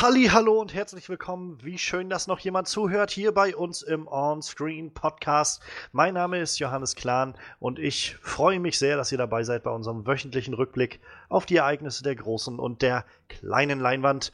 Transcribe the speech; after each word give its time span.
Halli, 0.00 0.26
hallo 0.26 0.60
und 0.60 0.74
herzlich 0.74 1.08
willkommen. 1.08 1.58
Wie 1.60 1.76
schön, 1.76 2.08
dass 2.08 2.28
noch 2.28 2.38
jemand 2.38 2.68
zuhört 2.68 3.10
hier 3.10 3.34
bei 3.34 3.56
uns 3.56 3.82
im 3.82 4.06
On-Screen 4.06 4.94
Podcast. 4.94 5.60
Mein 5.90 6.14
Name 6.14 6.38
ist 6.38 6.60
Johannes 6.60 6.94
Klahn 6.94 7.34
und 7.58 7.80
ich 7.80 8.14
freue 8.22 8.60
mich 8.60 8.78
sehr, 8.78 8.96
dass 8.96 9.10
ihr 9.10 9.18
dabei 9.18 9.42
seid 9.42 9.64
bei 9.64 9.72
unserem 9.72 10.06
wöchentlichen 10.06 10.54
Rückblick 10.54 11.00
auf 11.28 11.46
die 11.46 11.56
Ereignisse 11.56 12.04
der 12.04 12.14
großen 12.14 12.60
und 12.60 12.80
der 12.80 13.06
kleinen 13.28 13.80
Leinwand. 13.80 14.30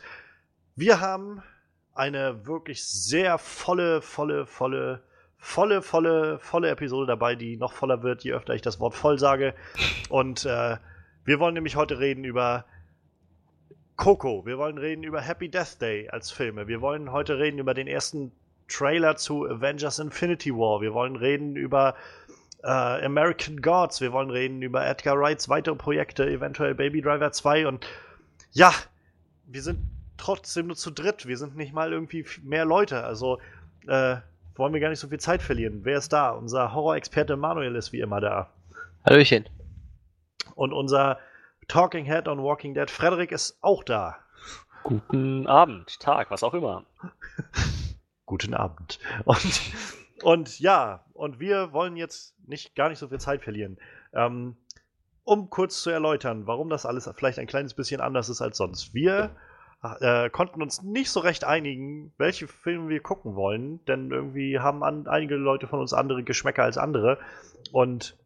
Wir 0.77 1.01
haben 1.01 1.43
eine 1.95 2.45
wirklich 2.45 2.85
sehr 2.85 3.39
volle, 3.39 4.03
volle, 4.03 4.45
volle, 4.45 5.03
volle, 5.39 5.81
volle, 5.81 6.39
volle 6.41 6.69
Episode 6.69 7.07
dabei, 7.07 7.37
die 7.37 7.57
noch 7.57 7.73
voller 7.73 8.03
wird, 8.03 8.23
je 8.23 8.35
öfter 8.35 8.55
ich 8.55 8.61
das 8.61 8.81
Wort 8.81 8.95
voll 8.95 9.19
sage. 9.19 9.55
Und 10.11 10.45
äh, 10.45 10.77
wir 11.25 11.41
wollen 11.41 11.55
nämlich 11.55 11.77
heute 11.77 12.01
reden 12.01 12.25
über 12.25 12.67
Coco. 13.97 14.45
Wir 14.45 14.59
wollen 14.59 14.79
reden 14.79 15.05
über 15.05 15.21
Happy 15.21 15.49
Death 15.49 15.81
Day 15.81 16.09
als 16.09 16.31
Filme. 16.31 16.67
Wir 16.67 16.81
wollen 16.81 17.13
heute 17.13 17.39
reden 17.39 17.59
über 17.59 17.75
den 17.75 17.87
ersten 17.87 18.33
Trailer 18.69 19.17
zu 19.17 19.47
Avengers 19.49 19.99
Infinity 19.99 20.53
War. 20.53 20.81
Wir 20.81 20.95
wollen 20.95 21.17
reden 21.17 21.57
über 21.57 21.95
äh, 22.63 22.69
American 22.69 23.61
Gods. 23.63 24.01
Wir 24.01 24.13
wollen 24.13 24.31
reden 24.31 24.63
über 24.63 24.85
Edgar 24.87 25.19
Wrights 25.19 25.49
weitere 25.49 25.77
Projekte, 25.77 26.27
eventuell 26.29 26.75
Baby 26.75 27.03
Driver 27.03 27.31
2. 27.31 27.67
Und 27.67 27.87
ja, 28.53 28.73
wir 29.47 29.63
sind 29.63 29.79
trotzdem 30.17 30.67
nur 30.69 30.77
zu 30.77 30.91
dritt. 30.91 31.27
Wir 31.27 31.37
sind 31.37 31.57
nicht 31.57 31.73
mal 31.73 31.93
irgendwie 31.93 32.25
mehr 32.43 32.65
Leute. 32.65 33.05
Also 33.05 33.39
äh, 33.87 34.17
wollen 34.57 34.73
wir 34.73 34.81
gar 34.81 34.89
nicht 34.89 35.01
so 35.01 35.09
viel 35.09 35.21
Zeit 35.21 35.43
verlieren. 35.43 35.81
Wer 35.85 35.99
ist 35.99 36.13
da? 36.13 36.31
Unser 36.31 36.75
Horror-Experte 36.75 37.37
Manuel 37.37 37.77
ist 37.77 37.93
wie 37.93 38.01
immer 38.01 38.21
da. 38.21 38.51
Hallöchen. 39.05 39.45
Und 40.55 40.73
unser 40.73 41.19
Talking 41.69 42.05
Head 42.05 42.29
on 42.29 42.43
Walking 42.43 42.75
Dead, 42.75 42.91
Frederik 42.91 43.33
ist 43.33 43.59
auch 43.61 43.85
da. 43.85 44.17
Guten 44.83 45.47
Abend, 45.47 45.99
Tag, 46.01 46.31
was 46.31 46.43
auch 46.43 46.55
immer. 46.55 46.85
Guten 48.27 48.55
Abend. 48.55 48.99
Und, 49.25 49.61
und 50.23 50.61
ja, 50.61 51.05
und 51.15 51.41
wir 51.41 51.73
wollen 51.73 51.97
jetzt 51.97 52.35
nicht 52.47 52.75
gar 52.75 52.89
nicht 52.89 52.99
so 52.99 53.09
viel 53.09 53.21
Zeit 53.21 53.43
verlieren. 53.43 53.79
Ähm, 54.13 54.57
um 55.25 55.49
kurz 55.49 55.83
zu 55.83 55.91
erläutern, 55.91 56.47
warum 56.47 56.69
das 56.69 56.85
alles 56.85 57.11
vielleicht 57.17 57.39
ein 57.39 57.47
kleines 57.47 57.75
bisschen 57.75 58.01
anders 58.01 58.29
ist 58.29 58.43
als 58.43 58.59
sonst. 58.59 58.93
Wir 58.93 59.35
äh, 60.01 60.31
konnten 60.31 60.63
uns 60.63 60.83
nicht 60.83 61.11
so 61.11 61.21
recht 61.21 61.45
einigen, 61.45 62.13
welche 62.19 62.47
Filme 62.47 62.89
wir 62.89 63.01
gucken 63.01 63.35
wollen, 63.35 63.85
denn 63.87 64.11
irgendwie 64.11 64.59
haben 64.59 64.83
an, 64.83 65.07
einige 65.07 65.37
Leute 65.37 65.67
von 65.67 65.81
uns 65.81 65.93
andere 65.93 66.25
Geschmäcker 66.25 66.63
als 66.63 66.79
andere. 66.79 67.19
Und 67.73 68.17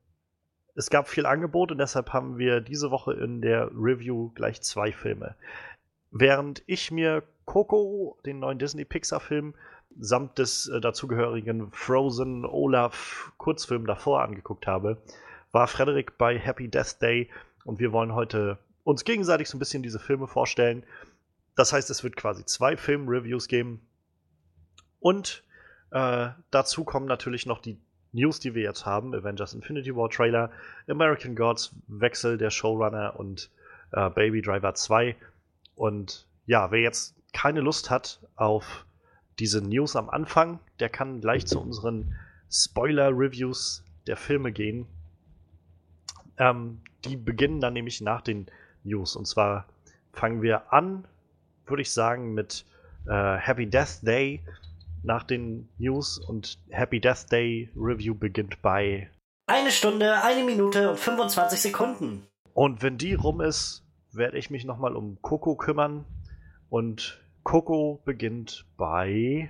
es 0.78 0.90
gab 0.90 1.08
viel 1.08 1.26
Angebot 1.26 1.72
und 1.72 1.78
deshalb 1.78 2.12
haben 2.12 2.38
wir 2.38 2.60
diese 2.60 2.92
Woche 2.92 3.12
in 3.12 3.42
der 3.42 3.68
Review 3.74 4.30
gleich 4.36 4.62
zwei 4.62 4.92
Filme. 4.92 5.34
Während 6.12 6.62
ich 6.66 6.92
mir 6.92 7.24
Coco, 7.46 8.16
den 8.24 8.38
neuen 8.38 8.60
Disney-Pixar-Film, 8.60 9.54
samt 9.98 10.38
des 10.38 10.68
äh, 10.68 10.80
dazugehörigen 10.80 11.72
Frozen 11.72 12.44
Olaf 12.44 13.32
Kurzfilm 13.38 13.86
davor 13.88 14.22
angeguckt 14.22 14.68
habe, 14.68 15.02
war 15.50 15.66
Frederik 15.66 16.16
bei 16.16 16.38
Happy 16.38 16.68
Death 16.68 17.02
Day 17.02 17.28
und 17.64 17.80
wir 17.80 17.90
wollen 17.90 18.14
heute 18.14 18.58
uns 18.84 19.02
gegenseitig 19.02 19.48
so 19.48 19.56
ein 19.56 19.58
bisschen 19.58 19.82
diese 19.82 19.98
Filme 19.98 20.28
vorstellen. 20.28 20.84
Das 21.56 21.72
heißt, 21.72 21.90
es 21.90 22.04
wird 22.04 22.14
quasi 22.14 22.44
zwei 22.44 22.76
Film-Reviews 22.76 23.48
geben. 23.48 23.84
Und 25.00 25.42
äh, 25.90 26.28
dazu 26.52 26.84
kommen 26.84 27.06
natürlich 27.06 27.46
noch 27.46 27.58
die 27.58 27.80
News, 28.12 28.40
die 28.40 28.54
wir 28.54 28.62
jetzt 28.62 28.86
haben, 28.86 29.14
Avengers 29.14 29.54
Infinity 29.54 29.94
War 29.94 30.08
Trailer, 30.08 30.50
American 30.88 31.36
Gods, 31.36 31.74
Wechsel 31.88 32.38
der 32.38 32.50
Showrunner 32.50 33.14
und 33.18 33.50
äh, 33.92 34.08
Baby 34.10 34.42
Driver 34.42 34.74
2. 34.74 35.14
Und 35.76 36.26
ja, 36.46 36.70
wer 36.70 36.80
jetzt 36.80 37.14
keine 37.32 37.60
Lust 37.60 37.90
hat 37.90 38.20
auf 38.36 38.86
diese 39.38 39.60
News 39.60 39.94
am 39.94 40.10
Anfang, 40.10 40.58
der 40.80 40.88
kann 40.88 41.20
gleich 41.20 41.46
zu 41.46 41.60
unseren 41.60 42.14
Spoiler-Reviews 42.50 43.84
der 44.06 44.16
Filme 44.16 44.52
gehen. 44.52 44.86
Ähm, 46.38 46.80
die 47.04 47.16
beginnen 47.16 47.60
dann 47.60 47.74
nämlich 47.74 48.00
nach 48.00 48.22
den 48.22 48.46
News. 48.84 49.14
Und 49.14 49.26
zwar 49.26 49.66
fangen 50.12 50.42
wir 50.42 50.72
an, 50.72 51.04
würde 51.66 51.82
ich 51.82 51.92
sagen, 51.92 52.34
mit 52.34 52.64
äh, 53.06 53.36
Happy 53.36 53.66
Death 53.66 54.00
Day 54.02 54.42
nach 55.02 55.24
den 55.24 55.68
News 55.78 56.18
und 56.18 56.58
Happy 56.70 57.00
Death 57.00 57.30
Day 57.30 57.70
Review 57.76 58.14
beginnt 58.14 58.60
bei 58.62 59.10
eine 59.46 59.70
Stunde, 59.70 60.22
eine 60.22 60.44
Minute 60.44 60.90
und 60.90 60.98
25 60.98 61.60
Sekunden. 61.60 62.26
Und 62.52 62.82
wenn 62.82 62.98
die 62.98 63.14
rum 63.14 63.40
ist, 63.40 63.86
werde 64.12 64.36
ich 64.38 64.50
mich 64.50 64.64
nochmal 64.64 64.94
um 64.94 65.20
Coco 65.22 65.56
kümmern. 65.56 66.04
Und 66.68 67.22
Coco 67.44 68.02
beginnt 68.04 68.66
bei 68.76 69.48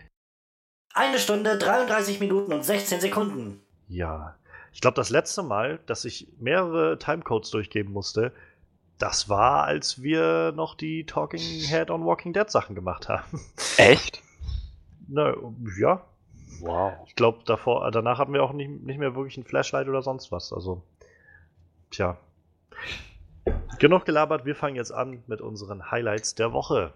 eine 0.95 1.19
Stunde, 1.19 1.59
33 1.59 2.21
Minuten 2.21 2.53
und 2.53 2.65
16 2.65 3.01
Sekunden. 3.01 3.61
Ja. 3.89 4.37
Ich 4.73 4.81
glaube, 4.81 4.95
das 4.95 5.11
letzte 5.11 5.43
Mal, 5.43 5.81
dass 5.87 6.05
ich 6.05 6.29
mehrere 6.39 6.99
Timecodes 6.99 7.51
durchgeben 7.51 7.93
musste, 7.93 8.33
das 8.99 9.29
war, 9.29 9.65
als 9.65 10.03
wir 10.03 10.53
noch 10.53 10.75
die 10.75 11.07
Talking 11.07 11.41
Head 11.41 11.91
on 11.91 12.05
Walking 12.05 12.33
Dead 12.33 12.49
Sachen 12.51 12.75
gemacht 12.75 13.09
haben. 13.09 13.41
Echt? 13.77 14.23
Na, 15.11 15.35
ja. 15.81 16.05
Wow. 16.61 16.93
Ich 17.07 17.15
glaube, 17.15 17.39
davor, 17.47 17.91
danach 17.91 18.19
hatten 18.19 18.35
wir 18.35 18.43
auch 18.43 18.53
nicht, 18.53 18.69
nicht 18.69 18.99
mehr 18.99 19.15
wirklich 19.15 19.39
ein 19.39 19.45
Flashlight 19.45 19.89
oder 19.89 20.03
sonst 20.03 20.31
was. 20.31 20.53
Also, 20.53 20.83
tja. 21.91 22.19
Genug 23.79 24.05
gelabert, 24.05 24.45
wir 24.45 24.55
fangen 24.55 24.77
jetzt 24.77 24.93
an 24.93 25.23
mit 25.27 25.41
unseren 25.41 25.91
Highlights 25.91 26.35
der 26.35 26.53
Woche. 26.53 26.93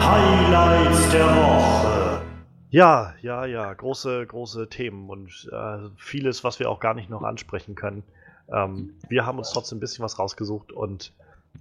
Highlights 0.00 1.10
der 1.10 1.26
Woche. 1.26 2.22
Ja, 2.70 3.14
ja, 3.20 3.46
ja, 3.46 3.74
große, 3.74 4.26
große 4.26 4.68
Themen 4.68 5.10
und 5.10 5.50
äh, 5.50 5.78
vieles, 5.96 6.44
was 6.44 6.60
wir 6.60 6.70
auch 6.70 6.78
gar 6.78 6.94
nicht 6.94 7.10
noch 7.10 7.22
ansprechen 7.22 7.74
können. 7.74 8.04
Ähm, 8.52 8.94
wir 9.08 9.26
haben 9.26 9.38
uns 9.38 9.50
trotzdem 9.50 9.78
ein 9.78 9.80
bisschen 9.80 10.04
was 10.04 10.20
rausgesucht 10.20 10.70
und 10.70 11.12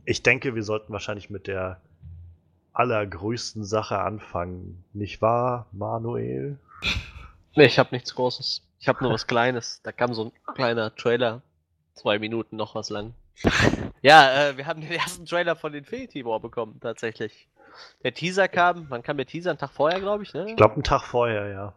ich 0.05 0.21
denke, 0.21 0.53
wir 0.53 0.63
sollten 0.63 0.93
wahrscheinlich 0.93 1.31
mit 1.31 1.47
der 1.47 1.79
allergrößten 2.73 3.63
Sache 3.63 3.99
anfangen. 3.99 4.83
Nicht 4.93 5.21
wahr, 5.21 5.67
Manuel? 5.71 6.59
Nee, 7.55 7.65
ich 7.65 7.79
habe 7.79 7.89
nichts 7.91 8.15
Großes. 8.15 8.63
Ich 8.79 8.87
habe 8.87 9.03
nur 9.03 9.13
was 9.13 9.27
Kleines. 9.27 9.81
Da 9.83 9.91
kam 9.91 10.13
so 10.13 10.25
ein 10.25 10.53
kleiner 10.55 10.93
Trailer. 10.95 11.41
Zwei 11.93 12.19
Minuten 12.19 12.55
noch 12.55 12.75
was 12.75 12.89
lang. 12.89 13.13
Ja, 14.01 14.49
äh, 14.49 14.57
wir 14.57 14.67
haben 14.67 14.81
den 14.81 14.91
ersten 14.91 15.25
Trailer 15.25 15.55
von 15.55 15.73
Infinity 15.73 16.25
War 16.25 16.41
bekommen, 16.41 16.77
tatsächlich. 16.81 17.47
Der 18.03 18.13
Teaser 18.13 18.49
kam, 18.49 18.87
wann 18.89 19.01
kam 19.01 19.15
der 19.15 19.25
Teaser? 19.25 19.51
Einen 19.51 19.59
Tag 19.59 19.71
vorher, 19.71 20.01
glaube 20.01 20.23
ich, 20.23 20.33
ne? 20.33 20.49
Ich 20.49 20.57
glaube, 20.57 20.73
einen 20.73 20.83
Tag 20.83 21.03
vorher, 21.03 21.47
ja. 21.47 21.73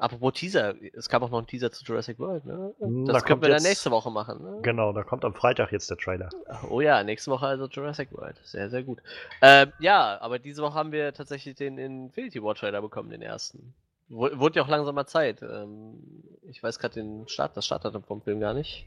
Apropos 0.00 0.32
Teaser, 0.32 0.74
es 0.94 1.08
kam 1.08 1.22
auch 1.22 1.30
noch 1.30 1.38
ein 1.40 1.46
Teaser 1.46 1.70
zu 1.70 1.84
Jurassic 1.84 2.18
World, 2.18 2.46
ne? 2.46 2.74
Hm, 2.78 3.04
Das 3.04 3.18
da 3.18 3.20
können 3.20 3.42
wir 3.42 3.50
jetzt- 3.50 3.62
dann 3.64 3.70
nächste 3.70 3.90
Woche 3.90 4.10
machen, 4.10 4.42
ne? 4.42 4.58
Genau, 4.62 4.92
da 4.92 5.02
kommt 5.04 5.24
am 5.24 5.34
Freitag 5.34 5.72
jetzt 5.72 5.90
der 5.90 5.98
Trailer. 5.98 6.30
Oh 6.70 6.80
ja, 6.80 7.04
nächste 7.04 7.30
Woche 7.30 7.46
also 7.46 7.66
Jurassic 7.68 8.10
World. 8.12 8.36
Sehr, 8.42 8.70
sehr 8.70 8.82
gut. 8.82 9.00
Ähm, 9.42 9.72
ja, 9.78 10.18
aber 10.20 10.38
diese 10.38 10.62
Woche 10.62 10.74
haben 10.74 10.90
wir 10.92 11.12
tatsächlich 11.12 11.54
den 11.56 11.76
Infinity 11.78 12.42
War 12.42 12.54
Trailer 12.54 12.80
bekommen, 12.80 13.10
den 13.10 13.22
ersten. 13.22 13.74
Wurde 14.08 14.56
ja 14.56 14.64
auch 14.64 14.68
langsam 14.68 14.94
mal 14.94 15.06
Zeit. 15.06 15.42
Ähm, 15.42 16.00
ich 16.48 16.62
weiß 16.62 16.78
gerade 16.78 16.94
den 16.94 17.28
Start, 17.28 17.56
das 17.56 17.66
Startdatum 17.66 18.02
vom 18.02 18.22
Film 18.22 18.40
gar 18.40 18.54
nicht. 18.54 18.86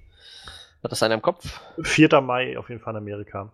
Hat 0.83 0.91
das 0.91 1.01
einer 1.03 1.13
im 1.15 1.21
Kopf? 1.21 1.61
4. 1.81 2.19
Mai 2.21 2.57
auf 2.57 2.67
jeden 2.69 2.81
Fall 2.81 2.93
in 2.93 2.97
Amerika. 2.97 3.51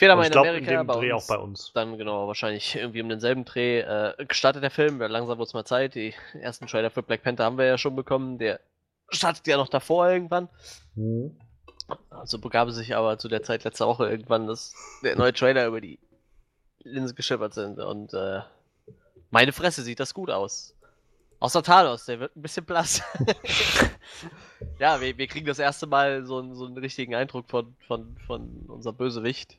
Fehler 0.00 0.16
mal 0.16 0.24
in 0.26 0.32
glaube, 0.32 0.48
in 0.48 0.54
Amerika, 0.56 0.70
dem 0.82 0.86
bei 0.86 0.94
Dreh 0.94 1.12
uns. 1.12 1.24
auch 1.24 1.28
bei 1.28 1.42
uns. 1.42 1.72
Dann 1.74 1.96
genau, 1.98 2.26
wahrscheinlich 2.26 2.74
irgendwie 2.74 3.02
um 3.02 3.08
denselben 3.08 3.44
Dreh 3.44 3.80
äh, 3.80 4.14
gestartet 4.26 4.62
der 4.62 4.70
Film, 4.70 4.98
langsam 5.00 5.38
wurde 5.38 5.46
es 5.46 5.54
mal 5.54 5.64
Zeit. 5.64 5.94
Die 5.94 6.14
ersten 6.40 6.66
Trailer 6.66 6.90
für 6.90 7.02
Black 7.02 7.22
Panther 7.22 7.44
haben 7.44 7.58
wir 7.58 7.66
ja 7.66 7.78
schon 7.78 7.94
bekommen. 7.94 8.38
Der 8.38 8.60
startet 9.10 9.46
ja 9.46 9.56
noch 9.56 9.68
davor 9.68 10.08
irgendwann. 10.10 10.48
Hm. 10.94 11.36
So 12.24 12.38
begab 12.38 12.68
es 12.68 12.76
sich 12.76 12.96
aber 12.96 13.18
zu 13.18 13.28
der 13.28 13.42
Zeit 13.42 13.64
letzter 13.64 13.86
Woche 13.86 14.08
irgendwann, 14.08 14.46
dass 14.46 14.74
der 15.02 15.16
neue 15.16 15.32
Trailer 15.32 15.66
über 15.66 15.80
die 15.80 15.98
Linse 16.82 17.14
geschippert 17.14 17.52
sind. 17.54 17.78
Und 17.78 18.14
äh, 18.14 18.40
meine 19.30 19.52
Fresse 19.52 19.82
sieht 19.82 20.00
das 20.00 20.14
gut 20.14 20.30
aus. 20.30 20.74
Außer 21.40 21.62
Thanos, 21.62 22.04
der 22.06 22.20
wird 22.20 22.36
ein 22.36 22.42
bisschen 22.42 22.64
blass. 22.64 23.02
ja, 24.78 25.00
wir, 25.00 25.16
wir 25.18 25.26
kriegen 25.26 25.46
das 25.46 25.58
erste 25.58 25.86
Mal 25.86 26.24
so, 26.24 26.38
einen- 26.38 26.54
so 26.54 26.66
einen 26.66 26.76
richtigen 26.78 27.14
Eindruck 27.14 27.48
von, 27.48 27.74
von, 27.86 28.16
von 28.26 28.64
unserem 28.68 28.96
Bösewicht, 28.96 29.58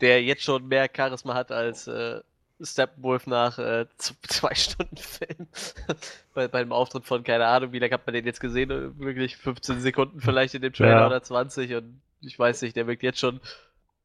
der 0.00 0.22
jetzt 0.22 0.42
schon 0.42 0.66
mehr 0.68 0.88
Charisma 0.94 1.34
hat 1.34 1.52
als 1.52 1.86
äh, 1.86 2.20
Steppenwolf 2.60 3.26
nach 3.26 3.58
äh, 3.58 3.86
zwei 3.96 4.54
Stunden 4.54 4.96
Film. 4.96 5.48
bei, 6.34 6.48
bei 6.48 6.60
dem 6.60 6.72
Auftritt 6.72 7.04
von, 7.04 7.24
keine 7.24 7.46
Ahnung, 7.46 7.72
wie 7.72 7.78
lange 7.78 7.92
hat 7.94 8.06
man 8.06 8.14
den 8.14 8.26
jetzt 8.26 8.40
gesehen? 8.40 8.70
Äh, 8.70 8.98
Wirklich 8.98 9.36
15 9.36 9.80
Sekunden 9.80 10.20
vielleicht 10.20 10.54
in 10.54 10.62
dem 10.62 10.72
Trailer 10.72 11.00
Ja. 11.00 11.06
oder 11.06 11.22
20 11.22 11.74
und 11.74 12.00
ich 12.22 12.38
weiß 12.38 12.62
nicht, 12.62 12.76
der 12.76 12.86
wirkt 12.86 13.02
jetzt 13.02 13.18
schon 13.18 13.40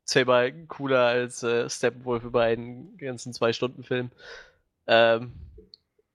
zehnmal 0.06 0.53
cooler 0.68 1.06
als 1.06 1.44
äh, 1.44 1.69
Steppenwolf 1.69 2.24
über 2.24 2.44
einen 2.44 2.97
ganzen 2.97 3.33
zwei 3.33 3.51
Stunden 3.53 3.83
Film. 3.83 4.12
Ähm, 4.88 5.33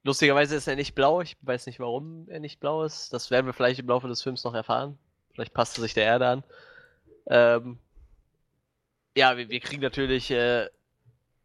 lustigerweise 0.05 0.57
ist 0.57 0.67
er 0.69 0.77
nicht 0.77 0.95
blau, 0.95 1.21
ich 1.21 1.37
weiß 1.43 1.67
nicht, 1.67 1.81
warum 1.81 2.27
er 2.31 2.41
nicht 2.41 2.61
blau 2.61 2.85
ist. 2.85 3.13
Das 3.13 3.31
werden 3.31 3.47
wir 3.47 3.53
vielleicht 3.53 3.81
im 3.81 3.89
Laufe 3.89 4.09
des 4.09 4.23
Films 4.23 4.45
noch 4.45 4.55
erfahren. 4.55 4.97
Vielleicht 5.35 5.53
passt 5.53 5.77
er 5.79 5.83
sich 5.83 5.93
der 5.95 6.05
Erde 6.05 6.27
an. 6.29 6.45
Ähm, 7.27 7.79
ja, 9.17 9.37
wir, 9.37 9.49
wir 9.49 9.61
kriegen 9.61 9.83
natürlich 9.83 10.31
äh, 10.31 10.69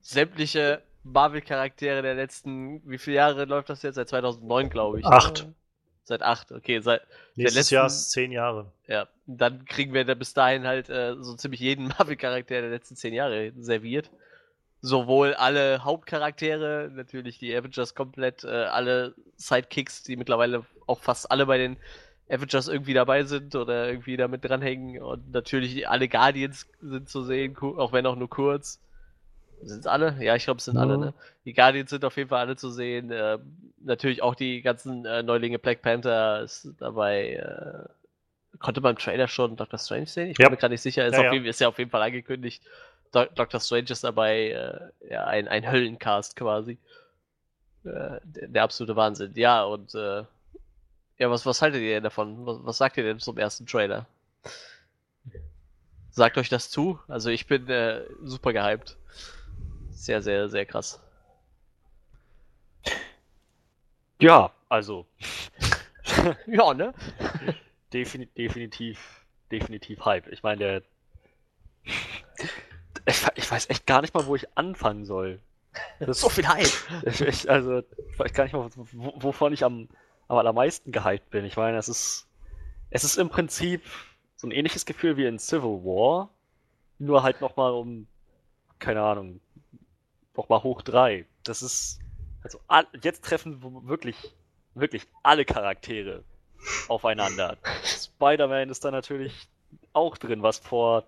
sämtliche 0.02 0.82
Marvel-Charaktere 1.04 2.02
der 2.02 2.16
letzten, 2.16 2.82
wie 2.90 2.98
viele 2.98 3.18
Jahre 3.18 3.46
läuft 3.46 3.70
das 3.70 3.82
jetzt? 3.84 3.96
Seit 3.96 4.10
2009, 4.10 4.70
glaube 4.70 5.00
ich. 5.00 5.06
Acht. 5.06 5.48
Seit 6.04 6.22
acht, 6.22 6.52
okay. 6.52 6.80
Seit 6.82 7.02
Nächstes 7.36 7.56
letzten- 7.56 7.76
Jahr 7.76 7.88
ist 7.88 8.12
zehn 8.12 8.32
Jahre. 8.32 8.72
Ja, 8.88 9.08
dann 9.26 9.66
kriegen 9.66 9.94
wir 9.94 10.06
da 10.06 10.14
bis 10.14 10.34
dahin 10.34 10.66
halt 10.68 10.90
äh, 10.90 11.16
so 11.20 11.36
ziemlich 11.36 11.60
jeden 11.60 11.88
Marvel-Charakter 12.00 12.62
der 12.62 12.70
letzten 12.70 12.96
zehn 12.96 13.14
Jahre 13.14 13.52
serviert. 13.58 14.10
Sowohl 14.82 15.34
alle 15.34 15.84
Hauptcharaktere, 15.84 16.92
natürlich 16.94 17.40
die 17.40 17.56
Avengers 17.56 17.96
komplett, 17.96 18.44
äh, 18.44 18.48
alle 18.50 19.16
Sidekicks, 19.36 20.04
die 20.04 20.16
mittlerweile 20.16 20.64
auch 20.86 21.00
fast 21.02 21.32
alle 21.32 21.48
bei 21.48 21.58
den 21.58 21.78
Avengers 22.30 22.68
irgendwie 22.68 22.94
dabei 22.94 23.24
sind 23.24 23.56
oder 23.56 23.88
irgendwie 23.88 24.18
damit 24.18 24.44
dranhängen. 24.44 25.02
Und 25.02 25.32
natürlich 25.32 25.88
alle 25.88 26.08
Guardians 26.08 26.68
sind 26.82 27.10
zu 27.10 27.24
sehen, 27.24 27.56
auch 27.58 27.94
wenn 27.94 28.06
auch 28.06 28.16
nur 28.16 28.30
kurz. 28.30 28.80
Sind 29.62 29.80
es 29.80 29.88
alle? 29.88 30.16
Ja, 30.20 30.36
ich 30.36 30.44
glaube, 30.46 30.58
es 30.58 30.66
sind 30.66 30.78
alle, 30.78 30.98
Mhm. 30.98 31.04
ne? 31.06 31.14
Die 31.46 31.54
Guardians 31.54 31.90
sind 31.90 32.04
auf 32.04 32.18
jeden 32.18 32.30
Fall 32.30 32.40
alle 32.42 32.56
zu 32.56 32.70
sehen. 32.72 33.10
Ähm, 33.14 33.72
natürlich 33.80 34.22
auch 34.22 34.36
die 34.36 34.62
ganzen 34.62 35.06
äh, 35.06 35.24
Neulinge 35.24 35.60
Black 35.60 35.82
Panther 35.82 36.42
ist 36.42 36.70
dabei. 36.80 37.34
Äh, 37.36 38.58
konnte 38.60 38.82
man 38.82 38.92
im 38.92 38.98
Trailer 38.98 39.28
schon 39.28 39.56
Doctor 39.56 39.80
Strange 39.80 40.08
sehen? 40.08 40.30
Ich 40.32 40.38
bin 40.38 40.46
Ja. 40.46 40.50
mir 40.50 40.58
gerade 40.58 40.74
nicht 40.74 40.82
sicher. 40.82 41.06
Ist, 41.06 41.14
Ja, 41.14 41.20
auf 41.20 41.26
ja. 41.26 41.34
Jeden, 41.34 41.46
ist 41.46 41.60
ja 41.62 41.68
auf 41.68 41.78
jeden 41.78 41.90
Fall 41.92 42.02
angekündigt. 42.02 42.64
Do 43.12 43.26
Doctor 43.36 43.60
Strange 43.60 43.90
ist 43.90 44.04
dabei. 44.04 44.50
Äh, 44.50 45.14
ja, 45.14 45.26
ein, 45.26 45.48
ein 45.48 45.72
Höllencast 45.72 46.36
quasi. 46.36 46.78
Äh, 47.86 48.20
der, 48.24 48.48
der 48.48 48.64
absolute 48.64 48.96
Wahnsinn. 48.96 49.32
Ja, 49.36 49.64
und 49.64 49.94
äh, 49.96 50.24
ja, 51.18 51.30
was, 51.30 51.46
was 51.46 51.62
haltet 51.62 51.82
ihr 51.82 51.96
denn 51.96 52.04
davon? 52.04 52.46
Was, 52.46 52.58
was 52.64 52.78
sagt 52.78 52.98
ihr 52.98 53.04
denn 53.04 53.20
zum 53.20 53.38
ersten 53.38 53.66
Trailer? 53.66 54.06
Sagt 56.12 56.38
euch 56.38 56.50
das 56.50 56.70
zu? 56.70 57.00
Also 57.08 57.30
ich 57.30 57.48
bin 57.48 57.68
äh, 57.70 58.04
super 58.24 58.54
gehypt. 58.54 58.98
Sehr, 59.92 60.22
sehr, 60.22 60.50
sehr 60.50 60.66
krass. 60.66 61.02
Ja, 64.20 64.52
also 64.70 65.06
Ja, 66.48 66.74
ne? 66.74 66.94
defini 67.94 68.28
definitiv, 68.28 69.26
definitiv 69.52 70.04
Hype. 70.06 70.28
Ich 70.28 70.44
meine, 70.44 70.58
der. 70.58 70.82
Ich, 73.06 73.28
ich 73.36 73.52
weiß 73.52 73.70
echt 73.70 73.86
gar 73.86 74.02
nicht 74.02 74.14
mal, 74.14 74.26
wo 74.26 74.36
ich 74.36 74.58
anfangen 74.58 75.06
soll. 75.06 75.40
Das, 76.00 76.22
So 76.22 76.30
viel 76.30 76.48
Hype. 76.48 76.72
ich, 77.28 77.50
also, 77.50 77.80
ich 77.80 78.18
weiß 78.18 78.34
gar 78.34 78.46
nicht 78.46 78.54
mal, 78.54 78.70
wo, 78.94 79.14
wovon 79.18 79.52
ich 79.52 79.66
am, 79.66 79.90
am 80.28 80.38
allermeisten 80.38 80.92
gehypt 80.92 81.30
bin. 81.30 81.46
Ich 81.46 81.58
meine, 81.58 81.78
es 81.78 81.90
ist, 81.90 82.28
es 82.90 83.04
ist 83.04 83.18
im 83.18 83.30
Prinzip 83.30 83.82
so 84.36 84.48
ein 84.48 84.52
ähnliches 84.52 84.86
Gefühl 84.86 85.18
wie 85.18 85.26
in 85.26 85.40
Civil 85.40 85.84
War, 85.84 86.30
nur 87.00 87.24
halt 87.24 87.42
nochmal 87.42 87.74
um, 87.74 88.08
keine 88.80 89.02
Ahnung, 89.02 89.40
nochmal 90.36 90.64
hoch 90.64 90.82
drei. 90.82 91.26
Das 91.44 91.62
ist, 91.62 92.00
also 92.44 92.60
jetzt 93.02 93.24
treffen 93.24 93.60
wirklich, 93.88 94.36
wirklich 94.74 95.08
alle 95.24 95.46
Charaktere 95.46 96.24
aufeinander. 96.88 97.58
Spider-Man 97.84 98.70
ist 98.70 98.84
da 98.84 98.92
natürlich 98.92 99.48
auch 99.94 100.18
drin, 100.18 100.42
was 100.42 100.60
vor, 100.60 101.04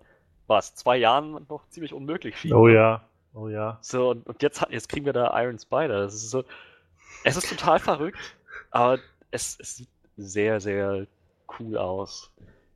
was, 0.46 0.74
zwei 0.74 0.96
Jahren 0.96 1.46
noch 1.48 1.68
ziemlich 1.68 1.92
unmöglich 1.92 2.38
schien. 2.38 2.52
Oh 2.54 2.68
ja, 2.68 3.04
oh 3.34 3.48
ja. 3.48 3.78
So, 3.80 4.10
und, 4.10 4.26
und 4.26 4.42
jetzt, 4.42 4.60
hat- 4.60 4.70
jetzt 4.70 4.88
kriegen 4.88 5.06
wir 5.06 5.12
da 5.12 5.38
Iron 5.42 5.58
Spider. 5.58 6.02
Das 6.02 6.14
ist 6.14 6.30
so. 6.30 6.44
Es 7.24 7.36
ist 7.36 7.48
total 7.48 7.78
verrückt, 7.80 8.36
aber 8.70 8.98
es, 9.30 9.56
es 9.60 9.76
sieht 9.76 9.88
sehr, 10.16 10.60
sehr 10.60 11.06
cool 11.58 11.76
aus. 11.76 12.30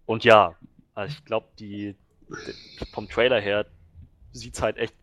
Und 0.06 0.24
ja, 0.24 0.54
also 0.94 1.12
ich 1.12 1.24
glaube, 1.24 1.46
die, 1.58 1.96
die 2.28 2.84
vom 2.92 3.08
Trailer 3.08 3.40
her 3.40 3.66
sieht's 4.32 4.62
halt 4.62 4.76
echt 4.76 4.94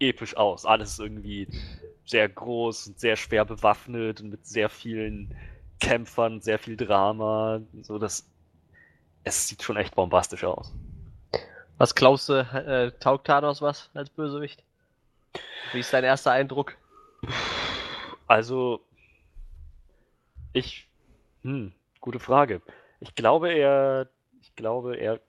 episch 0.00 0.36
aus. 0.36 0.64
Alles 0.64 0.92
ist 0.92 1.00
irgendwie 1.00 1.48
sehr 2.06 2.28
groß 2.28 2.88
und 2.88 3.00
sehr 3.00 3.16
schwer 3.16 3.44
bewaffnet 3.44 4.20
und 4.20 4.30
mit 4.30 4.46
sehr 4.46 4.68
vielen 4.68 5.34
Kämpfern, 5.80 6.40
sehr 6.40 6.58
viel 6.58 6.76
Drama. 6.76 7.60
So, 7.82 7.98
das. 7.98 8.28
Es 9.24 9.46
sieht 9.48 9.62
schon 9.62 9.76
echt 9.76 9.94
bombastisch 9.94 10.44
aus. 10.44 10.72
Was 11.76 11.94
glaubst 11.94 12.28
du, 12.28 12.34
äh, 12.34 12.92
taugt 12.98 13.26
Thanos 13.26 13.60
was 13.60 13.90
als 13.94 14.08
Bösewicht? 14.10 14.62
Wie 15.72 15.80
ist 15.80 15.92
dein 15.92 16.04
erster 16.04 16.32
Eindruck? 16.32 16.76
Also, 18.26 18.80
ich, 20.52 20.88
hm, 21.42 21.72
gute 22.00 22.18
Frage. 22.18 22.62
Ich 23.00 23.14
glaube, 23.14 23.52
er, 23.52 24.08
ich 24.40 24.54
glaube, 24.56 24.96
er 24.96 25.20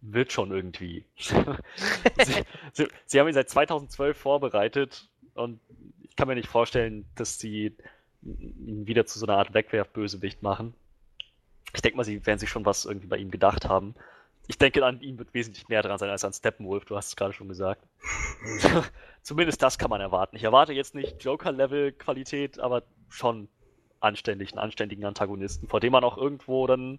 wird 0.00 0.32
schon 0.32 0.50
irgendwie. 0.50 1.04
sie, 1.16 2.44
sie, 2.72 2.88
sie 3.06 3.20
haben 3.20 3.28
ihn 3.28 3.34
seit 3.34 3.48
2012 3.48 4.16
vorbereitet 4.16 5.08
und 5.34 5.60
ich 6.02 6.16
kann 6.16 6.28
mir 6.28 6.34
nicht 6.34 6.48
vorstellen, 6.48 7.06
dass 7.14 7.38
sie 7.38 7.76
ihn 8.22 8.86
wieder 8.86 9.06
zu 9.06 9.18
so 9.18 9.26
einer 9.26 9.38
Art 9.38 9.54
Wegwerfbösewicht 9.54 10.42
machen. 10.42 10.74
Ich 11.74 11.82
denke 11.82 11.96
mal, 11.96 12.04
sie 12.04 12.24
werden 12.26 12.38
sich 12.38 12.50
schon 12.50 12.64
was 12.64 12.84
irgendwie 12.84 13.06
bei 13.06 13.18
ihm 13.18 13.30
gedacht 13.30 13.66
haben. 13.66 13.94
Ich 14.46 14.56
denke, 14.56 14.84
an 14.84 15.00
ihm 15.02 15.18
wird 15.18 15.34
wesentlich 15.34 15.68
mehr 15.68 15.82
dran 15.82 15.98
sein 15.98 16.08
als 16.08 16.24
an 16.24 16.32
Steppenwolf, 16.32 16.86
du 16.86 16.96
hast 16.96 17.08
es 17.08 17.16
gerade 17.16 17.34
schon 17.34 17.48
gesagt. 17.48 17.86
Zumindest 19.22 19.62
das 19.62 19.76
kann 19.76 19.90
man 19.90 20.00
erwarten. 20.00 20.36
Ich 20.36 20.44
erwarte 20.44 20.72
jetzt 20.72 20.94
nicht 20.94 21.22
Joker-Level-Qualität, 21.22 22.58
aber 22.58 22.82
schon 23.10 23.48
anständig, 24.00 24.52
einen 24.52 24.58
anständigen 24.58 25.04
Antagonisten, 25.04 25.68
vor 25.68 25.80
dem 25.80 25.92
man 25.92 26.04
auch 26.04 26.16
irgendwo 26.16 26.66
dann 26.66 26.98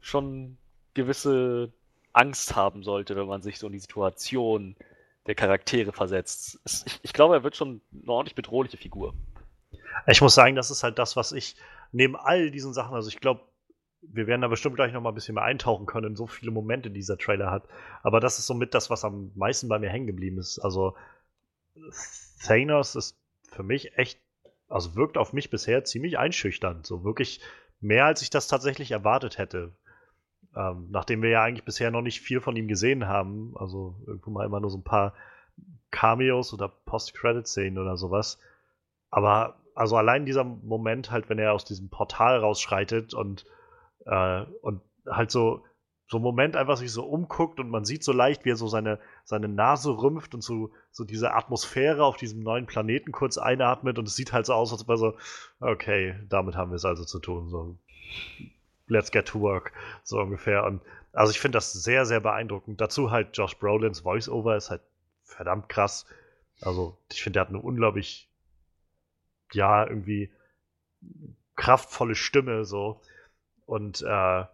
schon 0.00 0.58
gewisse 0.94 1.72
Angst 2.12 2.56
haben 2.56 2.82
sollte, 2.82 3.16
wenn 3.16 3.26
man 3.26 3.42
sich 3.42 3.58
so 3.58 3.66
in 3.66 3.72
die 3.72 3.78
Situation 3.78 4.76
der 5.26 5.34
Charaktere 5.34 5.92
versetzt. 5.92 6.60
Ich, 6.64 7.00
ich 7.02 7.12
glaube, 7.12 7.34
er 7.34 7.44
wird 7.44 7.56
schon 7.56 7.80
eine 7.92 8.10
ordentlich 8.10 8.34
bedrohliche 8.34 8.76
Figur. 8.76 9.14
Ich 10.06 10.20
muss 10.20 10.34
sagen, 10.34 10.56
das 10.56 10.70
ist 10.70 10.82
halt 10.82 10.98
das, 10.98 11.16
was 11.16 11.32
ich 11.32 11.56
neben 11.92 12.16
all 12.16 12.50
diesen 12.50 12.72
Sachen, 12.72 12.94
also 12.94 13.08
ich 13.08 13.20
glaube, 13.20 13.42
wir 14.02 14.26
werden 14.26 14.42
da 14.42 14.48
bestimmt 14.48 14.76
gleich 14.76 14.92
noch 14.92 15.00
mal 15.00 15.10
ein 15.10 15.14
bisschen 15.14 15.34
mehr 15.34 15.44
eintauchen 15.44 15.86
können, 15.86 16.10
in 16.10 16.16
so 16.16 16.26
viele 16.26 16.52
Momente, 16.52 16.90
die 16.90 17.00
dieser 17.00 17.18
Trailer 17.18 17.50
hat. 17.50 17.64
Aber 18.02 18.20
das 18.20 18.38
ist 18.38 18.46
somit 18.46 18.72
das, 18.74 18.88
was 18.88 19.04
am 19.04 19.32
meisten 19.34 19.68
bei 19.68 19.78
mir 19.78 19.90
hängen 19.90 20.06
geblieben 20.06 20.38
ist. 20.38 20.58
Also 20.60 20.94
Thanos 22.44 22.94
ist 22.94 23.16
für 23.50 23.62
mich 23.62 23.96
echt, 23.98 24.20
also 24.68 24.96
wirkt 24.96 25.18
auf 25.18 25.32
mich 25.32 25.50
bisher 25.50 25.84
ziemlich 25.84 26.18
einschüchternd. 26.18 26.86
So 26.86 27.04
wirklich 27.04 27.40
mehr, 27.80 28.06
als 28.06 28.22
ich 28.22 28.30
das 28.30 28.48
tatsächlich 28.48 28.90
erwartet 28.90 29.38
hätte. 29.38 29.72
Ähm, 30.54 30.88
nachdem 30.90 31.22
wir 31.22 31.30
ja 31.30 31.42
eigentlich 31.42 31.64
bisher 31.64 31.90
noch 31.90 32.02
nicht 32.02 32.20
viel 32.20 32.40
von 32.40 32.56
ihm 32.56 32.68
gesehen 32.68 33.06
haben. 33.06 33.54
Also 33.56 33.96
irgendwo 34.06 34.30
mal 34.30 34.46
immer 34.46 34.60
nur 34.60 34.70
so 34.70 34.78
ein 34.78 34.84
paar 34.84 35.14
Cameos 35.90 36.52
oder 36.52 36.68
Post-Credit-Szenen 36.68 37.78
oder 37.78 37.96
sowas. 37.96 38.38
Aber 39.10 39.56
also 39.74 39.96
allein 39.96 40.24
dieser 40.26 40.44
Moment 40.44 41.10
halt, 41.10 41.28
wenn 41.28 41.38
er 41.38 41.52
aus 41.52 41.64
diesem 41.64 41.90
Portal 41.90 42.38
rausschreitet 42.38 43.14
und, 43.14 43.44
äh, 44.06 44.42
und 44.62 44.80
halt 45.06 45.30
so, 45.30 45.64
so 46.08 46.18
ein 46.18 46.22
Moment 46.22 46.56
einfach 46.56 46.76
sich 46.76 46.92
so 46.92 47.04
umguckt 47.04 47.58
und 47.58 47.68
man 47.68 47.84
sieht 47.84 48.04
so 48.04 48.12
leicht, 48.12 48.44
wie 48.44 48.50
er 48.50 48.56
so 48.56 48.68
seine, 48.68 49.00
seine 49.24 49.48
Nase 49.48 49.90
rümpft 49.90 50.34
und 50.34 50.40
so, 50.40 50.70
so 50.92 51.04
diese 51.04 51.34
Atmosphäre 51.34 52.04
auf 52.04 52.16
diesem 52.16 52.40
neuen 52.40 52.66
Planeten 52.66 53.10
kurz 53.10 53.38
einatmet 53.38 53.98
und 53.98 54.06
es 54.06 54.14
sieht 54.14 54.32
halt 54.32 54.46
so 54.46 54.54
aus, 54.54 54.72
als 54.72 54.86
wäre 54.86 54.98
so, 54.98 55.16
okay, 55.60 56.14
damit 56.28 56.54
haben 56.54 56.70
wir 56.70 56.76
es 56.76 56.84
also 56.84 57.04
zu 57.04 57.18
tun. 57.18 57.48
So, 57.48 57.76
let's 58.86 59.10
get 59.10 59.26
to 59.26 59.40
work, 59.40 59.72
so 60.04 60.20
ungefähr. 60.20 60.64
Und 60.64 60.80
also 61.12 61.32
ich 61.32 61.40
finde 61.40 61.56
das 61.56 61.72
sehr, 61.72 62.06
sehr 62.06 62.20
beeindruckend. 62.20 62.80
Dazu 62.80 63.10
halt 63.10 63.36
Josh 63.36 63.56
Brolins 63.58 64.00
Voice-Over 64.00 64.56
ist 64.56 64.70
halt 64.70 64.82
verdammt 65.24 65.68
krass. 65.68 66.06
Also 66.60 66.96
ich 67.10 67.22
finde, 67.22 67.38
der 67.38 67.42
hat 67.42 67.48
eine 67.48 67.60
unglaublich 67.60 68.30
ja, 69.52 69.86
irgendwie 69.86 70.30
kraftvolle 71.56 72.14
Stimme 72.14 72.64
so. 72.64 73.00
Und 73.64 74.02
äh, 74.02 74.44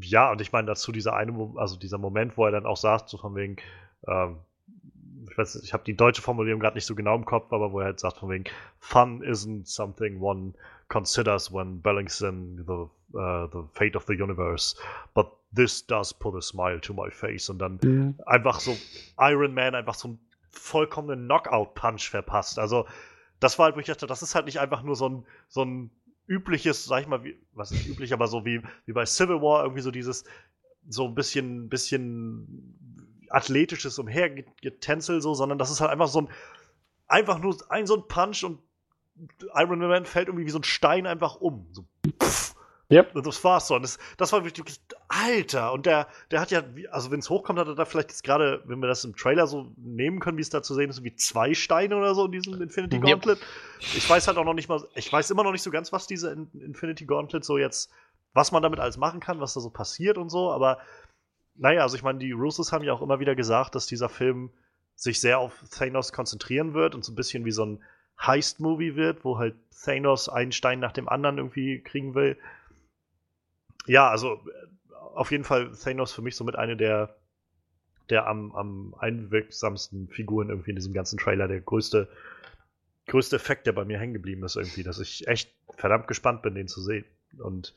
ja, 0.00 0.30
und 0.30 0.40
ich 0.40 0.52
meine 0.52 0.66
dazu 0.66 0.92
dieser 0.92 1.14
eine, 1.14 1.52
also 1.56 1.76
dieser 1.76 1.98
Moment, 1.98 2.36
wo 2.36 2.44
er 2.44 2.52
dann 2.52 2.66
auch 2.66 2.76
sagt, 2.76 3.08
so 3.08 3.18
von 3.18 3.34
wegen, 3.34 3.56
ähm, 4.06 4.36
ich 5.30 5.36
weiß 5.36 5.56
nicht, 5.56 5.64
ich 5.64 5.72
habe 5.72 5.84
die 5.84 5.96
deutsche 5.96 6.22
Formulierung 6.22 6.60
gerade 6.60 6.76
nicht 6.76 6.86
so 6.86 6.94
genau 6.94 7.14
im 7.14 7.24
Kopf, 7.24 7.52
aber 7.52 7.72
wo 7.72 7.80
er 7.80 7.86
halt 7.86 8.00
sagt 8.00 8.18
von 8.18 8.30
wegen, 8.30 8.44
Fun 8.78 9.22
isn't 9.22 9.66
something 9.66 10.20
one 10.20 10.54
considers 10.88 11.52
when 11.52 11.80
balancing 11.80 12.64
the, 12.66 13.18
uh, 13.18 13.46
the 13.52 13.62
fate 13.72 13.96
of 13.96 14.04
the 14.06 14.14
universe, 14.14 14.76
but 15.14 15.30
this 15.54 15.86
does 15.86 16.12
put 16.14 16.34
a 16.34 16.40
smile 16.40 16.80
to 16.80 16.94
my 16.94 17.10
face. 17.10 17.48
Und 17.50 17.58
dann 17.58 18.16
einfach 18.26 18.60
so 18.60 18.76
Iron 19.18 19.54
Man 19.54 19.74
einfach 19.74 19.94
so 19.94 20.08
einen 20.08 20.18
vollkommenen 20.50 21.26
Knockout-Punch 21.26 22.10
verpasst. 22.10 22.58
Also, 22.58 22.86
das 23.40 23.58
war 23.58 23.66
halt, 23.66 23.76
wo 23.76 23.80
ich 23.80 23.86
dachte, 23.86 24.06
das 24.06 24.22
ist 24.22 24.34
halt 24.34 24.46
nicht 24.46 24.60
einfach 24.60 24.82
nur 24.82 24.96
so 24.96 25.08
ein, 25.08 25.26
so 25.48 25.64
ein 25.64 25.90
übliches, 26.28 26.84
sag 26.84 27.02
ich 27.02 27.08
mal, 27.08 27.24
wie, 27.24 27.38
was 27.52 27.70
nicht 27.70 27.88
üblich, 27.88 28.12
aber 28.12 28.28
so 28.28 28.44
wie, 28.44 28.62
wie 28.86 28.92
bei 28.92 29.06
Civil 29.06 29.40
War, 29.40 29.62
irgendwie 29.64 29.82
so 29.82 29.90
dieses, 29.90 30.24
so 30.88 31.06
ein 31.06 31.14
bisschen, 31.14 31.68
bisschen 31.68 33.26
athletisches 33.30 33.98
Umhergetänzel, 33.98 35.20
so, 35.20 35.34
sondern 35.34 35.58
das 35.58 35.70
ist 35.70 35.80
halt 35.80 35.90
einfach 35.90 36.08
so 36.08 36.22
ein, 36.22 36.28
einfach 37.06 37.38
nur 37.38 37.56
ein 37.70 37.86
so 37.86 37.96
ein 37.96 38.08
Punch 38.08 38.44
und 38.44 38.60
Iron 39.54 39.80
Man 39.80 40.04
fällt 40.04 40.28
irgendwie 40.28 40.46
wie 40.46 40.50
so 40.50 40.58
ein 40.58 40.64
Stein 40.64 41.06
einfach 41.06 41.36
um. 41.36 41.66
So, 41.72 41.84
pff. 42.22 42.54
Yep. 42.90 43.14
Und 43.16 43.26
das 43.26 43.42
war's 43.44 43.66
so. 43.66 43.74
Und 43.74 43.82
das, 43.82 43.98
das 44.16 44.32
war 44.32 44.44
wirklich 44.44 44.80
Alter, 45.08 45.72
und 45.72 45.86
der, 45.86 46.06
der 46.30 46.40
hat 46.40 46.50
ja, 46.50 46.62
also 46.90 47.10
wenn 47.10 47.20
es 47.20 47.30
hochkommt, 47.30 47.58
hat 47.58 47.66
er 47.66 47.74
da 47.74 47.86
vielleicht 47.86 48.10
jetzt 48.10 48.24
gerade, 48.24 48.62
wenn 48.66 48.80
wir 48.80 48.88
das 48.88 49.04
im 49.04 49.16
Trailer 49.16 49.46
so 49.46 49.72
nehmen 49.76 50.20
können, 50.20 50.36
wie 50.36 50.42
es 50.42 50.50
da 50.50 50.62
zu 50.62 50.74
sehen 50.74 50.90
ist, 50.90 51.02
wie 51.02 51.16
zwei 51.16 51.54
Steine 51.54 51.96
oder 51.96 52.14
so 52.14 52.26
in 52.26 52.32
diesem 52.32 52.60
Infinity 52.60 52.96
Yep. 52.96 53.04
Gauntlet. 53.04 53.38
Ich 53.80 54.08
weiß 54.08 54.28
halt 54.28 54.36
auch 54.36 54.44
noch 54.44 54.54
nicht 54.54 54.68
mal, 54.68 54.86
ich 54.94 55.10
weiß 55.10 55.30
immer 55.30 55.44
noch 55.44 55.52
nicht 55.52 55.62
so 55.62 55.70
ganz, 55.70 55.92
was 55.92 56.06
diese 56.06 56.30
In 56.30 56.50
Infinity 56.60 57.06
Gauntlet 57.06 57.42
so 57.42 57.56
jetzt, 57.56 57.90
was 58.34 58.52
man 58.52 58.62
damit 58.62 58.80
alles 58.80 58.98
machen 58.98 59.20
kann, 59.20 59.40
was 59.40 59.54
da 59.54 59.60
so 59.60 59.70
passiert 59.70 60.18
und 60.18 60.28
so, 60.28 60.52
aber 60.52 60.78
naja, 61.54 61.82
also 61.82 61.96
ich 61.96 62.02
meine, 62.02 62.18
die 62.18 62.32
Russos 62.32 62.72
haben 62.72 62.84
ja 62.84 62.92
auch 62.92 63.02
immer 63.02 63.18
wieder 63.18 63.34
gesagt, 63.34 63.74
dass 63.74 63.86
dieser 63.86 64.08
Film 64.08 64.50
sich 64.94 65.20
sehr 65.20 65.38
auf 65.38 65.64
Thanos 65.70 66.12
konzentrieren 66.12 66.74
wird 66.74 66.94
und 66.94 67.04
so 67.04 67.12
ein 67.12 67.16
bisschen 67.16 67.44
wie 67.44 67.52
so 67.52 67.64
ein 67.64 67.82
Heist-Movie 68.20 68.96
wird, 68.96 69.24
wo 69.24 69.38
halt 69.38 69.56
Thanos 69.84 70.28
einen 70.28 70.52
Stein 70.52 70.80
nach 70.80 70.92
dem 70.92 71.08
anderen 71.08 71.38
irgendwie 71.38 71.80
kriegen 71.80 72.14
will. 72.14 72.36
Ja, 73.86 74.08
also 74.08 74.34
äh, 74.34 74.66
auf 75.14 75.30
jeden 75.30 75.44
Fall 75.44 75.72
Thanos 75.72 76.12
für 76.12 76.22
mich 76.22 76.36
somit 76.36 76.56
eine 76.56 76.76
der, 76.76 77.16
der 78.10 78.26
am, 78.26 78.54
am 78.54 78.94
einwirksamsten 78.98 80.08
Figuren 80.08 80.48
irgendwie 80.48 80.70
in 80.70 80.76
diesem 80.76 80.92
ganzen 80.92 81.18
Trailer. 81.18 81.48
Der 81.48 81.60
größte, 81.60 82.08
größte 83.06 83.36
Effekt, 83.36 83.66
der 83.66 83.72
bei 83.72 83.84
mir 83.84 83.98
hängen 83.98 84.14
geblieben 84.14 84.44
ist 84.44 84.56
irgendwie, 84.56 84.82
dass 84.82 84.98
ich 84.98 85.26
echt 85.26 85.52
verdammt 85.76 86.08
gespannt 86.08 86.42
bin, 86.42 86.54
den 86.54 86.68
zu 86.68 86.80
sehen. 86.80 87.04
Und 87.38 87.74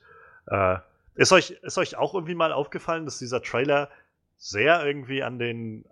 äh, 0.48 0.78
ist, 1.16 1.32
euch, 1.32 1.52
ist 1.62 1.78
euch 1.78 1.98
auch 1.98 2.14
irgendwie 2.14 2.36
mal 2.36 2.52
aufgefallen, 2.52 3.06
dass 3.06 3.20
dieser 3.20 3.42
Trailer 3.42 3.90
sehr 4.38 4.86
irgendwie 4.86 5.24
an 5.24 5.40
den, 5.40 5.86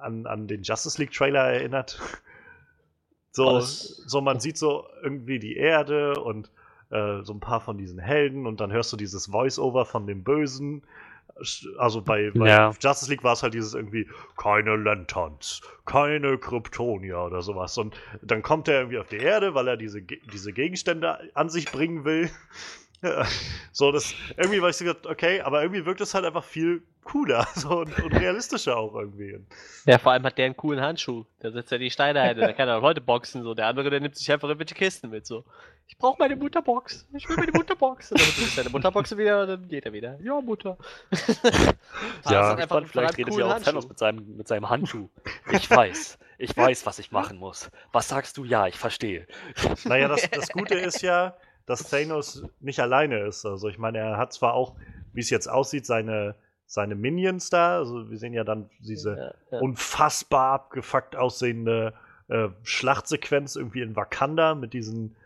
an, 0.00 0.26
an 0.26 0.46
den 0.46 0.62
Justice 0.62 1.00
League 1.00 1.12
Trailer 1.12 1.52
erinnert? 1.52 2.00
So, 3.32 3.60
so 3.60 4.22
man 4.22 4.40
sieht 4.40 4.56
so 4.56 4.86
irgendwie 5.02 5.38
die 5.38 5.58
Erde 5.58 6.14
und 6.14 6.50
äh, 6.90 7.22
so 7.22 7.32
ein 7.32 7.40
paar 7.40 7.60
von 7.60 7.78
diesen 7.78 7.98
Helden 7.98 8.46
und 8.46 8.60
dann 8.60 8.72
hörst 8.72 8.92
du 8.92 8.96
dieses 8.96 9.26
Voice-Over 9.26 9.84
von 9.86 10.06
dem 10.06 10.22
Bösen. 10.22 10.82
Also 11.78 12.00
bei, 12.00 12.30
bei 12.30 12.48
Ja. 12.48 12.72
Justice 12.80 13.10
League 13.10 13.22
war 13.22 13.34
es 13.34 13.42
halt 13.42 13.52
dieses 13.52 13.74
irgendwie 13.74 14.08
keine 14.38 14.76
Lanterns, 14.76 15.60
keine 15.84 16.38
Kryptonier 16.38 17.18
oder 17.18 17.42
sowas. 17.42 17.76
Und 17.76 17.94
dann 18.22 18.42
kommt 18.42 18.68
er 18.68 18.80
irgendwie 18.80 18.98
auf 18.98 19.08
die 19.08 19.18
Erde, 19.18 19.54
weil 19.54 19.68
er 19.68 19.76
diese, 19.76 20.00
diese 20.00 20.52
Gegenstände 20.52 21.18
an 21.34 21.50
sich 21.50 21.70
bringen 21.70 22.04
will. 22.04 22.30
so, 23.72 23.92
das 23.92 24.14
irgendwie 24.36 24.62
war 24.62 24.70
ich 24.70 24.76
so 24.76 24.84
gedacht, 24.84 25.06
okay, 25.06 25.40
aber 25.40 25.62
irgendwie 25.62 25.84
wirkt 25.84 26.00
es 26.00 26.14
halt 26.14 26.24
einfach 26.24 26.44
viel 26.44 26.82
cooler 27.04 27.46
so, 27.54 27.80
und, 27.80 27.98
und 28.02 28.12
realistischer 28.18 28.76
auch 28.76 28.94
irgendwie. 28.94 29.38
Ja, 29.84 29.98
vor 29.98 30.12
allem 30.12 30.24
hat 30.24 30.38
der 30.38 30.46
einen 30.46 30.56
coolen 30.56 30.80
Handschuh. 30.80 31.24
Der 31.42 31.52
setzt 31.52 31.70
ja 31.70 31.78
die 31.78 31.90
Steine 31.90 32.20
ein, 32.20 32.36
der 32.36 32.54
kann 32.54 32.68
ja 32.68 32.78
auch 32.78 32.82
Leute 32.82 33.00
boxen. 33.00 33.42
So. 33.42 33.54
Der 33.54 33.66
andere, 33.66 33.90
der 33.90 34.00
nimmt 34.00 34.16
sich 34.16 34.30
einfach 34.32 34.48
irgendwelche 34.48 34.74
Kisten 34.74 35.10
mit. 35.10 35.26
So, 35.26 35.44
ich 35.88 35.98
brauche 35.98 36.16
meine 36.18 36.36
Mutterbox. 36.36 37.06
Ich 37.14 37.28
will 37.28 37.36
meine 37.36 37.52
Mutterbox. 37.52 38.12
Und 38.12 38.20
dann 38.20 38.28
er 38.28 38.32
sich 38.32 38.54
seine 38.54 38.70
Mutterbox 38.70 39.16
wieder 39.16 39.42
und 39.42 39.48
dann 39.48 39.68
geht 39.68 39.86
er 39.86 39.92
wieder. 39.92 40.18
Ja, 40.20 40.40
Mutter. 40.40 40.76
Ja, 42.28 42.50
hat 42.50 42.60
einfach 42.60 42.76
einen 42.76 42.86
Vielleicht 42.86 43.18
redet 43.18 43.34
ja 43.34 43.44
coolen 43.44 43.58
auch 43.58 43.62
Thanos 43.62 43.88
mit 43.88 43.98
seinem, 43.98 44.36
mit 44.36 44.48
seinem 44.48 44.68
Handschuh. 44.68 45.08
Ich 45.52 45.70
weiß. 45.70 46.18
Ich 46.38 46.54
weiß, 46.56 46.84
was 46.84 46.98
ich 46.98 47.12
machen 47.12 47.38
muss. 47.38 47.70
Was 47.92 48.08
sagst 48.08 48.36
du? 48.36 48.44
Ja, 48.44 48.66
ich 48.66 48.76
verstehe. 48.76 49.26
Naja, 49.84 50.08
das, 50.08 50.28
das 50.30 50.48
Gute 50.52 50.74
ist 50.74 51.02
ja, 51.02 51.36
dass 51.64 51.88
Thanos 51.88 52.44
nicht 52.60 52.80
alleine 52.80 53.20
ist. 53.20 53.46
Also 53.46 53.68
ich 53.68 53.78
meine, 53.78 53.98
er 53.98 54.16
hat 54.18 54.32
zwar 54.32 54.54
auch, 54.54 54.74
wie 55.12 55.20
es 55.20 55.30
jetzt 55.30 55.48
aussieht, 55.48 55.86
seine, 55.86 56.34
seine 56.66 56.94
Minions 56.94 57.48
da. 57.48 57.78
Also 57.78 58.10
wir 58.10 58.18
sehen 58.18 58.34
ja 58.34 58.44
dann 58.44 58.68
diese 58.80 59.16
Ja, 59.16 59.34
ja. 59.52 59.60
unfassbar 59.60 60.52
abgefuckt 60.52 61.16
aussehende 61.16 61.94
äh, 62.28 62.48
Schlachtsequenz 62.64 63.56
irgendwie 63.56 63.80
in 63.80 63.96
Wakanda 63.96 64.54
mit 64.54 64.72
diesen 64.72 65.16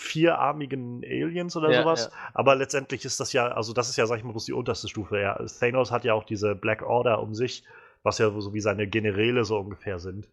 vierarmigen 0.00 1.04
Aliens 1.04 1.56
oder 1.56 1.70
Ja, 1.70 1.82
sowas. 1.82 2.10
ja. 2.10 2.30
Aber 2.32 2.56
letztendlich 2.56 3.04
ist 3.04 3.20
das 3.20 3.34
ja, 3.34 3.48
also 3.48 3.74
das 3.74 3.90
ist 3.90 3.96
ja, 3.96 4.06
sag 4.06 4.16
ich 4.16 4.24
mal, 4.24 4.30
bloß 4.32 4.46
die 4.46 4.54
unterste 4.54 4.88
Stufe. 4.88 5.20
Ja, 5.20 5.38
Thanos 5.60 5.92
hat 5.92 6.04
ja 6.04 6.14
auch 6.14 6.24
diese 6.24 6.54
Black 6.54 6.82
Order 6.82 7.20
um 7.22 7.34
sich, 7.34 7.64
was 8.02 8.16
ja 8.18 8.30
so 8.30 8.54
wie 8.54 8.60
seine 8.60 8.86
Generäle 8.86 9.44
so 9.44 9.58
ungefähr 9.58 9.98
sind. 9.98 10.26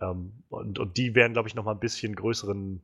Ähm, 0.00 0.32
und, 0.50 0.78
und 0.78 0.96
die 0.98 1.14
werden, 1.14 1.32
glaube 1.32 1.48
ich, 1.48 1.54
noch 1.54 1.64
mal 1.64 1.72
ein 1.72 1.80
bisschen 1.80 2.14
größeren 2.14 2.82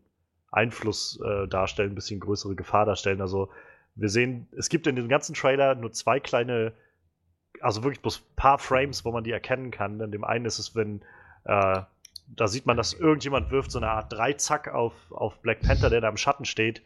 Einfluss 0.50 1.20
äh, 1.23 1.47
darstellen, 1.47 1.92
ein 1.92 1.94
bisschen 1.94 2.20
größere 2.20 2.54
Gefahr 2.54 2.87
darstellen. 2.87 3.20
Also 3.20 3.50
wir 3.94 4.09
sehen, 4.09 4.49
es 4.56 4.70
gibt 4.70 4.87
in 4.87 4.97
dem 4.97 5.09
ganzen 5.09 5.35
Trailer 5.35 5.75
nur 5.75 5.92
zwei 5.92 6.20
kleine, 6.20 6.73
also 7.61 7.82
wirklich 7.85 8.00
bloß 8.00 8.20
ein 8.20 8.37
paar 8.37 8.59
Frames, 8.59 9.04
wo 9.04 9.12
man 9.12 9.25
die 9.25 9.32
erkennen 9.32 9.70
kann. 9.70 10.00
In 10.00 10.11
dem 10.11 10.25
einen 10.25 10.47
ist 10.47 10.59
es, 10.59 10.75
wenn 10.75 11.02
äh, 11.44 11.82
da 12.37 12.49
sieht 12.49 12.66
man, 12.66 12.76
dass 12.76 12.92
irgendjemand 12.92 13.50
wirft 13.50 13.70
so 13.70 13.78
eine 13.78 13.90
Art 13.90 14.12
Dreizack 14.12 14.68
auf, 14.68 14.92
auf 15.10 15.40
Black 15.40 15.60
Panther, 15.60 15.90
der 15.90 16.00
da 16.00 16.08
im 16.08 16.16
Schatten 16.16 16.44
steht. 16.44 16.82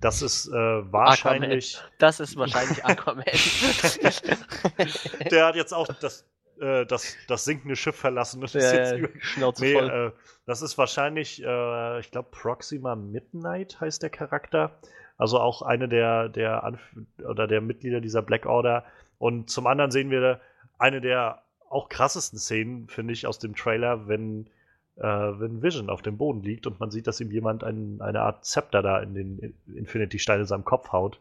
Das 0.00 0.20
ist 0.20 0.48
äh, 0.48 0.52
wahrscheinlich. 0.52 1.80
Das 1.98 2.20
ist 2.20 2.36
wahrscheinlich 2.36 2.84
Aquaman. 2.84 3.24
Der 5.30 5.46
hat 5.46 5.56
jetzt 5.56 5.72
auch 5.72 5.86
das, 5.86 6.26
äh, 6.60 6.84
das, 6.84 7.16
das 7.28 7.44
sinkende 7.44 7.76
Schiff 7.76 7.96
verlassen. 7.96 8.42
Das 8.42 8.54
ist 8.54 8.64
ja, 8.64 8.74
jetzt 8.74 8.92
ja, 8.92 8.98
über 8.98 9.08
Schnauze 9.20 9.64
Nee, 9.64 9.72
voll. 9.72 9.90
äh, 9.90 10.12
das 10.44 10.60
ist 10.60 10.76
wahrscheinlich, 10.76 11.42
äh, 11.42 12.00
ich 12.00 12.10
glaube, 12.10 12.28
Proxima 12.30 12.94
Midnight 12.94 13.80
heißt 13.80 14.02
der 14.02 14.10
Charakter. 14.10 14.78
Also 15.16 15.40
auch 15.40 15.62
eine 15.62 15.88
der, 15.88 16.28
der 16.28 16.62
Anf 16.62 16.80
oder 17.26 17.46
der 17.46 17.62
Mitglieder 17.62 18.02
dieser 18.02 18.20
Black 18.20 18.44
Order. 18.44 18.84
Und 19.18 19.48
zum 19.48 19.66
anderen 19.66 19.90
sehen 19.90 20.10
wir 20.10 20.42
eine 20.78 21.00
der 21.00 21.42
auch 21.70 21.88
krassesten 21.88 22.38
Szenen, 22.38 22.88
finde 22.88 23.14
ich, 23.14 23.26
aus 23.26 23.38
dem 23.38 23.56
Trailer, 23.56 24.08
wenn, 24.08 24.50
äh, 24.96 25.02
wenn 25.02 25.62
Vision 25.62 25.90
auf 25.90 26.02
dem 26.02 26.16
Boden 26.16 26.42
liegt 26.42 26.66
und 26.66 26.80
man 26.80 26.90
sieht, 26.90 27.06
dass 27.06 27.20
ihm 27.20 27.30
jemand 27.30 27.64
ein, 27.64 28.00
eine 28.00 28.20
Art 28.22 28.44
Zepter 28.44 28.82
da 28.82 29.00
in 29.00 29.14
den 29.14 29.54
Infinity-Stein 29.74 30.40
in 30.40 30.46
seinem 30.46 30.64
Kopf 30.64 30.92
haut. 30.92 31.20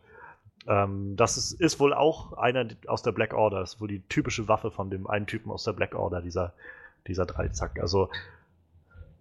Ähm, 0.68 1.16
das 1.16 1.38
ist, 1.38 1.54
ist 1.54 1.80
wohl 1.80 1.94
auch 1.94 2.34
einer 2.34 2.68
aus 2.88 3.04
der 3.04 3.12
Black 3.12 3.34
Order. 3.34 3.60
Das 3.60 3.76
ist 3.76 3.82
wohl 3.82 3.88
die 3.88 4.02
typische 4.08 4.48
Waffe 4.48 4.72
von 4.72 4.90
dem 4.90 5.08
einen 5.08 5.28
Typen 5.28 5.52
aus 5.52 5.64
der 5.64 5.74
Black 5.74 5.94
Order, 5.94 6.22
dieser, 6.22 6.54
dieser 7.08 7.26
Dreizack. 7.26 7.80
Also, 7.80 8.10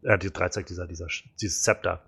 äh, 0.02 0.18
die 0.18 0.30
Dreizack, 0.30 0.66
dieser, 0.66 0.86
dieser, 0.86 1.08
dieses 1.40 1.62
Zepter. 1.62 2.00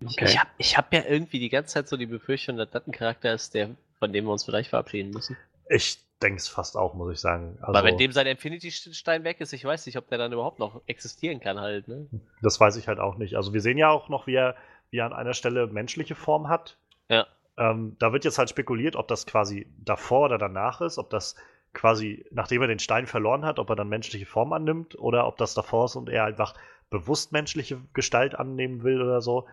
Ich 0.00 0.38
habe 0.38 0.50
ich 0.56 0.78
hab 0.78 0.92
ja 0.94 1.04
irgendwie 1.06 1.38
die 1.38 1.50
ganze 1.50 1.74
Zeit 1.74 1.88
so 1.88 1.98
die 1.98 2.06
Befürchtung, 2.06 2.56
dass 2.56 2.70
das 2.70 2.86
ein 2.86 2.92
Charakter 2.92 3.34
ist, 3.34 3.52
der, 3.52 3.70
von 3.98 4.12
dem 4.12 4.24
wir 4.24 4.32
uns 4.32 4.44
vielleicht 4.44 4.70
verabschieden 4.70 5.10
müssen. 5.10 5.36
Ich 5.70 5.98
denke 6.20 6.38
es 6.38 6.48
fast 6.48 6.76
auch, 6.76 6.94
muss 6.94 7.12
ich 7.12 7.20
sagen. 7.20 7.56
Also, 7.60 7.72
Weil 7.72 7.84
wenn 7.84 7.96
dem 7.96 8.12
sein 8.12 8.26
Infinity-Stein 8.26 9.24
weg 9.24 9.40
ist, 9.40 9.52
ich 9.52 9.64
weiß 9.64 9.86
nicht, 9.86 9.96
ob 9.96 10.08
der 10.08 10.18
dann 10.18 10.32
überhaupt 10.32 10.58
noch 10.58 10.82
existieren 10.86 11.40
kann 11.40 11.58
halt, 11.58 11.88
ne? 11.88 12.08
das 12.42 12.60
weiß 12.60 12.76
ich 12.76 12.88
halt 12.88 12.98
auch 12.98 13.16
nicht. 13.16 13.36
Also 13.36 13.54
wir 13.54 13.60
sehen 13.60 13.78
ja 13.78 13.88
auch 13.88 14.08
noch, 14.08 14.26
wie 14.26 14.34
er, 14.34 14.56
wie 14.90 14.98
er 14.98 15.06
an 15.06 15.12
einer 15.12 15.32
Stelle 15.32 15.66
menschliche 15.68 16.14
Form 16.14 16.48
hat. 16.48 16.76
Ja. 17.08 17.26
Ähm, 17.56 17.96
da 17.98 18.12
wird 18.12 18.24
jetzt 18.24 18.38
halt 18.38 18.50
spekuliert, 18.50 18.96
ob 18.96 19.08
das 19.08 19.26
quasi 19.26 19.72
davor 19.78 20.26
oder 20.26 20.38
danach 20.38 20.80
ist, 20.80 20.98
ob 20.98 21.08
das 21.10 21.36
quasi, 21.72 22.26
nachdem 22.30 22.62
er 22.62 22.68
den 22.68 22.78
Stein 22.80 23.06
verloren 23.06 23.44
hat, 23.44 23.58
ob 23.58 23.70
er 23.70 23.76
dann 23.76 23.88
menschliche 23.88 24.26
Form 24.26 24.52
annimmt 24.52 24.98
oder 24.98 25.26
ob 25.26 25.36
das 25.36 25.54
davor 25.54 25.84
ist 25.86 25.96
und 25.96 26.08
er 26.08 26.24
einfach 26.24 26.54
bewusst 26.90 27.32
menschliche 27.32 27.80
Gestalt 27.94 28.34
annehmen 28.34 28.82
will 28.82 29.00
oder 29.00 29.20
so. 29.20 29.46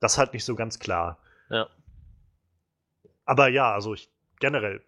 Das 0.00 0.12
ist 0.12 0.18
halt 0.18 0.32
nicht 0.32 0.44
so 0.44 0.56
ganz 0.56 0.78
klar. 0.78 1.18
Ja. 1.48 1.68
Aber 3.24 3.48
ja, 3.48 3.72
also 3.72 3.94
ich 3.94 4.10
generell, 4.40 4.82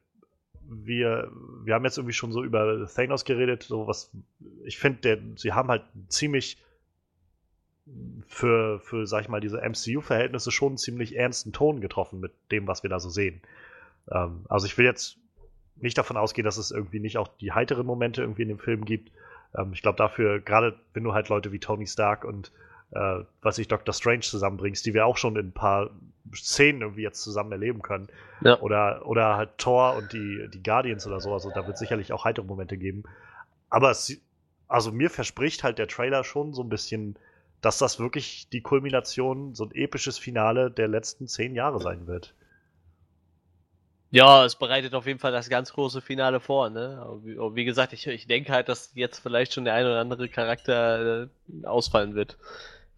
wir, 0.68 1.30
wir 1.64 1.74
haben 1.74 1.84
jetzt 1.84 1.98
irgendwie 1.98 2.14
schon 2.14 2.32
so 2.32 2.42
über 2.42 2.88
Thanos 2.94 3.24
geredet, 3.24 3.62
so 3.62 3.86
was, 3.86 4.10
ich 4.64 4.78
finde, 4.78 5.20
sie 5.36 5.52
haben 5.52 5.68
halt 5.68 5.82
ziemlich 6.08 6.58
für, 8.28 8.80
für, 8.80 9.06
sag 9.06 9.22
ich 9.22 9.28
mal, 9.28 9.40
diese 9.40 9.60
MCU-Verhältnisse 9.60 10.50
schon 10.50 10.68
einen 10.68 10.78
ziemlich 10.78 11.16
ernsten 11.16 11.52
Ton 11.52 11.80
getroffen 11.80 12.20
mit 12.20 12.32
dem, 12.50 12.66
was 12.66 12.82
wir 12.82 12.90
da 12.90 13.00
so 13.00 13.10
sehen. 13.10 13.42
Ähm, 14.10 14.44
also 14.48 14.66
ich 14.66 14.78
will 14.78 14.84
jetzt 14.84 15.18
nicht 15.76 15.98
davon 15.98 16.16
ausgehen, 16.16 16.44
dass 16.44 16.58
es 16.58 16.70
irgendwie 16.70 17.00
nicht 17.00 17.18
auch 17.18 17.28
die 17.28 17.52
heiteren 17.52 17.86
Momente 17.86 18.22
irgendwie 18.22 18.42
in 18.42 18.48
dem 18.48 18.58
Film 18.58 18.84
gibt. 18.84 19.10
Ähm, 19.54 19.72
ich 19.72 19.82
glaube 19.82 19.98
dafür, 19.98 20.40
gerade 20.40 20.78
wenn 20.94 21.04
du 21.04 21.12
halt 21.12 21.28
Leute 21.28 21.52
wie 21.52 21.58
Tony 21.58 21.86
Stark 21.86 22.24
und 22.24 22.52
äh, 22.92 23.24
was 23.40 23.58
ich 23.58 23.68
Doctor 23.68 23.94
Strange 23.94 24.20
zusammenbringst, 24.20 24.84
die 24.84 24.94
wir 24.94 25.06
auch 25.06 25.16
schon 25.16 25.36
in 25.36 25.48
ein 25.48 25.52
paar 25.52 25.90
Szenen 26.34 26.82
irgendwie 26.82 27.02
jetzt 27.02 27.22
zusammen 27.22 27.52
erleben 27.52 27.82
können. 27.82 28.08
Ja. 28.42 28.58
Oder, 28.60 29.06
oder 29.06 29.36
halt 29.36 29.58
Thor 29.58 29.96
und 29.96 30.12
die, 30.12 30.48
die 30.52 30.62
Guardians 30.62 31.06
oder 31.06 31.20
so. 31.20 31.32
Also 31.32 31.50
da 31.54 31.66
wird 31.66 31.78
sicherlich 31.78 32.12
auch 32.12 32.24
heitere 32.24 32.44
Momente 32.44 32.76
geben. 32.76 33.04
Aber 33.70 33.90
es, 33.90 34.20
also 34.68 34.92
mir 34.92 35.10
verspricht 35.10 35.64
halt 35.64 35.78
der 35.78 35.88
Trailer 35.88 36.24
schon 36.24 36.52
so 36.54 36.62
ein 36.62 36.68
bisschen, 36.68 37.16
dass 37.60 37.78
das 37.78 37.98
wirklich 37.98 38.48
die 38.50 38.60
Kulmination, 38.60 39.54
so 39.54 39.64
ein 39.64 39.72
episches 39.72 40.18
Finale 40.18 40.70
der 40.70 40.88
letzten 40.88 41.28
zehn 41.28 41.54
Jahre 41.54 41.80
sein 41.80 42.06
wird. 42.06 42.34
Ja, 44.10 44.44
es 44.44 44.56
bereitet 44.56 44.94
auf 44.94 45.06
jeden 45.06 45.18
Fall 45.18 45.32
das 45.32 45.48
ganz 45.48 45.72
große 45.72 46.02
Finale 46.02 46.38
vor, 46.38 46.68
ne? 46.68 46.98
Aber 47.00 47.54
wie 47.54 47.64
gesagt, 47.64 47.94
ich, 47.94 48.06
ich 48.06 48.26
denke 48.26 48.52
halt, 48.52 48.68
dass 48.68 48.92
jetzt 48.94 49.20
vielleicht 49.20 49.54
schon 49.54 49.64
der 49.64 49.72
ein 49.72 49.86
oder 49.86 50.00
andere 50.00 50.28
Charakter 50.28 51.22
äh, 51.22 51.66
ausfallen 51.66 52.14
wird. 52.14 52.36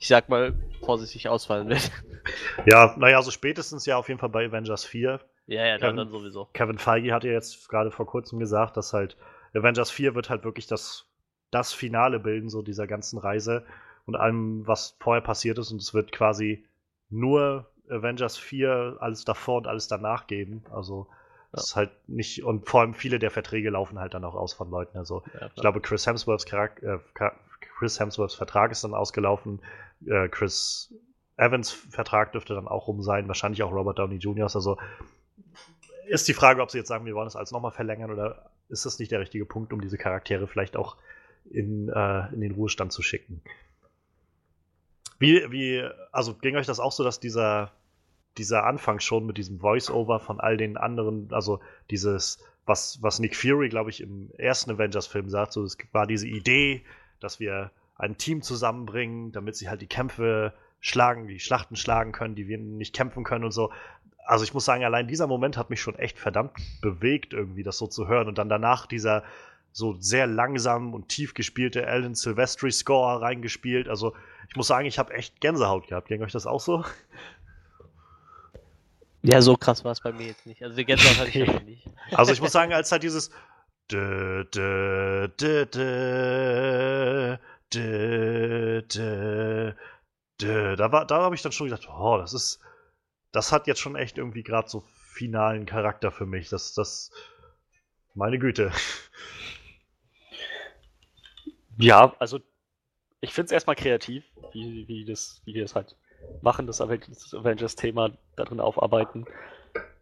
Ich 0.04 0.08
sag 0.08 0.28
mal, 0.28 0.52
vorsichtig 0.82 1.30
ausfallen 1.30 1.70
wird. 1.70 1.90
Ja, 2.66 2.94
naja, 2.98 3.22
so 3.22 3.30
spätestens 3.30 3.86
ja 3.86 3.96
auf 3.96 4.08
jeden 4.08 4.20
Fall 4.20 4.28
bei 4.28 4.44
Avengers 4.44 4.84
4. 4.84 5.18
ja, 5.46 5.64
ja, 5.64 5.78
dann, 5.78 5.80
Kevin- 5.80 5.96
dann 5.96 6.10
sowieso. 6.10 6.44
Kevin 6.52 6.76
Feige 6.78 7.14
hat 7.14 7.24
ja 7.24 7.32
jetzt 7.32 7.70
gerade 7.70 7.90
vor 7.90 8.04
kurzem 8.04 8.38
gesagt, 8.38 8.76
dass 8.76 8.92
halt 8.92 9.16
Avengers 9.54 9.90
4 9.90 10.14
wird 10.14 10.28
halt 10.28 10.44
wirklich 10.44 10.66
das, 10.66 11.06
das 11.50 11.72
Finale 11.72 12.20
bilden, 12.20 12.50
so 12.50 12.60
dieser 12.60 12.86
ganzen 12.86 13.18
Reise 13.18 13.64
und 14.04 14.14
allem, 14.14 14.66
was 14.66 14.94
vorher 15.00 15.22
passiert 15.22 15.56
ist. 15.56 15.70
Und 15.72 15.80
es 15.80 15.94
wird 15.94 16.12
quasi 16.12 16.66
nur 17.08 17.70
Avengers 17.88 18.36
4, 18.36 18.98
alles 19.00 19.24
davor 19.24 19.56
und 19.56 19.66
alles 19.66 19.88
danach 19.88 20.26
geben. 20.26 20.64
Also 20.70 21.06
Das 21.50 21.64
ist 21.68 21.76
halt 21.76 21.92
nicht, 22.08 22.44
und 22.44 22.68
vor 22.68 22.82
allem 22.82 22.92
viele 22.92 23.18
der 23.18 23.30
Verträge 23.30 23.70
laufen 23.70 23.98
halt 23.98 24.12
dann 24.12 24.24
auch 24.24 24.34
aus 24.34 24.52
von 24.52 24.68
Leuten. 24.68 24.98
Also 24.98 25.22
Ja, 25.40 25.46
ich 25.46 25.60
glaube, 25.62 25.80
Chris 25.80 26.06
Hemsworths, 26.06 26.44
Charak 26.44 26.82
äh, 26.82 26.98
Chris 27.78 27.98
Hemsworths 27.98 28.34
Vertrag 28.34 28.70
ist 28.70 28.84
dann 28.84 28.94
ausgelaufen. 28.94 29.60
Äh, 30.06 30.28
Chris 30.28 30.94
Evans 31.36 31.72
Vertrag 31.72 32.32
dürfte 32.32 32.54
dann 32.54 32.68
auch 32.68 32.86
rum 32.86 33.02
sein. 33.02 33.28
Wahrscheinlich 33.28 33.62
auch 33.62 33.72
Robert 33.72 33.98
Downey 33.98 34.16
Jr. 34.16 34.44
Also 34.54 34.78
ist 36.06 36.28
die 36.28 36.34
Frage, 36.34 36.62
ob 36.62 36.70
sie 36.70 36.78
jetzt 36.78 36.88
sagen, 36.88 37.06
wir 37.06 37.14
wollen 37.14 37.26
das 37.26 37.36
alles 37.36 37.50
nochmal 37.50 37.72
verlängern 37.72 38.10
oder 38.10 38.50
ist 38.68 38.86
das 38.86 38.98
nicht 38.98 39.10
der 39.10 39.20
richtige 39.20 39.46
Punkt, 39.46 39.72
um 39.72 39.80
diese 39.80 39.98
Charaktere 39.98 40.46
vielleicht 40.46 40.76
auch 40.76 40.96
in, 41.50 41.88
äh, 41.88 42.32
in 42.32 42.40
den 42.40 42.52
Ruhestand 42.52 42.92
zu 42.92 43.02
schicken. 43.02 43.42
Wie, 45.18 45.50
wie, 45.50 45.88
also 46.12 46.34
ging 46.34 46.56
euch 46.56 46.66
das 46.66 46.80
auch 46.80 46.92
so, 46.92 47.04
dass 47.04 47.20
dieser, 47.20 47.72
dieser 48.36 48.64
Anfang 48.64 49.00
schon 49.00 49.26
mit 49.26 49.38
diesem 49.38 49.60
Voice-Over 49.60 50.20
von 50.20 50.40
all 50.40 50.56
den 50.56 50.76
anderen, 50.76 51.28
also 51.32 51.60
dieses, 51.90 52.38
was, 52.66 52.98
was 53.02 53.18
Nick 53.18 53.36
Fury, 53.36 53.68
glaube 53.68 53.90
ich, 53.90 54.00
im 54.00 54.30
ersten 54.36 54.72
Avengers-Film 54.72 55.28
sagt, 55.28 55.52
so 55.52 55.62
es 55.62 55.76
war 55.92 56.06
diese 56.06 56.26
Idee, 56.26 56.84
dass 57.24 57.40
wir 57.40 57.70
ein 57.96 58.18
Team 58.18 58.42
zusammenbringen, 58.42 59.32
damit 59.32 59.56
sie 59.56 59.68
halt 59.68 59.80
die 59.80 59.86
Kämpfe 59.86 60.52
schlagen, 60.80 61.26
die 61.26 61.40
Schlachten 61.40 61.76
schlagen 61.76 62.12
können, 62.12 62.34
die 62.34 62.46
wir 62.46 62.58
nicht 62.58 62.94
kämpfen 62.94 63.24
können 63.24 63.44
und 63.44 63.52
so. 63.52 63.72
Also 64.26 64.44
ich 64.44 64.54
muss 64.54 64.64
sagen, 64.64 64.84
allein 64.84 65.08
dieser 65.08 65.26
Moment 65.26 65.56
hat 65.56 65.70
mich 65.70 65.80
schon 65.80 65.96
echt 65.96 66.18
verdammt 66.18 66.52
bewegt, 66.80 67.32
irgendwie 67.32 67.62
das 67.62 67.78
so 67.78 67.86
zu 67.86 68.06
hören. 68.08 68.28
Und 68.28 68.38
dann 68.38 68.48
danach 68.48 68.86
dieser 68.86 69.22
so 69.72 69.94
sehr 69.94 70.26
langsam 70.26 70.94
und 70.94 71.08
tief 71.08 71.34
gespielte 71.34 71.86
Alan 71.86 72.14
Silvestri 72.14 72.70
Score 72.70 73.20
reingespielt. 73.20 73.88
Also 73.88 74.14
ich 74.48 74.56
muss 74.56 74.66
sagen, 74.66 74.86
ich 74.86 74.98
habe 74.98 75.12
echt 75.14 75.40
Gänsehaut 75.40 75.88
gehabt. 75.88 76.08
Ging 76.08 76.22
euch 76.22 76.32
das 76.32 76.46
auch 76.46 76.60
so? 76.60 76.84
Ja, 79.22 79.40
so 79.40 79.56
krass 79.56 79.84
war 79.84 79.92
es 79.92 80.00
bei 80.00 80.12
mir 80.12 80.26
jetzt 80.26 80.44
nicht. 80.44 80.62
Also 80.62 80.76
die 80.76 80.84
Gänsehaut 80.84 81.18
hatte 81.18 81.30
ich 81.30 81.62
nicht. 81.64 81.90
Also 82.12 82.32
ich 82.32 82.40
muss 82.40 82.52
sagen, 82.52 82.72
als 82.72 82.92
halt 82.92 83.02
dieses 83.02 83.30
dö, 83.90 84.44
dö, 84.44 85.28
dö, 85.28 85.66
dö, 85.66 87.36
dö, 87.72 88.82
dö, 88.82 89.72
dö, 90.40 90.76
da 90.76 90.92
war, 90.92 91.06
da 91.06 91.22
habe 91.22 91.34
ich 91.34 91.42
dann 91.42 91.52
schon 91.52 91.68
gedacht, 91.68 91.88
oh, 91.88 92.18
das 92.18 92.32
ist, 92.34 92.60
das 93.32 93.52
hat 93.52 93.66
jetzt 93.66 93.80
schon 93.80 93.96
echt 93.96 94.18
irgendwie 94.18 94.42
gerade 94.42 94.68
so 94.68 94.80
finalen 94.80 95.66
Charakter 95.66 96.10
für 96.10 96.26
mich. 96.26 96.48
Das, 96.48 96.74
das, 96.74 97.10
meine 98.14 98.38
Güte. 98.38 98.72
Ja, 101.78 102.14
also 102.18 102.40
ich 103.20 103.32
finde 103.32 103.46
es 103.46 103.52
erstmal 103.52 103.76
kreativ, 103.76 104.24
wie, 104.52 104.86
wie, 104.86 105.04
das, 105.04 105.42
wie 105.44 105.52
die 105.52 105.60
das 105.60 105.74
halt 105.74 105.96
machen, 106.42 106.66
das 106.66 106.80
Avengers- 106.80 107.30
das 107.30 107.34
Avengers-Thema 107.34 108.16
da 108.36 108.44
drin 108.44 108.60
aufarbeiten. 108.60 109.26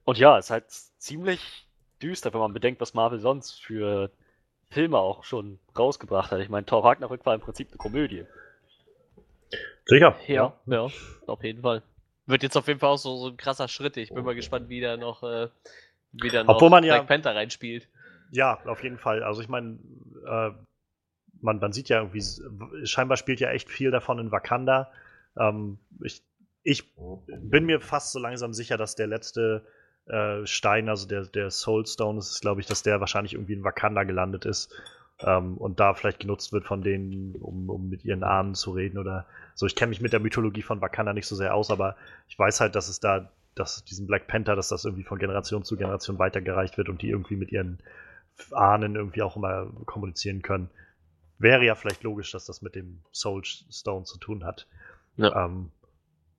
Und 0.04 0.18
ja, 0.18 0.38
es 0.38 0.46
ist 0.46 0.50
halt 0.50 0.70
ziemlich 0.70 1.68
düster, 2.02 2.32
wenn 2.32 2.40
man 2.40 2.52
bedenkt, 2.52 2.80
was 2.80 2.94
Marvel 2.94 3.18
sonst 3.20 3.62
für 3.62 4.10
Filme 4.70 4.98
auch 4.98 5.24
schon 5.24 5.58
rausgebracht 5.78 6.30
hat. 6.30 6.40
Ich 6.40 6.48
meine, 6.48 6.66
Thor 6.66 6.84
Ragnarök 6.84 7.24
war 7.26 7.34
im 7.34 7.40
Prinzip 7.40 7.68
eine 7.68 7.76
Komödie. 7.76 8.24
Sicher. 9.86 10.16
Ja, 10.26 10.54
ja, 10.66 10.88
auf 11.26 11.42
jeden 11.44 11.62
Fall. 11.62 11.82
Wird 12.26 12.42
jetzt 12.42 12.56
auf 12.56 12.68
jeden 12.68 12.80
Fall 12.80 12.90
auch 12.90 12.98
so, 12.98 13.16
so 13.16 13.28
ein 13.28 13.36
krasser 13.36 13.68
Schritt. 13.68 13.96
Ich 13.96 14.14
bin 14.14 14.24
mal 14.24 14.34
gespannt, 14.34 14.68
wie 14.68 14.80
da 14.80 14.96
noch, 14.96 15.22
äh, 15.22 15.48
wie 16.12 16.30
da 16.30 16.44
noch 16.44 16.54
Obwohl 16.54 16.70
man 16.70 16.84
ja- 16.84 16.94
Black 16.94 17.08
Panther 17.08 17.34
reinspielt. 17.34 17.88
Ja, 18.30 18.60
auf 18.64 18.82
jeden 18.82 18.96
Fall. 18.98 19.22
Also 19.22 19.42
ich 19.42 19.48
meine, 19.48 19.78
äh, 20.26 20.50
man, 21.42 21.58
man 21.58 21.72
sieht 21.72 21.88
ja 21.88 21.98
irgendwie, 21.98 22.22
scheinbar 22.86 23.16
spielt 23.16 23.40
ja 23.40 23.50
echt 23.50 23.68
viel 23.68 23.90
davon 23.90 24.18
in 24.18 24.30
Wakanda. 24.30 24.90
Ähm, 25.36 25.78
ich, 26.02 26.22
ich 26.62 26.94
bin 27.26 27.66
mir 27.66 27.80
fast 27.80 28.12
so 28.12 28.18
langsam 28.20 28.54
sicher, 28.54 28.78
dass 28.78 28.94
der 28.94 29.08
letzte 29.08 29.66
äh, 30.06 30.46
Stein, 30.46 30.88
also 30.88 31.06
der, 31.06 31.26
der 31.26 31.50
Soulstone, 31.50 32.18
ist, 32.18 32.40
glaube 32.40 32.60
ich, 32.60 32.66
dass 32.66 32.82
der 32.82 33.00
wahrscheinlich 33.00 33.34
irgendwie 33.34 33.54
in 33.54 33.64
Wakanda 33.64 34.04
gelandet 34.04 34.44
ist 34.44 34.74
ähm, 35.20 35.56
und 35.56 35.80
da 35.80 35.94
vielleicht 35.94 36.20
genutzt 36.20 36.52
wird 36.52 36.64
von 36.64 36.82
denen, 36.82 37.36
um, 37.36 37.70
um 37.70 37.88
mit 37.88 38.04
ihren 38.04 38.24
Ahnen 38.24 38.54
zu 38.54 38.72
reden 38.72 38.98
oder 38.98 39.26
so. 39.54 39.66
Ich 39.66 39.76
kenne 39.76 39.90
mich 39.90 40.00
mit 40.00 40.12
der 40.12 40.20
Mythologie 40.20 40.62
von 40.62 40.80
Wakanda 40.80 41.12
nicht 41.12 41.26
so 41.26 41.36
sehr 41.36 41.54
aus, 41.54 41.70
aber 41.70 41.96
ich 42.28 42.38
weiß 42.38 42.60
halt, 42.60 42.74
dass 42.74 42.88
es 42.88 43.00
da, 43.00 43.30
dass 43.54 43.84
diesen 43.84 44.06
Black 44.06 44.26
Panther, 44.26 44.56
dass 44.56 44.68
das 44.68 44.84
irgendwie 44.84 45.04
von 45.04 45.18
Generation 45.18 45.64
zu 45.64 45.76
Generation 45.76 46.18
weitergereicht 46.18 46.78
wird 46.78 46.88
und 46.88 47.02
die 47.02 47.10
irgendwie 47.10 47.36
mit 47.36 47.52
ihren 47.52 47.78
Ahnen 48.50 48.96
irgendwie 48.96 49.22
auch 49.22 49.36
immer 49.36 49.70
kommunizieren 49.84 50.42
können. 50.42 50.70
Wäre 51.38 51.64
ja 51.64 51.74
vielleicht 51.74 52.02
logisch, 52.02 52.30
dass 52.32 52.46
das 52.46 52.62
mit 52.62 52.74
dem 52.74 53.02
Soulstone 53.12 54.04
zu 54.04 54.18
tun 54.18 54.44
hat. 54.44 54.66
Ja. 55.16 55.44
Ähm, 55.44 55.70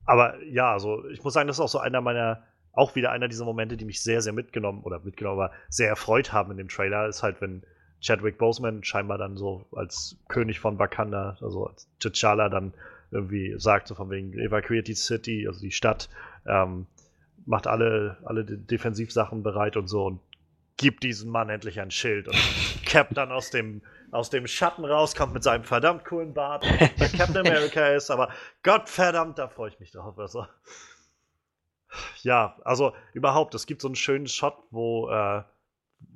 aber 0.06 0.42
ja, 0.44 0.72
also 0.74 1.06
ich 1.10 1.24
muss 1.24 1.34
sagen, 1.34 1.48
das 1.48 1.58
ist 1.58 1.62
auch 1.62 1.70
so 1.70 1.80
einer 1.80 2.02
meiner, 2.02 2.44
auch 2.74 2.96
wieder 2.96 3.12
einer 3.12 3.28
dieser 3.28 3.46
Momente, 3.46 3.78
die 3.78 3.86
mich 3.86 4.02
sehr, 4.02 4.22
sehr 4.22 4.34
mitgenommen 4.34 4.82
oder 4.84 5.00
mitgenommen, 5.00 5.40
aber 5.40 5.54
sehr 5.70 5.88
erfreut 5.90 6.34
haben 6.34 6.52
in 6.52 6.58
dem 6.58 6.68
Trailer, 6.70 7.08
ist 7.08 7.24
halt, 7.24 7.40
wenn 7.40 7.64
Chadwick 8.02 8.38
Boseman 8.38 8.84
scheinbar 8.84 9.18
dann 9.18 9.38
so 9.38 9.66
als 9.76 10.18
König 10.28 10.60
von 10.60 10.78
Wakanda, 10.80 11.38
also 11.40 11.68
als 11.68 11.88
T'Challa 12.02 12.50
dann 12.50 12.74
irgendwie 13.12 13.54
sagt, 13.60 13.88
so 13.88 13.96
von 13.96 14.10
wegen 14.10 14.34
evacuiert 14.34 14.88
die 14.88 14.96
City, 14.96 15.46
also 15.48 15.62
die 15.62 15.72
Stadt, 15.72 16.10
ähm, 16.48 16.88
macht 17.46 17.68
alle, 17.68 18.18
alle 18.26 18.44
De- 18.44 18.58
Defensivsachen 18.58 19.44
bereit 19.44 19.78
und 19.78 19.88
so 19.88 20.06
und 20.06 20.20
gibt 20.78 21.04
diesem 21.04 21.30
Mann 21.30 21.50
endlich 21.50 21.80
ein 21.80 21.92
Schild 21.92 22.28
und 22.28 22.36
Cap 22.86 23.14
dann 23.14 23.32
aus 23.32 23.52
dem 23.52 23.82
aus 24.12 24.30
dem 24.30 24.46
Schatten 24.46 24.86
rauskommt 24.86 25.34
mit 25.34 25.42
seinem 25.44 25.64
verdammt 25.64 26.06
coolen 26.06 26.34
Bart, 26.36 26.64
der 27.00 27.10
Captain 27.10 27.38
America 27.48 27.88
ist, 27.88 28.12
aber 28.12 28.30
Gottverdammt, 28.62 29.40
da 29.40 29.48
freue 29.48 29.70
ich 29.70 29.80
mich 29.80 29.92
drauf. 29.92 30.20
Also. 30.20 30.46
Ja, 32.22 32.58
also 32.64 32.94
überhaupt, 33.14 33.54
es 33.56 33.66
gibt 33.66 33.82
so 33.82 33.88
einen 33.88 33.96
schönen 33.96 34.28
Shot, 34.28 34.56
wo, 34.72 35.10
äh, 35.10 35.44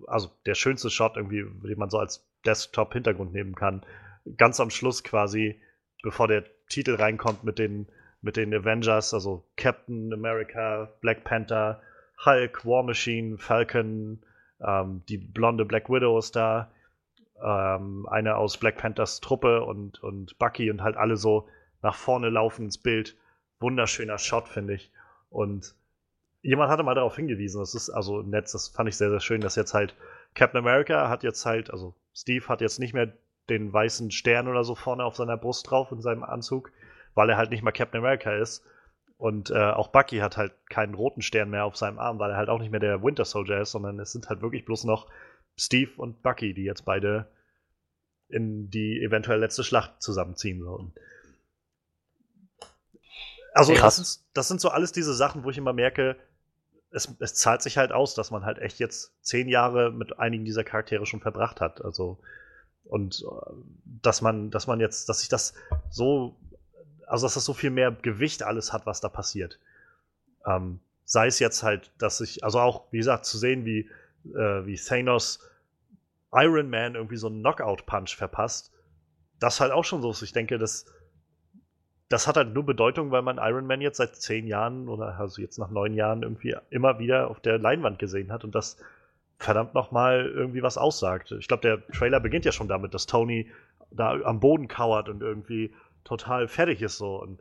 also 0.07 0.29
der 0.45 0.55
schönste 0.55 0.89
Shot 0.89 1.15
irgendwie, 1.17 1.45
den 1.67 1.79
man 1.79 1.89
so 1.89 1.99
als 1.99 2.27
Desktop-Hintergrund 2.45 3.33
nehmen 3.33 3.55
kann. 3.55 3.85
Ganz 4.37 4.59
am 4.59 4.69
Schluss 4.69 5.03
quasi, 5.03 5.61
bevor 6.03 6.27
der 6.27 6.43
Titel 6.67 6.95
reinkommt 6.95 7.43
mit 7.43 7.59
den, 7.59 7.87
mit 8.21 8.37
den 8.37 8.53
Avengers, 8.53 9.13
also 9.13 9.47
Captain 9.55 10.13
America, 10.13 10.91
Black 11.01 11.23
Panther, 11.23 11.81
Hulk, 12.25 12.65
War 12.65 12.83
Machine, 12.83 13.37
Falcon, 13.37 14.21
ähm, 14.65 15.03
die 15.07 15.17
blonde 15.17 15.65
Black 15.65 15.89
Widow 15.89 16.17
ist 16.17 16.35
da, 16.35 16.71
ähm, 17.43 18.07
eine 18.09 18.37
aus 18.37 18.57
Black 18.57 18.77
Panthers 18.77 19.19
Truppe 19.19 19.63
und, 19.63 20.01
und 20.01 20.37
Bucky 20.39 20.71
und 20.71 20.81
halt 20.81 20.97
alle 20.97 21.17
so 21.17 21.47
nach 21.81 21.95
vorne 21.95 22.29
laufen 22.29 22.65
ins 22.65 22.77
Bild. 22.77 23.15
Wunderschöner 23.59 24.17
Shot, 24.17 24.47
finde 24.47 24.75
ich. 24.75 24.91
Und 25.29 25.75
jemand 26.41 26.71
hatte 26.71 26.83
mal 26.83 26.95
darauf 26.95 27.15
hingewiesen, 27.15 27.59
das 27.59 27.75
ist 27.75 27.89
also 27.89 28.19
im 28.21 28.29
Netz, 28.29 28.51
das 28.51 28.69
fand 28.69 28.89
ich 28.89 28.97
sehr, 28.97 29.09
sehr 29.09 29.19
schön, 29.19 29.41
dass 29.41 29.55
jetzt 29.55 29.73
halt 29.73 29.95
Captain 30.33 30.59
America 30.59 31.09
hat 31.09 31.23
jetzt 31.23 31.45
halt, 31.45 31.71
also 31.71 31.95
Steve 32.13 32.47
hat 32.47 32.61
jetzt 32.61 32.79
nicht 32.79 32.93
mehr 32.93 33.11
den 33.49 33.71
weißen 33.71 34.11
Stern 34.11 34.47
oder 34.47 34.63
so 34.63 34.75
vorne 34.75 35.03
auf 35.03 35.15
seiner 35.15 35.37
Brust 35.37 35.69
drauf 35.69 35.91
in 35.91 36.01
seinem 36.01 36.23
Anzug, 36.23 36.71
weil 37.15 37.29
er 37.29 37.37
halt 37.37 37.49
nicht 37.49 37.63
mal 37.63 37.71
Captain 37.71 37.99
America 37.99 38.35
ist. 38.35 38.63
Und 39.17 39.49
äh, 39.49 39.71
auch 39.71 39.87
Bucky 39.87 40.17
hat 40.17 40.37
halt 40.37 40.53
keinen 40.69 40.93
roten 40.93 41.21
Stern 41.21 41.49
mehr 41.49 41.65
auf 41.65 41.75
seinem 41.75 41.97
Arm, 41.97 42.19
weil 42.19 42.31
er 42.31 42.37
halt 42.37 42.49
auch 42.49 42.59
nicht 42.59 42.69
mehr 42.69 42.79
der 42.79 43.01
Winter 43.01 43.25
Soldier 43.25 43.61
ist, 43.61 43.71
sondern 43.71 43.99
es 43.99 44.11
sind 44.11 44.29
halt 44.29 44.41
wirklich 44.41 44.63
bloß 44.63 44.83
noch 44.83 45.07
Steve 45.55 45.89
und 45.97 46.21
Bucky, 46.21 46.53
die 46.53 46.63
jetzt 46.63 46.85
beide 46.85 47.27
in 48.29 48.69
die 48.69 49.01
eventuell 49.01 49.39
letzte 49.39 49.63
Schlacht 49.63 50.03
zusammenziehen. 50.03 50.61
So. 50.61 50.91
Also 53.57 53.73
Krass. 53.73 53.97
das, 53.97 54.07
ist, 54.07 54.25
das 54.33 54.47
sind 54.47 54.61
so 54.61 54.69
alles 54.69 54.91
diese 54.91 55.13
Sachen, 55.13 55.43
wo 55.43 55.49
ich 55.49 55.57
immer 55.57 55.73
merke, 55.73 56.15
es, 56.91 57.11
es 57.19 57.33
zahlt 57.33 57.61
sich 57.63 57.77
halt 57.77 57.91
aus, 57.91 58.13
dass 58.13 58.29
man 58.29 58.45
halt 58.45 58.59
echt 58.59 58.79
jetzt 58.79 59.11
zehn 59.21 59.49
Jahre 59.49 59.91
mit 59.91 60.19
einigen 60.19 60.45
dieser 60.45 60.63
Charaktere 60.63 61.05
schon 61.05 61.21
verbracht 61.21 61.59
hat. 61.59 61.83
Also 61.83 62.19
und 62.83 63.25
äh, 63.27 63.51
dass 64.01 64.21
man, 64.21 64.51
dass 64.51 64.67
man 64.67 64.79
jetzt, 64.79 65.09
dass 65.09 65.21
sich 65.21 65.29
das 65.29 65.53
so, 65.89 66.37
also 67.07 67.25
dass 67.25 67.33
das 67.33 67.45
so 67.45 67.53
viel 67.53 67.71
mehr 67.71 67.91
Gewicht 67.91 68.43
alles 68.43 68.73
hat, 68.73 68.85
was 68.85 69.01
da 69.01 69.09
passiert. 69.09 69.59
Ähm, 70.45 70.79
sei 71.03 71.27
es 71.27 71.39
jetzt 71.39 71.63
halt, 71.63 71.91
dass 71.97 72.21
ich, 72.21 72.43
also 72.43 72.59
auch, 72.59 72.91
wie 72.91 72.97
gesagt, 72.97 73.25
zu 73.25 73.37
sehen, 73.37 73.65
wie, 73.65 73.89
äh, 74.35 74.65
wie 74.65 74.75
Thanos 74.75 75.39
Iron 76.31 76.69
Man 76.69 76.95
irgendwie 76.95 77.17
so 77.17 77.27
einen 77.27 77.39
Knockout-Punch 77.39 78.15
verpasst, 78.15 78.71
das 79.39 79.55
ist 79.55 79.59
halt 79.61 79.71
auch 79.71 79.85
schon 79.85 80.01
so. 80.01 80.13
Ich 80.23 80.33
denke, 80.33 80.57
das, 80.57 80.85
das 82.09 82.27
hat 82.27 82.37
halt 82.37 82.53
nur 82.53 82.65
Bedeutung, 82.65 83.11
weil 83.11 83.21
man 83.21 83.37
Iron 83.37 83.67
Man 83.67 83.81
jetzt 83.81 83.97
seit 83.97 84.15
zehn 84.15 84.47
Jahren 84.47 84.87
oder 84.87 85.19
also 85.19 85.41
jetzt 85.41 85.57
nach 85.57 85.69
neun 85.69 85.93
Jahren 85.93 86.23
irgendwie 86.23 86.55
immer 86.69 86.99
wieder 86.99 87.29
auf 87.29 87.39
der 87.39 87.57
Leinwand 87.57 87.99
gesehen 87.99 88.31
hat 88.31 88.43
und 88.43 88.55
das 88.55 88.77
verdammt 89.37 89.73
nochmal 89.73 90.25
irgendwie 90.25 90.63
was 90.63 90.77
aussagt. 90.77 91.31
Ich 91.33 91.47
glaube, 91.47 91.61
der 91.61 91.85
Trailer 91.87 92.19
beginnt 92.19 92.45
ja 92.45 92.51
schon 92.51 92.67
damit, 92.67 92.93
dass 92.93 93.05
Tony 93.05 93.51
da 93.91 94.19
am 94.21 94.39
Boden 94.39 94.67
kauert 94.67 95.09
und 95.09 95.21
irgendwie 95.21 95.73
total 96.03 96.47
fertig 96.47 96.81
ist 96.81 96.97
so. 96.97 97.21
Und 97.21 97.39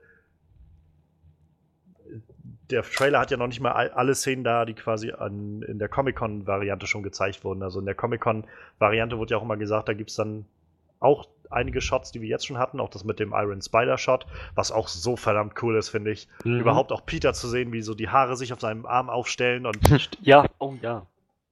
der 2.71 2.83
Trailer 2.83 3.21
hat 3.21 3.31
ja 3.31 3.37
noch 3.37 3.47
nicht 3.47 3.61
mal 3.61 3.73
all- 3.73 3.91
alle 3.91 4.15
Szenen 4.15 4.45
da, 4.45 4.65
die 4.65 4.75
quasi 4.75 5.13
an, 5.13 5.63
in 5.63 5.79
der 5.79 5.89
Comic-Con-Variante 5.89 6.87
schon 6.87 7.03
gezeigt 7.03 7.45
wurden. 7.45 7.63
Also 7.63 7.79
in 7.79 7.87
der 7.87 7.95
Comic-Con-Variante 7.95 9.19
wurde 9.19 9.33
ja 9.33 9.39
auch 9.39 9.43
immer 9.43 9.57
gesagt, 9.57 9.89
da 9.89 9.95
gibt 9.95 10.11
es 10.11 10.17
dann 10.17 10.47
auch 10.99 11.29
einige 11.51 11.81
Shots, 11.81 12.13
die 12.13 12.21
wir 12.21 12.29
jetzt 12.29 12.47
schon 12.47 12.59
hatten, 12.59 12.81
auch 12.81 12.91
das 12.91 13.05
mit 13.05 13.21
dem 13.21 13.33
Iron 13.33 13.61
Spider-Shot, 13.61 14.27
was 14.55 14.73
auch 14.73 14.89
so 14.89 15.17
verdammt 15.17 15.55
cool 15.63 15.77
ist, 15.77 15.89
finde 15.89 16.11
ich. 16.11 16.29
Mhm. 16.45 16.61
Überhaupt 16.61 16.93
auch 16.93 17.05
Peter 17.07 17.33
zu 17.33 17.49
sehen, 17.49 17.73
wie 17.73 17.83
so 17.83 17.95
die 17.95 18.09
Haare 18.09 18.37
sich 18.37 18.53
auf 18.53 18.61
seinem 18.61 18.87
Arm 18.87 19.11
aufstellen 19.11 19.67
und 19.67 19.79
Ja, 20.21 20.47
oh 20.59 20.75
ja. 20.83 21.07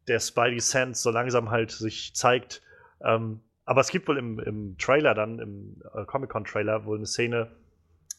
der 0.09 0.21
Spidey 0.21 0.61
Sense 0.61 1.03
so 1.03 1.11
langsam 1.11 1.51
halt 1.51 1.71
sich 1.71 2.15
zeigt. 2.15 2.63
Ähm, 3.03 3.41
aber 3.65 3.81
es 3.81 3.89
gibt 3.89 4.09
wohl 4.09 4.19
im, 4.19 4.39
im 4.41 4.77
Trailer 4.79 5.15
dann, 5.15 5.39
im 5.39 5.83
äh, 5.95 6.05
Comic-Con-Trailer, 6.05 6.85
wohl 6.85 6.99
eine 6.99 7.07
Szene, 7.07 7.51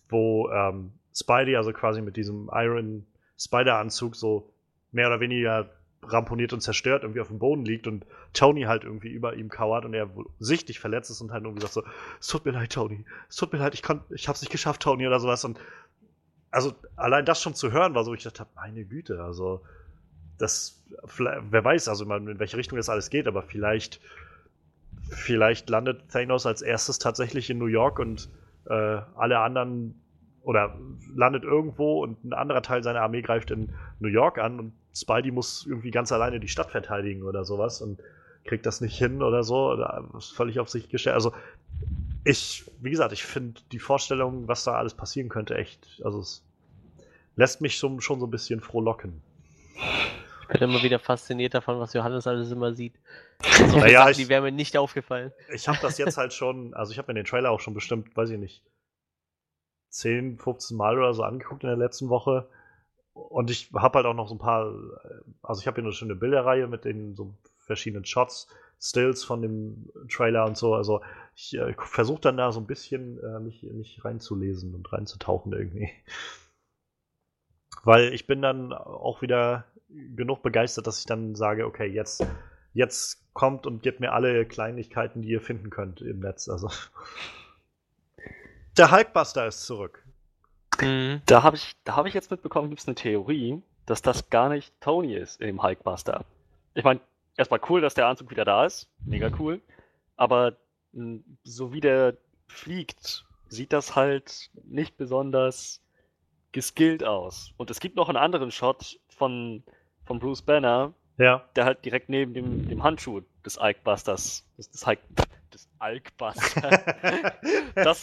wo 0.09 0.49
ähm, 0.49 0.91
Spidey, 1.13 1.55
also 1.55 1.71
quasi 1.71 2.01
mit 2.01 2.17
diesem 2.17 2.49
Iron 2.53 3.05
Spider-Anzug, 3.37 4.15
so 4.15 4.51
mehr 4.91 5.07
oder 5.07 5.19
weniger 5.19 5.69
ramponiert 6.11 6.53
und 6.53 6.61
zerstört 6.61 7.03
irgendwie 7.03 7.21
auf 7.21 7.27
dem 7.27 7.39
Boden 7.39 7.65
liegt 7.65 7.87
und 7.87 8.05
Tony 8.33 8.63
halt 8.63 8.83
irgendwie 8.83 9.09
über 9.09 9.35
ihm 9.35 9.49
kauert 9.49 9.85
und 9.85 9.93
er 9.93 10.09
sichtlich 10.39 10.79
verletzt 10.79 11.09
ist 11.09 11.21
und 11.21 11.31
halt 11.31 11.43
irgendwie 11.43 11.61
sagt 11.61 11.73
so, 11.73 11.83
es 12.19 12.27
tut 12.27 12.45
mir 12.45 12.51
leid, 12.51 12.71
Tony, 12.71 13.05
es 13.29 13.35
tut 13.35 13.53
mir 13.53 13.59
leid, 13.59 13.73
ich, 13.73 13.83
kon 13.83 14.01
ich 14.09 14.27
hab's 14.27 14.41
nicht 14.41 14.51
geschafft, 14.51 14.81
Tony, 14.81 15.05
oder 15.07 15.19
sowas. 15.19 15.43
Und 15.45 15.59
also 16.51 16.73
allein 16.95 17.25
das 17.25 17.41
schon 17.41 17.55
zu 17.55 17.71
hören 17.71 17.95
war 17.95 18.03
so, 18.03 18.13
ich 18.13 18.23
dachte, 18.23 18.45
meine 18.55 18.85
Güte, 18.85 19.23
also 19.23 19.61
das, 20.37 20.83
wer 21.17 21.63
weiß, 21.63 21.87
also 21.87 22.05
in 22.13 22.39
welche 22.39 22.57
Richtung 22.57 22.77
das 22.77 22.89
alles 22.89 23.09
geht, 23.09 23.27
aber 23.27 23.43
vielleicht, 23.43 24.01
vielleicht 25.09 25.69
landet 25.69 26.09
Thanos 26.11 26.45
als 26.45 26.61
erstes 26.61 26.99
tatsächlich 26.99 27.49
in 27.49 27.57
New 27.57 27.65
York 27.65 27.99
und 27.99 28.29
äh, 28.69 28.73
alle 29.15 29.39
anderen 29.39 30.01
oder 30.41 30.77
landet 31.13 31.43
irgendwo 31.43 32.03
und 32.03 32.23
ein 32.23 32.33
anderer 32.33 32.61
Teil 32.61 32.83
seiner 32.83 33.01
Armee 33.01 33.21
greift 33.21 33.51
in 33.51 33.73
New 33.99 34.09
York 34.09 34.37
an 34.37 34.59
und 34.59 34.73
Spidey 34.95 35.31
muss 35.31 35.65
irgendwie 35.67 35.91
ganz 35.91 36.11
alleine 36.11 36.39
die 36.39 36.47
Stadt 36.47 36.71
verteidigen 36.71 37.23
oder 37.23 37.43
sowas 37.43 37.81
und 37.81 37.99
kriegt 38.45 38.65
das 38.65 38.79
nicht 38.79 38.97
hin 38.97 39.21
oder 39.21 39.43
so 39.43 39.71
oder 39.71 40.07
ist 40.17 40.31
völlig 40.31 40.59
auf 40.59 40.69
sich 40.69 40.89
gestellt. 40.89 41.15
Also 41.15 41.33
ich, 42.23 42.65
wie 42.79 42.91
gesagt, 42.91 43.11
ich 43.11 43.23
finde 43.23 43.61
die 43.71 43.79
Vorstellung, 43.79 44.47
was 44.47 44.63
da 44.63 44.73
alles 44.73 44.93
passieren 44.93 45.29
könnte, 45.29 45.55
echt, 45.55 46.01
also 46.03 46.19
es 46.19 46.43
lässt 47.35 47.61
mich 47.61 47.75
schon, 47.77 48.01
schon 48.01 48.19
so 48.19 48.27
ein 48.27 48.31
bisschen 48.31 48.61
frohlocken. 48.61 49.21
Ich 49.75 50.59
bin 50.59 50.69
immer 50.69 50.81
wieder 50.83 50.99
fasziniert 50.99 51.55
davon, 51.55 51.79
was 51.79 51.93
Johannes 51.93 52.27
alles 52.27 52.51
immer 52.51 52.73
sieht. 52.73 52.93
So 53.41 53.63
naja, 53.77 53.99
Sachen, 53.99 54.11
ich, 54.11 54.17
die 54.17 54.29
wären 54.29 54.43
mir 54.43 54.51
nicht 54.51 54.77
aufgefallen. 54.77 55.33
Ich 55.53 55.67
habe 55.67 55.79
das 55.81 55.97
jetzt 55.97 56.17
halt 56.17 56.33
schon, 56.33 56.73
also 56.73 56.91
ich 56.91 56.97
habe 56.99 57.11
mir 57.11 57.15
den 57.15 57.25
Trailer 57.25 57.51
auch 57.51 57.59
schon 57.59 57.73
bestimmt, 57.73 58.15
weiß 58.15 58.29
ich 58.29 58.39
nicht, 58.39 58.63
10, 59.89 60.37
15 60.37 60.77
Mal 60.77 60.97
oder 60.97 61.13
so 61.13 61.23
angeguckt 61.23 61.63
in 61.63 61.69
der 61.69 61.77
letzten 61.77 62.09
Woche. 62.09 62.47
Und 63.15 63.49
ich 63.49 63.71
habe 63.73 63.97
halt 63.97 64.05
auch 64.05 64.13
noch 64.13 64.27
so 64.27 64.35
ein 64.35 64.39
paar, 64.39 64.73
also 65.41 65.61
ich 65.61 65.67
habe 65.67 65.75
hier 65.75 65.85
eine 65.85 65.93
schöne 65.93 66.15
Bilderreihe 66.15 66.67
mit 66.67 66.83
den 66.83 67.15
so 67.15 67.33
verschiedenen 67.59 68.03
Shots, 68.03 68.47
Stills 68.77 69.23
von 69.23 69.41
dem 69.41 69.89
Trailer 70.09 70.45
und 70.45 70.57
so. 70.57 70.75
Also 70.75 71.01
ich 71.33 71.57
äh, 71.57 71.73
versuche 71.77 72.19
dann 72.19 72.35
da 72.35 72.51
so 72.51 72.59
ein 72.59 72.67
bisschen 72.67 73.17
äh, 73.23 73.39
mich, 73.39 73.63
mich 73.63 74.03
reinzulesen 74.03 74.75
und 74.75 74.91
reinzutauchen 74.91 75.53
irgendwie. 75.53 75.89
Weil 77.85 78.13
ich 78.13 78.27
bin 78.27 78.41
dann 78.41 78.73
auch 78.73 79.21
wieder 79.21 79.63
genug 79.87 80.43
begeistert, 80.43 80.85
dass 80.85 80.99
ich 80.99 81.05
dann 81.05 81.35
sage, 81.35 81.65
okay, 81.65 81.85
jetzt, 81.85 82.25
jetzt 82.73 83.33
kommt 83.33 83.65
und 83.65 83.81
gebt 83.81 84.01
mir 84.01 84.11
alle 84.11 84.45
Kleinigkeiten, 84.45 85.21
die 85.21 85.29
ihr 85.29 85.41
finden 85.41 85.69
könnt 85.69 86.01
im 86.01 86.19
Netz. 86.19 86.49
Also 86.49 86.69
der 88.77 88.91
Hulkbuster 88.91 89.47
ist 89.47 89.61
zurück. 89.61 90.04
Mhm. 90.81 91.21
Da 91.25 91.43
habe 91.43 91.57
ich, 91.57 91.75
hab 91.87 92.05
ich 92.05 92.13
jetzt 92.13 92.31
mitbekommen, 92.31 92.69
gibt 92.69 92.81
es 92.81 92.87
eine 92.87 92.95
Theorie, 92.95 93.61
dass 93.85 94.01
das 94.01 94.29
gar 94.29 94.49
nicht 94.49 94.73
Tony 94.81 95.15
ist 95.15 95.41
dem 95.41 95.61
Hulkbuster. 95.61 96.25
Ich 96.73 96.83
meine, 96.83 96.99
erstmal 97.37 97.61
cool, 97.69 97.81
dass 97.81 97.93
der 97.93 98.07
Anzug 98.07 98.29
wieder 98.31 98.45
da 98.45 98.65
ist. 98.65 98.89
Mega 99.05 99.29
cool. 99.39 99.61
Aber 100.15 100.53
so 101.43 101.73
wie 101.73 101.81
der 101.81 102.15
fliegt, 102.47 103.25
sieht 103.49 103.73
das 103.73 103.95
halt 103.95 104.49
nicht 104.63 104.97
besonders 104.97 105.81
geskillt 106.51 107.03
aus. 107.03 107.51
Und 107.57 107.69
es 107.69 107.79
gibt 107.79 107.95
noch 107.95 108.07
einen 108.07 108.17
anderen 108.17 108.51
Shot 108.51 108.99
von, 109.09 109.63
von 110.05 110.19
Bruce 110.19 110.41
Banner, 110.41 110.93
ja. 111.17 111.43
der 111.55 111.65
halt 111.65 111.83
direkt 111.83 112.09
neben 112.09 112.33
dem, 112.33 112.67
dem 112.67 112.83
Handschuh 112.83 113.21
des 113.45 113.59
Hulkbusters, 113.59 114.45
des, 114.57 114.71
des 114.71 114.87
Hulk, 114.87 114.99
des 115.53 115.69
Alkbuster. 115.79 116.83
das, 117.75 118.01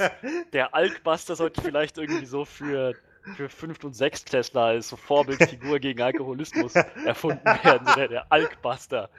der 0.52 0.74
Alkbuster 0.74 1.37
sollte 1.37 1.62
vielleicht 1.62 1.98
irgendwie 1.98 2.26
so 2.26 2.44
für, 2.44 2.94
für 3.37 3.48
Fünft- 3.48 3.85
und 3.85 3.94
Sechstklässler 3.94 4.62
als 4.62 4.88
so 4.88 4.96
Vorbildfigur 4.96 5.78
gegen 5.78 6.02
Alkoholismus 6.02 6.74
erfunden 7.05 7.44
werden, 7.44 7.88
der, 7.96 8.09
der 8.09 8.33
Alkbuster. 8.33 9.11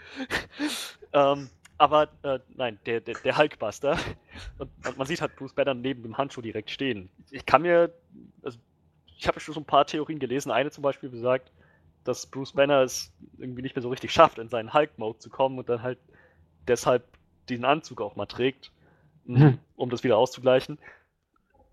ähm, 1.13 1.49
aber 1.77 2.09
äh, 2.23 2.39
nein, 2.55 2.79
der, 2.85 3.01
der, 3.01 3.15
der 3.15 3.37
Hulkbuster. 3.37 3.97
Und, 4.57 4.69
und, 4.87 4.97
man 4.97 5.07
sieht 5.07 5.21
halt 5.21 5.35
Bruce 5.35 5.53
Banner 5.53 5.73
neben 5.73 6.03
dem 6.03 6.17
Handschuh 6.17 6.41
direkt 6.41 6.69
stehen. 6.69 7.09
Ich 7.31 7.45
kann 7.45 7.63
mir, 7.63 7.93
also, 8.41 8.57
ich 9.17 9.27
habe 9.27 9.39
schon 9.39 9.53
so 9.53 9.59
ein 9.59 9.65
paar 9.65 9.85
Theorien 9.85 10.19
gelesen. 10.19 10.51
Eine 10.51 10.71
zum 10.71 10.81
Beispiel 10.81 11.09
besagt, 11.09 11.51
dass 12.03 12.25
Bruce 12.25 12.53
Banner 12.53 12.81
es 12.81 13.11
irgendwie 13.37 13.61
nicht 13.61 13.75
mehr 13.75 13.81
so 13.81 13.89
richtig 13.89 14.11
schafft, 14.11 14.37
in 14.37 14.49
seinen 14.49 14.73
Hulk-Mode 14.73 15.19
zu 15.19 15.29
kommen 15.29 15.57
und 15.57 15.69
dann 15.69 15.81
halt 15.81 15.99
deshalb 16.67 17.03
diesen 17.49 17.65
Anzug 17.65 18.01
auch 18.01 18.15
mal 18.15 18.25
trägt, 18.25 18.71
hm. 19.25 19.59
um 19.75 19.89
das 19.89 20.03
wieder 20.03 20.17
auszugleichen. 20.17 20.77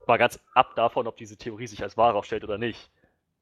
Mal 0.07 0.17
ganz 0.17 0.41
ab 0.55 0.75
davon, 0.75 1.07
ob 1.07 1.17
diese 1.17 1.37
Theorie 1.37 1.67
sich 1.67 1.83
als 1.83 1.97
wahr 1.97 2.15
aufstellt 2.15 2.45
oder 2.45 2.59
nicht. 2.59 2.91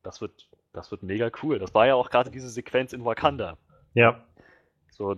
Das 0.03 0.21
wird, 0.21 0.49
das 0.73 0.91
wird 0.91 1.03
mega 1.03 1.31
cool. 1.43 1.59
Das 1.59 1.75
war 1.75 1.87
ja 1.87 1.95
auch 1.95 2.11
gerade 2.11 2.31
diese 2.31 2.49
Sequenz 2.49 2.93
in 2.93 3.05
Wakanda. 3.05 3.57
Ja. 3.95 4.23
So, 4.91 5.17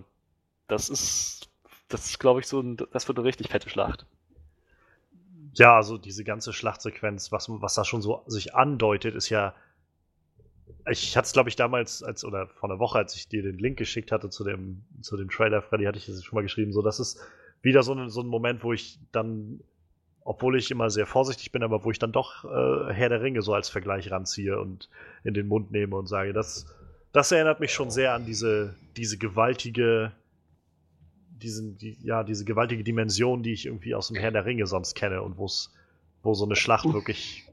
das 0.67 0.89
ist, 0.89 1.49
das 1.89 2.05
ist, 2.05 2.19
glaube 2.19 2.39
ich, 2.39 2.47
so 2.47 2.61
ein, 2.61 2.77
das 2.91 3.07
wird 3.07 3.17
eine 3.17 3.27
richtig 3.27 3.49
fette 3.49 3.69
Schlacht. 3.69 4.05
Ja, 5.53 5.75
also 5.75 5.97
diese 5.97 6.23
ganze 6.23 6.53
Schlachtsequenz, 6.53 7.31
was, 7.31 7.49
was 7.49 7.73
da 7.73 7.83
schon 7.83 8.01
so 8.01 8.23
sich 8.27 8.55
andeutet, 8.55 9.15
ist 9.15 9.29
ja. 9.29 9.53
Ich 10.89 11.15
hatte 11.15 11.25
es, 11.25 11.33
glaube 11.33 11.49
ich, 11.49 11.55
damals, 11.55 12.03
als, 12.03 12.23
oder 12.25 12.47
vor 12.47 12.69
einer 12.69 12.79
Woche, 12.79 12.97
als 12.97 13.15
ich 13.15 13.27
dir 13.27 13.43
den 13.43 13.57
Link 13.57 13.77
geschickt 13.77 14.11
hatte 14.11 14.29
zu 14.29 14.43
dem, 14.43 14.83
zu 15.01 15.17
dem 15.17 15.29
Trailer, 15.29 15.61
Freddy, 15.61 15.85
hatte 15.85 15.97
ich 15.97 16.05
das 16.05 16.23
schon 16.23 16.35
mal 16.35 16.41
geschrieben, 16.41 16.73
so, 16.73 16.81
das 16.81 16.99
ist 16.99 17.19
wieder 17.61 17.83
so 17.83 17.93
ein, 17.93 18.09
so 18.09 18.21
ein 18.21 18.27
Moment, 18.27 18.63
wo 18.63 18.73
ich 18.73 18.99
dann, 19.11 19.61
obwohl 20.23 20.57
ich 20.57 20.71
immer 20.71 20.89
sehr 20.89 21.05
vorsichtig 21.05 21.51
bin, 21.51 21.63
aber 21.63 21.83
wo 21.83 21.91
ich 21.91 21.99
dann 21.99 22.11
doch 22.11 22.45
äh, 22.45 22.93
Herr 22.93 23.09
der 23.09 23.21
Ringe 23.21 23.41
so 23.41 23.53
als 23.53 23.69
Vergleich 23.69 24.11
ranziehe 24.11 24.59
und 24.59 24.89
in 25.23 25.33
den 25.33 25.47
Mund 25.47 25.71
nehme 25.71 25.95
und 25.95 26.07
sage, 26.07 26.33
das, 26.33 26.65
das 27.11 27.31
erinnert 27.31 27.59
mich 27.59 27.71
schon 27.73 27.91
sehr 27.91 28.13
an 28.13 28.25
diese, 28.25 28.75
diese 28.97 29.17
gewaltige, 29.17 30.11
diesen, 31.29 31.77
die, 31.77 31.97
ja, 32.01 32.23
diese 32.23 32.45
gewaltige 32.45 32.83
Dimension, 32.83 33.43
die 33.43 33.53
ich 33.53 33.65
irgendwie 33.65 33.95
aus 33.95 34.07
dem 34.07 34.17
Herr 34.17 34.31
der 34.31 34.45
Ringe 34.45 34.65
sonst 34.67 34.95
kenne 34.95 35.21
und 35.21 35.37
wo's, 35.37 35.73
wo 36.23 36.33
so 36.33 36.45
eine 36.45 36.55
Schlacht 36.55 36.91
wirklich 36.91 37.45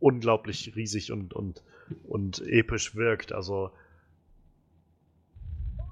unglaublich 0.00 0.74
riesig 0.74 1.12
und, 1.12 1.32
und, 1.34 1.62
und 2.08 2.40
episch 2.46 2.94
wirkt. 2.94 3.32
Also 3.32 3.70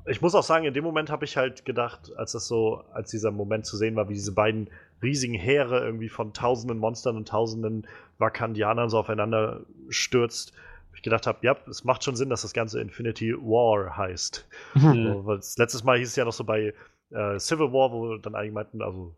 ich 0.07 0.23
muss 0.23 0.35
auch 0.35 0.42
sagen, 0.42 0.64
in 0.64 0.75
dem 0.75 0.85
Moment 0.85 1.11
habe 1.11 1.25
ich 1.25 1.37
halt 1.37 1.64
gedacht, 1.64 2.16
als 2.16 2.33
das 2.33 2.49
so, 2.49 2.83
als 2.92 3.11
dieser 3.11 3.31
Moment 3.31 3.66
zu 3.66 3.77
sehen 3.77 3.94
war, 3.94 4.09
wie 4.09 4.14
diese 4.14 4.33
beiden 4.33 4.71
riesigen 5.03 5.35
Heere 5.35 5.85
irgendwie 5.85 6.09
von 6.09 6.33
tausenden 6.33 6.79
Monstern 6.79 7.16
und 7.16 7.29
tausenden 7.29 7.87
Vakandianern 8.18 8.88
so 8.88 8.99
aufeinander 8.99 9.66
stürzt, 9.90 10.55
ich 10.99 11.03
gedacht 11.03 11.29
habe, 11.29 11.38
ja, 11.42 11.57
es 11.68 11.85
macht 11.85 12.03
schon 12.03 12.16
Sinn, 12.16 12.29
dass 12.29 12.42
das 12.42 12.53
Ganze 12.53 12.81
Infinity 12.81 13.33
War 13.33 13.97
heißt. 13.97 14.49
Mhm. 14.75 15.23
So, 15.25 15.33
letztes 15.57 15.85
Mal 15.85 15.99
hieß 15.99 16.09
es 16.09 16.16
ja 16.16 16.25
noch 16.25 16.33
so 16.33 16.42
bei 16.42 16.75
äh, 17.11 17.38
Civil 17.38 17.73
War, 17.73 17.92
wo 17.92 18.16
dann 18.16 18.35
einige 18.35 18.53
meinten, 18.53 18.83
also 18.83 19.16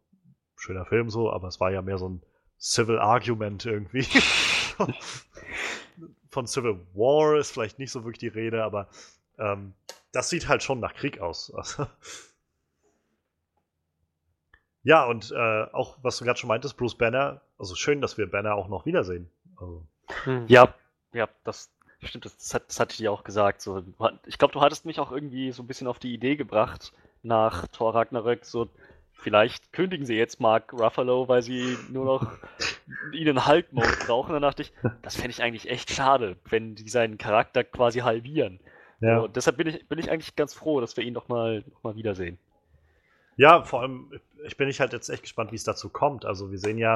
schöner 0.56 0.84
Film 0.84 1.08
so, 1.08 1.32
aber 1.32 1.48
es 1.48 1.58
war 1.58 1.72
ja 1.72 1.80
mehr 1.80 1.96
so 1.96 2.10
ein 2.10 2.22
Civil 2.58 2.98
Argument 2.98 3.64
irgendwie. 3.64 4.06
Von 6.30 6.46
Civil 6.46 6.80
War 6.94 7.36
ist 7.36 7.52
vielleicht 7.52 7.78
nicht 7.78 7.90
so 7.90 8.04
wirklich 8.04 8.18
die 8.18 8.28
Rede, 8.28 8.64
aber 8.64 8.88
ähm, 9.38 9.74
das 10.12 10.30
sieht 10.30 10.48
halt 10.48 10.62
schon 10.62 10.80
nach 10.80 10.94
Krieg 10.94 11.20
aus. 11.20 11.52
Also 11.54 11.86
ja, 14.82 15.04
und 15.04 15.32
äh, 15.32 15.64
auch, 15.72 15.98
was 16.02 16.18
du 16.18 16.24
gerade 16.24 16.38
schon 16.38 16.48
meintest, 16.48 16.76
Bruce 16.76 16.96
Banner, 16.96 17.40
also 17.58 17.74
schön, 17.74 18.00
dass 18.00 18.18
wir 18.18 18.30
Banner 18.30 18.54
auch 18.54 18.68
noch 18.68 18.86
wiedersehen. 18.86 19.30
Also. 19.56 19.86
Hm. 20.24 20.46
Ja, 20.48 20.74
ja, 21.12 21.28
das 21.44 21.70
stimmt, 22.02 22.24
das, 22.24 22.36
das, 22.36 22.54
hat, 22.54 22.68
das 22.68 22.80
hatte 22.80 22.92
ich 22.92 22.98
dir 22.98 23.12
auch 23.12 23.24
gesagt. 23.24 23.60
So, 23.60 23.82
ich 24.26 24.38
glaube, 24.38 24.52
du 24.52 24.60
hattest 24.60 24.86
mich 24.86 25.00
auch 25.00 25.12
irgendwie 25.12 25.52
so 25.52 25.62
ein 25.62 25.66
bisschen 25.66 25.86
auf 25.86 25.98
die 25.98 26.14
Idee 26.14 26.36
gebracht, 26.36 26.92
nach 27.22 27.66
Thor 27.68 27.94
Ragnarök, 27.94 28.44
so 28.44 28.68
vielleicht 29.20 29.72
kündigen 29.72 30.06
sie 30.06 30.16
jetzt 30.16 30.40
Mark 30.40 30.72
Ruffalo, 30.72 31.28
weil 31.28 31.42
sie 31.42 31.76
nur 31.90 32.04
noch 32.04 32.32
ihnen 33.12 33.46
Hulk-Mode 33.46 33.96
brauchen. 34.06 34.32
Dann 34.32 34.42
dachte 34.42 34.62
ich, 34.62 34.72
das 35.02 35.16
fände 35.16 35.30
ich 35.30 35.42
eigentlich 35.42 35.70
echt 35.70 35.90
schade, 35.90 36.36
wenn 36.48 36.74
die 36.74 36.88
seinen 36.88 37.18
Charakter 37.18 37.64
quasi 37.64 38.00
halbieren. 38.00 38.60
Ja. 39.00 39.20
Und 39.20 39.36
deshalb 39.36 39.56
bin 39.56 39.68
ich, 39.68 39.88
bin 39.88 39.98
ich 39.98 40.10
eigentlich 40.10 40.36
ganz 40.36 40.54
froh, 40.54 40.80
dass 40.80 40.96
wir 40.96 41.04
ihn 41.04 41.14
nochmal 41.14 41.64
noch 41.70 41.82
mal 41.82 41.96
wiedersehen. 41.96 42.38
Ja, 43.36 43.62
vor 43.62 43.80
allem, 43.80 44.12
ich 44.44 44.56
bin 44.56 44.68
ich 44.68 44.80
halt 44.80 44.92
jetzt 44.92 45.08
echt 45.08 45.22
gespannt, 45.22 45.52
wie 45.52 45.56
es 45.56 45.64
dazu 45.64 45.88
kommt. 45.88 46.24
Also 46.26 46.50
wir 46.50 46.58
sehen 46.58 46.76
ja 46.76 46.94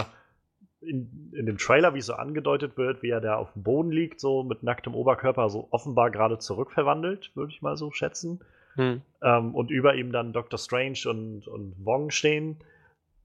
in, 0.82 1.32
in 1.34 1.46
dem 1.46 1.56
Trailer, 1.56 1.94
wie 1.94 2.00
es 2.00 2.06
so 2.06 2.14
angedeutet 2.14 2.76
wird, 2.76 3.02
wie 3.02 3.10
er 3.10 3.20
da 3.20 3.36
auf 3.36 3.52
dem 3.54 3.62
Boden 3.62 3.90
liegt, 3.90 4.20
so 4.20 4.42
mit 4.42 4.62
nacktem 4.62 4.94
Oberkörper, 4.94 5.48
so 5.48 5.68
offenbar 5.70 6.10
gerade 6.10 6.38
zurückverwandelt, 6.38 7.30
würde 7.34 7.52
ich 7.52 7.62
mal 7.62 7.76
so 7.76 7.90
schätzen. 7.90 8.40
Hm. 8.74 9.02
Ähm, 9.22 9.54
und 9.54 9.70
über 9.70 9.94
ihm 9.94 10.12
dann 10.12 10.32
Dr. 10.32 10.58
Strange 10.58 11.00
und, 11.06 11.46
und 11.46 11.74
Wong 11.84 12.10
stehen, 12.10 12.58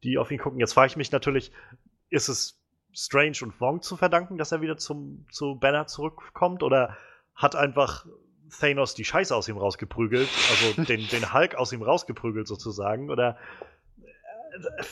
die 0.03 0.17
auf 0.17 0.31
ihn 0.31 0.39
gucken. 0.39 0.59
Jetzt 0.59 0.73
frage 0.73 0.87
ich 0.87 0.97
mich 0.97 1.11
natürlich, 1.11 1.51
ist 2.09 2.29
es 2.29 2.61
Strange 2.93 3.37
und 3.41 3.59
Wong 3.59 3.81
zu 3.81 3.97
verdanken, 3.97 4.37
dass 4.37 4.51
er 4.51 4.61
wieder 4.61 4.77
zum, 4.77 5.25
zu 5.31 5.55
Banner 5.55 5.87
zurückkommt? 5.87 6.63
Oder 6.63 6.97
hat 7.35 7.55
einfach 7.55 8.05
Thanos 8.49 8.93
die 8.93 9.05
Scheiße 9.05 9.35
aus 9.35 9.47
ihm 9.47 9.57
rausgeprügelt, 9.57 10.29
also 10.49 10.83
den, 10.83 11.07
den 11.07 11.33
Hulk 11.33 11.55
aus 11.55 11.71
ihm 11.71 11.81
rausgeprügelt 11.81 12.47
sozusagen, 12.47 13.09
oder 13.09 13.37
äh, 14.01 14.83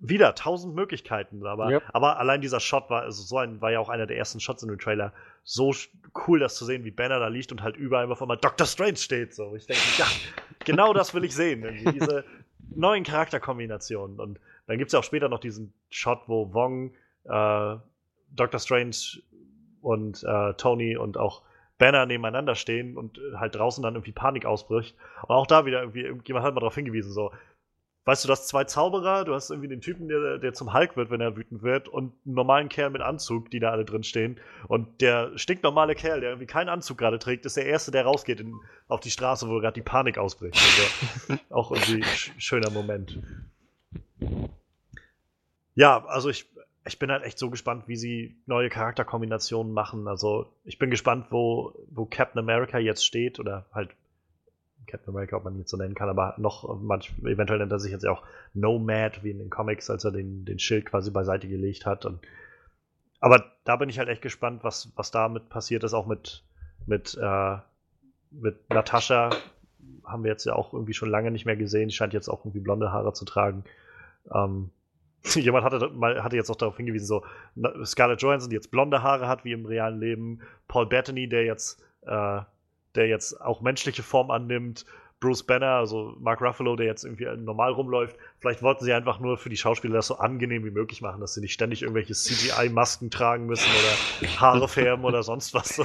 wieder 0.00 0.34
tausend 0.34 0.74
Möglichkeiten, 0.74 1.46
aber, 1.46 1.70
Ja. 1.70 1.80
aber 1.92 2.18
allein 2.18 2.40
dieser 2.40 2.60
Shot 2.60 2.90
war, 2.90 3.02
also 3.02 3.22
so 3.22 3.38
ein, 3.38 3.60
war 3.60 3.70
ja 3.70 3.80
auch 3.80 3.88
einer 3.88 4.06
der 4.06 4.16
ersten 4.18 4.40
Shots 4.40 4.62
in 4.62 4.68
dem 4.68 4.78
Trailer. 4.78 5.12
So 5.44 5.74
cool, 6.26 6.38
das 6.38 6.56
zu 6.56 6.64
sehen, 6.64 6.84
wie 6.84 6.90
Banner 6.90 7.18
da 7.20 7.28
liegt 7.28 7.52
und 7.52 7.62
halt 7.62 7.76
überall 7.76 8.10
auf 8.10 8.20
einmal 8.22 8.36
Doctor 8.36 8.66
Strange 8.66 8.96
steht. 8.96 9.34
So, 9.34 9.54
ich 9.54 9.66
denke, 9.66 9.82
ja, 9.98 10.06
genau 10.64 10.92
das 10.92 11.14
will 11.14 11.24
ich 11.24 11.34
sehen. 11.34 11.62
Irgendwie 11.64 11.92
diese 11.98 12.24
neuen 12.74 13.04
Charakterkombinationen. 13.04 14.20
Und 14.20 14.40
dann 14.66 14.78
gibt 14.78 14.88
es 14.88 14.92
ja 14.92 14.98
auch 15.00 15.04
später 15.04 15.28
noch 15.28 15.40
diesen 15.40 15.72
Shot, 15.90 16.22
wo 16.26 16.52
Wong, 16.54 16.92
äh, 17.24 17.76
Doctor 18.30 18.58
Strange 18.60 18.96
und 19.82 20.24
äh, 20.24 20.54
Tony 20.54 20.96
und 20.96 21.16
auch 21.18 21.42
Banner 21.78 22.06
nebeneinander 22.06 22.54
stehen 22.54 22.96
und 22.96 23.18
äh, 23.18 23.36
halt 23.36 23.54
draußen 23.56 23.82
dann 23.82 23.94
irgendwie 23.94 24.12
Panik 24.12 24.46
ausbricht. 24.46 24.96
Und 25.22 25.30
auch 25.34 25.46
da 25.46 25.66
wieder 25.66 25.80
irgendwie, 25.80 26.02
irgendjemand 26.02 26.44
hat 26.44 26.54
mal 26.54 26.60
darauf 26.60 26.74
hingewiesen, 26.74 27.12
so, 27.12 27.32
weißt 28.04 28.24
du, 28.24 28.28
du 28.28 28.32
hast 28.32 28.48
zwei 28.48 28.64
Zauberer, 28.64 29.24
du 29.24 29.34
hast 29.34 29.50
irgendwie 29.50 29.68
den 29.68 29.80
Typen, 29.80 30.08
der, 30.08 30.38
der 30.38 30.52
zum 30.52 30.74
Hulk 30.74 30.96
wird, 30.96 31.10
wenn 31.10 31.20
er 31.20 31.36
wütend 31.36 31.62
wird, 31.62 31.88
und 31.88 32.12
einen 32.24 32.34
normalen 32.34 32.68
Kerl 32.68 32.90
mit 32.90 33.02
Anzug, 33.02 33.50
die 33.50 33.60
da 33.60 33.70
alle 33.70 33.84
drin 33.84 34.02
stehen. 34.02 34.38
Und 34.68 35.00
der 35.00 35.36
stinknormale 35.36 35.94
Kerl, 35.94 36.20
der 36.20 36.30
irgendwie 36.30 36.46
keinen 36.46 36.68
Anzug 36.68 36.98
gerade 36.98 37.18
trägt, 37.18 37.46
ist 37.46 37.56
der 37.56 37.66
Erste, 37.66 37.90
der 37.90 38.04
rausgeht 38.04 38.40
in, 38.40 38.54
auf 38.88 39.00
die 39.00 39.10
Straße, 39.10 39.48
wo 39.48 39.58
gerade 39.58 39.74
die 39.74 39.82
Panik 39.82 40.18
ausbricht. 40.18 40.56
Also, 40.56 41.40
auch 41.50 41.72
irgendwie 41.72 42.02
sch 42.02 42.32
schöner 42.38 42.70
Moment. 42.70 43.18
Ja, 45.74 46.04
also 46.06 46.28
ich, 46.28 46.46
ich 46.86 46.98
bin 46.98 47.10
halt 47.10 47.24
echt 47.24 47.38
so 47.38 47.50
gespannt, 47.50 47.84
wie 47.88 47.96
sie 47.96 48.36
neue 48.46 48.68
Charakterkombinationen 48.68 49.72
machen. 49.72 50.06
Also 50.08 50.52
ich 50.64 50.78
bin 50.78 50.90
gespannt, 50.90 51.26
wo, 51.30 51.74
wo 51.90 52.04
Captain 52.04 52.38
America 52.38 52.78
jetzt 52.78 53.04
steht 53.04 53.40
oder 53.40 53.66
halt 53.72 53.90
Captain 54.86 55.14
America, 55.14 55.36
ob 55.36 55.44
man 55.44 55.54
ihn 55.54 55.60
jetzt 55.60 55.70
so 55.70 55.76
nennen 55.76 55.94
kann, 55.94 56.08
aber 56.08 56.34
noch 56.38 56.80
manch, 56.80 57.12
eventuell 57.24 57.58
nennt 57.58 57.72
er 57.72 57.78
sich 57.78 57.92
jetzt 57.92 58.04
ja 58.04 58.12
auch 58.12 58.22
Nomad, 58.52 59.22
wie 59.22 59.30
in 59.30 59.38
den 59.38 59.50
Comics, 59.50 59.90
als 59.90 60.04
er 60.04 60.12
den, 60.12 60.44
den 60.44 60.58
Schild 60.58 60.86
quasi 60.86 61.10
beiseite 61.10 61.48
gelegt 61.48 61.86
hat. 61.86 62.04
Und, 62.04 62.20
aber 63.20 63.44
da 63.64 63.76
bin 63.76 63.88
ich 63.88 63.98
halt 63.98 64.08
echt 64.08 64.22
gespannt, 64.22 64.64
was, 64.64 64.92
was 64.96 65.10
damit 65.10 65.48
passiert 65.48 65.84
ist, 65.84 65.94
auch 65.94 66.06
mit, 66.06 66.44
mit, 66.86 67.18
äh, 67.20 67.56
mit 68.30 68.70
Natascha. 68.70 69.30
Haben 70.04 70.24
wir 70.24 70.30
jetzt 70.30 70.44
ja 70.44 70.54
auch 70.54 70.72
irgendwie 70.72 70.94
schon 70.94 71.10
lange 71.10 71.30
nicht 71.30 71.46
mehr 71.46 71.56
gesehen. 71.56 71.90
Scheint 71.90 72.12
jetzt 72.12 72.28
auch 72.28 72.40
irgendwie 72.40 72.60
blonde 72.60 72.92
Haare 72.92 73.12
zu 73.12 73.24
tragen. 73.24 73.64
Ähm, 74.32 74.70
Jemand 75.34 75.64
hatte, 75.64 75.88
mal, 75.88 76.22
hatte 76.22 76.36
jetzt 76.36 76.50
auch 76.50 76.56
darauf 76.56 76.76
hingewiesen, 76.76 77.06
so 77.06 77.24
Scarlett 77.84 78.20
Johansson, 78.20 78.50
die 78.50 78.56
jetzt 78.56 78.70
blonde 78.70 79.02
Haare 79.02 79.26
hat, 79.26 79.44
wie 79.44 79.52
im 79.52 79.64
realen 79.64 79.98
Leben, 79.98 80.40
Paul 80.68 80.86
Bettany, 80.86 81.28
der 81.28 81.44
jetzt, 81.44 81.82
äh, 82.02 82.40
der 82.94 83.08
jetzt 83.08 83.40
auch 83.40 83.60
menschliche 83.60 84.02
Form 84.02 84.30
annimmt, 84.30 84.84
Bruce 85.20 85.42
Banner, 85.42 85.76
also 85.76 86.14
Mark 86.20 86.40
Ruffalo, 86.42 86.76
der 86.76 86.86
jetzt 86.86 87.04
irgendwie 87.04 87.24
normal 87.36 87.72
rumläuft. 87.72 88.16
Vielleicht 88.40 88.62
wollten 88.62 88.84
sie 88.84 88.92
einfach 88.92 89.20
nur 89.20 89.38
für 89.38 89.48
die 89.48 89.56
Schauspieler 89.56 89.94
das 89.94 90.08
so 90.08 90.18
angenehm 90.18 90.64
wie 90.64 90.70
möglich 90.70 91.00
machen, 91.00 91.20
dass 91.20 91.34
sie 91.34 91.40
nicht 91.40 91.54
ständig 91.54 91.82
irgendwelche 91.82 92.12
CGI-Masken 92.12 93.10
tragen 93.10 93.46
müssen 93.46 93.70
oder 93.70 94.28
Haare 94.40 94.68
färben 94.68 95.04
oder 95.04 95.22
sonst 95.22 95.54
was. 95.54 95.80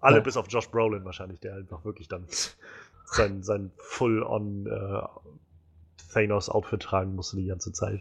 Alle 0.00 0.16
Ja. 0.16 0.22
bis 0.22 0.36
auf 0.36 0.46
Josh 0.50 0.68
Brolin 0.68 1.04
wahrscheinlich, 1.04 1.40
der 1.40 1.54
einfach 1.54 1.84
wirklich 1.84 2.08
dann 2.08 2.26
sein, 3.06 3.42
sein 3.42 3.70
Full-on 3.78 4.66
äh, 4.66 5.02
Thanos-Outfit 6.12 6.82
tragen 6.82 7.14
musste 7.14 7.36
die 7.36 7.46
ganze 7.46 7.72
Zeit. 7.72 8.00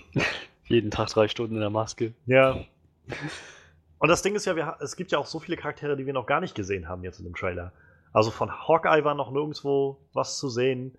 Jeden 0.66 0.90
Tag 0.90 1.08
drei 1.08 1.28
Stunden 1.28 1.54
in 1.54 1.60
der 1.60 1.70
Maske. 1.70 2.12
Ja. 2.26 2.58
Und 4.00 4.08
das 4.08 4.22
Ding 4.22 4.34
ist 4.34 4.46
ja, 4.46 4.56
wir, 4.56 4.76
es 4.80 4.96
gibt 4.96 5.12
ja 5.12 5.18
auch 5.18 5.26
so 5.26 5.38
viele 5.38 5.58
Charaktere, 5.58 5.94
die 5.94 6.06
wir 6.06 6.14
noch 6.14 6.26
gar 6.26 6.40
nicht 6.40 6.54
gesehen 6.54 6.88
haben 6.88 7.04
jetzt 7.04 7.20
in 7.20 7.26
dem 7.26 7.34
Trailer. 7.34 7.72
Also 8.12 8.30
von 8.30 8.50
Hawkeye 8.50 9.04
war 9.04 9.14
noch 9.14 9.30
nirgendwo 9.30 9.98
was 10.14 10.38
zu 10.38 10.48
sehen. 10.48 10.96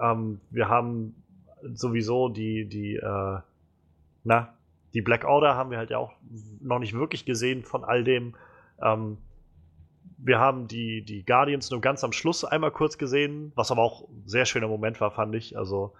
Ähm, 0.00 0.40
wir 0.50 0.68
haben 0.68 1.16
sowieso 1.74 2.28
die, 2.28 2.64
die, 2.66 2.94
äh, 2.94 3.38
na, 4.22 4.54
die 4.94 5.02
Black 5.02 5.24
Order 5.24 5.56
haben 5.56 5.72
wir 5.72 5.78
halt 5.78 5.90
ja 5.90 5.98
auch 5.98 6.12
noch 6.60 6.78
nicht 6.78 6.94
wirklich 6.94 7.24
gesehen 7.24 7.64
von 7.64 7.82
all 7.82 8.04
dem. 8.04 8.36
Ähm, 8.80 9.18
wir 10.18 10.38
haben 10.38 10.68
die, 10.68 11.02
die 11.02 11.26
Guardians 11.26 11.72
nur 11.72 11.80
ganz 11.80 12.04
am 12.04 12.12
Schluss 12.12 12.44
einmal 12.44 12.70
kurz 12.70 12.98
gesehen, 12.98 13.50
was 13.56 13.72
aber 13.72 13.82
auch 13.82 14.08
ein 14.08 14.22
sehr 14.26 14.46
schöner 14.46 14.68
Moment 14.68 15.00
war, 15.00 15.10
fand 15.10 15.34
ich. 15.34 15.58
Also 15.58 15.92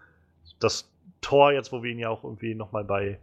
das 0.61 0.89
Tor 1.21 1.51
jetzt, 1.51 1.73
wo 1.73 1.83
wir 1.83 1.91
ihn 1.91 1.99
ja 1.99 2.11
auch 2.11 2.23
irgendwie 2.23 2.55
nochmal 2.55 2.85
bei, 2.85 3.19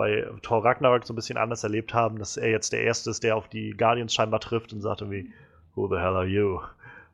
bei 0.00 0.26
Thor 0.40 0.64
Ragnarok 0.64 1.06
so 1.06 1.12
ein 1.12 1.16
bisschen 1.16 1.36
anders 1.36 1.62
erlebt 1.62 1.92
haben, 1.92 2.18
dass 2.18 2.38
er 2.38 2.48
jetzt 2.48 2.72
der 2.72 2.84
Erste 2.84 3.10
ist, 3.10 3.22
der 3.22 3.36
auf 3.36 3.48
die 3.48 3.72
Guardians 3.76 4.14
scheinbar 4.14 4.40
trifft 4.40 4.72
und 4.72 4.80
sagt 4.80 5.02
irgendwie, 5.02 5.30
Who 5.74 5.88
the 5.88 5.96
hell 5.96 6.16
are 6.16 6.24
you? 6.24 6.58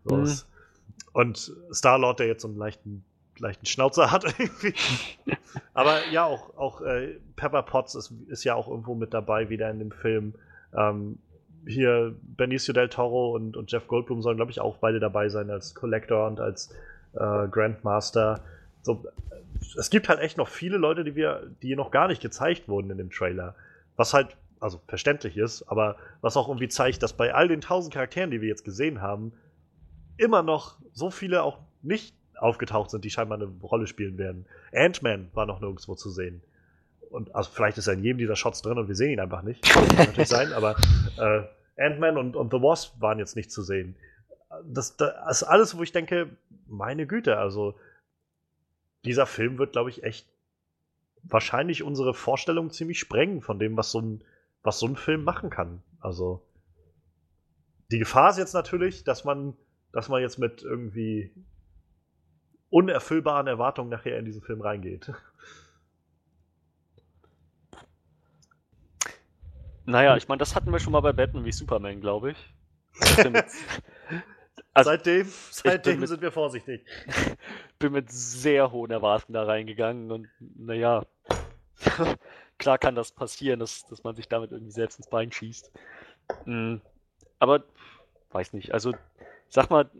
So 0.05 0.16
Mhm. 0.18 0.33
Und 1.12 1.53
Star-Lord, 1.72 2.20
der 2.20 2.29
jetzt 2.29 2.42
so 2.42 2.49
einen 2.49 2.59
leichten, 2.59 3.05
leichten 3.38 3.66
Schnauzer 3.66 4.12
hat 4.12 4.25
irgendwie. 4.38 4.72
Aber 5.75 6.07
ja, 6.12 6.27
auch, 6.27 6.57
auch 6.57 6.81
äh, 6.83 7.18
Pepper 7.35 7.64
Potts 7.64 7.96
ist, 7.96 8.12
ist 8.29 8.44
ja 8.44 8.55
auch 8.55 8.68
irgendwo 8.68 8.94
mit 8.94 9.12
dabei 9.12 9.49
wieder 9.49 9.68
in 9.68 9.81
dem 9.81 9.90
Film. 9.90 10.35
Ähm, 10.72 11.18
hier 11.66 12.14
Benicio 12.22 12.72
del 12.72 12.88
Toro 12.88 13.35
und, 13.35 13.57
und 13.57 13.72
Jeff 13.72 13.88
Goldblum 13.88 14.22
sollen, 14.22 14.37
glaube 14.37 14.53
ich, 14.53 14.61
auch 14.61 14.77
beide 14.77 15.01
dabei 15.01 15.29
sein 15.29 15.51
als 15.51 15.75
Collector 15.75 16.29
und 16.29 16.38
als 16.38 16.72
äh, 17.14 17.49
Grandmaster. 17.49 18.44
So, 18.83 19.05
es 19.77 19.90
gibt 19.90 20.09
halt 20.09 20.21
echt 20.21 20.37
noch 20.37 20.49
viele 20.49 20.77
Leute, 20.77 21.05
die 21.05 21.14
wir, 21.14 21.51
die 21.62 21.77
noch 21.77 21.90
gar 21.90 22.09
nicht 22.09 22.23
gezeigt 22.23 22.69
wurden 22.69 22.90
in 22.90 22.99
dem 22.99 23.11
Trailer. 23.11 23.55
Was 23.97 24.14
halt, 24.14 24.37
also 24.61 24.81
verständlich 24.87 25.37
ist, 25.37 25.62
aber 25.64 25.97
was 26.21 26.37
auch 26.37 26.49
irgendwie 26.49 26.69
zeigt, 26.69 27.03
dass 27.03 27.12
bei 27.12 27.35
all 27.35 27.49
den 27.49 27.61
tausend 27.61 27.92
Charakteren, 27.95 28.31
die 28.31 28.40
wir 28.40 28.49
jetzt 28.49 28.64
gesehen 28.64 29.01
haben, 29.03 29.33
immer 30.16 30.42
noch 30.42 30.79
so 30.92 31.11
viele 31.11 31.42
auch 31.42 31.59
nicht 31.83 32.14
aufgetaucht 32.38 32.90
sind, 32.90 33.05
die 33.05 33.11
scheinbar 33.11 33.38
eine 33.38 33.51
Rolle 33.62 33.87
spielen 33.87 34.19
werden. 34.19 34.47
Ant-Man 34.73 35.29
war 35.35 35.47
noch 35.47 35.61
nirgendwo 35.61 35.95
zu 35.95 36.11
sehen. 36.11 36.42
Und 37.11 37.35
also 37.35 37.51
vielleicht 37.53 37.79
ist 37.79 37.87
er 37.87 37.95
in 37.95 38.03
jedem 38.03 38.19
dieser 38.19 38.37
Shots 38.37 38.62
drin 38.62 38.79
und 38.79 38.88
wir 38.88 38.95
sehen 38.95 39.11
ihn 39.11 39.21
einfach 39.21 39.42
nicht. 39.42 39.62
Kann 39.62 39.87
natürlich 39.97 40.29
sein, 40.29 40.53
aber 40.53 40.77
äh, 41.19 41.83
Ant-Man 41.83 42.19
und, 42.19 42.37
und 42.37 42.53
The 42.53 42.61
Wasp 42.61 43.01
waren 43.01 43.19
jetzt 43.19 43.37
nicht 43.37 43.51
zu 43.51 43.62
sehen. 43.62 43.97
Das, 44.64 44.97
das 44.97 45.42
ist 45.42 45.42
alles, 45.42 45.77
wo 45.77 45.83
ich 45.83 45.92
denke, 45.92 46.31
meine 46.66 47.07
Güte, 47.07 47.38
also 47.38 47.75
dieser 49.04 49.26
Film 49.26 49.59
wird, 49.59 49.72
glaube 49.72 49.90
ich, 49.90 50.02
echt 50.02 50.28
wahrscheinlich 51.22 51.82
unsere 51.82 52.14
Vorstellung 52.14 52.70
ziemlich 52.70 52.98
sprengen 52.98 53.42
von 53.42 53.59
dem, 53.59 53.76
was 53.76 53.90
so 53.90 54.00
ein, 54.00 54.24
was 54.62 54.78
so 54.78 54.87
ein 54.87 54.96
Film 54.96 55.24
machen 55.24 55.50
kann. 55.50 55.82
Also 56.00 56.46
die 57.90 57.98
Gefahr 57.98 58.30
ist 58.30 58.38
jetzt 58.38 58.54
natürlich, 58.54 59.04
dass 59.04 59.24
man, 59.24 59.56
dass 59.92 60.09
man 60.09 60.22
jetzt 60.22 60.38
mit 60.38 60.62
irgendwie 60.62 61.32
unerfüllbaren 62.70 63.46
Erwartungen 63.46 63.90
nachher 63.90 64.18
in 64.18 64.24
diesen 64.24 64.42
Film 64.42 64.61
reingeht. 64.61 65.12
Naja, 69.85 70.16
ich 70.16 70.26
meine, 70.26 70.40
das 70.40 70.56
hatten 70.56 70.72
wir 70.72 70.80
schon 70.80 70.92
mal 70.92 71.00
bei 71.00 71.12
Batman 71.12 71.44
wie 71.44 71.52
Superman, 71.52 72.00
glaube 72.00 72.32
ich. 72.32 72.54
Also, 74.76 74.90
seitdem 74.90 75.26
seitdem 75.50 76.00
mit- 76.00 76.08
sind 76.08 76.20
wir 76.20 76.32
vorsichtig. 76.32 76.84
bin 77.78 77.92
mit 77.92 78.10
sehr 78.10 78.70
hohen 78.72 78.90
Erwartungen 78.90 79.34
da 79.34 79.44
reingegangen 79.44 80.10
und 80.12 80.28
naja, 80.38 81.04
klar 82.58 82.78
kann 82.78 82.94
das 82.94 83.12
passieren, 83.12 83.60
dass, 83.60 83.84
dass 83.86 84.04
man 84.04 84.14
sich 84.16 84.28
damit 84.28 84.52
irgendwie 84.52 84.72
selbst 84.72 84.98
ins 84.98 85.08
Bein 85.08 85.32
schießt. 85.32 85.70
Mm, 86.44 86.76
Aber 87.38 87.64
weiß 88.32 88.52
nicht, 88.52 88.72
also 88.72 88.92
sag 89.48 89.70
mal, 89.70 89.90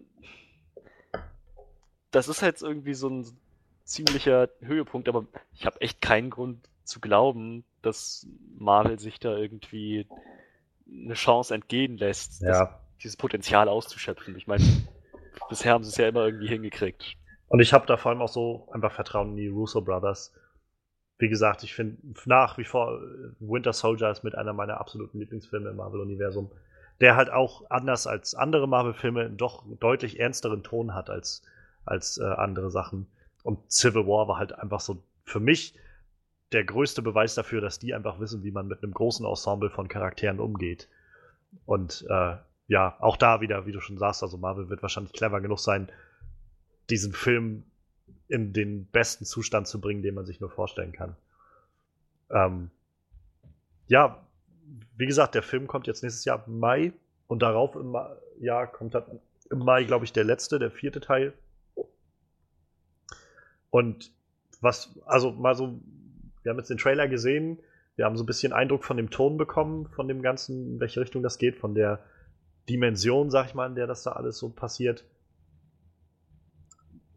das 2.11 2.29
ist 2.29 2.43
jetzt 2.43 2.63
irgendwie 2.63 2.95
so 2.95 3.09
ein 3.09 3.27
ziemlicher 3.85 4.49
Höhepunkt, 4.61 5.09
aber 5.09 5.27
ich 5.55 5.65
habe 5.65 5.81
echt 5.81 6.01
keinen 6.01 6.31
Grund 6.31 6.69
zu 6.85 7.01
glauben, 7.01 7.65
dass 7.83 8.27
Marvel 8.59 8.99
sich 8.99 9.19
da 9.21 9.37
irgendwie 9.37 10.07
eine 10.89 11.15
Chance 11.15 11.55
entgehen 11.55 11.97
lässt, 11.99 12.43
das, 12.43 12.69
dieses 13.03 13.17
Potenzial 13.17 13.69
auszuschöpfen. 13.69 14.37
Ich 14.37 14.47
meine, 14.47 14.65
bisher 15.49 15.73
haben 15.73 15.85
sie 15.85 15.91
es 15.91 15.97
ja 15.97 16.09
immer 16.09 16.25
irgendwie 16.25 16.49
hingekriegt. 16.49 17.17
Und 17.49 17.61
ich 17.61 17.73
habe 17.73 17.87
da 17.87 17.97
vor 17.97 18.11
allem 18.11 18.23
auch 18.23 18.29
so 18.29 18.69
einfach 18.73 18.93
Vertrauen 18.93 19.31
in 19.31 19.37
die 19.37 19.49
Russo 19.49 19.81
Brothers. 19.81 20.33
Wie 21.19 21.29
gesagt, 21.29 21.63
ich 21.63 21.75
finde 21.75 21.97
nach 22.25 22.59
wie 22.59 22.65
vor 22.65 23.01
äh, 23.01 23.31
Winter 23.41 23.73
Soldier 23.73 24.11
ist 24.11 24.23
mit 24.23 24.35
einer 24.35 24.53
meiner 24.53 24.79
absoluten 24.81 25.19
Lieblingsfilme 25.19 25.71
im 25.71 25.77
Marvel-Universum, 25.77 26.51
der 27.01 27.17
halt 27.17 27.31
auch 27.31 27.71
anders 27.71 28.07
als 28.07 28.35
andere 28.35 28.69
Marvel-Filme 28.69 29.31
doch 29.31 29.65
deutlich 29.81 30.21
ernsteren 30.21 30.63
Ton 30.63 30.95
hat 30.95 31.09
als, 31.09 31.43
als 31.85 32.19
äh, 32.19 32.25
andere 32.25 32.71
Sachen. 32.71 33.07
Und 33.43 33.71
Civil 33.71 34.07
War 34.07 34.29
war 34.29 34.39
halt 34.39 34.59
einfach 34.59 34.81
so 34.81 35.03
für 35.25 35.41
mich 35.41 35.75
der 36.53 36.65
größte 36.65 37.03
Beweis 37.03 37.35
dafür, 37.35 37.61
dass 37.61 37.79
die 37.79 37.95
einfach 37.95 38.21
wissen, 38.21 38.43
wie 38.43 38.51
man 38.51 38.67
mit 38.67 38.83
einem 38.83 38.93
großen 38.93 39.27
Ensemble 39.27 39.71
von 39.71 39.89
Charakteren 39.89 40.41
umgeht. 40.41 40.89
Und 41.65 42.05
äh, 42.09 42.37
ja, 42.69 42.97
auch 43.01 43.17
da 43.17 43.41
wieder, 43.41 43.67
wie 43.67 43.73
du 43.73 43.81
schon 43.81 43.99
sagst, 43.99 44.23
also 44.23 44.37
Marvel 44.39 44.69
wird 44.69 44.83
wahrscheinlich 44.83 45.13
clever 45.13 45.41
genug 45.41 45.61
sein, 45.61 45.91
diesen 46.91 47.13
Film 47.13 47.65
in 48.29 48.53
den 48.53 48.87
besten 48.87 49.25
Zustand 49.25 49.69
zu 49.69 49.81
bringen, 49.81 50.03
den 50.03 50.15
man 50.15 50.27
sich 50.27 50.41
nur 50.41 50.51
vorstellen 50.51 50.93
kann. 50.93 51.17
Ähm, 52.31 52.71
ja, 53.87 54.27
wie 54.97 55.07
gesagt, 55.07 55.35
der 55.35 55.43
Film 55.43 55.67
kommt 55.69 55.87
jetzt 55.87 56.03
nächstes 56.03 56.25
Jahr 56.25 56.43
im 56.47 56.59
Mai 56.59 56.93
Und 57.29 57.43
darauf 57.43 57.77
im 57.77 57.91
Ma 57.91 58.17
Jahr 58.39 58.67
kommt 58.67 58.95
dann 58.95 59.21
im 59.51 59.59
Mai, 59.61 59.85
glaube 59.85 60.05
ich, 60.05 60.13
der 60.13 60.25
letzte, 60.25 60.59
der 60.59 60.71
vierte 60.71 61.01
Teil. 61.01 61.33
Und 63.71 64.11
was, 64.61 64.99
also 65.07 65.33
mal 65.33 65.55
so, 65.55 65.81
wir 66.43 66.51
haben 66.51 66.59
jetzt 66.59 66.71
den 66.71 66.79
Trailer 66.79 67.09
gesehen, 67.09 67.59
wir 67.95 68.05
haben 68.05 68.17
so 68.17 68.25
ein 68.25 68.27
bisschen 68.27 68.53
Eindruck 68.53 68.85
von 68.85 68.97
dem 68.97 69.11
Ton 69.11 69.39
bekommen, 69.39 69.89
von 69.89 70.09
dem 70.09 70.21
Ganzen, 70.21 70.75
in 70.75 70.81
welche 70.81 71.01
Richtung 71.01 71.23
das 71.23 71.39
geht, 71.39 71.57
von 71.57 71.75
der 71.75 72.05
Dimension, 72.69 73.31
sag 73.31 73.47
ich 73.47 73.55
mal, 73.55 73.67
in 73.67 73.75
der 73.75 73.87
das 73.87 74.03
da 74.03 74.13
alles 74.13 74.39
so 74.39 74.49
passiert. 74.49 75.05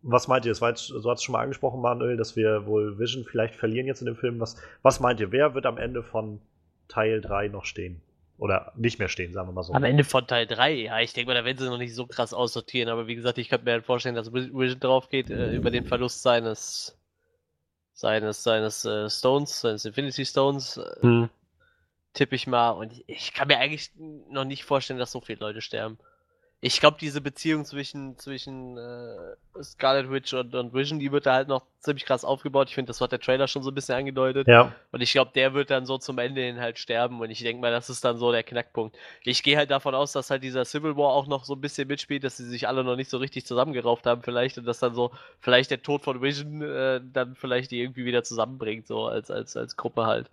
Was 0.02 0.28
meint 0.28 0.46
ihr? 0.46 0.52
Das 0.52 0.62
war 0.62 0.70
jetzt, 0.70 0.88
so 0.88 1.10
hat 1.10 1.18
es 1.18 1.24
schon 1.24 1.34
mal 1.34 1.42
angesprochen, 1.42 1.82
Manuel, 1.82 2.16
dass 2.16 2.36
wir 2.36 2.66
wohl 2.66 3.00
Vision 3.00 3.26
vielleicht 3.26 3.56
verlieren 3.56 3.86
jetzt 3.86 4.02
in 4.02 4.06
dem 4.06 4.16
Film. 4.16 4.40
Was, 4.40 4.56
was 4.82 5.00
meint 5.00 5.20
ihr? 5.20 5.32
Wer 5.32 5.56
wird 5.56 5.66
am 5.66 5.78
Ende 5.78 6.04
von 6.04 6.40
Teil 6.88 7.20
3 7.22 7.50
noch 7.50 7.66
stehen? 7.66 8.02
Oder 8.38 8.72
nicht 8.78 9.00
mehr 9.00 9.10
stehen, 9.10 9.34
sagen 9.34 9.50
wir 9.50 9.52
mal 9.52 9.64
so. 9.64 9.74
Am 9.74 9.84
Ende 9.84 10.06
von 10.06 10.26
Teil 10.26 10.48
3, 10.48 10.74
ja, 10.74 11.00
ich 11.02 11.12
denke 11.12 11.28
mal, 11.28 11.34
da 11.34 11.44
werden 11.44 11.58
sie 11.58 11.68
noch 11.68 11.78
nicht 11.78 11.94
so 11.94 12.08
krass 12.08 12.34
aussortieren, 12.34 12.88
aber 12.88 13.08
wie 13.08 13.16
gesagt, 13.16 13.38
ich 13.38 13.50
könnte 13.50 13.66
mir 13.66 13.74
halt 13.74 13.86
vorstellen, 13.86 14.16
dass 14.16 14.32
Vision 14.32 14.80
drauf 14.80 15.10
geht 15.10 15.30
äh, 15.30 15.54
über 15.54 15.72
den 15.72 15.86
Verlust 15.86 16.22
seines 16.22 16.98
seines, 18.00 18.44
seines 18.44 18.86
äh, 18.86 19.10
Stones, 19.10 19.60
seines 19.60 19.84
Infinity 19.84 20.26
Stones, 20.26 20.78
äh, 20.78 21.02
hm. 21.02 21.30
Tippe 22.14 22.36
ich 22.36 22.48
mal. 22.48 22.72
Und 22.72 22.94
ich, 22.94 23.04
ich, 23.08 23.34
kann 23.34 23.48
mir 23.48 23.58
eigentlich 23.58 23.92
noch 23.98 24.46
nicht 24.46 24.64
vorstellen, 24.64 25.00
dass 25.00 25.12
so 25.12 25.22
viele 25.22 25.40
Leute 25.40 25.62
sterben 25.62 25.98
ich 26.62 26.82
glaube, 26.82 26.98
diese 27.00 27.22
Beziehung 27.22 27.64
zwischen, 27.64 28.18
zwischen 28.18 28.78
äh, 28.78 29.64
Scarlet 29.64 30.12
Witch 30.12 30.34
und, 30.34 30.54
und, 30.54 30.74
Vision, 30.74 31.00
die 31.00 31.10
wird 31.12 31.26
da 31.26 31.34
halt 31.34 31.48
noch 31.48 31.64
ziemlich 31.80 32.06
krass 32.06 32.26
aufgebaut. 32.26 32.68
Ich 32.68 32.76
finde, 32.76 32.90
das 32.90 33.00
hat 33.00 33.14
der 33.14 33.22
Trailer 33.22 33.48
schon 33.48 33.64
so 33.64 33.72
ein 33.72 33.76
bisschen 33.76 33.96
angedeutet. 33.96 34.46
Ja. 34.46 34.74
Und 34.92 35.00
ich 35.00 35.14
glaube, 35.14 35.32
der 35.34 35.54
wird 35.54 35.72
dann 35.72 35.86
so 35.86 35.98
zum 35.98 36.18
Ende 36.18 36.42
hin 36.42 36.60
halt 36.60 36.78
sterben. 36.78 37.22
Und 37.22 37.30
ich 37.30 37.40
denke 37.40 37.62
mal, 37.62 37.72
das 37.72 37.90
ist 37.90 38.04
dann 38.04 38.18
so 38.18 38.34
der 38.34 38.44
Knackpunkt. 38.44 38.98
Ich 39.24 39.42
gehe 39.42 39.56
halt 39.56 39.72
davon 39.72 39.96
aus, 39.96 40.12
dass 40.12 40.30
halt 40.30 40.44
dieser 40.44 40.66
Civil 40.66 40.98
War 40.98 41.14
auch 41.14 41.28
noch 41.28 41.46
so 41.46 41.54
ein 41.54 41.62
bisschen 41.62 41.88
mitspielt, 41.88 42.26
dass 42.26 42.36
sie 42.36 42.46
sich 42.46 42.68
alle 42.68 42.84
noch 42.84 42.98
nicht 42.98 43.10
so 43.10 43.20
richtig 43.20 43.46
zusammengerauft 43.46 44.06
haben, 44.06 44.22
vielleicht. 44.22 44.58
Und 44.58 44.66
dass 44.66 44.80
dann 44.80 44.94
so, 44.94 45.12
vielleicht 45.40 45.72
der 45.72 45.82
Tod 45.82 46.04
von 46.04 46.22
Vision 46.22 46.62
äh, 46.62 47.00
dann 47.02 47.36
vielleicht 47.36 47.72
die 47.72 47.80
irgendwie 47.80 48.04
wieder 48.04 48.24
zusammenbringt, 48.24 48.86
so 48.86 49.06
als, 49.06 49.32
als, 49.32 49.56
als 49.56 49.78
Gruppe 49.78 50.08
halt. 50.08 50.30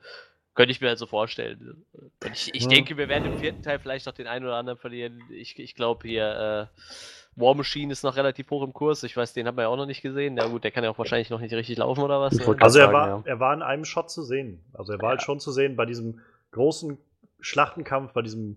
Könnte 0.57 0.73
ich 0.73 0.81
mir 0.81 0.89
halt 0.89 0.99
so 0.99 1.07
vorstellen. 1.07 1.85
Und 1.93 2.33
ich, 2.33 2.55
ich 2.55 2.63
ja. 2.63 2.69
denke, 2.69 2.97
wir 2.97 3.09
werden 3.11 3.31
im 3.31 3.39
vierten 3.39 3.63
Teil 3.63 3.79
vielleicht 3.79 4.07
noch 4.07 4.15
den 4.15 4.27
einen 4.27 4.47
oder 4.47 4.57
anderen 4.57 4.79
verlieren. 4.79 5.21
Ich, 5.31 5.59
ich 5.59 5.75
glaube 5.75 6.09
hier, 6.09 6.71
äh, 6.75 7.39
War 7.39 7.55
Machine 7.55 7.93
ist 7.93 8.03
noch 8.03 8.17
relativ 8.17 8.51
hoch 8.51 8.63
im 8.63 8.73
Kurs. 8.73 9.03
Ich 9.03 9.15
weiß, 9.15 9.35
den 9.35 9.47
haben 9.47 9.59
wir 9.59 9.63
ja 9.63 9.69
auch 9.69 9.77
noch 9.77 9.85
nicht 9.85 10.01
gesehen. 10.01 10.33
Na 10.35 10.47
gut, 10.47 10.65
der 10.65 10.71
kann 10.71 10.83
ja 10.83 10.89
auch 10.89 10.97
wahrscheinlich 10.97 11.29
noch 11.29 11.41
nicht 11.41 11.53
richtig 11.53 11.77
laufen 11.77 12.03
oder 12.03 12.23
was. 12.23 12.33
Ne? 12.33 12.57
Also 12.61 12.79
er 12.79 12.91
war, 12.91 13.09
ja. 13.09 13.23
er 13.27 13.39
war 13.39 13.53
in 13.53 13.61
einem 13.61 13.85
Shot 13.85 14.11
zu 14.11 14.23
sehen. 14.23 14.65
Also 14.73 14.95
er 14.95 14.99
war 14.99 15.11
halt 15.11 15.17
ja. 15.17 15.19
halt 15.19 15.23
schon 15.27 15.41
zu 15.41 15.53
sehen 15.53 15.77
bei 15.77 15.85
diesem 15.85 16.21
großen 16.53 16.97
Schlachtenkampf, 17.41 18.15
bei 18.15 18.23
diesem 18.23 18.57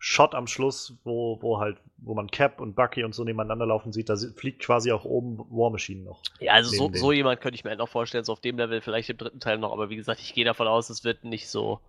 Shot 0.00 0.34
am 0.34 0.46
Schluss, 0.46 0.96
wo, 1.02 1.42
wo 1.42 1.58
halt, 1.58 1.78
wo 1.96 2.14
man 2.14 2.30
Cap 2.30 2.60
und 2.60 2.76
Bucky 2.76 3.02
und 3.02 3.14
so 3.14 3.24
nebeneinander 3.24 3.66
laufen 3.66 3.92
sieht, 3.92 4.08
da 4.08 4.16
fliegt 4.16 4.60
quasi 4.62 4.92
auch 4.92 5.04
oben 5.04 5.38
War 5.50 5.70
Machine 5.70 6.04
noch. 6.04 6.22
Ja, 6.38 6.52
also 6.52 6.70
so, 6.70 6.90
so 6.92 7.10
jemand 7.10 7.40
könnte 7.40 7.56
ich 7.56 7.64
mir 7.64 7.70
halt 7.70 7.80
noch 7.80 7.88
vorstellen, 7.88 8.24
so 8.24 8.32
auf 8.32 8.40
dem 8.40 8.58
Level 8.58 8.80
vielleicht 8.80 9.10
im 9.10 9.16
dritten 9.16 9.40
Teil 9.40 9.58
noch, 9.58 9.72
aber 9.72 9.90
wie 9.90 9.96
gesagt, 9.96 10.20
ich 10.20 10.34
gehe 10.34 10.44
davon 10.44 10.68
aus, 10.68 10.88
es 10.88 11.02
wird 11.02 11.24
nicht 11.24 11.48
so, 11.48 11.80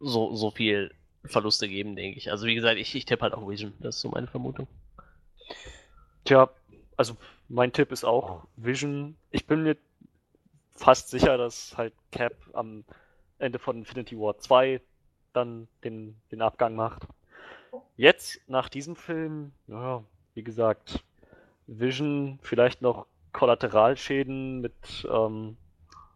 so, 0.00 0.34
so 0.34 0.50
viel 0.50 0.90
Verluste 1.24 1.68
geben, 1.68 1.96
denke 1.96 2.18
ich. 2.18 2.30
Also 2.30 2.46
wie 2.46 2.54
gesagt, 2.54 2.78
ich, 2.78 2.94
ich 2.94 3.04
tippe 3.04 3.22
halt 3.22 3.34
auch 3.34 3.48
Vision, 3.48 3.74
das 3.80 3.96
ist 3.96 4.00
so 4.00 4.08
meine 4.08 4.26
Vermutung. 4.26 4.66
Tja, 6.24 6.48
also 6.96 7.16
mein 7.48 7.72
Tipp 7.72 7.92
ist 7.92 8.04
auch 8.04 8.46
Vision. 8.56 9.16
Ich 9.30 9.46
bin 9.46 9.62
mir 9.62 9.76
fast 10.74 11.10
sicher, 11.10 11.36
dass 11.36 11.76
halt 11.76 11.92
Cap 12.10 12.34
am 12.54 12.84
Ende 13.38 13.58
von 13.58 13.78
Infinity 13.78 14.18
War 14.18 14.38
2 14.38 14.80
dann 15.36 15.68
den, 15.82 16.16
den 16.30 16.42
Abgang 16.42 16.74
macht. 16.74 17.06
Jetzt, 17.96 18.40
nach 18.48 18.68
diesem 18.68 18.96
Film, 18.96 19.52
ja, 19.66 20.04
wie 20.34 20.42
gesagt, 20.42 21.02
Vision, 21.66 22.38
vielleicht 22.42 22.82
noch 22.82 23.06
Kollateralschäden 23.32 24.60
mit 24.60 25.06
ähm, 25.10 25.56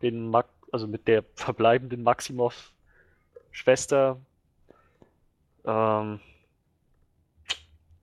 den 0.02 0.28
Mag 0.31 0.46
also 0.70 0.87
mit 0.87 1.09
der 1.09 1.24
verbleibenden 1.35 2.02
Maximov-Schwester. 2.02 4.20
Ähm, 5.64 6.20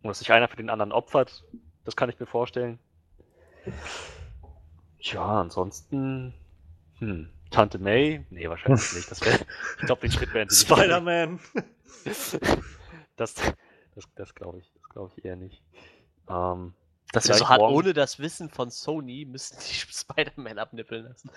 dass 0.04 0.20
sich 0.20 0.32
einer 0.32 0.48
für 0.48 0.58
den 0.58 0.70
anderen 0.70 0.92
opfert, 0.92 1.44
das 1.84 1.96
kann 1.96 2.10
ich 2.10 2.20
mir 2.20 2.28
vorstellen. 2.28 2.78
Ja, 5.00 5.42
ansonsten, 5.42 6.36
hm, 7.00 7.32
Tante 7.52 7.80
May? 7.80 8.26
Nee, 8.30 8.50
wahrscheinlich 8.50 8.94
nicht. 8.94 9.12
Das 9.12 9.22
wär, 9.22 9.34
ich 9.80 9.86
glaube, 9.86 10.02
den 10.02 10.12
Schritt 10.12 10.34
werden 10.34 10.50
sie 10.50 10.66
nicht. 10.66 10.72
Spider-Man! 10.72 11.40
das 13.16 13.36
das, 13.96 14.06
das 14.16 14.36
glaube 14.36 14.60
ich, 14.60 14.72
glaub 14.90 15.12
ich 15.18 15.26
eher 15.26 15.38
nicht. 15.38 15.62
Ähm, 16.30 16.74
das 17.12 17.28
wäre 17.30 17.38
so 17.38 17.48
hart, 17.48 17.62
ohne 17.62 17.94
das 17.94 18.20
Wissen 18.20 18.50
von 18.50 18.70
Sony 18.70 19.26
müssten 19.26 19.58
die 19.60 19.74
Spider-Man 19.94 20.60
abnippeln 20.60 21.06
lassen. 21.06 21.32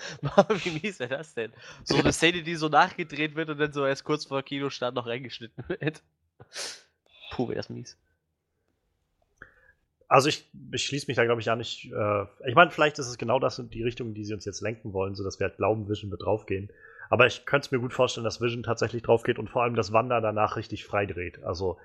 Wie 0.64 0.81
mies 0.81 0.99
wäre 0.99 1.18
das 1.18 1.35
denn? 1.35 1.53
So 1.85 1.97
eine 1.97 2.12
Szene, 2.12 2.42
die 2.42 2.57
so 2.57 2.68
nachgedreht 2.68 3.37
wird 3.37 3.51
und 3.51 3.59
dann 3.59 3.73
so 3.73 3.87
erst 3.87 4.05
kurz 4.05 4.27
vor 4.27 4.42
Kinostart 4.42 4.94
noch 4.94 5.07
reingeschnitten 5.07 5.64
wird. 5.68 6.03
Puh, 7.31 7.49
wäre 7.49 7.57
das 7.57 7.71
mies. 7.71 7.97
Also 10.09 10.31
ich, 10.31 10.51
ich 10.73 10.85
schließe 10.85 11.07
mich 11.09 11.16
da, 11.16 11.25
glaube 11.25 11.40
ich, 11.42 11.51
auch 11.51 11.57
nicht. 11.57 11.92
Äh, 11.92 12.25
ich 12.47 12.55
meine, 12.55 12.71
vielleicht 12.71 12.99
ist 12.99 13.09
es 13.09 13.18
genau 13.18 13.38
das 13.38 13.59
in 13.59 13.68
die 13.68 13.83
Richtung, 13.83 14.14
die 14.14 14.25
sie 14.25 14.33
uns 14.33 14.47
jetzt 14.47 14.62
lenken 14.62 14.94
wollen, 14.94 15.14
sodass 15.14 15.38
wir 15.38 15.49
halt 15.49 15.59
glauben, 15.59 15.88
Vision 15.88 16.11
wird 16.11 16.23
draufgehen. 16.23 16.71
Aber 17.11 17.27
ich 17.27 17.44
könnte 17.44 17.66
es 17.66 17.71
mir 17.71 17.79
gut 17.79 17.92
vorstellen, 17.92 18.25
dass 18.25 18.40
Vision 18.40 18.62
tatsächlich 18.62 19.03
draufgeht 19.03 19.38
und 19.38 19.51
vor 19.51 19.62
allem, 19.62 19.75
dass 19.75 19.92
Wanda 19.92 20.21
danach 20.21 20.57
richtig 20.57 20.87
freidreht. 20.87 21.42
Also 21.44 21.79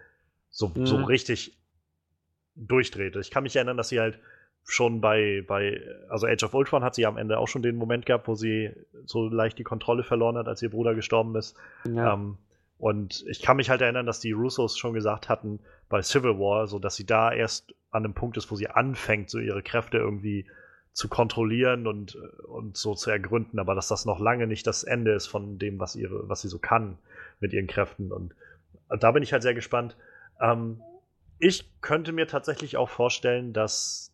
so, 0.50 0.72
mhm. 0.74 0.86
so 0.86 1.04
richtig 1.04 1.58
durchdreht. 2.56 3.16
Ich 3.18 3.32
kann 3.32 3.44
mich 3.44 3.56
erinnern, 3.56 3.78
dass 3.78 3.90
sie 3.90 4.00
halt 4.00 4.20
schon 4.66 5.02
bei, 5.02 5.44
bei, 5.46 5.82
also 6.10 6.26
Age 6.28 6.44
of 6.44 6.54
Ultron 6.54 6.84
hat 6.84 6.96
sie 6.96 7.06
am 7.06 7.18
Ende 7.18 7.38
auch 7.38 7.48
schon 7.48 7.62
den 7.62 7.76
Moment 7.76 8.06
gehabt, 8.06 8.28
wo 8.28 8.36
sie 8.36 8.72
so 9.06 9.28
leicht 9.28 9.58
die 9.60 9.64
Kontrolle 9.64 10.04
verloren 10.04 10.38
hat, 10.38 10.48
als 10.48 10.62
ihr 10.62 10.70
Bruder 10.70 10.96
gestorben 10.96 11.36
ist. 11.36 11.58
Ja. 11.86 12.14
Ähm, 12.14 12.38
und 12.84 13.24
ich 13.30 13.41
kann 13.41 13.56
mich 13.56 13.69
halt 13.69 13.80
erinnern, 13.80 14.06
dass 14.06 14.19
die 14.19 14.34
Russos 14.34 14.78
schon 14.78 14.93
gesagt 14.93 15.30
hatten 15.30 15.62
bei 15.88 16.02
Civil 16.02 16.38
War, 16.38 16.67
so 16.67 16.80
dass 16.80 16.98
sie 16.98 17.06
da 17.06 17.32
erst 17.32 17.74
an 17.91 18.04
einem 18.04 18.13
Punkt 18.13 18.36
ist, 18.36 18.52
wo 18.52 18.58
sie 18.58 18.67
anfängt, 18.67 19.30
so 19.30 19.39
ihre 19.39 19.63
Kräfte 19.63 20.00
irgendwie 20.00 20.46
zu 20.91 21.08
kontrollieren 21.08 21.88
und, 21.88 22.17
und 22.46 22.76
so 22.76 22.93
zu 22.93 23.10
ergründen, 23.10 23.58
aber 23.58 23.74
dass 23.74 23.88
das 23.88 24.04
noch 24.04 24.19
lange 24.19 24.48
nicht 24.48 24.67
das 24.67 24.84
Ende 24.84 25.13
ist 25.13 25.28
von 25.28 25.60
dem, 25.60 25.80
was, 25.80 25.96
ihre, 25.96 26.28
was 26.28 26.41
sie 26.41 26.50
so 26.50 26.60
kann 26.60 26.98
mit 27.39 27.54
ihren 27.54 27.67
Kräften. 27.67 28.12
Und 28.12 28.36
da 28.89 29.12
bin 29.12 29.24
ich 29.24 29.32
halt 29.32 29.43
sehr 29.43 29.54
gespannt. 29.54 29.96
Ähm, 30.41 30.82
ich 31.39 31.72
könnte 31.80 32.12
mir 32.12 32.28
tatsächlich 32.28 32.76
auch 32.76 32.89
vorstellen, 32.89 33.54
dass, 33.54 34.12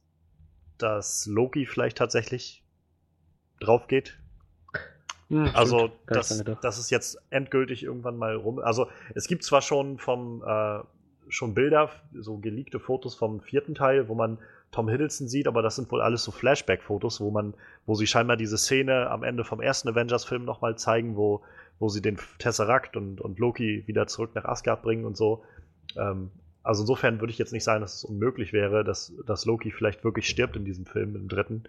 dass 0.78 1.26
Loki 1.26 1.66
vielleicht 1.66 1.98
tatsächlich 1.98 2.64
drauf 3.60 3.88
geht. 3.88 4.19
Hm, 5.30 5.50
also, 5.54 5.92
dass, 6.08 6.44
dass 6.62 6.78
es 6.78 6.90
jetzt 6.90 7.22
endgültig 7.30 7.84
irgendwann 7.84 8.18
mal 8.18 8.36
rum. 8.36 8.60
Also, 8.60 8.88
es 9.16 9.28
gibt 9.28 9.44
zwar 9.44 9.62
schon 9.62 9.98
vom 9.98 10.44
äh, 10.46 10.80
schon 11.30 11.54
Bilder, 11.54 11.92
so 12.14 12.38
geleakte 12.38 12.80
Fotos 12.80 13.16
vom 13.16 13.40
vierten 13.42 13.76
Teil, 13.76 14.10
wo 14.10 14.16
man 14.16 14.40
Tom 14.72 14.90
Hiddleston 14.90 15.28
sieht, 15.28 15.48
aber 15.48 15.62
das 15.62 15.76
sind 15.76 15.92
wohl 15.92 16.02
alles 16.02 16.24
so 16.24 16.32
Flashback-Fotos, 16.32 17.22
wo 17.22 17.32
man, 17.32 17.54
wo 17.86 17.96
sie 17.96 18.08
scheinbar 18.08 18.38
diese 18.38 18.58
Szene 18.58 19.10
am 19.10 19.24
Ende 19.24 19.44
vom 19.44 19.62
ersten 19.62 19.90
Avengers-Film 19.90 20.46
nochmal 20.46 20.78
zeigen, 20.78 21.16
wo, 21.16 21.42
wo 21.80 21.90
sie 21.90 22.02
den 22.02 22.20
Tesseract 22.38 22.96
und, 22.96 23.22
und 23.22 23.40
Loki 23.40 23.84
wieder 23.88 24.08
zurück 24.08 24.32
nach 24.36 24.46
Asgard 24.46 24.84
bringen 24.84 25.06
und 25.06 25.18
so. 25.18 25.44
Ähm, 25.98 26.32
also 26.62 26.84
insofern 26.84 27.20
würde 27.20 27.32
ich 27.32 27.40
jetzt 27.40 27.54
nicht 27.54 27.64
sagen, 27.64 27.82
dass 27.82 27.96
es 27.96 28.04
unmöglich 28.04 28.54
wäre, 28.54 28.84
dass, 28.84 29.14
dass 29.26 29.46
Loki 29.46 29.72
vielleicht 29.72 30.04
wirklich 30.04 30.28
stirbt 30.28 30.56
in 30.56 30.66
diesem 30.66 30.86
Film, 30.86 31.16
im 31.16 31.28
dritten. 31.28 31.64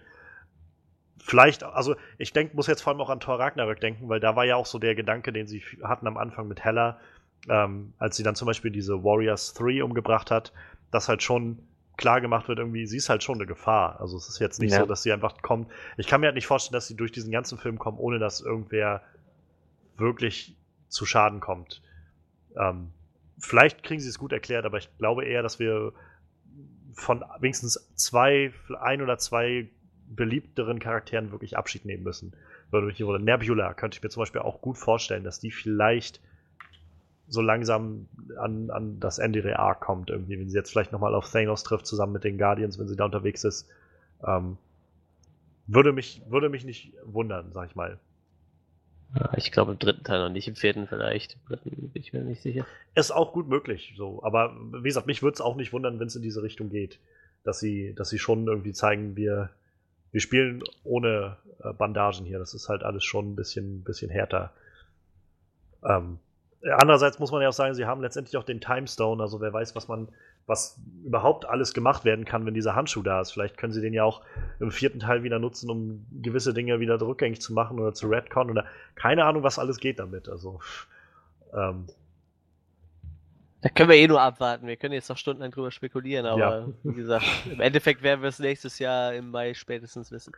Vielleicht, 1.22 1.62
also 1.62 1.96
ich 2.18 2.32
denke, 2.32 2.56
muss 2.56 2.66
jetzt 2.66 2.82
vor 2.82 2.92
allem 2.92 3.00
auch 3.00 3.10
an 3.10 3.20
Thor 3.20 3.38
Ragnarök 3.38 3.80
denken, 3.80 4.08
weil 4.08 4.20
da 4.20 4.36
war 4.36 4.44
ja 4.44 4.56
auch 4.56 4.66
so 4.66 4.78
der 4.78 4.94
Gedanke, 4.94 5.32
den 5.32 5.46
sie 5.46 5.62
hatten 5.82 6.06
am 6.06 6.16
Anfang 6.16 6.48
mit 6.48 6.64
Hella, 6.64 6.98
ähm, 7.48 7.92
als 7.98 8.16
sie 8.16 8.22
dann 8.22 8.34
zum 8.34 8.46
Beispiel 8.46 8.70
diese 8.70 9.04
Warriors 9.04 9.54
3 9.54 9.84
umgebracht 9.84 10.30
hat, 10.30 10.52
dass 10.90 11.08
halt 11.08 11.22
schon 11.22 11.58
klar 11.96 12.22
gemacht 12.22 12.48
wird, 12.48 12.58
irgendwie, 12.58 12.86
sie 12.86 12.96
ist 12.96 13.10
halt 13.10 13.22
schon 13.22 13.36
eine 13.36 13.46
Gefahr. 13.46 14.00
Also 14.00 14.16
es 14.16 14.28
ist 14.28 14.38
jetzt 14.38 14.60
nicht 14.60 14.72
ja. 14.72 14.80
so, 14.80 14.86
dass 14.86 15.02
sie 15.02 15.12
einfach 15.12 15.42
kommt. 15.42 15.70
Ich 15.98 16.06
kann 16.06 16.20
mir 16.20 16.28
halt 16.28 16.34
nicht 16.34 16.46
vorstellen, 16.46 16.72
dass 16.72 16.88
sie 16.88 16.96
durch 16.96 17.12
diesen 17.12 17.30
ganzen 17.30 17.58
Film 17.58 17.78
kommen, 17.78 17.98
ohne 17.98 18.18
dass 18.18 18.40
irgendwer 18.40 19.02
wirklich 19.98 20.56
zu 20.88 21.04
Schaden 21.04 21.40
kommt. 21.40 21.82
Ähm, 22.56 22.92
vielleicht 23.38 23.82
kriegen 23.82 24.00
sie 24.00 24.08
es 24.08 24.18
gut 24.18 24.32
erklärt, 24.32 24.64
aber 24.64 24.78
ich 24.78 24.88
glaube 24.96 25.26
eher, 25.26 25.42
dass 25.42 25.58
wir 25.58 25.92
von 26.94 27.22
wenigstens 27.38 27.90
zwei, 27.94 28.52
ein 28.80 29.02
oder 29.02 29.18
zwei 29.18 29.68
beliebteren 30.10 30.78
Charakteren 30.78 31.30
wirklich 31.30 31.56
Abschied 31.56 31.84
nehmen 31.84 32.02
müssen. 32.02 32.32
Nebula 32.72 33.74
könnte 33.74 33.96
ich 33.96 34.02
mir 34.02 34.10
zum 34.10 34.22
Beispiel 34.22 34.42
auch 34.42 34.60
gut 34.60 34.76
vorstellen, 34.76 35.24
dass 35.24 35.40
die 35.40 35.50
vielleicht 35.50 36.20
so 37.28 37.40
langsam 37.40 38.08
an, 38.38 38.70
an 38.70 38.98
das 38.98 39.18
Ende 39.18 39.38
ihrer 39.38 39.58
Arc 39.58 39.80
kommt, 39.80 40.10
irgendwie, 40.10 40.38
wenn 40.38 40.50
sie 40.50 40.56
jetzt 40.56 40.70
vielleicht 40.70 40.92
nochmal 40.92 41.14
auf 41.14 41.30
Thanos 41.30 41.62
trifft, 41.62 41.86
zusammen 41.86 42.12
mit 42.12 42.24
den 42.24 42.38
Guardians, 42.38 42.78
wenn 42.78 42.88
sie 42.88 42.96
da 42.96 43.04
unterwegs 43.04 43.44
ist. 43.44 43.68
Ähm, 44.26 44.58
würde, 45.68 45.92
mich, 45.92 46.22
würde 46.28 46.48
mich 46.48 46.64
nicht 46.64 46.92
wundern, 47.04 47.52
sag 47.52 47.70
ich 47.70 47.76
mal. 47.76 47.98
Ich 49.36 49.50
glaube 49.50 49.72
im 49.72 49.78
dritten 49.78 50.04
Teil 50.04 50.20
noch 50.20 50.28
nicht, 50.32 50.46
im 50.46 50.54
vierten 50.54 50.86
vielleicht. 50.86 51.34
Im 51.34 51.40
dritten 51.48 51.90
bin 51.90 52.02
ich 52.02 52.12
mir 52.12 52.22
nicht 52.22 52.42
sicher. 52.42 52.64
Ist 52.94 53.10
auch 53.10 53.32
gut 53.32 53.48
möglich, 53.48 53.94
so. 53.96 54.22
Aber 54.22 54.56
wie 54.72 54.88
gesagt, 54.88 55.06
mich 55.06 55.22
würde 55.22 55.34
es 55.34 55.40
auch 55.40 55.56
nicht 55.56 55.72
wundern, 55.72 55.98
wenn 55.98 56.06
es 56.06 56.16
in 56.16 56.22
diese 56.22 56.42
Richtung 56.42 56.70
geht. 56.70 56.98
Dass 57.42 57.58
sie, 57.58 57.94
dass 57.94 58.10
sie 58.10 58.18
schon 58.18 58.46
irgendwie 58.46 58.72
zeigen, 58.72 59.16
wir, 59.16 59.50
wir 60.12 60.20
spielen 60.20 60.62
ohne 60.84 61.36
äh, 61.62 61.72
Bandagen 61.72 62.26
hier. 62.26 62.38
Das 62.38 62.54
ist 62.54 62.68
halt 62.68 62.82
alles 62.82 63.04
schon 63.04 63.32
ein 63.32 63.36
bisschen, 63.36 63.82
bisschen 63.84 64.10
härter. 64.10 64.52
Ähm, 65.84 66.18
andererseits 66.76 67.18
muss 67.18 67.32
man 67.32 67.42
ja 67.42 67.48
auch 67.48 67.54
sagen, 67.54 67.74
sie 67.74 67.86
haben 67.86 68.02
letztendlich 68.02 68.36
auch 68.36 68.44
den 68.44 68.60
Timestone, 68.60 69.22
also 69.22 69.40
wer 69.40 69.52
weiß, 69.52 69.74
was 69.76 69.88
man, 69.88 70.08
was 70.46 70.80
überhaupt 71.04 71.46
alles 71.46 71.74
gemacht 71.74 72.04
werden 72.04 72.24
kann, 72.24 72.44
wenn 72.44 72.54
dieser 72.54 72.74
Handschuh 72.74 73.02
da 73.02 73.20
ist. 73.20 73.32
Vielleicht 73.32 73.56
können 73.56 73.72
sie 73.72 73.80
den 73.80 73.94
ja 73.94 74.04
auch 74.04 74.22
im 74.58 74.70
vierten 74.70 75.00
Teil 75.00 75.22
wieder 75.22 75.38
nutzen, 75.38 75.70
um 75.70 76.06
gewisse 76.22 76.52
Dinge 76.52 76.80
wieder 76.80 77.00
rückgängig 77.00 77.40
zu 77.40 77.52
machen 77.52 77.78
oder 77.78 77.94
zu 77.94 78.08
Redcon 78.08 78.50
oder 78.50 78.66
keine 78.94 79.24
Ahnung, 79.24 79.42
was 79.42 79.58
alles 79.58 79.78
geht 79.78 79.98
damit. 79.98 80.28
Also 80.28 80.60
ähm, 81.54 81.86
Da 83.62 83.68
können 83.68 83.90
wir 83.90 83.96
eh 83.96 84.08
nur 84.08 84.20
abwarten. 84.20 84.66
Wir 84.66 84.76
können 84.76 84.94
jetzt 84.94 85.08
noch 85.08 85.18
stundenlang 85.18 85.50
drüber 85.50 85.70
spekulieren, 85.70 86.24
aber 86.26 86.38
Ja. 86.60 86.68
wie 86.82 86.94
gesagt, 86.94 87.26
im 87.50 87.60
Endeffekt 87.60 88.02
werden 88.02 88.22
wir 88.22 88.28
es 88.28 88.38
nächstes 88.38 88.78
Jahr 88.78 89.12
im 89.14 89.30
Mai 89.30 89.54
spätestens 89.54 90.10
wissen. 90.10 90.32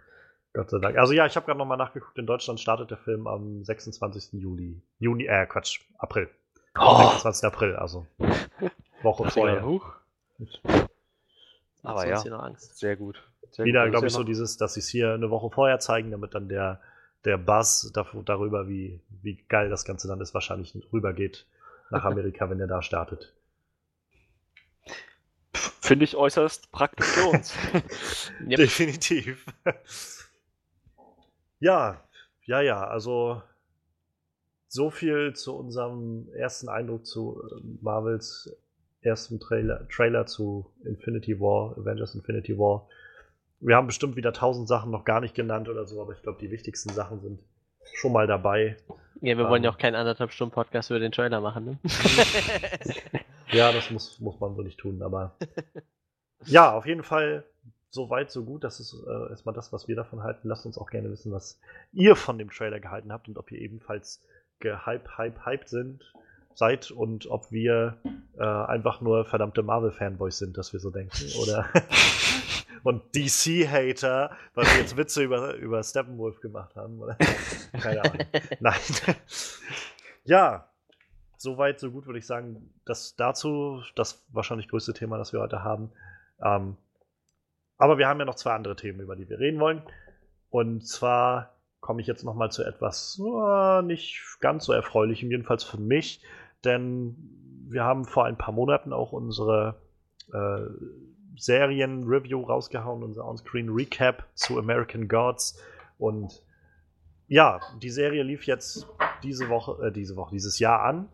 Gott 0.55 0.71
sei 0.71 0.79
Dank. 0.79 0.99
Also 0.99 1.13
ja, 1.13 1.25
ich 1.27 1.37
habe 1.37 1.47
gerade 1.47 1.59
nochmal 1.59 1.79
nachgeguckt. 1.79 2.19
In 2.19 2.27
Deutschland 2.27 2.61
startet 2.61 2.91
der 2.91 2.99
Film 2.99 3.27
am 3.27 3.65
26. 3.65 4.41
Juli. 4.41 4.83
Juni, 4.99 5.27
äh, 5.27 5.47
Quatsch, 5.47 5.81
April. 5.99 6.29
Oh, 6.79 6.97
26. 7.11 7.45
April, 7.45 7.77
also 7.77 8.07
Woche 9.03 9.31
vorher. 9.31 9.65
huch. 9.65 9.95
Aber 11.83 12.07
ja. 12.07 12.23
noch 12.25 12.43
Angst. 12.43 12.79
Sehr 12.79 12.97
gut. 12.97 13.23
Sehr 13.51 13.65
Wieder, 13.67 13.89
glaube 13.91 14.07
ich, 14.07 14.13
so 14.13 14.25
dieses, 14.25 14.57
dass 14.57 14.75
sie 14.75 14.81
es 14.81 14.89
hier 14.89 15.13
eine 15.15 15.31
Woche 15.31 15.51
vorher 15.51 15.79
zeigen, 15.79 16.11
damit 16.11 16.35
dann 16.35 16.49
der, 16.49 16.81
der 17.25 17.39
Buzz 17.39 17.93
darüber, 17.93 18.69
wie, 18.69 19.01
wie 19.23 19.37
geil 19.49 19.69
das 19.69 19.85
Ganze 19.85 20.09
dann 20.09 20.21
ist, 20.21 20.33
wahrscheinlich 20.35 20.75
rübergeht 20.93 21.47
nach 21.93 22.05
Amerika, 22.05 22.51
wenn 22.51 22.59
der 22.59 22.67
da 22.67 22.83
startet. 22.83 23.35
Finde 25.53 26.05
ich 26.05 26.17
äußerst 26.17 26.73
praktisch 26.73 27.07
für 27.07 27.27
uns. 27.29 27.55
Yep. 28.49 28.57
Definitiv. 28.57 29.47
ja, 31.61 32.03
ja, 32.45 32.61
ja, 32.61 32.85
also 32.85 33.43
so 34.69 34.91
viel 34.91 35.35
zu 35.35 35.55
unserem 35.57 36.29
ersten 36.35 36.69
Eindruck 36.69 37.07
zu 37.07 37.41
äh, 37.41 37.61
Marvels 37.83 38.51
ersten 39.03 39.39
Trailer, 39.39 39.87
Trailer 39.89 40.27
zu 40.27 40.73
Infinity 40.85 41.39
War, 41.41 41.77
Avengers 41.77 42.15
Infinity 42.15 42.57
War. 42.59 42.89
Wir 43.61 43.77
haben 43.77 43.87
bestimmt 43.87 44.17
wieder 44.17 44.33
tausend 44.33 44.69
Sachen 44.69 44.91
noch 44.91 45.05
gar 45.05 45.21
nicht 45.21 45.35
genannt 45.35 45.69
oder 45.69 45.87
so, 45.87 46.01
aber 46.01 46.13
ich 46.13 46.23
glaube, 46.23 46.39
die 46.41 46.51
wichtigsten 46.51 46.93
Sachen 46.93 47.21
sind 47.21 47.41
schon 47.95 48.13
mal 48.13 48.27
dabei. 48.27 48.77
Ja, 49.23 49.39
wir 49.39 49.49
wollen 49.49 49.63
ja 49.63 49.71
Ähm. 49.71 49.75
auch 49.75 49.79
keinen 49.79 49.95
anderthalb 49.95 50.33
Stunden 50.33 50.53
Podcast 50.53 50.91
über 50.91 50.99
den 50.99 51.13
Trailer 51.13 51.41
machen, 51.41 51.65
ne? 51.65 51.79
Ja, 53.53 53.71
das 53.71 53.91
muss, 53.91 54.19
muss 54.19 54.41
man 54.41 54.57
wohl 54.57 54.65
nicht 54.65 54.79
tun, 54.79 55.03
aber 55.03 55.37
ja, 56.47 56.73
auf 56.73 56.87
jeden 56.87 57.03
Fall 57.03 57.45
so 57.91 58.09
weit, 58.09 58.31
so 58.31 58.45
gut. 58.45 58.65
Das 58.65 58.81
ist 58.81 58.95
äh, 59.07 59.31
erstmal 59.31 59.55
das, 59.55 59.73
was 59.73 59.89
wir 59.89 59.95
davon 59.97 60.23
halten. 60.23 60.49
Lasst 60.49 60.65
uns 60.65 60.79
auch 60.79 60.89
gerne 60.91 61.11
wissen, 61.11 61.33
was 61.33 61.61
ihr 61.93 62.17
von 62.17 62.39
dem 62.39 62.51
Trailer 62.51 62.81
gehalten 62.81 63.13
habt 63.13 63.29
und 63.29 63.37
ob 63.39 63.53
ihr 63.53 63.61
ebenfalls 63.61 64.23
gehype, 64.61 65.19
hype, 65.19 65.45
hyped 65.45 65.69
sind, 65.69 66.15
seid 66.55 66.91
und 66.91 67.27
ob 67.27 67.51
wir 67.53 67.99
äh, 68.39 68.43
einfach 68.43 69.03
nur 69.03 69.27
verdammte 69.27 69.63
Marvel-Fanboys 69.63 70.39
sind, 70.39 70.57
dass 70.57 70.73
wir 70.73 70.81
so 70.81 70.91
denken. 70.91 71.27
Oder 71.43 71.69
und 72.83 73.03
DC-Hater, 73.15 74.37
weil 74.55 74.67
wir 74.67 74.81
jetzt 74.81 74.97
Witze 74.97 75.23
über, 75.23 75.55
über 75.55 75.83
Steppenwolf 75.83 76.41
gemacht 76.41 76.75
haben. 76.77 77.01
Oder? 77.01 77.17
Keine 77.81 78.03
Ahnung. 78.03 78.27
Nein. 78.61 78.81
ja, 80.25 80.69
soweit, 81.37 81.81
so 81.81 81.91
gut 81.91 82.07
würde 82.07 82.19
ich 82.19 82.27
sagen, 82.27 82.71
das 82.85 83.17
dazu 83.17 83.83
das 83.95 84.25
wahrscheinlich 84.29 84.69
größte 84.69 84.95
Thema, 84.95 85.19
das 85.19 85.33
wir 85.33 85.41
heute 85.41 85.63
haben. 85.63 85.93
Ähm, 86.43 86.77
aber 87.79 87.99
wir 87.99 88.09
haben 88.09 88.21
ja 88.21 88.27
noch 88.27 88.37
zwei 88.37 88.53
andere 88.53 88.77
Themen, 88.77 89.01
über 89.01 89.17
die 89.17 89.29
wir 89.29 89.39
reden 89.39 89.59
wollen. 89.59 89.83
Und 90.51 90.87
zwar 90.87 91.57
komme 91.81 92.01
ich 92.01 92.07
jetzt 92.07 92.25
noch 92.25 92.35
mal 92.35 92.51
zu 92.51 92.63
etwas 92.63 93.21
äh, 93.21 93.83
nicht 93.83 94.23
ganz 94.41 94.67
so 94.67 94.73
erfreulichem, 94.73 95.31
jedenfalls 95.31 95.65
für 95.65 95.79
mich, 95.79 96.23
denn 96.65 97.17
wir 97.69 97.83
haben 97.83 98.05
vor 98.05 98.25
ein 98.25 98.39
paar 98.39 98.53
Monaten 98.53 98.93
auch 98.93 99.13
unsere 99.13 99.81
äh, 100.33 100.61
Serien-Review 101.43 102.41
rausgehauen, 102.43 103.03
unser 103.03 103.27
On-Screen-Recap 103.27 104.29
zu 104.35 104.59
American 104.61 105.09
Gods. 105.09 105.61
Und 105.99 106.41
ja, 107.27 107.61
die 107.83 107.91
Serie 107.91 108.23
lief 108.23 108.45
jetzt 108.45 108.87
diese 109.25 109.49
Woche, 109.49 109.89
äh, 109.89 109.93
diese 109.93 110.15
Woche, 110.15 110.33
dieses 110.33 110.61
Jahr 110.61 110.83
an, 110.83 111.09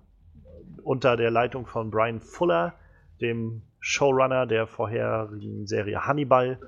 unter 0.82 1.16
der 1.16 1.30
Leitung 1.30 1.66
von 1.66 1.90
Brian 1.90 2.20
Fuller, 2.20 2.74
dem 3.22 3.62
Showrunner 3.80 4.46
der 4.46 4.66
vorherigen 4.66 5.66
Serie 5.66 6.04
Hannibal 6.04 6.58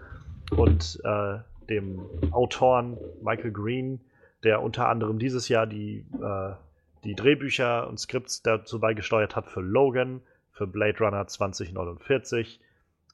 und 0.56 0.98
äh, 1.04 1.38
dem 1.68 2.00
Autoren 2.30 2.96
Michael 3.22 3.52
Green, 3.52 4.00
der 4.42 4.62
unter 4.62 4.88
anderem 4.88 5.18
dieses 5.18 5.48
Jahr 5.48 5.66
die, 5.66 6.06
äh, 6.14 6.52
die 7.04 7.14
Drehbücher 7.14 7.88
und 7.88 8.00
Skripts 8.00 8.42
dazu 8.42 8.80
beigesteuert 8.80 9.36
hat 9.36 9.48
für 9.48 9.60
Logan, 9.60 10.22
für 10.50 10.66
Blade 10.66 10.98
Runner 10.98 11.26
2049, 11.26 12.58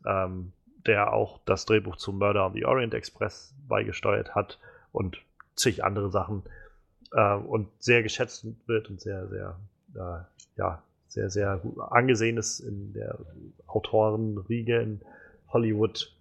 ähm, 0.06 0.52
der 0.86 1.12
auch 1.12 1.40
das 1.44 1.66
Drehbuch 1.66 1.96
zu 1.96 2.12
Murder 2.12 2.46
on 2.46 2.52
the 2.52 2.64
Orient 2.64 2.94
Express 2.94 3.54
beigesteuert 3.68 4.34
hat 4.34 4.58
und 4.92 5.18
zig 5.56 5.84
andere 5.84 6.10
Sachen 6.10 6.42
äh, 7.12 7.34
und 7.34 7.68
sehr 7.78 8.02
geschätzt 8.02 8.46
wird 8.66 8.88
und 8.88 9.00
sehr, 9.00 9.26
sehr, 9.28 9.58
äh, 9.94 10.58
ja, 10.58 10.82
sehr, 11.08 11.30
sehr 11.30 11.60
angesehen 11.90 12.36
ist 12.36 12.60
in 12.60 12.92
der 12.92 13.18
Autorenriege 13.66 14.80
in 14.80 15.00
Hollywood. 15.48 16.12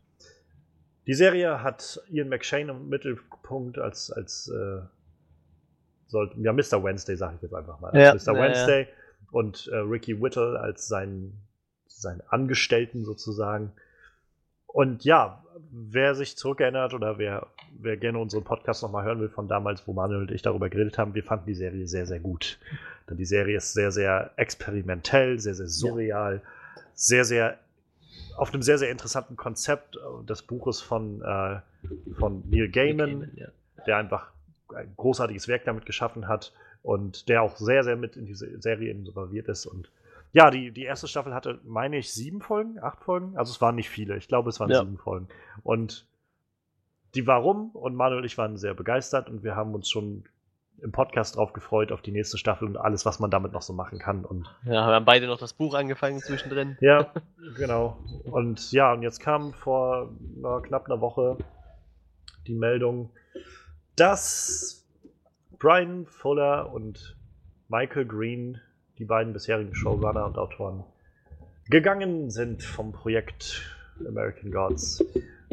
Die 1.07 1.13
Serie 1.13 1.61
hat 1.61 2.01
Ian 2.09 2.29
McShane 2.29 2.71
im 2.71 2.89
Mittelpunkt 2.89 3.77
als, 3.77 4.11
als 4.11 4.47
äh, 4.47 4.81
soll, 6.07 6.31
ja, 6.37 6.53
Mr. 6.53 6.83
Wednesday, 6.83 7.15
sage 7.15 7.35
ich 7.35 7.41
jetzt 7.41 7.53
einfach 7.53 7.79
mal. 7.79 7.95
Ja, 7.95 8.13
Mr. 8.13 8.33
ja, 8.33 8.41
Wednesday 8.41 8.87
und 9.31 9.67
äh, 9.67 9.77
Ricky 9.77 10.21
Whittle 10.21 10.59
als 10.59 10.87
sein, 10.87 11.33
sein 11.99 12.21
Angestellten 12.27 13.05
sozusagen. 13.05 13.71
Und 14.67 15.05
ja, 15.05 15.43
wer 15.71 16.15
sich 16.15 16.37
zurückerinnert 16.37 16.93
oder 16.93 17.17
wer, 17.17 17.47
wer 17.79 17.97
gerne 17.97 18.19
unseren 18.19 18.43
Podcast 18.43 18.83
nochmal 18.83 19.05
hören 19.05 19.19
will 19.21 19.29
von 19.29 19.47
damals, 19.47 19.87
wo 19.87 19.93
Manuel 19.93 20.21
und 20.21 20.31
ich 20.31 20.41
darüber 20.41 20.69
geredet 20.69 20.97
haben, 20.97 21.15
wir 21.15 21.23
fanden 21.23 21.45
die 21.45 21.55
Serie 21.55 21.87
sehr, 21.87 22.05
sehr 22.05 22.19
gut. 22.19 22.59
Denn 23.09 23.17
die 23.17 23.25
Serie 23.25 23.57
ist 23.57 23.73
sehr, 23.73 23.91
sehr 23.91 24.31
experimentell, 24.35 25.39
sehr, 25.39 25.55
sehr 25.55 25.67
surreal, 25.67 26.41
sehr, 26.93 27.23
sehr 27.23 27.57
auf 28.37 28.53
einem 28.53 28.61
sehr, 28.61 28.77
sehr 28.77 28.91
interessanten 28.91 29.35
Konzept 29.35 29.95
äh, 29.95 30.25
des 30.25 30.41
Buches 30.41 30.81
von, 30.81 31.21
äh, 31.21 31.59
von 32.17 32.43
Neil 32.49 32.69
Gaiman, 32.69 33.31
ja. 33.35 33.47
der 33.87 33.97
einfach 33.97 34.31
ein 34.73 34.93
großartiges 34.97 35.47
Werk 35.47 35.63
damit 35.65 35.85
geschaffen 35.85 36.27
hat 36.27 36.53
und 36.83 37.29
der 37.29 37.41
auch 37.41 37.55
sehr, 37.57 37.83
sehr 37.83 37.95
mit 37.95 38.17
in 38.17 38.25
diese 38.25 38.59
Serie 38.61 38.91
involviert 38.91 39.47
ist. 39.47 39.65
Und 39.65 39.89
ja, 40.35 40.51
die, 40.51 40.71
die 40.71 40.83
erste 40.83 41.07
Staffel 41.07 41.33
hatte, 41.33 41.59
meine 41.63 41.97
ich, 41.97 42.11
sieben 42.13 42.41
Folgen, 42.41 42.77
acht 42.79 43.01
Folgen. 43.01 43.37
Also 43.37 43.51
es 43.51 43.61
waren 43.61 43.75
nicht 43.75 43.89
viele. 43.89 44.17
Ich 44.17 44.27
glaube, 44.27 44.49
es 44.49 44.59
waren 44.59 44.69
Ja. 44.69 44.81
sieben 44.81 44.97
Folgen. 44.97 45.29
Und 45.63 46.07
die 47.15 47.25
Warum 47.25 47.69
und 47.71 47.95
Manuel 47.95 48.19
und 48.19 48.25
ich 48.25 48.37
waren 48.37 48.57
sehr 48.57 48.73
begeistert 48.73 49.29
und 49.29 49.43
wir 49.43 49.55
haben 49.55 49.73
uns 49.73 49.89
schon 49.89 50.25
im 50.81 50.91
Podcast 50.91 51.37
drauf 51.37 51.53
gefreut 51.53 51.93
auf 51.93 52.01
die 52.01 52.11
nächste 52.11 52.37
Staffel 52.37 52.67
und 52.67 52.75
alles, 52.75 53.05
was 53.05 53.19
man 53.19 53.31
damit 53.31 53.53
noch 53.53 53.61
so 53.61 53.71
machen 53.71 53.97
kann. 53.97 54.25
Und 54.25 54.45
Ja, 54.65 54.71
wir 54.87 54.95
haben 54.95 55.05
beide 55.05 55.25
noch 55.27 55.39
das 55.39 55.53
Buch 55.53 55.73
angefangen 55.73 56.19
zwischendrin. 56.19 56.77
ja, 56.81 57.13
genau. 57.57 57.97
Und 58.25 58.73
ja, 58.73 58.91
und 58.91 59.01
jetzt 59.03 59.21
kam 59.21 59.53
vor 59.53 60.11
na, 60.35 60.59
knapp 60.59 60.85
einer 60.87 60.99
Woche 60.99 61.37
die 62.45 62.55
Meldung, 62.55 63.09
dass 63.95 64.85
Brian 65.59 66.05
Fuller 66.05 66.71
und 66.73 67.15
Michael 67.69 68.05
Green, 68.05 68.59
die 68.97 69.05
beiden 69.05 69.33
bisherigen 69.33 69.75
Showrunner 69.75 70.25
und 70.25 70.37
Autoren, 70.37 70.83
gegangen 71.69 72.29
sind 72.29 72.63
vom 72.63 72.91
Projekt 72.91 73.61
American 74.07 74.51
Gods. 74.51 75.03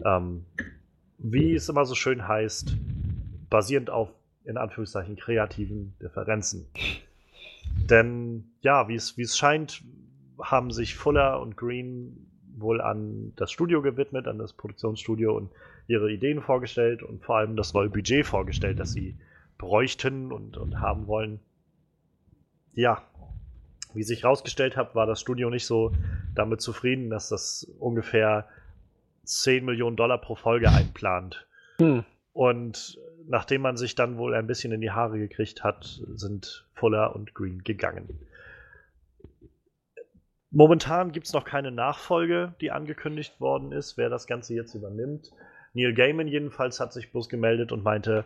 Ähm, 0.05 0.45
wie 1.19 1.55
es 1.55 1.69
immer 1.69 1.85
so 1.85 1.95
schön 1.95 2.27
heißt, 2.27 2.77
basierend 3.49 3.91
auf 3.91 4.11
in 4.45 4.57
Anführungszeichen 4.57 5.17
kreativen 5.17 5.95
Differenzen. 6.03 6.67
Denn 7.89 8.45
ja, 8.61 8.89
wie 8.89 8.97
es, 8.97 9.17
wie 9.17 9.23
es 9.23 9.37
scheint, 9.37 9.83
haben 10.41 10.71
sich 10.73 10.97
Fuller 10.97 11.41
und 11.41 11.57
Green 11.57 12.27
wohl 12.57 12.81
an 12.81 13.33
das 13.37 13.53
Studio 13.53 13.83
gewidmet, 13.83 14.27
an 14.27 14.39
das 14.39 14.53
Produktionsstudio 14.53 15.37
und 15.37 15.51
ihre 15.87 16.11
Ideen 16.11 16.41
vorgestellt 16.41 17.03
und 17.03 17.23
vor 17.23 17.37
allem 17.37 17.57
das 17.57 17.73
neue 17.73 17.89
Budget 17.89 18.27
vorgestellt, 18.27 18.79
das 18.79 18.93
sie 18.93 19.17
bräuchten 19.59 20.33
und, 20.33 20.57
und 20.57 20.81
haben 20.81 21.07
wollen. 21.07 21.41
Ja, 22.75 23.03
wie 23.95 24.03
sich 24.03 24.23
herausgestellt 24.23 24.77
hat, 24.77 24.95
war 24.95 25.07
das 25.07 25.21
Studio 25.21 25.51
nicht 25.51 25.67
so 25.67 25.93
damit 26.35 26.61
zufrieden, 26.61 27.11
dass 27.11 27.29
das 27.29 27.67
ungefähr 27.79 28.49
10 29.25 29.65
Millionen 29.65 29.97
Dollar 29.97 30.19
pro 30.19 30.35
Folge 30.35 30.71
einplant. 30.71 31.47
Hm. 31.79 32.05
Und 32.33 32.99
nachdem 33.29 33.63
man 33.63 33.77
sich 33.77 33.95
dann 33.95 34.17
wohl 34.17 34.35
ein 34.35 34.47
bisschen 34.47 34.73
in 34.73 34.81
die 34.81 34.91
Haare 34.91 35.19
gekriegt 35.19 35.63
hat, 35.63 36.01
sind 36.15 36.67
Fuller 36.75 37.15
und 37.15 37.35
Green 37.35 37.63
gegangen. 37.63 38.09
Momentan 40.51 41.13
gibt 41.13 41.27
es 41.27 41.33
noch 41.33 41.45
keine 41.45 41.71
Nachfolge, 41.71 42.55
die 42.61 42.71
angekündigt 42.71 43.41
worden 43.41 43.73
ist, 43.73 43.97
wer 43.97 44.11
das 44.11 44.27
Ganze 44.27 44.55
jetzt 44.55 44.75
übernimmt. 44.75 45.31
Neil 45.73 45.95
Gaiman 45.95 46.29
jedenfalls 46.29 46.79
hat 46.79 46.93
sich 46.93 47.11
bloß 47.11 47.31
gemeldet 47.31 47.73
und 47.73 47.83
meinte, 47.83 48.25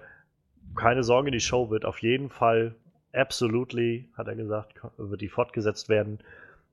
keine 0.75 1.05
Sorge, 1.05 1.31
die 1.31 1.41
Show 1.41 1.71
wird 1.71 1.85
auf 1.85 2.03
jeden 2.03 2.29
Fall, 2.29 2.75
absolutely, 3.17 4.09
hat 4.17 4.29
er 4.29 4.37
gesagt, 4.37 4.81
wird 4.97 5.21
die 5.21 5.29
fortgesetzt 5.29 5.89
werden. 5.89 6.21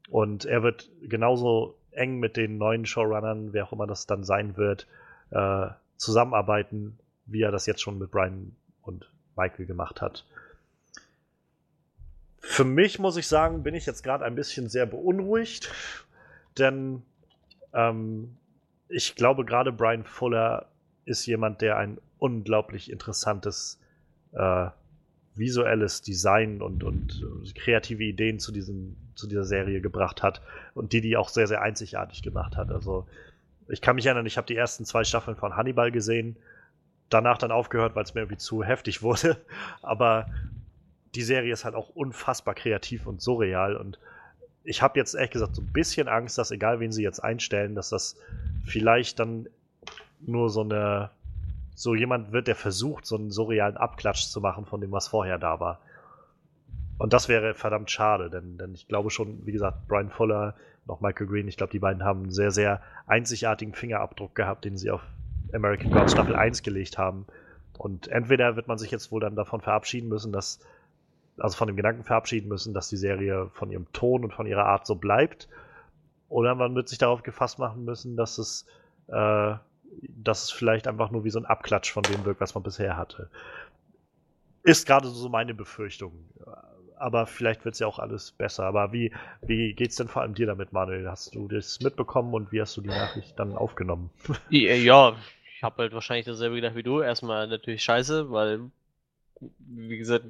Und 0.09 0.45
er 0.45 0.63
wird 0.63 0.89
genauso 1.01 1.75
eng 1.91 2.19
mit 2.19 2.37
den 2.37 2.57
neuen 2.57 2.85
Showrunnern, 2.85 3.53
wer 3.53 3.65
auch 3.65 3.73
immer 3.73 3.87
das 3.87 4.05
dann 4.05 4.23
sein 4.23 4.57
wird, 4.57 4.87
äh, 5.31 5.67
zusammenarbeiten, 5.97 6.99
wie 7.25 7.41
er 7.41 7.51
das 7.51 7.65
jetzt 7.65 7.81
schon 7.81 7.97
mit 7.97 8.11
Brian 8.11 8.55
und 8.81 9.09
Michael 9.35 9.65
gemacht 9.65 10.01
hat. 10.01 10.25
Für 12.39 12.65
mich 12.65 12.99
muss 12.99 13.15
ich 13.15 13.27
sagen, 13.27 13.63
bin 13.63 13.73
ich 13.73 13.85
jetzt 13.85 14.03
gerade 14.03 14.25
ein 14.25 14.35
bisschen 14.35 14.67
sehr 14.67 14.85
beunruhigt, 14.85 15.71
denn 16.57 17.03
ähm, 17.73 18.35
ich 18.89 19.15
glaube 19.15 19.45
gerade 19.45 19.71
Brian 19.71 20.03
Fuller 20.03 20.67
ist 21.05 21.25
jemand, 21.25 21.61
der 21.61 21.77
ein 21.77 21.99
unglaublich 22.19 22.91
interessantes 22.91 23.79
äh, 24.33 24.67
visuelles 25.35 26.01
Design 26.01 26.61
und, 26.61 26.83
und 26.83 27.25
kreative 27.55 28.03
Ideen 28.03 28.39
zu, 28.39 28.51
diesem, 28.51 28.95
zu 29.15 29.27
dieser 29.27 29.45
Serie 29.45 29.81
gebracht 29.81 30.21
hat 30.21 30.41
und 30.73 30.93
die 30.93 31.01
die 31.01 31.17
auch 31.17 31.29
sehr, 31.29 31.47
sehr 31.47 31.61
einzigartig 31.61 32.21
gemacht 32.21 32.55
hat. 32.55 32.71
Also 32.71 33.07
ich 33.67 33.81
kann 33.81 33.95
mich 33.95 34.05
erinnern, 34.05 34.25
ich 34.25 34.37
habe 34.37 34.47
die 34.47 34.55
ersten 34.55 34.85
zwei 34.85 35.03
Staffeln 35.03 35.37
von 35.37 35.55
Hannibal 35.55 35.91
gesehen, 35.91 36.35
danach 37.09 37.37
dann 37.37 37.51
aufgehört, 37.51 37.95
weil 37.95 38.03
es 38.03 38.13
mir 38.13 38.21
irgendwie 38.21 38.37
zu 38.37 38.63
heftig 38.63 39.01
wurde. 39.01 39.37
Aber 39.81 40.27
die 41.15 41.23
Serie 41.23 41.53
ist 41.53 41.65
halt 41.65 41.75
auch 41.75 41.89
unfassbar 41.89 42.55
kreativ 42.55 43.05
und 43.05 43.21
surreal 43.21 43.75
und 43.75 43.99
ich 44.65 44.81
habe 44.81 44.97
jetzt 44.97 45.13
ehrlich 45.13 45.31
gesagt 45.31 45.55
so 45.55 45.61
ein 45.61 45.73
bisschen 45.73 46.07
Angst, 46.07 46.37
dass 46.37 46.51
egal 46.51 46.79
wen 46.79 46.91
sie 46.91 47.03
jetzt 47.03 47.19
einstellen, 47.19 47.75
dass 47.75 47.89
das 47.89 48.15
vielleicht 48.65 49.19
dann 49.19 49.47
nur 50.21 50.49
so 50.49 50.61
eine 50.61 51.09
so 51.75 51.95
jemand 51.95 52.31
wird, 52.31 52.47
der 52.47 52.55
versucht, 52.55 53.05
so 53.05 53.15
einen 53.15 53.31
surrealen 53.31 53.77
Abklatsch 53.77 54.27
zu 54.27 54.41
machen 54.41 54.65
von 54.65 54.81
dem, 54.81 54.91
was 54.91 55.07
vorher 55.07 55.37
da 55.37 55.59
war. 55.59 55.79
Und 56.97 57.13
das 57.13 57.27
wäre 57.27 57.53
verdammt 57.53 57.89
schade, 57.91 58.29
denn, 58.29 58.57
denn 58.57 58.73
ich 58.73 58.87
glaube 58.87 59.09
schon, 59.09 59.45
wie 59.45 59.51
gesagt, 59.51 59.87
Brian 59.87 60.09
Fuller 60.09 60.55
auch 60.87 61.01
Michael 61.01 61.27
Green, 61.27 61.47
ich 61.47 61.57
glaube, 61.57 61.71
die 61.71 61.79
beiden 61.79 62.03
haben 62.03 62.23
einen 62.23 62.31
sehr, 62.31 62.51
sehr 62.51 62.81
einzigartigen 63.07 63.73
Fingerabdruck 63.73 64.35
gehabt, 64.35 64.65
den 64.65 64.77
sie 64.77 64.91
auf 64.91 65.01
American 65.53 65.91
Gods 65.91 66.11
Staffel 66.11 66.35
1 66.35 66.61
gelegt 66.63 66.97
haben. 66.97 67.25
Und 67.77 68.07
entweder 68.09 68.55
wird 68.55 68.67
man 68.67 68.77
sich 68.77 68.91
jetzt 68.91 69.11
wohl 69.11 69.21
dann 69.21 69.35
davon 69.35 69.61
verabschieden 69.61 70.09
müssen, 70.09 70.31
dass 70.31 70.59
also 71.37 71.57
von 71.57 71.67
dem 71.67 71.77
Gedanken 71.77 72.03
verabschieden 72.03 72.47
müssen, 72.47 72.73
dass 72.73 72.89
die 72.89 72.97
Serie 72.97 73.49
von 73.53 73.71
ihrem 73.71 73.91
Ton 73.93 74.23
und 74.23 74.33
von 74.33 74.45
ihrer 74.45 74.65
Art 74.65 74.85
so 74.85 74.95
bleibt. 74.95 75.47
Oder 76.29 76.53
man 76.55 76.75
wird 76.75 76.89
sich 76.89 76.97
darauf 76.97 77.23
gefasst 77.23 77.59
machen 77.59 77.85
müssen, 77.85 78.15
dass 78.15 78.37
es, 78.37 78.65
äh, 79.07 79.55
dass 80.01 80.43
es 80.43 80.51
vielleicht 80.51 80.87
einfach 80.87 81.11
nur 81.11 81.23
wie 81.23 81.29
so 81.29 81.39
ein 81.39 81.45
Abklatsch 81.45 81.91
von 81.91 82.03
dem 82.03 82.25
wirkt, 82.25 82.41
was 82.41 82.55
man 82.55 82.63
bisher 82.63 82.97
hatte. 82.97 83.29
Ist 84.63 84.87
gerade 84.87 85.07
so 85.09 85.29
meine 85.29 85.53
Befürchtung. 85.53 86.13
Aber 86.97 87.25
vielleicht 87.25 87.65
wird 87.65 87.73
es 87.73 87.79
ja 87.79 87.87
auch 87.87 87.99
alles 87.99 88.31
besser. 88.31 88.63
Aber 88.63 88.93
wie, 88.93 89.11
wie 89.41 89.75
es 89.77 89.95
denn 89.95 90.07
vor 90.07 90.21
allem 90.21 90.35
dir 90.35 90.45
damit, 90.45 90.71
Manuel? 90.71 91.09
Hast 91.09 91.35
du 91.35 91.47
das 91.47 91.81
mitbekommen 91.81 92.33
und 92.33 92.51
wie 92.51 92.61
hast 92.61 92.77
du 92.77 92.81
die 92.81 92.89
Nachricht 92.89 93.37
dann 93.37 93.57
aufgenommen? 93.57 94.09
Ja, 94.49 95.15
ich 95.55 95.63
habe 95.63 95.83
halt 95.83 95.93
wahrscheinlich 95.93 96.25
dasselbe 96.25 96.55
gedacht 96.55 96.75
wie 96.75 96.83
du. 96.83 97.01
Erstmal 97.01 97.47
natürlich 97.47 97.83
scheiße, 97.83 98.31
weil, 98.31 98.71
wie 99.59 99.97
gesagt, 99.97 100.25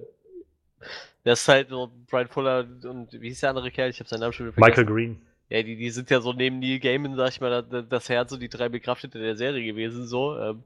das 1.24 1.42
ist 1.42 1.48
halt 1.48 1.70
so 1.70 1.92
Brian 2.10 2.28
Fuller 2.28 2.68
und 2.84 3.14
wie 3.14 3.30
hieß 3.30 3.42
der 3.42 3.50
andere 3.50 3.72
Kerl? 3.72 3.90
Ich 3.90 4.00
habe 4.00 4.10
seinen 4.10 4.22
Namen 4.22 4.34
schon 4.34 4.48
wieder 4.48 4.54
vergessen. 4.56 4.82
Michael 4.82 4.94
Green. 4.94 5.22
Ja, 5.54 5.62
die, 5.62 5.76
die 5.76 5.92
sind 5.92 6.10
ja 6.10 6.20
so 6.20 6.34
neben 6.34 6.58
Neil 6.58 6.80
Gaiman, 6.80 7.16
sag 7.16 7.30
ich 7.30 7.40
mal, 7.40 7.62
das 7.62 8.10
Herz 8.10 8.32
und 8.32 8.40
die 8.40 8.50
drei 8.50 8.70
Bekraftete 8.70 9.20
der 9.20 9.38
Serie 9.38 9.64
gewesen, 9.64 10.08
so. 10.08 10.36
Ähm, 10.36 10.64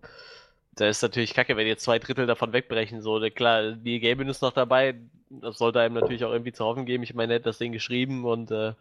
da 0.75 0.87
ist 0.87 1.01
natürlich 1.01 1.33
kacke, 1.33 1.57
wenn 1.57 1.67
jetzt 1.67 1.83
zwei 1.83 1.99
Drittel 1.99 2.25
davon 2.25 2.53
wegbrechen, 2.53 3.01
so. 3.01 3.19
Klar, 3.31 3.75
Neil 3.83 3.99
Gaiman 3.99 4.29
ist 4.29 4.41
noch 4.41 4.53
dabei, 4.53 4.95
das 5.29 5.57
sollte 5.57 5.81
einem 5.81 5.95
natürlich 5.95 6.23
auch 6.23 6.31
irgendwie 6.31 6.53
zu 6.53 6.63
hoffen 6.63 6.85
geben. 6.85 7.03
Ich 7.03 7.13
meine, 7.13 7.33
er 7.33 7.39
hat 7.39 7.45
das 7.45 7.57
Ding 7.57 7.73
geschrieben 7.73 8.23
und 8.23 8.49
äh, 8.51 8.75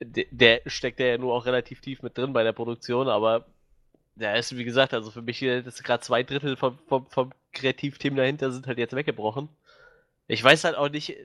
der 0.00 0.60
steckt 0.66 1.00
ja 1.00 1.16
nur 1.16 1.32
auch 1.32 1.46
relativ 1.46 1.80
tief 1.80 2.02
mit 2.02 2.18
drin 2.18 2.34
bei 2.34 2.42
der 2.42 2.52
Produktion, 2.52 3.08
aber 3.08 3.46
der 4.14 4.36
ist, 4.36 4.58
wie 4.58 4.64
gesagt, 4.64 4.92
also 4.92 5.10
für 5.10 5.22
mich 5.22 5.42
ist 5.42 5.84
gerade 5.84 6.02
zwei 6.02 6.22
Drittel 6.22 6.54
vom, 6.54 6.78
vom, 6.86 7.06
vom 7.06 7.32
Kreativteam 7.54 8.14
dahinter 8.14 8.50
sind 8.50 8.66
halt 8.66 8.76
jetzt 8.76 8.94
weggebrochen. 8.94 9.48
Ich 10.28 10.44
weiß 10.44 10.64
halt 10.64 10.76
auch 10.76 10.90
nicht, 10.90 11.16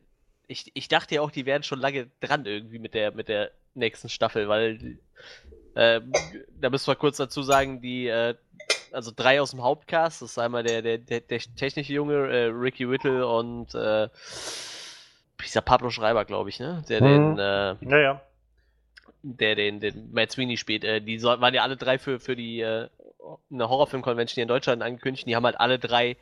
ich, 0.51 0.69
ich 0.73 0.87
dachte 0.89 1.15
ja 1.15 1.21
auch, 1.21 1.31
die 1.31 1.45
wären 1.45 1.63
schon 1.63 1.79
lange 1.79 2.07
dran 2.19 2.45
irgendwie 2.45 2.79
mit 2.79 2.93
der, 2.93 3.11
mit 3.11 3.29
der 3.29 3.51
nächsten 3.73 4.09
Staffel, 4.09 4.49
weil 4.49 4.97
äh, 5.75 6.01
da 6.59 6.69
müssen 6.69 6.87
wir 6.87 6.95
kurz 6.95 7.17
dazu 7.17 7.41
sagen, 7.41 7.81
die, 7.81 8.07
äh, 8.07 8.35
also 8.91 9.11
drei 9.15 9.39
aus 9.41 9.51
dem 9.51 9.63
Hauptcast, 9.63 10.21
das 10.21 10.31
ist 10.31 10.37
einmal 10.37 10.63
der, 10.63 10.81
der, 10.81 10.97
der, 10.97 11.21
der 11.21 11.39
technische 11.55 11.93
Junge, 11.93 12.15
äh, 12.27 12.45
Ricky 12.47 12.89
Whittle 12.89 13.25
und 13.25 13.73
äh, 13.73 14.09
dieser 15.41 15.61
Pablo 15.61 15.89
Schreiber, 15.89 16.25
glaube 16.25 16.49
ich, 16.49 16.59
ne? 16.59 16.83
Der 16.89 17.01
mhm. 17.01 17.37
den, 17.37 17.39
äh, 17.39 17.75
ja, 17.89 17.97
ja. 17.97 18.21
der 19.23 19.55
den, 19.55 19.79
den 19.79 20.11
Matt 20.11 20.31
Sweeney 20.31 20.57
spielt. 20.57 20.83
Äh, 20.83 21.01
die 21.01 21.17
so, 21.17 21.29
waren 21.29 21.53
ja 21.53 21.63
alle 21.63 21.77
drei 21.77 21.97
für, 21.97 22.19
für 22.19 22.35
die 22.35 22.59
äh, 22.59 22.89
eine 23.49 23.69
Horrorfilm-Convention 23.69 24.35
hier 24.35 24.43
in 24.43 24.49
Deutschland 24.49 24.83
angekündigt. 24.83 25.25
Die 25.25 25.35
haben 25.35 25.45
halt 25.45 25.59
alle 25.59 25.79
drei 25.79 26.17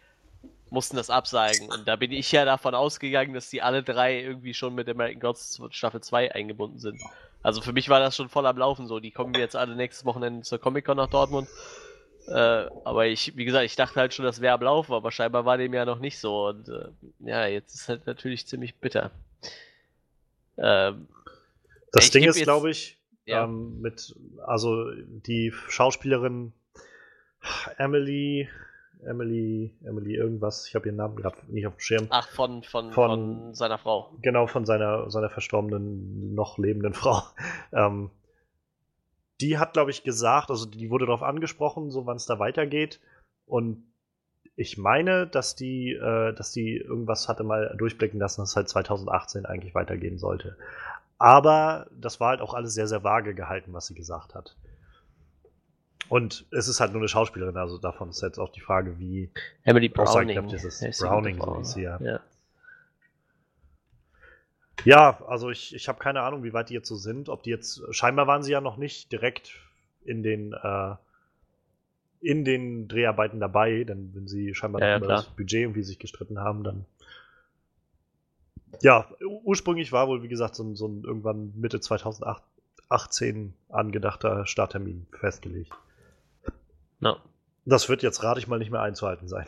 mussten 0.71 0.97
das 0.97 1.09
absagen. 1.09 1.69
Und 1.69 1.87
da 1.87 1.95
bin 1.95 2.11
ich 2.11 2.31
ja 2.31 2.45
davon 2.45 2.75
ausgegangen, 2.75 3.33
dass 3.33 3.49
die 3.49 3.61
alle 3.61 3.83
drei 3.83 4.21
irgendwie 4.21 4.53
schon 4.53 4.75
mit 4.75 4.87
American 4.89 5.19
Gods 5.19 5.61
Staffel 5.71 6.01
2 6.01 6.33
eingebunden 6.33 6.79
sind. 6.79 7.01
Also 7.41 7.61
für 7.61 7.73
mich 7.73 7.89
war 7.89 7.99
das 7.99 8.15
schon 8.15 8.29
voll 8.29 8.45
am 8.45 8.57
Laufen 8.57 8.87
so. 8.87 8.99
Die 8.99 9.11
kommen 9.11 9.33
jetzt 9.33 9.55
alle 9.55 9.75
nächstes 9.75 10.05
Wochenende 10.05 10.43
zur 10.43 10.59
Comic-Con 10.59 10.97
nach 10.97 11.09
Dortmund. 11.09 11.47
Äh, 12.27 12.67
aber 12.83 13.07
ich, 13.07 13.35
wie 13.37 13.45
gesagt, 13.45 13.65
ich 13.65 13.75
dachte 13.75 13.99
halt 13.99 14.13
schon, 14.13 14.25
das 14.25 14.41
wäre 14.41 14.53
am 14.53 14.61
Laufen, 14.61 14.93
aber 14.93 15.11
scheinbar 15.11 15.45
war 15.45 15.57
dem 15.57 15.73
ja 15.73 15.85
noch 15.85 15.99
nicht 15.99 16.19
so. 16.19 16.47
Und 16.47 16.67
äh, 16.69 16.89
ja, 17.19 17.47
jetzt 17.47 17.73
ist 17.73 17.89
halt 17.89 18.05
natürlich 18.05 18.45
ziemlich 18.45 18.75
bitter. 18.75 19.11
Ähm, 20.57 21.07
das 21.91 22.11
Ding 22.11 22.25
ist, 22.25 22.41
glaube 22.43 22.69
ich, 22.69 22.97
ja. 23.25 23.45
ähm, 23.45 23.81
mit, 23.81 24.15
also 24.45 24.91
die 25.25 25.53
Schauspielerin 25.69 26.53
Emily, 27.77 28.49
Emily, 29.05 29.73
Emily 29.83 30.15
irgendwas, 30.15 30.67
ich 30.67 30.75
habe 30.75 30.87
ihren 30.87 30.97
Namen 30.97 31.15
gerade 31.15 31.37
nicht 31.47 31.65
auf 31.67 31.75
dem 31.75 31.79
Schirm. 31.79 32.07
Ach, 32.09 32.27
von, 32.29 32.63
von, 32.63 32.91
von, 32.91 33.09
von, 33.09 33.53
seiner 33.53 33.77
Frau. 33.77 34.11
Genau, 34.21 34.47
von 34.47 34.65
seiner, 34.65 35.09
seiner 35.09 35.29
verstorbenen, 35.29 36.35
noch 36.35 36.57
lebenden 36.57 36.93
Frau. 36.95 37.21
Ähm, 37.71 38.09
die 39.41 39.57
hat, 39.57 39.73
glaube 39.73 39.91
ich, 39.91 40.03
gesagt, 40.03 40.49
also 40.49 40.65
die 40.65 40.89
wurde 40.89 41.05
darauf 41.05 41.23
angesprochen, 41.23 41.91
so 41.91 42.05
wann 42.05 42.17
es 42.17 42.25
da 42.25 42.39
weitergeht. 42.39 42.99
Und 43.45 43.83
ich 44.57 44.77
meine, 44.77 45.25
dass 45.25 45.55
die, 45.55 45.93
äh, 45.93 46.33
dass 46.33 46.51
die 46.51 46.75
irgendwas 46.75 47.29
hatte 47.29 47.45
mal 47.45 47.73
durchblicken 47.77 48.19
lassen, 48.19 48.41
dass 48.41 48.49
es 48.49 48.55
halt 48.57 48.67
2018 48.67 49.45
eigentlich 49.45 49.73
weitergehen 49.73 50.17
sollte. 50.17 50.57
Aber 51.17 51.87
das 51.91 52.19
war 52.19 52.29
halt 52.29 52.41
auch 52.41 52.53
alles 52.53 52.73
sehr, 52.73 52.87
sehr 52.87 53.03
vage 53.03 53.33
gehalten, 53.33 53.73
was 53.73 53.87
sie 53.87 53.95
gesagt 53.95 54.35
hat. 54.35 54.55
Und 56.09 56.45
es 56.51 56.67
ist 56.67 56.79
halt 56.79 56.91
nur 56.91 57.01
eine 57.01 57.07
Schauspielerin, 57.07 57.55
also 57.55 57.77
davon 57.77 58.09
ist 58.09 58.21
jetzt 58.21 58.39
auch 58.39 58.51
die 58.51 58.61
Frage, 58.61 58.99
wie 58.99 59.29
Emily 59.63 59.89
Browning. 59.89 60.47
Dieses 60.47 60.79
Browning, 60.99 61.39
so 61.39 61.59
ist 61.59 61.71
sie 61.73 61.83
ja. 61.83 61.99
ja. 62.01 62.19
Ja, 64.85 65.21
also 65.27 65.49
ich, 65.49 65.75
ich 65.75 65.87
habe 65.87 65.99
keine 65.99 66.21
Ahnung, 66.21 66.43
wie 66.43 66.53
weit 66.53 66.69
die 66.69 66.73
jetzt 66.73 66.87
so 66.87 66.95
sind. 66.95 67.29
Ob 67.29 67.43
die 67.43 67.49
jetzt, 67.49 67.81
scheinbar 67.91 68.27
waren 68.27 68.43
sie 68.43 68.51
ja 68.51 68.61
noch 68.61 68.77
nicht 68.77 69.11
direkt 69.11 69.51
in 70.03 70.23
den, 70.23 70.53
äh, 70.53 70.95
in 72.21 72.45
den 72.45 72.87
Dreharbeiten 72.87 73.39
dabei, 73.39 73.83
denn 73.83 74.11
wenn 74.13 74.27
sie 74.27 74.53
scheinbar 74.55 74.81
ja, 74.81 74.97
über 74.97 75.07
das 75.07 75.25
Budget 75.25 75.61
irgendwie 75.61 75.83
sich 75.83 75.99
gestritten 75.99 76.39
haben, 76.39 76.63
dann. 76.63 76.85
Ja, 78.81 79.09
ursprünglich 79.43 79.91
war 79.91 80.07
wohl, 80.07 80.23
wie 80.23 80.27
gesagt, 80.27 80.55
so 80.55 80.63
ein, 80.63 80.75
so 80.75 80.87
ein 80.87 81.03
irgendwann 81.03 81.53
Mitte 81.55 81.81
2018 81.81 83.53
angedachter 83.67 84.45
Starttermin 84.45 85.07
festgelegt. 85.11 85.73
No. 86.99 87.17
Das 87.65 87.89
wird 87.89 88.03
jetzt, 88.03 88.23
rate 88.23 88.39
ich 88.39 88.47
mal, 88.47 88.59
nicht 88.59 88.71
mehr 88.71 88.81
einzuhalten 88.81 89.27
sein. 89.27 89.45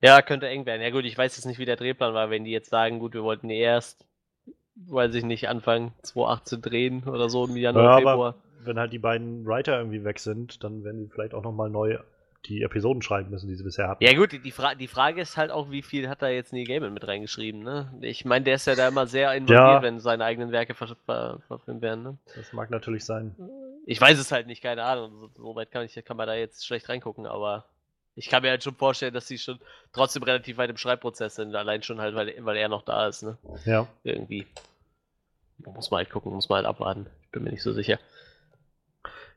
Ja, 0.00 0.20
könnte 0.20 0.48
eng 0.48 0.66
werden. 0.66 0.82
Ja 0.82 0.90
gut, 0.90 1.04
ich 1.04 1.16
weiß 1.16 1.36
jetzt 1.36 1.46
nicht, 1.46 1.58
wie 1.58 1.64
der 1.64 1.76
Drehplan 1.76 2.12
war, 2.12 2.28
wenn 2.28 2.44
die 2.44 2.50
jetzt 2.50 2.68
sagen, 2.68 2.98
gut, 2.98 3.14
wir 3.14 3.22
wollten 3.22 3.48
die 3.48 3.56
erst, 3.56 4.04
weiß 4.76 5.14
ich 5.14 5.24
nicht, 5.24 5.48
Anfang 5.48 5.92
2018 6.02 6.60
drehen 6.60 7.04
oder 7.04 7.30
so 7.30 7.46
im 7.46 7.56
Januar, 7.56 7.84
ja, 7.84 7.96
Februar. 7.96 8.14
Aber 8.14 8.34
wenn 8.64 8.78
halt 8.78 8.92
die 8.92 8.98
beiden 8.98 9.46
Writer 9.46 9.78
irgendwie 9.78 10.04
weg 10.04 10.18
sind, 10.18 10.62
dann 10.62 10.84
werden 10.84 11.00
die 11.00 11.08
vielleicht 11.08 11.32
auch 11.32 11.42
nochmal 11.42 11.70
neu 11.70 11.98
die 12.46 12.62
Episoden 12.62 13.00
schreiben 13.00 13.30
müssen, 13.30 13.48
die 13.48 13.54
sie 13.54 13.64
bisher 13.64 13.88
hatten. 13.88 14.04
Ja 14.04 14.14
gut, 14.14 14.32
die, 14.32 14.50
Fra 14.50 14.74
die 14.74 14.88
Frage 14.88 15.20
ist 15.22 15.36
halt 15.36 15.50
auch, 15.50 15.70
wie 15.70 15.82
viel 15.82 16.08
hat 16.08 16.20
da 16.20 16.28
jetzt 16.28 16.52
Neil 16.52 16.64
Gaiman 16.64 16.92
mit 16.92 17.06
reingeschrieben, 17.06 17.62
ne? 17.62 17.92
Ich 18.02 18.24
meine, 18.24 18.44
der 18.44 18.56
ist 18.56 18.66
ja 18.66 18.74
da 18.74 18.88
immer 18.88 19.06
sehr 19.06 19.32
involviert, 19.32 19.66
ja. 19.66 19.82
wenn 19.82 20.00
seine 20.00 20.24
eigenen 20.24 20.52
Werke 20.52 20.74
ver 20.74 20.94
ver 21.06 21.40
verfilmt 21.46 21.80
werden, 21.80 22.02
ne? 22.02 22.18
Das 22.36 22.52
mag 22.52 22.70
natürlich 22.70 23.04
sein. 23.04 23.34
Ich 23.86 24.00
weiß 24.00 24.18
es 24.18 24.32
halt 24.32 24.46
nicht, 24.46 24.62
keine 24.62 24.82
Ahnung. 24.84 25.12
So, 25.20 25.30
so 25.36 25.54
weit 25.56 25.70
kann, 25.70 25.84
ich, 25.84 25.94
kann 26.04 26.16
man 26.16 26.26
da 26.26 26.34
jetzt 26.34 26.66
schlecht 26.66 26.88
reingucken, 26.88 27.26
aber 27.26 27.64
Ich 28.16 28.28
kann 28.28 28.42
mir 28.42 28.50
halt 28.50 28.62
schon 28.62 28.76
vorstellen, 28.76 29.12
dass 29.12 29.26
sie 29.26 29.38
schon 29.38 29.58
trotzdem 29.92 30.22
relativ 30.22 30.56
weit 30.56 30.70
im 30.70 30.76
Schreibprozess 30.76 31.34
sind, 31.34 31.54
allein 31.54 31.82
schon 31.82 32.00
halt, 32.00 32.14
weil, 32.14 32.32
weil 32.44 32.56
er 32.56 32.68
noch 32.68 32.82
da 32.82 33.08
ist, 33.08 33.22
ne? 33.22 33.36
Ja. 33.64 33.86
Irgendwie. 34.04 34.46
Muss 35.58 35.90
man 35.90 35.98
halt 35.98 36.10
gucken, 36.10 36.32
muss 36.32 36.48
man 36.48 36.58
halt 36.58 36.66
abwarten. 36.66 37.06
Ich 37.24 37.30
bin 37.30 37.42
mir 37.44 37.50
nicht 37.50 37.62
so 37.62 37.72
sicher. 37.72 37.98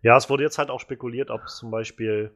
Ja, 0.04 0.16
es 0.16 0.30
wurde 0.30 0.44
jetzt 0.44 0.58
halt 0.60 0.70
auch 0.70 0.80
spekuliert, 0.80 1.30
ob 1.32 1.50
zum 1.50 1.72
Beispiel, 1.72 2.32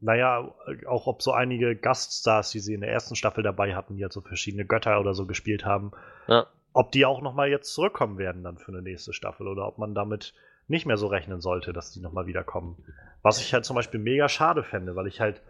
naja, 0.00 0.54
auch 0.86 1.06
ob 1.08 1.22
so 1.22 1.32
einige 1.32 1.74
Gaststars, 1.76 2.50
die 2.52 2.60
sie 2.60 2.74
in 2.74 2.80
der 2.80 2.90
ersten 2.92 3.16
Staffel 3.16 3.42
dabei 3.42 3.74
hatten, 3.74 3.96
die 3.96 4.02
halt 4.04 4.12
so 4.12 4.20
verschiedene 4.20 4.64
Götter 4.64 5.00
oder 5.00 5.14
so 5.14 5.26
gespielt 5.26 5.64
haben, 5.64 5.92
Ja. 6.28 6.46
ob 6.72 6.92
die 6.92 7.04
auch 7.04 7.20
nochmal 7.20 7.48
jetzt 7.48 7.74
zurückkommen 7.74 8.16
werden 8.18 8.44
dann 8.44 8.58
für 8.58 8.70
eine 8.72 8.82
nächste 8.82 9.12
Staffel 9.12 9.48
oder 9.48 9.66
ob 9.66 9.78
man 9.78 9.94
damit 9.94 10.34
nicht 10.68 10.86
mehr 10.86 10.96
so 10.96 11.06
rechnen 11.06 11.40
sollte, 11.40 11.72
dass 11.72 11.92
die 11.92 12.00
nochmal 12.00 12.26
wiederkommen. 12.26 12.76
Was 13.22 13.40
ich 13.40 13.52
halt 13.54 13.64
zum 13.64 13.76
Beispiel 13.76 14.00
mega 14.00 14.28
schade 14.28 14.62
fände, 14.62 14.96
weil 14.96 15.06
ich 15.06 15.20
halt, 15.20 15.42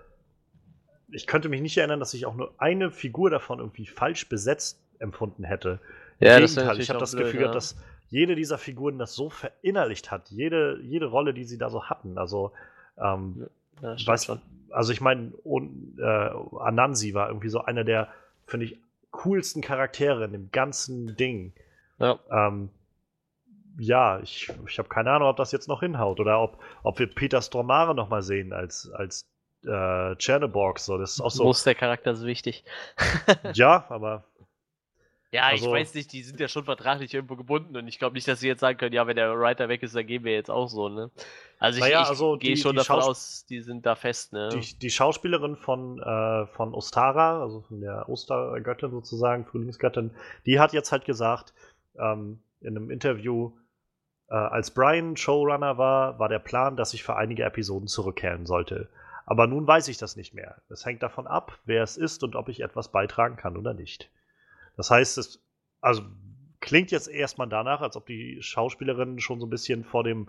ich 1.11 1.27
könnte 1.27 1.49
mich 1.49 1.61
nicht 1.61 1.77
erinnern, 1.79 2.01
dass 2.01 2.15
ich 2.15 2.27
auch 2.27 2.35
nur 2.35 2.55
eine 2.59 2.91
Figur 2.91 3.31
davon 3.31 3.59
irgendwie 3.59 3.87
falsch 3.87 4.29
besetzt 4.29 4.79
empfunden 4.99 5.45
hätte. 5.45 5.81
Im 6.19 6.29
Ja, 6.29 6.39
Gegenteil, 6.39 6.81
ich 6.81 6.89
habe 6.91 6.99
das 7.01 7.13
blöd, 7.13 7.27
Gefühl, 7.27 7.43
ja. 7.43 7.53
dass 7.53 7.77
jede 8.09 8.35
dieser 8.35 8.59
Figuren 8.59 8.99
das 8.99 9.15
so 9.15 9.31
verinnerlicht 9.31 10.11
hat, 10.11 10.31
jede, 10.31 10.79
jede 10.83 11.07
Rolle, 11.07 11.33
die 11.35 11.45
sie 11.45 11.59
da 11.59 11.71
so 11.71 11.85
hatten. 11.85 12.19
Also, 12.19 12.53
ähm, 12.99 13.47
Ja, 13.81 13.97
stimmt 13.97 14.09
weiß, 14.09 14.25
schon. 14.27 14.41
also 14.71 14.93
ich 14.93 15.01
meine, 15.01 15.33
äh, 15.99 16.31
Anansi 16.61 17.15
war 17.15 17.29
irgendwie 17.29 17.49
so 17.49 17.63
einer 17.63 17.85
der, 17.85 18.09
finde 18.47 18.67
ich, 18.67 18.79
coolsten 19.11 19.61
Charaktere 19.63 20.25
in 20.25 20.33
dem 20.33 20.51
ganzen 20.53 21.17
Ding. 21.17 21.53
Ja. 21.99 22.19
Ähm, 22.31 22.71
ja, 23.79 24.20
ich, 24.20 24.51
ich 24.68 24.79
habe 24.79 24.89
keine 24.89 25.11
Ahnung, 25.12 25.29
ob 25.29 25.37
das 25.37 25.53
jetzt 25.53 25.68
noch 25.68 25.81
hinhaut 25.81 26.20
oder 26.20 26.41
ob, 26.41 26.59
ob 26.83 26.99
wir 26.99 27.07
Peter 27.07 27.41
Stormare 27.43 27.95
noch 27.95 28.09
mal 28.09 28.23
sehen 28.23 28.53
als, 28.53 28.91
als 28.93 29.23
äh, 29.64 30.16
Cherneborg. 30.16 30.79
So, 30.79 30.99
das 30.99 31.12
ist 31.14 31.20
auch 31.20 31.31
so. 31.31 31.45
Muss 31.45 31.64
der 31.64 31.75
Charakter 31.75 32.14
so 32.14 32.27
wichtig. 32.27 32.64
Ja, 33.55 33.85
aber 33.89 34.25
Ja, 35.31 35.47
ich 35.53 35.62
Also- 35.62 35.73
weiß 35.73 35.95
nicht, 35.95 36.12
die 36.12 36.23
sind 36.23 36.39
ja 36.41 36.49
schon 36.49 36.64
vertraglich 36.64 37.14
irgendwo 37.14 37.37
gebunden 37.37 37.77
und 37.77 37.89
ich 37.89 37.99
glaube 37.99 38.14
nicht, 38.14 38.29
dass 38.29 38.41
sie 38.41 38.49
jetzt 38.49 38.61
sagen 38.61 38.77
können, 38.77 38.93
ja, 38.93 39.07
wenn 39.07 39.16
der 39.16 39.39
Writer 39.39 39.68
weg 39.70 39.83
ist, 39.83 39.95
dann 39.97 40.07
gehen 40.07 40.25
wir 40.25 40.33
jetzt 40.35 40.51
auch 40.51 40.68
so, 40.68 40.89
ne? 40.91 41.11
Also 41.59 41.79
ich, 41.81 41.87
ich 41.87 41.97
also 41.97 42.37
gehe 42.37 42.55
die- 42.55 42.61
schon 42.61 42.73
die 42.73 42.79
davon 42.79 42.97
Schaus- 43.01 43.09
aus, 43.09 43.47
die 43.49 43.61
sind 43.61 43.87
da 43.87 43.95
fest, 43.95 44.33
ne? 44.35 44.49
die, 44.53 44.79
die 44.79 44.91
Schauspielerin 44.91 45.57
von, 45.57 45.99
äh, 46.01 46.47
von 46.49 46.75
Ostara, 46.75 47.41
also 47.41 47.62
von 47.62 47.81
der 47.81 48.09
Ostergöttin 48.09 48.91
sozusagen, 48.91 49.47
Frühlingsgöttin, 49.47 50.11
die 50.45 50.61
hat 50.61 50.73
jetzt 50.75 50.93
halt 50.93 51.05
gesagt, 51.07 51.55
ähm, 51.99 52.43
in 52.61 52.77
einem 52.77 52.91
Interview, 52.91 53.53
äh, 54.33 54.35
als 54.35 54.70
Brian 54.70 55.16
Showrunner 55.16 55.76
war, 55.76 56.18
war 56.18 56.30
der 56.30 56.39
Plan, 56.39 56.74
dass 56.76 56.95
ich 56.95 57.05
für 57.05 57.16
einige 57.16 57.45
Episoden 57.45 57.87
zurückkehren 57.87 58.47
sollte. 58.47 58.89
Aber 59.26 59.47
nun 59.47 59.66
weiß 59.66 59.89
ich 59.89 59.99
das 59.99 60.16
nicht 60.16 60.35
mehr. 60.35 60.57
Es 60.70 60.85
hängt 60.87 61.03
davon 61.03 61.26
ab, 61.26 61.59
wer 61.66 61.83
es 61.83 61.97
ist 61.97 62.24
und 62.24 62.35
ob 62.35 62.49
ich 62.49 62.61
etwas 62.61 62.89
beitragen 62.89 63.37
kann 63.37 63.57
oder 63.57 63.74
nicht. 63.74 64.11
Das 64.76 64.91
heißt, 64.91 65.18
es 65.18 65.41
also 65.83 66.03
klingt 66.61 66.91
jetzt 66.91 67.09
erstmal 67.09 67.49
danach, 67.49 67.83
als 67.83 67.97
ob 67.97 68.07
die 68.07 68.41
Schauspielerinnen 68.41 69.20
schon 69.20 69.39
so 69.39 69.47
ein 69.47 69.51
bisschen 69.51 69.85
vor 69.85 70.03
dem 70.03 70.28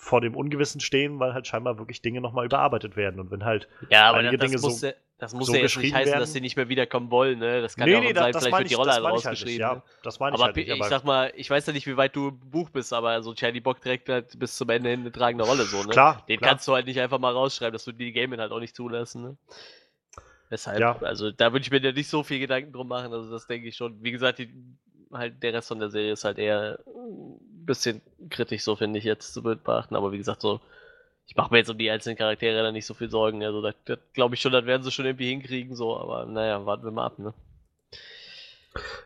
vor 0.00 0.20
dem 0.20 0.36
Ungewissen 0.36 0.80
stehen, 0.80 1.18
weil 1.18 1.34
halt 1.34 1.48
scheinbar 1.48 1.76
wirklich 1.78 2.00
Dinge 2.00 2.20
nochmal 2.20 2.46
überarbeitet 2.46 2.96
werden. 2.96 3.18
Und 3.18 3.32
wenn 3.32 3.44
halt 3.44 3.68
ja, 3.90 4.08
aber 4.08 4.18
einige 4.18 4.38
das, 4.38 4.46
Dinge 4.48 4.58
so- 4.58 4.68
ja, 4.68 4.94
das 5.18 5.34
muss 5.34 5.48
so 5.48 5.54
ja 5.54 5.62
jetzt 5.62 5.76
nicht 5.76 5.92
heißen, 5.94 6.12
werden. 6.12 6.20
dass 6.20 6.32
sie 6.32 6.40
nicht 6.40 6.56
mehr 6.56 6.68
wiederkommen 6.68 7.10
wollen, 7.10 7.40
ne? 7.40 7.60
Das 7.60 7.74
kann 7.76 7.88
ja 7.88 7.98
auch 7.98 8.02
sein, 8.04 8.14
vielleicht 8.14 8.50
meine 8.50 8.58
wird 8.64 8.70
die 8.70 8.74
Rolle 8.74 8.92
halt 8.92 9.04
das 9.04 9.12
rausgeschrieben. 9.12 9.56
ich 9.56 9.62
halt 9.64 9.76
nicht. 9.78 9.84
Ja, 9.86 10.00
das 10.04 10.20
meine 10.20 10.34
ich 10.36 10.40
aber 10.40 10.44
halt 10.46 10.56
nicht. 10.56 10.68
ich 10.68 10.72
Aber 10.74 10.88
sag 10.88 11.04
mal, 11.04 11.32
ich 11.34 11.50
weiß 11.50 11.66
ja 11.66 11.72
nicht, 11.72 11.86
wie 11.88 11.96
weit 11.96 12.14
du 12.14 12.28
im 12.28 12.38
Buch 12.50 12.70
bist, 12.70 12.92
aber 12.92 13.20
so 13.22 13.34
Charlie 13.34 13.60
Bock 13.60 13.80
trägt 13.80 14.08
halt 14.08 14.38
bis 14.38 14.56
zum 14.56 14.68
Ende 14.70 14.90
hin 14.90 15.00
eine 15.00 15.10
tragende 15.12 15.44
Rolle, 15.44 15.64
so, 15.64 15.82
ne? 15.82 15.88
klar, 15.88 16.24
Den 16.28 16.38
klar. 16.38 16.50
kannst 16.50 16.68
du 16.68 16.72
halt 16.74 16.86
nicht 16.86 17.00
einfach 17.00 17.18
mal 17.18 17.32
rausschreiben, 17.32 17.72
das 17.72 17.86
würde 17.86 17.98
die 17.98 18.12
Gaming 18.12 18.38
halt 18.38 18.52
auch 18.52 18.60
nicht 18.60 18.76
zulassen, 18.76 19.22
ne? 19.22 19.36
Deshalb, 20.50 20.80
Ja. 20.80 20.96
also 21.02 21.30
da 21.30 21.52
würde 21.52 21.62
ich 21.62 21.70
mir 21.70 21.80
ja 21.80 21.92
nicht 21.92 22.08
so 22.08 22.22
viel 22.22 22.38
Gedanken 22.38 22.72
drum 22.72 22.88
machen, 22.88 23.12
also 23.12 23.30
das 23.30 23.46
denke 23.46 23.68
ich 23.68 23.76
schon. 23.76 24.02
Wie 24.02 24.12
gesagt, 24.12 24.38
die, 24.38 24.50
halt 25.12 25.42
der 25.42 25.52
Rest 25.52 25.68
von 25.68 25.78
der 25.80 25.90
Serie 25.90 26.12
ist 26.12 26.24
halt 26.24 26.38
eher 26.38 26.78
ein 26.86 27.64
bisschen 27.66 28.00
kritisch, 28.30 28.62
so 28.62 28.76
finde 28.76 28.98
ich 28.98 29.04
jetzt 29.04 29.34
zu 29.34 29.42
betrachten, 29.42 29.94
aber 29.96 30.12
wie 30.12 30.18
gesagt, 30.18 30.40
so, 30.40 30.60
ich 31.28 31.36
mache 31.36 31.52
mir 31.52 31.58
jetzt 31.58 31.68
um 31.68 31.76
die 31.76 31.90
einzelnen 31.90 32.16
Charaktere 32.16 32.62
da 32.62 32.72
nicht 32.72 32.86
so 32.86 32.94
viel 32.94 33.10
Sorgen, 33.10 33.44
also 33.44 33.60
da, 33.60 33.72
da 33.84 33.96
glaube 34.14 34.34
ich 34.34 34.40
schon, 34.40 34.52
das 34.52 34.64
werden 34.64 34.82
sie 34.82 34.90
schon 34.90 35.04
irgendwie 35.04 35.28
hinkriegen, 35.28 35.76
so, 35.76 35.96
aber 35.96 36.24
naja, 36.24 36.64
warten 36.64 36.84
wir 36.84 36.90
mal 36.90 37.04
ab, 37.04 37.18
ne? 37.18 37.34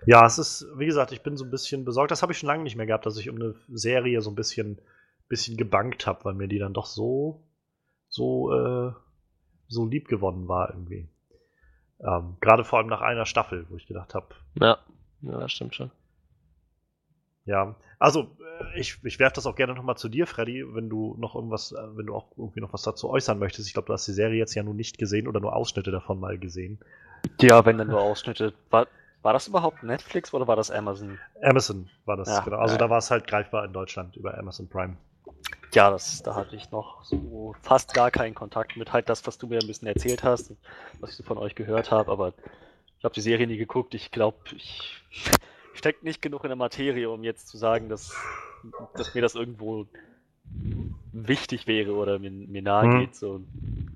Ja, 0.06 0.24
es 0.24 0.38
ist, 0.38 0.66
wie 0.76 0.86
gesagt, 0.86 1.12
ich 1.12 1.22
bin 1.22 1.36
so 1.36 1.44
ein 1.44 1.50
bisschen 1.50 1.84
besorgt. 1.84 2.10
Das 2.10 2.22
habe 2.22 2.32
ich 2.32 2.38
schon 2.38 2.48
lange 2.48 2.62
nicht 2.62 2.76
mehr 2.76 2.86
gehabt, 2.86 3.06
dass 3.06 3.16
ich 3.16 3.28
um 3.28 3.36
eine 3.36 3.54
Serie 3.68 4.20
so 4.20 4.30
ein 4.30 4.34
bisschen, 4.34 4.78
bisschen 5.28 5.56
gebankt 5.56 6.06
habe, 6.06 6.24
weil 6.24 6.34
mir 6.34 6.48
die 6.48 6.58
dann 6.58 6.74
doch 6.74 6.86
so, 6.86 7.42
so, 8.08 8.52
äh, 8.52 8.92
so 9.68 9.86
lieb 9.86 10.08
gewonnen 10.08 10.46
war 10.48 10.70
irgendwie. 10.70 11.08
Ähm, 12.00 12.36
Gerade 12.40 12.64
vor 12.64 12.78
allem 12.78 12.88
nach 12.88 13.00
einer 13.00 13.26
Staffel, 13.26 13.66
wo 13.70 13.76
ich 13.76 13.86
gedacht 13.86 14.14
habe, 14.14 14.34
Ja, 14.60 14.78
ja, 15.22 15.40
das 15.40 15.52
stimmt 15.52 15.74
schon. 15.74 15.90
Ja. 17.44 17.74
Also, 17.98 18.30
äh, 18.74 18.80
ich, 18.80 18.98
ich 19.04 19.18
werfe 19.18 19.34
das 19.34 19.46
auch 19.46 19.54
gerne 19.54 19.74
nochmal 19.74 19.96
zu 19.96 20.08
dir, 20.08 20.26
Freddy, 20.26 20.64
wenn 20.74 20.88
du 20.88 21.16
noch 21.18 21.34
irgendwas, 21.34 21.72
äh, 21.72 21.96
wenn 21.96 22.06
du 22.06 22.14
auch 22.14 22.26
irgendwie 22.36 22.60
noch 22.60 22.72
was 22.72 22.82
dazu 22.82 23.10
äußern 23.10 23.38
möchtest. 23.38 23.68
Ich 23.68 23.74
glaube, 23.74 23.86
du 23.86 23.92
hast 23.92 24.06
die 24.06 24.12
Serie 24.12 24.38
jetzt 24.38 24.54
ja 24.54 24.62
nun 24.62 24.76
nicht 24.76 24.98
gesehen 24.98 25.28
oder 25.28 25.40
nur 25.40 25.54
Ausschnitte 25.54 25.90
davon 25.90 26.20
mal 26.20 26.38
gesehen. 26.38 26.78
Ja, 27.40 27.64
wenn 27.64 27.78
dann 27.78 27.88
nur 27.88 28.00
Ausschnitte. 28.00 28.52
War, 28.70 28.86
war 29.22 29.32
das 29.32 29.46
überhaupt 29.46 29.82
Netflix 29.82 30.34
oder 30.34 30.48
war 30.48 30.56
das 30.56 30.70
Amazon? 30.70 31.18
Amazon 31.42 31.88
war 32.04 32.16
das, 32.16 32.28
Ja, 32.28 32.40
genau. 32.40 32.58
Also 32.58 32.74
ja. 32.74 32.78
da 32.78 32.90
war 32.90 32.98
es 32.98 33.10
halt 33.10 33.26
greifbar 33.26 33.64
in 33.64 33.72
Deutschland 33.72 34.16
über 34.16 34.36
Amazon 34.36 34.68
Prime. 34.68 34.96
Ja, 35.72 35.90
das, 35.90 36.22
da 36.22 36.34
hatte 36.34 36.56
ich 36.56 36.70
noch 36.70 37.04
so 37.04 37.54
fast 37.62 37.94
gar 37.94 38.10
keinen 38.10 38.34
Kontakt 38.34 38.76
mit. 38.76 38.92
Halt 38.92 39.08
das, 39.08 39.26
was 39.26 39.38
du 39.38 39.46
mir 39.46 39.60
ein 39.60 39.66
bisschen 39.66 39.88
erzählt 39.88 40.22
hast, 40.22 40.52
was 41.00 41.10
ich 41.10 41.16
so 41.16 41.22
von 41.22 41.38
euch 41.38 41.54
gehört 41.54 41.90
habe, 41.90 42.10
aber 42.10 42.34
ich 42.98 43.04
habe 43.04 43.14
die 43.14 43.20
Serie 43.20 43.46
nie 43.46 43.56
geguckt. 43.56 43.94
Ich 43.94 44.10
glaube, 44.10 44.36
ich 44.54 45.02
stecke 45.74 46.04
nicht 46.04 46.22
genug 46.22 46.44
in 46.44 46.48
der 46.48 46.56
Materie, 46.56 47.08
um 47.10 47.22
jetzt 47.24 47.48
zu 47.48 47.56
sagen, 47.58 47.88
dass, 47.88 48.14
dass 48.96 49.14
mir 49.14 49.22
das 49.22 49.34
irgendwo 49.34 49.86
wichtig 51.12 51.66
wäre 51.66 51.92
oder 51.94 52.18
mir, 52.18 52.30
mir 52.30 52.62
nahe 52.62 52.86
Mhm. 52.88 52.98
geht. 53.00 53.14
So. 53.14 53.40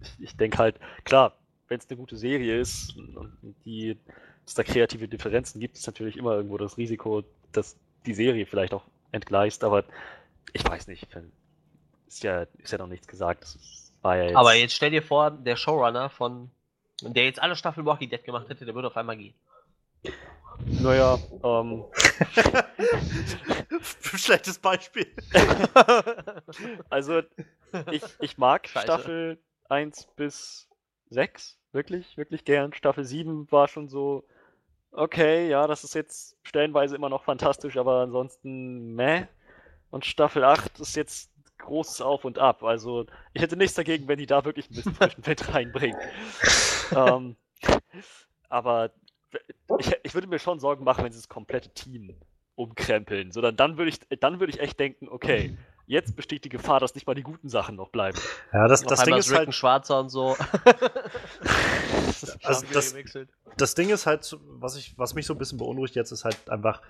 Ich, 0.02 0.24
ich 0.24 0.36
denke 0.36 0.58
halt, 0.58 0.76
klar, 1.04 1.32
wenn 1.68 1.78
es 1.78 1.88
eine 1.88 1.96
gute 1.96 2.16
Serie 2.16 2.58
ist 2.60 2.96
und 2.96 3.54
die, 3.64 3.96
es 4.46 4.54
da 4.54 4.62
kreative 4.62 5.08
Differenzen 5.08 5.60
gibt, 5.60 5.76
ist 5.76 5.86
natürlich 5.86 6.16
immer 6.16 6.34
irgendwo 6.34 6.58
das 6.58 6.76
Risiko, 6.76 7.24
dass 7.52 7.76
die 8.04 8.14
Serie 8.14 8.46
vielleicht 8.46 8.72
auch 8.74 8.84
entgleist, 9.12 9.64
aber 9.64 9.84
ich 10.52 10.64
weiß 10.64 10.86
nicht. 10.88 11.06
Ist 12.06 12.22
ja, 12.22 12.46
ist 12.58 12.70
ja 12.72 12.78
noch 12.78 12.86
nichts 12.86 13.08
gesagt. 13.08 13.42
Das 13.42 13.56
ist- 13.56 13.92
war 14.02 14.16
ja 14.16 14.24
jetzt, 14.24 14.36
Aber 14.36 14.54
jetzt 14.54 14.74
stell 14.74 14.90
dir 14.90 15.02
vor, 15.02 15.30
der 15.32 15.56
Showrunner 15.56 16.08
von, 16.10 16.50
der 17.02 17.24
jetzt 17.24 17.42
alle 17.42 17.56
Staffeln 17.56 17.84
Walking 17.86 18.08
Dead 18.10 18.22
gemacht 18.22 18.48
hätte, 18.48 18.64
der 18.64 18.74
würde 18.74 18.88
auf 18.88 18.96
einmal 18.96 19.16
gehen. 19.16 19.34
Naja, 20.80 21.18
ähm, 21.44 21.84
Schlechtes 24.16 24.58
Beispiel. 24.58 25.06
also 26.90 27.22
ich, 27.90 28.02
ich 28.20 28.38
mag 28.38 28.68
Scheiße. 28.68 28.84
Staffel 28.84 29.38
1 29.68 30.08
bis 30.16 30.68
6 31.10 31.58
wirklich, 31.72 32.16
wirklich 32.16 32.44
gern. 32.44 32.72
Staffel 32.72 33.04
7 33.04 33.50
war 33.52 33.68
schon 33.68 33.88
so, 33.88 34.24
okay, 34.92 35.48
ja, 35.48 35.66
das 35.66 35.84
ist 35.84 35.94
jetzt 35.94 36.36
stellenweise 36.42 36.96
immer 36.96 37.08
noch 37.08 37.24
fantastisch, 37.24 37.76
aber 37.76 38.00
ansonsten 38.00 38.94
meh. 38.94 39.26
Und 39.90 40.04
Staffel 40.04 40.42
8 40.42 40.80
ist 40.80 40.96
jetzt 40.96 41.30
großes 41.58 42.00
Auf 42.00 42.24
und 42.24 42.38
Ab. 42.38 42.62
Also 42.62 43.06
ich 43.32 43.42
hätte 43.42 43.56
nichts 43.56 43.74
dagegen, 43.74 44.08
wenn 44.08 44.18
die 44.18 44.26
da 44.26 44.44
wirklich 44.44 44.70
ein 44.70 44.74
bisschen 44.74 44.94
frischen 44.96 45.26
Wind 45.26 45.54
reinbringen. 45.54 46.00
ähm, 46.94 47.36
aber 48.48 48.90
ich, 49.78 49.92
ich 50.02 50.14
würde 50.14 50.26
mir 50.26 50.38
schon 50.38 50.60
Sorgen 50.60 50.84
machen, 50.84 51.04
wenn 51.04 51.12
sie 51.12 51.18
das 51.18 51.28
komplette 51.28 51.70
Team 51.70 52.14
umkrempeln. 52.54 53.32
So, 53.32 53.40
dann, 53.40 53.56
dann 53.56 53.76
würde 53.76 53.90
ich, 53.90 54.00
dann 54.20 54.40
würde 54.40 54.52
ich 54.52 54.60
echt 54.60 54.78
denken, 54.80 55.08
okay, 55.08 55.56
jetzt 55.86 56.16
besteht 56.16 56.44
die 56.44 56.48
Gefahr, 56.48 56.80
dass 56.80 56.94
nicht 56.94 57.06
mal 57.06 57.14
die 57.14 57.22
guten 57.22 57.48
Sachen 57.48 57.76
noch 57.76 57.90
bleiben. 57.90 58.18
Ja, 58.52 58.66
das, 58.66 58.82
das 58.82 59.04
Ding 59.04 59.14
ist 59.16 59.30
Rick 59.30 59.38
ein 59.40 59.46
halt, 59.46 59.54
Schwarzer 59.54 60.00
und 60.00 60.08
so. 60.08 60.36
Also 62.42 62.62
Haben 62.62 62.68
wir 62.68 62.74
das- 62.74 62.92
gewechselt. 62.92 63.28
das 63.56 63.74
Ding 63.74 63.90
ist 63.90 64.06
halt, 64.06 64.36
was 64.46 64.76
ich, 64.76 64.96
was 64.98 65.14
mich 65.14 65.26
so 65.26 65.34
ein 65.34 65.38
bisschen 65.38 65.58
beunruhigt 65.58 65.94
jetzt, 65.94 66.12
ist 66.12 66.24
halt 66.24 66.48
einfach 66.48 66.82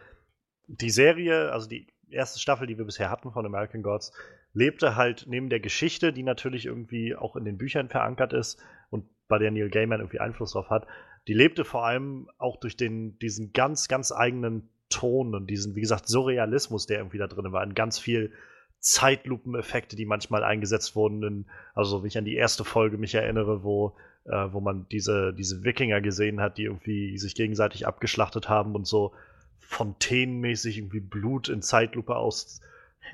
die 0.68 0.91
Serie, 0.91 1.53
also 1.53 1.68
die 1.68 1.87
erste 2.11 2.39
Staffel, 2.39 2.66
die 2.66 2.78
wir 2.78 2.84
bisher 2.84 3.11
hatten 3.11 3.32
von 3.32 3.45
American 3.45 3.82
Gods, 3.82 4.12
lebte 4.53 4.97
halt 4.97 5.24
neben 5.28 5.49
der 5.51 5.61
Geschichte, 5.61 6.12
die 6.12 6.22
natürlich 6.22 6.66
irgendwie 6.66 7.14
auch 7.16 7.37
in 7.37 7.45
den 7.45 7.59
Büchern 7.59 7.89
verankert 7.89 8.32
ist 8.32 8.61
und 8.91 9.05
bei 9.28 9.39
der 9.39 9.51
Neil 9.51 9.68
Gaiman 9.70 10.01
irgendwie 10.01 10.20
Einfluss 10.20 10.53
drauf 10.53 10.70
hat, 10.70 10.87
die 11.29 11.35
lebte 11.35 11.64
vor 11.64 11.85
allem 11.85 12.29
auch 12.39 12.57
durch 12.57 12.77
den, 12.77 13.18
diesen 13.18 13.53
ganz, 13.53 13.89
ganz 13.89 14.12
eigenen 14.12 14.68
Ton 14.89 15.35
und 15.35 15.49
diesen, 15.49 15.74
wie 15.74 15.81
gesagt, 15.81 16.07
Surrealismus, 16.09 16.87
der 16.87 16.99
irgendwie 16.99 17.18
da 17.18 17.27
drin 17.27 17.51
war, 17.53 17.64
in 17.64 17.74
ganz 17.74 17.99
viel 17.99 18.33
Zeitlupeneffekte, 18.79 19.97
die 19.97 20.07
manchmal 20.07 20.45
eingesetzt 20.45 20.95
wurden, 20.95 21.22
in, 21.22 21.47
also 21.74 22.05
wie 22.05 22.09
ich 22.09 22.18
an 22.18 22.24
die 22.24 22.37
erste 22.37 22.64
Folge 22.64 22.99
mich 22.99 23.14
erinnere, 23.14 23.64
wo, 23.64 23.97
äh, 24.24 24.47
wo 24.53 24.61
man 24.61 24.87
diese, 24.91 25.33
diese 25.33 25.64
Wikinger 25.64 26.01
gesehen 26.01 26.41
hat, 26.41 26.59
die 26.59 26.64
irgendwie 26.64 27.18
sich 27.18 27.35
gegenseitig 27.35 27.87
abgeschlachtet 27.87 28.49
haben 28.49 28.77
und 28.77 28.87
so 28.87 29.12
fontänenmäßig 29.59 30.79
irgendwie 30.79 31.01
Blut 31.01 31.49
in 31.49 31.62
Zeitlupe 31.62 32.14
aus 32.14 32.61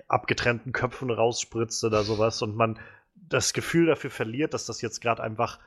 abgetrennten 0.08 0.72
Köpfen 0.72 1.10
rausspritzt 1.10 1.84
oder 1.84 2.02
sowas 2.02 2.42
und 2.42 2.56
man 2.56 2.78
das 3.14 3.54
Gefühl 3.54 3.86
dafür 3.86 4.10
verliert, 4.10 4.52
dass 4.52 4.66
das 4.66 4.82
jetzt 4.82 5.00
gerade 5.00 5.22
einfach. 5.22 5.58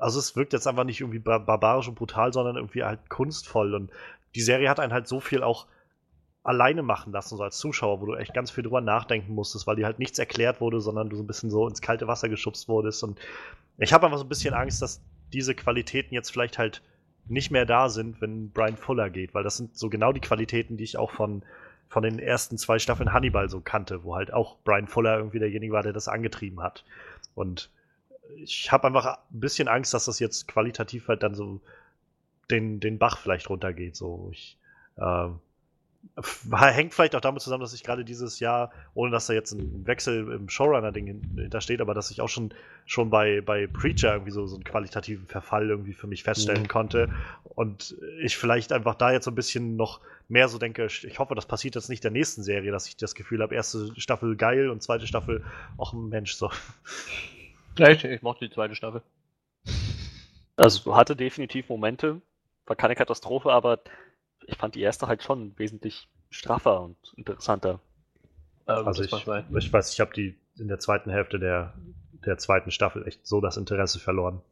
Also 0.00 0.18
es 0.18 0.36
wirkt 0.36 0.52
jetzt 0.52 0.66
einfach 0.66 0.84
nicht 0.84 1.00
irgendwie 1.00 1.18
barbarisch 1.18 1.88
und 1.88 1.94
brutal, 1.94 2.32
sondern 2.32 2.56
irgendwie 2.56 2.82
halt 2.82 3.08
kunstvoll. 3.08 3.74
Und 3.74 3.90
die 4.34 4.42
Serie 4.42 4.68
hat 4.68 4.80
einen 4.80 4.92
halt 4.92 5.06
so 5.06 5.20
viel 5.20 5.42
auch 5.42 5.66
alleine 6.42 6.82
machen 6.82 7.12
lassen, 7.12 7.36
so 7.36 7.42
als 7.42 7.56
Zuschauer, 7.56 8.00
wo 8.00 8.06
du 8.06 8.14
echt 8.16 8.34
ganz 8.34 8.50
viel 8.50 8.62
drüber 8.62 8.82
nachdenken 8.82 9.34
musstest, 9.34 9.66
weil 9.66 9.76
dir 9.76 9.86
halt 9.86 9.98
nichts 9.98 10.18
erklärt 10.18 10.60
wurde, 10.60 10.80
sondern 10.80 11.08
du 11.08 11.16
so 11.16 11.22
ein 11.22 11.26
bisschen 11.26 11.50
so 11.50 11.66
ins 11.66 11.80
kalte 11.80 12.06
Wasser 12.06 12.28
geschubst 12.28 12.68
wurdest. 12.68 13.02
Und 13.02 13.18
ich 13.78 13.92
habe 13.92 14.04
einfach 14.04 14.18
so 14.18 14.24
ein 14.24 14.28
bisschen 14.28 14.52
Angst, 14.52 14.82
dass 14.82 15.00
diese 15.32 15.54
Qualitäten 15.54 16.14
jetzt 16.14 16.30
vielleicht 16.30 16.58
halt 16.58 16.82
nicht 17.26 17.50
mehr 17.50 17.64
da 17.64 17.88
sind, 17.88 18.20
wenn 18.20 18.50
Brian 18.50 18.76
Fuller 18.76 19.08
geht, 19.08 19.34
weil 19.34 19.42
das 19.42 19.56
sind 19.56 19.76
so 19.76 19.88
genau 19.88 20.12
die 20.12 20.20
Qualitäten, 20.20 20.76
die 20.76 20.84
ich 20.84 20.98
auch 20.98 21.10
von, 21.10 21.42
von 21.88 22.02
den 22.02 22.18
ersten 22.18 22.58
zwei 22.58 22.78
Staffeln 22.78 23.14
Hannibal 23.14 23.48
so 23.48 23.60
kannte, 23.60 24.04
wo 24.04 24.14
halt 24.14 24.30
auch 24.30 24.58
Brian 24.64 24.86
Fuller 24.86 25.16
irgendwie 25.16 25.38
derjenige 25.38 25.72
war, 25.72 25.82
der 25.82 25.94
das 25.94 26.08
angetrieben 26.08 26.62
hat. 26.62 26.84
Und 27.34 27.70
ich 28.36 28.70
habe 28.72 28.86
einfach 28.86 29.06
ein 29.06 29.40
bisschen 29.40 29.68
Angst, 29.68 29.94
dass 29.94 30.06
das 30.06 30.18
jetzt 30.18 30.48
qualitativ 30.48 31.08
halt 31.08 31.22
dann 31.22 31.34
so 31.34 31.60
den, 32.50 32.80
den 32.80 32.98
Bach 32.98 33.18
vielleicht 33.18 33.48
runtergeht. 33.48 33.96
So, 33.96 34.28
ich, 34.32 34.58
äh, 34.96 35.28
hängt 36.52 36.94
vielleicht 36.94 37.14
auch 37.16 37.20
damit 37.20 37.42
zusammen, 37.42 37.62
dass 37.62 37.74
ich 37.74 37.82
gerade 37.82 38.04
dieses 38.04 38.40
Jahr, 38.40 38.70
ohne 38.94 39.10
dass 39.10 39.26
da 39.26 39.32
jetzt 39.32 39.52
ein 39.52 39.86
Wechsel 39.86 40.30
im 40.32 40.48
Showrunner-Ding 40.48 41.06
hintersteht, 41.36 41.80
aber 41.80 41.94
dass 41.94 42.10
ich 42.10 42.20
auch 42.20 42.28
schon, 42.28 42.52
schon 42.86 43.10
bei, 43.10 43.40
bei 43.40 43.66
Preacher 43.66 44.12
irgendwie 44.12 44.30
so, 44.30 44.46
so 44.46 44.56
einen 44.56 44.64
qualitativen 44.64 45.26
Verfall 45.26 45.68
irgendwie 45.68 45.94
für 45.94 46.06
mich 46.06 46.22
feststellen 46.22 46.64
mhm. 46.64 46.68
konnte. 46.68 47.10
Und 47.44 47.96
ich 48.20 48.36
vielleicht 48.36 48.72
einfach 48.72 48.94
da 48.94 49.12
jetzt 49.12 49.24
so 49.24 49.30
ein 49.30 49.34
bisschen 49.34 49.76
noch 49.76 50.00
mehr 50.28 50.48
so 50.48 50.58
denke, 50.58 50.86
ich 50.86 51.18
hoffe, 51.18 51.34
das 51.34 51.46
passiert 51.46 51.74
jetzt 51.74 51.88
nicht 51.88 52.04
der 52.04 52.10
nächsten 52.10 52.42
Serie, 52.42 52.70
dass 52.70 52.86
ich 52.86 52.96
das 52.96 53.14
Gefühl 53.14 53.42
habe, 53.42 53.54
erste 53.54 53.92
Staffel 54.00 54.36
geil 54.36 54.70
und 54.70 54.82
zweite 54.82 55.06
Staffel 55.06 55.44
ein 55.78 56.08
Mensch 56.08 56.34
so. 56.34 56.50
Echt? 57.78 58.04
Ich 58.04 58.22
mochte 58.22 58.46
die 58.46 58.54
zweite 58.54 58.74
Staffel. 58.74 59.02
Also 60.56 60.94
hatte 60.94 61.16
definitiv 61.16 61.68
Momente, 61.68 62.22
war 62.66 62.76
keine 62.76 62.94
Katastrophe, 62.94 63.50
aber 63.50 63.80
ich 64.46 64.56
fand 64.56 64.76
die 64.76 64.82
erste 64.82 65.08
halt 65.08 65.24
schon 65.24 65.58
wesentlich 65.58 66.08
straffer 66.30 66.80
und 66.80 66.96
interessanter. 67.16 67.80
Ähm, 68.68 68.86
also 68.86 69.02
ich, 69.02 69.12
ich 69.12 69.72
weiß, 69.72 69.92
ich 69.92 70.00
habe 70.00 70.14
die 70.14 70.38
in 70.56 70.68
der 70.68 70.78
zweiten 70.78 71.10
Hälfte 71.10 71.40
der, 71.40 71.74
der 72.24 72.38
zweiten 72.38 72.70
Staffel 72.70 73.06
echt 73.06 73.26
so 73.26 73.40
das 73.40 73.56
Interesse 73.56 73.98
verloren. 73.98 74.42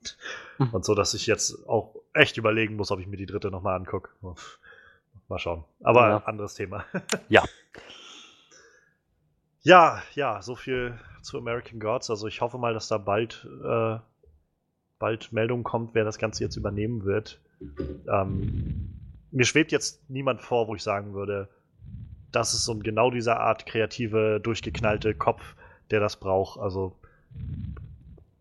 Mhm. 0.59 0.71
Und 0.71 0.85
so, 0.85 0.97
dass 0.97 1.15
ich 1.15 1.27
jetzt 1.27 1.69
auch 1.69 1.95
echt 2.15 2.37
überlegen 2.37 2.77
muss, 2.77 2.91
ob 2.91 3.01
ich 3.01 3.07
mir 3.07 3.17
die 3.17 3.27
dritte 3.27 3.53
nochmal 3.53 3.77
angucke. 3.77 4.11
Mal 5.29 5.39
schauen. 5.39 5.65
Aber 5.83 6.09
ja. 6.09 6.17
anderes 6.25 6.55
Thema. 6.55 6.85
ja. 7.29 7.45
Ja, 9.63 10.03
ja, 10.15 10.43
so 10.43 10.57
viel 10.57 10.99
zu 11.21 11.39
American 11.39 11.79
Gods. 11.79 12.11
Also 12.11 12.27
ich 12.27 12.41
hoffe 12.41 12.59
mal, 12.59 12.75
dass 12.75 12.89
da 12.89 12.99
bald, 12.99 13.47
äh, 13.65 13.99
bald 14.99 15.33
Meldung 15.33 15.63
kommt, 15.63 15.95
wer 15.95 16.05
das 16.05 16.19
Ganze 16.19 16.43
jetzt 16.43 16.57
übernehmen 16.57 17.05
wird. 17.05 17.41
Ähm, 18.09 18.91
mir 19.31 19.45
schwebt 19.45 19.71
jetzt 19.71 20.09
niemand 20.11 20.43
vor, 20.43 20.67
wo 20.67 20.75
ich 20.75 20.83
sagen 20.83 21.15
würde, 21.15 21.49
das 22.33 22.55
ist 22.55 22.65
so 22.65 22.77
genau 22.77 23.11
dieser 23.11 23.39
Art 23.41 23.67
kreative, 23.67 24.41
durchgeknallte 24.43 25.15
Kopf, 25.15 25.55
der 25.91 26.01
das 26.01 26.17
braucht. 26.19 26.59
Also 26.59 26.97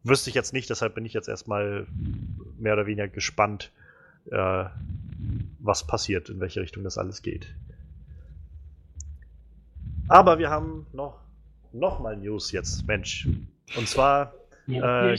wüsste 0.04 0.30
ich 0.30 0.36
jetzt 0.36 0.54
nicht, 0.54 0.70
deshalb 0.70 0.96
bin 0.96 1.06
ich 1.06 1.14
jetzt 1.14 1.30
erstmal 1.30 1.86
mehr 2.58 2.74
oder 2.74 2.88
weniger 2.88 3.08
gespannt, 3.08 3.72
äh, 4.32 4.66
was 5.60 5.86
passiert, 5.86 6.30
in 6.30 6.40
welche 6.40 6.62
Richtung 6.62 6.84
das 6.84 6.98
alles 6.98 7.22
geht. 7.22 7.54
Aber 10.12 10.40
wir 10.40 10.50
haben 10.50 10.88
noch, 10.94 11.20
noch 11.72 12.00
mal 12.00 12.18
News 12.18 12.52
jetzt, 12.52 12.86
Mensch. 12.88 13.28
Und 13.78 13.88
zwar 13.88 14.34
äh, 14.68 15.18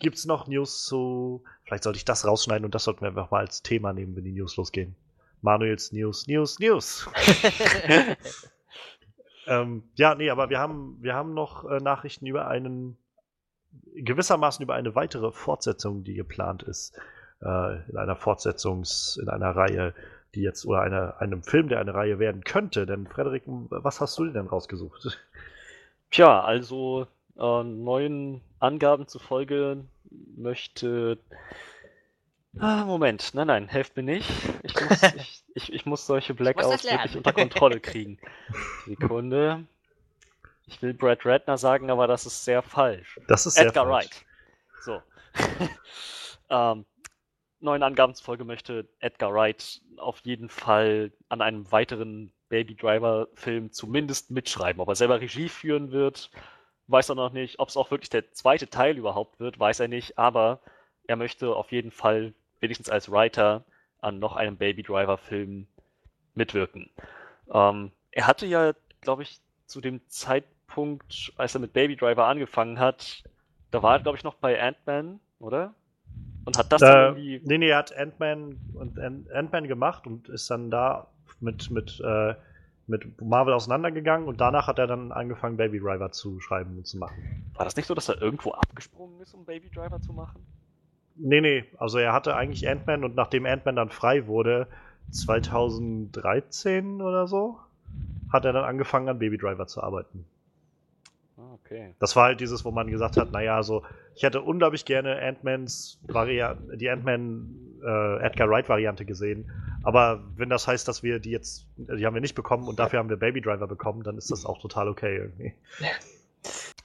gibt 0.00 0.16
es 0.16 0.26
noch 0.26 0.46
News 0.46 0.84
zu 0.84 1.42
Vielleicht 1.72 1.84
sollte 1.84 1.96
ich 1.96 2.04
das 2.04 2.26
rausschneiden 2.26 2.66
und 2.66 2.74
das 2.74 2.84
sollten 2.84 3.00
wir 3.00 3.08
einfach 3.08 3.30
mal 3.30 3.40
als 3.40 3.62
Thema 3.62 3.94
nehmen, 3.94 4.14
wenn 4.14 4.24
die 4.24 4.32
News 4.32 4.58
losgehen. 4.58 4.94
Manuels 5.40 5.90
News, 5.90 6.26
News, 6.26 6.58
News. 6.58 7.08
ähm, 9.46 9.82
ja, 9.94 10.14
nee, 10.14 10.28
aber 10.28 10.50
wir 10.50 10.58
haben, 10.58 10.98
wir 11.00 11.14
haben 11.14 11.32
noch 11.32 11.64
äh, 11.64 11.78
Nachrichten 11.78 12.26
über 12.26 12.46
einen, 12.46 12.98
gewissermaßen 13.94 14.62
über 14.62 14.74
eine 14.74 14.94
weitere 14.94 15.32
Fortsetzung, 15.32 16.04
die 16.04 16.12
geplant 16.12 16.62
ist. 16.62 16.94
Äh, 17.40 17.88
in 17.88 17.96
einer 17.96 18.18
Fortsetzungs-, 18.18 19.18
in 19.18 19.30
einer 19.30 19.56
Reihe, 19.56 19.94
die 20.34 20.42
jetzt, 20.42 20.64
oder 20.66 20.82
eine, 20.82 21.20
einem 21.20 21.42
Film, 21.42 21.68
der 21.68 21.80
eine 21.80 21.94
Reihe 21.94 22.18
werden 22.18 22.44
könnte. 22.44 22.86
Denn, 22.86 23.06
Frederik, 23.06 23.42
was 23.46 24.00
hast 24.00 24.18
du 24.18 24.26
denn 24.26 24.46
rausgesucht? 24.46 25.18
Tja, 26.10 26.42
also 26.42 27.06
äh, 27.38 27.62
neuen 27.62 28.42
Angaben 28.58 29.08
zufolge 29.08 29.84
möchte. 30.36 31.18
Ah, 32.58 32.84
Moment, 32.84 33.30
nein, 33.34 33.46
nein, 33.46 33.68
helft 33.68 33.96
mir 33.96 34.02
nicht. 34.02 34.30
Ich 34.62 34.74
muss, 34.74 35.02
ich, 35.16 35.44
ich, 35.54 35.72
ich 35.72 35.86
muss 35.86 36.06
solche 36.06 36.34
Blackouts 36.34 36.68
muss 36.68 36.84
wirklich 36.84 37.16
unter 37.16 37.32
Kontrolle 37.32 37.80
kriegen. 37.80 38.18
Sekunde. 38.86 39.64
Ich 40.66 40.80
will 40.80 40.94
Brad 40.94 41.24
Ratner 41.26 41.58
sagen, 41.58 41.90
aber 41.90 42.06
das 42.06 42.24
ist 42.24 42.44
sehr 42.44 42.62
falsch. 42.62 43.18
Das 43.26 43.46
ist 43.46 43.54
sehr 43.54 43.66
Edgar 43.66 43.86
falsch. 43.86 44.06
Wright. 44.06 44.24
So. 44.82 45.02
ähm, 46.50 46.84
neuen 47.62 47.82
Angaben 47.82 48.14
zufolge 48.14 48.44
möchte 48.44 48.88
Edgar 49.00 49.32
Wright 49.32 49.80
auf 49.96 50.20
jeden 50.20 50.48
Fall 50.48 51.12
an 51.28 51.40
einem 51.40 51.70
weiteren 51.70 52.32
Baby 52.48 52.74
Driver 52.74 53.28
Film 53.34 53.72
zumindest 53.72 54.30
mitschreiben. 54.30 54.80
Ob 54.80 54.88
er 54.88 54.94
selber 54.94 55.20
Regie 55.20 55.48
führen 55.48 55.90
wird, 55.92 56.30
weiß 56.88 57.08
er 57.08 57.14
noch 57.14 57.32
nicht. 57.32 57.58
Ob 57.58 57.68
es 57.68 57.76
auch 57.76 57.90
wirklich 57.90 58.10
der 58.10 58.32
zweite 58.32 58.68
Teil 58.68 58.98
überhaupt 58.98 59.40
wird, 59.40 59.58
weiß 59.58 59.80
er 59.80 59.88
nicht. 59.88 60.18
Aber 60.18 60.60
er 61.06 61.16
möchte 61.16 61.54
auf 61.54 61.72
jeden 61.72 61.90
Fall, 61.90 62.34
wenigstens 62.60 62.90
als 62.90 63.10
Writer, 63.10 63.64
an 64.00 64.18
noch 64.18 64.36
einem 64.36 64.56
Baby 64.56 64.82
Driver-Film 64.82 65.66
mitwirken. 66.34 66.90
Ähm, 67.52 67.92
er 68.10 68.26
hatte 68.26 68.46
ja, 68.46 68.72
glaube 69.00 69.22
ich, 69.22 69.40
zu 69.66 69.80
dem 69.80 70.00
Zeitpunkt, 70.08 71.32
als 71.36 71.54
er 71.54 71.60
mit 71.60 71.72
Baby 71.72 71.96
Driver 71.96 72.26
angefangen 72.26 72.78
hat, 72.78 73.22
da 73.70 73.82
war 73.82 73.96
er, 73.96 74.00
glaube 74.00 74.18
ich, 74.18 74.24
noch 74.24 74.34
bei 74.34 74.60
Ant-Man, 74.62 75.18
oder? 75.38 75.74
Und 76.44 76.58
hat 76.58 76.72
das 76.72 76.82
äh, 76.82 76.86
dann 76.86 77.04
irgendwie. 77.16 77.40
Nee, 77.44 77.58
nee, 77.58 77.68
er 77.68 77.78
hat 77.78 77.96
Ant-Man 77.96 78.58
und 78.74 78.98
Ant-Man 78.98 79.68
gemacht 79.68 80.06
und 80.06 80.28
ist 80.28 80.50
dann 80.50 80.70
da 80.70 81.08
mit, 81.40 81.70
mit 81.70 82.00
äh, 82.04 82.34
mit 82.86 83.20
Marvel 83.22 83.54
auseinandergegangen 83.54 84.26
und 84.28 84.40
danach 84.40 84.66
hat 84.66 84.78
er 84.78 84.86
dann 84.86 85.12
angefangen, 85.12 85.56
Baby 85.56 85.78
Driver 85.80 86.10
zu 86.10 86.40
schreiben 86.40 86.76
und 86.78 86.86
zu 86.86 86.98
machen. 86.98 87.44
War 87.54 87.64
das 87.64 87.76
nicht 87.76 87.86
so, 87.86 87.94
dass 87.94 88.08
er 88.08 88.20
irgendwo 88.20 88.50
abgesprungen 88.52 89.20
ist, 89.20 89.34
um 89.34 89.44
Baby 89.44 89.70
Driver 89.70 90.00
zu 90.00 90.12
machen? 90.12 90.44
Nee, 91.16 91.40
nee. 91.40 91.64
Also 91.78 91.98
er 91.98 92.12
hatte 92.12 92.34
eigentlich 92.36 92.68
Ant-Man 92.68 93.04
und 93.04 93.14
nachdem 93.14 93.46
Ant-Man 93.46 93.76
dann 93.76 93.90
frei 93.90 94.26
wurde, 94.26 94.66
2013 95.10 97.00
oder 97.00 97.26
so, 97.26 97.58
hat 98.32 98.44
er 98.44 98.52
dann 98.52 98.64
angefangen, 98.64 99.08
an 99.08 99.18
Baby 99.18 99.38
Driver 99.38 99.66
zu 99.66 99.82
arbeiten. 99.82 100.24
Ah, 101.42 101.54
okay. 101.54 101.94
Das 101.98 102.14
war 102.14 102.24
halt 102.24 102.40
dieses, 102.40 102.64
wo 102.64 102.70
man 102.70 102.88
gesagt 102.88 103.16
hat, 103.16 103.32
naja, 103.32 103.62
so, 103.62 103.82
ich 104.14 104.22
hätte 104.22 104.42
unglaublich 104.42 104.84
gerne 104.84 105.20
Ant-Mans 105.20 105.98
Variante, 106.02 106.76
die 106.76 106.88
Ant-Man 106.88 107.80
äh, 107.82 108.24
Edgar 108.24 108.48
Wright 108.48 108.68
Variante 108.68 109.04
gesehen. 109.04 109.50
Aber 109.82 110.22
wenn 110.36 110.48
das 110.50 110.68
heißt, 110.68 110.86
dass 110.86 111.02
wir 111.02 111.18
die 111.18 111.30
jetzt, 111.30 111.66
die 111.76 112.06
haben 112.06 112.14
wir 112.14 112.20
nicht 112.20 112.36
bekommen 112.36 112.68
und 112.68 112.78
dafür 112.78 113.00
haben 113.00 113.08
wir 113.08 113.16
Baby 113.16 113.40
Driver 113.40 113.66
bekommen, 113.66 114.04
dann 114.04 114.18
ist 114.18 114.30
das 114.30 114.46
auch 114.46 114.58
total 114.58 114.88
okay 114.88 115.16
irgendwie. 115.16 115.54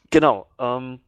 Genau. 0.09 0.47
Ähm, 0.57 1.01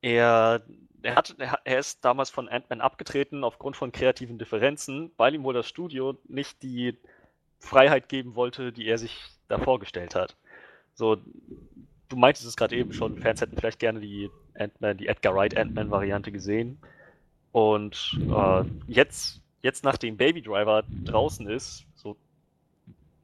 er, 0.00 0.62
er, 1.02 1.14
hat, 1.14 1.36
er 1.64 1.78
ist 1.78 2.02
damals 2.02 2.30
von 2.30 2.48
Ant-Man 2.48 2.80
abgetreten 2.80 3.44
aufgrund 3.44 3.76
von 3.76 3.92
kreativen 3.92 4.38
Differenzen, 4.38 5.12
weil 5.18 5.34
ihm 5.34 5.44
wohl 5.44 5.52
das 5.52 5.68
Studio 5.68 6.18
nicht 6.26 6.62
die 6.62 6.96
Freiheit 7.58 8.08
geben 8.08 8.34
wollte, 8.34 8.72
die 8.72 8.86
er 8.86 8.96
sich 8.96 9.20
da 9.48 9.58
vorgestellt 9.58 10.14
hat. 10.14 10.36
So, 10.94 11.16
du 12.08 12.16
meintest 12.16 12.46
es 12.46 12.56
gerade 12.56 12.76
eben 12.76 12.92
schon, 12.92 13.18
Fans 13.18 13.40
hätten 13.40 13.56
vielleicht 13.56 13.78
gerne 13.80 14.00
die 14.00 14.30
Ant-Man, 14.56 14.96
die 14.96 15.08
Edgar 15.08 15.34
Wright 15.34 15.56
Ant-Man-Variante 15.56 16.30
gesehen. 16.30 16.78
Und 17.52 18.18
äh, 18.28 18.64
jetzt, 18.86 19.40
jetzt 19.62 19.84
nachdem 19.84 20.16
Baby 20.16 20.42
Driver 20.42 20.84
draußen 21.04 21.48
ist, 21.48 21.84
so 21.94 22.16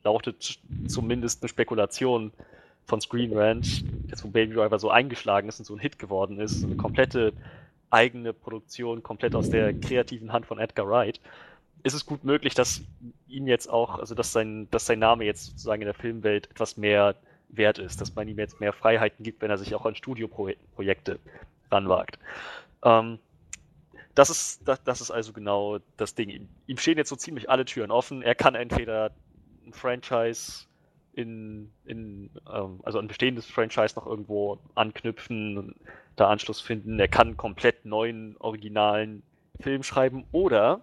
lautet 0.02 0.60
zumindest 0.86 1.42
eine 1.42 1.48
Spekulation 1.48 2.32
von 2.86 3.00
Screen 3.00 3.36
Ranch, 3.36 3.84
jetzt 4.08 4.24
wo 4.24 4.28
Baby 4.28 4.54
Driver 4.54 4.78
so 4.78 4.90
eingeschlagen 4.90 5.48
ist 5.48 5.58
und 5.60 5.64
so 5.64 5.74
ein 5.74 5.80
Hit 5.80 5.98
geworden 5.98 6.40
ist, 6.40 6.60
so 6.60 6.66
eine 6.66 6.76
komplette 6.76 7.32
eigene 7.90 8.32
Produktion, 8.32 9.02
komplett 9.02 9.34
aus 9.34 9.50
der 9.50 9.74
kreativen 9.74 10.32
Hand 10.32 10.46
von 10.46 10.58
Edgar 10.58 10.88
Wright, 10.88 11.20
ist 11.82 11.94
es 11.94 12.06
gut 12.06 12.24
möglich, 12.24 12.54
dass 12.54 12.82
ihn 13.28 13.46
jetzt 13.46 13.68
auch, 13.68 13.98
also 13.98 14.14
dass 14.14 14.32
sein, 14.32 14.68
dass 14.70 14.86
sein 14.86 14.98
Name 14.98 15.24
jetzt 15.24 15.46
sozusagen 15.46 15.82
in 15.82 15.86
der 15.86 15.94
Filmwelt 15.94 16.50
etwas 16.50 16.76
mehr 16.76 17.16
wert 17.52 17.78
ist, 17.78 18.00
dass 18.00 18.14
man 18.14 18.28
ihm 18.28 18.38
jetzt 18.38 18.60
mehr 18.60 18.72
Freiheiten 18.72 19.22
gibt, 19.22 19.42
wenn 19.42 19.50
er 19.50 19.58
sich 19.58 19.74
auch 19.74 19.86
an 19.86 19.94
Studioprojekte 19.94 21.18
ranwagt. 21.70 22.18
Ähm, 22.84 23.18
das 24.14 24.30
ist, 24.30 24.66
das, 24.66 24.82
das 24.82 25.00
ist 25.00 25.10
also 25.10 25.32
genau 25.32 25.78
das 25.96 26.14
Ding. 26.14 26.48
Ihm 26.66 26.76
stehen 26.76 26.98
jetzt 26.98 27.08
so 27.08 27.16
ziemlich 27.16 27.48
alle 27.48 27.64
Türen 27.64 27.90
offen. 27.90 28.22
Er 28.22 28.34
kann 28.34 28.54
entweder 28.54 29.12
ein 29.64 29.72
Franchise 29.72 30.66
in, 31.12 31.70
in 31.84 32.30
ähm, 32.52 32.80
also 32.82 32.98
ein 32.98 33.08
bestehendes 33.08 33.46
Franchise 33.46 33.94
noch 33.96 34.06
irgendwo 34.06 34.58
anknüpfen 34.74 35.58
und 35.58 35.74
da 36.16 36.28
Anschluss 36.28 36.60
finden. 36.60 36.98
Er 36.98 37.08
kann 37.08 37.36
komplett 37.36 37.84
neuen, 37.84 38.36
originalen 38.38 39.22
Film 39.60 39.82
schreiben 39.82 40.24
oder 40.32 40.80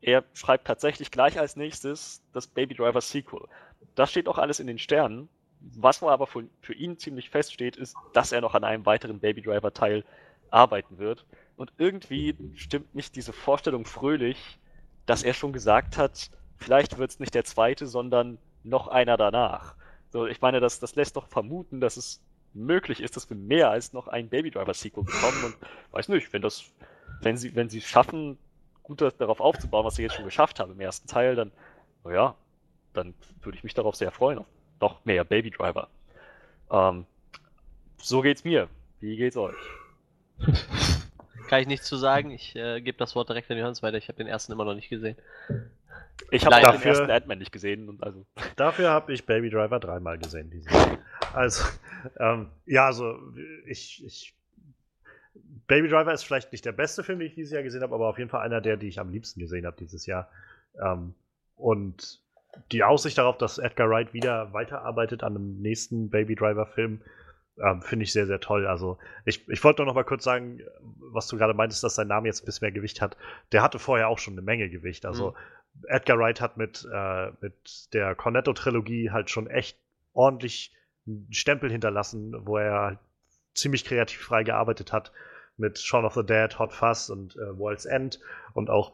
er 0.00 0.24
schreibt 0.34 0.66
tatsächlich 0.66 1.10
gleich 1.10 1.38
als 1.38 1.56
nächstes 1.56 2.22
das 2.32 2.46
Baby 2.46 2.74
Driver 2.74 3.00
Sequel. 3.00 3.46
Das 3.94 4.10
steht 4.10 4.28
auch 4.28 4.38
alles 4.38 4.60
in 4.60 4.66
den 4.66 4.78
Sternen. 4.78 5.28
Was 5.74 6.02
aber 6.02 6.26
für, 6.26 6.44
für 6.60 6.74
ihn 6.74 6.98
ziemlich 6.98 7.30
feststeht, 7.30 7.76
ist, 7.76 7.96
dass 8.12 8.32
er 8.32 8.40
noch 8.40 8.54
an 8.54 8.64
einem 8.64 8.86
weiteren 8.86 9.18
Baby 9.18 9.42
Driver 9.42 9.72
Teil 9.72 10.04
arbeiten 10.50 10.98
wird. 10.98 11.26
Und 11.56 11.72
irgendwie 11.78 12.36
stimmt 12.54 12.94
mich 12.94 13.10
diese 13.10 13.32
Vorstellung 13.32 13.84
fröhlich, 13.84 14.58
dass 15.06 15.22
er 15.22 15.34
schon 15.34 15.52
gesagt 15.52 15.96
hat, 15.96 16.30
vielleicht 16.56 16.98
wird 16.98 17.10
es 17.10 17.20
nicht 17.20 17.34
der 17.34 17.44
zweite, 17.44 17.86
sondern 17.86 18.38
noch 18.62 18.88
einer 18.88 19.16
danach. 19.16 19.74
So, 20.10 20.26
ich 20.26 20.40
meine, 20.40 20.60
das, 20.60 20.80
das 20.80 20.94
lässt 20.94 21.16
doch 21.16 21.28
vermuten, 21.28 21.80
dass 21.80 21.96
es 21.96 22.22
möglich 22.54 23.00
ist, 23.00 23.16
dass 23.16 23.28
wir 23.28 23.36
mehr 23.36 23.70
als 23.70 23.92
noch 23.92 24.08
ein 24.08 24.28
Baby 24.28 24.50
Driver 24.50 24.74
Sequel 24.74 25.04
bekommen. 25.04 25.44
Und 25.44 25.56
weiß 25.92 26.08
nicht, 26.08 26.32
wenn 26.32 26.42
das, 26.42 26.64
wenn 27.20 27.36
sie, 27.36 27.54
wenn 27.54 27.68
sie 27.68 27.78
es 27.78 27.84
schaffen, 27.84 28.38
gut 28.82 29.00
darauf 29.00 29.40
aufzubauen, 29.40 29.84
was 29.84 29.96
sie 29.96 30.02
jetzt 30.02 30.14
schon 30.14 30.24
geschafft 30.24 30.60
haben 30.60 30.72
im 30.72 30.80
ersten 30.80 31.08
Teil, 31.08 31.34
dann, 31.34 31.52
naja, 32.04 32.34
dann 32.92 33.14
würde 33.42 33.58
ich 33.58 33.64
mich 33.64 33.74
darauf 33.74 33.96
sehr 33.96 34.10
freuen. 34.10 34.38
Auf 34.38 34.46
noch 34.80 35.04
mehr 35.04 35.24
Baby 35.24 35.50
Driver. 35.50 35.88
Ähm, 36.70 37.06
so 37.98 38.20
geht's 38.20 38.44
mir. 38.44 38.68
Wie 39.00 39.16
geht's 39.16 39.36
euch? 39.36 39.54
Kann 41.48 41.60
ich 41.60 41.66
nichts 41.66 41.86
zu 41.86 41.96
sagen. 41.96 42.30
Ich 42.30 42.56
äh, 42.56 42.80
gebe 42.80 42.98
das 42.98 43.14
Wort 43.14 43.28
direkt 43.28 43.50
an 43.50 43.58
Johannes 43.58 43.82
weiter. 43.82 43.98
Ich 43.98 44.08
habe 44.08 44.18
den 44.18 44.26
ersten 44.26 44.52
immer 44.52 44.64
noch 44.64 44.74
nicht 44.74 44.88
gesehen. 44.88 45.16
Ich 46.30 46.44
habe 46.44 46.60
Dafür- 46.60 46.78
den 46.78 46.88
ersten 46.88 47.10
Ant-Man 47.10 47.38
nicht 47.38 47.52
gesehen. 47.52 47.88
Und 47.88 48.02
also, 48.02 48.26
Dafür 48.56 48.90
habe 48.90 49.12
ich 49.12 49.24
Baby 49.26 49.50
Driver 49.50 49.78
dreimal 49.78 50.18
gesehen 50.18 50.50
dieses 50.50 50.72
Jahr. 50.72 50.98
Also, 51.32 51.64
ähm, 52.18 52.48
ja, 52.64 52.86
also 52.86 53.16
ich, 53.66 54.04
ich. 54.04 54.34
Baby 55.66 55.88
Driver 55.88 56.12
ist 56.12 56.22
vielleicht 56.22 56.52
nicht 56.52 56.64
der 56.64 56.72
beste 56.72 57.02
Film, 57.04 57.18
den 57.18 57.28
ich 57.28 57.34
dieses 57.34 57.52
Jahr 57.52 57.62
gesehen 57.62 57.82
habe, 57.82 57.94
aber 57.94 58.08
auf 58.08 58.18
jeden 58.18 58.30
Fall 58.30 58.40
einer 58.42 58.60
der, 58.60 58.76
die 58.76 58.88
ich 58.88 58.98
am 58.98 59.10
liebsten 59.10 59.40
gesehen 59.40 59.66
habe 59.66 59.76
dieses 59.76 60.06
Jahr. 60.06 60.30
Ähm, 60.82 61.14
und 61.56 62.20
die 62.72 62.84
Aussicht 62.84 63.18
darauf, 63.18 63.38
dass 63.38 63.58
Edgar 63.58 63.88
Wright 63.90 64.12
wieder 64.12 64.52
weiterarbeitet 64.52 65.22
an 65.22 65.36
einem 65.36 65.60
nächsten 65.60 66.10
Baby 66.10 66.34
Driver-Film, 66.34 67.00
ähm, 67.58 67.82
finde 67.82 68.04
ich 68.04 68.12
sehr, 68.12 68.26
sehr 68.26 68.40
toll. 68.40 68.66
Also, 68.66 68.98
ich, 69.24 69.48
ich 69.48 69.62
wollte 69.64 69.80
nur 69.80 69.86
noch 69.86 69.94
mal 69.94 70.04
kurz 70.04 70.24
sagen, 70.24 70.60
was 71.12 71.26
du 71.28 71.38
gerade 71.38 71.54
meintest, 71.54 71.82
dass 71.82 71.94
sein 71.94 72.08
Name 72.08 72.28
jetzt 72.28 72.42
ein 72.42 72.46
bisschen 72.46 72.66
mehr 72.66 72.72
Gewicht 72.72 73.00
hat. 73.00 73.16
Der 73.52 73.62
hatte 73.62 73.78
vorher 73.78 74.08
auch 74.08 74.18
schon 74.18 74.34
eine 74.34 74.42
Menge 74.42 74.68
Gewicht. 74.68 75.06
Also, 75.06 75.34
Edgar 75.88 76.18
Wright 76.18 76.40
hat 76.40 76.56
mit, 76.56 76.86
äh, 76.92 77.30
mit 77.40 77.92
der 77.92 78.14
Cornetto-Trilogie 78.14 79.10
halt 79.10 79.30
schon 79.30 79.46
echt 79.46 79.78
ordentlich 80.12 80.74
einen 81.06 81.28
Stempel 81.32 81.70
hinterlassen, 81.70 82.34
wo 82.46 82.58
er 82.58 82.80
halt 82.80 82.98
ziemlich 83.54 83.84
kreativ 83.84 84.20
frei 84.20 84.42
gearbeitet 84.42 84.92
hat. 84.92 85.12
Mit 85.56 85.78
Shaun 85.78 86.04
of 86.04 86.14
the 86.14 86.24
Dead, 86.24 86.58
Hot 86.58 86.72
Fuzz 86.72 87.08
und 87.08 87.36
äh, 87.36 87.58
World's 87.58 87.86
End. 87.86 88.20
Und 88.52 88.68
auch 88.68 88.92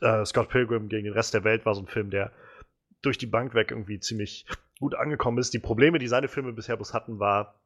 äh, 0.00 0.24
Scott 0.24 0.48
Pilgrim 0.50 0.88
gegen 0.88 1.04
den 1.04 1.14
Rest 1.14 1.34
der 1.34 1.44
Welt 1.44 1.64
war 1.64 1.74
so 1.74 1.82
ein 1.82 1.86
Film, 1.86 2.10
der 2.10 2.30
durch 3.02 3.18
die 3.18 3.26
Bank 3.26 3.54
weg 3.54 3.70
irgendwie 3.70 4.00
ziemlich 4.00 4.46
gut 4.80 4.94
angekommen 4.94 5.38
ist. 5.38 5.54
Die 5.54 5.58
Probleme, 5.58 5.98
die 5.98 6.08
seine 6.08 6.28
Filme 6.28 6.52
bisher 6.52 6.76
bloß 6.76 6.94
hatten, 6.94 7.18
war, 7.18 7.60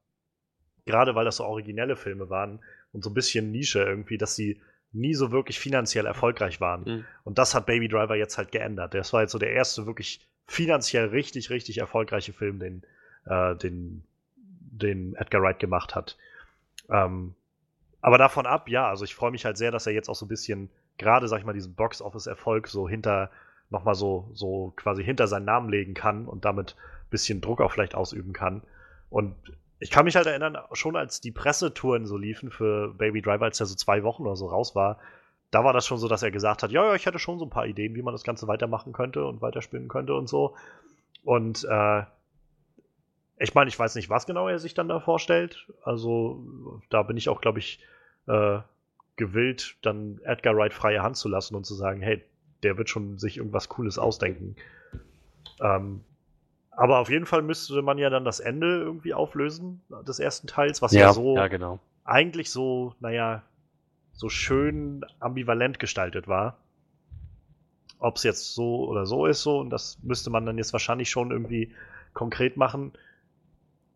gerade 0.84 1.14
weil 1.14 1.24
das 1.24 1.37
so 1.37 1.45
originelle 1.45 1.97
Filme 1.97 2.28
waren 2.30 2.61
und 2.93 3.05
so 3.05 3.11
ein 3.11 3.14
bisschen 3.14 3.51
Nische 3.51 3.82
irgendwie, 3.82 4.18
dass 4.18 4.37
sie 4.37 4.61
nie 4.93 5.14
so 5.14 5.30
wirklich 5.30 5.59
finanziell 5.59 6.07
erfolgreich 6.07 6.61
waren. 6.61 6.84
Mhm. 6.84 7.05
Und 7.24 7.39
das 7.39 7.55
hat 7.55 7.66
Baby 7.66 7.89
Driver 7.89 8.16
jetzt 8.16 8.39
halt 8.39 8.53
geändert. 8.53 8.95
Das 8.95 9.12
war 9.12 9.22
jetzt 9.22 9.32
so 9.32 9.39
der 9.39 9.53
erste 9.53 9.87
wirklich 9.87 10.26
finanziell 10.47 11.07
richtig, 11.07 11.51
richtig 11.51 11.78
erfolgreiche 11.78 12.32
Film, 12.32 12.59
den, 12.59 12.82
äh, 13.26 13.57
den, 13.57 14.05
den 14.37 15.14
Edgar 15.16 15.43
Wright 15.43 15.59
gemacht 15.59 15.95
hat. 15.95 16.16
Ähm, 16.89 17.34
aber 18.01 18.18
davon 18.18 18.47
ab, 18.47 18.68
ja, 18.68 18.89
also 18.89 19.05
ich 19.05 19.14
freue 19.14 19.32
mich 19.32 19.45
halt 19.45 19.57
sehr, 19.57 19.72
dass 19.72 19.87
er 19.87 19.93
jetzt 19.93 20.09
auch 20.09 20.14
so 20.14 20.26
ein 20.26 20.28
bisschen, 20.28 20.70
gerade, 20.99 21.26
sag 21.28 21.41
ich 21.41 21.45
mal, 21.45 21.53
diesen 21.53 21.74
Box-Office-Erfolg 21.74 22.68
so 22.68 22.89
hinter, 22.89 23.30
nochmal 23.71 23.95
so, 23.95 24.31
so 24.33 24.73
quasi 24.77 25.05
hinter 25.05 25.27
seinen 25.27 25.45
Namen 25.45 25.69
legen 25.69 25.95
kann 25.95 26.27
und 26.27 26.45
damit 26.45 26.77
ein 26.79 27.11
bisschen 27.11 27.41
Druck 27.41 27.61
auch 27.61 27.73
vielleicht 27.73 27.95
ausüben 27.95 28.33
kann. 28.33 28.62
Und 29.11 29.35
ich 29.79 29.91
kann 29.91 30.05
mich 30.05 30.17
halt 30.17 30.27
erinnern, 30.27 30.57
schon 30.73 30.97
als 30.97 31.21
die 31.21 31.33
Pressetouren 31.33 32.07
so 32.07 32.17
liefen 32.17 32.51
für 32.51 32.95
Baby 32.95 33.23
Driver, 33.23 33.45
als 33.45 33.61
er 33.61 33.67
so 33.67 33.75
zwei 33.75 34.03
Wochen 34.03 34.23
oder 34.23 34.37
so 34.37 34.47
raus 34.47 34.75
war, 34.75 34.99
da 35.51 35.64
war 35.64 35.73
das 35.73 35.87
schon 35.87 35.99
so, 35.99 36.09
dass 36.09 36.23
er 36.23 36.31
gesagt 36.31 36.62
hat, 36.62 36.71
ja, 36.71 36.85
ja, 36.85 36.95
ich 36.95 37.07
hätte 37.07 37.19
schon 37.19 37.39
so 37.39 37.47
ein 37.47 37.51
paar 37.51 37.67
Ideen, 37.67 37.95
wie 37.95 38.03
man 38.03 38.12
das 38.12 38.25
Ganze 38.25 38.49
weitermachen 38.49 38.93
könnte 38.93 39.25
und 39.25 39.43
weiterspinnen 39.43 39.89
könnte 39.89 40.14
und 40.14 40.29
so. 40.29 40.57
Und 41.25 41.64
äh, 41.64 42.03
ich 43.39 43.55
meine, 43.55 43.69
ich 43.69 43.79
weiß 43.79 43.95
nicht, 43.95 44.11
was 44.11 44.27
genau 44.27 44.49
er 44.49 44.59
sich 44.59 44.75
dann 44.75 44.89
da 44.89 45.01
vorstellt. 45.01 45.69
Also 45.83 46.45
da 46.89 47.03
bin 47.03 47.17
ich 47.17 47.29
auch, 47.29 47.41
glaube 47.41 47.59
ich, 47.59 47.81
äh, 48.27 48.59
gewillt, 49.17 49.77
dann 49.83 50.21
Edgar 50.25 50.57
Wright 50.57 50.75
freie 50.75 51.03
Hand 51.03 51.17
zu 51.17 51.29
lassen 51.29 51.55
und 51.55 51.64
zu 51.64 51.75
sagen, 51.75 52.01
hey, 52.03 52.23
der 52.67 52.77
wird 52.77 52.91
schon 52.91 53.17
sich 53.17 53.37
irgendwas 53.37 53.69
Cooles 53.69 53.97
ausdenken. 53.97 54.57
Ähm, 55.61 56.01
aber 56.73 56.99
auf 56.99 57.09
jeden 57.09 57.25
Fall 57.25 57.43
müsste 57.43 57.81
man 57.81 57.97
ja 57.97 58.11
dann 58.11 58.25
das 58.25 58.41
Ende 58.41 58.81
irgendwie 58.81 59.14
auflösen 59.14 59.83
des 60.07 60.19
ersten 60.19 60.49
Teils, 60.49 60.83
was 60.83 60.93
ja, 60.93 61.12
so 61.12 61.37
ja, 61.37 61.47
genau. 61.47 61.79
eigentlich 62.05 62.51
so, 62.51 62.95
naja, 62.99 63.43
so 64.12 64.29
schön 64.29 65.05
ambivalent 65.21 65.79
gestaltet 65.79 66.27
war. 66.27 66.59
Ob 68.01 68.17
es 68.17 68.25
jetzt 68.25 68.55
so 68.55 68.89
oder 68.89 69.07
so 69.07 69.27
ist, 69.27 69.43
so, 69.43 69.61
und 69.61 69.71
das 69.71 69.99
müsste 70.03 70.29
man 70.29 70.45
dann 70.45 70.59
jetzt 70.59 70.73
wahrscheinlich 70.73 71.09
schon 71.09 71.31
irgendwie 71.31 71.73
konkret 72.12 72.57
machen. 72.57 72.93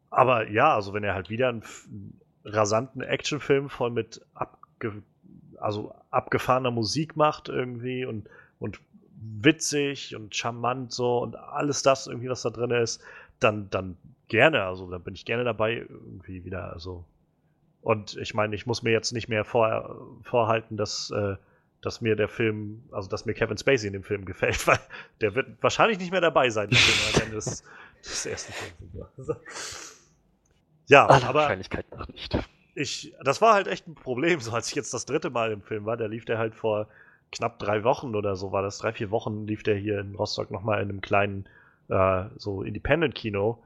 Aber 0.09 0.49
ja, 0.49 0.75
also 0.75 0.95
wenn 0.95 1.03
er 1.03 1.15
halt 1.15 1.29
wieder 1.29 1.49
einen, 1.49 1.65
einen 1.89 2.21
rasanten 2.45 3.03
Actionfilm 3.03 3.69
voll 3.69 3.91
mit 3.91 4.25
abge 4.35 5.03
also 5.59 5.95
abgefahrener 6.11 6.71
Musik 6.71 7.17
macht 7.17 7.51
irgendwie 7.51 8.07
und, 8.07 8.27
und 8.61 8.81
witzig 9.21 10.15
und 10.15 10.35
charmant 10.35 10.93
so 10.93 11.19
und 11.19 11.35
alles 11.37 11.83
das 11.83 12.07
irgendwie, 12.07 12.29
was 12.29 12.43
da 12.43 12.51
drin 12.51 12.71
ist, 12.71 13.03
dann, 13.41 13.69
dann 13.71 13.97
gerne, 14.29 14.65
also 14.65 14.89
dann 14.89 15.03
bin 15.03 15.15
ich 15.15 15.25
gerne 15.25 15.45
dabei 15.45 15.75
irgendwie 15.77 16.45
wieder, 16.45 16.73
also 16.73 17.05
und 17.83 18.17
ich 18.17 18.35
meine, 18.35 18.55
ich 18.55 18.67
muss 18.67 18.83
mir 18.83 18.93
jetzt 18.93 19.13
nicht 19.13 19.29
mehr 19.29 19.45
vor, 19.45 19.97
vorhalten, 20.23 20.77
dass, 20.77 21.11
äh, 21.11 21.37
dass 21.81 22.01
mir 22.03 22.15
der 22.15 22.29
Film, 22.29 22.85
also 22.93 23.09
dass 23.09 23.25
mir 23.25 23.33
Kevin 23.33 23.57
Spacey 23.57 23.87
in 23.87 23.95
dem 23.95 24.03
Film 24.03 24.25
gefällt, 24.27 24.67
weil 24.67 24.79
der 25.21 25.35
wird 25.35 25.63
wahrscheinlich 25.63 25.99
nicht 25.99 26.13
mehr 26.13 26.21
dabei 26.21 26.51
sein, 26.51 26.69
am 26.69 27.23
Ende 27.23 27.37
des, 27.37 27.65
des 28.03 28.27
ersten 28.27 28.53
Films. 28.53 29.09
Also, 29.17 29.35
ja, 30.89 31.07
Aller 31.07 31.25
aber 31.27 31.41
Wahrscheinlichkeit 31.41 31.91
nach 31.93 32.09
nicht. 32.09 32.37
ich, 32.75 33.15
das 33.25 33.41
war 33.41 33.55
halt 33.55 33.67
echt 33.67 33.87
ein 33.87 33.95
Problem, 33.95 34.41
so 34.41 34.53
als 34.53 34.69
ich 34.69 34.75
jetzt 34.75 34.93
das 34.93 35.07
dritte 35.07 35.31
Mal 35.31 35.53
im 35.53 35.63
Film 35.63 35.87
war, 35.87 35.97
der 35.97 36.09
lief 36.09 36.25
der 36.27 36.39
halt 36.39 36.55
vor 36.55 36.89
knapp 37.33 37.59
drei 37.59 37.85
Wochen 37.85 38.15
oder 38.15 38.37
so, 38.37 38.53
war 38.53 38.63
das 38.63 38.79
drei, 38.79 38.93
vier 38.93 39.11
Wochen, 39.11 39.47
lief 39.47 39.63
der 39.63 39.77
hier 39.77 40.01
in 40.01 40.15
Rostock 40.15 40.51
nochmal 40.51 40.83
in 40.83 40.89
einem 40.89 41.01
kleinen, 41.01 41.47
äh, 41.89 42.25
so 42.37 42.63
Independent-Kino. 42.63 43.63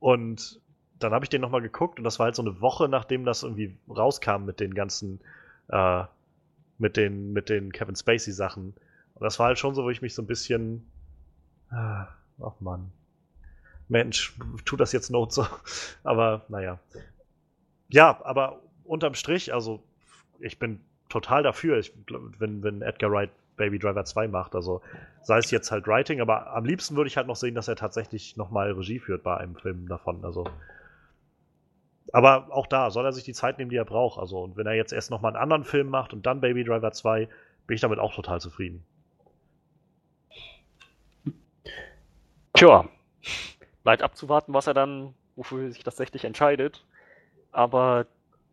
Und 0.00 0.60
dann 0.98 1.12
habe 1.12 1.24
ich 1.24 1.28
den 1.28 1.40
nochmal 1.40 1.62
geguckt 1.62 1.98
und 1.98 2.04
das 2.04 2.18
war 2.18 2.24
halt 2.24 2.34
so 2.34 2.42
eine 2.42 2.60
Woche, 2.60 2.88
nachdem 2.88 3.24
das 3.24 3.42
irgendwie 3.42 3.76
rauskam 3.88 4.44
mit 4.44 4.60
den 4.60 4.74
ganzen, 4.74 5.20
äh, 5.68 6.04
mit 6.78 6.96
den, 6.96 7.32
mit 7.32 7.48
den 7.48 7.72
Kevin 7.72 7.96
Spacey-Sachen. 7.96 8.74
Und 9.14 9.24
das 9.24 9.38
war 9.38 9.46
halt 9.46 9.58
schon 9.58 9.74
so, 9.74 9.84
wo 9.84 9.90
ich 9.90 10.02
mich 10.02 10.14
so 10.14 10.22
ein 10.22 10.26
bisschen, 10.26 10.90
ah, 11.70 12.08
ach 12.40 12.60
Mann. 12.60 12.92
Mensch, 13.88 14.36
tut 14.64 14.80
das 14.80 14.92
jetzt 14.92 15.10
Not 15.10 15.32
so. 15.32 15.46
Aber 16.04 16.44
naja. 16.48 16.78
Ja, 17.88 18.20
aber 18.22 18.60
unterm 18.84 19.14
Strich, 19.14 19.54
also 19.54 19.82
ich 20.40 20.58
bin 20.58 20.78
total 21.08 21.42
dafür, 21.42 21.78
ich, 21.78 21.92
wenn, 22.38 22.62
wenn 22.62 22.82
Edgar 22.82 23.10
Wright 23.10 23.30
Baby 23.58 23.78
Driver 23.78 24.04
2 24.04 24.28
macht. 24.28 24.54
Also 24.54 24.80
sei 25.22 25.38
es 25.38 25.50
jetzt 25.50 25.70
halt 25.70 25.86
Writing, 25.86 26.22
aber 26.22 26.54
am 26.54 26.64
liebsten 26.64 26.96
würde 26.96 27.08
ich 27.08 27.18
halt 27.18 27.26
noch 27.26 27.36
sehen, 27.36 27.54
dass 27.54 27.68
er 27.68 27.76
tatsächlich 27.76 28.38
nochmal 28.38 28.72
Regie 28.72 28.98
führt 28.98 29.22
bei 29.22 29.36
einem 29.36 29.56
Film 29.56 29.86
davon. 29.88 30.24
Also. 30.24 30.48
Aber 32.12 32.48
auch 32.50 32.66
da 32.66 32.90
soll 32.90 33.04
er 33.04 33.12
sich 33.12 33.24
die 33.24 33.34
Zeit 33.34 33.58
nehmen, 33.58 33.70
die 33.70 33.76
er 33.76 33.84
braucht. 33.84 34.18
Also, 34.18 34.40
und 34.40 34.56
wenn 34.56 34.66
er 34.66 34.72
jetzt 34.72 34.94
erst 34.94 35.10
nochmal 35.10 35.34
einen 35.34 35.42
anderen 35.42 35.64
Film 35.64 35.90
macht 35.90 36.14
und 36.14 36.24
dann 36.24 36.40
Baby 36.40 36.64
Driver 36.64 36.90
2, 36.90 37.28
bin 37.66 37.74
ich 37.74 37.82
damit 37.82 37.98
auch 37.98 38.14
total 38.14 38.40
zufrieden. 38.40 38.82
Tja, 42.54 42.88
bleibt 43.84 44.02
abzuwarten, 44.02 44.54
was 44.54 44.66
er 44.66 44.74
dann, 44.74 45.14
wofür 45.36 45.64
er 45.64 45.72
sich 45.72 45.84
tatsächlich 45.84 46.24
entscheidet. 46.24 46.84
Aber 47.52 48.06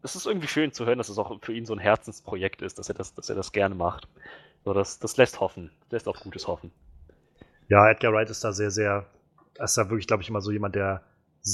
es 0.06 0.16
ist 0.16 0.28
irgendwie 0.28 0.48
schön 0.48 0.72
zu 0.72 0.86
hören, 0.86 1.00
dass 1.00 1.10
es 1.10 1.18
auch 1.18 1.38
für 1.42 1.54
ihn 1.54 1.66
so 1.66 1.74
ein 1.74 1.80
Herzensprojekt 1.80 2.62
ist, 2.62 2.80
dass 2.80 2.90
er 2.90 2.96
das, 2.96 3.14
dass 3.16 3.30
er 3.30 3.36
das 3.36 3.52
gerne 3.52 3.76
macht. 3.76 4.08
So, 4.64 4.74
das, 4.74 5.00
das 5.00 5.18
lässt 5.18 5.40
hoffen. 5.40 5.72
Lässt 5.90 6.08
auf 6.08 6.20
Gutes 6.20 6.48
hoffen. 6.48 6.72
Ja, 7.68 7.90
Edgar 7.90 8.14
Wright 8.14 8.30
ist 8.30 8.44
da 8.44 8.54
sehr, 8.54 8.72
sehr, 8.72 9.06
ist 9.62 9.78
da 9.78 9.90
wirklich, 9.90 10.08
glaube 10.08 10.22
ich, 10.24 10.30
immer 10.30 10.42
so 10.42 10.52
jemand, 10.52 10.76
der 10.76 11.02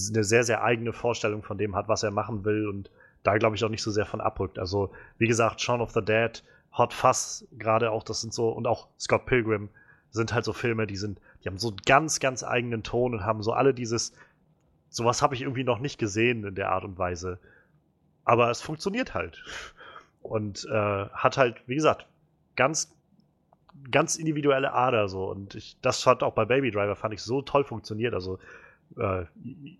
eine 0.09 0.23
sehr, 0.23 0.43
sehr 0.43 0.63
eigene 0.63 0.93
Vorstellung 0.93 1.43
von 1.43 1.57
dem 1.57 1.75
hat, 1.75 1.87
was 1.87 2.03
er 2.03 2.11
machen 2.11 2.45
will 2.45 2.67
und 2.67 2.91
da, 3.23 3.37
glaube 3.37 3.55
ich, 3.55 3.63
auch 3.63 3.69
nicht 3.69 3.83
so 3.83 3.91
sehr 3.91 4.05
von 4.05 4.21
abrückt. 4.21 4.59
Also, 4.59 4.91
wie 5.17 5.27
gesagt, 5.27 5.61
Shaun 5.61 5.81
of 5.81 5.91
the 5.91 6.03
Dead, 6.03 6.43
Hot 6.77 6.93
Fuzz, 6.93 7.45
gerade 7.57 7.91
auch, 7.91 8.03
das 8.03 8.21
sind 8.21 8.33
so, 8.33 8.49
und 8.49 8.67
auch 8.67 8.87
Scott 8.99 9.25
Pilgrim, 9.25 9.69
sind 10.11 10.33
halt 10.33 10.45
so 10.45 10.53
Filme, 10.53 10.87
die 10.87 10.97
sind, 10.97 11.19
die 11.43 11.49
haben 11.49 11.57
so 11.57 11.69
einen 11.69 11.77
ganz, 11.85 12.19
ganz 12.19 12.43
eigenen 12.43 12.83
Ton 12.83 13.13
und 13.13 13.25
haben 13.25 13.43
so 13.43 13.53
alle 13.53 13.73
dieses, 13.73 14.13
sowas 14.89 15.21
habe 15.21 15.35
ich 15.35 15.41
irgendwie 15.41 15.63
noch 15.63 15.79
nicht 15.79 15.97
gesehen 15.97 16.43
in 16.43 16.55
der 16.55 16.71
Art 16.71 16.83
und 16.83 16.97
Weise. 16.97 17.39
Aber 18.23 18.49
es 18.49 18.61
funktioniert 18.61 19.13
halt. 19.13 19.43
Und 20.21 20.65
äh, 20.65 21.05
hat 21.09 21.37
halt, 21.37 21.61
wie 21.67 21.75
gesagt, 21.75 22.05
ganz, 22.55 22.93
ganz 23.89 24.15
individuelle 24.15 24.73
Ader 24.73 25.07
so. 25.07 25.29
Und 25.29 25.55
ich, 25.55 25.77
das 25.81 26.05
hat 26.05 26.23
auch 26.23 26.33
bei 26.33 26.45
Baby 26.45 26.71
Driver, 26.71 26.95
fand 26.95 27.13
ich 27.13 27.21
so 27.21 27.41
toll 27.41 27.63
funktioniert. 27.63 28.13
Also, 28.13 28.39
äh, 28.97 29.25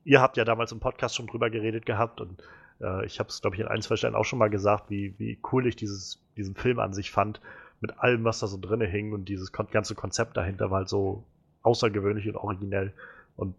ihr 0.04 0.22
habt 0.22 0.38
ja 0.38 0.46
damals 0.46 0.72
im 0.72 0.80
Podcast 0.80 1.16
schon 1.16 1.28
drüber 1.28 1.50
geredet 1.50 1.86
gehabt 1.86 2.22
und 2.22 2.42
äh, 2.82 3.06
ich 3.06 3.20
habe 3.20 3.30
es, 3.30 3.42
glaube 3.42 3.56
ich, 3.56 3.62
in 3.62 3.68
ein, 3.68 3.82
zwei 3.82 3.96
Stellen 3.96 4.16
auch 4.16 4.26
schon 4.26 4.40
mal 4.40 4.50
gesagt, 4.50 4.90
wie, 4.90 5.14
wie 5.18 5.40
cool 5.52 5.68
ich 5.68 5.76
dieses, 5.76 6.22
diesen 6.38 6.56
Film 6.56 6.80
an 6.80 6.94
sich 6.94 7.12
fand, 7.12 7.42
mit 7.80 8.00
allem, 8.00 8.24
was 8.24 8.40
da 8.40 8.48
so 8.48 8.58
drinne 8.60 8.86
hing 8.86 9.12
und 9.12 9.26
dieses 9.26 9.52
ganze 9.52 9.96
Konzept 9.96 10.38
dahinter 10.38 10.70
war 10.70 10.80
halt 10.80 10.90
so 10.90 11.24
außergewöhnlich 11.64 12.28
und 12.28 12.36
originell. 12.36 12.94
Und 13.36 13.56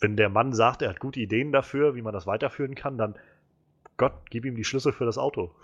wenn 0.00 0.16
der 0.16 0.28
Mann 0.30 0.52
sagt, 0.52 0.82
er 0.82 0.90
hat 0.90 1.00
gute 1.00 1.20
Ideen 1.20 1.52
dafür, 1.52 1.94
wie 1.94 2.02
man 2.02 2.14
das 2.14 2.26
weiterführen 2.26 2.74
kann, 2.74 2.96
dann 2.96 3.14
Gott, 3.98 4.14
gib 4.30 4.46
ihm 4.46 4.56
die 4.56 4.64
Schlüssel 4.64 4.92
für 4.92 5.04
das 5.04 5.18
Auto. 5.18 5.54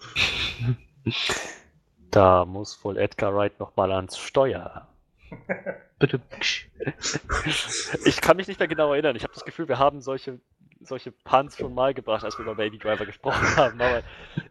Da 2.10 2.44
muss 2.44 2.84
wohl 2.84 2.96
Edgar 2.96 3.34
Wright 3.34 3.58
nochmal 3.58 3.90
ans 3.90 4.16
Steuer. 4.16 4.86
Bitte. 5.98 6.20
Ich 8.04 8.20
kann 8.20 8.36
mich 8.36 8.46
nicht 8.46 8.60
mehr 8.60 8.68
genau 8.68 8.92
erinnern. 8.92 9.16
Ich 9.16 9.24
habe 9.24 9.34
das 9.34 9.44
Gefühl, 9.44 9.66
wir 9.66 9.80
haben 9.80 10.00
solche, 10.00 10.38
solche 10.80 11.10
Puns 11.10 11.56
schon 11.56 11.74
mal 11.74 11.92
gebracht, 11.92 12.24
als 12.24 12.38
wir 12.38 12.44
über 12.44 12.54
Baby 12.54 12.78
Driver 12.78 13.04
gesprochen 13.04 13.44
haben, 13.56 13.80
aber 13.80 14.04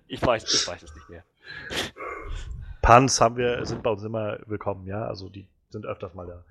ich 0.10 0.22
weiß, 0.22 0.44
ich 0.54 0.68
weiß 0.68 0.84
es 0.84 0.94
nicht 0.94 1.08
mehr. 1.08 1.24
Puns 2.82 3.22
haben 3.22 3.38
wir, 3.38 3.66
sind 3.66 3.82
bei 3.82 3.92
uns 3.92 4.04
immer 4.04 4.40
willkommen, 4.46 4.86
ja. 4.86 5.06
Also 5.06 5.30
die 5.30 5.48
sind 5.70 5.86
öfters 5.86 6.14
mal 6.14 6.28
da. 6.28 6.44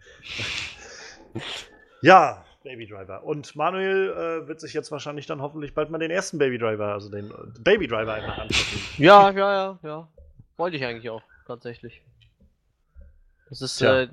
ja, 2.01 2.43
Baby 2.63 2.87
Driver. 2.87 3.25
Und 3.25 3.55
Manuel 3.57 4.11
äh, 4.11 4.49
wird 4.49 4.61
sich 4.61 4.73
jetzt 4.73 4.91
wahrscheinlich 4.91 5.27
dann 5.27 5.41
hoffentlich 5.43 5.75
bald 5.75 5.91
mal 5.91 5.99
den 5.99 6.11
ersten 6.11 6.39
Baby 6.39 6.59
Driver, 6.59 6.93
also 6.93 7.11
den 7.11 7.31
äh, 7.31 7.61
Baby 7.61 7.87
Driver 7.87 8.15
einmal 8.15 8.41
angucken. 8.41 8.81
Ja, 8.99 9.31
ja, 9.31 9.53
ja, 9.53 9.79
ja. 9.83 10.09
Wollte 10.57 10.77
ich 10.77 10.85
eigentlich 10.85 11.11
auch, 11.11 11.23
tatsächlich. 11.47 12.03
Das 13.49 13.63
ist 13.63 13.79
Tja. 13.79 14.03
äh, 14.03 14.09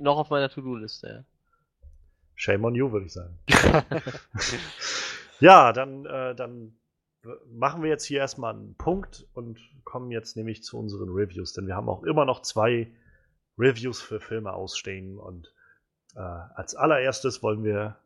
noch 0.00 0.18
auf 0.18 0.30
meiner 0.30 0.48
To-Do-Liste, 0.48 1.08
ja. 1.08 1.24
Shame 2.34 2.64
on 2.64 2.74
you, 2.74 2.92
würde 2.92 3.06
ich 3.06 3.12
sagen. 3.12 3.38
ja, 5.40 5.72
dann, 5.72 6.06
äh, 6.06 6.34
dann 6.34 6.78
machen 7.50 7.82
wir 7.82 7.90
jetzt 7.90 8.04
hier 8.04 8.20
erstmal 8.20 8.54
einen 8.54 8.76
Punkt 8.76 9.26
und 9.34 9.58
kommen 9.84 10.10
jetzt 10.10 10.36
nämlich 10.36 10.62
zu 10.62 10.78
unseren 10.78 11.08
Reviews, 11.10 11.52
denn 11.52 11.66
wir 11.66 11.74
haben 11.74 11.88
auch 11.88 12.04
immer 12.04 12.24
noch 12.24 12.42
zwei 12.42 12.90
Reviews 13.58 14.00
für 14.00 14.20
Filme 14.20 14.52
ausstehen 14.52 15.18
und 15.18 15.52
äh, 16.18 16.20
als 16.56 16.74
allererstes 16.74 17.42
wollen 17.42 17.62
wir 17.62 17.96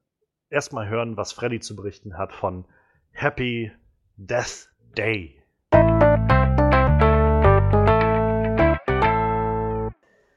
erstmal 0.50 0.86
hören, 0.86 1.16
was 1.16 1.32
Freddy 1.32 1.60
zu 1.60 1.74
berichten 1.74 2.18
hat 2.18 2.32
von 2.32 2.66
Happy 3.10 3.72
Death 4.16 4.68
Day. 4.96 5.42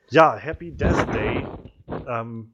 Ja, 0.09 0.37
Happy 0.37 0.71
Death 0.71 1.13
Day. 1.13 1.45
Ähm, 2.07 2.53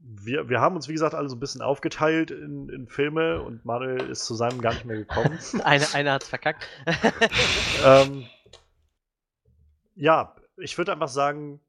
wir, 0.00 0.48
wir 0.48 0.60
haben 0.60 0.74
uns, 0.74 0.88
wie 0.88 0.92
gesagt, 0.92 1.14
alle 1.14 1.28
so 1.28 1.36
ein 1.36 1.40
bisschen 1.40 1.62
aufgeteilt 1.62 2.32
in, 2.32 2.68
in 2.68 2.88
Filme 2.88 3.42
und 3.42 3.64
Manuel 3.64 4.10
ist 4.10 4.24
zu 4.24 4.34
seinem 4.34 4.60
gar 4.60 4.74
nicht 4.74 4.84
mehr 4.86 4.96
gekommen. 4.96 5.38
Eine, 5.64 5.86
einer 5.94 6.12
hat's 6.14 6.28
verkackt. 6.28 6.66
ähm, 7.84 8.26
ja, 9.94 10.34
ich 10.56 10.76
würde 10.76 10.92
einfach 10.92 11.08
sagen, 11.08 11.60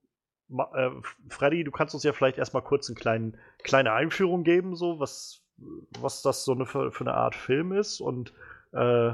äh, 0.60 0.89
Freddy, 1.30 1.64
du 1.64 1.72
kannst 1.72 1.93
uns 1.93 2.03
ja 2.03 2.14
vielleicht 2.14 2.38
erstmal 2.38 2.64
kurz 2.64 2.89
eine 2.89 2.95
kleinen, 2.95 3.38
kleine 3.64 3.93
Einführung 3.93 4.43
geben, 4.43 4.76
so 4.76 4.99
was, 4.99 5.41
was 5.99 6.22
das 6.22 6.45
so 6.45 6.53
eine, 6.53 6.66
für, 6.66 6.91
für 6.91 7.03
eine 7.03 7.14
Art 7.14 7.36
Film 7.36 7.72
ist 7.72 8.01
und, 8.01 8.34
äh, 8.72 9.12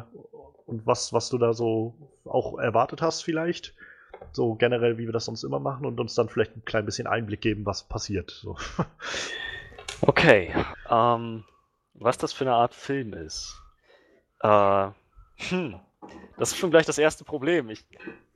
und 0.66 0.86
was, 0.86 1.14
was 1.14 1.30
du 1.30 1.38
da 1.38 1.54
so 1.54 1.96
auch 2.26 2.58
erwartet 2.60 3.02
hast, 3.02 3.22
vielleicht. 3.22 3.74
So 4.34 4.54
generell, 4.56 4.98
wie 4.98 5.08
wir 5.08 5.14
das 5.14 5.26
sonst 5.26 5.44
immer 5.44 5.60
machen 5.60 5.86
und 5.86 6.00
uns 6.00 6.14
dann 6.14 6.30
vielleicht 6.30 6.56
ein 6.56 6.64
klein 6.64 6.86
bisschen 6.86 7.08
Einblick 7.08 7.42
geben, 7.42 7.66
was 7.66 7.84
passiert. 7.84 8.32
So. 8.32 8.56
Okay, 10.02 10.52
ähm, 10.90 11.44
was 11.94 12.18
das 12.18 12.34
für 12.34 12.44
eine 12.44 12.56
Art 12.56 12.74
Film 12.74 13.14
ist. 13.14 13.62
Äh, 14.42 14.88
hm, 15.38 15.80
das 16.38 16.52
ist 16.52 16.58
schon 16.58 16.72
gleich 16.72 16.88
das 16.88 16.98
erste 16.98 17.24
Problem. 17.24 17.70
Ich, 17.70 17.86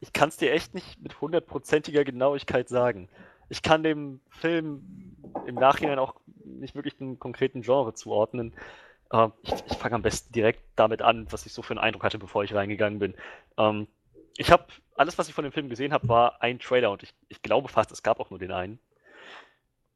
ich 0.06 0.14
kann 0.14 0.30
es 0.30 0.38
dir 0.38 0.54
echt 0.54 0.76
nicht 0.76 1.02
mit 1.02 1.20
hundertprozentiger 1.20 2.04
Genauigkeit 2.04 2.70
sagen. 2.70 3.10
Ich 3.50 3.64
kann 3.64 3.82
dem 3.82 4.20
Film 4.30 5.16
im 5.48 5.56
Nachhinein 5.56 5.98
auch 5.98 6.14
nicht 6.44 6.76
wirklich 6.76 7.02
einen 7.02 7.18
konkreten 7.18 7.64
Genre 7.64 7.96
zuordnen. 7.96 8.54
Äh, 9.12 9.30
ich 9.42 9.54
ich 9.66 9.78
fange 9.78 9.96
am 9.96 10.04
besten 10.04 10.32
direkt 10.32 10.62
damit 10.76 11.02
an, 11.02 11.26
was 11.32 11.48
ich 11.48 11.54
so 11.54 11.64
für 11.64 11.72
einen 11.72 11.80
Eindruck 11.80 12.04
hatte, 12.04 12.20
bevor 12.20 12.44
ich 12.44 12.54
reingegangen 12.54 13.00
bin. 13.00 13.16
Ähm, 13.58 13.88
ich 14.38 14.52
habe 14.52 14.66
alles, 14.96 15.18
was 15.18 15.28
ich 15.28 15.34
von 15.34 15.44
dem 15.44 15.52
Film 15.52 15.70
gesehen 15.70 15.92
habe, 15.92 16.08
war 16.08 16.42
ein 16.44 16.60
Trailer 16.60 16.92
und 16.92 17.02
ich, 17.02 17.14
ich 17.28 17.42
glaube 17.42 17.68
fast, 17.68 17.92
es 17.92 18.04
gab 18.04 18.20
auch 18.20 18.30
nur 18.30 18.38
den 18.40 18.52
einen. 18.52 18.80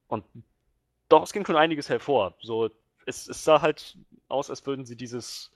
Und 0.07 0.25
doch, 1.07 1.21
es 1.21 1.33
ging 1.33 1.45
schon 1.45 1.55
einiges 1.55 1.87
hervor. 1.87 2.33
So, 2.41 2.71
es, 3.05 3.27
es 3.27 3.43
sah 3.43 3.61
halt 3.61 3.95
aus, 4.27 4.49
als 4.49 4.65
würden 4.65 4.85
sie 4.85 4.95
dieses 4.95 5.51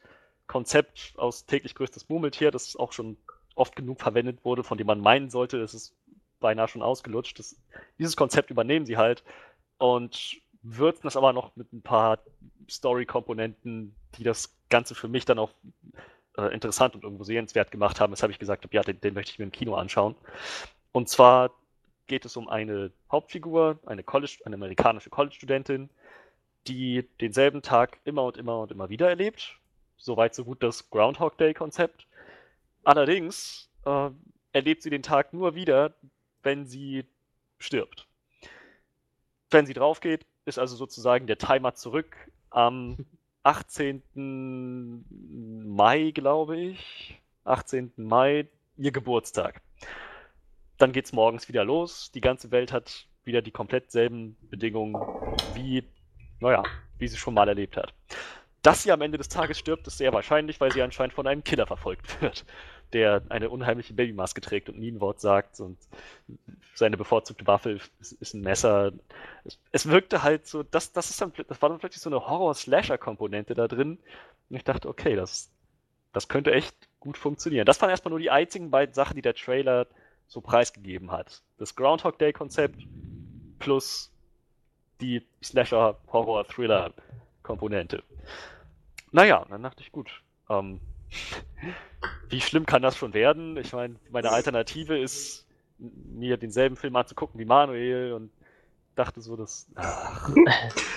Konzept 0.46 1.14
aus 1.18 1.48
täglich 1.48 1.74
größtes 1.74 2.08
Murmeltier, 2.08 2.52
das 2.52 2.76
auch 2.76 2.92
schon 2.92 3.18
oft 3.56 3.76
genug 3.76 4.00
verwendet 4.02 4.44
wurde, 4.44 4.64
von 4.64 4.78
dem 4.78 4.88
man 4.88 5.00
meinen 5.00 5.30
sollte, 5.30 5.62
es 5.62 5.74
ist 5.74 5.96
beinahe 6.40 6.68
schon 6.68 6.82
ausgelutscht. 6.82 7.40
Das, 7.40 7.56
dieses 8.00 8.16
Konzept 8.16 8.52
übernehmen 8.52 8.86
sie 8.86 8.98
halt 8.98 9.24
und 9.78 10.38
würzen 10.62 11.02
das 11.04 11.18
aber 11.18 11.34
noch 11.34 11.56
mit 11.56 11.72
ein 11.74 11.82
paar 11.82 12.20
Story-Komponenten, 12.70 13.96
die 14.18 14.24
das 14.24 14.56
Ganze 14.70 14.96
für 14.96 15.08
mich 15.08 15.26
dann 15.26 15.40
auch 15.40 15.52
äh, 16.38 16.54
interessant 16.54 16.96
und 16.96 17.04
irgendwo 17.04 17.24
sehenswert 17.24 17.72
gemacht 17.72 18.00
haben, 18.00 18.12
weshalb 18.12 18.32
ich 18.32 18.40
gesagt 18.40 18.68
ja, 18.72 18.82
den, 18.82 19.00
den 19.02 19.14
möchte 19.14 19.32
ich 19.32 19.40
mir 19.40 19.46
im 19.46 19.52
Kino 19.52 19.76
anschauen. 19.76 20.16
Und 20.92 21.10
zwar 21.10 21.52
geht 22.08 22.26
es 22.26 22.38
um 22.38 22.48
eine 22.48 22.92
Hauptfigur, 23.12 23.80
eine 23.86 24.04
College, 24.04 24.40
eine 24.46 24.56
amerikanische 24.56 25.10
College-Studentin, 25.10 25.90
die 26.68 27.08
denselben 27.20 27.62
Tag 27.62 28.00
immer 28.06 28.24
und 28.24 28.38
immer 28.38 28.60
und 28.62 28.72
immer 28.72 28.90
wieder 28.90 29.10
erlebt. 29.10 29.58
Soweit 29.98 30.36
so 30.36 30.46
gut 30.46 30.64
das 30.64 30.90
Groundhog 30.90 31.38
Day-Konzept. 31.38 32.08
Allerdings 32.84 33.70
äh, 33.86 34.10
erlebt 34.52 34.84
sie 34.84 34.90
den 34.90 35.04
Tag 35.04 35.34
nur 35.34 35.56
wieder, 35.56 35.94
wenn 36.42 36.66
sie 36.66 37.06
stirbt. 37.60 38.08
Wenn 39.50 39.66
sie 39.66 39.74
draufgeht, 39.74 40.26
ist 40.46 40.60
also 40.60 40.76
sozusagen 40.76 41.28
der 41.28 41.38
Timer 41.38 41.74
zurück 41.76 42.16
am 42.50 43.06
18. 43.44 44.02
Mai, 45.66 46.12
glaube 46.12 46.58
ich. 46.58 47.22
18. 47.44 47.92
Mai, 47.98 48.48
ihr 48.78 48.92
Geburtstag. 48.92 49.62
Dann 50.78 50.94
geht's 50.94 51.12
morgens 51.12 51.50
wieder 51.50 51.66
los. 51.66 52.12
Die 52.12 52.22
ganze 52.22 52.52
Welt 52.52 52.72
hat 52.72 53.08
wieder 53.26 53.42
die 53.42 53.52
komplett 53.52 53.92
selben 53.92 54.38
Bedingungen 54.50 54.96
wie, 55.54 55.84
naja, 56.40 56.64
wie 56.98 57.08
sie 57.08 57.18
schon 57.18 57.34
mal 57.34 57.48
erlebt 57.48 57.76
hat. 57.78 57.94
Dass 58.62 58.84
sie 58.84 58.92
am 58.94 59.02
Ende 59.02 59.18
des 59.18 59.28
Tages 59.28 59.60
stirbt, 59.60 59.88
ist 59.88 59.98
sehr 59.98 60.14
wahrscheinlich, 60.14 60.62
weil 60.62 60.72
sie 60.72 60.82
anscheinend 60.82 61.14
von 61.14 61.28
einem 61.28 61.44
Killer 61.44 61.68
verfolgt 61.68 62.22
wird, 62.22 62.46
der 62.94 63.24
eine 63.30 63.50
unheimliche 63.50 63.94
Babymaske 63.94 64.42
trägt 64.42 64.70
und 64.70 64.80
nie 64.80 64.92
ein 64.92 65.02
Wort 65.02 65.20
sagt 65.20 65.60
und 65.60 65.78
seine 66.76 66.98
bevorzugte 66.98 67.48
Waffe 67.48 67.80
ist, 68.00 68.14
ist 68.14 68.34
ein 68.34 68.42
Messer. 68.42 68.94
Es, 69.44 69.60
es 69.72 69.90
wirkte 69.90 70.24
halt 70.24 70.48
so, 70.48 70.64
das, 70.64 70.94
das, 70.94 71.10
ist 71.10 71.20
dann, 71.22 71.34
das 71.48 71.62
war 71.62 71.70
dann 71.70 71.80
plötzlich 71.80 72.02
so 72.02 72.10
eine 72.10 72.28
Horror-Slasher-Komponente 72.28 73.54
da 73.54 73.68
drin. 73.68 74.00
Und 74.50 74.56
ich 74.56 74.64
dachte, 74.64 74.88
okay, 74.90 75.16
das, 75.16 75.52
das 76.14 76.28
könnte 76.28 76.52
echt 76.54 76.76
gut 77.00 77.18
funktionieren. 77.18 77.66
Das 77.66 77.82
waren 77.82 77.90
erstmal 77.90 78.12
nur 78.12 78.20
die 78.20 78.32
einzigen 78.32 78.72
beiden 78.72 78.94
Sachen, 78.94 79.16
die 79.16 79.22
der 79.22 79.36
Trailer 79.36 79.88
so 80.28 80.42
preisgegeben 80.42 81.12
hat. 81.12 81.42
Das 81.58 81.76
Groundhog 81.76 82.18
Day-Konzept 82.20 82.82
plus 83.60 84.12
die 85.02 85.22
Slasher-Horror-Thriller-Komponente. 85.44 88.04
Naja, 89.12 89.46
dann 89.50 89.64
dachte 89.64 89.84
ich, 89.84 89.92
gut, 89.92 90.22
ähm, 90.50 90.80
wie 92.30 92.42
schlimm 92.42 92.66
kann 92.66 92.82
das 92.82 92.98
schon 92.98 93.14
werden? 93.14 93.58
Ich 93.58 93.74
meine, 93.74 93.96
meine 94.12 94.32
Alternative 94.32 94.98
ist, 94.98 95.46
mir 95.78 96.38
denselben 96.38 96.76
Film 96.76 96.96
anzugucken 96.96 97.40
wie 97.40 97.46
Manuel 97.46 98.14
und 98.14 98.32
dachte 98.96 99.22
so, 99.22 99.36
dass. 99.36 99.68
Ach, 99.76 100.30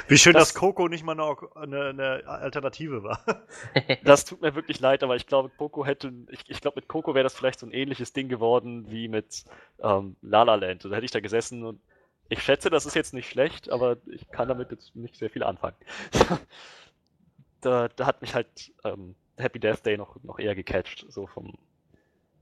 Wie 0.09 0.19
schön, 0.19 0.35
Das- 0.35 0.53
dass 0.53 0.55
Coco 0.55 0.87
nicht 0.89 1.03
mal 1.05 1.19
eine, 1.19 1.37
eine, 1.57 1.85
eine 1.89 2.27
Alternative 2.29 3.03
war. 3.03 3.21
das 4.05 4.25
tut 4.25 4.43
mir 4.43 4.55
wirklich 4.55 4.81
leid, 4.81 5.03
aber 5.03 5.17
ich 5.17 5.27
glaube, 5.27 5.51
Coco 5.57 5.85
hätte. 5.87 6.13
Ich, 6.31 6.41
ich 6.49 6.61
glaube, 6.61 6.77
mit 6.81 6.89
Coco 6.89 7.15
wäre 7.15 7.25
das 7.25 7.35
vielleicht 7.35 7.59
so 7.61 7.67
ein 7.67 7.73
ähnliches 7.73 8.13
Ding 8.13 8.29
geworden 8.29 8.91
wie 8.91 9.09
mit 9.09 9.45
ähm, 9.81 10.17
La 10.23 10.43
La 10.43 10.55
Land. 10.57 10.85
Da 10.85 10.91
hätte 10.91 11.05
ich 11.07 11.11
da 11.11 11.21
gesessen 11.21 11.65
und 11.65 11.81
ich 12.29 12.43
schätze, 12.43 12.71
das 12.71 12.87
ist 12.87 12.95
jetzt 12.95 13.15
nicht 13.15 13.29
schlecht, 13.31 13.71
aber 13.71 13.97
ich 14.07 14.29
kann 14.31 14.49
damit 14.49 14.71
jetzt 14.73 14.95
nicht 14.97 15.17
sehr 15.17 15.31
viel 15.31 15.43
anfangen. 15.45 15.77
da, 17.61 17.89
da 17.89 18.07
hat 18.07 18.21
mich 18.21 18.35
halt 18.35 18.73
ähm, 18.85 19.15
Happy 19.37 19.59
Death 19.59 19.85
Day 19.85 19.97
noch, 19.97 20.17
noch 20.23 20.39
eher 20.39 20.55
gecatcht, 20.55 21.07
so 21.09 21.27
vom, 21.27 21.55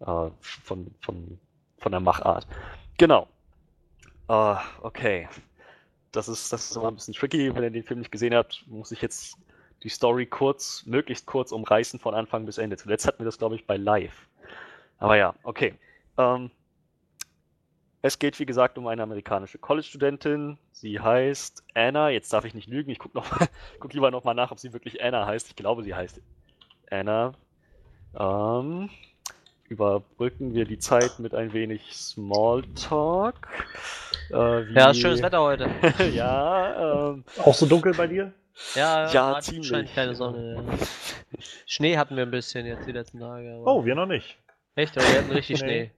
äh, 0.00 0.30
von, 0.40 0.94
von, 1.00 1.38
von 1.78 1.92
der 1.92 2.00
Machart. 2.00 2.46
Genau. 2.98 3.28
Ah, 4.28 4.62
okay. 4.82 5.28
Das 6.12 6.28
ist, 6.28 6.52
das 6.52 6.70
ist 6.70 6.76
immer 6.76 6.88
ein 6.88 6.94
bisschen 6.94 7.14
tricky, 7.14 7.54
wenn 7.54 7.64
ihr 7.64 7.70
den 7.70 7.82
Film 7.82 7.98
nicht 7.98 8.12
gesehen 8.12 8.34
habt, 8.34 8.64
muss 8.68 8.92
ich 8.92 9.02
jetzt 9.02 9.36
die 9.82 9.88
Story 9.88 10.26
kurz, 10.26 10.84
möglichst 10.86 11.26
kurz 11.26 11.52
umreißen 11.52 11.98
von 11.98 12.14
Anfang 12.14 12.46
bis 12.46 12.58
Ende. 12.58 12.76
Zuletzt 12.76 13.06
hatten 13.06 13.18
wir 13.18 13.26
das, 13.26 13.38
glaube 13.38 13.56
ich, 13.56 13.66
bei 13.66 13.76
Live. 13.76 14.28
Aber 14.98 15.16
ja, 15.16 15.34
okay. 15.42 15.74
Ähm, 16.16 16.50
es 18.00 18.18
geht, 18.18 18.38
wie 18.38 18.46
gesagt, 18.46 18.78
um 18.78 18.86
eine 18.86 19.02
amerikanische 19.02 19.58
College-Studentin. 19.58 20.58
Sie 20.72 21.00
heißt 21.00 21.64
Anna. 21.74 22.10
Jetzt 22.10 22.32
darf 22.32 22.44
ich 22.44 22.54
nicht 22.54 22.68
lügen. 22.68 22.90
Ich 22.90 22.98
gucke 22.98 23.20
guck 23.80 23.92
lieber 23.92 24.10
nochmal 24.10 24.34
nach, 24.34 24.50
ob 24.50 24.58
sie 24.58 24.72
wirklich 24.72 25.02
Anna 25.02 25.26
heißt. 25.26 25.48
Ich 25.48 25.56
glaube, 25.56 25.82
sie 25.82 25.94
heißt 25.94 26.20
Anna. 26.90 27.34
Ähm, 28.18 28.90
überbrücken 29.68 30.54
wir 30.54 30.64
die 30.64 30.78
Zeit 30.78 31.18
mit 31.18 31.34
ein 31.34 31.52
wenig 31.52 31.92
Smalltalk. 31.92 33.48
Äh, 34.30 34.72
ja, 34.72 34.90
ist 34.90 35.00
schönes 35.00 35.22
Wetter 35.22 35.40
heute. 35.40 35.68
ja. 36.12 37.10
Ähm, 37.10 37.24
Auch 37.38 37.54
so 37.54 37.66
dunkel 37.66 37.94
bei 37.94 38.06
dir? 38.06 38.32
Ja, 38.74 39.10
ja 39.10 39.40
ziemlich. 39.40 39.68
Scheint 39.68 39.94
keine 39.94 40.14
Sonne. 40.14 40.64
Schnee 41.66 41.96
hatten 41.96 42.16
wir 42.16 42.24
ein 42.24 42.30
bisschen 42.30 42.66
jetzt 42.66 42.86
die 42.86 42.92
letzten 42.92 43.20
Tage. 43.20 43.60
oh, 43.64 43.84
wir 43.84 43.94
noch 43.94 44.06
nicht. 44.06 44.38
Echt? 44.76 44.96
Aber 44.96 45.06
wir 45.06 45.18
hatten 45.18 45.32
richtig 45.32 45.60
nee. 45.62 45.90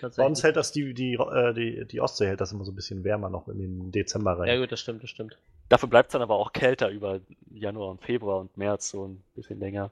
Schnee. 0.00 0.10
Bei 0.16 0.26
uns 0.26 0.42
hält 0.42 0.56
das 0.56 0.72
die, 0.72 0.92
die, 0.92 1.14
äh, 1.14 1.54
die, 1.54 1.86
die 1.86 2.00
Ostsee 2.00 2.26
hält 2.26 2.40
das 2.40 2.52
immer 2.52 2.64
so 2.64 2.72
ein 2.72 2.74
bisschen 2.74 3.04
wärmer 3.04 3.30
noch 3.30 3.48
in 3.48 3.58
den 3.58 3.92
Dezember 3.92 4.38
rein. 4.38 4.48
Ja 4.48 4.58
gut, 4.58 4.70
das 4.70 4.80
stimmt, 4.80 5.02
das 5.02 5.10
stimmt. 5.10 5.38
Dafür 5.68 5.88
bleibt 5.88 6.08
es 6.08 6.12
dann 6.12 6.20
aber 6.20 6.34
auch 6.36 6.52
kälter 6.52 6.90
über 6.90 7.20
Januar 7.50 7.90
und 7.90 8.02
Februar 8.02 8.40
und 8.40 8.56
März 8.56 8.90
so 8.90 9.06
ein 9.06 9.22
bisschen 9.34 9.60
länger. 9.60 9.90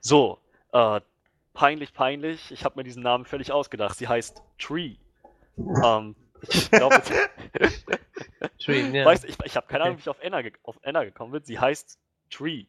So, 0.00 0.38
äh, 0.72 1.00
peinlich, 1.52 1.94
peinlich. 1.94 2.50
Ich 2.50 2.64
habe 2.64 2.76
mir 2.76 2.84
diesen 2.84 3.02
Namen 3.02 3.24
völlig 3.24 3.52
ausgedacht. 3.52 3.96
Sie 3.96 4.08
heißt 4.08 4.42
Tree. 4.58 4.96
ähm, 5.56 6.14
ich 6.48 6.70
glaube, 6.70 7.02
Tree, 8.58 8.90
ja. 8.90 9.04
Weißt, 9.04 9.24
ich, 9.24 9.36
ich 9.44 9.56
habe 9.56 9.66
keine 9.66 9.84
Ahnung, 9.84 9.96
wie 9.96 10.02
ich 10.02 10.08
auf 10.08 10.22
Anna, 10.22 10.42
auf 10.62 10.78
Anna 10.84 11.04
gekommen 11.04 11.32
bin. 11.32 11.44
Sie 11.44 11.58
heißt 11.58 11.98
Tree. 12.30 12.66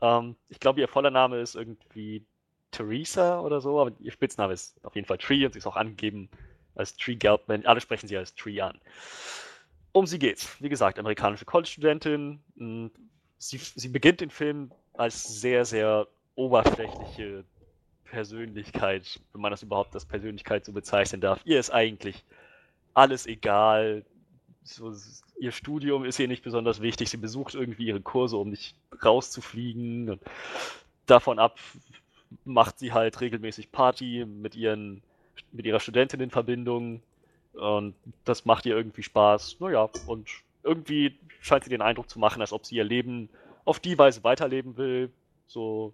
Ähm, 0.00 0.36
ich 0.48 0.58
glaube, 0.58 0.80
ihr 0.80 0.88
voller 0.88 1.10
Name 1.10 1.40
ist 1.40 1.54
irgendwie 1.54 2.24
Theresa 2.72 3.40
oder 3.40 3.60
so, 3.60 3.80
aber 3.80 3.92
ihr 4.00 4.10
Spitzname 4.10 4.52
ist 4.52 4.82
auf 4.84 4.94
jeden 4.96 5.06
Fall 5.06 5.18
Tree 5.18 5.44
und 5.44 5.52
sie 5.52 5.58
ist 5.58 5.66
auch 5.66 5.76
angegeben 5.76 6.28
als 6.74 6.96
Tree 6.96 7.14
Gelbman. 7.14 7.66
Alle 7.66 7.80
sprechen 7.80 8.08
sie 8.08 8.16
als 8.16 8.34
Tree 8.34 8.60
an. 8.60 8.80
Um 9.92 10.06
sie 10.06 10.18
geht's. 10.18 10.56
Wie 10.60 10.70
gesagt, 10.70 10.98
amerikanische 10.98 11.44
College-Studentin. 11.44 12.42
Hm, 12.56 12.90
sie, 13.38 13.58
sie 13.58 13.88
beginnt 13.88 14.20
den 14.20 14.30
Film 14.30 14.72
als 14.94 15.40
sehr, 15.40 15.64
sehr 15.64 16.08
oberflächliche 16.34 17.44
Persönlichkeit, 18.04 19.20
wenn 19.32 19.40
man 19.40 19.50
das 19.50 19.62
überhaupt 19.62 19.94
als 19.94 20.04
Persönlichkeit 20.04 20.64
so 20.64 20.72
bezeichnen 20.72 21.20
darf. 21.20 21.40
Ihr 21.44 21.58
ist 21.58 21.70
eigentlich 21.70 22.24
alles 22.94 23.26
egal. 23.26 24.04
So, 24.64 24.94
ihr 25.38 25.52
Studium 25.52 26.04
ist 26.04 26.18
ihr 26.18 26.28
nicht 26.28 26.44
besonders 26.44 26.80
wichtig. 26.82 27.10
Sie 27.10 27.16
besucht 27.16 27.54
irgendwie 27.54 27.86
ihre 27.86 28.00
Kurse, 28.00 28.36
um 28.36 28.50
nicht 28.50 28.76
rauszufliegen. 29.02 30.10
Und 30.10 30.20
davon 31.06 31.38
ab 31.38 31.58
macht 32.44 32.78
sie 32.78 32.92
halt 32.92 33.20
regelmäßig 33.20 33.72
Party 33.72 34.24
mit 34.26 34.54
ihren 34.54 35.02
mit 35.50 35.66
ihrer 35.66 35.80
Studentin 35.80 36.20
in 36.20 36.30
Verbindung 36.30 37.02
und 37.52 37.94
das 38.24 38.44
macht 38.44 38.66
ihr 38.66 38.76
irgendwie 38.76 39.02
Spaß. 39.02 39.56
Naja, 39.60 39.88
und 40.06 40.28
irgendwie 40.62 41.18
scheint 41.40 41.64
sie 41.64 41.70
den 41.70 41.82
Eindruck 41.82 42.08
zu 42.08 42.18
machen, 42.18 42.40
als 42.40 42.52
ob 42.52 42.64
sie 42.64 42.76
ihr 42.76 42.84
Leben 42.84 43.28
auf 43.64 43.80
die 43.80 43.98
Weise 43.98 44.24
weiterleben 44.24 44.76
will. 44.76 45.10
So 45.46 45.92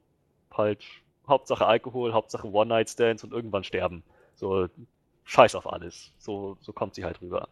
halt 0.58 0.84
Hauptsache 1.26 1.66
Alkohol, 1.66 2.12
Hauptsache 2.12 2.50
One-Night-Stands 2.50 3.24
und 3.24 3.32
irgendwann 3.32 3.64
sterben. 3.64 4.02
So 4.36 4.68
scheiß 5.24 5.54
auf 5.54 5.70
alles. 5.70 6.12
So, 6.18 6.56
so 6.60 6.72
kommt 6.72 6.94
sie 6.94 7.04
halt 7.04 7.20
rüber. 7.20 7.48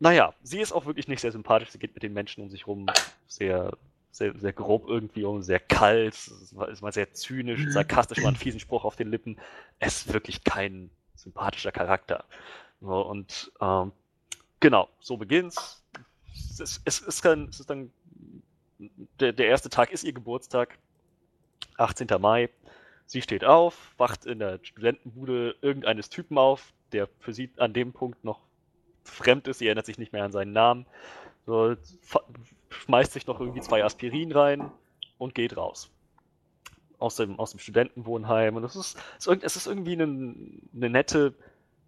Naja, 0.00 0.34
sie 0.42 0.60
ist 0.60 0.72
auch 0.72 0.86
wirklich 0.86 1.08
nicht 1.08 1.20
sehr 1.20 1.32
sympathisch. 1.32 1.70
Sie 1.70 1.78
geht 1.78 1.94
mit 1.94 2.02
den 2.02 2.12
Menschen 2.12 2.42
um 2.42 2.50
sich 2.50 2.66
rum 2.66 2.86
sehr 3.26 3.72
sehr, 4.14 4.32
sehr 4.38 4.52
grob 4.52 4.88
irgendwie 4.88 5.24
um, 5.24 5.42
sehr 5.42 5.58
kalt, 5.58 6.14
ist 6.14 6.82
mal 6.82 6.92
sehr 6.92 7.12
zynisch, 7.12 7.66
sarkastisch, 7.72 8.18
mal 8.18 8.28
einen 8.28 8.36
fiesen 8.36 8.60
Spruch 8.60 8.84
auf 8.84 8.94
den 8.94 9.10
Lippen. 9.10 9.38
Es 9.80 10.06
ist 10.06 10.12
wirklich 10.12 10.44
kein 10.44 10.88
sympathischer 11.16 11.72
Charakter. 11.72 12.24
So, 12.80 13.00
und 13.02 13.50
ähm, 13.60 13.90
genau, 14.60 14.88
so 15.00 15.16
beginnt's. 15.16 15.82
Es, 16.32 16.60
es, 16.60 16.80
es, 16.84 17.00
ist 17.00 17.24
dann, 17.24 17.48
es 17.48 17.58
ist 17.58 17.70
dann 17.70 17.90
der, 19.18 19.32
der 19.32 19.48
erste 19.48 19.68
Tag 19.68 19.90
ist 19.90 20.04
ihr 20.04 20.12
Geburtstag, 20.12 20.78
18. 21.76 22.08
Mai. 22.20 22.50
Sie 23.06 23.22
steht 23.22 23.44
auf, 23.44 23.94
wacht 23.98 24.24
in 24.26 24.38
der 24.38 24.58
Studentenbude 24.62 25.56
irgendeines 25.60 26.08
Typen 26.08 26.38
auf, 26.38 26.72
der 26.92 27.08
für 27.18 27.32
sie 27.32 27.50
an 27.58 27.72
dem 27.72 27.92
Punkt 27.92 28.24
noch 28.24 28.40
fremd 29.04 29.46
ist. 29.48 29.58
Sie 29.58 29.66
erinnert 29.66 29.86
sich 29.86 29.98
nicht 29.98 30.12
mehr 30.12 30.24
an 30.24 30.32
seinen 30.32 30.52
Namen. 30.52 30.86
So, 31.46 31.76
schmeißt 32.70 33.12
sich 33.12 33.26
noch 33.26 33.40
irgendwie 33.40 33.60
zwei 33.60 33.84
Aspirin 33.84 34.32
rein 34.32 34.70
und 35.18 35.34
geht 35.34 35.56
raus. 35.56 35.90
Aus 36.98 37.16
dem, 37.16 37.38
aus 37.38 37.50
dem 37.50 37.60
Studentenwohnheim. 37.60 38.56
Und 38.56 38.64
es 38.64 38.76
ist, 38.76 38.98
es 39.18 39.56
ist 39.56 39.66
irgendwie 39.66 39.92
eine, 39.92 40.34
eine 40.74 40.90
nette 40.90 41.34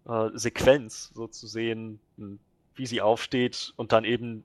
äh, 0.07 0.29
Sequenz, 0.33 1.11
so 1.13 1.27
zu 1.27 1.47
sehen, 1.47 1.99
wie 2.75 2.85
sie 2.85 3.01
aufsteht 3.01 3.73
und 3.75 3.91
dann 3.91 4.03
eben 4.05 4.43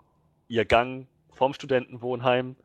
ihr 0.48 0.64
Gang 0.64 1.06
vom 1.32 1.54
Studentenwohnheim 1.54 2.56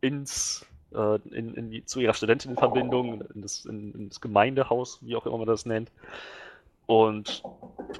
ins, 0.00 0.66
äh, 0.94 1.18
in, 1.34 1.54
in 1.54 1.70
die, 1.70 1.84
zu 1.84 2.00
ihrer 2.00 2.14
Studentinnenverbindung, 2.14 3.22
in 3.34 3.42
das, 3.42 3.64
in, 3.64 3.92
in 3.94 4.08
das 4.08 4.20
Gemeindehaus, 4.20 4.98
wie 5.02 5.16
auch 5.16 5.26
immer 5.26 5.38
man 5.38 5.46
das 5.46 5.66
nennt. 5.66 5.90
Und 6.86 7.42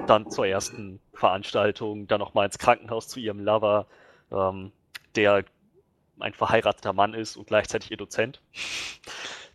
dann 0.06 0.30
zur 0.30 0.46
ersten 0.46 1.00
Veranstaltung, 1.14 2.08
dann 2.08 2.20
nochmal 2.20 2.46
ins 2.46 2.58
Krankenhaus 2.58 3.08
zu 3.08 3.20
ihrem 3.20 3.40
Lover. 3.40 3.86
Ähm, 4.30 4.72
der 5.16 5.44
ein 6.18 6.34
verheirateter 6.34 6.92
Mann 6.92 7.14
ist 7.14 7.36
und 7.36 7.46
gleichzeitig 7.46 7.90
ihr 7.90 7.96
Dozent. 7.96 8.40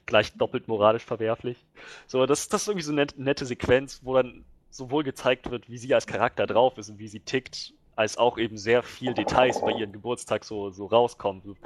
Gleich 0.05 0.33
doppelt 0.33 0.67
moralisch 0.67 1.03
verwerflich. 1.03 1.65
So, 2.07 2.25
das, 2.25 2.47
das 2.49 2.61
ist 2.61 2.67
irgendwie 2.67 2.85
so 2.85 2.91
eine 2.91 3.07
nette 3.17 3.45
Sequenz, 3.45 4.01
wo 4.03 4.13
dann 4.15 4.45
sowohl 4.69 5.03
gezeigt 5.03 5.49
wird, 5.49 5.69
wie 5.69 5.77
sie 5.77 5.93
als 5.93 6.07
Charakter 6.07 6.45
drauf 6.45 6.77
ist 6.77 6.89
und 6.89 6.99
wie 6.99 7.07
sie 7.07 7.19
tickt, 7.19 7.73
als 7.95 8.17
auch 8.17 8.37
eben 8.37 8.57
sehr 8.57 8.83
viel 8.83 9.13
Details 9.13 9.59
bei 9.61 9.71
ihrem 9.71 9.91
Geburtstag 9.91 10.45
so, 10.45 10.69
so 10.69 10.85
rauskommen. 10.85 11.57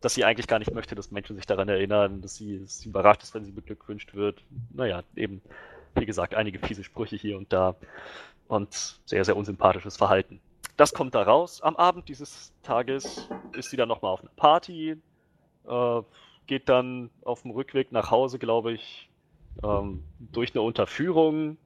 Dass 0.00 0.14
sie 0.14 0.24
eigentlich 0.24 0.46
gar 0.46 0.58
nicht 0.58 0.72
möchte, 0.72 0.94
dass 0.94 1.10
Menschen 1.10 1.36
sich 1.36 1.46
daran 1.46 1.68
erinnern, 1.68 2.22
dass 2.22 2.36
sie, 2.36 2.60
dass 2.60 2.80
sie 2.80 2.88
überrascht 2.88 3.22
ist, 3.22 3.34
wenn 3.34 3.44
sie 3.44 3.52
beglückwünscht 3.52 4.14
wird. 4.14 4.42
Naja, 4.72 5.02
eben, 5.14 5.42
wie 5.94 6.06
gesagt, 6.06 6.34
einige 6.34 6.58
fiese 6.58 6.84
Sprüche 6.84 7.16
hier 7.16 7.36
und 7.36 7.52
da 7.52 7.76
und 8.48 9.00
sehr, 9.04 9.24
sehr 9.24 9.36
unsympathisches 9.36 9.96
Verhalten 9.96 10.40
das 10.80 10.94
kommt 10.94 11.14
da 11.14 11.22
raus. 11.22 11.60
Am 11.60 11.76
Abend 11.76 12.08
dieses 12.08 12.54
Tages 12.62 13.28
ist 13.52 13.68
sie 13.68 13.76
dann 13.76 13.88
nochmal 13.88 14.12
auf 14.12 14.22
einer 14.22 14.30
Party, 14.34 14.96
äh, 15.68 16.02
geht 16.46 16.70
dann 16.70 17.10
auf 17.22 17.42
dem 17.42 17.50
Rückweg 17.50 17.92
nach 17.92 18.10
Hause, 18.10 18.38
glaube 18.38 18.72
ich, 18.72 19.10
ähm, 19.62 20.02
durch 20.18 20.54
eine 20.54 20.62
Unterführung. 20.62 21.58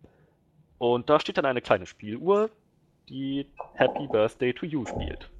Und 0.79 1.09
da 1.09 1.21
steht 1.21 1.39
dann 1.39 1.47
eine 1.47 1.63
kleine 1.63 1.87
Spieluhr, 1.87 2.51
die 3.09 3.47
Happy 3.75 4.09
Birthday 4.09 4.53
to 4.53 4.67
You 4.67 4.85
spielt. 4.85 5.31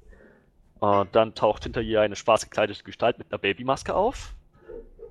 Äh, 0.81 1.05
dann 1.11 1.35
taucht 1.35 1.63
hinter 1.63 1.81
ihr 1.81 2.01
eine 2.01 2.15
schwarz 2.15 2.43
gekleidete 2.43 2.83
Gestalt 2.83 3.17
mit 3.17 3.31
einer 3.31 3.39
Babymaske 3.39 3.93
auf. 3.93 4.35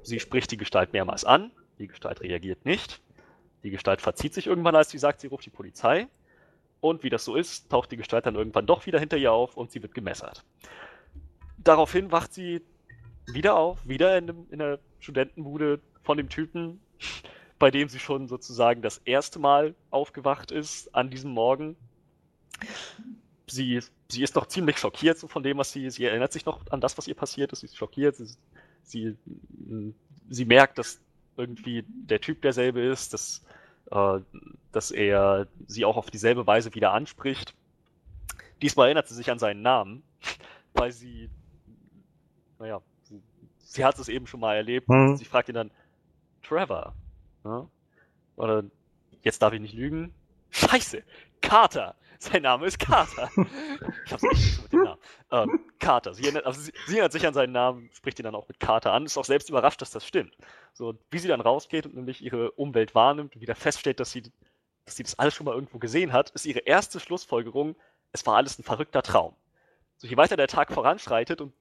Sie 0.03 0.20
spricht 0.20 0.51
die 0.51 0.57
Gestalt 0.57 0.93
mehrmals 0.93 1.24
an. 1.24 1.51
Die 1.78 1.89
Gestalt 1.89 2.20
reagiert 2.20 2.65
nicht. 2.65 3.01
Die 3.62 3.70
Gestalt 3.70 4.03
verzieht 4.03 4.35
sich 4.35 4.47
irgendwann, 4.47 4.77
als 4.77 4.91
sie 4.91 4.99
sagt, 4.99 5.20
sie 5.20 5.28
ruft 5.28 5.47
die 5.47 5.51
Polizei. 5.51 6.09
Und 6.81 7.03
wie 7.03 7.09
das 7.09 7.24
so 7.24 7.35
ist, 7.35 7.70
taucht 7.70 7.91
die 7.93 7.97
Gestalt 7.97 8.27
dann 8.27 8.35
irgendwann 8.35 8.66
doch 8.66 8.85
wieder 8.85 9.01
hinter 9.01 9.16
ihr 9.16 9.32
auf 9.32 9.57
und 9.57 9.70
sie 9.70 9.82
wird 9.82 9.95
gemessert. 9.95 10.45
Daraufhin 11.57 12.12
wacht 12.12 12.35
sie 12.35 12.61
wieder 13.27 13.57
auf, 13.57 13.89
wieder 13.89 14.19
in, 14.19 14.27
dem, 14.27 14.47
in 14.51 14.59
der 14.59 14.78
Studentenbude 15.01 15.81
von 16.03 16.19
dem 16.19 16.28
Typen, 16.28 16.82
bei 17.59 17.70
dem 17.70 17.89
sie 17.89 17.99
schon 17.99 18.28
sozusagen 18.28 18.82
das 18.82 18.99
erste 18.99 19.39
Mal 19.39 19.74
aufgewacht 19.91 20.51
ist 20.51 20.95
an 20.95 21.09
diesem 21.09 21.31
Morgen. 21.31 21.77
Sie, 23.47 23.81
sie 24.09 24.23
ist 24.23 24.35
noch 24.35 24.47
ziemlich 24.47 24.79
schockiert 24.79 25.19
so 25.19 25.29
von 25.29 25.43
dem, 25.43 25.59
was 25.59 25.73
sie, 25.73 25.91
sie 25.91 26.05
erinnert 26.05 26.33
sich 26.33 26.47
noch 26.47 26.61
an 26.71 26.81
das, 26.81 26.97
was 26.97 27.09
ihr 27.09 27.15
passiert 27.15 27.53
ist. 27.53 27.61
Sie 27.61 27.66
ist 27.66 27.77
schockiert. 27.77 28.16
Sie, 28.16 28.27
sie, 28.83 29.16
sie 30.31 30.45
merkt, 30.45 30.79
dass 30.79 31.01
irgendwie 31.37 31.85
der 31.89 32.21
Typ 32.21 32.43
derselbe 32.43 32.81
ist, 32.81 33.12
dass 33.12 33.43
äh, 33.91 34.21
dass 34.73 34.91
er 34.91 35.47
sie 35.66 35.85
auch 35.85 35.97
auf 35.97 36.11
dieselbe 36.11 36.47
Weise 36.47 36.75
wieder 36.75 36.93
anspricht. 36.93 37.55
Diesmal 38.62 38.87
erinnert 38.87 39.09
sie 39.09 39.15
sich 39.15 39.31
an 39.31 39.39
seinen 39.39 39.62
Namen, 39.62 40.03
weil 40.75 40.91
sie, 40.93 41.31
naja, 42.59 42.81
sie, 43.05 43.23
sie 43.59 43.85
hat 43.85 43.99
es 43.99 44.09
eben 44.09 44.27
schon 44.27 44.41
mal 44.41 44.57
erlebt. 44.57 44.89
Mhm. 44.89 45.16
Sie 45.16 45.25
fragt 45.25 45.49
ihn 45.49 45.55
dann, 45.55 45.71
Trevor. 46.43 46.95
Ja? 47.45 47.69
Oder, 48.37 48.65
jetzt 49.23 49.43
darf 49.43 49.53
ich 49.53 49.61
nicht 49.61 49.75
lügen. 49.75 50.15
Scheiße, 50.51 51.03
Carter. 51.41 51.95
Sein 52.25 52.43
Name 52.43 52.67
ist 52.67 52.79
Carter. 52.79 53.31
ich 54.07 54.13
hab's 54.13 54.23
nicht 54.23 54.63
mit 54.63 54.73
dem 54.73 54.83
Namen. 54.85 55.01
Ähm, 55.31 55.61
Carter. 55.79 56.15
Sie 56.15 56.23
erinnert, 56.25 56.47
also 56.47 56.61
sie, 56.61 56.73
sie 56.87 56.95
erinnert 56.95 57.13
sich 57.13 57.27
an 57.27 57.35
seinen 57.35 57.53
Namen, 57.53 57.91
spricht 57.93 58.19
ihn 58.19 58.25
dann 58.25 58.35
auch 58.35 58.49
mit 58.49 58.61
Carter 58.61 58.93
an, 58.93 59.05
ist 59.05 59.19
auch 59.19 59.25
selbst 59.25 59.51
überrascht, 59.51 59.83
dass 59.83 59.91
das 59.91 60.07
stimmt. 60.07 60.37
So, 60.73 60.95
wie 61.11 61.19
sie 61.19 61.29
dann 61.29 61.43
rausgeht 61.43 61.85
und 61.85 61.95
nämlich 61.95 62.23
ihre 62.23 62.51
Umwelt 62.53 62.95
wahrnimmt 62.95 63.35
und 63.35 63.43
wieder 63.43 63.55
feststellt, 63.55 64.01
dass 64.01 64.11
sie, 64.11 64.23
dass 64.87 64.97
sie 64.97 65.03
das 65.03 65.19
alles 65.19 65.35
schon 65.35 65.45
mal 65.45 65.55
irgendwo 65.55 65.79
gesehen 65.79 66.13
hat, 66.13 66.31
ist 66.31 66.47
ihre 66.47 66.61
erste 66.61 66.99
Schlussfolgerung, 66.99 67.77
es 68.13 68.25
war 68.27 68.37
alles 68.37 68.59
ein 68.59 68.65
verrückter 68.65 69.03
Traum. 69.03 69.35
So, 69.99 70.07
je 70.07 70.17
weiter 70.17 70.37
der 70.37 70.49
Tag 70.49 70.73
voranschreitet 70.73 71.41
und 71.43 71.53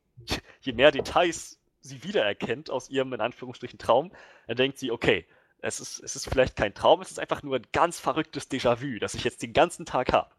je 0.61 0.72
mehr 0.72 0.91
Details 0.91 1.60
sie 1.81 2.03
wiedererkennt 2.03 2.69
aus 2.69 2.90
ihrem, 2.90 3.11
in 3.11 3.19
Anführungsstrichen, 3.19 3.77
Traum, 3.77 4.11
dann 4.48 4.56
denkt 4.56 4.77
sie, 4.77 4.91
okay, 4.91 5.26
es 5.64 5.80
ist, 5.80 5.99
es 6.03 6.15
ist 6.15 6.27
vielleicht 6.27 6.56
kein 6.56 6.73
Traum, 6.73 7.02
es 7.02 7.10
ist 7.10 7.19
einfach 7.19 7.41
nur 7.41 7.56
ein 7.56 7.65
ganz 7.72 7.99
verrücktes 7.99 8.52
Déjà-vu, 8.52 8.99
das 8.99 9.15
ich 9.15 9.23
jetzt 9.23 9.41
den 9.41 9.53
ganzen 9.53 9.85
Tag 9.85 10.11
habe. 10.11 10.30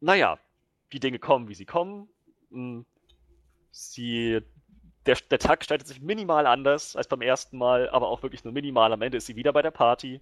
Naja, 0.00 0.38
die 0.92 1.00
Dinge 1.00 1.18
kommen, 1.18 1.48
wie 1.48 1.54
sie 1.54 1.66
kommen. 1.66 2.08
Hm, 2.50 2.86
sie, 3.72 4.40
der, 5.04 5.16
der 5.30 5.38
Tag 5.40 5.60
gestaltet 5.60 5.88
sich 5.88 6.00
minimal 6.00 6.46
anders 6.46 6.94
als 6.94 7.08
beim 7.08 7.22
ersten 7.22 7.58
Mal, 7.58 7.90
aber 7.90 8.08
auch 8.08 8.22
wirklich 8.22 8.44
nur 8.44 8.52
minimal. 8.52 8.92
Am 8.92 9.02
Ende 9.02 9.18
ist 9.18 9.26
sie 9.26 9.36
wieder 9.36 9.52
bei 9.52 9.62
der 9.62 9.72
Party, 9.72 10.20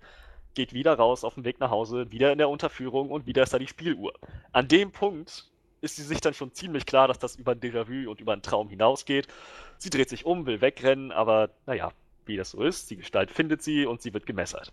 geht 0.54 0.72
wieder 0.72 0.94
raus 0.94 1.22
auf 1.22 1.34
dem 1.34 1.44
Weg 1.44 1.60
nach 1.60 1.70
Hause, 1.70 2.10
wieder 2.10 2.32
in 2.32 2.38
der 2.38 2.48
Unterführung 2.48 3.10
und 3.10 3.26
wieder 3.26 3.42
ist 3.42 3.52
da 3.52 3.58
die 3.58 3.68
Spieluhr. 3.68 4.14
An 4.52 4.68
dem 4.68 4.90
Punkt 4.90 5.50
ist 5.82 5.96
sie 5.96 6.02
sich 6.02 6.20
dann 6.22 6.34
schon 6.34 6.54
ziemlich 6.54 6.86
klar, 6.86 7.08
dass 7.08 7.18
das 7.18 7.36
über 7.36 7.52
ein 7.52 7.60
Déjà-vu 7.60 8.10
und 8.10 8.20
über 8.20 8.32
einen 8.32 8.42
Traum 8.42 8.70
hinausgeht. 8.70 9.28
Sie 9.76 9.90
dreht 9.90 10.08
sich 10.08 10.24
um, 10.24 10.46
will 10.46 10.62
wegrennen, 10.62 11.12
aber 11.12 11.50
naja, 11.66 11.92
wie 12.28 12.36
das 12.36 12.50
so 12.50 12.62
ist, 12.62 12.90
die 12.90 12.96
Gestalt 12.96 13.30
findet 13.30 13.62
sie 13.62 13.86
und 13.86 14.02
sie 14.02 14.14
wird 14.14 14.26
gemessert. 14.26 14.72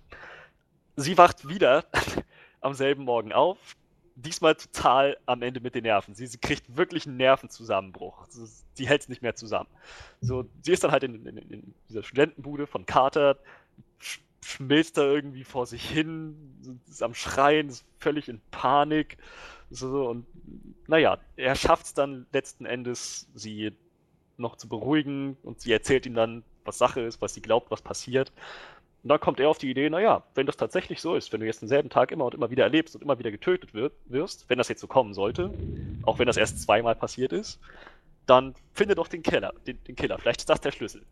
Sie 0.96 1.18
wacht 1.18 1.48
wieder 1.48 1.86
am 2.62 2.74
selben 2.74 3.04
Morgen 3.04 3.34
auf, 3.34 3.76
diesmal 4.16 4.56
total 4.56 5.18
am 5.26 5.42
Ende 5.42 5.60
mit 5.60 5.76
den 5.76 5.84
Nerven. 5.84 6.16
Sie, 6.16 6.26
sie 6.26 6.38
kriegt 6.38 6.78
wirklich 6.78 7.06
einen 7.06 7.18
Nervenzusammenbruch. 7.18 8.26
Sie 8.74 8.88
hält 8.88 9.02
es 9.02 9.10
nicht 9.10 9.22
mehr 9.22 9.36
zusammen. 9.36 9.70
So, 10.22 10.46
sie 10.62 10.72
ist 10.72 10.84
dann 10.84 10.92
halt 10.92 11.04
in, 11.04 11.26
in, 11.26 11.38
in 11.38 11.74
dieser 11.90 12.04
Studentenbude 12.04 12.66
von 12.66 12.86
Carter, 12.86 13.38
sch 14.00 14.22
schmilzt 14.42 14.98
da 14.98 15.02
irgendwie 15.02 15.44
vor 15.44 15.66
sich 15.66 15.90
hin, 15.90 16.80
ist 16.88 17.02
am 17.02 17.16
Schreien, 17.16 17.68
ist 17.68 17.84
völlig 17.98 18.30
in 18.30 18.40
Panik. 18.52 19.18
So, 19.72 20.08
und 20.08 20.28
naja, 20.88 21.18
er 21.36 21.56
schafft 21.56 21.88
es 21.88 21.94
dann 21.96 22.28
letzten 22.32 22.68
Endes, 22.68 23.28
sie 23.34 23.72
noch 24.38 24.56
zu 24.56 24.70
beruhigen 24.70 25.36
und 25.42 25.62
sie 25.62 25.72
erzählt 25.72 26.06
ihm 26.06 26.14
dann, 26.14 26.44
was 26.66 26.78
Sache 26.78 27.02
ist, 27.02 27.22
was 27.22 27.34
sie 27.34 27.42
glaubt, 27.42 27.72
was 27.72 27.82
passiert. 27.82 28.32
Und 29.04 29.10
dann 29.10 29.20
kommt 29.20 29.40
er 29.40 29.50
auf 29.50 29.60
die 29.60 29.70
Idee, 29.70 29.90
naja, 29.90 30.24
wenn 30.34 30.48
das 30.48 30.58
tatsächlich 30.58 31.00
so 31.00 31.16
ist, 31.16 31.32
wenn 31.32 31.40
du 31.40 31.46
jetzt 31.46 31.62
denselben 31.62 31.90
Tag 31.90 32.12
immer 32.12 32.26
und 32.26 32.34
immer 32.34 32.50
wieder 32.50 32.64
erlebst 32.64 32.96
und 32.96 33.04
immer 33.04 33.20
wieder 33.20 33.30
getötet 33.30 33.72
wirst, 33.74 34.50
wenn 34.50 34.58
das 34.58 34.68
jetzt 34.68 34.82
so 34.82 34.88
kommen 34.88 35.14
sollte, 35.14 35.54
auch 36.04 36.18
wenn 36.18 36.26
das 36.26 36.38
erst 36.38 36.64
zweimal 36.64 36.96
passiert 36.96 37.32
ist, 37.32 37.60
dann 38.26 38.56
finde 38.74 38.96
doch 38.96 39.08
den 39.08 39.22
Killer, 39.22 39.54
den, 39.68 39.84
den 39.84 39.96
Killer. 39.96 40.18
Vielleicht 40.18 40.42
ist 40.42 40.50
das 40.50 40.60
der 40.60 40.72
Schlüssel. 40.72 41.06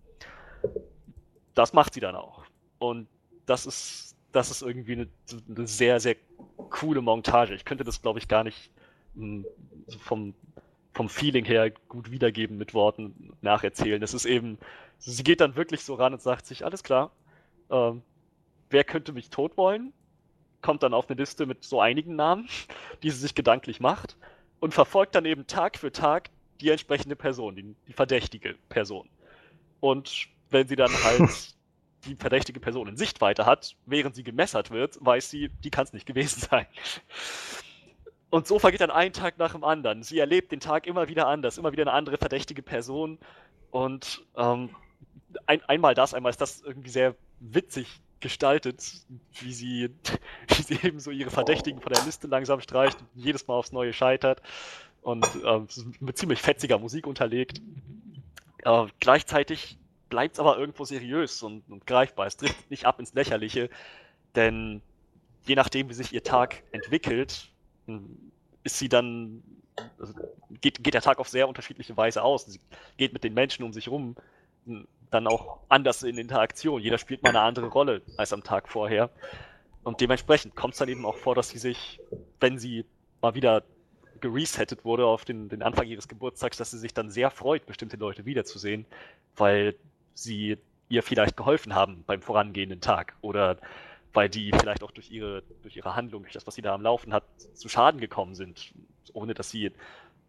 Das 1.53 1.73
macht 1.73 1.93
sie 1.93 1.99
dann 1.99 2.15
auch. 2.15 2.43
Und 2.79 3.07
das 3.45 3.65
ist, 3.65 4.15
das 4.31 4.49
ist 4.49 4.63
irgendwie 4.63 4.93
eine, 4.93 5.07
eine 5.55 5.67
sehr, 5.67 5.99
sehr 5.99 6.15
coole 6.71 7.01
Montage. 7.01 7.53
Ich 7.53 7.65
könnte 7.65 7.83
das, 7.83 8.01
glaube 8.01 8.19
ich, 8.19 8.27
gar 8.27 8.43
nicht 8.43 8.71
hm, 9.15 9.45
vom, 9.99 10.33
vom 10.93 11.09
Feeling 11.09 11.45
her 11.45 11.71
gut 11.89 12.11
wiedergeben 12.11 12.57
mit 12.57 12.73
Worten 12.73 13.33
nacherzählen. 13.41 14.01
Es 14.01 14.13
ist 14.13 14.25
eben, 14.25 14.57
sie 15.05 15.23
geht 15.23 15.41
dann 15.41 15.55
wirklich 15.55 15.83
so 15.83 15.95
ran 15.95 16.13
und 16.13 16.21
sagt 16.21 16.45
sich, 16.45 16.65
alles 16.65 16.83
klar, 16.83 17.11
ähm, 17.69 18.01
wer 18.69 18.83
könnte 18.83 19.13
mich 19.13 19.29
tot 19.29 19.57
wollen? 19.57 19.93
Kommt 20.61 20.83
dann 20.83 20.93
auf 20.93 21.09
eine 21.09 21.19
Liste 21.19 21.45
mit 21.45 21.63
so 21.63 21.81
einigen 21.81 22.15
Namen, 22.15 22.47
die 23.03 23.09
sie 23.09 23.19
sich 23.19 23.35
gedanklich 23.35 23.79
macht 23.79 24.17
und 24.59 24.73
verfolgt 24.73 25.15
dann 25.15 25.25
eben 25.25 25.47
Tag 25.47 25.77
für 25.77 25.91
Tag 25.91 26.29
die 26.61 26.69
entsprechende 26.69 27.15
Person, 27.15 27.55
die, 27.55 27.75
die 27.87 27.93
verdächtige 27.93 28.55
Person. 28.69 29.09
Und 29.79 30.27
wenn 30.49 30.67
sie 30.67 30.75
dann 30.75 30.91
halt 31.03 31.55
die 32.05 32.15
verdächtige 32.15 32.59
Person 32.59 32.87
in 32.87 32.97
Sichtweite 32.97 33.45
hat, 33.45 33.75
während 33.85 34.15
sie 34.15 34.23
gemessert 34.23 34.71
wird, 34.71 34.97
weiß 35.01 35.29
sie, 35.29 35.49
die 35.63 35.69
kann 35.69 35.83
es 35.83 35.93
nicht 35.93 36.05
gewesen 36.05 36.41
sein. 36.49 36.67
Und 38.29 38.47
so 38.47 38.57
vergeht 38.57 38.81
dann 38.81 38.91
ein 38.91 39.13
Tag 39.13 39.37
nach 39.37 39.51
dem 39.51 39.63
anderen. 39.63 40.01
Sie 40.01 40.17
erlebt 40.17 40.51
den 40.51 40.59
Tag 40.59 40.87
immer 40.87 41.07
wieder 41.07 41.27
anders, 41.27 41.57
immer 41.57 41.71
wieder 41.71 41.83
eine 41.83 41.91
andere 41.91 42.17
verdächtige 42.17 42.63
Person. 42.63 43.19
Und 43.69 44.25
ähm, 44.35 44.69
ein, 45.45 45.61
einmal 45.63 45.93
das, 45.93 46.13
einmal 46.13 46.29
ist 46.31 46.41
das 46.41 46.61
irgendwie 46.61 46.89
sehr 46.89 47.15
witzig 47.39 47.87
gestaltet, 48.19 48.83
wie 49.41 49.53
sie, 49.53 49.89
wie 50.47 50.61
sie 50.61 50.79
eben 50.81 50.99
so 50.99 51.11
ihre 51.11 51.29
Verdächtigen 51.29 51.81
von 51.81 51.93
der 51.93 52.03
Liste 52.03 52.27
langsam 52.27 52.61
streicht 52.61 52.99
und 53.01 53.07
jedes 53.13 53.47
Mal 53.47 53.55
aufs 53.55 53.71
Neue 53.71 53.93
scheitert. 53.93 54.41
Und 55.01 55.27
ähm, 55.45 55.67
mit 55.99 56.17
ziemlich 56.17 56.41
fetziger 56.41 56.79
Musik 56.79 57.05
unterlegt. 57.07 57.61
Äh, 58.63 58.85
gleichzeitig 59.01 59.77
bleibt 60.09 60.35
es 60.35 60.39
aber 60.39 60.57
irgendwo 60.57 60.85
seriös 60.85 61.43
und, 61.43 61.69
und 61.69 61.85
greifbar. 61.85 62.25
Es 62.25 62.37
trifft 62.37 62.71
nicht 62.71 62.85
ab 62.85 62.99
ins 62.99 63.13
Lächerliche, 63.13 63.69
denn 64.35 64.81
je 65.45 65.55
nachdem, 65.55 65.89
wie 65.89 65.93
sich 65.93 66.13
ihr 66.13 66.23
Tag 66.23 66.63
entwickelt, 66.71 67.49
hm, 67.87 68.31
ist 68.63 68.79
sie 68.79 68.87
dann, 68.87 69.43
also 69.99 70.13
geht, 70.61 70.83
geht 70.83 70.93
der 70.93 71.01
Tag 71.01 71.19
auf 71.19 71.27
sehr 71.27 71.49
unterschiedliche 71.49 71.97
Weise 71.97 72.23
aus. 72.23 72.45
Sie 72.45 72.59
geht 72.95 73.11
mit 73.11 73.25
den 73.25 73.33
Menschen 73.33 73.63
um 73.63 73.73
sich 73.73 73.89
rum 73.89 74.15
hm, 74.65 74.87
dann 75.13 75.27
auch 75.27 75.59
anders 75.69 76.03
in 76.03 76.17
Interaktion. 76.17 76.81
Jeder 76.81 76.97
spielt 76.97 77.23
mal 77.23 77.29
eine 77.29 77.41
andere 77.41 77.67
Rolle 77.67 78.01
als 78.17 78.33
am 78.33 78.43
Tag 78.43 78.67
vorher. 78.67 79.09
Und 79.83 80.01
dementsprechend 80.01 80.55
kommt 80.55 80.73
es 80.73 80.79
dann 80.79 80.89
eben 80.89 81.05
auch 81.05 81.17
vor, 81.17 81.35
dass 81.35 81.49
sie 81.49 81.57
sich, 81.57 81.99
wenn 82.39 82.57
sie 82.57 82.85
mal 83.21 83.35
wieder 83.35 83.63
geresettet 84.21 84.85
wurde 84.85 85.05
auf 85.05 85.25
den, 85.25 85.49
den 85.49 85.61
Anfang 85.61 85.85
ihres 85.87 86.07
Geburtstags, 86.07 86.57
dass 86.57 86.71
sie 86.71 86.77
sich 86.77 86.93
dann 86.93 87.11
sehr 87.11 87.29
freut, 87.29 87.65
bestimmte 87.65 87.97
Leute 87.97 88.25
wiederzusehen, 88.25 88.85
weil 89.35 89.75
sie 90.13 90.57
ihr 90.87 91.03
vielleicht 91.03 91.35
geholfen 91.35 91.75
haben 91.75 92.03
beim 92.05 92.21
vorangehenden 92.21 92.79
Tag 92.79 93.15
oder 93.21 93.57
weil 94.13 94.29
die 94.29 94.51
vielleicht 94.51 94.83
auch 94.83 94.91
durch 94.91 95.11
ihre, 95.11 95.43
durch 95.61 95.75
ihre 95.75 95.95
Handlung, 95.95 96.23
durch 96.23 96.33
das, 96.33 96.47
was 96.47 96.55
sie 96.55 96.61
da 96.61 96.73
am 96.73 96.83
Laufen 96.83 97.13
hat, 97.13 97.23
zu 97.53 97.67
Schaden 97.67 97.99
gekommen 97.99 98.35
sind, 98.35 98.73
ohne 99.11 99.33
dass 99.33 99.49
sie 99.49 99.71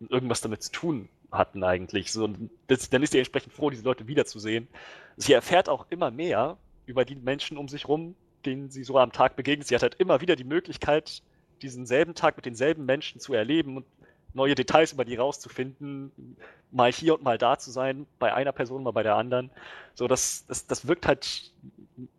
irgendwas 0.09 0.41
damit 0.41 0.63
zu 0.63 0.73
tun 0.73 1.09
hatten 1.31 1.65
eigentlich. 1.65 2.13
So, 2.13 2.29
das, 2.67 2.91
dann 2.91 3.03
ist 3.03 3.13
sie 3.13 3.19
entsprechend 3.19 3.53
froh, 3.53 3.71
diese 3.71 3.85
Leute 3.85 4.07
wiederzusehen. 4.07 4.69
Sie 5.17 5.33
erfährt 5.33 5.69
auch 5.69 5.87
immer 5.91 6.11
mehr 6.11 6.57
über 6.87 7.05
die 7.05 7.17
Menschen 7.17 7.57
um 7.57 7.69
sich 7.69 7.89
rum, 7.89 8.15
denen 8.45 8.71
sie 8.71 8.85
so 8.85 8.99
am 8.99 9.13
Tag 9.13 9.37
begegnet. 9.37 9.69
Sie 9.69 9.75
hat 9.75 9.83
halt 9.83 9.95
immer 9.97 10.21
wieder 10.21 10.37
die 10.37 10.45
Möglichkeit, 10.45 11.23
diesen 11.63 11.87
selben 11.87 12.15
Tag 12.15 12.37
mit 12.37 12.47
denselben 12.47 12.85
Menschen 12.85 13.21
zu 13.21 13.33
erleben 13.35 13.77
und 13.77 13.87
neue 14.35 14.55
Details 14.55 14.93
über 14.93 15.05
die 15.05 15.15
rauszufinden, 15.15 16.37
mal 16.71 16.93
hier 16.93 17.15
und 17.15 17.23
mal 17.23 17.39
da 17.39 17.59
zu 17.59 17.71
sein, 17.71 18.07
bei 18.19 18.35
einer 18.35 18.53
Person, 18.53 18.83
mal 18.83 18.91
bei 18.91 19.03
der 19.05 19.15
anderen. 19.15 19.51
So, 19.95 20.09
das, 20.09 20.45
das, 20.47 20.67
das 20.67 20.87
wirkt 20.89 21.07
halt 21.07 21.53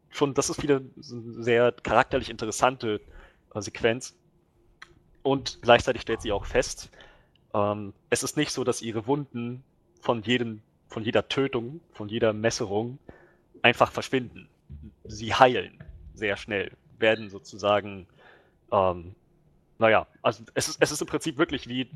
schon, 0.10 0.34
das 0.34 0.50
ist 0.50 0.64
wieder 0.64 0.78
eine 0.78 1.44
sehr 1.44 1.72
charakterlich 1.72 2.30
interessante 2.30 3.02
Sequenz. 3.54 4.16
Und 5.24 5.60
gleichzeitig 5.62 6.04
stellt 6.04 6.22
sie 6.22 6.32
auch 6.32 6.46
fest, 6.46 6.90
ähm, 7.56 7.94
es 8.10 8.22
ist 8.22 8.36
nicht 8.36 8.52
so, 8.52 8.64
dass 8.64 8.82
ihre 8.82 9.08
Wunden 9.08 9.64
von 10.02 10.22
jedem, 10.22 10.62
von 10.90 11.04
jeder 11.04 11.28
Tötung, 11.30 11.80
von 11.94 12.10
jeder 12.10 12.34
Messerung 12.34 13.00
einfach 13.62 13.92
verschwinden. 13.92 14.50
Sie 15.06 15.34
heilen 15.34 15.82
sehr 16.14 16.36
schnell, 16.36 16.72
werden 17.00 17.30
sozusagen, 17.30 18.08
ähm, 18.72 19.16
naja, 19.80 20.06
also 20.22 20.44
es 20.54 20.68
ist, 20.68 20.82
es 20.82 20.92
ist 20.92 21.02
im 21.02 21.08
Prinzip 21.08 21.38
wirklich 21.38 21.68
wie 21.70 21.90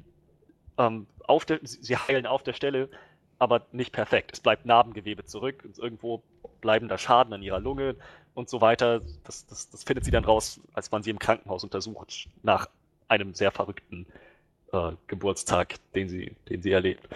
ähm, 0.78 1.08
auf 1.28 1.46
der, 1.46 1.60
sie 1.62 1.98
heilen 1.98 2.26
auf 2.26 2.44
der 2.44 2.54
Stelle, 2.54 2.90
aber 3.38 3.66
nicht 3.74 3.92
perfekt. 3.92 4.32
Es 4.34 4.40
bleibt 4.40 4.66
Narbengewebe 4.66 5.26
zurück 5.26 5.64
und 5.66 5.78
irgendwo 5.78 6.24
bleiben 6.62 6.88
da 6.88 6.98
Schaden 6.98 7.34
an 7.34 7.44
ihrer 7.44 7.60
Lunge 7.60 7.96
und 8.34 8.50
so 8.50 8.62
weiter. 8.62 9.02
Das, 9.26 9.46
das, 9.46 9.70
das 9.70 9.84
findet 9.84 10.06
sie 10.06 10.12
dann 10.12 10.26
raus, 10.26 10.62
als 10.74 10.90
man 10.92 11.04
sie 11.04 11.10
im 11.10 11.20
Krankenhaus 11.20 11.64
untersucht, 11.64 12.30
nach 12.44 12.70
einem 13.08 13.34
sehr 13.34 13.52
verrückten 13.52 14.06
äh, 14.72 14.92
Geburtstag, 15.08 15.76
den 15.94 16.10
sie, 16.10 16.36
den 16.50 16.62
sie 16.62 16.72
erlebt. 16.72 17.08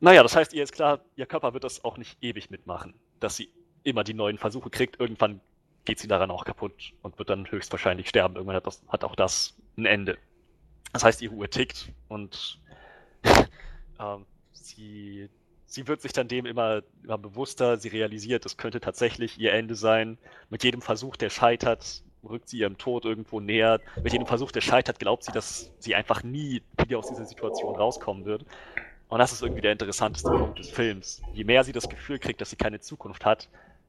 Naja, 0.00 0.22
das 0.22 0.34
heißt, 0.34 0.52
ihr 0.54 0.62
ist 0.62 0.72
klar, 0.72 1.00
ihr 1.16 1.26
Körper 1.26 1.52
wird 1.52 1.64
das 1.64 1.84
auch 1.84 1.98
nicht 1.98 2.16
ewig 2.22 2.50
mitmachen, 2.50 2.94
dass 3.20 3.36
sie 3.36 3.50
immer 3.82 4.04
die 4.04 4.14
neuen 4.14 4.38
Versuche 4.38 4.70
kriegt. 4.70 4.98
Irgendwann 4.98 5.40
geht 5.84 5.98
sie 5.98 6.08
daran 6.08 6.30
auch 6.30 6.44
kaputt 6.44 6.92
und 7.02 7.18
wird 7.18 7.30
dann 7.30 7.50
höchstwahrscheinlich 7.50 8.08
sterben. 8.08 8.36
Irgendwann 8.36 8.56
hat, 8.56 8.66
das, 8.66 8.82
hat 8.88 9.04
auch 9.04 9.14
das 9.14 9.56
ein 9.76 9.86
Ende. 9.86 10.18
Das 10.92 11.04
heißt, 11.04 11.22
ihre 11.22 11.34
Uhr 11.34 11.48
tickt 11.48 11.92
und 12.08 12.60
ähm, 14.00 14.26
sie, 14.52 15.28
sie 15.66 15.86
wird 15.86 16.00
sich 16.00 16.12
dann 16.12 16.28
dem 16.28 16.46
immer, 16.46 16.82
immer 17.04 17.18
bewusster. 17.18 17.76
Sie 17.78 17.88
realisiert, 17.88 18.44
es 18.46 18.56
könnte 18.56 18.80
tatsächlich 18.80 19.38
ihr 19.38 19.52
Ende 19.52 19.74
sein. 19.74 20.18
Mit 20.48 20.64
jedem 20.64 20.82
Versuch, 20.82 21.16
der 21.16 21.30
scheitert, 21.30 22.02
rückt 22.28 22.48
sie 22.48 22.58
ihrem 22.58 22.78
Tod 22.78 23.04
irgendwo 23.04 23.40
näher. 23.40 23.80
Mit 24.02 24.12
jedem 24.12 24.26
Versuch, 24.26 24.52
der 24.52 24.60
scheitert, 24.60 24.98
glaubt 24.98 25.24
sie, 25.24 25.32
dass 25.32 25.70
sie 25.78 25.94
einfach 25.94 26.22
nie 26.22 26.62
wieder 26.78 26.98
aus 26.98 27.08
dieser 27.08 27.24
Situation 27.24 27.76
rauskommen 27.76 28.24
wird. 28.24 28.44
Und 29.08 29.18
das 29.18 29.32
ist 29.32 29.42
irgendwie 29.42 29.62
der 29.62 29.72
interessanteste 29.72 30.30
Punkt 30.30 30.58
des 30.58 30.70
Films. 30.70 31.22
Je 31.32 31.44
mehr 31.44 31.64
sie 31.64 31.72
das 31.72 31.88
Gefühl 31.88 32.18
kriegt, 32.18 32.40
dass 32.40 32.50
sie 32.50 32.56
keine 32.56 32.80
Zukunft 32.80 33.24
hat, 33.24 33.48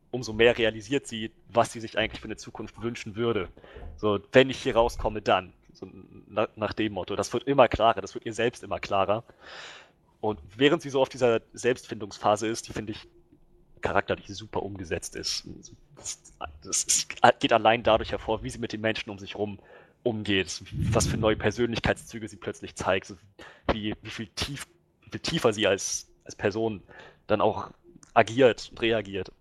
umso 0.09 0.33
mehr 0.33 0.57
realisiert 0.57 1.07
sie, 1.07 1.31
was 1.49 1.71
sie 1.71 1.79
sich 1.79 1.97
eigentlich 1.97 2.21
für 2.21 2.25
eine 2.25 2.37
Zukunft 2.37 2.81
wünschen 2.81 3.15
würde. 3.15 3.49
So, 3.97 4.19
wenn 4.31 4.49
ich 4.49 4.57
hier 4.57 4.75
rauskomme, 4.75 5.21
dann. 5.21 5.53
So, 5.73 5.87
nach, 6.27 6.49
nach 6.55 6.73
dem 6.73 6.93
Motto. 6.93 7.15
Das 7.15 7.31
wird 7.33 7.43
immer 7.43 7.67
klarer, 7.67 8.01
das 8.01 8.13
wird 8.13 8.25
ihr 8.25 8.33
selbst 8.33 8.63
immer 8.63 8.79
klarer. 8.79 9.23
Und 10.19 10.39
während 10.55 10.81
sie 10.81 10.89
so 10.89 11.01
auf 11.01 11.09
dieser 11.09 11.41
Selbstfindungsphase 11.53 12.47
ist, 12.47 12.67
die 12.67 12.73
finde 12.73 12.91
ich 12.91 13.07
charakterlich 13.81 14.27
super 14.27 14.63
umgesetzt 14.63 15.15
ist. 15.15 15.47
Das, 15.95 16.21
das, 16.63 17.07
geht 17.39 17.53
allein 17.53 17.83
dadurch 17.83 18.11
hervor, 18.11 18.43
wie 18.43 18.49
sie 18.49 18.59
mit 18.59 18.73
den 18.73 18.81
Menschen 18.81 19.09
um 19.09 19.19
sich 19.19 19.35
rum 19.35 19.59
umgeht, 20.03 20.63
was 20.91 21.07
für 21.07 21.17
neue 21.17 21.35
Persönlichkeitszüge 21.35 22.27
sie 22.27 22.37
plötzlich 22.37 22.75
zeigt, 22.75 23.13
wie, 23.71 23.95
wie, 24.01 24.09
viel 24.09 24.27
tief, 24.27 24.67
wie 25.01 25.11
viel 25.11 25.19
tiefer 25.19 25.53
sie 25.53 25.67
als, 25.67 26.09
als 26.25 26.35
Person 26.35 26.81
dann 27.27 27.41
auch 27.41 27.69
agiert 28.13 28.69
und 28.71 28.81
reagiert. 28.81 29.31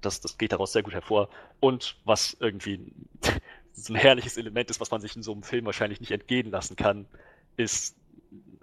Das, 0.00 0.20
das 0.20 0.36
geht 0.36 0.52
daraus 0.52 0.72
sehr 0.72 0.82
gut 0.82 0.94
hervor. 0.94 1.28
Und 1.60 1.96
was 2.04 2.36
irgendwie 2.40 2.80
so 3.72 3.92
ein 3.92 3.96
herrliches 3.96 4.36
Element 4.36 4.70
ist, 4.70 4.80
was 4.80 4.90
man 4.90 5.00
sich 5.00 5.16
in 5.16 5.22
so 5.22 5.32
einem 5.32 5.42
Film 5.42 5.64
wahrscheinlich 5.66 6.00
nicht 6.00 6.10
entgehen 6.10 6.50
lassen 6.50 6.76
kann, 6.76 7.06
ist, 7.56 7.96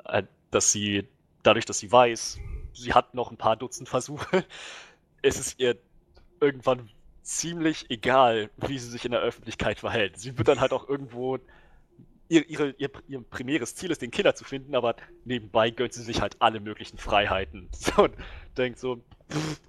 äh, 0.06 0.24
dass 0.52 0.72
sie, 0.72 1.08
dadurch, 1.44 1.66
dass 1.66 1.80
sie 1.80 1.92
weiß, 1.92 2.40
sie 2.74 2.94
hat 2.94 3.14
noch 3.14 3.32
ein 3.32 3.38
paar 3.38 3.56
Dutzend 3.56 3.90
Versuche, 3.90 4.46
ist 5.22 5.40
es 5.40 5.58
ihr 5.58 5.78
irgendwann 6.40 6.90
ziemlich 7.22 7.90
egal, 7.90 8.50
wie 8.58 8.80
sie 8.80 8.90
sich 8.90 9.06
in 9.06 9.12
der 9.12 9.22
Öffentlichkeit 9.22 9.80
verhält. 9.80 10.18
Sie 10.18 10.38
wird 10.38 10.48
dann 10.48 10.60
halt 10.60 10.74
auch 10.74 10.88
irgendwo. 10.90 11.38
Ihr, 12.30 12.50
ihre, 12.50 12.70
ihr, 12.78 12.90
ihr 13.10 13.22
primäres 13.22 13.76
Ziel 13.76 13.92
ist, 13.92 14.02
den 14.02 14.10
Killer 14.10 14.34
zu 14.36 14.46
finden, 14.46 14.74
aber 14.74 14.96
nebenbei 15.26 15.70
gönnt 15.70 15.92
sie 15.92 16.02
sich 16.02 16.22
halt 16.22 16.38
alle 16.40 16.62
möglichen 16.62 16.98
Freiheiten. 16.98 17.70
Und 17.98 18.14
denkt 18.56 18.80
so, 18.80 19.02
pff, 19.30 19.60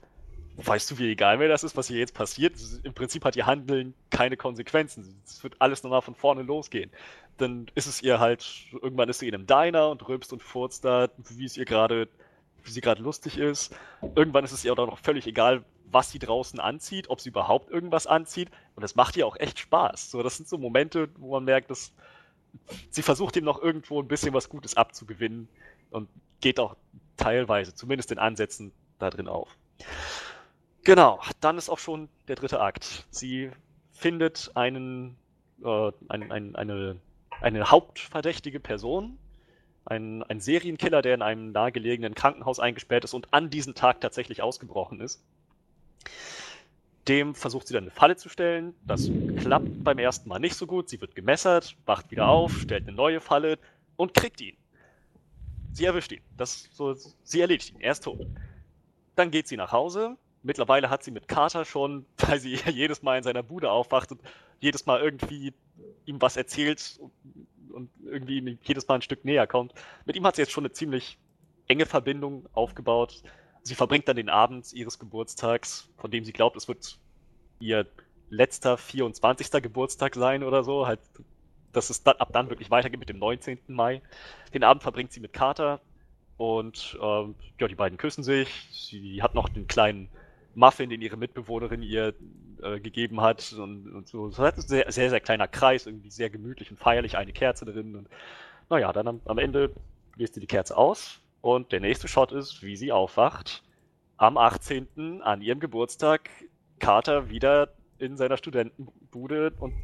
weißt 0.57 0.91
du, 0.91 0.99
wie 0.99 1.11
egal 1.11 1.39
mir 1.39 1.49
das 1.49 1.65
ist, 1.65 1.77
was 1.77 1.89
hier 1.89 1.99
jetzt 1.99 2.15
passiert? 2.15 2.55
Im 2.85 2.95
Prinzip 2.95 3.24
hat 3.24 3.37
ihr 3.37 3.47
Handeln 3.47 3.95
keine 4.11 4.37
Konsequenzen. 4.37 5.20
Es 5.24 5.43
wird 5.43 5.57
alles 5.59 5.83
nochmal 5.83 6.03
von 6.03 6.15
vorne 6.15 6.43
losgehen. 6.43 6.91
Dann 7.39 7.66
ist 7.74 7.87
es 7.87 8.03
ihr 8.03 8.20
halt, 8.20 8.66
irgendwann 8.73 9.09
ist 9.09 9.19
sie 9.19 9.29
in 9.29 9.35
einem 9.35 9.47
Diner 9.47 9.89
und 9.89 10.07
rülpst 10.07 10.33
und 10.33 10.43
furzt 10.43 10.85
da, 10.85 11.09
wie 11.31 11.45
es 11.45 11.57
ihr 11.57 11.65
gerade, 11.65 12.09
wie 12.65 12.71
sie 12.71 12.81
gerade 12.81 13.03
lustig 13.03 13.39
ist. 13.39 13.75
Irgendwann 14.15 14.45
ist 14.45 14.53
es 14.53 14.65
ihr 14.65 14.73
auch 14.73 14.77
noch 14.77 14.99
völlig 14.99 15.27
egal, 15.27 15.65
was 15.87 16.11
sie 16.11 16.19
draußen 16.19 16.59
anzieht, 16.59 17.11
ob 17.11 17.21
sie 17.21 17.29
überhaupt 17.29 17.71
irgendwas 17.71 18.07
anzieht. 18.07 18.51
Und 18.75 18.83
das 18.83 18.95
macht 18.95 19.17
ihr 19.17 19.27
auch 19.27 19.37
echt 19.37 19.59
Spaß. 19.59 20.11
So, 20.11 20.23
das 20.23 20.37
sind 20.37 20.49
so 20.49 20.59
Momente, 20.59 21.09
wo 21.19 21.33
man 21.33 21.45
merkt, 21.45 21.71
dass 21.71 21.93
sie 22.91 23.03
versucht 23.03 23.37
ihm 23.37 23.45
noch 23.45 23.61
irgendwo 23.61 24.01
ein 24.01 24.09
bisschen 24.09 24.35
was 24.35 24.49
Gutes 24.49 24.77
abzugewinnen 24.77 25.49
und 25.91 26.09
geht 26.41 26.61
auch 26.61 26.77
teilweise, 27.17 27.75
zumindest 27.75 28.11
in 28.11 28.19
Ansätzen, 28.19 28.73
da 28.99 29.11
drin 29.11 29.29
auf. 29.29 29.57
Genau, 30.85 31.21
dann 31.41 31.59
ist 31.59 31.69
auch 31.69 31.79
schon 31.79 32.09
der 32.29 32.37
dritte 32.37 32.61
Akt. 32.61 33.07
Sie 33.11 33.51
findet 33.93 34.51
einen, 34.55 35.17
äh, 35.65 35.93
ein, 36.09 36.33
ein, 36.33 36.57
eine, 36.57 36.97
eine 37.41 37.71
hauptverdächtige 37.71 38.61
Person, 38.61 39.19
ein, 39.85 40.23
ein 40.23 40.41
Serienkiller, 40.41 41.03
der 41.03 41.15
in 41.15 41.23
einem 41.23 41.53
nahegelegenen 41.53 42.15
Krankenhaus 42.15 42.61
eingesperrt 42.61 43.05
ist 43.05 43.15
und 43.15 43.33
an 43.33 43.51
diesem 43.51 43.75
Tag 43.75 44.01
tatsächlich 44.01 44.43
ausgebrochen 44.43 45.01
ist. 45.01 45.23
Dem 47.09 47.35
versucht 47.35 47.67
sie 47.67 47.75
dann 47.75 47.85
eine 47.85 47.91
Falle 47.91 48.17
zu 48.17 48.29
stellen. 48.29 48.75
Das 48.87 49.11
klappt 49.39 49.83
beim 49.83 49.99
ersten 49.99 50.29
Mal 50.29 50.39
nicht 50.39 50.55
so 50.55 50.67
gut. 50.67 50.89
Sie 50.89 51.01
wird 51.01 51.17
gemessert, 51.17 51.77
wacht 51.85 52.11
wieder 52.13 52.29
auf, 52.29 52.61
stellt 52.61 52.87
eine 52.87 52.97
neue 52.97 53.21
Falle 53.21 53.59
und 53.97 54.15
kriegt 54.15 54.41
ihn. 54.41 54.57
Sie 55.73 55.85
erwischt 55.85 56.13
ihn. 56.13 56.21
Das 56.37 56.69
so, 56.73 56.95
sie 57.25 57.41
erledigt 57.41 57.71
ihn. 57.71 57.81
Er 57.81 57.93
ist 57.93 58.05
tot. 58.05 58.27
Dann 59.17 59.31
geht 59.31 59.49
sie 59.49 59.57
nach 59.57 59.73
Hause. 59.73 60.17
Mittlerweile 60.45 60.91
hat 60.91 61.03
sie 61.03 61.11
mit 61.11 61.27
Carter 61.27 61.65
schon, 61.65 62.07
weil 62.19 62.39
sie 62.39 62.55
jedes 62.71 63.03
Mal 63.03 63.19
in 63.19 63.25
seiner 63.25 63.43
Bude 63.43 63.71
aufwacht 63.71 64.13
und 64.13 64.21
jedes 64.61 64.87
Mal 64.87 65.01
irgendwie 65.01 65.53
ihm 66.05 66.21
was 66.23 66.37
erzählt 66.37 67.01
und, 67.73 67.90
irgendwie 68.05 68.59
jedes 68.62 68.86
Mal 68.89 68.97
ein 68.97 69.03
Stück 69.03 69.24
näher 69.24 69.47
kommt. 69.47 69.73
Mit 70.05 70.16
ihm 70.16 70.27
hat 70.27 70.36
sie 70.36 70.43
jetzt 70.43 70.53
schon 70.53 70.65
eine 70.65 70.73
ziemlich 70.73 71.19
enge 71.69 71.86
Verbindung 71.86 72.47
aufgebaut. 72.53 73.23
Sie 73.62 73.74
verbringt 73.74 74.09
dann 74.09 74.16
den 74.16 74.28
Abend 74.28 74.73
ihres 74.73 74.99
Geburtstags, 74.99 75.89
von 75.97 76.11
dem 76.11 76.24
sie 76.24 76.32
glaubt, 76.32 76.57
es 76.57 76.69
wird 76.69 76.99
ihr 77.61 77.86
letzter 78.28 78.77
24. 78.77 79.51
Geburtstag 79.62 80.15
sein 80.15 80.43
oder 80.43 80.65
so. 80.65 80.86
Halt, 80.86 81.01
dass 81.73 81.90
es 81.90 82.03
dann, 82.03 82.16
ab 82.16 82.31
dann 82.32 82.51
wirklich 82.51 82.70
weitergeht 82.70 83.01
mit 83.01 83.09
dem 83.09 83.19
19. 83.19 83.59
Mai. 83.69 84.03
Den 84.53 84.65
Abend 84.65 84.82
verbringt 84.82 85.12
sie 85.12 85.20
mit 85.20 85.32
Carter 85.32 85.81
und 86.36 86.99
ähm, 87.01 87.35
ja, 87.61 87.69
die 87.69 87.74
beiden 87.74 87.99
küssen 87.99 88.24
sich. 88.24 88.69
Sie 88.73 89.23
hat 89.23 89.35
noch 89.35 89.49
den 89.49 89.66
kleinen 89.66 90.09
Muffin, 90.55 90.91
den 90.91 91.01
ihre 91.01 91.16
Mitbewohnerin 91.16 91.83
ihr 91.83 92.15
äh, 92.62 92.81
gegeben 92.81 93.20
hat. 93.20 93.53
Und, 93.53 93.93
und 93.93 94.09
so. 94.09 94.29
Es 94.29 94.39
hat 94.39 94.57
ein 94.57 94.62
sehr, 94.62 94.91
sehr, 94.91 95.11
sehr 95.11 95.20
kleiner 95.20 95.49
Kreis, 95.49 95.87
irgendwie 95.87 96.11
sehr 96.11 96.31
gemütlich 96.31 96.70
und 96.70 96.79
feierlich, 96.79 97.16
eine 97.16 97.33
Kerze 97.33 97.65
drin. 97.65 97.97
Und 97.97 98.09
naja, 98.70 98.93
dann 98.93 99.09
am, 99.09 99.20
am 99.24 99.39
Ende 99.39 99.73
lässt 100.16 100.35
sie 100.35 100.41
die 100.41 100.47
Kerze 100.47 100.77
aus 100.77 101.20
und 101.41 101.73
der 101.73 101.81
nächste 101.81 102.09
Shot 102.09 102.33
ist, 102.33 102.62
wie 102.62 102.77
sie 102.77 102.93
aufwacht. 102.93 103.62
Am 104.16 104.37
18. 104.39 105.23
an 105.23 105.43
ihrem 105.43 105.61
Geburtstag, 105.61 106.31
Carter 106.79 107.29
wieder 107.31 107.73
in 107.99 108.16
seiner 108.16 108.37
Studentenbude 108.37 109.53
und 109.59 109.74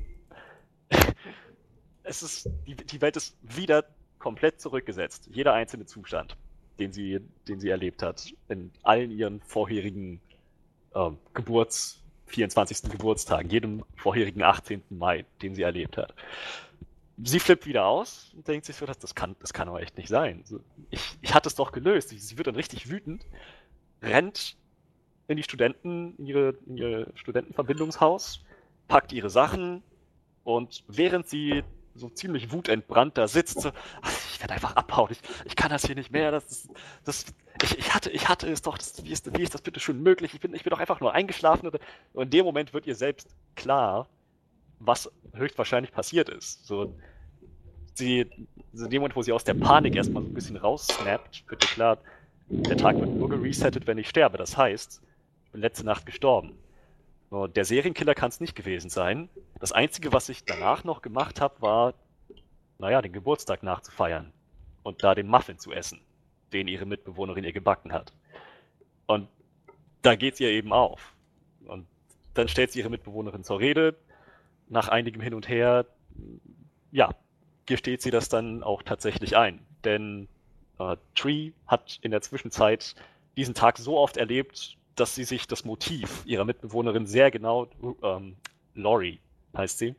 es 2.03 2.23
ist, 2.23 2.51
die, 2.67 2.75
die 2.75 3.01
Welt 3.01 3.17
ist 3.17 3.37
wieder 3.43 3.85
komplett 4.19 4.61
zurückgesetzt. 4.61 5.29
Jeder 5.33 5.55
einzelne 5.55 5.87
Zustand, 5.87 6.37
den 6.79 6.93
sie, 6.93 7.21
den 7.47 7.61
sie 7.61 7.69
erlebt 7.69 8.03
hat, 8.03 8.33
in 8.49 8.71
allen 8.83 9.11
ihren 9.11 9.41
vorherigen 9.41 10.21
äh, 10.99 11.11
Geburts, 11.35 12.03
24. 12.27 12.91
Geburtstagen, 12.91 13.51
jedem 13.51 13.85
vorherigen 13.97 14.43
18. 14.43 14.83
Mai, 14.91 15.25
den 15.41 15.55
sie 15.55 15.63
erlebt 15.63 15.97
hat 15.97 16.15
sie 17.23 17.41
flippt 17.41 17.67
wieder 17.67 17.87
aus 17.87 18.33
und 18.35 18.47
denkt 18.47 18.67
sich 18.67 18.77
so, 18.77 18.87
das, 18.87 18.99
das, 18.99 19.15
kann, 19.15 19.37
das 19.41 19.53
kann 19.53 19.69
aber 19.69 19.83
echt 19.83 19.97
nicht 19.97 20.09
sein. 20.09 20.45
Ich, 20.91 21.19
ich 21.21 21.35
hatte 21.35 21.49
es 21.49 21.55
doch 21.55 21.73
gelöst. 21.73 22.11
Sie 22.11 22.39
wird 22.39 22.47
dann 22.47 22.55
richtig 22.55 22.91
wütend, 22.91 23.27
rennt 24.03 24.57
in 25.27 25.37
die 25.37 25.43
Studenten, 25.43 26.15
in, 26.19 26.27
ihre, 26.27 26.55
in 26.67 26.77
ihr 26.77 27.13
Studentenverbindungshaus, 27.15 28.45
packt 28.87 29.13
ihre 29.13 29.31
Sachen 29.31 29.83
und 30.45 30.85
während 30.89 31.29
sie 31.29 31.65
so 31.99 32.09
ziemlich 32.09 32.53
wutentbrannt 32.53 33.19
da 33.19 33.29
sitzt, 33.29 33.61
so, 33.61 33.71
ach, 34.03 34.13
ich 34.33 34.41
werde 34.41 34.55
einfach 34.55 34.77
abhauen, 34.77 35.11
ich, 35.11 35.19
ich 35.45 35.57
kann 35.57 35.71
das 35.71 35.85
hier 35.85 35.95
nicht 35.95 36.11
mehr, 36.11 36.31
das, 36.31 36.69
das, 37.05 37.27
ich, 37.63 37.79
ich, 37.79 37.95
hatte, 37.95 38.11
ich 38.11 38.29
hatte 38.29 38.49
es 38.51 38.63
doch, 38.63 38.79
das, 38.79 39.05
wie, 39.05 39.13
ist, 39.13 39.37
wie 39.37 39.43
ist 39.43 39.55
das 39.55 39.63
bitte 39.63 39.81
schon 39.81 40.03
möglich, 40.03 40.35
ich 40.35 40.41
bin, 40.41 40.55
ich 40.55 40.65
bin 40.65 40.71
doch 40.71 40.81
einfach 40.81 41.01
nur 41.01 41.13
eingeschlafen 41.13 41.69
und 41.69 42.23
in 42.23 42.31
dem 42.31 42.45
Moment 42.45 42.73
wird 42.73 42.87
ihr 42.87 42.95
selbst 42.95 43.29
klar, 43.57 44.09
was 44.81 45.11
höchstwahrscheinlich 45.35 45.93
passiert 45.93 46.29
ist. 46.29 46.67
So, 46.67 46.95
sie, 47.95 48.21
in 48.21 48.91
dem 48.91 49.01
Moment, 49.01 49.17
wo 49.17 49.23
sie 49.23 49.33
aus 49.33 49.45
der 49.45 49.55
Panik 49.55 49.97
erstmal 49.97 50.23
so 50.23 50.29
ein 50.29 50.35
bisschen 50.35 50.57
raussnappt, 50.57 51.45
wird 51.49 51.65
ihr 51.65 51.69
klar, 51.69 51.99
der 52.49 52.77
Tag 52.77 52.99
wird 52.99 53.11
nur 53.11 53.29
geresettet, 53.29 53.87
wenn 53.87 53.99
ich 53.99 54.09
sterbe. 54.09 54.39
Das 54.39 54.57
heißt, 54.57 55.03
ich 55.45 55.53
bin 55.53 55.61
letzte 55.61 55.85
Nacht 55.85 56.07
gestorben. 56.07 56.57
Der 57.31 57.65
Serienkiller 57.65 58.15
kann 58.15 58.31
es 58.31 58.41
nicht 58.41 58.55
gewesen 58.55 58.89
sein. 58.89 59.29
Das 59.61 59.73
Einzige, 59.73 60.13
was 60.13 60.29
ich 60.29 60.45
danach 60.45 60.85
noch 60.85 61.03
gemacht 61.03 61.41
habe, 61.41 61.61
war, 61.61 61.95
naja, 62.79 63.03
den 63.03 63.13
Geburtstag 63.13 63.63
nachzufeiern 63.63 64.33
und 64.83 65.05
da 65.05 65.15
den 65.15 65.27
Muffin 65.27 65.59
zu 65.59 65.73
essen, 65.73 66.01
den 66.53 66.69
ihre 66.69 66.87
Mitbewohnerin 66.87 67.45
ihr 67.45 67.53
gebacken 67.53 67.93
hat. 67.93 68.15
Und 69.07 69.29
da 70.01 70.15
geht 70.15 70.35
es 70.35 70.41
ihr 70.41 70.49
eben 70.51 70.73
auf. 70.73 71.13
Und 71.67 71.87
dann 72.33 72.49
stellt 72.49 72.73
sie 72.73 72.79
ihre 72.79 72.89
Mitbewohnerin 72.89 73.45
zur 73.45 73.59
Rede, 73.61 73.95
nach 74.69 74.89
einigem 74.89 75.21
Hin 75.21 75.35
und 75.35 75.49
Her, 75.49 75.85
ja, 76.93 77.11
gesteht 77.67 78.01
sie 78.01 78.11
das 78.11 78.31
dann 78.31 78.63
auch 78.63 78.83
tatsächlich 78.83 79.37
ein. 79.37 79.61
Denn 79.85 80.29
äh, 80.79 80.97
Tree 81.15 81.53
hat 81.67 81.99
in 82.01 82.11
der 82.11 82.23
Zwischenzeit 82.23 82.95
diesen 83.37 83.55
Tag 83.55 83.77
so 83.77 83.99
oft 83.99 84.17
erlebt, 84.17 84.78
dass 85.01 85.15
sie 85.15 85.25
sich 85.25 85.47
das 85.47 85.65
Motiv 85.65 86.23
ihrer 86.27 86.45
Mitbewohnerin 86.45 87.07
sehr 87.07 87.31
genau, 87.31 87.69
ähm, 88.03 88.37
Lori 88.75 89.21
heißt 89.57 89.79
sie, 89.79 89.95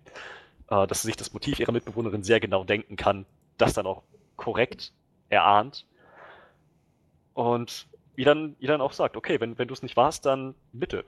äh, 0.69 0.87
dass 0.87 1.01
sie 1.01 1.07
sich 1.07 1.17
das 1.17 1.33
Motiv 1.33 1.59
ihrer 1.59 1.71
Mitbewohnerin 1.71 2.23
sehr 2.23 2.39
genau 2.39 2.63
denken 2.63 2.95
kann, 2.95 3.25
das 3.57 3.73
dann 3.73 3.87
auch 3.87 4.03
korrekt 4.35 4.93
erahnt. 5.29 5.85
Und 7.33 7.87
ihr 8.15 8.25
dann, 8.25 8.55
ihr 8.59 8.67
dann 8.67 8.81
auch 8.81 8.93
sagt, 8.93 9.15
okay, 9.15 9.39
wenn, 9.39 9.57
wenn 9.57 9.67
du 9.67 9.73
es 9.73 9.81
nicht 9.81 9.95
warst, 9.95 10.25
dann 10.25 10.55
bitte, 10.73 11.05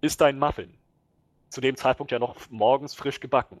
isst 0.00 0.20
dein 0.20 0.38
Muffin 0.38 0.74
zu 1.48 1.60
dem 1.60 1.76
Zeitpunkt 1.76 2.12
ja 2.12 2.18
noch 2.18 2.36
morgens 2.50 2.94
frisch 2.94 3.20
gebacken. 3.20 3.60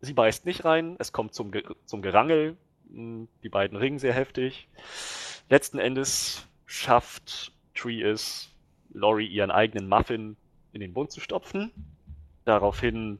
Sie 0.00 0.12
beißt 0.12 0.44
nicht 0.44 0.64
rein, 0.64 0.96
es 0.98 1.12
kommt 1.12 1.34
zum, 1.34 1.52
zum 1.84 2.02
Gerangel, 2.02 2.56
hm, 2.90 3.28
die 3.42 3.48
beiden 3.48 3.76
ringen 3.76 3.98
sehr 3.98 4.12
heftig. 4.12 4.68
Letzten 5.48 5.78
Endes 5.78 6.46
schafft 6.66 7.52
Tree 7.74 8.02
es, 8.02 8.50
Lori 8.96 9.26
ihren 9.26 9.50
eigenen 9.50 9.88
Muffin 9.88 10.36
in 10.72 10.80
den 10.80 10.92
Mund 10.92 11.12
zu 11.12 11.20
stopfen. 11.20 11.70
Daraufhin 12.44 13.18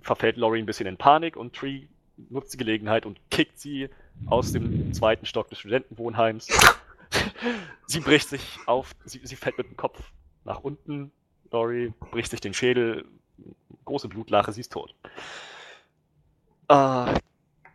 verfällt 0.00 0.36
Lori 0.36 0.58
ein 0.58 0.66
bisschen 0.66 0.86
in 0.86 0.96
Panik 0.96 1.36
und 1.36 1.54
Tree 1.54 1.86
nutzt 2.30 2.52
die 2.54 2.58
Gelegenheit 2.58 3.06
und 3.06 3.20
kickt 3.30 3.58
sie 3.58 3.88
aus 4.26 4.52
dem 4.52 4.92
zweiten 4.92 5.26
Stock 5.26 5.48
des 5.48 5.58
Studentenwohnheims. 5.58 6.48
sie 7.86 8.00
bricht 8.00 8.28
sich 8.28 8.58
auf, 8.66 8.92
sie, 9.04 9.20
sie 9.22 9.36
fällt 9.36 9.58
mit 9.58 9.68
dem 9.68 9.76
Kopf 9.76 10.12
nach 10.44 10.60
unten 10.60 11.12
Story, 11.46 11.92
bricht 12.10 12.30
sich 12.30 12.40
den 12.40 12.54
Schädel, 12.54 13.04
große 13.84 14.08
Blutlache, 14.08 14.52
sie 14.52 14.62
ist 14.62 14.72
tot. 14.72 14.94
Äh, 16.68 17.14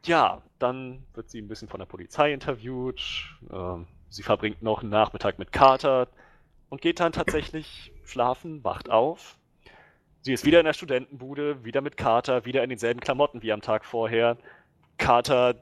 ja, 0.05 0.41
dann 0.59 1.03
wird 1.13 1.29
sie 1.29 1.39
ein 1.39 1.47
bisschen 1.47 1.69
von 1.69 1.79
der 1.79 1.85
Polizei 1.85 2.33
interviewt. 2.33 3.01
Äh, 3.49 3.77
sie 4.09 4.23
verbringt 4.23 4.61
noch 4.61 4.81
einen 4.81 4.89
Nachmittag 4.89 5.39
mit 5.39 5.51
Carter 5.51 6.07
und 6.71 6.81
geht 6.81 6.99
dann 6.99 7.11
tatsächlich 7.11 7.91
schlafen, 8.03 8.63
wacht 8.63 8.89
auf 8.89 9.37
Sie 10.23 10.33
ist 10.33 10.45
wieder 10.45 10.59
in 10.59 10.65
der 10.65 10.73
Studentenbude, 10.73 11.63
wieder 11.65 11.81
mit 11.81 11.97
Carter, 11.97 12.45
wieder 12.45 12.63
in 12.63 12.69
denselben 12.69 12.99
Klamotten 12.99 13.41
wie 13.41 13.51
am 13.51 13.61
Tag 13.61 13.85
vorher. 13.85 14.37
Carter 14.97 15.55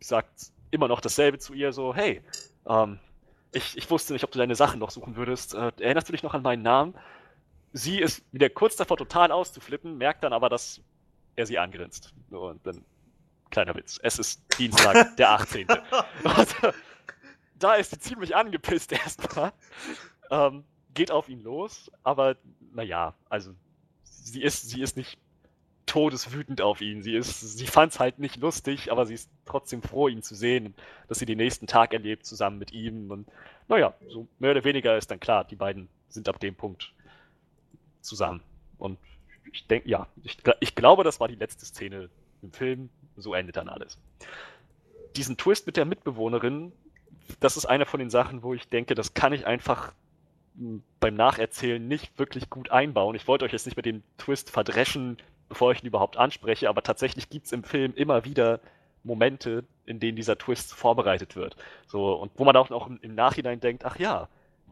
sagt 0.00 0.52
immer 0.70 0.86
noch 0.86 1.00
dasselbe 1.00 1.38
zu 1.38 1.54
ihr, 1.54 1.72
so, 1.72 1.92
hey, 1.92 2.22
ähm, 2.68 3.00
ich, 3.52 3.76
ich 3.76 3.90
wusste 3.90 4.12
nicht, 4.12 4.22
ob 4.22 4.30
du 4.30 4.38
deine 4.38 4.54
Sachen 4.54 4.78
noch 4.78 4.90
suchen 4.90 5.16
würdest. 5.16 5.54
Äh, 5.54 5.72
erinnerst 5.80 6.08
du 6.08 6.12
dich 6.12 6.22
noch 6.22 6.34
an 6.34 6.42
meinen 6.42 6.62
Namen? 6.62 6.94
Sie 7.72 7.98
ist 7.98 8.22
wieder 8.32 8.48
kurz 8.48 8.76
davor, 8.76 8.96
total 8.96 9.32
auszuflippen, 9.32 9.98
merkt 9.98 10.22
dann 10.22 10.32
aber, 10.32 10.48
dass 10.48 10.80
er 11.34 11.46
sie 11.46 11.58
angrinst. 11.58 12.14
Und 12.30 12.64
dann, 12.64 12.84
kleiner 13.50 13.74
Witz, 13.74 13.98
es 14.04 14.20
ist 14.20 14.40
Dienstag, 14.58 15.16
der 15.16 15.30
18. 15.32 15.66
Also, 16.24 16.72
da 17.58 17.74
ist 17.74 17.90
sie 17.90 17.98
ziemlich 17.98 18.36
angepisst 18.36 18.92
erstmal. 18.92 19.52
Ähm, 20.30 20.64
geht 20.94 21.10
auf 21.10 21.28
ihn 21.28 21.42
los, 21.42 21.90
aber 22.02 22.36
naja, 22.72 23.14
also 23.28 23.52
sie 24.02 24.42
ist, 24.42 24.68
sie 24.68 24.80
ist 24.80 24.96
nicht 24.96 25.18
todeswütend 25.86 26.60
auf 26.60 26.80
ihn. 26.80 27.02
Sie 27.02 27.14
ist, 27.14 27.40
sie 27.40 27.66
fand 27.66 27.92
es 27.92 28.00
halt 28.00 28.18
nicht 28.18 28.36
lustig, 28.36 28.90
aber 28.90 29.06
sie 29.06 29.14
ist 29.14 29.30
trotzdem 29.44 29.82
froh, 29.82 30.08
ihn 30.08 30.22
zu 30.22 30.34
sehen, 30.34 30.74
dass 31.08 31.20
sie 31.20 31.26
den 31.26 31.38
nächsten 31.38 31.66
Tag 31.66 31.92
erlebt 31.92 32.26
zusammen 32.26 32.58
mit 32.58 32.72
ihm. 32.72 33.10
Und 33.10 33.28
naja, 33.68 33.94
so 34.08 34.26
mehr 34.38 34.50
oder 34.50 34.64
weniger 34.64 34.96
ist 34.96 35.10
dann 35.10 35.20
klar, 35.20 35.44
die 35.44 35.56
beiden 35.56 35.88
sind 36.08 36.28
ab 36.28 36.40
dem 36.40 36.56
Punkt 36.56 36.92
zusammen. 38.00 38.42
Und 38.78 38.98
ich 39.52 39.66
denke, 39.66 39.88
ja, 39.88 40.08
ich, 40.24 40.38
ich 40.60 40.74
glaube, 40.74 41.04
das 41.04 41.20
war 41.20 41.28
die 41.28 41.36
letzte 41.36 41.64
Szene 41.64 42.10
im 42.42 42.52
Film. 42.52 42.90
So 43.16 43.32
endet 43.32 43.56
dann 43.56 43.68
alles. 43.68 43.98
Diesen 45.14 45.36
Twist 45.36 45.66
mit 45.66 45.76
der 45.76 45.86
Mitbewohnerin, 45.86 46.72
das 47.40 47.56
ist 47.56 47.64
eine 47.64 47.86
von 47.86 48.00
den 48.00 48.10
Sachen, 48.10 48.42
wo 48.42 48.54
ich 48.54 48.68
denke, 48.68 48.94
das 48.94 49.14
kann 49.14 49.32
ich 49.32 49.46
einfach 49.46 49.92
beim 51.00 51.14
Nacherzählen 51.14 51.86
nicht 51.86 52.18
wirklich 52.18 52.50
gut 52.50 52.70
einbauen. 52.70 53.14
Ich 53.14 53.28
wollte 53.28 53.44
euch 53.44 53.52
jetzt 53.52 53.66
nicht 53.66 53.76
mit 53.76 53.86
dem 53.86 54.02
Twist 54.18 54.50
verdreschen, 54.50 55.18
bevor 55.48 55.72
ich 55.72 55.82
ihn 55.82 55.86
überhaupt 55.86 56.16
anspreche, 56.16 56.68
aber 56.68 56.82
tatsächlich 56.82 57.28
gibt 57.28 57.46
es 57.46 57.52
im 57.52 57.62
Film 57.62 57.94
immer 57.94 58.24
wieder 58.24 58.60
Momente, 59.04 59.64
in 59.84 60.00
denen 60.00 60.16
dieser 60.16 60.36
Twist 60.36 60.72
vorbereitet 60.74 61.36
wird. 61.36 61.56
So, 61.86 62.14
und 62.14 62.32
wo 62.36 62.44
man 62.44 62.56
auch 62.56 62.70
noch 62.70 62.88
im 62.88 63.14
Nachhinein 63.14 63.60
denkt, 63.60 63.84
ach 63.84 63.98
ja, 63.98 64.28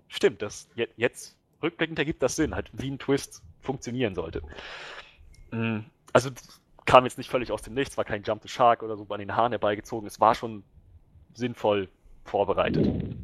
stimmt, 0.08 0.42
das 0.42 0.68
jetzt 0.96 1.36
rückblickend 1.62 1.98
ergibt 1.98 2.22
das 2.22 2.36
Sinn, 2.36 2.54
halt 2.54 2.70
wie 2.72 2.90
ein 2.90 2.98
Twist 2.98 3.42
funktionieren 3.60 4.14
sollte. 4.14 4.42
Mm, 5.50 5.80
also 6.12 6.30
kam 6.84 7.04
jetzt 7.04 7.18
nicht 7.18 7.30
völlig 7.30 7.52
aus 7.52 7.62
dem 7.62 7.74
Nichts, 7.74 7.96
war 7.96 8.04
kein 8.04 8.22
Jump 8.22 8.42
the 8.42 8.48
Shark 8.48 8.82
oder 8.82 8.96
so 8.96 9.06
an 9.08 9.20
den 9.20 9.34
Haaren 9.34 9.52
herbeigezogen, 9.52 10.06
es 10.06 10.20
war 10.20 10.34
schon 10.34 10.64
sinnvoll 11.34 11.88
vorbereitet. 12.24 13.16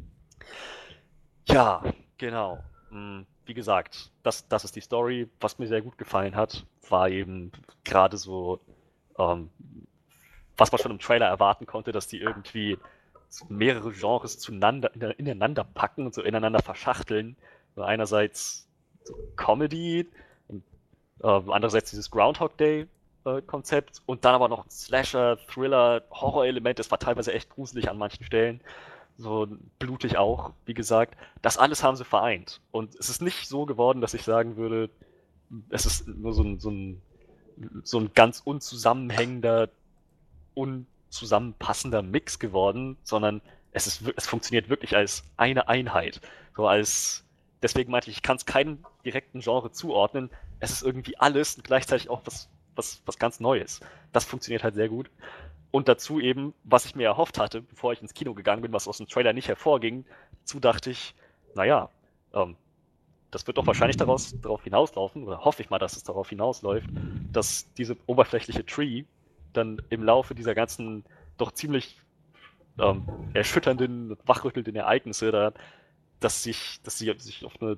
Ja, 1.47 1.83
genau. 2.21 2.63
Mm, 2.91 3.23
wie 3.45 3.53
gesagt, 3.53 4.11
das, 4.23 4.47
das 4.47 4.63
ist 4.63 4.75
die 4.77 4.81
Story. 4.81 5.27
Was 5.41 5.59
mir 5.59 5.67
sehr 5.67 5.81
gut 5.81 5.97
gefallen 5.97 6.35
hat, 6.35 6.65
war 6.87 7.09
eben 7.09 7.51
gerade 7.83 8.15
so, 8.15 8.61
ähm, 9.17 9.49
was 10.55 10.71
man 10.71 10.79
schon 10.79 10.91
im 10.91 10.99
Trailer 10.99 11.25
erwarten 11.25 11.65
konnte, 11.65 11.91
dass 11.91 12.07
die 12.07 12.19
irgendwie 12.19 12.77
mehrere 13.49 13.91
Genres 13.91 14.39
zueinander, 14.39 14.93
ineinander 15.17 15.63
packen 15.63 16.05
und 16.05 16.13
so 16.13 16.21
ineinander 16.21 16.61
verschachteln. 16.61 17.35
So 17.75 17.81
einerseits 17.81 18.67
so 19.03 19.15
Comedy 19.35 20.07
und 20.47 20.63
äh, 21.23 21.27
andererseits 21.27 21.89
dieses 21.89 22.11
Groundhog 22.11 22.57
Day 22.57 22.87
äh, 23.25 23.41
Konzept 23.41 24.01
und 24.05 24.25
dann 24.25 24.35
aber 24.35 24.47
noch 24.47 24.69
Slasher, 24.69 25.37
Thriller, 25.47 26.03
Horror-Element. 26.11 26.77
Das 26.77 26.91
war 26.91 26.99
teilweise 26.99 27.33
echt 27.33 27.49
gruselig 27.49 27.89
an 27.89 27.97
manchen 27.97 28.23
Stellen 28.25 28.61
so 29.21 29.47
blutig 29.79 30.17
auch, 30.17 30.51
wie 30.65 30.73
gesagt. 30.73 31.15
Das 31.41 31.57
alles 31.57 31.83
haben 31.83 31.95
sie 31.95 32.05
vereint. 32.05 32.61
Und 32.71 32.95
es 32.95 33.09
ist 33.09 33.21
nicht 33.21 33.47
so 33.47 33.65
geworden, 33.65 34.01
dass 34.01 34.13
ich 34.13 34.23
sagen 34.23 34.57
würde, 34.57 34.89
es 35.69 35.85
ist 35.85 36.07
nur 36.07 36.33
so 36.33 36.43
ein, 36.43 36.59
so 36.59 36.69
ein, 36.69 37.01
so 37.83 37.99
ein 37.99 38.13
ganz 38.13 38.41
unzusammenhängender, 38.43 39.69
unzusammenpassender 40.53 42.01
Mix 42.01 42.39
geworden, 42.39 42.97
sondern 43.03 43.41
es, 43.71 43.87
ist, 43.87 44.03
es 44.15 44.27
funktioniert 44.27 44.69
wirklich 44.69 44.95
als 44.95 45.23
eine 45.37 45.67
Einheit. 45.67 46.21
So 46.55 46.67
als, 46.67 47.23
deswegen 47.61 47.91
meinte 47.91 48.09
ich, 48.09 48.17
ich 48.17 48.23
kann 48.23 48.37
es 48.37 48.45
keinem 48.45 48.79
direkten 49.05 49.39
Genre 49.39 49.71
zuordnen. 49.71 50.29
Es 50.59 50.71
ist 50.71 50.83
irgendwie 50.83 51.17
alles 51.17 51.55
und 51.55 51.63
gleichzeitig 51.63 52.09
auch 52.09 52.21
was, 52.25 52.49
was, 52.75 53.01
was 53.05 53.17
ganz 53.17 53.39
Neues. 53.39 53.79
Das 54.11 54.25
funktioniert 54.25 54.63
halt 54.63 54.75
sehr 54.75 54.89
gut. 54.89 55.09
Und 55.71 55.87
dazu 55.87 56.19
eben, 56.19 56.53
was 56.63 56.85
ich 56.85 56.95
mir 56.95 57.05
erhofft 57.05 57.39
hatte, 57.39 57.61
bevor 57.61 57.93
ich 57.93 58.01
ins 58.01 58.13
Kino 58.13 58.33
gegangen 58.33 58.61
bin, 58.61 58.73
was 58.73 58.87
aus 58.87 58.97
dem 58.97 59.07
Trailer 59.07 59.33
nicht 59.33 59.47
hervorging, 59.47 60.05
dazu 60.41 60.59
dachte 60.59 60.91
ich, 60.91 61.15
naja, 61.55 61.89
ähm, 62.33 62.55
das 63.31 63.47
wird 63.47 63.57
doch 63.57 63.65
wahrscheinlich 63.65 63.95
daraus, 63.95 64.35
darauf 64.41 64.63
hinauslaufen, 64.63 65.23
oder 65.23 65.45
hoffe 65.45 65.63
ich 65.63 65.69
mal, 65.69 65.79
dass 65.79 65.95
es 65.95 66.03
darauf 66.03 66.29
hinausläuft, 66.29 66.89
dass 67.31 67.71
diese 67.73 67.95
oberflächliche 68.05 68.65
Tree 68.65 69.05
dann 69.53 69.81
im 69.89 70.03
Laufe 70.03 70.35
dieser 70.35 70.53
ganzen 70.53 71.05
doch 71.37 71.53
ziemlich 71.53 71.97
ähm, 72.77 73.03
erschütternden, 73.33 74.17
wachrüttelnden 74.25 74.75
Ereignisse 74.75 75.31
da, 75.31 75.53
dass 76.19 76.43
sich, 76.43 76.81
dass 76.83 76.97
sie 76.97 77.13
sich 77.17 77.45
auf 77.45 77.53
eine 77.61 77.77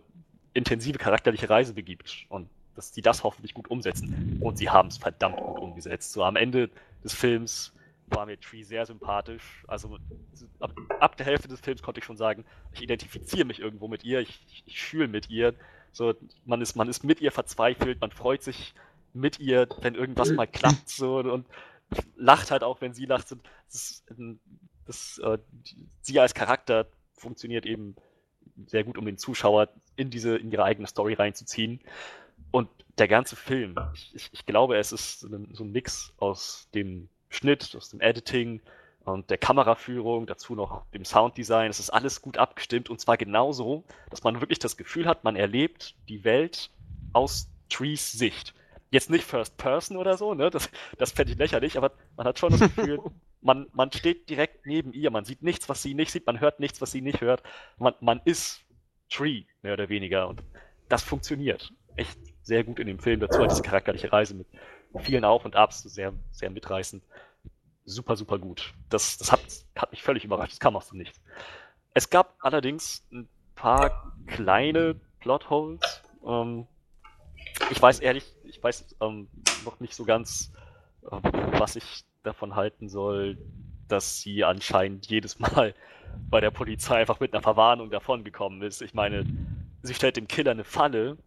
intensive 0.53 0.97
charakterliche 0.97 1.49
Reise 1.49 1.73
begibt 1.73 2.25
und 2.29 2.49
dass 2.75 2.91
die 2.91 3.01
das 3.01 3.23
hoffentlich 3.23 3.53
gut 3.53 3.69
umsetzen. 3.69 4.39
Und 4.41 4.57
sie 4.57 4.69
haben 4.69 4.89
es 4.89 4.97
verdammt 4.97 5.37
gut 5.37 5.59
umgesetzt. 5.59 6.11
So 6.11 6.23
am 6.23 6.35
Ende 6.35 6.69
des 7.03 7.13
Films 7.13 7.73
war 8.15 8.25
mir 8.25 8.39
Tree 8.39 8.63
sehr 8.63 8.85
sympathisch. 8.85 9.63
Also 9.67 9.97
ab, 10.59 10.73
ab, 10.99 11.17
der 11.17 11.25
Hälfte 11.25 11.47
des 11.47 11.59
Films 11.59 11.81
konnte 11.81 11.99
ich 11.99 12.05
schon 12.05 12.17
sagen, 12.17 12.45
ich 12.71 12.81
identifiziere 12.81 13.45
mich 13.45 13.59
irgendwo 13.59 13.87
mit 13.87 14.03
ihr, 14.03 14.19
ich, 14.19 14.41
ich, 14.47 14.63
ich 14.65 14.81
fühle 14.81 15.07
mit 15.07 15.29
ihr. 15.29 15.53
So, 15.91 16.13
man 16.45 16.61
ist, 16.61 16.75
man 16.75 16.89
ist 16.89 17.03
mit 17.03 17.21
ihr 17.21 17.31
verzweifelt, 17.31 18.01
man 18.01 18.11
freut 18.11 18.43
sich 18.43 18.73
mit 19.13 19.39
ihr, 19.39 19.67
wenn 19.81 19.95
irgendwas 19.95 20.31
mal 20.31 20.47
klappt, 20.51 20.89
so 20.89 21.17
und 21.19 21.45
lacht 22.15 22.51
halt 22.51 22.63
auch, 22.63 22.81
wenn 22.81 22.93
sie 22.93 23.05
lacht. 23.05 23.35
Das, 23.71 24.03
das, 24.85 25.17
äh, 25.19 25.37
sie 26.01 26.19
als 26.19 26.33
Charakter 26.33 26.87
funktioniert 27.15 27.65
eben 27.65 27.95
sehr 28.65 28.83
gut, 28.83 28.97
um 28.97 29.05
den 29.05 29.17
Zuschauer 29.17 29.69
in 29.95 30.09
diese, 30.09 30.37
in 30.37 30.51
ihre 30.51 30.63
eigene 30.63 30.87
Story 30.87 31.13
reinzuziehen. 31.13 31.79
Und 32.51 32.69
der 32.97 33.07
ganze 33.07 33.35
Film, 33.35 33.75
ich, 33.93 34.29
ich 34.31 34.45
glaube, 34.45 34.77
es 34.77 34.91
ist 34.91 35.21
so 35.21 35.27
ein 35.63 35.71
Mix 35.71 36.13
aus 36.17 36.69
dem 36.73 37.09
Schnitt, 37.33 37.75
aus 37.75 37.89
dem 37.89 38.01
Editing 38.01 38.61
und 39.05 39.29
der 39.29 39.37
Kameraführung, 39.37 40.27
dazu 40.27 40.55
noch 40.55 40.85
dem 40.91 41.05
Sounddesign. 41.05 41.69
Es 41.69 41.79
ist 41.79 41.89
alles 41.89 42.21
gut 42.21 42.37
abgestimmt 42.37 42.89
und 42.89 42.99
zwar 42.99 43.17
genauso, 43.17 43.83
dass 44.09 44.23
man 44.23 44.39
wirklich 44.39 44.59
das 44.59 44.77
Gefühl 44.77 45.05
hat, 45.05 45.23
man 45.23 45.35
erlebt 45.35 45.95
die 46.07 46.23
Welt 46.23 46.69
aus 47.11 47.49
Trees 47.69 48.11
Sicht. 48.11 48.53
Jetzt 48.91 49.09
nicht 49.09 49.23
First 49.23 49.57
Person 49.57 49.97
oder 49.97 50.17
so, 50.17 50.35
ne? 50.35 50.51
Das, 50.51 50.69
das 50.97 51.11
fände 51.11 51.33
ich 51.33 51.39
lächerlich, 51.39 51.77
aber 51.77 51.91
man 52.15 52.27
hat 52.27 52.37
schon 52.37 52.51
das 52.51 52.61
Gefühl, 52.61 52.99
man, 53.41 53.67
man 53.73 53.91
steht 53.91 54.29
direkt 54.29 54.65
neben 54.65 54.93
ihr, 54.93 55.09
man 55.09 55.25
sieht 55.25 55.41
nichts, 55.41 55.67
was 55.67 55.81
sie 55.81 55.95
nicht 55.95 56.11
sieht, 56.11 56.27
man 56.27 56.39
hört 56.39 56.59
nichts, 56.59 56.79
was 56.79 56.91
sie 56.91 57.01
nicht 57.01 57.21
hört. 57.21 57.41
Man, 57.77 57.95
man 57.99 58.21
ist 58.25 58.61
Tree, 59.09 59.45
mehr 59.63 59.73
oder 59.73 59.89
weniger. 59.89 60.27
Und 60.27 60.43
das 60.89 61.03
funktioniert 61.03 61.73
echt 61.95 62.17
sehr 62.43 62.63
gut 62.63 62.79
in 62.79 62.87
dem 62.87 62.99
Film. 62.99 63.19
Dazu 63.19 63.41
hat 63.41 63.51
diese 63.51 63.61
charakterliche 63.61 64.11
Reise 64.11 64.35
mit 64.35 64.47
vielen 64.99 65.25
Auf 65.25 65.45
und 65.45 65.55
Abs, 65.55 65.83
sehr, 65.83 66.13
sehr 66.31 66.49
mitreißend. 66.49 67.03
Super, 67.85 68.15
super 68.15 68.39
gut. 68.39 68.73
Das, 68.89 69.17
das 69.17 69.31
hat, 69.31 69.41
hat 69.75 69.91
mich 69.91 70.03
völlig 70.03 70.23
überrascht. 70.23 70.53
Das 70.53 70.59
kam 70.59 70.75
auch 70.75 70.83
so 70.83 70.95
nichts. 70.95 71.19
Es 71.93 72.09
gab 72.09 72.35
allerdings 72.39 73.03
ein 73.11 73.27
paar 73.55 74.13
kleine 74.27 74.95
Plotholes. 75.19 75.81
Ähm, 76.25 76.67
ich 77.69 77.81
weiß 77.81 77.99
ehrlich, 77.99 78.25
ich 78.45 78.61
weiß 78.61 78.95
ähm, 79.01 79.27
noch 79.65 79.79
nicht 79.79 79.95
so 79.95 80.05
ganz, 80.05 80.51
äh, 81.03 81.17
was 81.59 81.75
ich 81.75 82.03
davon 82.23 82.55
halten 82.55 82.89
soll, 82.89 83.37
dass 83.87 84.21
sie 84.21 84.43
anscheinend 84.43 85.07
jedes 85.07 85.39
Mal 85.39 85.75
bei 86.29 86.39
der 86.39 86.51
Polizei 86.51 86.97
einfach 86.97 87.19
mit 87.19 87.33
einer 87.33 87.43
Verwarnung 87.43 87.89
davongekommen 87.89 88.61
ist. 88.61 88.81
Ich 88.81 88.93
meine, 88.93 89.25
sie 89.81 89.93
stellt 89.93 90.17
dem 90.17 90.27
Killer 90.27 90.51
eine 90.51 90.63
Falle 90.63 91.17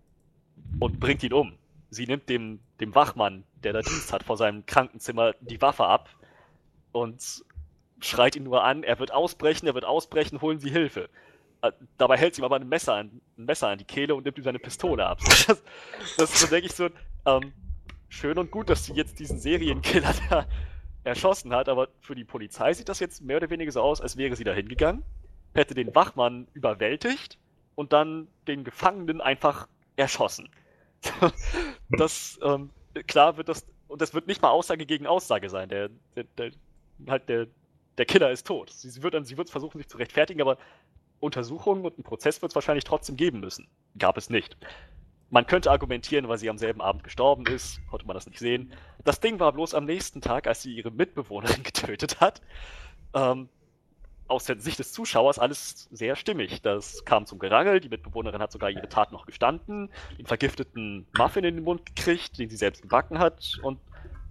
und 0.80 0.98
bringt 1.00 1.22
ihn 1.22 1.32
um. 1.32 1.58
Sie 1.90 2.06
nimmt 2.06 2.28
dem, 2.28 2.60
dem 2.80 2.94
Wachmann, 2.94 3.44
der 3.62 3.72
da 3.72 3.80
Dienst 3.80 4.12
hat, 4.12 4.22
vor 4.22 4.36
seinem 4.36 4.66
Krankenzimmer 4.66 5.34
die 5.40 5.60
Waffe 5.60 5.86
ab 5.86 6.08
und 6.92 7.44
schreit 8.00 8.36
ihn 8.36 8.42
nur 8.42 8.64
an, 8.64 8.82
er 8.82 8.98
wird 8.98 9.12
ausbrechen, 9.12 9.66
er 9.66 9.74
wird 9.74 9.84
ausbrechen, 9.84 10.40
holen 10.40 10.58
Sie 10.58 10.70
Hilfe. 10.70 11.08
Äh, 11.62 11.72
dabei 11.96 12.16
hält 12.16 12.34
sie 12.34 12.42
ihm 12.42 12.44
aber 12.44 12.56
ein 12.56 12.68
Messer, 12.68 12.94
an, 12.94 13.20
ein 13.38 13.44
Messer 13.44 13.68
an 13.68 13.78
die 13.78 13.84
Kehle 13.84 14.14
und 14.14 14.24
nimmt 14.24 14.38
ihm 14.38 14.44
seine 14.44 14.58
Pistole 14.58 15.06
ab. 15.06 15.20
Das, 15.46 15.62
das 16.16 16.34
ist 16.34 16.40
so, 16.40 16.46
denke 16.48 16.66
ich, 16.66 16.74
so, 16.74 16.88
ähm, 17.26 17.52
schön 18.08 18.38
und 18.38 18.50
gut, 18.50 18.68
dass 18.68 18.84
sie 18.84 18.92
jetzt 18.92 19.18
diesen 19.18 19.38
Serienkiller 19.38 20.14
da 20.30 20.46
erschossen 21.04 21.52
hat, 21.52 21.68
aber 21.68 21.88
für 22.00 22.14
die 22.14 22.24
Polizei 22.24 22.72
sieht 22.74 22.88
das 22.88 23.00
jetzt 23.00 23.22
mehr 23.22 23.36
oder 23.36 23.50
weniger 23.50 23.70
so 23.70 23.80
aus, 23.80 24.00
als 24.00 24.16
wäre 24.16 24.36
sie 24.36 24.44
da 24.44 24.52
hingegangen, 24.52 25.02
hätte 25.54 25.74
den 25.74 25.94
Wachmann 25.94 26.48
überwältigt 26.52 27.38
und 27.74 27.92
dann 27.92 28.28
den 28.48 28.64
Gefangenen 28.64 29.20
einfach 29.20 29.68
erschossen. 29.96 30.50
das, 31.90 32.38
ähm, 32.42 32.70
klar 33.06 33.36
wird 33.36 33.48
das, 33.48 33.66
und 33.88 34.00
das 34.00 34.14
wird 34.14 34.26
nicht 34.26 34.42
mal 34.42 34.50
Aussage 34.50 34.86
gegen 34.86 35.06
Aussage 35.06 35.48
sein. 35.48 35.68
Der, 35.68 35.90
der, 36.14 36.24
der 36.38 36.50
halt 37.08 37.28
der, 37.28 37.46
der 37.98 38.06
Killer 38.06 38.30
ist 38.30 38.46
tot. 38.46 38.70
Sie, 38.70 39.02
wird 39.02 39.26
sie 39.26 39.36
wird 39.36 39.50
versuchen, 39.50 39.78
sich 39.78 39.88
zu 39.88 39.96
rechtfertigen, 39.96 40.40
aber 40.40 40.58
Untersuchungen 41.20 41.84
und 41.84 41.94
einen 41.94 42.04
Prozess 42.04 42.42
wird 42.42 42.52
es 42.52 42.54
wahrscheinlich 42.54 42.84
trotzdem 42.84 43.16
geben 43.16 43.40
müssen. 43.40 43.68
Gab 43.98 44.16
es 44.16 44.30
nicht. 44.30 44.56
man 45.30 45.46
könnte 45.46 45.70
argumentieren, 45.70 46.28
weil 46.28 46.38
sie 46.38 46.50
am 46.50 46.58
selben 46.58 46.80
Abend 46.80 47.04
gestorben 47.04 47.46
ist, 47.46 47.80
konnte 47.88 48.06
man 48.06 48.14
das 48.14 48.26
nicht 48.26 48.38
sehen. 48.38 48.72
Das 49.04 49.20
Ding 49.20 49.40
war 49.40 49.52
bloß 49.52 49.74
am 49.74 49.84
nächsten 49.84 50.20
Tag, 50.20 50.46
als 50.46 50.62
sie 50.62 50.74
ihre 50.74 50.90
Mitbewohnerin 50.90 51.62
getötet 51.62 52.20
hat. 52.20 52.42
Ähm, 53.14 53.48
aus 54.28 54.44
der 54.44 54.58
Sicht 54.58 54.78
des 54.78 54.92
Zuschauers 54.92 55.38
alles 55.38 55.88
sehr 55.92 56.16
stimmig. 56.16 56.62
Das 56.62 57.04
kam 57.04 57.26
zum 57.26 57.38
Gerangel, 57.38 57.80
die 57.80 57.88
Mitbewohnerin 57.88 58.40
hat 58.40 58.52
sogar 58.52 58.70
ihre 58.70 58.88
Tat 58.88 59.12
noch 59.12 59.26
gestanden, 59.26 59.90
den 60.18 60.26
vergifteten 60.26 61.06
Muffin 61.16 61.44
in 61.44 61.56
den 61.56 61.64
Mund 61.64 61.86
gekriegt, 61.86 62.38
den 62.38 62.48
sie 62.48 62.56
selbst 62.56 62.82
gebacken 62.82 63.18
hat 63.18 63.58
und 63.62 63.78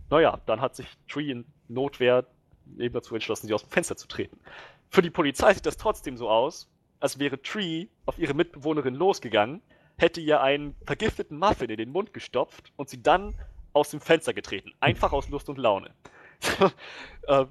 naja, 0.09 0.39
dann 0.45 0.61
hat 0.61 0.75
sich 0.75 0.87
Tree 1.07 1.31
in 1.31 1.45
Notwehr 1.67 2.25
eben 2.77 2.93
dazu 2.93 3.15
entschlossen, 3.15 3.47
sie 3.47 3.53
aus 3.53 3.63
dem 3.63 3.71
Fenster 3.71 3.97
zu 3.97 4.07
treten. 4.07 4.39
Für 4.89 5.01
die 5.01 5.09
Polizei 5.09 5.53
sieht 5.53 5.65
das 5.65 5.77
trotzdem 5.77 6.17
so 6.17 6.29
aus, 6.29 6.69
als 6.99 7.19
wäre 7.19 7.41
Tree 7.41 7.87
auf 8.05 8.17
ihre 8.19 8.33
Mitbewohnerin 8.33 8.95
losgegangen, 8.95 9.61
hätte 9.97 10.21
ihr 10.21 10.41
einen 10.41 10.75
vergifteten 10.85 11.37
Muffin 11.37 11.69
in 11.69 11.77
den 11.77 11.91
Mund 11.91 12.13
gestopft 12.13 12.71
und 12.75 12.89
sie 12.89 13.01
dann 13.01 13.35
aus 13.73 13.89
dem 13.89 13.99
Fenster 13.99 14.33
getreten. 14.33 14.73
Einfach 14.79 15.11
aus 15.11 15.29
Lust 15.29 15.49
und 15.49 15.57
Laune. 15.57 15.91
äh, 17.27 17.45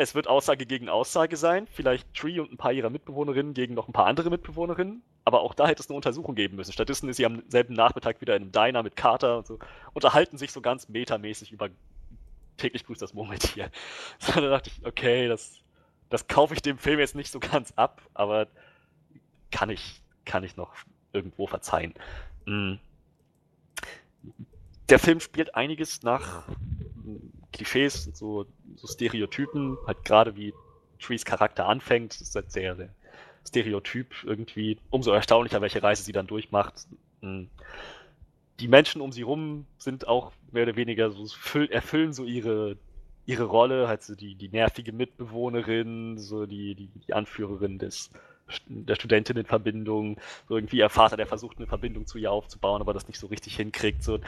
es 0.00 0.14
wird 0.14 0.28
Aussage 0.28 0.64
gegen 0.64 0.88
Aussage 0.88 1.36
sein. 1.36 1.66
Vielleicht 1.70 2.14
Tree 2.14 2.40
und 2.40 2.50
ein 2.50 2.56
paar 2.56 2.72
ihrer 2.72 2.88
Mitbewohnerinnen 2.88 3.52
gegen 3.52 3.74
noch 3.74 3.86
ein 3.86 3.92
paar 3.92 4.06
andere 4.06 4.30
Mitbewohnerinnen. 4.30 5.02
Aber 5.26 5.42
auch 5.42 5.52
da 5.52 5.68
hätte 5.68 5.82
es 5.82 5.90
eine 5.90 5.96
Untersuchung 5.96 6.34
geben 6.34 6.56
müssen. 6.56 6.72
Stattdessen 6.72 7.06
ist 7.10 7.18
sie 7.18 7.26
am 7.26 7.42
selben 7.48 7.74
Nachmittag 7.74 8.22
wieder 8.22 8.34
in 8.34 8.44
einem 8.44 8.52
Diner 8.52 8.82
mit 8.82 8.96
Carter 8.96 9.36
und 9.36 9.46
so. 9.46 9.58
Unterhalten 9.92 10.38
sich 10.38 10.52
so 10.52 10.62
ganz 10.62 10.88
metamäßig 10.88 11.52
über 11.52 11.68
täglich 12.56 12.86
grüßt 12.86 13.02
das 13.02 13.12
Murmeltier. 13.12 13.70
So, 14.18 14.40
da 14.40 14.48
dachte 14.48 14.70
ich, 14.70 14.86
okay, 14.86 15.28
das, 15.28 15.60
das 16.08 16.26
kaufe 16.28 16.54
ich 16.54 16.62
dem 16.62 16.78
Film 16.78 16.98
jetzt 16.98 17.14
nicht 17.14 17.30
so 17.30 17.38
ganz 17.38 17.72
ab, 17.76 18.00
aber 18.14 18.46
kann 19.50 19.68
ich, 19.68 20.02
kann 20.24 20.44
ich 20.44 20.56
noch 20.56 20.72
irgendwo 21.12 21.46
verzeihen. 21.46 21.92
Mhm. 22.46 22.78
Der 24.88 24.98
Film 24.98 25.20
spielt 25.20 25.54
einiges 25.54 26.02
nach 26.02 26.44
Klischees 27.52 28.06
und 28.06 28.16
so, 28.16 28.46
so 28.76 28.86
Stereotypen, 28.86 29.76
halt 29.86 30.04
gerade 30.04 30.36
wie 30.36 30.54
Trees 31.00 31.24
Charakter 31.24 31.66
anfängt, 31.66 32.20
ist 32.20 32.34
halt 32.34 32.52
sehr, 32.52 32.76
sehr 32.76 32.90
Stereotyp 33.46 34.14
irgendwie. 34.24 34.78
Umso 34.90 35.12
erstaunlicher, 35.12 35.60
welche 35.60 35.82
Reise 35.82 36.02
sie 36.02 36.12
dann 36.12 36.26
durchmacht. 36.26 36.86
Hm. 37.20 37.48
Die 38.60 38.68
Menschen 38.68 39.00
um 39.00 39.12
sie 39.12 39.22
rum 39.22 39.66
sind 39.78 40.06
auch 40.06 40.32
mehr 40.52 40.64
oder 40.64 40.76
weniger 40.76 41.10
so, 41.10 41.24
erfüllen 41.70 42.12
so 42.12 42.24
ihre, 42.24 42.76
ihre 43.24 43.44
Rolle, 43.44 43.88
halt 43.88 44.02
so 44.02 44.14
die, 44.14 44.34
die 44.34 44.48
nervige 44.48 44.92
Mitbewohnerin, 44.92 46.18
so 46.18 46.44
die, 46.44 46.74
die, 46.74 46.88
die 46.88 47.14
Anführerin 47.14 47.78
des, 47.78 48.10
der 48.66 48.96
Studentinnenverbindung, 48.96 50.20
so 50.48 50.56
irgendwie 50.56 50.78
ihr 50.78 50.90
Vater, 50.90 51.16
der 51.16 51.26
versucht 51.26 51.56
eine 51.56 51.66
Verbindung 51.66 52.06
zu 52.06 52.18
ihr 52.18 52.30
aufzubauen, 52.30 52.82
aber 52.82 52.92
das 52.92 53.08
nicht 53.08 53.18
so 53.18 53.28
richtig 53.28 53.56
hinkriegt. 53.56 54.02
So. 54.02 54.18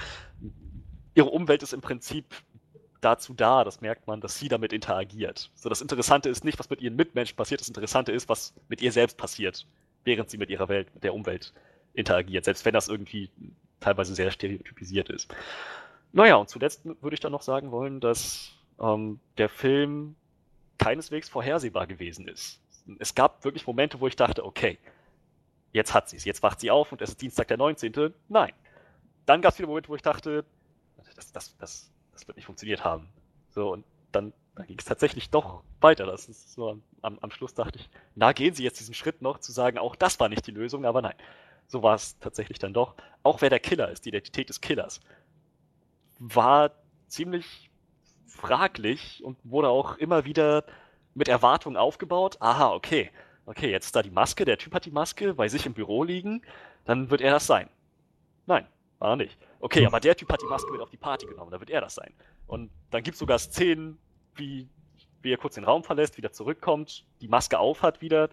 Ihre 1.14 1.28
Umwelt 1.28 1.62
ist 1.62 1.74
im 1.74 1.82
Prinzip 1.82 2.24
dazu 3.02 3.34
da, 3.34 3.64
das 3.64 3.80
merkt 3.80 4.06
man, 4.06 4.20
dass 4.20 4.38
sie 4.38 4.48
damit 4.48 4.72
interagiert. 4.72 5.50
So, 5.54 5.68
das 5.68 5.82
Interessante 5.82 6.28
ist 6.28 6.44
nicht, 6.44 6.58
was 6.58 6.70
mit 6.70 6.80
ihren 6.80 6.96
Mitmenschen 6.96 7.36
passiert, 7.36 7.60
das 7.60 7.68
Interessante 7.68 8.12
ist, 8.12 8.28
was 8.28 8.54
mit 8.68 8.80
ihr 8.80 8.92
selbst 8.92 9.18
passiert, 9.18 9.66
während 10.04 10.30
sie 10.30 10.38
mit 10.38 10.48
ihrer 10.48 10.68
Welt, 10.68 10.92
mit 10.94 11.04
der 11.04 11.12
Umwelt 11.12 11.52
interagiert, 11.92 12.44
selbst 12.44 12.64
wenn 12.64 12.72
das 12.72 12.88
irgendwie 12.88 13.30
teilweise 13.80 14.14
sehr 14.14 14.30
stereotypisiert 14.30 15.10
ist. 15.10 15.34
Naja, 16.12 16.36
und 16.36 16.48
zuletzt 16.48 16.84
würde 16.84 17.14
ich 17.14 17.20
dann 17.20 17.32
noch 17.32 17.42
sagen 17.42 17.70
wollen, 17.70 18.00
dass 18.00 18.52
ähm, 18.80 19.18
der 19.38 19.48
Film 19.48 20.14
keineswegs 20.78 21.28
vorhersehbar 21.28 21.86
gewesen 21.86 22.28
ist. 22.28 22.60
Es 22.98 23.14
gab 23.14 23.44
wirklich 23.44 23.66
Momente, 23.66 24.00
wo 24.00 24.06
ich 24.06 24.16
dachte, 24.16 24.44
okay, 24.44 24.78
jetzt 25.72 25.94
hat 25.94 26.08
sie 26.08 26.16
es, 26.16 26.24
jetzt 26.24 26.42
wacht 26.42 26.60
sie 26.60 26.70
auf 26.70 26.92
und 26.92 27.00
es 27.02 27.10
ist 27.10 27.22
Dienstag 27.22 27.48
der 27.48 27.56
19. 27.56 28.14
Nein. 28.28 28.52
Dann 29.26 29.40
gab 29.40 29.52
es 29.52 29.58
wieder 29.58 29.68
Momente, 29.68 29.88
wo 29.88 29.94
ich 29.94 30.02
dachte, 30.02 30.44
das, 31.16 31.32
das, 31.32 31.56
das, 31.56 31.90
das 32.22 32.28
wird 32.28 32.36
nicht 32.36 32.46
funktioniert 32.46 32.84
haben. 32.84 33.08
So, 33.50 33.72
und 33.72 33.84
dann, 34.12 34.32
dann 34.54 34.66
ging 34.66 34.78
es 34.78 34.84
tatsächlich 34.84 35.30
doch 35.30 35.62
weiter. 35.80 36.06
Das 36.06 36.28
ist 36.28 36.52
so 36.52 36.80
am, 37.02 37.18
am 37.20 37.30
Schluss 37.30 37.54
dachte 37.54 37.78
ich, 37.78 37.90
na, 38.14 38.32
gehen 38.32 38.54
Sie 38.54 38.62
jetzt 38.62 38.80
diesen 38.80 38.94
Schritt 38.94 39.22
noch, 39.22 39.38
zu 39.38 39.52
sagen, 39.52 39.78
auch 39.78 39.96
das 39.96 40.20
war 40.20 40.28
nicht 40.28 40.46
die 40.46 40.52
Lösung, 40.52 40.84
aber 40.84 41.02
nein. 41.02 41.16
So 41.66 41.82
war 41.82 41.94
es 41.94 42.18
tatsächlich 42.18 42.58
dann 42.58 42.72
doch. 42.72 42.94
Auch 43.22 43.40
wer 43.40 43.50
der 43.50 43.60
Killer 43.60 43.90
ist, 43.90 44.04
die 44.04 44.10
Identität 44.10 44.48
des 44.48 44.60
Killers, 44.60 45.00
war 46.18 46.70
ziemlich 47.08 47.70
fraglich 48.26 49.22
und 49.24 49.38
wurde 49.42 49.68
auch 49.68 49.96
immer 49.96 50.24
wieder 50.24 50.64
mit 51.14 51.28
Erwartungen 51.28 51.76
aufgebaut. 51.76 52.36
Aha, 52.40 52.72
okay. 52.72 53.10
Okay, 53.46 53.70
jetzt 53.70 53.86
ist 53.86 53.96
da 53.96 54.02
die 54.02 54.10
Maske, 54.10 54.44
der 54.44 54.58
Typ 54.58 54.72
hat 54.74 54.84
die 54.84 54.92
Maske 54.92 55.34
bei 55.34 55.48
sich 55.48 55.66
im 55.66 55.74
Büro 55.74 56.04
liegen, 56.04 56.42
dann 56.84 57.10
wird 57.10 57.20
er 57.20 57.32
das 57.32 57.46
sein. 57.46 57.68
Nein, 58.46 58.66
war 59.02 59.16
nicht. 59.16 59.36
Okay, 59.60 59.84
aber 59.84 60.00
der 60.00 60.16
Typ 60.16 60.32
hat 60.32 60.40
die 60.40 60.46
Maske 60.46 60.72
mit 60.72 60.80
auf 60.80 60.90
die 60.90 60.96
Party 60.96 61.26
genommen, 61.26 61.50
da 61.50 61.60
wird 61.60 61.70
er 61.70 61.80
das 61.80 61.94
sein. 61.94 62.14
Und 62.46 62.70
dann 62.90 63.02
gibt 63.02 63.14
es 63.14 63.18
sogar 63.18 63.38
Szenen, 63.38 63.98
wie, 64.36 64.68
wie 65.20 65.32
er 65.32 65.36
kurz 65.36 65.56
den 65.56 65.64
Raum 65.64 65.84
verlässt, 65.84 66.16
wieder 66.16 66.32
zurückkommt, 66.32 67.04
die 67.20 67.28
Maske 67.28 67.58
aufhat 67.58 68.00
wieder. 68.00 68.30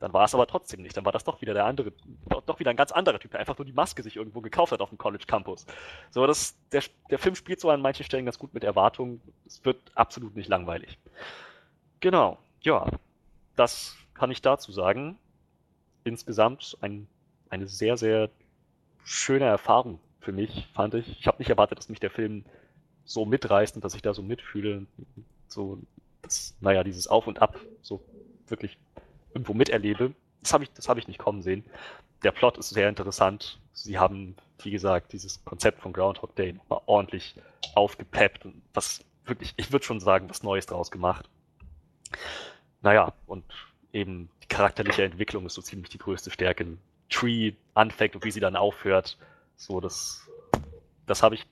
Dann 0.00 0.12
war 0.12 0.24
es 0.24 0.34
aber 0.34 0.48
trotzdem 0.48 0.82
nicht. 0.82 0.96
Dann 0.96 1.04
war 1.04 1.12
das 1.12 1.22
doch 1.22 1.40
wieder 1.40 1.54
der 1.54 1.64
andere, 1.64 1.92
doch, 2.28 2.42
doch 2.42 2.58
wieder 2.58 2.70
ein 2.70 2.76
ganz 2.76 2.90
anderer 2.90 3.20
Typ, 3.20 3.30
der 3.30 3.40
einfach 3.40 3.56
nur 3.56 3.64
die 3.64 3.72
Maske 3.72 4.02
sich 4.02 4.16
irgendwo 4.16 4.40
gekauft 4.40 4.72
hat 4.72 4.80
auf 4.80 4.88
dem 4.88 4.98
College 4.98 5.24
Campus. 5.26 5.64
So, 6.10 6.26
das, 6.26 6.56
der, 6.72 6.82
der 7.08 7.20
Film 7.20 7.36
spielt 7.36 7.60
so 7.60 7.70
an 7.70 7.80
manchen 7.80 8.04
Stellen 8.04 8.24
ganz 8.24 8.38
gut 8.38 8.52
mit 8.52 8.64
Erwartungen. 8.64 9.20
Es 9.46 9.64
wird 9.64 9.78
absolut 9.94 10.34
nicht 10.34 10.48
langweilig. 10.48 10.98
Genau, 12.00 12.38
ja, 12.62 12.88
das 13.54 13.96
kann 14.14 14.32
ich 14.32 14.42
dazu 14.42 14.72
sagen. 14.72 15.18
Insgesamt 16.02 16.76
ein, 16.80 17.06
eine 17.48 17.68
sehr, 17.68 17.96
sehr 17.96 18.28
schöne 19.04 19.44
Erfahrung 19.44 19.98
für 20.20 20.32
mich, 20.32 20.68
fand 20.74 20.94
ich. 20.94 21.18
Ich 21.20 21.26
habe 21.26 21.38
nicht 21.38 21.50
erwartet, 21.50 21.78
dass 21.78 21.88
mich 21.88 22.00
der 22.00 22.10
Film 22.10 22.44
so 23.04 23.24
mitreißt 23.24 23.74
und 23.76 23.84
dass 23.84 23.94
ich 23.94 24.02
da 24.02 24.14
so 24.14 24.22
mitfühle. 24.22 24.86
So, 25.48 25.78
das, 26.22 26.54
naja, 26.60 26.84
dieses 26.84 27.08
Auf 27.08 27.26
und 27.26 27.42
Ab 27.42 27.58
so 27.82 28.02
wirklich 28.46 28.78
irgendwo 29.34 29.54
miterlebe. 29.54 30.14
Das 30.40 30.52
habe 30.52 30.64
ich, 30.64 30.72
das 30.72 30.88
ich 30.96 31.08
nicht 31.08 31.18
kommen 31.18 31.42
sehen. 31.42 31.64
Der 32.22 32.32
Plot 32.32 32.58
ist 32.58 32.70
sehr 32.70 32.88
interessant. 32.88 33.60
Sie 33.72 33.98
haben, 33.98 34.36
wie 34.62 34.70
gesagt, 34.70 35.12
dieses 35.12 35.44
Konzept 35.44 35.80
von 35.80 35.92
Groundhog 35.92 36.34
Day 36.36 36.52
nochmal 36.52 36.80
ordentlich 36.86 37.34
aufgepeppt 37.74 38.44
und 38.44 38.62
was 38.74 39.04
wirklich, 39.24 39.54
ich 39.56 39.72
würde 39.72 39.84
schon 39.84 40.00
sagen, 40.00 40.28
was 40.28 40.42
Neues 40.42 40.66
draus 40.66 40.90
gemacht. 40.90 41.28
Naja, 42.82 43.12
und 43.26 43.44
eben 43.92 44.28
die 44.42 44.48
charakterliche 44.48 45.04
Entwicklung 45.04 45.46
ist 45.46 45.54
so 45.54 45.62
ziemlich 45.62 45.90
die 45.90 45.98
größte 45.98 46.30
Stärke. 46.30 46.78
Tree 47.12 47.52
anfängt 47.74 48.16
und 48.16 48.24
wie 48.24 48.30
sie 48.30 48.40
dann 48.40 48.56
aufhört, 48.56 49.18
so, 49.56 49.80
das, 49.80 50.28
das 51.06 51.22
habe 51.22 51.34
ich 51.36 51.46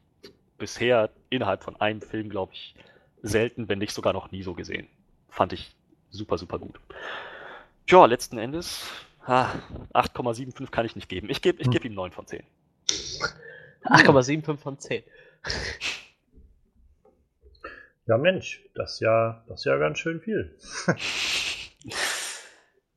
bisher 0.58 1.10
innerhalb 1.30 1.62
von 1.62 1.80
einem 1.80 2.02
Film, 2.02 2.28
glaube 2.28 2.52
ich, 2.54 2.74
selten, 3.22 3.68
wenn 3.68 3.78
nicht 3.78 3.92
sogar 3.92 4.12
noch 4.12 4.30
nie 4.30 4.42
so 4.42 4.54
gesehen. 4.54 4.88
Fand 5.28 5.52
ich 5.52 5.74
super, 6.10 6.38
super 6.38 6.58
gut. 6.58 6.80
Tja, 7.86 8.04
letzten 8.06 8.38
Endes, 8.38 8.88
ah, 9.24 9.50
8,75 9.94 10.70
kann 10.70 10.86
ich 10.86 10.96
nicht 10.96 11.08
geben. 11.08 11.28
Ich 11.30 11.42
gebe 11.42 11.60
ich 11.62 11.70
geb 11.70 11.84
ihm 11.84 11.94
9 11.94 12.12
von 12.12 12.26
10. 12.26 12.42
8,75 13.84 14.56
von 14.56 14.78
10. 14.78 15.02
Ja, 18.06 18.18
Mensch, 18.18 18.64
das 18.74 18.94
ist 18.94 19.00
ja, 19.00 19.44
das 19.46 19.60
ist 19.60 19.64
ja 19.66 19.76
ganz 19.76 19.98
schön 19.98 20.20
viel. 20.20 20.56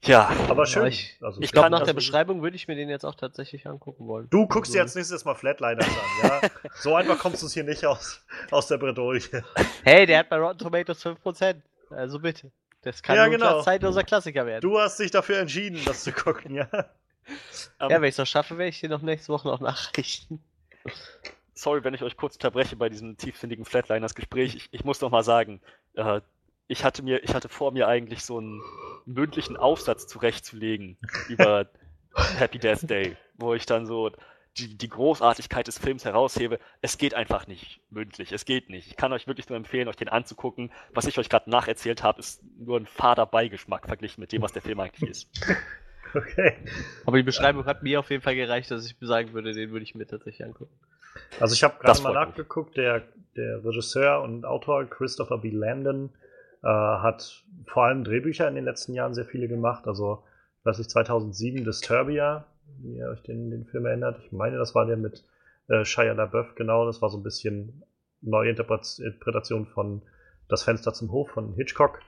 Ja, 0.05 0.29
aber 0.49 0.65
schön. 0.65 0.87
ich, 0.87 1.17
also, 1.21 1.41
ich 1.41 1.51
glaube, 1.51 1.69
nach 1.69 1.83
der 1.83 1.93
Beschreibung 1.93 2.41
würde 2.41 2.55
ich 2.57 2.67
mir 2.67 2.75
den 2.75 2.89
jetzt 2.89 3.05
auch 3.05 3.15
tatsächlich 3.15 3.67
angucken 3.67 4.05
wollen. 4.07 4.29
Du 4.29 4.47
guckst 4.47 4.73
dir 4.73 4.79
jetzt 4.79 4.95
nächstes 4.95 5.23
Mal 5.23 5.35
Flatliners 5.35 5.87
an, 5.87 6.29
ja? 6.29 6.41
so 6.75 6.95
einfach 6.95 7.17
kommst 7.17 7.41
du 7.41 7.45
es 7.45 7.53
hier 7.53 7.63
nicht 7.63 7.85
aus, 7.85 8.21
aus 8.51 8.67
der 8.67 8.77
Bredouille. 8.77 9.21
Hey, 9.83 10.05
der 10.05 10.19
hat 10.19 10.29
bei 10.29 10.37
Rotten 10.37 10.59
Tomatoes 10.59 11.05
5%. 11.05 11.55
Also 11.89 12.19
bitte. 12.19 12.51
Das 12.81 13.01
kann 13.01 13.15
ja, 13.15 13.27
genau. 13.27 13.59
ein 13.59 13.63
zeitloser 13.63 14.03
Klassiker 14.03 14.45
werden. 14.45 14.61
Du 14.61 14.77
hast 14.77 14.99
dich 14.99 15.11
dafür 15.11 15.39
entschieden, 15.39 15.79
das 15.85 16.03
zu 16.03 16.11
gucken, 16.11 16.55
ja. 16.55 16.67
ja, 16.73 16.85
wenn 17.89 18.03
ich 18.03 18.09
es 18.09 18.17
noch 18.17 18.27
schaffe, 18.27 18.57
werde 18.57 18.69
ich 18.69 18.81
dir 18.81 18.89
noch 18.89 19.01
nächste 19.01 19.31
Woche 19.31 19.47
noch 19.47 19.61
nachrichten. 19.61 20.43
Sorry, 21.53 21.81
wenn 21.85 21.93
ich 21.93 22.03
euch 22.03 22.17
kurz 22.17 22.35
unterbreche 22.35 22.75
bei 22.75 22.89
diesem 22.89 23.15
tiefsinnigen 23.15 23.63
Flatliners-Gespräch. 23.63 24.55
Ich, 24.55 24.69
ich 24.71 24.83
muss 24.83 24.99
noch 24.99 25.11
mal 25.11 25.23
sagen, 25.23 25.61
äh, 25.93 26.19
ich 26.67 26.83
hatte 26.83 27.03
mir, 27.03 27.23
ich 27.23 27.33
hatte 27.33 27.49
vor 27.49 27.71
mir 27.71 27.87
eigentlich 27.87 28.23
so 28.23 28.37
einen 28.37 28.61
mündlichen 29.05 29.57
Aufsatz 29.57 30.07
zurechtzulegen 30.07 30.97
über 31.27 31.69
Happy 32.37 32.59
Death 32.59 32.89
Day, 32.89 33.17
wo 33.35 33.53
ich 33.53 33.65
dann 33.65 33.85
so 33.85 34.11
die, 34.57 34.77
die 34.77 34.89
Großartigkeit 34.89 35.67
des 35.67 35.79
Films 35.79 36.05
heraushebe. 36.05 36.59
Es 36.81 36.97
geht 36.97 37.15
einfach 37.15 37.47
nicht 37.47 37.81
mündlich, 37.89 38.31
es 38.31 38.45
geht 38.45 38.69
nicht. 38.69 38.87
Ich 38.87 38.95
kann 38.95 39.11
euch 39.11 39.27
wirklich 39.27 39.49
nur 39.49 39.57
empfehlen, 39.57 39.87
euch 39.87 39.95
den 39.95 40.09
anzugucken. 40.09 40.71
Was 40.93 41.07
ich 41.07 41.17
euch 41.17 41.29
gerade 41.29 41.49
nacherzählt 41.49 42.03
habe, 42.03 42.19
ist 42.19 42.43
nur 42.57 42.79
ein 42.79 42.85
fader 42.85 43.25
Beigeschmack 43.25 43.87
verglichen 43.87 44.21
mit 44.21 44.31
dem, 44.31 44.41
was 44.41 44.53
der 44.53 44.61
Film 44.61 44.79
eigentlich 44.79 45.09
ist. 45.09 45.29
Okay. 46.15 46.53
Aber 47.07 47.17
die 47.17 47.23
Beschreibung 47.23 47.65
hat 47.65 47.81
mir 47.81 47.99
auf 47.99 48.11
jeden 48.11 48.21
Fall 48.21 48.35
gereicht, 48.35 48.69
dass 48.69 48.85
ich 48.85 48.95
sagen 49.01 49.33
würde, 49.33 49.51
den 49.51 49.71
würde 49.71 49.81
ich 49.81 49.95
mir 49.95 50.05
tatsächlich 50.05 50.45
angucken. 50.45 50.71
Also 51.39 51.55
ich 51.55 51.63
habe 51.63 51.79
gerade 51.79 52.01
mal 52.03 52.13
nachgeguckt, 52.13 52.77
der, 52.77 53.01
der 53.35 53.65
Regisseur 53.65 54.21
und 54.21 54.45
Autor 54.45 54.85
Christopher 54.85 55.39
B. 55.39 55.49
Landon 55.49 56.11
äh, 56.63 56.67
hat 56.67 57.43
vor 57.65 57.85
allem 57.85 58.03
Drehbücher 58.03 58.47
in 58.47 58.55
den 58.55 58.65
letzten 58.65 58.93
Jahren 58.93 59.13
sehr 59.13 59.25
viele 59.25 59.47
gemacht. 59.47 59.87
Also, 59.87 60.23
weiß 60.63 60.79
ich, 60.79 60.89
2007 60.89 61.65
Disturbia, 61.65 62.45
wenn 62.81 62.95
ihr 62.95 63.09
euch 63.09 63.21
den, 63.23 63.51
den 63.51 63.65
Film 63.65 63.85
erinnert. 63.85 64.19
Ich 64.23 64.31
meine, 64.31 64.57
das 64.57 64.73
war 64.73 64.85
der 64.85 64.97
mit 64.97 65.25
äh, 65.67 65.83
Shia 65.85 66.13
LaBeouf, 66.13 66.55
genau. 66.55 66.85
Das 66.85 67.01
war 67.01 67.09
so 67.09 67.17
ein 67.17 67.23
bisschen 67.23 67.83
neue 68.21 68.49
Interpretation 68.49 69.65
von 69.65 70.01
Das 70.47 70.63
Fenster 70.63 70.93
zum 70.93 71.11
Hof 71.11 71.29
von 71.31 71.53
Hitchcock. 71.53 71.99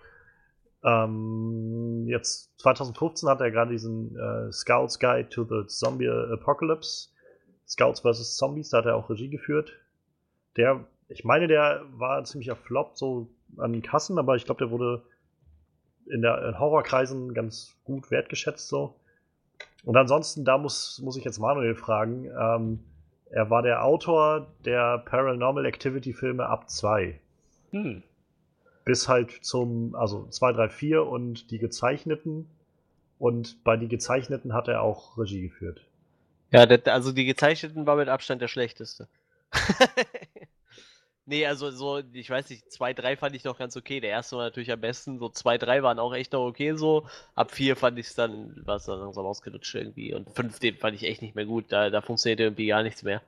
Ähm, 0.84 2.06
jetzt 2.08 2.60
2015 2.62 3.28
hat 3.28 3.42
er 3.42 3.52
gerade 3.52 3.72
diesen 3.72 4.16
äh, 4.16 4.52
Scouts 4.52 5.00
Guide 5.00 5.30
to 5.30 5.44
the 5.44 5.68
Zombie 5.68 6.08
Apocalypse, 6.08 7.10
Scouts 7.68 8.02
vs. 8.02 8.38
Zombies, 8.38 8.70
da 8.70 8.78
hat 8.78 8.86
er 8.86 8.96
auch 8.96 9.10
Regie 9.10 9.30
geführt. 9.30 9.74
Der, 10.58 10.86
ich 11.10 11.26
meine, 11.26 11.48
der 11.48 11.82
war 11.94 12.18
ein 12.18 12.26
ziemlicher 12.26 12.56
Flop 12.56 12.98
so 12.98 13.30
an 13.58 13.74
den 13.74 13.82
Kassen, 13.82 14.18
aber 14.18 14.36
ich 14.36 14.46
glaube, 14.46 14.60
der 14.60 14.72
wurde 14.72 15.04
in 16.08 16.22
der 16.22 16.48
in 16.48 16.60
Horrorkreisen 16.60 17.34
ganz 17.34 17.76
gut 17.84 18.12
wertgeschätzt 18.12 18.68
so. 18.68 18.96
Und 19.84 19.98
ansonsten, 19.98 20.46
da 20.46 20.58
muss, 20.58 21.00
muss 21.04 21.18
ich 21.18 21.24
jetzt 21.24 21.40
Manuel 21.40 21.76
fragen. 21.76 22.26
Ähm, 22.26 22.80
er 23.30 23.50
war 23.50 23.62
der 23.62 23.84
Autor 23.84 24.48
der 24.66 25.00
Paranormal 25.00 25.66
Activity 25.66 26.14
Filme 26.14 26.48
ab 26.48 26.70
2. 26.70 27.20
Hm. 27.72 28.04
Bis 28.84 29.08
halt 29.08 29.32
zum, 29.44 29.96
also 29.96 30.28
2, 30.28 30.54
3, 30.54 30.70
4 30.70 31.06
und 31.06 31.52
die 31.52 31.60
gezeichneten. 31.60 32.50
Und 33.18 33.64
bei 33.64 33.78
die 33.78 33.88
gezeichneten 33.88 34.54
hat 34.54 34.68
er 34.68 34.82
auch 34.82 35.18
Regie 35.18 35.42
geführt. 35.42 35.86
Ja, 36.52 36.66
der, 36.66 36.94
also 36.94 37.12
die 37.12 37.26
gezeichneten 37.26 37.86
war 37.86 37.96
mit 37.96 38.10
Abstand 38.10 38.42
der 38.42 38.48
schlechteste. 38.48 39.08
nee, 41.26 41.46
also 41.46 41.72
so, 41.72 42.02
ich 42.14 42.30
weiß 42.30 42.50
nicht, 42.50 42.72
2, 42.72 42.94
3 42.94 43.18
fand 43.18 43.36
ich 43.36 43.44
noch 43.44 43.58
ganz 43.58 43.76
okay. 43.76 44.00
Der 44.00 44.12
erste 44.12 44.38
war 44.38 44.44
natürlich 44.46 44.72
am 44.72 44.82
besten. 44.82 45.20
So 45.20 45.30
2, 45.30 45.58
3 45.58 45.84
waren 45.84 46.00
auch 46.00 46.14
echt 46.14 46.34
noch 46.34 46.46
okay 46.46 46.74
so. 46.76 47.08
Ab 47.36 47.52
4 47.52 47.76
fand 47.76 48.00
ich 48.00 48.08
es 48.08 48.16
dann, 48.16 48.62
war 48.66 48.78
es 48.78 48.86
dann 48.86 49.00
langsam 49.00 49.26
ausgelutscht 49.26 49.76
irgendwie. 49.76 50.14
Und 50.14 50.30
5, 50.36 50.60
den 50.60 50.78
fand 50.78 50.96
ich 50.96 51.04
echt 51.04 51.22
nicht 51.22 51.36
mehr 51.36 51.46
gut. 51.46 51.66
Da, 51.70 51.90
da 51.90 52.02
funktionierte 52.02 52.44
irgendwie 52.44 52.68
gar 52.68 52.84
nichts 52.84 53.04
mehr. 53.04 53.22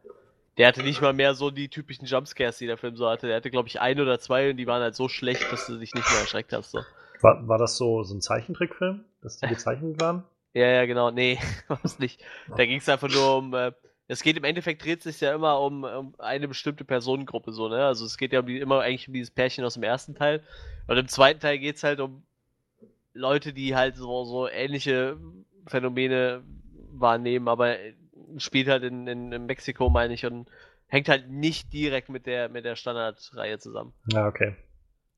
Der 0.57 0.67
hatte 0.67 0.81
nicht 0.81 1.01
mal 1.01 1.13
mehr 1.13 1.35
so 1.35 1.51
die 1.51 1.69
typischen 1.69 2.07
Jumpscares, 2.07 2.57
die 2.57 2.65
der 2.65 2.77
Film 2.77 2.95
so 2.95 3.07
hatte. 3.07 3.27
Der 3.27 3.35
hatte, 3.35 3.51
glaube 3.51 3.67
ich, 3.67 3.79
ein 3.79 3.99
oder 3.99 4.19
zwei 4.19 4.49
und 4.49 4.57
die 4.57 4.65
waren 4.65 4.81
halt 4.81 4.95
so 4.95 5.07
schlecht, 5.07 5.51
dass 5.51 5.67
du 5.67 5.77
dich 5.77 5.93
nicht 5.93 6.09
mehr 6.09 6.21
erschreckt 6.21 6.51
hast. 6.51 6.71
So. 6.71 6.81
War, 7.21 7.47
war 7.47 7.57
das 7.57 7.77
so, 7.77 8.03
so 8.03 8.15
ein 8.15 8.21
Zeichentrickfilm, 8.21 9.05
dass 9.21 9.37
die 9.37 9.47
gezeichnet 9.47 9.99
waren? 10.01 10.23
Ja, 10.53 10.65
ja, 10.65 10.85
genau. 10.87 11.11
Nee, 11.11 11.37
war 11.67 11.79
es 11.83 11.99
nicht. 11.99 12.19
Da 12.55 12.65
ging 12.65 12.79
es 12.79 12.89
einfach 12.89 13.09
nur 13.09 13.37
um. 13.37 13.53
Äh, 13.53 13.73
es 14.07 14.23
geht 14.23 14.37
im 14.37 14.43
Endeffekt 14.43 14.83
dreht 14.83 15.03
sich 15.03 15.19
ja 15.19 15.35
immer 15.35 15.59
um, 15.59 15.83
um 15.83 16.15
eine 16.17 16.47
bestimmte 16.47 16.85
Personengruppe, 16.85 17.51
so, 17.51 17.67
ne? 17.67 17.85
Also 17.85 18.05
es 18.05 18.17
geht 18.17 18.31
ja 18.31 18.39
um 18.39 18.45
die, 18.45 18.59
immer 18.59 18.81
eigentlich 18.81 19.07
um 19.07 19.13
dieses 19.13 19.31
Pärchen 19.31 19.65
aus 19.65 19.73
dem 19.73 19.83
ersten 19.83 20.15
Teil. 20.15 20.41
Und 20.87 20.97
im 20.97 21.07
zweiten 21.07 21.41
Teil 21.41 21.59
geht 21.59 21.75
es 21.75 21.83
halt 21.83 21.99
um 21.99 22.23
Leute, 23.13 23.51
die 23.51 23.75
halt 23.75 23.97
so, 23.97 24.23
so 24.23 24.47
ähnliche 24.47 25.17
Phänomene 25.65 26.43
wahrnehmen, 26.91 27.47
aber 27.49 27.75
spielt 28.37 28.69
halt 28.69 28.83
in, 28.83 29.07
in, 29.07 29.31
in 29.31 29.45
Mexiko, 29.45 29.89
meine 29.89 30.13
ich, 30.13 30.25
und 30.25 30.49
hängt 30.87 31.09
halt 31.09 31.29
nicht 31.29 31.73
direkt 31.73 32.07
mit 32.07 32.25
der, 32.25 32.47
mit 32.47 32.63
der 32.63 32.75
Standardreihe 32.75 33.59
zusammen. 33.59 33.93
Ja, 34.11 34.27
okay. 34.27 34.55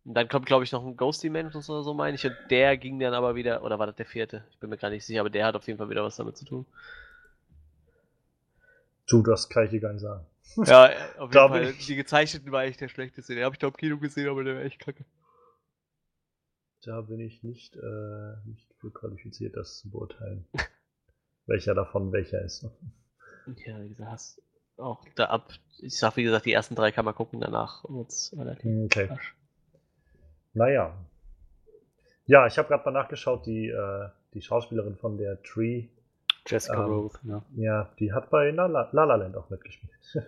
Und 0.05 0.15
dann 0.15 0.27
kommt, 0.27 0.47
glaube 0.47 0.63
ich, 0.63 0.71
noch 0.71 0.83
ein 0.83 0.97
Ghosty 0.97 1.29
Mantis 1.29 1.69
oder 1.69 1.83
so, 1.83 1.93
meine 1.93 2.15
ich, 2.15 2.25
und 2.25 2.35
der 2.49 2.77
ging 2.77 2.99
dann 2.99 3.13
aber 3.13 3.35
wieder, 3.35 3.63
oder 3.63 3.77
war 3.77 3.85
das 3.85 3.97
der 3.97 4.07
vierte? 4.07 4.43
Ich 4.49 4.57
bin 4.57 4.71
mir 4.71 4.77
gar 4.77 4.89
nicht 4.89 5.05
sicher, 5.05 5.19
aber 5.19 5.29
der 5.29 5.45
hat 5.45 5.55
auf 5.55 5.67
jeden 5.67 5.77
Fall 5.77 5.89
wieder 5.89 6.03
was 6.03 6.15
damit 6.15 6.37
zu 6.37 6.45
tun. 6.45 6.65
Du, 9.09 9.21
das 9.23 9.49
kann 9.49 9.65
ich 9.65 9.71
dir 9.71 9.79
gar 9.79 9.91
nicht 9.93 10.01
sagen. 10.01 10.25
Ja, 10.65 10.91
auf 11.17 11.33
jeden 11.33 11.49
Fall. 11.49 11.63
ich- 11.69 11.85
Die 11.85 11.95
gezeichneten 11.95 12.51
war 12.51 12.63
echt 12.63 12.81
der 12.81 12.89
schlechteste. 12.89 13.35
Den 13.35 13.43
habe 13.43 13.55
ich 13.55 13.59
da 13.59 13.67
im 13.67 13.73
Kino 13.73 13.97
gesehen, 13.97 14.29
aber 14.29 14.43
der 14.43 14.55
war 14.55 14.61
echt 14.63 14.79
kacke. 14.79 15.05
Da 16.83 17.01
bin 17.01 17.19
ich 17.19 17.43
nicht, 17.43 17.75
äh, 17.75 18.35
nicht 18.45 18.73
für 18.79 18.91
qualifiziert, 18.91 19.55
das 19.57 19.79
zu 19.79 19.89
beurteilen. 19.89 20.45
welcher 21.45 21.73
davon 21.75 22.11
welcher 22.11 22.41
ist. 22.41 22.65
Ja, 23.65 23.81
wie 23.81 23.89
gesagt, 23.89 24.11
hast 24.11 24.41
auch 24.77 25.03
da 25.15 25.25
ab. 25.25 25.51
Ich 25.79 25.97
sag, 25.97 26.15
wie 26.15 26.23
gesagt, 26.23 26.45
die 26.45 26.53
ersten 26.53 26.75
drei 26.75 26.91
kann 26.91 27.03
man 27.05 27.15
gucken, 27.15 27.41
danach 27.41 27.83
wird's 27.89 28.33
relativ 28.37 28.85
Okay. 28.85 29.09
Arsch. 29.09 29.35
Naja. 30.53 30.95
Ja, 32.27 32.45
ich 32.47 32.57
habe 32.57 32.67
gerade 32.69 32.85
mal 32.85 32.91
nachgeschaut, 32.91 33.45
die, 33.45 33.67
äh, 33.69 34.09
die 34.33 34.41
Schauspielerin 34.41 34.95
von 34.95 35.17
der 35.17 35.41
Tree, 35.41 35.87
Jessica 36.47 36.85
Ähm, 36.85 36.91
Roth, 36.91 37.19
ja. 37.23 37.41
ja, 37.55 37.89
die 37.99 38.13
hat 38.13 38.29
bei 38.29 38.51
La 38.51 38.65
La, 38.65 38.89
La 38.91 39.03
La 39.03 39.15
Land 39.15 39.35
auch 39.37 39.49
mitgespielt. 39.49 39.91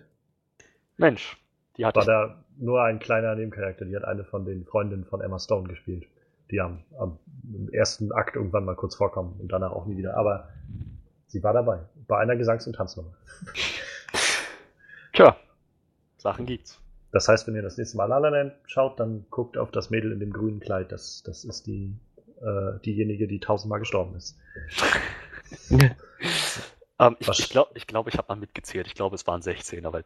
Mensch, 0.96 1.36
die 1.76 1.86
hatte 1.86 2.00
War 2.00 2.06
da 2.06 2.44
nur 2.58 2.82
ein 2.82 2.98
kleiner 2.98 3.34
Nebencharakter, 3.34 3.84
die 3.84 3.96
hat 3.96 4.04
eine 4.04 4.24
von 4.24 4.44
den 4.44 4.64
Freundinnen 4.64 5.04
von 5.04 5.20
Emma 5.20 5.38
Stone 5.38 5.68
gespielt. 5.68 6.06
Die 6.50 6.60
am, 6.60 6.84
am 6.98 7.18
im 7.54 7.70
ersten 7.70 8.12
Akt 8.12 8.36
irgendwann 8.36 8.64
mal 8.66 8.76
kurz 8.76 8.94
vorkommen 8.94 9.40
und 9.40 9.50
danach 9.50 9.72
auch 9.72 9.86
nie 9.86 9.96
wieder. 9.96 10.16
Aber 10.16 10.50
sie 11.26 11.42
war 11.42 11.54
dabei. 11.54 11.80
Bei 12.06 12.18
einer 12.18 12.36
Gesangs- 12.36 12.66
und 12.66 12.74
Tanznummer. 12.74 13.14
Tja, 15.14 15.36
Sachen 16.18 16.44
gibt's. 16.44 16.78
Das 17.10 17.28
heißt, 17.28 17.46
wenn 17.46 17.54
ihr 17.54 17.62
das 17.62 17.78
nächste 17.78 17.96
Mal 17.96 18.06
La 18.06 18.18
La 18.18 18.28
Land 18.28 18.54
schaut, 18.66 19.00
dann 19.00 19.26
guckt 19.30 19.56
auf 19.56 19.70
das 19.70 19.90
Mädel 19.90 20.12
in 20.12 20.20
dem 20.20 20.32
grünen 20.32 20.60
Kleid. 20.60 20.92
Das, 20.92 21.22
das 21.22 21.44
ist 21.44 21.66
die, 21.66 21.94
äh, 22.40 22.78
diejenige, 22.84 23.28
die 23.28 23.40
tausendmal 23.40 23.80
gestorben 23.80 24.14
ist. 24.16 24.38
Ähm, 26.98 27.16
ich 27.18 27.28
Was- 27.28 27.38
ich 27.38 27.48
glaube, 27.50 27.72
ich, 27.74 27.86
glaub, 27.86 28.06
ich 28.08 28.16
habe 28.16 28.28
mal 28.28 28.36
mitgezählt. 28.36 28.86
Ich 28.86 28.94
glaube, 28.94 29.14
es 29.16 29.26
waren 29.26 29.42
16, 29.42 29.86
aber 29.86 30.04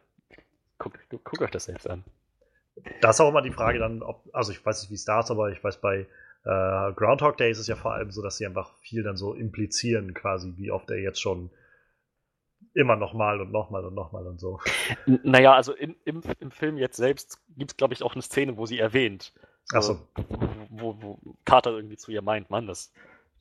guckt 0.79 0.99
guckt 1.09 1.41
euch 1.41 1.51
das 1.51 1.65
selbst 1.65 1.89
an. 1.89 2.03
Da 3.01 3.09
ist 3.09 3.19
auch 3.21 3.29
immer 3.29 3.41
die 3.41 3.51
Frage 3.51 3.79
dann, 3.79 4.03
ob, 4.03 4.23
also 4.33 4.51
ich 4.51 4.63
weiß 4.65 4.81
nicht, 4.81 4.91
wie 4.91 4.95
es 4.95 5.05
da 5.05 5.19
ist, 5.19 5.31
aber 5.31 5.51
ich 5.51 5.63
weiß, 5.63 5.81
bei 5.81 6.07
äh, 6.45 6.93
Groundhog 6.93 7.37
Day 7.37 7.51
ist 7.51 7.57
es 7.59 7.67
ja 7.67 7.75
vor 7.75 7.93
allem 7.93 8.11
so, 8.11 8.21
dass 8.21 8.37
sie 8.37 8.45
einfach 8.45 8.75
viel 8.77 9.03
dann 9.03 9.17
so 9.17 9.33
implizieren, 9.33 10.13
quasi, 10.13 10.53
wie 10.57 10.71
oft 10.71 10.89
er 10.91 10.99
jetzt 10.99 11.21
schon 11.21 11.49
immer 12.73 12.95
nochmal 12.95 13.41
und 13.41 13.51
nochmal 13.51 13.85
und 13.85 13.93
nochmal 13.95 14.25
und 14.27 14.39
so. 14.39 14.59
N 15.05 15.19
naja, 15.23 15.53
also 15.53 15.73
in, 15.73 15.95
im, 16.05 16.21
im 16.39 16.51
Film 16.51 16.77
jetzt 16.77 16.97
selbst 16.97 17.39
gibt 17.55 17.71
es, 17.71 17.77
glaube 17.77 17.93
ich, 17.93 18.03
auch 18.03 18.13
eine 18.13 18.21
Szene, 18.21 18.57
wo 18.57 18.65
sie 18.65 18.79
erwähnt. 18.79 19.33
Ach 19.73 19.81
so. 19.81 20.07
Wo, 20.69 20.95
wo 21.01 21.19
Carter 21.45 21.71
irgendwie 21.71 21.97
zu 21.97 22.11
ihr 22.11 22.21
meint, 22.21 22.49
Mann, 22.49 22.67
das, 22.67 22.91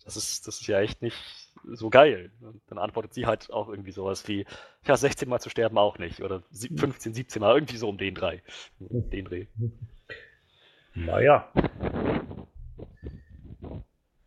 das, 0.06 0.16
ist, 0.16 0.46
das 0.48 0.60
ist 0.62 0.66
ja 0.66 0.80
echt 0.80 1.02
nicht 1.02 1.16
so 1.64 1.90
geil. 1.90 2.30
Und 2.40 2.62
dann 2.68 2.78
antwortet 2.78 3.12
sie 3.12 3.26
halt 3.26 3.50
auch 3.52 3.68
irgendwie 3.68 3.90
sowas 3.92 4.26
wie, 4.28 4.46
ja, 4.86 4.96
16 4.96 5.28
Mal 5.28 5.40
zu 5.40 5.50
sterben 5.50 5.76
auch 5.76 5.98
nicht. 5.98 6.22
Oder 6.22 6.42
sie- 6.50 6.68
15, 6.74 7.12
17 7.12 7.40
Mal, 7.40 7.54
irgendwie 7.54 7.76
so 7.76 7.88
um 7.88 7.98
den 7.98 8.14
Dreh. 8.14 8.40
Den 8.78 9.24
Dreh. 9.26 9.46
Naja. 10.94 11.52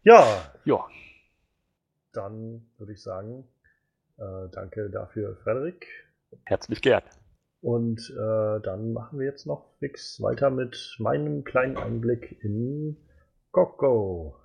Ja, 0.03 0.53
Ja, 0.65 0.85
dann 2.13 2.69
würde 2.77 2.93
ich 2.93 3.01
sagen, 3.01 3.47
äh, 4.17 4.49
danke 4.51 4.89
dafür, 4.89 5.37
Frederik. 5.43 5.87
herzlich 6.45 6.81
gern. 6.81 7.03
Und 7.61 7.99
äh, 8.11 8.61
dann 8.61 8.93
machen 8.93 9.19
wir 9.19 9.25
jetzt 9.25 9.45
noch 9.45 9.77
fix 9.79 10.21
weiter 10.21 10.49
mit 10.49 10.95
meinem 10.99 11.43
kleinen 11.43 11.77
Einblick 11.77 12.37
in 12.43 12.95
Coco. 13.51 14.35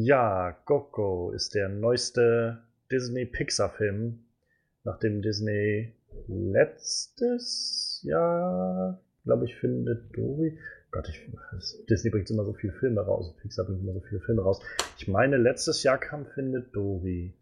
Ja, 0.00 0.52
Coco 0.64 1.32
ist 1.32 1.56
der 1.56 1.68
neueste 1.68 2.58
Disney-Pixar-Film, 2.92 4.20
nachdem 4.84 5.22
Disney 5.22 5.92
letztes 6.28 8.00
Jahr, 8.04 9.00
glaube 9.24 9.46
ich, 9.46 9.56
findet 9.56 10.16
Dory. 10.16 10.56
Gott, 10.92 11.08
ich, 11.08 11.28
Disney 11.90 12.12
bringt 12.12 12.30
immer 12.30 12.44
so 12.44 12.52
viele 12.52 12.74
Filme 12.74 13.00
raus, 13.00 13.34
Pixar 13.42 13.64
bringt 13.64 13.82
immer 13.82 13.94
so 13.94 14.00
viele 14.02 14.20
Filme 14.20 14.42
raus. 14.42 14.60
Ich 14.98 15.08
meine, 15.08 15.36
letztes 15.36 15.82
Jahr 15.82 15.98
kam 15.98 16.26
Findet 16.26 16.76
Dory. 16.76 17.34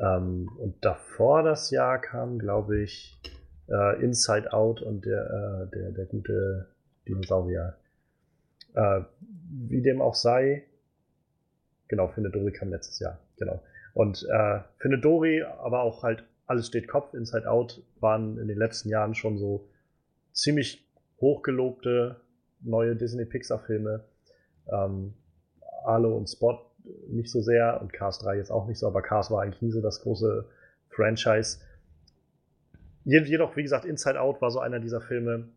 Ähm, 0.00 0.50
und 0.58 0.84
davor 0.84 1.44
das 1.44 1.70
Jahr 1.70 2.00
kam, 2.00 2.40
glaube 2.40 2.80
ich, 2.82 3.16
äh, 3.68 4.02
Inside 4.02 4.52
Out 4.52 4.82
und 4.82 5.06
der, 5.06 5.68
äh, 5.70 5.76
der, 5.76 5.92
der 5.92 6.06
gute 6.06 6.66
Dinosaurier. 7.06 7.76
Äh, 8.74 9.02
wie 9.48 9.82
dem 9.82 10.02
auch 10.02 10.16
sei, 10.16 10.66
genau, 11.88 12.08
Findet 12.08 12.34
Dory 12.34 12.52
kam 12.52 12.70
letztes 12.70 12.98
Jahr, 12.98 13.18
genau. 13.36 13.62
Und 13.94 14.26
äh, 14.30 14.60
Findet 14.78 15.04
Dory, 15.04 15.42
aber 15.42 15.80
auch 15.82 16.02
halt 16.02 16.24
Alles 16.46 16.66
steht 16.68 16.86
Kopf, 16.88 17.14
Inside 17.14 17.48
Out, 17.50 17.82
waren 18.00 18.38
in 18.38 18.48
den 18.48 18.58
letzten 18.58 18.88
Jahren 18.88 19.14
schon 19.14 19.38
so 19.38 19.68
ziemlich 20.32 20.86
hochgelobte 21.20 22.20
neue 22.60 22.94
Disney-Pixar-Filme. 22.94 24.04
Ähm, 24.70 25.14
Arlo 25.84 26.16
und 26.16 26.28
Spot 26.28 26.60
nicht 27.08 27.30
so 27.30 27.40
sehr 27.40 27.80
und 27.80 27.92
Cars 27.92 28.18
3 28.20 28.36
jetzt 28.36 28.50
auch 28.50 28.66
nicht 28.66 28.78
so, 28.78 28.86
aber 28.86 29.02
Cars 29.02 29.30
war 29.30 29.42
eigentlich 29.42 29.62
nie 29.62 29.70
so 29.72 29.80
das 29.80 30.02
große 30.02 30.46
Franchise. 30.90 31.58
Jed- 33.04 33.26
Jedoch, 33.28 33.56
wie 33.56 33.62
gesagt, 33.62 33.84
Inside 33.84 34.20
Out 34.20 34.40
war 34.42 34.50
so 34.50 34.60
einer 34.60 34.80
dieser 34.80 35.00
Filme, 35.00 35.48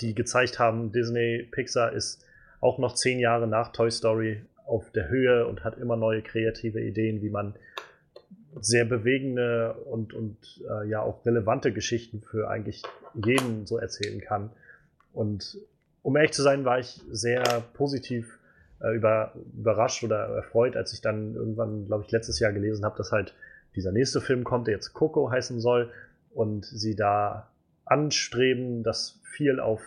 die 0.00 0.14
gezeigt 0.14 0.58
haben, 0.58 0.92
Disney, 0.92 1.48
Pixar 1.50 1.92
ist 1.92 2.24
auch 2.60 2.78
noch 2.78 2.94
zehn 2.94 3.18
Jahre 3.18 3.46
nach 3.46 3.72
Toy 3.72 3.90
Story 3.90 4.44
auf 4.70 4.90
der 4.92 5.08
Höhe 5.08 5.46
und 5.46 5.64
hat 5.64 5.78
immer 5.78 5.96
neue 5.96 6.22
kreative 6.22 6.80
Ideen, 6.80 7.22
wie 7.22 7.30
man 7.30 7.54
sehr 8.60 8.84
bewegende 8.84 9.74
und, 9.74 10.14
und 10.14 10.36
äh, 10.68 10.88
ja 10.88 11.02
auch 11.02 11.24
relevante 11.26 11.72
Geschichten 11.72 12.22
für 12.22 12.48
eigentlich 12.48 12.82
jeden 13.14 13.66
so 13.66 13.78
erzählen 13.78 14.20
kann. 14.20 14.50
Und 15.12 15.58
um 16.02 16.16
ehrlich 16.16 16.32
zu 16.32 16.42
sein, 16.42 16.64
war 16.64 16.78
ich 16.78 17.00
sehr 17.10 17.42
positiv 17.74 18.38
äh, 18.80 18.94
über, 18.94 19.34
überrascht 19.56 20.04
oder 20.04 20.28
erfreut, 20.36 20.76
als 20.76 20.92
ich 20.92 21.00
dann 21.00 21.34
irgendwann, 21.34 21.86
glaube 21.86 22.04
ich, 22.06 22.12
letztes 22.12 22.38
Jahr 22.38 22.52
gelesen 22.52 22.84
habe, 22.84 22.96
dass 22.96 23.12
halt 23.12 23.34
dieser 23.74 23.92
nächste 23.92 24.20
Film 24.20 24.44
kommt, 24.44 24.66
der 24.66 24.74
jetzt 24.74 24.92
Coco 24.94 25.30
heißen 25.30 25.60
soll 25.60 25.90
und 26.32 26.64
sie 26.64 26.96
da 26.96 27.50
anstreben, 27.84 28.82
das 28.82 29.20
viel 29.22 29.60
auf 29.60 29.80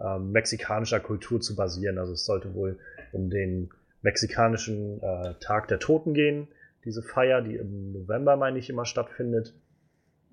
ähm, 0.00 0.32
mexikanischer 0.32 1.00
Kultur 1.00 1.40
zu 1.40 1.54
basieren. 1.54 1.98
Also 1.98 2.12
es 2.12 2.24
sollte 2.24 2.54
wohl 2.54 2.78
um 3.12 3.30
den 3.30 3.70
mexikanischen 4.02 5.02
äh, 5.02 5.34
Tag 5.40 5.68
der 5.68 5.78
Toten 5.78 6.14
gehen, 6.14 6.48
diese 6.84 7.02
Feier, 7.02 7.42
die 7.42 7.56
im 7.56 7.92
November, 7.92 8.36
meine 8.36 8.58
ich, 8.58 8.70
immer 8.70 8.84
stattfindet. 8.84 9.54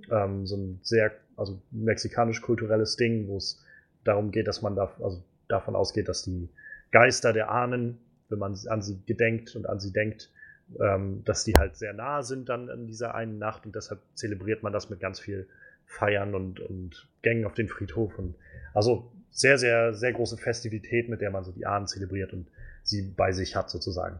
Ähm, 0.10 0.45
so 0.45 0.56
ein 0.56 0.80
sehr, 0.81 1.11
also 1.35 1.61
mexikanisch-kulturelles 1.72 2.95
Ding, 2.95 3.27
wo 3.27 3.38
es 3.38 3.64
darum 4.03 4.31
geht, 4.31 4.48
dass 4.48 4.61
man 4.61 4.76
da, 4.76 4.94
also 5.02 5.23
davon 5.48 5.76
ausgeht, 5.76 6.07
dass 6.07 6.23
die 6.23 6.49
Geister 6.91 7.34
der 7.34 7.52
Ahnen, 7.52 7.99
wenn 8.30 8.39
man 8.39 8.56
an 8.68 8.81
sie 8.81 9.02
gedenkt 9.06 9.56
und 9.56 9.68
an 9.68 9.80
sie 9.80 9.91
denkt, 9.91 10.31
ähm, 10.80 11.23
dass 11.26 11.44
die 11.44 11.53
halt 11.57 11.77
sehr 11.77 11.94
nah 11.94 12.23
sind 12.23 12.49
dann 12.49 12.69
in 12.69 12.88
dieser 12.88 13.15
einen 13.15 13.38
Nacht. 13.38 13.65
Und 13.65 13.76
deshalb 13.76 14.02
zelebriert 14.14 14.64
man 14.64 14.73
das 14.73 14.89
mit 14.89 14.99
ganz 14.99 15.19
viel 15.19 15.48
Feiern 15.85 16.35
und, 16.35 16.60
und 16.60 17.07
Gängen 17.22 17.45
auf 17.45 17.53
den 17.53 17.68
Friedhof. 17.68 18.18
Und 18.18 18.35
also 18.73 19.11
sehr, 19.30 19.57
sehr, 19.57 19.94
sehr 19.94 20.14
große 20.14 20.38
Festivität, 20.38 21.10
mit 21.10 21.22
der 21.22 21.31
man 21.31 21.44
so 21.44 21.52
die 21.52 21.65
Ahnen 21.65 21.88
zelebriert. 21.88 22.34
Und 22.34 22.48
sie 22.88 23.01
bei 23.01 23.31
sich 23.31 23.55
hat 23.55 23.69
sozusagen. 23.69 24.19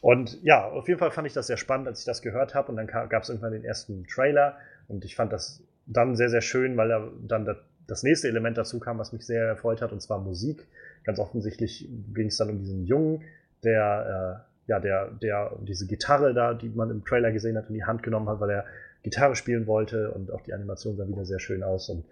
Und 0.00 0.42
ja, 0.42 0.68
auf 0.68 0.88
jeden 0.88 0.98
Fall 1.00 1.10
fand 1.10 1.26
ich 1.26 1.32
das 1.32 1.46
sehr 1.46 1.56
spannend, 1.56 1.88
als 1.88 2.00
ich 2.00 2.04
das 2.04 2.20
gehört 2.20 2.54
habe 2.54 2.68
und 2.70 2.76
dann 2.76 2.86
gab 2.86 3.22
es 3.22 3.28
irgendwann 3.28 3.52
den 3.52 3.64
ersten 3.64 4.06
Trailer 4.06 4.58
und 4.88 5.04
ich 5.04 5.16
fand 5.16 5.32
das 5.32 5.62
dann 5.86 6.16
sehr, 6.16 6.28
sehr 6.28 6.42
schön, 6.42 6.76
weil 6.76 6.88
da 6.88 7.08
dann 7.26 7.56
das 7.86 8.02
nächste 8.02 8.28
Element 8.28 8.56
dazu 8.56 8.78
kam, 8.80 8.98
was 8.98 9.12
mich 9.12 9.26
sehr 9.26 9.44
erfreut 9.44 9.82
hat, 9.82 9.92
und 9.92 10.00
zwar 10.00 10.18
Musik. 10.18 10.66
Ganz 11.04 11.18
offensichtlich 11.18 11.88
ging 12.14 12.28
es 12.28 12.36
dann 12.36 12.50
um 12.50 12.58
diesen 12.58 12.84
Jungen, 12.86 13.22
der, 13.62 14.44
äh, 14.66 14.70
ja, 14.70 14.80
der, 14.80 15.10
der 15.10 15.52
diese 15.62 15.86
Gitarre 15.86 16.32
da, 16.32 16.54
die 16.54 16.70
man 16.70 16.90
im 16.90 17.04
Trailer 17.04 17.32
gesehen 17.32 17.56
hat, 17.56 17.68
in 17.68 17.74
die 17.74 17.84
Hand 17.84 18.02
genommen 18.02 18.28
hat, 18.28 18.40
weil 18.40 18.50
er 18.50 18.64
Gitarre 19.02 19.36
spielen 19.36 19.66
wollte 19.66 20.10
und 20.12 20.30
auch 20.30 20.40
die 20.40 20.54
Animation 20.54 20.96
sah 20.96 21.06
wieder 21.06 21.26
sehr 21.26 21.40
schön 21.40 21.62
aus. 21.62 21.90
Und 21.90 22.04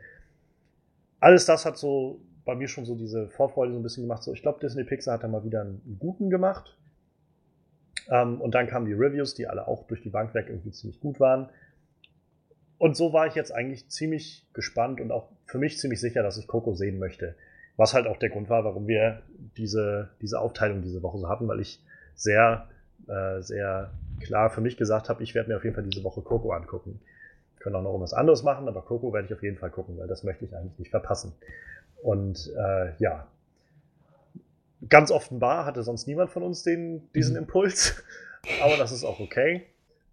alles 1.21 1.47
das 1.47 1.65
hat 1.65 1.79
so 1.79 2.21
bei 2.45 2.55
mir 2.55 2.69
schon 2.69 2.85
so 2.85 2.97
diese 2.97 3.29
Vorfreude 3.29 3.73
so 3.73 3.79
ein 3.79 3.83
bisschen 3.83 4.05
gemacht. 4.05 4.23
So, 4.23 4.33
ich 4.33 4.43
glaube, 4.43 4.61
Disney 4.61 4.85
Pixar 4.85 5.15
hat 5.15 5.23
da 5.23 5.29
mal 5.29 5.45
wieder 5.45 5.61
einen 5.61 5.97
guten 5.99 6.31
gemacht. 6.31 6.77
Ähm, 8.11 8.41
und 8.41 8.55
dann 8.55 8.67
kamen 8.67 8.87
die 8.87 8.95
Reviews, 8.95 9.35
die 9.35 9.47
alle 9.47 9.69
auch 9.69 9.87
durch 9.87 10.03
die 10.03 10.11
Bank 10.11 10.35
weg 10.35 10.47
irgendwie 10.49 10.73
ziemlich 10.73 11.01
gut 11.01 11.21
waren. 11.21 11.49
Und 12.79 12.97
so 12.97 13.13
war 13.13 13.29
ich 13.29 13.37
jetzt 13.37 13.53
eigentlich 13.53 13.89
ziemlich 13.91 14.45
gespannt 14.53 15.01
und 15.01 15.13
auch 15.13 15.29
für 15.47 15.59
mich 15.59 15.79
ziemlich 15.79 16.01
sicher, 16.01 16.23
dass 16.25 16.37
ich 16.37 16.49
Coco 16.49 16.75
sehen 16.75 16.99
möchte. 16.99 17.37
Was 17.77 17.95
halt 17.95 18.07
auch 18.07 18.17
der 18.17 18.31
Grund 18.31 18.51
war, 18.51 18.65
warum 18.65 18.89
wir 18.89 19.23
diese, 19.57 20.11
diese 20.21 20.41
Aufteilung 20.41 20.83
diese 20.83 21.03
Woche 21.03 21.19
so 21.19 21.29
hatten, 21.29 21.47
weil 21.47 21.61
ich 21.61 21.81
sehr, 22.17 22.69
äh, 23.07 23.41
sehr 23.41 23.93
klar 24.21 24.51
für 24.51 24.61
mich 24.61 24.77
gesagt 24.77 25.09
habe, 25.09 25.23
ich 25.23 25.35
werde 25.35 25.51
mir 25.51 25.57
auf 25.57 25.65
jeden 25.65 25.77
Fall 25.77 25.85
diese 25.85 26.03
Woche 26.03 26.23
Coco 26.23 26.51
angucken. 26.51 27.01
Können 27.61 27.77
auch 27.77 27.83
noch 27.83 27.91
irgendwas 27.91 28.15
anderes 28.15 28.43
machen, 28.43 28.67
aber 28.67 28.83
Coco 28.83 29.13
werde 29.13 29.27
ich 29.27 29.35
auf 29.35 29.43
jeden 29.45 29.59
Fall 29.59 29.71
gucken, 29.71 29.97
weil 29.99 30.09
das 30.09 30.25
möchte 30.25 30.45
ich 30.45 30.57
eigentlich 30.57 30.79
nicht 30.81 30.91
verpassen. 30.91 31.33
Und 32.03 32.53
äh, 32.57 32.93
ja, 32.99 33.29
ganz 34.89 35.11
offenbar 35.11 35.65
hatte 35.65 35.83
sonst 35.83 36.07
niemand 36.07 36.31
von 36.31 36.43
uns 36.43 36.65
den, 36.65 37.09
diesen 37.13 37.35
mhm. 37.35 37.43
Impuls, 37.43 38.03
aber 38.63 38.77
das 38.77 38.93
ist 38.93 39.05
auch 39.05 39.21
okay. 39.21 39.63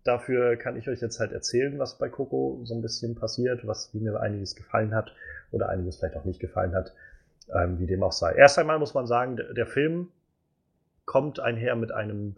Dafür 0.04 0.56
kann 0.56 0.78
ich 0.78 0.88
euch 0.88 1.02
jetzt 1.02 1.20
halt 1.20 1.32
erzählen, 1.32 1.78
was 1.78 1.98
bei 1.98 2.08
Coco 2.08 2.62
so 2.64 2.74
ein 2.74 2.82
bisschen 2.82 3.16
passiert, 3.16 3.66
was 3.68 3.94
wie 3.94 4.00
mir 4.00 4.20
einiges 4.20 4.56
gefallen 4.56 4.94
hat 4.94 5.14
oder 5.52 5.70
einiges 5.70 5.98
vielleicht 5.98 6.16
auch 6.16 6.26
nicht 6.26 6.40
gefallen 6.40 6.74
hat, 6.74 6.94
ähm, 7.54 7.80
wie 7.80 7.88
dem 7.88 8.04
auch 8.04 8.12
sei. 8.12 8.34
Erst 8.34 8.58
einmal 8.60 8.80
muss 8.80 8.94
man 8.94 9.08
sagen, 9.08 9.36
der, 9.36 9.54
der 9.54 9.66
Film 9.66 10.10
kommt 11.06 11.40
einher 11.40 11.76
mit 11.76 11.92
einem 11.92 12.36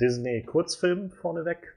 Disney-Kurzfilm 0.00 1.10
vorneweg. 1.10 1.76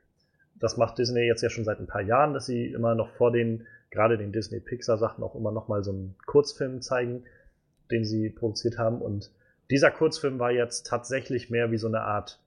Das 0.55 0.77
macht 0.77 0.97
Disney 0.97 1.25
jetzt 1.25 1.41
ja 1.41 1.49
schon 1.49 1.65
seit 1.65 1.79
ein 1.79 1.87
paar 1.87 2.01
Jahren, 2.01 2.33
dass 2.33 2.45
sie 2.45 2.67
immer 2.67 2.95
noch 2.95 3.09
vor 3.09 3.31
den, 3.31 3.67
gerade 3.91 4.18
den 4.18 4.32
Disney-Pixar-Sachen 4.32 5.24
auch 5.24 5.36
immer 5.36 5.52
noch 5.52 5.68
mal 5.68 5.84
so 5.84 5.91
einen 5.91 6.16
Kurzfilm 6.26 6.82
zeigen, 6.82 7.24
den 7.91 8.06
sie 8.06 8.30
produziert 8.30 8.78
haben. 8.78 9.02
Und 9.02 9.32
dieser 9.70 9.91
Kurzfilm 9.91 10.40
war 10.40 10.52
jetzt 10.52 10.88
tatsächlich 10.88 11.49
mehr 11.49 11.72
wie 11.72 11.78
so 11.78 11.88
eine 11.88 12.02
Art 12.02 12.40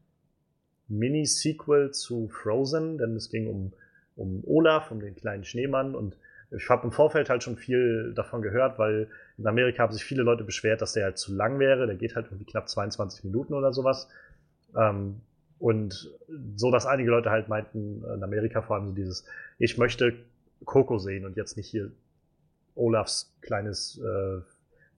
Mini-Sequel 0.88 1.90
zu 1.90 2.28
Frozen, 2.28 2.98
denn 2.98 3.16
es 3.16 3.30
ging 3.30 3.48
um, 3.48 3.72
um 4.16 4.42
Olaf, 4.44 4.90
um 4.90 5.00
den 5.00 5.14
kleinen 5.14 5.44
Schneemann 5.44 5.94
und 5.94 6.16
ich 6.54 6.68
habe 6.68 6.84
im 6.84 6.92
Vorfeld 6.92 7.30
halt 7.30 7.42
schon 7.42 7.56
viel 7.56 8.12
davon 8.14 8.42
gehört, 8.42 8.78
weil 8.78 9.08
in 9.38 9.46
Amerika 9.46 9.82
haben 9.82 9.92
sich 9.92 10.04
viele 10.04 10.22
Leute 10.22 10.44
beschwert, 10.44 10.82
dass 10.82 10.92
der 10.92 11.04
halt 11.04 11.18
zu 11.18 11.34
lang 11.34 11.58
wäre. 11.58 11.86
Der 11.86 11.96
geht 11.96 12.14
halt 12.14 12.26
irgendwie 12.26 12.44
knapp 12.44 12.68
22 12.68 13.24
Minuten 13.24 13.54
oder 13.54 13.72
sowas. 13.72 14.08
Ähm, 14.76 15.20
und 15.58 16.10
so, 16.56 16.70
dass 16.70 16.86
einige 16.86 17.10
Leute 17.10 17.30
halt 17.30 17.48
meinten, 17.48 18.04
in 18.04 18.22
Amerika 18.22 18.62
vor 18.62 18.76
allem 18.76 18.88
so 18.88 18.94
dieses, 18.94 19.24
ich 19.58 19.78
möchte 19.78 20.14
Coco 20.64 20.98
sehen 20.98 21.24
und 21.24 21.36
jetzt 21.36 21.56
nicht 21.56 21.68
hier 21.68 21.90
Olafs 22.74 23.34
kleines 23.40 23.98
äh, 23.98 24.40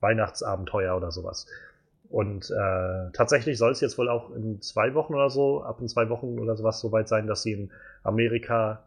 Weihnachtsabenteuer 0.00 0.96
oder 0.96 1.10
sowas. 1.10 1.46
Und 2.10 2.50
äh, 2.50 3.10
tatsächlich 3.12 3.58
soll 3.58 3.72
es 3.72 3.80
jetzt 3.80 3.98
wohl 3.98 4.08
auch 4.08 4.30
in 4.30 4.60
zwei 4.60 4.94
Wochen 4.94 5.14
oder 5.14 5.30
so, 5.30 5.62
ab 5.62 5.80
in 5.80 5.88
zwei 5.88 6.08
Wochen 6.10 6.38
oder 6.38 6.56
sowas, 6.56 6.80
soweit 6.80 7.08
sein, 7.08 7.26
dass 7.26 7.42
sie 7.42 7.52
in 7.52 7.70
Amerika 8.02 8.84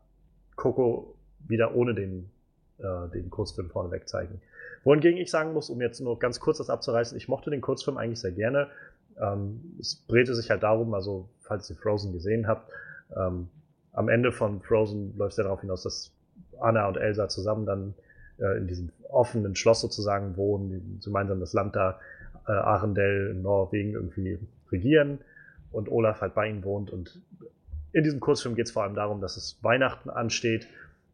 Coco 0.56 1.16
wieder 1.40 1.76
ohne 1.76 1.94
den, 1.94 2.30
äh, 2.78 3.10
den 3.14 3.30
Kurzfilm 3.30 3.70
vorneweg 3.70 4.08
zeigen. 4.08 4.41
Wohingegen 4.84 5.20
ich 5.20 5.32
sagen 5.32 5.54
muss, 5.54 5.70
um 5.70 5.82
jetzt 5.82 5.99
nur 5.99 6.20
ganz 6.20 6.40
kurz 6.40 6.60
das 6.60 6.70
abzureißen, 6.70 7.18
ich 7.18 7.28
mochte 7.28 7.49
den 7.49 7.62
Kurzfilm 7.62 7.98
eigentlich 7.98 8.22
sehr 8.22 8.32
gerne. 8.32 8.70
Ähm, 9.20 9.76
es 9.80 10.06
drehte 10.08 10.36
sich 10.36 10.49
halt 10.49 10.64
darum, 10.64 10.94
also 10.94 11.28
falls 11.41 11.70
ihr 11.70 11.76
Frozen 11.76 12.14
gesehen 12.14 12.48
habt, 12.48 12.72
ähm, 13.16 13.49
am 13.94 14.10
Ende 14.10 14.32
von 14.32 14.62
Frozen 14.62 15.18
läuft 15.18 15.32
es 15.32 15.38
ja 15.38 15.44
darauf 15.44 15.62
hinaus, 15.62 15.84
dass 15.84 16.12
Anna 16.60 16.88
und 16.88 16.98
Elsa 16.98 17.28
zusammen 17.30 17.66
dann 17.66 17.94
äh, 18.40 18.58
in 18.58 18.68
diesem 18.68 18.90
offenen 19.10 19.56
Schloss 19.56 19.82
sozusagen 19.82 20.38
wohnen, 20.38 21.00
gemeinsam 21.04 21.40
das 21.40 21.54
Land 21.54 21.76
da 21.76 22.00
äh, 22.48 22.52
Arendelle 22.52 23.30
in 23.30 23.42
Norwegen 23.42 23.94
irgendwie 23.94 24.40
regieren 24.72 25.20
und 25.72 25.90
Olaf 25.90 26.22
halt 26.22 26.34
bei 26.34 26.48
ihnen 26.48 26.64
wohnt. 26.64 26.92
Und 26.92 27.22
in 27.94 28.04
diesem 28.04 28.20
Kurzfilm 28.20 28.56
geht 28.56 28.68
es 28.68 28.72
vor 28.72 28.84
allem 28.84 28.96
darum, 28.96 29.22
dass 29.22 29.38
es 29.38 29.58
Weihnachten 29.62 30.10
ansteht 30.10 30.68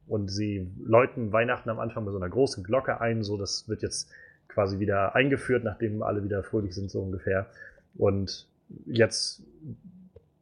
und 0.07 0.29
sie 0.29 0.69
läuten 0.83 1.31
Weihnachten 1.31 1.69
am 1.69 1.79
Anfang 1.79 2.03
mit 2.03 2.11
so 2.11 2.19
einer 2.19 2.29
großen 2.29 2.63
Glocke 2.63 2.99
ein. 2.99 3.23
So, 3.23 3.37
das 3.37 3.69
wird 3.69 3.81
jetzt 3.81 4.09
quasi 4.47 4.79
wieder 4.79 5.15
eingeführt, 5.15 5.63
nachdem 5.63 6.03
alle 6.03 6.23
wieder 6.23 6.43
fröhlich 6.43 6.75
sind, 6.75 6.91
so 6.91 7.01
ungefähr. 7.01 7.47
Und 7.95 8.47
jetzt 8.85 9.43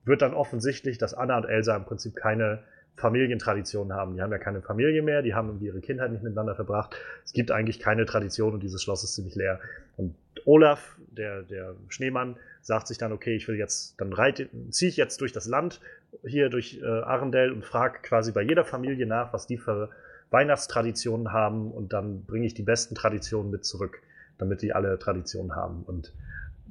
wird 0.03 0.21
dann 0.21 0.33
offensichtlich, 0.33 0.97
dass 0.97 1.13
Anna 1.13 1.37
und 1.37 1.45
Elsa 1.45 1.75
im 1.75 1.85
Prinzip 1.85 2.15
keine 2.15 2.63
Familientraditionen 3.01 3.93
haben. 3.93 4.15
Die 4.15 4.21
haben 4.21 4.31
ja 4.31 4.37
keine 4.37 4.61
Familie 4.61 5.01
mehr, 5.01 5.21
die 5.21 5.33
haben 5.33 5.59
ihre 5.59 5.81
Kindheit 5.81 6.11
nicht 6.11 6.23
miteinander 6.23 6.55
verbracht. 6.55 6.95
Es 7.25 7.33
gibt 7.33 7.51
eigentlich 7.51 7.79
keine 7.79 8.05
Tradition 8.05 8.53
und 8.53 8.63
dieses 8.63 8.81
Schloss 8.81 9.03
ist 9.03 9.15
ziemlich 9.15 9.35
leer. 9.35 9.59
Und 9.97 10.15
Olaf, 10.45 10.97
der, 11.11 11.41
der 11.41 11.75
Schneemann, 11.89 12.37
sagt 12.61 12.87
sich 12.87 12.97
dann, 12.97 13.11
okay, 13.11 13.35
ich 13.35 13.47
will 13.47 13.57
jetzt, 13.57 13.99
dann 13.99 14.13
ziehe 14.69 14.89
ich 14.89 14.97
jetzt 14.97 15.19
durch 15.19 15.33
das 15.33 15.47
Land, 15.47 15.81
hier 16.23 16.49
durch 16.49 16.79
äh, 16.81 16.85
Arendelle 16.85 17.51
und 17.51 17.65
frage 17.65 17.99
quasi 18.03 18.31
bei 18.31 18.43
jeder 18.43 18.63
Familie 18.63 19.07
nach, 19.07 19.33
was 19.33 19.47
die 19.47 19.57
für 19.57 19.89
Weihnachtstraditionen 20.29 21.33
haben 21.33 21.71
und 21.71 21.91
dann 21.93 22.23
bringe 22.25 22.45
ich 22.45 22.53
die 22.53 22.63
besten 22.63 22.95
Traditionen 22.95 23.51
mit 23.51 23.65
zurück, 23.65 24.01
damit 24.37 24.61
die 24.61 24.73
alle 24.73 24.97
Traditionen 24.99 25.55
haben. 25.55 25.83
Und 25.83 26.13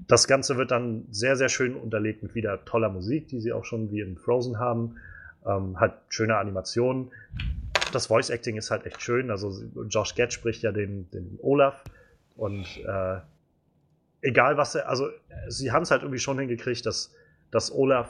das 0.06 0.28
Ganze 0.28 0.56
wird 0.56 0.70
dann 0.70 1.06
sehr, 1.10 1.36
sehr 1.36 1.48
schön 1.48 1.74
unterlegt 1.74 2.22
mit 2.22 2.34
wieder 2.34 2.64
toller 2.64 2.88
Musik, 2.88 3.28
die 3.28 3.40
sie 3.40 3.52
auch 3.52 3.64
schon 3.64 3.90
wie 3.90 4.00
in 4.00 4.16
Frozen 4.16 4.58
haben 4.58 4.96
ähm, 5.46 5.78
hat 5.78 6.02
schöne 6.08 6.36
Animationen. 6.36 7.10
Das 7.92 8.06
Voice 8.06 8.30
Acting 8.30 8.56
ist 8.56 8.70
halt 8.70 8.86
echt 8.86 9.02
schön. 9.02 9.30
Also 9.30 9.52
Josh 9.88 10.14
Gad 10.14 10.32
spricht 10.32 10.62
ja 10.62 10.72
den, 10.72 11.10
den 11.10 11.38
Olaf 11.42 11.82
und 12.36 12.66
äh, 12.86 13.20
egal 14.22 14.56
was 14.56 14.74
er, 14.74 14.88
also 14.88 15.08
sie 15.48 15.72
haben 15.72 15.82
es 15.82 15.90
halt 15.90 16.02
irgendwie 16.02 16.18
schon 16.18 16.38
hingekriegt, 16.38 16.86
dass, 16.86 17.12
dass 17.50 17.72
Olaf 17.72 18.08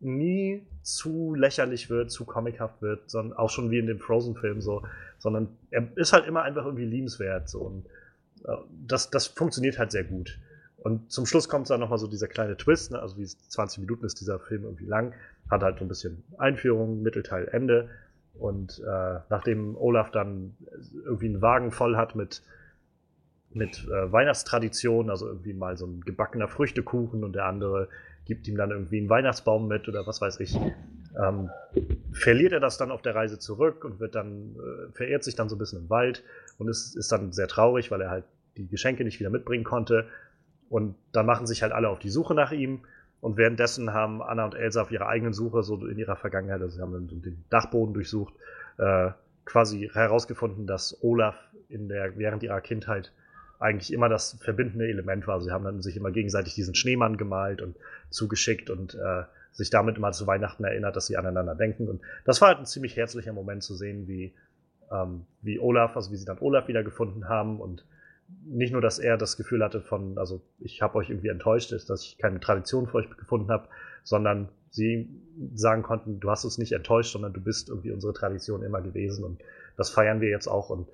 nie 0.00 0.66
zu 0.82 1.34
lächerlich 1.34 1.90
wird, 1.90 2.10
zu 2.10 2.24
comichaft 2.24 2.80
wird, 2.80 3.10
sondern 3.10 3.36
auch 3.36 3.50
schon 3.50 3.70
wie 3.70 3.78
in 3.78 3.86
dem 3.86 3.98
Frozen-Film 3.98 4.60
so, 4.60 4.82
sondern 5.18 5.48
er 5.70 5.86
ist 5.96 6.12
halt 6.12 6.26
immer 6.26 6.42
einfach 6.42 6.64
irgendwie 6.64 6.86
liebenswert 6.86 7.48
so 7.48 7.60
und 7.60 7.86
äh, 8.44 8.56
das, 8.86 9.10
das 9.10 9.26
funktioniert 9.26 9.78
halt 9.78 9.90
sehr 9.90 10.04
gut. 10.04 10.38
Und 10.82 11.12
zum 11.12 11.26
Schluss 11.26 11.48
kommt 11.48 11.68
dann 11.68 11.80
nochmal 11.80 11.98
so 11.98 12.06
dieser 12.06 12.28
kleine 12.28 12.56
Twist, 12.56 12.92
ne? 12.92 13.00
also 13.00 13.18
wie 13.18 13.26
20 13.26 13.80
Minuten 13.80 14.06
ist 14.06 14.20
dieser 14.20 14.38
Film 14.38 14.64
irgendwie 14.64 14.86
lang, 14.86 15.12
hat 15.50 15.62
halt 15.62 15.78
so 15.78 15.84
ein 15.84 15.88
bisschen 15.88 16.24
Einführung, 16.38 17.02
Mittelteil, 17.02 17.48
Ende. 17.48 17.90
Und 18.34 18.78
äh, 18.78 19.18
nachdem 19.28 19.76
Olaf 19.76 20.10
dann 20.10 20.56
irgendwie 21.04 21.26
einen 21.26 21.42
Wagen 21.42 21.70
voll 21.70 21.96
hat 21.96 22.14
mit, 22.14 22.42
mit 23.52 23.86
äh, 23.88 24.10
Weihnachtstradition, 24.10 25.10
also 25.10 25.26
irgendwie 25.26 25.52
mal 25.52 25.76
so 25.76 25.86
ein 25.86 26.00
gebackener 26.00 26.48
Früchtekuchen 26.48 27.24
und 27.24 27.34
der 27.34 27.44
andere 27.44 27.88
gibt 28.24 28.48
ihm 28.48 28.56
dann 28.56 28.70
irgendwie 28.70 28.98
einen 28.98 29.10
Weihnachtsbaum 29.10 29.68
mit 29.68 29.88
oder 29.88 30.06
was 30.06 30.20
weiß 30.22 30.40
ich, 30.40 30.56
ähm, 31.20 31.50
verliert 32.12 32.52
er 32.52 32.60
das 32.60 32.78
dann 32.78 32.90
auf 32.90 33.02
der 33.02 33.14
Reise 33.14 33.38
zurück 33.38 33.84
und 33.84 34.00
wird 34.00 34.14
dann, 34.14 34.54
äh, 34.54 34.92
verirrt 34.92 35.24
sich 35.24 35.34
dann 35.34 35.48
so 35.48 35.56
ein 35.56 35.58
bisschen 35.58 35.80
im 35.80 35.90
Wald 35.90 36.22
und 36.56 36.68
ist, 36.68 36.96
ist 36.96 37.12
dann 37.12 37.32
sehr 37.32 37.48
traurig, 37.48 37.90
weil 37.90 38.00
er 38.00 38.10
halt 38.10 38.24
die 38.56 38.68
Geschenke 38.68 39.04
nicht 39.04 39.20
wieder 39.20 39.30
mitbringen 39.30 39.64
konnte 39.64 40.06
Und 40.70 40.94
dann 41.12 41.26
machen 41.26 41.46
sich 41.46 41.62
halt 41.62 41.72
alle 41.72 41.90
auf 41.90 41.98
die 41.98 42.08
Suche 42.08 42.32
nach 42.32 42.52
ihm. 42.52 42.80
Und 43.20 43.36
währenddessen 43.36 43.92
haben 43.92 44.22
Anna 44.22 44.46
und 44.46 44.54
Elsa 44.54 44.80
auf 44.80 44.90
ihrer 44.90 45.08
eigenen 45.08 45.34
Suche, 45.34 45.62
so 45.62 45.84
in 45.84 45.98
ihrer 45.98 46.16
Vergangenheit, 46.16 46.62
also 46.62 46.76
sie 46.76 46.80
haben 46.80 47.06
den 47.08 47.44
Dachboden 47.50 47.92
durchsucht, 47.92 48.32
äh, 48.78 49.10
quasi 49.44 49.90
herausgefunden, 49.92 50.66
dass 50.66 50.96
Olaf 51.02 51.34
in 51.68 51.88
der, 51.88 52.16
während 52.16 52.42
ihrer 52.42 52.62
Kindheit 52.62 53.12
eigentlich 53.58 53.92
immer 53.92 54.08
das 54.08 54.38
verbindende 54.40 54.88
Element 54.88 55.26
war. 55.26 55.40
Sie 55.40 55.50
haben 55.50 55.64
dann 55.64 55.82
sich 55.82 55.96
immer 55.96 56.12
gegenseitig 56.12 56.54
diesen 56.54 56.74
Schneemann 56.74 57.18
gemalt 57.18 57.60
und 57.60 57.76
zugeschickt 58.08 58.70
und 58.70 58.94
äh, 58.94 59.24
sich 59.52 59.68
damit 59.68 59.98
immer 59.98 60.12
zu 60.12 60.26
Weihnachten 60.26 60.64
erinnert, 60.64 60.96
dass 60.96 61.06
sie 61.06 61.18
aneinander 61.18 61.54
denken. 61.54 61.88
Und 61.88 62.00
das 62.24 62.40
war 62.40 62.48
halt 62.48 62.58
ein 62.58 62.66
ziemlich 62.66 62.96
herzlicher 62.96 63.32
Moment 63.32 63.62
zu 63.62 63.74
sehen, 63.74 64.08
wie, 64.08 64.32
ähm, 64.90 65.26
wie 65.42 65.58
Olaf, 65.58 65.96
also 65.96 66.10
wie 66.10 66.16
sie 66.16 66.24
dann 66.24 66.38
Olaf 66.38 66.68
wiedergefunden 66.68 67.28
haben 67.28 67.60
und 67.60 67.84
nicht 68.44 68.72
nur, 68.72 68.80
dass 68.80 68.98
er 68.98 69.16
das 69.16 69.36
Gefühl 69.36 69.62
hatte 69.62 69.80
von, 69.80 70.18
also 70.18 70.40
ich 70.58 70.82
habe 70.82 70.96
euch 70.96 71.10
irgendwie 71.10 71.28
enttäuscht, 71.28 71.72
dass 71.72 72.02
ich 72.02 72.18
keine 72.18 72.40
Tradition 72.40 72.86
für 72.86 72.98
euch 72.98 73.10
gefunden 73.16 73.50
habe, 73.50 73.68
sondern 74.02 74.48
sie 74.70 75.08
sagen 75.54 75.82
konnten, 75.82 76.20
du 76.20 76.30
hast 76.30 76.44
uns 76.44 76.58
nicht 76.58 76.72
enttäuscht, 76.72 77.12
sondern 77.12 77.32
du 77.32 77.40
bist 77.40 77.68
irgendwie 77.68 77.92
unsere 77.92 78.12
Tradition 78.12 78.62
immer 78.62 78.80
gewesen 78.80 79.24
und 79.24 79.40
das 79.76 79.90
feiern 79.90 80.20
wir 80.20 80.28
jetzt 80.28 80.48
auch 80.48 80.70
und 80.70 80.88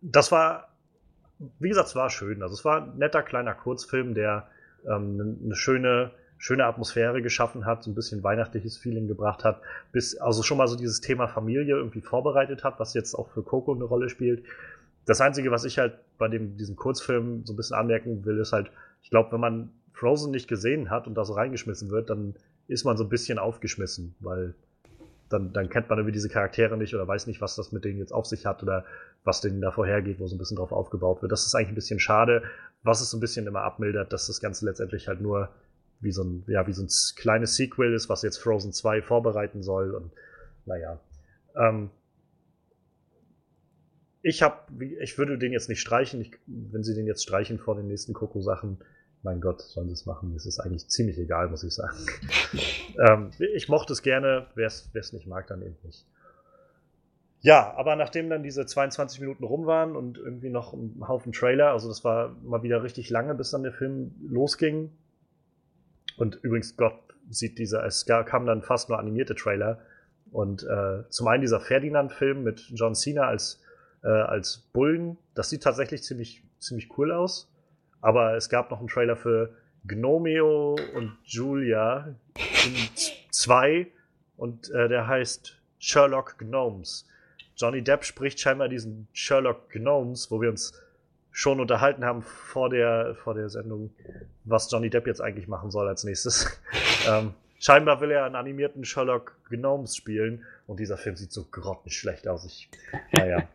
das 0.00 0.30
war, 0.30 0.68
wie 1.58 1.68
gesagt, 1.68 1.88
es 1.88 1.96
war 1.96 2.10
schön. 2.10 2.42
Also 2.42 2.54
es 2.54 2.64
war 2.64 2.82
ein 2.82 2.98
netter 2.98 3.22
kleiner 3.22 3.54
Kurzfilm, 3.54 4.14
der 4.14 4.48
ähm, 4.86 5.38
eine 5.44 5.54
schöne, 5.54 6.12
schöne 6.36 6.64
Atmosphäre 6.66 7.20
geschaffen 7.22 7.66
hat, 7.66 7.82
so 7.82 7.90
ein 7.90 7.94
bisschen 7.94 8.22
weihnachtliches 8.22 8.78
Feeling 8.78 9.08
gebracht 9.08 9.44
hat, 9.44 9.60
bis 9.92 10.16
also 10.16 10.42
schon 10.42 10.58
mal 10.58 10.68
so 10.68 10.76
dieses 10.76 11.00
Thema 11.00 11.26
Familie 11.28 11.76
irgendwie 11.76 12.00
vorbereitet 12.00 12.64
hat, 12.64 12.78
was 12.78 12.94
jetzt 12.94 13.14
auch 13.14 13.28
für 13.30 13.42
Coco 13.42 13.74
eine 13.74 13.84
Rolle 13.84 14.08
spielt. 14.08 14.44
Das 15.08 15.22
Einzige, 15.22 15.50
was 15.50 15.64
ich 15.64 15.78
halt 15.78 15.94
bei 16.18 16.28
dem, 16.28 16.58
diesem 16.58 16.76
Kurzfilm 16.76 17.46
so 17.46 17.54
ein 17.54 17.56
bisschen 17.56 17.76
anmerken 17.76 18.26
will, 18.26 18.38
ist 18.40 18.52
halt, 18.52 18.70
ich 19.02 19.08
glaube, 19.08 19.32
wenn 19.32 19.40
man 19.40 19.70
Frozen 19.94 20.30
nicht 20.30 20.48
gesehen 20.48 20.90
hat 20.90 21.06
und 21.06 21.14
da 21.14 21.24
so 21.24 21.32
reingeschmissen 21.32 21.90
wird, 21.90 22.10
dann 22.10 22.34
ist 22.66 22.84
man 22.84 22.98
so 22.98 23.04
ein 23.04 23.08
bisschen 23.08 23.38
aufgeschmissen, 23.38 24.14
weil 24.20 24.54
dann, 25.30 25.54
dann 25.54 25.70
kennt 25.70 25.88
man 25.88 25.98
irgendwie 25.98 26.12
diese 26.12 26.28
Charaktere 26.28 26.76
nicht 26.76 26.94
oder 26.94 27.08
weiß 27.08 27.26
nicht, 27.26 27.40
was 27.40 27.56
das 27.56 27.72
mit 27.72 27.86
denen 27.86 27.98
jetzt 27.98 28.12
auf 28.12 28.26
sich 28.26 28.44
hat 28.44 28.62
oder 28.62 28.84
was 29.24 29.40
denen 29.40 29.62
da 29.62 29.70
vorhergeht, 29.70 30.20
wo 30.20 30.26
so 30.26 30.36
ein 30.36 30.38
bisschen 30.38 30.58
drauf 30.58 30.72
aufgebaut 30.72 31.22
wird. 31.22 31.32
Das 31.32 31.46
ist 31.46 31.54
eigentlich 31.54 31.70
ein 31.70 31.74
bisschen 31.74 32.00
schade, 32.00 32.42
was 32.82 33.00
es 33.00 33.10
so 33.10 33.16
ein 33.16 33.20
bisschen 33.20 33.46
immer 33.46 33.62
abmildert, 33.62 34.12
dass 34.12 34.26
das 34.26 34.40
Ganze 34.40 34.66
letztendlich 34.66 35.08
halt 35.08 35.22
nur 35.22 35.48
wie 36.00 36.12
so 36.12 36.22
ein, 36.22 36.44
ja, 36.48 36.66
wie 36.66 36.74
so 36.74 36.82
ein 36.82 36.88
kleines 37.16 37.56
Sequel 37.56 37.94
ist, 37.94 38.10
was 38.10 38.20
jetzt 38.20 38.36
Frozen 38.36 38.74
2 38.74 39.00
vorbereiten 39.00 39.62
soll 39.62 39.94
und 39.94 40.12
naja. 40.66 41.00
Ähm, 41.56 41.88
ich 44.28 44.42
habe, 44.42 44.56
ich 45.00 45.16
würde 45.16 45.38
den 45.38 45.52
jetzt 45.52 45.70
nicht 45.70 45.80
streichen. 45.80 46.20
Ich, 46.20 46.32
wenn 46.46 46.84
sie 46.84 46.94
den 46.94 47.06
jetzt 47.06 47.22
streichen 47.22 47.58
vor 47.58 47.76
den 47.76 47.88
nächsten 47.88 48.12
Coco-Sachen, 48.12 48.78
mein 49.22 49.40
Gott, 49.40 49.62
sollen 49.62 49.88
sie 49.88 49.94
es 49.94 50.04
machen. 50.04 50.34
Es 50.36 50.44
ist 50.44 50.60
eigentlich 50.60 50.86
ziemlich 50.88 51.18
egal, 51.18 51.48
muss 51.48 51.64
ich 51.64 51.74
sagen. 51.74 51.96
ähm, 52.98 53.30
ich 53.38 53.68
mochte 53.68 53.94
es 53.94 54.02
gerne, 54.02 54.46
wer 54.54 54.66
es 54.66 55.12
nicht 55.12 55.26
mag, 55.26 55.46
dann 55.46 55.62
eben 55.62 55.76
nicht. 55.82 56.04
Ja, 57.40 57.72
aber 57.76 57.96
nachdem 57.96 58.28
dann 58.28 58.42
diese 58.42 58.66
22 58.66 59.20
Minuten 59.20 59.44
rum 59.44 59.66
waren 59.66 59.96
und 59.96 60.18
irgendwie 60.18 60.50
noch 60.50 60.74
ein 60.74 61.06
Haufen 61.06 61.32
Trailer, 61.32 61.70
also 61.70 61.88
das 61.88 62.04
war 62.04 62.36
mal 62.42 62.62
wieder 62.62 62.82
richtig 62.82 63.10
lange, 63.10 63.34
bis 63.34 63.50
dann 63.50 63.62
der 63.62 63.72
Film 63.72 64.14
losging. 64.28 64.90
Und 66.16 66.38
übrigens, 66.42 66.76
Gott 66.76 66.98
sieht 67.30 67.58
dieser, 67.58 67.84
es 67.84 68.04
kam 68.04 68.44
dann 68.44 68.62
fast 68.62 68.90
nur 68.90 68.98
animierte 68.98 69.34
Trailer. 69.34 69.78
Und 70.32 70.64
äh, 70.64 71.08
zum 71.08 71.28
einen 71.28 71.40
dieser 71.40 71.60
Ferdinand-Film 71.60 72.42
mit 72.42 72.60
John 72.74 72.94
Cena 72.94 73.22
als 73.22 73.62
äh, 74.02 74.08
als 74.08 74.58
Bullen. 74.72 75.18
Das 75.34 75.50
sieht 75.50 75.62
tatsächlich 75.62 76.02
ziemlich, 76.02 76.42
ziemlich 76.58 76.96
cool 76.98 77.12
aus. 77.12 77.50
Aber 78.00 78.36
es 78.36 78.48
gab 78.48 78.70
noch 78.70 78.78
einen 78.78 78.88
Trailer 78.88 79.16
für 79.16 79.54
Gnomeo 79.84 80.76
und 80.94 81.16
Julia 81.24 82.14
2 83.30 83.86
und 84.36 84.70
äh, 84.70 84.88
der 84.88 85.06
heißt 85.06 85.56
Sherlock 85.78 86.38
Gnomes. 86.38 87.06
Johnny 87.56 87.82
Depp 87.82 88.04
spricht 88.04 88.38
scheinbar 88.38 88.68
diesen 88.68 89.08
Sherlock 89.12 89.70
Gnomes, 89.70 90.30
wo 90.30 90.40
wir 90.40 90.50
uns 90.50 90.80
schon 91.30 91.60
unterhalten 91.60 92.04
haben 92.04 92.22
vor 92.22 92.70
der, 92.70 93.16
vor 93.16 93.34
der 93.34 93.48
Sendung, 93.48 93.90
was 94.44 94.70
Johnny 94.70 94.90
Depp 94.90 95.06
jetzt 95.06 95.20
eigentlich 95.20 95.48
machen 95.48 95.70
soll 95.70 95.88
als 95.88 96.04
nächstes. 96.04 96.60
ähm, 97.08 97.34
scheinbar 97.58 98.00
will 98.00 98.10
er 98.10 98.24
einen 98.24 98.36
animierten 98.36 98.84
Sherlock 98.84 99.36
Gnomes 99.48 99.96
spielen 99.96 100.44
und 100.66 100.80
dieser 100.80 100.96
Film 100.96 101.16
sieht 101.16 101.32
so 101.32 101.44
grottenschlecht 101.44 102.28
aus. 102.28 102.44
Ich, 102.44 102.68
naja. 103.12 103.48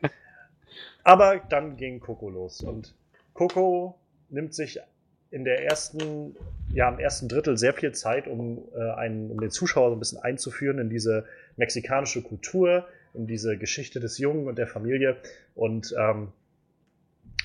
Aber 1.03 1.41
dann 1.49 1.77
ging 1.77 1.99
Coco 1.99 2.29
los 2.29 2.61
und 2.61 2.95
Coco 3.33 3.99
nimmt 4.29 4.53
sich 4.53 4.79
in 5.31 5.43
der 5.43 5.65
ersten, 5.65 6.35
ja, 6.71 6.87
im 6.89 6.99
ersten 6.99 7.27
Drittel 7.27 7.57
sehr 7.57 7.73
viel 7.73 7.91
Zeit, 7.91 8.27
um, 8.27 8.67
äh, 8.75 8.91
einen, 8.91 9.31
um 9.31 9.39
den 9.39 9.49
Zuschauer 9.49 9.89
so 9.89 9.95
ein 9.95 9.99
bisschen 9.99 10.19
einzuführen 10.19 10.77
in 10.77 10.89
diese 10.89 11.25
mexikanische 11.57 12.21
Kultur, 12.21 12.87
in 13.15 13.25
diese 13.25 13.57
Geschichte 13.57 13.99
des 13.99 14.19
Jungen 14.19 14.47
und 14.47 14.57
der 14.57 14.67
Familie. 14.67 15.17
Und 15.55 15.93
ähm, 15.97 16.31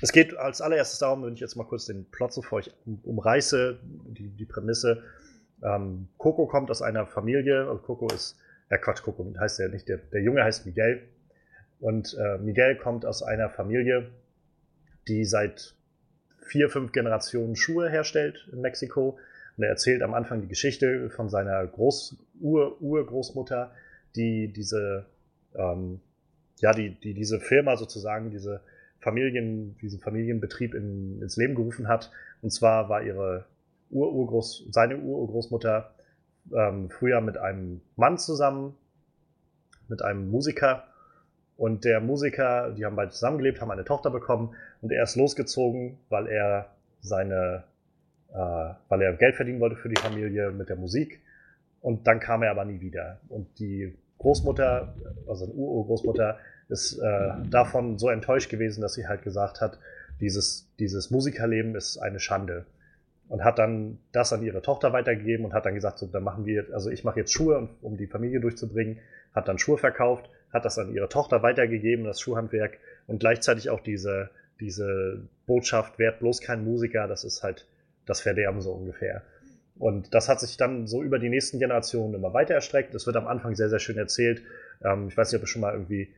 es 0.03 0.13
geht 0.13 0.37
als 0.37 0.61
allererstes 0.61 0.99
darum, 0.99 1.25
wenn 1.25 1.35
ich 1.35 1.41
jetzt 1.41 1.57
mal 1.57 1.65
kurz 1.65 1.87
den 1.87 2.05
Plot 2.11 2.33
so 2.33 2.43
für 2.43 2.57
euch 2.57 2.71
umreiße, 3.05 3.81
die, 3.83 4.29
die 4.29 4.45
Prämisse. 4.45 5.03
Ähm, 5.63 6.09
Coco 6.19 6.47
kommt 6.47 6.71
aus 6.71 6.83
einer 6.83 7.07
Familie, 7.07 7.69
also 7.69 7.79
Coco 7.79 8.07
ist, 8.15 8.37
ja 8.71 8.77
Quatsch, 8.77 9.03
Coco 9.03 9.33
heißt 9.41 9.59
ja 9.61 9.69
nicht, 9.69 9.89
der, 9.89 9.97
der 9.97 10.23
Junge 10.23 10.45
heißt 10.45 10.67
Miguel, 10.67 11.09
und 11.81 12.17
äh, 12.19 12.39
Miguel 12.39 12.77
kommt 12.77 13.05
aus 13.05 13.23
einer 13.23 13.51
Familie, 13.51 14.11
die 15.07 15.25
seit 15.25 15.75
vier, 16.39 16.69
fünf 16.69 16.93
Generationen 16.93 17.57
Schuhe 17.57 17.89
herstellt 17.89 18.49
in 18.53 18.61
Mexiko. 18.61 19.19
Und 19.57 19.65
er 19.65 19.71
erzählt 19.71 20.03
am 20.03 20.15
Anfang 20.15 20.41
die 20.41 20.49
Geschichte 20.49 21.11
von 21.11 21.29
seiner 21.29 21.67
Groß 21.67 22.17
Ur 22.41 22.81
Urgroßmutter, 22.81 23.73
die 24.17 24.53
diese, 24.53 25.07
ähm, 25.55 26.01
ja, 26.61 26.73
die, 26.73 26.91
die 26.91 27.15
diese 27.15 27.41
Firma 27.41 27.77
sozusagen, 27.77 28.31
diese 28.31 28.61
Familien, 29.01 29.77
diesen 29.79 30.01
Familienbetrieb 30.01 30.75
in, 30.75 31.21
ins 31.23 31.37
Leben 31.37 31.55
gerufen 31.55 31.89
hat. 31.89 32.11
Und 32.43 32.51
zwar 32.51 32.89
war 32.89 33.03
ihre 33.03 33.47
Ururgroß, 33.91 34.67
seine 34.71 34.99
Ururgroßmutter 34.99 35.95
ähm, 36.53 36.91
früher 36.91 37.21
mit 37.21 37.39
einem 37.39 37.81
Mann 37.97 38.19
zusammen, 38.19 38.75
mit 39.89 40.03
einem 40.03 40.29
Musiker 40.29 40.85
und 41.59 41.85
der 41.85 42.01
Musiker, 42.01 42.71
die 42.71 42.85
haben 42.85 42.95
beide 42.95 43.11
zusammengelebt, 43.11 43.61
haben 43.61 43.73
eine 43.73 43.85
Tochter 43.85 44.11
bekommen 44.11 44.55
und 44.81 44.93
er 44.93 45.03
ist 45.03 45.17
losgezogen, 45.17 45.99
weil 46.09 46.29
er 46.29 46.71
seine, 47.01 47.65
äh, 48.33 48.37
weil 48.89 49.03
er 49.03 49.15
Geld 49.15 49.35
verdienen 49.35 49.59
wollte 49.59 49.75
für 49.75 49.89
die 49.89 50.01
Familie 50.01 50.53
mit 50.53 50.69
der 50.69 50.77
Musik. 50.77 51.21
Und 51.81 52.07
dann 52.07 52.21
kam 52.21 52.45
er 52.45 52.53
aber 52.53 52.65
nie 52.65 52.81
wieder. 52.81 53.19
Und 53.29 53.59
die 53.59 53.93
Großmutter, 54.19 54.95
also 55.27 55.47
eine 55.47 55.55
Urgroßmutter, 55.55 56.39
ist 56.69 56.97
äh, 56.97 57.31
davon 57.51 57.99
so 57.99 58.09
enttäuscht 58.09 58.51
gewesen, 58.51 58.81
dass 58.81 58.95
sie 58.95 59.09
halt 59.09 59.23
gesagt 59.23 59.61
hat, 59.61 59.81
dieses, 60.21 60.73
dieses 60.79 61.11
Musikerleben 61.11 61.75
ist 61.75 61.99
eine 61.99 62.21
Schande. 62.21 62.67
Und 63.29 63.43
hat 63.43 63.59
dann 63.59 63.99
das 64.13 64.33
an 64.33 64.45
ihre 64.45 64.63
Tochter 64.63 64.93
weitergegeben 64.93 65.45
und 65.45 65.55
hat 65.55 65.67
dann 65.67 65.75
gesagt, 65.75 65.99
so, 65.99 66.07
dann 66.07 66.23
machen 66.23 66.47
wir, 66.47 66.67
also 66.73 66.89
ich 66.89 67.03
mache 67.03 67.19
jetzt 67.19 67.33
Schuhe, 67.33 67.69
um 67.83 67.97
die 67.97 68.07
Familie 68.07 68.39
durchzubringen, 68.39 69.01
hat 69.35 69.49
dann 69.49 69.59
Schuhe 69.59 69.77
verkauft 69.77 70.31
hat 70.53 70.65
das 70.65 70.79
an 70.79 70.93
ihre 70.93 71.09
Tochter 71.09 71.43
weitergegeben, 71.43 72.05
das 72.05 72.21
Schuhhandwerk 72.21 72.79
und 73.07 73.21
gleichzeitig 73.21 73.71
auch 73.71 73.81
diese, 73.81 74.31
diese 74.61 75.23
Botschaft, 75.47 75.99
werd 75.99 76.21
bloß 76.21 76.41
kein 76.41 76.65
Musiker, 76.65 77.07
das 77.07 77.25
ist 77.25 77.43
halt 77.43 77.67
das 78.07 78.21
Verderben 78.21 78.61
so 78.61 78.73
ungefähr. 78.73 79.23
Und 79.79 80.13
das 80.15 80.29
hat 80.29 80.41
sich 80.41 80.57
dann 80.57 80.87
so 80.87 81.03
über 81.03 81.19
die 81.19 81.29
nächsten 81.29 81.59
Generationen 81.59 82.15
immer 82.15 82.35
weiter 82.35 82.55
erstreckt. 82.55 82.95
Es 82.95 83.07
wird 83.07 83.17
am 83.17 83.29
Anfang 83.29 83.55
sehr, 83.55 83.69
sehr 83.69 83.79
schön 83.79 83.97
erzählt. 83.97 84.43
Ähm, 84.83 85.09
ich 85.09 85.17
weiß 85.17 85.31
nicht, 85.31 85.39
ob 85.39 85.45
ihr 85.45 85.49
schon 85.49 85.63
mal 85.63 85.73
irgendwie 85.73 86.13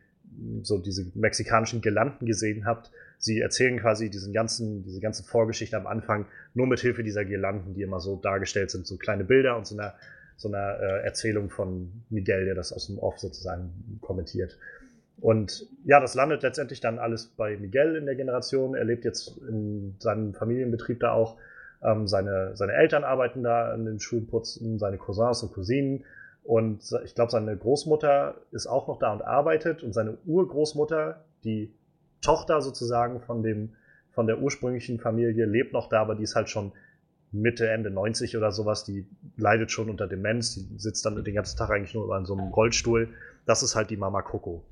so 0.62 0.78
diese 0.78 1.06
mexikanischen 1.14 1.80
Girlanden 1.80 2.26
gesehen 2.26 2.64
habt. 2.64 2.90
Sie 3.18 3.40
erzählen 3.40 3.78
quasi 3.78 4.08
diesen 4.08 4.32
ganzen, 4.32 4.82
diese 4.84 5.00
ganze 5.00 5.24
Vorgeschichte 5.24 5.76
am 5.76 5.86
Anfang 5.86 6.26
nur 6.54 6.66
mit 6.66 6.80
Hilfe 6.80 7.02
dieser 7.02 7.24
Girlanden, 7.24 7.74
die 7.74 7.82
immer 7.82 8.00
so 8.00 8.16
dargestellt 8.16 8.70
sind, 8.70 8.86
so 8.86 8.96
kleine 8.96 9.24
Bilder 9.24 9.56
und 9.56 9.66
so 9.66 9.76
einer 9.76 9.94
so 10.40 10.48
einer 10.48 10.80
äh, 10.80 11.04
Erzählung 11.04 11.50
von 11.50 11.92
Miguel, 12.08 12.46
der 12.46 12.54
das 12.54 12.72
aus 12.72 12.86
dem 12.86 12.98
Off 12.98 13.18
sozusagen 13.18 13.98
kommentiert. 14.00 14.56
Und 15.20 15.68
ja, 15.84 16.00
das 16.00 16.14
landet 16.14 16.42
letztendlich 16.42 16.80
dann 16.80 16.98
alles 16.98 17.26
bei 17.26 17.58
Miguel 17.58 17.96
in 17.96 18.06
der 18.06 18.14
Generation. 18.14 18.74
Er 18.74 18.84
lebt 18.86 19.04
jetzt 19.04 19.36
in 19.46 19.96
seinem 19.98 20.32
Familienbetrieb 20.32 20.98
da 21.00 21.12
auch. 21.12 21.36
Ähm, 21.82 22.06
seine, 22.06 22.56
seine 22.56 22.72
Eltern 22.72 23.04
arbeiten 23.04 23.42
da 23.42 23.70
an 23.70 23.84
den 23.84 24.00
Schulenputzen, 24.00 24.78
seine 24.78 24.96
Cousins 24.96 25.42
und 25.42 25.52
Cousinen. 25.52 26.04
Und 26.42 26.90
ich 27.04 27.14
glaube, 27.14 27.30
seine 27.30 27.54
Großmutter 27.54 28.36
ist 28.50 28.66
auch 28.66 28.88
noch 28.88 28.98
da 28.98 29.12
und 29.12 29.20
arbeitet. 29.20 29.82
Und 29.82 29.92
seine 29.92 30.16
Urgroßmutter, 30.24 31.22
die 31.44 31.70
Tochter 32.22 32.62
sozusagen 32.62 33.20
von 33.20 33.42
dem, 33.42 33.74
von 34.12 34.26
der 34.26 34.40
ursprünglichen 34.40 35.00
Familie, 35.00 35.44
lebt 35.44 35.74
noch 35.74 35.90
da, 35.90 36.00
aber 36.00 36.14
die 36.14 36.22
ist 36.22 36.34
halt 36.34 36.48
schon 36.48 36.72
Mitte, 37.32 37.68
Ende 37.68 37.90
90 37.90 38.36
oder 38.36 38.52
sowas, 38.52 38.84
die 38.84 39.06
leidet 39.36 39.70
schon 39.70 39.88
unter 39.90 40.06
Demenz, 40.08 40.54
die 40.54 40.66
sitzt 40.78 41.04
dann 41.06 41.22
den 41.22 41.34
ganzen 41.34 41.56
Tag 41.56 41.70
eigentlich 41.70 41.94
nur 41.94 42.16
in 42.16 42.24
so 42.24 42.34
einem 42.34 42.48
Rollstuhl. 42.48 43.08
Das 43.46 43.62
ist 43.62 43.74
halt 43.76 43.90
die 43.90 43.96
Mama 43.96 44.22
Coco. 44.22 44.64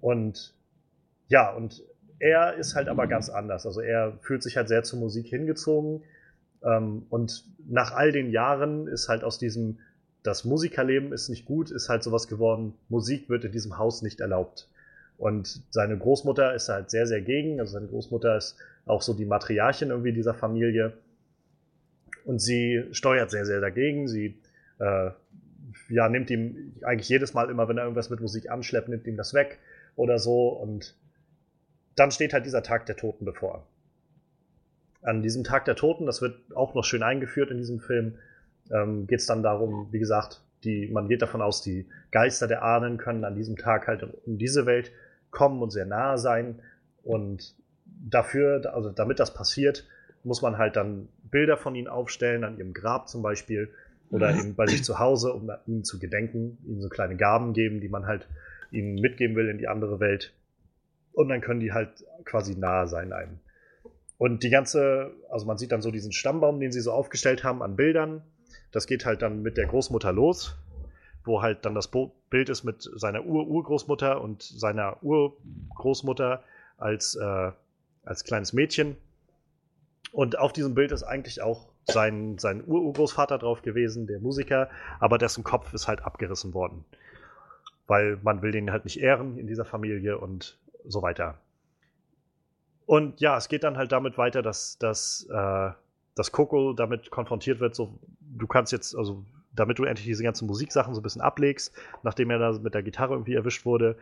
Und 0.00 0.54
ja, 1.28 1.50
und 1.52 1.82
er 2.18 2.54
ist 2.54 2.74
halt 2.74 2.88
aber 2.88 3.06
ganz 3.06 3.28
anders. 3.28 3.66
Also 3.66 3.80
er 3.80 4.18
fühlt 4.20 4.42
sich 4.42 4.56
halt 4.56 4.68
sehr 4.68 4.82
zur 4.82 4.98
Musik 4.98 5.26
hingezogen, 5.26 6.02
Ähm, 6.62 7.06
und 7.08 7.44
nach 7.68 7.92
all 7.92 8.12
den 8.12 8.30
Jahren 8.30 8.86
ist 8.86 9.08
halt 9.08 9.24
aus 9.24 9.38
diesem, 9.38 9.78
das 10.22 10.44
Musikerleben 10.44 11.12
ist 11.12 11.30
nicht 11.30 11.46
gut, 11.46 11.70
ist 11.70 11.88
halt 11.88 12.02
sowas 12.02 12.28
geworden, 12.28 12.74
Musik 12.90 13.30
wird 13.30 13.44
in 13.44 13.52
diesem 13.52 13.78
Haus 13.78 14.02
nicht 14.02 14.20
erlaubt. 14.20 14.68
Und 15.16 15.62
seine 15.70 15.96
Großmutter 15.98 16.54
ist 16.54 16.68
halt 16.68 16.90
sehr, 16.90 17.06
sehr 17.06 17.22
gegen. 17.22 17.60
Also 17.60 17.72
seine 17.72 17.86
Großmutter 17.88 18.36
ist 18.36 18.56
auch 18.86 19.02
so 19.02 19.14
die 19.14 19.26
Matriarchin 19.26 19.90
irgendwie 19.90 20.12
dieser 20.12 20.34
Familie. 20.34 20.92
Und 22.30 22.38
sie 22.38 22.84
steuert 22.92 23.32
sehr, 23.32 23.44
sehr 23.44 23.60
dagegen. 23.60 24.06
Sie 24.06 24.38
äh, 24.78 25.10
ja, 25.88 26.08
nimmt 26.08 26.30
ihm 26.30 26.74
eigentlich 26.84 27.08
jedes 27.08 27.34
Mal 27.34 27.50
immer, 27.50 27.68
wenn 27.68 27.76
er 27.76 27.82
irgendwas 27.82 28.08
mit 28.08 28.20
Musik 28.20 28.48
anschleppt, 28.48 28.88
nimmt 28.88 29.04
ihm 29.08 29.16
das 29.16 29.34
weg 29.34 29.58
oder 29.96 30.20
so. 30.20 30.50
Und 30.50 30.94
dann 31.96 32.12
steht 32.12 32.32
halt 32.32 32.46
dieser 32.46 32.62
Tag 32.62 32.86
der 32.86 32.94
Toten 32.94 33.24
bevor. 33.24 33.66
An 35.02 35.22
diesem 35.22 35.42
Tag 35.42 35.64
der 35.64 35.74
Toten, 35.74 36.06
das 36.06 36.22
wird 36.22 36.36
auch 36.54 36.72
noch 36.76 36.84
schön 36.84 37.02
eingeführt 37.02 37.50
in 37.50 37.58
diesem 37.58 37.80
Film, 37.80 38.14
ähm, 38.70 39.08
geht 39.08 39.18
es 39.18 39.26
dann 39.26 39.42
darum, 39.42 39.88
wie 39.90 39.98
gesagt, 39.98 40.40
die, 40.62 40.86
man 40.86 41.08
geht 41.08 41.22
davon 41.22 41.42
aus, 41.42 41.62
die 41.62 41.88
Geister 42.12 42.46
der 42.46 42.62
Ahnen 42.62 42.96
können 42.96 43.24
an 43.24 43.34
diesem 43.34 43.56
Tag 43.56 43.88
halt 43.88 44.06
in 44.24 44.38
diese 44.38 44.66
Welt 44.66 44.92
kommen 45.32 45.60
und 45.60 45.72
sehr 45.72 45.84
nahe 45.84 46.16
sein. 46.16 46.60
Und 47.02 47.56
dafür, 47.86 48.72
also 48.72 48.90
damit 48.90 49.18
das 49.18 49.34
passiert, 49.34 49.84
muss 50.24 50.42
man 50.42 50.58
halt 50.58 50.76
dann 50.76 51.08
Bilder 51.30 51.56
von 51.56 51.74
ihnen 51.74 51.88
aufstellen, 51.88 52.44
an 52.44 52.58
ihrem 52.58 52.74
Grab 52.74 53.08
zum 53.08 53.22
Beispiel 53.22 53.70
oder 54.10 54.34
eben 54.34 54.54
bei 54.54 54.66
sich 54.66 54.84
zu 54.84 54.98
Hause, 54.98 55.32
um 55.32 55.50
ihnen 55.66 55.84
zu 55.84 55.98
gedenken, 55.98 56.58
ihnen 56.66 56.80
so 56.80 56.88
kleine 56.88 57.16
Gaben 57.16 57.52
geben, 57.52 57.80
die 57.80 57.88
man 57.88 58.06
halt 58.06 58.26
ihnen 58.70 58.96
mitgeben 58.96 59.36
will 59.36 59.48
in 59.48 59.58
die 59.58 59.68
andere 59.68 60.00
Welt. 60.00 60.32
Und 61.12 61.28
dann 61.28 61.40
können 61.40 61.60
die 61.60 61.72
halt 61.72 62.04
quasi 62.24 62.56
nahe 62.56 62.88
sein 62.88 63.12
einem. 63.12 63.38
Und 64.18 64.42
die 64.42 64.50
ganze, 64.50 65.12
also 65.30 65.46
man 65.46 65.58
sieht 65.58 65.72
dann 65.72 65.82
so 65.82 65.90
diesen 65.90 66.12
Stammbaum, 66.12 66.60
den 66.60 66.72
sie 66.72 66.80
so 66.80 66.92
aufgestellt 66.92 67.42
haben 67.42 67.62
an 67.62 67.76
Bildern. 67.76 68.22
Das 68.70 68.86
geht 68.86 69.06
halt 69.06 69.22
dann 69.22 69.42
mit 69.42 69.56
der 69.56 69.66
Großmutter 69.66 70.12
los, 70.12 70.56
wo 71.24 71.40
halt 71.40 71.64
dann 71.64 71.74
das 71.74 71.88
Bild 71.88 72.48
ist 72.48 72.64
mit 72.64 72.82
seiner 72.82 73.24
Ur-Urgroßmutter 73.24 74.20
und 74.20 74.42
seiner 74.42 75.02
Urgroßmutter 75.02 76.42
als, 76.76 77.14
äh, 77.16 77.52
als 78.04 78.24
kleines 78.24 78.52
Mädchen. 78.52 78.96
Und 80.12 80.38
auf 80.38 80.52
diesem 80.52 80.74
Bild 80.74 80.92
ist 80.92 81.02
eigentlich 81.02 81.40
auch 81.42 81.68
sein, 81.84 82.38
sein 82.38 82.64
Urgroßvater 82.66 83.38
drauf 83.38 83.62
gewesen, 83.62 84.06
der 84.06 84.20
Musiker, 84.20 84.68
aber 84.98 85.18
dessen 85.18 85.44
Kopf 85.44 85.72
ist 85.72 85.88
halt 85.88 86.02
abgerissen 86.04 86.54
worden. 86.54 86.84
Weil 87.86 88.18
man 88.22 88.42
will 88.42 88.52
den 88.52 88.70
halt 88.70 88.84
nicht 88.84 89.00
ehren 89.00 89.38
in 89.38 89.46
dieser 89.46 89.64
Familie 89.64 90.18
und 90.18 90.58
so 90.86 91.02
weiter. 91.02 91.38
Und 92.86 93.20
ja, 93.20 93.36
es 93.36 93.48
geht 93.48 93.62
dann 93.62 93.76
halt 93.76 93.92
damit 93.92 94.18
weiter, 94.18 94.42
dass, 94.42 94.78
dass, 94.78 95.28
äh, 95.30 95.70
dass 96.16 96.32
Coco 96.32 96.72
damit 96.72 97.10
konfrontiert 97.10 97.60
wird, 97.60 97.74
so, 97.74 97.98
du 98.20 98.46
kannst 98.48 98.72
jetzt, 98.72 98.96
also 98.96 99.24
damit 99.54 99.78
du 99.78 99.84
endlich 99.84 100.06
diese 100.06 100.22
ganzen 100.22 100.46
Musiksachen 100.46 100.94
so 100.94 101.00
ein 101.00 101.02
bisschen 101.02 101.22
ablegst, 101.22 101.72
nachdem 102.02 102.30
er 102.30 102.38
da 102.38 102.52
mit 102.52 102.74
der 102.74 102.82
Gitarre 102.82 103.14
irgendwie 103.14 103.34
erwischt 103.34 103.64
wurde 103.64 103.96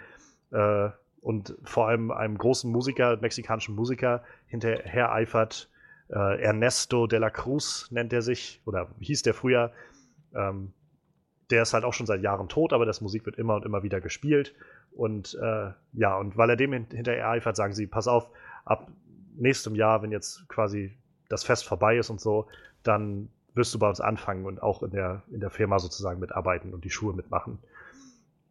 äh, 0.53 0.89
und 1.21 1.55
vor 1.65 1.89
allem 1.89 2.11
einem 2.11 2.39
großen 2.39 2.71
Musiker, 2.71 3.17
mexikanischen 3.19 3.75
Musiker, 3.75 4.23
hinterher 4.47 5.13
eifert, 5.13 5.69
äh, 6.11 6.43
Ernesto 6.43 7.07
de 7.07 7.19
la 7.19 7.31
Cruz 7.31 7.89
nennt 7.91 8.13
er 8.13 8.23
sich, 8.23 8.61
oder 8.65 8.89
hieß 9.01 9.23
der 9.23 9.35
früher. 9.35 9.73
Ähm, 10.35 10.73
der 11.51 11.63
ist 11.63 11.73
halt 11.73 11.85
auch 11.85 11.95
schon 11.95 12.07
seit 12.07 12.23
Jahren 12.23 12.49
tot, 12.49 12.73
aber 12.73 12.85
das 12.85 13.01
Musik 13.01 13.25
wird 13.25 13.37
immer 13.37 13.55
und 13.55 13.65
immer 13.65 13.83
wieder 13.83 14.01
gespielt. 14.01 14.55
Und 14.93 15.39
äh, 15.41 15.71
ja, 15.93 16.17
und 16.17 16.37
weil 16.37 16.51
er 16.51 16.57
dem 16.57 16.73
hinterher 16.73 17.29
eifert, 17.29 17.57
sagen 17.57 17.73
sie, 17.73 17.87
pass 17.87 18.09
auf, 18.09 18.31
ab 18.65 18.91
nächstem 19.37 19.75
Jahr, 19.75 20.03
wenn 20.03 20.11
jetzt 20.11 20.49
quasi 20.49 20.97
das 21.29 21.45
Fest 21.45 21.67
vorbei 21.67 21.97
ist 21.97 22.11
und 22.11 22.21
so, 22.21 22.49
dann 22.83 23.31
wirst 23.55 23.75
du 23.75 23.79
bei 23.79 23.89
uns 23.89 24.01
anfangen 24.01 24.47
und 24.47 24.63
auch 24.63 24.83
in 24.83 24.91
der, 24.91 25.23
in 25.31 25.41
der 25.41 25.51
Firma 25.51 25.79
sozusagen 25.79 26.21
mitarbeiten 26.21 26.75
und 26.75 26.85
die 26.85 26.91
Schuhe 26.91 27.15
mitmachen. 27.15 27.59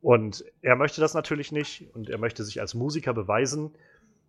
Und 0.01 0.45
er 0.61 0.75
möchte 0.75 1.01
das 1.01 1.13
natürlich 1.13 1.51
nicht 1.51 1.93
und 1.93 2.09
er 2.09 2.17
möchte 2.17 2.43
sich 2.43 2.61
als 2.61 2.73
Musiker 2.73 3.13
beweisen 3.13 3.71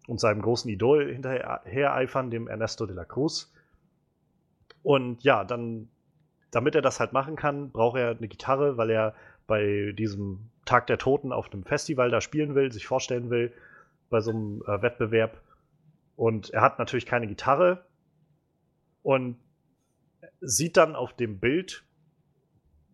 und 0.09 0.18
seinem 0.20 0.40
großen 0.40 0.70
Idol 0.70 1.12
hinterher 1.12 1.94
eifern, 1.94 2.30
dem 2.30 2.48
Ernesto 2.48 2.86
de 2.86 2.97
la 2.97 3.05
Cruz. 3.05 3.52
Und 4.82 5.22
ja, 5.22 5.44
dann, 5.44 5.90
damit 6.51 6.74
er 6.74 6.80
das 6.80 6.98
halt 6.98 7.12
machen 7.12 7.36
kann, 7.36 7.70
braucht 7.70 7.98
er 7.98 8.16
eine 8.16 8.26
Gitarre, 8.26 8.78
weil 8.78 8.89
er 8.89 9.14
bei 9.47 9.93
diesem 9.98 10.48
Tag 10.64 10.86
der 10.86 10.97
Toten 10.97 11.30
auf 11.30 11.52
einem 11.52 11.62
Festival 11.62 12.10
da 12.10 12.22
spielen 12.22 12.55
will, 12.55 12.72
sich 12.72 12.86
vorstellen 12.86 13.28
will, 13.28 13.52
bei 14.09 14.20
so 14.20 14.30
einem 14.30 14.62
äh, 14.66 14.80
Wettbewerb. 14.80 15.43
Und 16.16 16.51
er 16.51 16.62
hat 16.62 16.78
natürlich 16.78 17.05
keine 17.05 17.26
Gitarre 17.26 17.85
und 19.02 19.36
sieht 20.40 20.78
dann 20.78 20.97
auf 20.97 21.12
dem 21.12 21.39
Bild, 21.39 21.85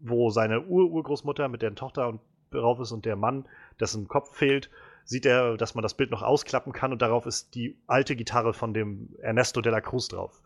wo 0.01 0.31
seine 0.31 0.67
Ur-Urgroßmutter 0.67 1.47
mit 1.47 1.63
der 1.63 1.77
Tochter 1.77 2.19
drauf 2.51 2.81
ist 2.81 2.91
und 2.91 3.05
der 3.05 3.17
Mann, 3.17 3.47
dessen 3.79 4.09
Kopf 4.09 4.37
fehlt, 4.37 4.69
sieht 5.05 5.27
er, 5.27 5.57
dass 5.57 5.75
man 5.75 5.83
das 5.83 5.95
Bild 5.95 6.11
noch 6.11 6.23
ausklappen 6.23 6.73
kann 6.73 6.93
und 6.93 7.03
darauf 7.03 7.27
ist 7.27 7.55
die 7.55 7.77
alte 7.87 8.17
Gitarre 8.17 8.55
von 8.55 8.73
dem 8.73 9.11
Ernesto 9.21 9.61
de 9.61 9.71
la 9.71 9.81
Cruz 9.81 10.09
drauf. 10.09 10.41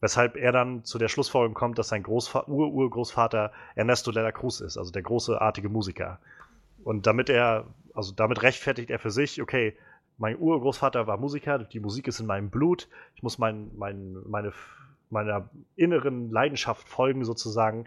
Weshalb 0.00 0.36
er 0.36 0.52
dann 0.52 0.84
zu 0.84 0.98
der 0.98 1.08
Schlussfolgerung 1.08 1.54
kommt, 1.54 1.78
dass 1.78 1.88
sein 1.88 2.04
Ur-Urgroßvater 2.06 3.52
Ernesto 3.74 4.12
de 4.12 4.22
la 4.22 4.32
Cruz 4.32 4.60
ist, 4.60 4.76
also 4.76 4.90
der 4.92 5.02
große 5.02 5.40
artige 5.40 5.68
Musiker. 5.68 6.18
Und 6.82 7.06
damit 7.06 7.30
er, 7.30 7.66
also 7.94 8.12
damit 8.12 8.42
rechtfertigt 8.42 8.90
er 8.90 8.98
für 8.98 9.10
sich, 9.10 9.40
okay, 9.40 9.76
mein 10.18 10.38
Urgroßvater 10.38 11.06
war 11.06 11.16
Musiker, 11.16 11.58
die 11.58 11.80
Musik 11.80 12.06
ist 12.08 12.20
in 12.20 12.26
meinem 12.26 12.50
Blut, 12.50 12.88
ich 13.14 13.22
muss 13.22 13.38
mein, 13.38 13.70
mein, 13.76 14.16
meine, 14.26 14.52
meiner 15.10 15.48
inneren 15.76 16.30
Leidenschaft 16.30 16.88
folgen 16.88 17.24
sozusagen 17.24 17.86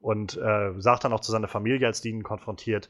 und 0.00 0.36
äh, 0.36 0.72
sagt 0.78 1.04
dann 1.04 1.12
auch 1.12 1.20
zu 1.20 1.32
seiner 1.32 1.48
Familie, 1.48 1.86
als 1.86 2.00
die 2.00 2.10
ihn 2.10 2.22
konfrontiert, 2.22 2.88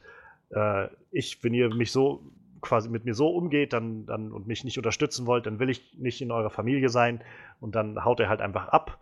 äh, 0.51 0.87
ich, 1.11 1.43
wenn 1.43 1.53
ihr 1.53 1.73
mich 1.73 1.91
so 1.91 2.21
quasi 2.61 2.89
mit 2.89 3.05
mir 3.05 3.13
so 3.13 3.29
umgeht 3.29 3.73
dann, 3.73 4.05
dann 4.05 4.31
und 4.31 4.47
mich 4.47 4.63
nicht 4.63 4.77
unterstützen 4.77 5.25
wollt, 5.25 5.45
dann 5.45 5.59
will 5.59 5.69
ich 5.69 5.97
nicht 5.97 6.21
in 6.21 6.31
eurer 6.31 6.49
Familie 6.49 6.89
sein. 6.89 7.21
Und 7.59 7.75
dann 7.75 8.03
haut 8.03 8.19
er 8.19 8.29
halt 8.29 8.41
einfach 8.41 8.69
ab 8.69 8.99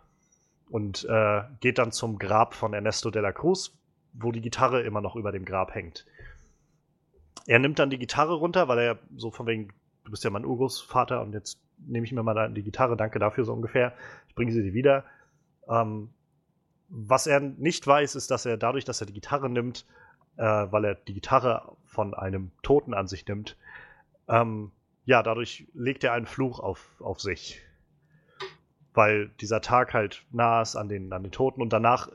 und 0.70 1.04
äh, 1.08 1.42
geht 1.60 1.78
dann 1.78 1.92
zum 1.92 2.18
Grab 2.18 2.54
von 2.54 2.74
Ernesto 2.74 3.10
de 3.10 3.22
la 3.22 3.32
Cruz, 3.32 3.76
wo 4.12 4.32
die 4.32 4.40
Gitarre 4.40 4.82
immer 4.82 5.00
noch 5.00 5.16
über 5.16 5.32
dem 5.32 5.44
Grab 5.44 5.74
hängt. 5.74 6.06
Er 7.46 7.58
nimmt 7.58 7.78
dann 7.78 7.90
die 7.90 7.98
Gitarre 7.98 8.34
runter, 8.34 8.68
weil 8.68 8.78
er 8.78 8.98
so 9.16 9.30
von 9.30 9.46
wegen, 9.46 9.68
du 10.04 10.10
bist 10.10 10.24
ja 10.24 10.30
mein 10.30 10.44
Urgroßvater 10.44 11.22
und 11.22 11.32
jetzt 11.32 11.58
nehme 11.78 12.04
ich 12.04 12.12
mir 12.12 12.22
mal 12.22 12.50
die 12.52 12.62
Gitarre, 12.62 12.96
danke 12.96 13.18
dafür 13.18 13.44
so 13.44 13.52
ungefähr. 13.52 13.94
Ich 14.28 14.34
bringe 14.34 14.52
sie 14.52 14.62
dir 14.62 14.74
wieder. 14.74 15.04
Ähm, 15.68 16.10
was 16.88 17.26
er 17.26 17.40
nicht 17.40 17.86
weiß, 17.86 18.14
ist, 18.14 18.30
dass 18.30 18.46
er 18.46 18.56
dadurch, 18.56 18.84
dass 18.84 19.00
er 19.00 19.06
die 19.06 19.12
Gitarre 19.12 19.48
nimmt, 19.48 19.86
äh, 20.38 20.42
weil 20.42 20.84
er 20.84 20.94
die 20.94 21.14
Gitarre 21.14 21.76
von 21.84 22.14
einem 22.14 22.50
Toten 22.62 22.94
an 22.94 23.06
sich 23.06 23.26
nimmt, 23.26 23.56
ähm, 24.28 24.72
ja, 25.04 25.22
dadurch 25.22 25.66
legt 25.74 26.04
er 26.04 26.12
einen 26.12 26.26
Fluch 26.26 26.60
auf, 26.60 26.86
auf 27.00 27.20
sich. 27.20 27.60
Weil 28.94 29.30
dieser 29.40 29.60
Tag 29.60 29.94
halt 29.94 30.24
nah 30.30 30.62
ist 30.62 30.76
an 30.76 30.88
den, 30.88 31.12
an 31.12 31.22
den 31.22 31.32
Toten 31.32 31.62
und 31.62 31.72
danach 31.72 32.08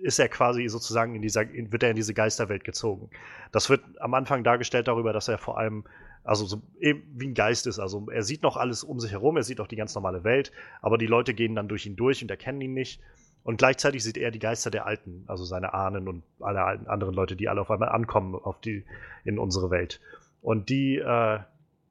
ist 0.00 0.18
er 0.18 0.28
quasi 0.28 0.68
sozusagen 0.68 1.14
in 1.14 1.22
dieser, 1.22 1.44
wird 1.50 1.82
er 1.82 1.90
in 1.90 1.96
diese 1.96 2.14
Geisterwelt 2.14 2.64
gezogen. 2.64 3.10
Das 3.52 3.68
wird 3.70 3.82
am 4.00 4.14
Anfang 4.14 4.44
dargestellt 4.44 4.88
darüber, 4.88 5.12
dass 5.12 5.28
er 5.28 5.38
vor 5.38 5.58
allem, 5.58 5.84
also 6.22 6.44
so 6.44 6.62
eben 6.78 7.02
wie 7.14 7.28
ein 7.28 7.34
Geist 7.34 7.66
ist. 7.66 7.78
Also 7.78 8.08
er 8.10 8.22
sieht 8.22 8.42
noch 8.42 8.56
alles 8.56 8.84
um 8.84 9.00
sich 9.00 9.12
herum, 9.12 9.36
er 9.36 9.42
sieht 9.42 9.60
auch 9.60 9.66
die 9.66 9.76
ganz 9.76 9.94
normale 9.94 10.22
Welt, 10.24 10.52
aber 10.80 10.98
die 10.98 11.06
Leute 11.06 11.34
gehen 11.34 11.54
dann 11.54 11.68
durch 11.68 11.86
ihn 11.86 11.96
durch 11.96 12.22
und 12.22 12.30
erkennen 12.30 12.60
ihn 12.60 12.74
nicht. 12.74 13.00
Und 13.46 13.58
gleichzeitig 13.58 14.02
sieht 14.02 14.16
er 14.16 14.32
die 14.32 14.40
Geister 14.40 14.72
der 14.72 14.86
Alten, 14.86 15.22
also 15.28 15.44
seine 15.44 15.72
Ahnen 15.72 16.08
und 16.08 16.24
alle 16.40 16.64
anderen 16.88 17.14
Leute, 17.14 17.36
die 17.36 17.48
alle 17.48 17.60
auf 17.60 17.70
einmal 17.70 17.90
ankommen 17.90 18.34
auf 18.34 18.60
die, 18.60 18.84
in 19.24 19.38
unsere 19.38 19.70
Welt. 19.70 20.00
Und 20.42 20.68
die, 20.68 20.96
äh, 20.96 21.38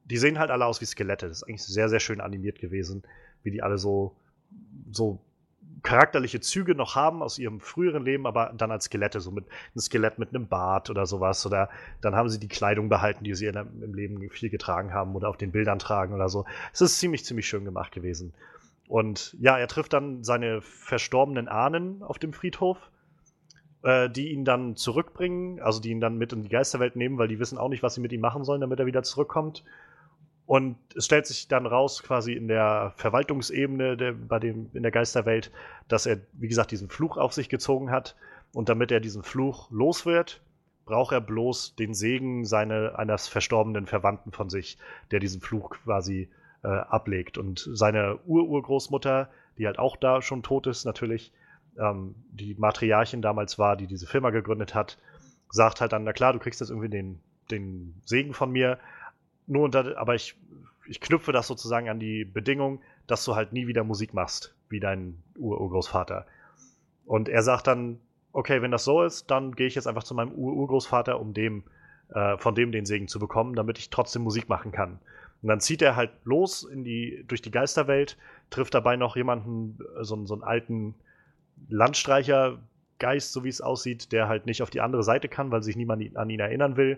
die 0.04 0.18
sehen 0.18 0.38
halt 0.38 0.52
alle 0.52 0.66
aus 0.66 0.82
wie 0.82 0.86
Skelette. 0.86 1.30
Das 1.30 1.38
ist 1.38 1.44
eigentlich 1.44 1.64
sehr, 1.64 1.88
sehr 1.88 2.02
schön 2.02 2.20
animiert 2.20 2.60
gewesen, 2.60 3.04
wie 3.44 3.52
die 3.52 3.64
alle 3.64 3.78
so, 3.78 4.18
so 4.92 5.22
charakterliche 5.82 6.42
Züge 6.42 6.76
noch 6.76 6.96
haben 6.96 7.24
aus 7.24 7.40
ihrem 7.40 7.62
früheren 7.62 8.04
Leben, 8.04 8.28
aber 8.28 8.52
dann 8.58 8.72
als 8.72 8.86
Skelette, 8.86 9.22
so 9.22 9.32
mit 9.32 9.46
einem 9.46 9.80
Skelett 9.80 10.20
mit 10.20 10.36
einem 10.36 10.48
Bart 10.50 10.90
oder 10.90 11.06
sowas. 11.06 11.46
Oder 11.46 11.70
dann 12.02 12.18
haben 12.18 12.28
sie 12.28 12.38
die 12.38 12.50
Kleidung 12.50 12.90
behalten, 12.90 13.24
die 13.24 13.34
sie 13.34 13.46
im 13.46 13.94
Leben 13.94 14.30
viel 14.30 14.50
getragen 14.50 14.94
haben 14.94 15.16
oder 15.16 15.30
auf 15.30 15.38
den 15.38 15.54
Bildern 15.54 15.80
tragen 15.80 16.16
oder 16.16 16.28
so. 16.28 16.44
Es 16.74 16.82
ist 16.82 17.00
ziemlich, 17.00 17.24
ziemlich 17.24 17.48
schön 17.48 17.64
gemacht 17.64 17.94
gewesen. 17.94 18.34
Und 18.88 19.36
ja, 19.40 19.58
er 19.58 19.68
trifft 19.68 19.94
dann 19.94 20.24
seine 20.24 20.62
verstorbenen 20.62 21.48
Ahnen 21.48 22.04
auf 22.04 22.20
dem 22.20 22.34
Friedhof, 22.34 22.78
äh, 23.84 24.10
die 24.10 24.32
ihn 24.32 24.46
dann 24.46 24.76
zurückbringen, 24.76 25.60
also 25.60 25.80
die 25.82 25.90
ihn 25.90 26.02
dann 26.02 26.18
mit 26.18 26.34
in 26.34 26.44
die 26.44 26.50
Geisterwelt 26.50 26.96
nehmen, 26.96 27.18
weil 27.18 27.28
die 27.28 27.40
wissen 27.40 27.58
auch 27.58 27.70
nicht, 27.70 27.84
was 27.84 27.96
sie 27.96 28.02
mit 28.02 28.14
ihm 28.14 28.22
machen 28.22 28.44
sollen, 28.44 28.62
damit 28.62 28.80
er 28.80 28.86
wieder 28.86 29.04
zurückkommt. 29.04 29.64
Und 30.46 30.78
es 30.96 31.06
stellt 31.06 31.26
sich 31.26 31.48
dann 31.48 31.66
raus, 31.66 32.04
quasi 32.04 32.34
in 32.34 32.48
der 32.48 32.94
Verwaltungsebene 32.98 33.98
der, 33.98 34.14
bei 34.14 34.38
dem, 34.38 34.70
in 34.74 34.84
der 34.84 34.92
Geisterwelt, 34.92 35.52
dass 35.88 36.06
er, 36.06 36.20
wie 36.34 36.48
gesagt, 36.48 36.70
diesen 36.70 36.90
Fluch 36.90 37.18
auf 37.18 37.34
sich 37.34 37.50
gezogen 37.50 37.90
hat. 37.90 38.16
Und 38.54 38.70
damit 38.70 38.92
er 38.92 39.00
diesen 39.00 39.24
Fluch 39.24 39.72
los 39.72 40.06
wird, 40.06 40.42
braucht 40.86 41.14
er 41.14 41.22
bloß 41.22 41.76
den 41.76 41.96
Segen 41.96 42.46
seine, 42.46 42.98
eines 43.00 43.28
verstorbenen 43.28 43.88
Verwandten 43.88 44.32
von 44.32 44.52
sich, 44.52 44.78
der 45.10 45.20
diesen 45.20 45.42
Fluch 45.42 45.72
quasi 45.72 46.22
äh, 46.22 46.28
ablegt. 46.68 47.38
Und 47.38 47.68
seine 47.74 48.20
Ururgroßmutter, 48.26 49.30
die 49.58 49.68
halt 49.68 49.80
auch 49.80 49.96
da 49.96 50.22
schon 50.22 50.44
tot 50.44 50.68
ist, 50.68 50.86
natürlich, 50.86 51.32
ähm, 51.78 52.16
die 52.32 52.56
Matriarchin 52.56 53.22
damals 53.22 53.60
war, 53.60 53.76
die 53.76 53.88
diese 53.88 54.08
Firma 54.08 54.30
gegründet 54.30 54.74
hat, 54.74 54.98
sagt 55.50 55.82
halt 55.82 55.94
dann, 55.94 56.04
na 56.04 56.14
klar, 56.14 56.34
du 56.34 56.40
kriegst 56.40 56.60
jetzt 56.60 56.70
irgendwie 56.70 56.90
den, 56.90 57.20
den 57.52 58.02
Segen 58.06 58.34
von 58.34 58.52
mir, 58.52 58.80
nur 59.48 59.64
unter, 59.64 59.98
aber 59.98 60.16
ich, 60.16 60.36
ich 60.88 61.00
knüpfe 61.00 61.32
das 61.32 61.48
sozusagen 61.48 61.90
an 61.90 62.00
die 62.00 62.26
Bedingung, 62.26 62.82
dass 63.08 63.24
du 63.26 63.36
halt 63.36 63.54
nie 63.54 63.68
wieder 63.68 63.84
Musik 63.84 64.14
machst, 64.14 64.56
wie 64.70 64.80
dein 64.80 65.22
Ur-Urgroßvater. 65.38 66.26
Und 67.06 67.30
er 67.30 67.44
sagt 67.44 67.68
dann, 67.68 68.00
okay, 68.32 68.62
wenn 68.62 68.72
das 68.72 68.84
so 68.84 69.04
ist, 69.04 69.30
dann 69.32 69.54
gehe 69.54 69.68
ich 69.68 69.76
jetzt 69.76 69.88
einfach 69.88 70.04
zu 70.04 70.16
meinem 70.16 70.32
Ur-Urgroßvater, 70.32 71.20
um 71.20 71.34
dem, 71.34 71.64
äh, 72.10 72.38
von 72.38 72.56
dem 72.56 72.72
den 72.72 72.86
Segen 72.86 73.08
zu 73.08 73.20
bekommen, 73.20 73.56
damit 73.56 73.78
ich 73.78 73.90
trotzdem 73.90 74.24
Musik 74.24 74.50
machen 74.50 74.72
kann. 74.72 75.00
Und 75.46 75.50
dann 75.50 75.60
zieht 75.60 75.84
er 75.84 75.96
halt 75.96 76.10
los 76.24 76.64
in 76.64 76.84
die, 76.84 77.24
durch 77.28 77.40
die 77.40 77.52
Geisterwelt, 77.52 78.18
trifft 78.50 78.74
dabei 78.74 78.96
noch 78.96 79.16
jemanden, 79.16 79.78
äh, 79.96 80.04
so, 80.04 80.26
so 80.26 80.34
einen 80.34 80.42
alten 80.42 80.96
Landstreichergeist, 81.70 83.32
so 83.32 83.44
wie 83.44 83.50
es 83.50 83.62
aussieht, 83.62 84.12
der 84.12 84.28
halt 84.28 84.48
nicht 84.48 84.64
auf 84.64 84.72
die 84.72 84.82
andere 84.82 85.04
Seite 85.04 85.28
kann, 85.30 85.52
weil 85.52 85.62
sich 85.62 85.76
niemand 85.76 86.18
an 86.18 86.32
ihn 86.32 86.40
erinnern 86.40 86.78
will. 86.78 86.98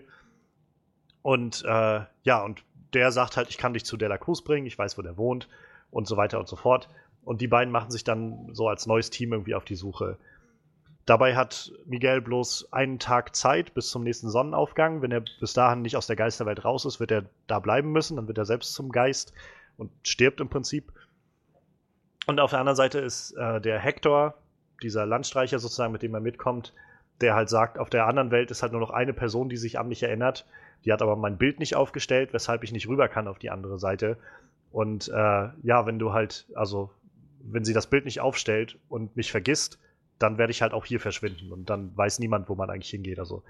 Und 1.20 1.62
äh, 1.66 2.00
ja, 2.22 2.42
und 2.42 2.64
der 2.94 3.12
sagt 3.12 3.36
halt, 3.36 3.50
ich 3.50 3.58
kann 3.58 3.74
dich 3.74 3.84
zu 3.84 3.98
Dela 3.98 4.16
Cruz 4.16 4.40
bringen, 4.40 4.66
ich 4.66 4.78
weiß, 4.78 4.96
wo 4.96 5.02
der 5.02 5.18
wohnt 5.18 5.46
und 5.90 6.08
so 6.08 6.16
weiter 6.16 6.38
und 6.38 6.48
so 6.48 6.56
fort. 6.56 6.88
Und 7.26 7.42
die 7.42 7.48
beiden 7.48 7.70
machen 7.70 7.90
sich 7.90 8.02
dann 8.02 8.48
so 8.54 8.66
als 8.66 8.86
neues 8.86 9.10
Team 9.10 9.34
irgendwie 9.34 9.56
auf 9.56 9.66
die 9.66 9.76
Suche. 9.76 10.16
Dabei 11.08 11.36
hat 11.36 11.72
Miguel 11.86 12.20
bloß 12.20 12.70
einen 12.70 12.98
Tag 12.98 13.34
Zeit 13.34 13.72
bis 13.72 13.88
zum 13.88 14.04
nächsten 14.04 14.28
Sonnenaufgang. 14.28 15.00
Wenn 15.00 15.10
er 15.10 15.22
bis 15.40 15.54
dahin 15.54 15.80
nicht 15.80 15.96
aus 15.96 16.06
der 16.06 16.16
Geisterwelt 16.16 16.66
raus 16.66 16.84
ist, 16.84 17.00
wird 17.00 17.10
er 17.10 17.24
da 17.46 17.60
bleiben 17.60 17.92
müssen. 17.92 18.16
Dann 18.16 18.28
wird 18.28 18.36
er 18.36 18.44
selbst 18.44 18.74
zum 18.74 18.92
Geist 18.92 19.32
und 19.78 19.90
stirbt 20.02 20.38
im 20.42 20.50
Prinzip. 20.50 20.92
Und 22.26 22.40
auf 22.40 22.50
der 22.50 22.60
anderen 22.60 22.76
Seite 22.76 22.98
ist 22.98 23.32
äh, 23.38 23.58
der 23.58 23.78
Hector, 23.78 24.34
dieser 24.82 25.06
Landstreicher 25.06 25.58
sozusagen, 25.58 25.94
mit 25.94 26.02
dem 26.02 26.12
er 26.12 26.20
mitkommt, 26.20 26.74
der 27.22 27.34
halt 27.34 27.48
sagt, 27.48 27.78
auf 27.78 27.88
der 27.88 28.06
anderen 28.06 28.30
Welt 28.30 28.50
ist 28.50 28.60
halt 28.60 28.72
nur 28.72 28.80
noch 28.82 28.90
eine 28.90 29.14
Person, 29.14 29.48
die 29.48 29.56
sich 29.56 29.78
an 29.78 29.88
mich 29.88 30.02
erinnert. 30.02 30.44
Die 30.84 30.92
hat 30.92 31.00
aber 31.00 31.16
mein 31.16 31.38
Bild 31.38 31.58
nicht 31.58 31.74
aufgestellt, 31.74 32.34
weshalb 32.34 32.64
ich 32.64 32.72
nicht 32.72 32.86
rüber 32.86 33.08
kann 33.08 33.28
auf 33.28 33.38
die 33.38 33.48
andere 33.48 33.78
Seite. 33.78 34.18
Und 34.72 35.08
äh, 35.08 35.12
ja, 35.62 35.86
wenn 35.86 35.98
du 35.98 36.12
halt, 36.12 36.44
also 36.54 36.90
wenn 37.40 37.64
sie 37.64 37.72
das 37.72 37.86
Bild 37.86 38.04
nicht 38.04 38.20
aufstellt 38.20 38.78
und 38.90 39.16
mich 39.16 39.30
vergisst, 39.30 39.78
dann 40.18 40.38
werde 40.38 40.50
ich 40.50 40.62
halt 40.62 40.72
auch 40.72 40.84
hier 40.84 41.00
verschwinden 41.00 41.52
und 41.52 41.70
dann 41.70 41.96
weiß 41.96 42.18
niemand, 42.18 42.48
wo 42.48 42.54
man 42.54 42.70
eigentlich 42.70 42.90
hingeht. 42.90 43.18
Also 43.18 43.42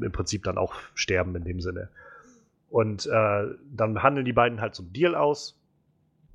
im 0.00 0.12
Prinzip 0.12 0.44
dann 0.44 0.58
auch 0.58 0.74
sterben 0.94 1.34
in 1.36 1.44
dem 1.44 1.60
Sinne. 1.60 1.88
Und 2.68 3.06
äh, 3.06 3.46
dann 3.72 4.02
handeln 4.02 4.24
die 4.24 4.32
beiden 4.32 4.60
halt 4.60 4.74
so 4.74 4.82
einen 4.82 4.92
Deal 4.92 5.14
aus. 5.14 5.58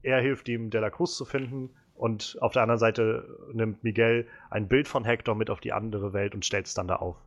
Er 0.01 0.19
hilft 0.21 0.49
ihm, 0.49 0.69
De 0.69 0.81
La 0.81 0.89
Cruz 0.89 1.15
zu 1.15 1.25
finden 1.25 1.69
und 1.95 2.37
auf 2.41 2.51
der 2.53 2.61
anderen 2.61 2.79
Seite 2.79 3.25
nimmt 3.53 3.83
Miguel 3.83 4.27
ein 4.49 4.67
Bild 4.67 4.87
von 4.87 5.05
Hector 5.05 5.35
mit 5.35 5.49
auf 5.49 5.61
die 5.61 5.71
andere 5.71 6.13
Welt 6.13 6.35
und 6.35 6.45
stellt 6.45 6.67
es 6.67 6.73
dann 6.73 6.87
da 6.87 6.97
auf. 6.97 7.17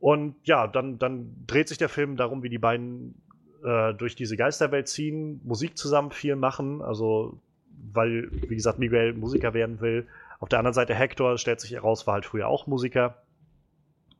Und 0.00 0.34
ja, 0.44 0.66
dann, 0.66 0.98
dann 0.98 1.34
dreht 1.46 1.68
sich 1.68 1.78
der 1.78 1.88
Film 1.88 2.16
darum, 2.16 2.42
wie 2.42 2.48
die 2.48 2.58
beiden 2.58 3.14
äh, 3.64 3.94
durch 3.94 4.14
diese 4.14 4.36
Geisterwelt 4.36 4.88
ziehen, 4.88 5.40
Musik 5.44 5.76
zusammen 5.76 6.10
viel 6.10 6.36
machen, 6.36 6.82
also 6.82 7.40
weil, 7.92 8.28
wie 8.30 8.56
gesagt, 8.56 8.78
Miguel 8.78 9.14
Musiker 9.14 9.54
werden 9.54 9.80
will. 9.80 10.06
Auf 10.38 10.48
der 10.48 10.58
anderen 10.58 10.74
Seite 10.74 10.94
Hector 10.94 11.36
stellt 11.38 11.60
sich 11.60 11.72
heraus, 11.72 12.06
war 12.06 12.14
halt 12.14 12.26
früher 12.26 12.48
auch 12.48 12.66
Musiker. 12.66 13.22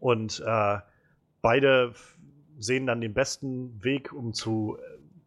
Und 0.01 0.43
äh, 0.45 0.79
beide 1.43 1.95
sehen 2.59 2.87
dann 2.87 3.01
den 3.01 3.15
besten 3.15 3.83
Weg, 3.83 4.13
um 4.13 4.33
zu 4.33 4.79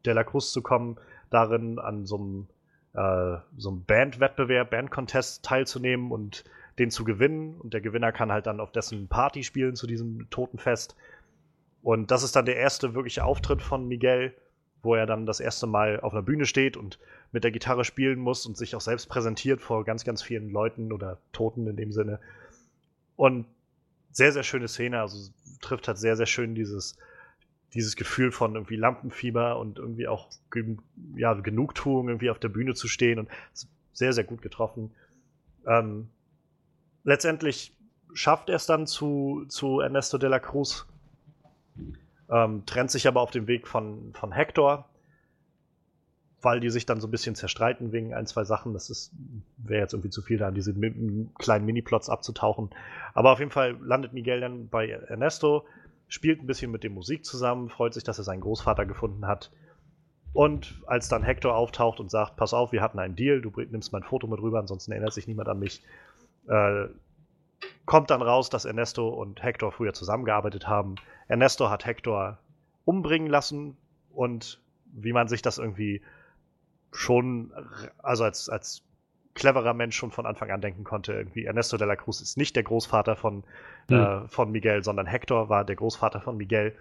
De 0.05 0.13
La 0.13 0.23
Cruz 0.23 0.51
zu 0.51 0.61
kommen, 0.61 0.97
darin 1.29 1.79
an 1.79 2.05
so 2.05 2.17
einem 2.17 2.47
äh, 2.93 3.37
so 3.57 3.69
einem 3.69 3.85
Bandwettbewerb, 3.85 4.71
Bandcontest 4.71 5.45
teilzunehmen 5.45 6.11
und 6.11 6.43
den 6.79 6.91
zu 6.91 7.03
gewinnen. 7.03 7.59
Und 7.59 7.73
der 7.73 7.81
Gewinner 7.81 8.11
kann 8.11 8.31
halt 8.31 8.47
dann 8.47 8.59
auf 8.59 8.71
dessen 8.71 9.07
Party 9.07 9.43
spielen 9.43 9.75
zu 9.75 9.87
diesem 9.87 10.29
Totenfest. 10.29 10.95
Und 11.81 12.11
das 12.11 12.23
ist 12.23 12.35
dann 12.35 12.45
der 12.45 12.57
erste 12.57 12.93
wirkliche 12.93 13.23
Auftritt 13.23 13.61
von 13.61 13.87
Miguel, 13.87 14.35
wo 14.83 14.95
er 14.95 15.05
dann 15.05 15.25
das 15.25 15.39
erste 15.39 15.67
Mal 15.67 15.99
auf 15.99 16.13
einer 16.13 16.23
Bühne 16.23 16.45
steht 16.45 16.77
und 16.77 16.99
mit 17.31 17.43
der 17.43 17.51
Gitarre 17.51 17.85
spielen 17.85 18.19
muss 18.19 18.45
und 18.45 18.57
sich 18.57 18.75
auch 18.75 18.81
selbst 18.81 19.07
präsentiert 19.07 19.61
vor 19.61 19.85
ganz, 19.85 20.03
ganz 20.03 20.21
vielen 20.21 20.49
Leuten 20.49 20.91
oder 20.91 21.19
Toten 21.31 21.67
in 21.67 21.75
dem 21.75 21.91
Sinne. 21.91 22.19
Und 23.15 23.45
sehr, 24.11 24.31
sehr 24.31 24.43
schöne 24.43 24.67
Szene, 24.67 24.99
also 24.99 25.31
trifft 25.61 25.87
halt 25.87 25.97
sehr, 25.97 26.17
sehr 26.17 26.25
schön 26.25 26.55
dieses, 26.55 26.97
dieses 27.73 27.95
Gefühl 27.95 28.31
von 28.31 28.55
irgendwie 28.55 28.75
Lampenfieber 28.75 29.57
und 29.59 29.77
irgendwie 29.77 30.07
auch 30.07 30.29
ja, 31.15 31.33
Genugtuung, 31.33 32.09
irgendwie 32.09 32.29
auf 32.29 32.39
der 32.39 32.49
Bühne 32.49 32.73
zu 32.73 32.87
stehen 32.87 33.19
und 33.19 33.29
sehr, 33.93 34.13
sehr 34.13 34.23
gut 34.23 34.41
getroffen. 34.41 34.91
Ähm, 35.65 36.09
letztendlich 37.03 37.73
schafft 38.13 38.49
er 38.49 38.55
es 38.55 38.65
dann 38.65 38.87
zu, 38.87 39.45
zu 39.47 39.79
Ernesto 39.79 40.17
de 40.17 40.29
la 40.29 40.39
Cruz, 40.39 40.85
ähm, 42.31 42.65
trennt 42.65 42.89
sich 42.89 43.07
aber 43.07 43.21
auf 43.21 43.31
dem 43.31 43.47
Weg 43.47 43.67
von, 43.67 44.13
von 44.13 44.31
Hector, 44.31 44.85
weil 46.41 46.59
die 46.59 46.69
sich 46.69 46.85
dann 46.85 47.01
so 47.01 47.07
ein 47.07 47.11
bisschen 47.11 47.35
zerstreiten 47.35 47.91
wegen 47.91 48.13
ein, 48.13 48.25
zwei 48.25 48.45
Sachen. 48.45 48.73
Das 48.73 49.11
wäre 49.57 49.81
jetzt 49.81 49.93
irgendwie 49.93 50.09
zu 50.09 50.21
viel, 50.21 50.37
da 50.37 50.47
an 50.47 50.55
diese 50.55 50.73
kleinen 51.37 51.65
Mini-Plots 51.65 52.09
abzutauchen. 52.09 52.71
Aber 53.13 53.33
auf 53.33 53.39
jeden 53.39 53.51
Fall 53.51 53.77
landet 53.81 54.13
Miguel 54.13 54.39
dann 54.39 54.69
bei 54.69 54.89
Ernesto, 54.89 55.65
spielt 56.07 56.41
ein 56.41 56.47
bisschen 56.47 56.71
mit 56.71 56.83
dem 56.83 56.93
Musik 56.93 57.25
zusammen, 57.25 57.69
freut 57.69 57.93
sich, 57.93 58.03
dass 58.03 58.17
er 58.17 58.23
seinen 58.23 58.41
Großvater 58.41 58.85
gefunden 58.85 59.27
hat. 59.27 59.51
Und 60.33 60.81
als 60.87 61.09
dann 61.09 61.23
Hector 61.23 61.55
auftaucht 61.55 61.99
und 61.99 62.09
sagt, 62.09 62.37
pass 62.37 62.53
auf, 62.53 62.71
wir 62.71 62.81
hatten 62.81 62.99
einen 62.99 63.17
Deal, 63.17 63.41
du 63.41 63.51
nimmst 63.69 63.91
mein 63.91 64.03
Foto 64.03 64.27
mit 64.27 64.39
rüber, 64.39 64.59
ansonsten 64.59 64.93
erinnert 64.93 65.13
sich 65.13 65.27
niemand 65.27 65.49
an 65.49 65.59
mich, 65.59 65.83
äh, 66.47 66.87
kommt 67.85 68.09
dann 68.09 68.21
raus, 68.21 68.49
dass 68.49 68.65
Ernesto 68.65 69.09
und 69.09 69.43
Hector 69.43 69.71
früher 69.71 69.93
zusammengearbeitet 69.93 70.67
haben. 70.67 70.95
Ernesto 71.27 71.69
hat 71.69 71.85
Hector 71.85 72.39
umbringen 72.85 73.29
lassen 73.29 73.77
und 74.11 74.61
wie 74.93 75.13
man 75.13 75.27
sich 75.27 75.41
das 75.41 75.57
irgendwie 75.57 76.01
schon, 76.91 77.51
also 78.01 78.23
als, 78.23 78.49
als 78.49 78.83
cleverer 79.33 79.73
Mensch 79.73 79.95
schon 79.95 80.11
von 80.11 80.25
Anfang 80.25 80.51
an 80.51 80.61
denken 80.61 80.83
konnte. 80.83 81.13
Irgendwie 81.13 81.45
Ernesto 81.45 81.77
de 81.77 81.87
la 81.87 81.95
Cruz 81.95 82.21
ist 82.21 82.37
nicht 82.37 82.55
der 82.55 82.63
Großvater 82.63 83.15
von, 83.15 83.43
mhm. 83.89 83.95
äh, 83.95 84.27
von 84.27 84.51
Miguel, 84.51 84.83
sondern 84.83 85.05
Hector 85.05 85.49
war 85.49 85.63
der 85.63 85.75
Großvater 85.75 86.21
von 86.21 86.37
Miguel. 86.37 86.75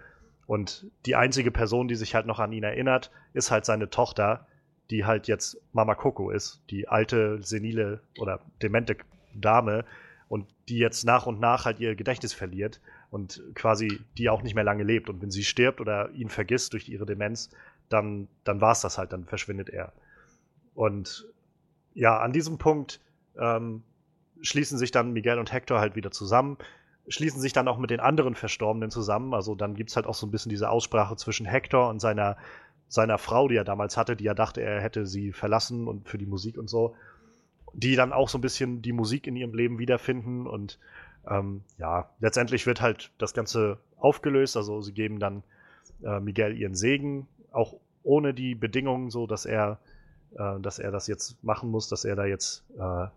Und 0.47 0.87
die 1.05 1.15
einzige 1.15 1.51
Person, 1.51 1.87
die 1.87 1.95
sich 1.95 2.13
halt 2.13 2.25
noch 2.25 2.39
an 2.39 2.51
ihn 2.51 2.63
erinnert, 2.63 3.11
ist 3.33 3.51
halt 3.51 3.65
seine 3.65 3.89
Tochter, 3.89 4.47
die 4.89 5.05
halt 5.05 5.27
jetzt 5.27 5.57
Mama 5.71 5.95
Coco 5.95 6.29
ist, 6.29 6.61
die 6.69 6.89
alte, 6.89 7.41
senile 7.41 8.01
oder 8.19 8.41
demente 8.61 8.97
Dame 9.33 9.85
und 10.31 10.47
die 10.69 10.77
jetzt 10.77 11.03
nach 11.03 11.25
und 11.25 11.41
nach 11.41 11.65
halt 11.65 11.81
ihr 11.81 11.93
Gedächtnis 11.93 12.31
verliert 12.31 12.79
und 13.09 13.43
quasi 13.53 13.99
die 14.17 14.29
auch 14.29 14.43
nicht 14.43 14.55
mehr 14.55 14.63
lange 14.63 14.83
lebt. 14.83 15.09
Und 15.09 15.21
wenn 15.21 15.29
sie 15.29 15.43
stirbt 15.43 15.81
oder 15.81 16.09
ihn 16.11 16.29
vergisst 16.29 16.71
durch 16.71 16.87
ihre 16.87 17.05
Demenz, 17.05 17.49
dann, 17.89 18.29
dann 18.45 18.61
war 18.61 18.71
es 18.71 18.79
das 18.79 18.97
halt, 18.97 19.11
dann 19.11 19.25
verschwindet 19.25 19.67
er. 19.67 19.91
Und 20.73 21.27
ja, 21.93 22.17
an 22.17 22.31
diesem 22.31 22.57
Punkt 22.57 23.01
ähm, 23.37 23.83
schließen 24.41 24.77
sich 24.77 24.91
dann 24.91 25.11
Miguel 25.11 25.37
und 25.37 25.51
Hector 25.51 25.81
halt 25.81 25.97
wieder 25.97 26.11
zusammen, 26.11 26.57
schließen 27.09 27.41
sich 27.41 27.51
dann 27.51 27.67
auch 27.67 27.77
mit 27.77 27.89
den 27.89 27.99
anderen 27.99 28.35
Verstorbenen 28.35 28.89
zusammen. 28.89 29.33
Also 29.33 29.53
dann 29.53 29.75
gibt 29.75 29.89
es 29.89 29.97
halt 29.97 30.05
auch 30.05 30.15
so 30.15 30.25
ein 30.25 30.31
bisschen 30.31 30.49
diese 30.49 30.69
Aussprache 30.69 31.17
zwischen 31.17 31.45
Hector 31.45 31.89
und 31.89 31.99
seiner, 31.99 32.37
seiner 32.87 33.17
Frau, 33.17 33.49
die 33.49 33.57
er 33.57 33.65
damals 33.65 33.97
hatte, 33.97 34.15
die 34.15 34.27
er 34.27 34.35
dachte, 34.35 34.61
er 34.61 34.79
hätte 34.79 35.05
sie 35.05 35.33
verlassen 35.33 35.89
und 35.89 36.07
für 36.07 36.17
die 36.17 36.25
Musik 36.25 36.57
und 36.57 36.69
so. 36.69 36.95
Die 37.73 37.95
dann 37.95 38.13
auch 38.13 38.29
so 38.29 38.37
ein 38.37 38.41
bisschen 38.41 38.81
die 38.81 38.91
Musik 38.91 39.27
in 39.27 39.35
ihrem 39.35 39.53
Leben 39.53 39.79
wiederfinden 39.79 40.47
und 40.47 40.79
ähm, 41.29 41.63
ja, 41.77 42.09
letztendlich 42.19 42.65
wird 42.65 42.81
halt 42.81 43.11
das 43.17 43.33
Ganze 43.33 43.77
aufgelöst. 43.97 44.57
Also 44.57 44.81
sie 44.81 44.93
geben 44.93 45.19
dann 45.19 45.43
äh, 46.03 46.19
Miguel 46.19 46.57
ihren 46.57 46.75
Segen, 46.75 47.27
auch 47.51 47.75
ohne 48.03 48.33
die 48.33 48.55
Bedingungen, 48.55 49.09
so 49.09 49.27
dass 49.27 49.45
er 49.45 49.79
äh, 50.35 50.59
dass 50.59 50.79
er 50.79 50.91
das 50.91 51.07
jetzt 51.07 51.43
machen 51.43 51.69
muss, 51.69 51.89
dass 51.89 52.05
er 52.05 52.15
da 52.15 52.25
jetzt, 52.25 52.63
äh, 52.77 53.07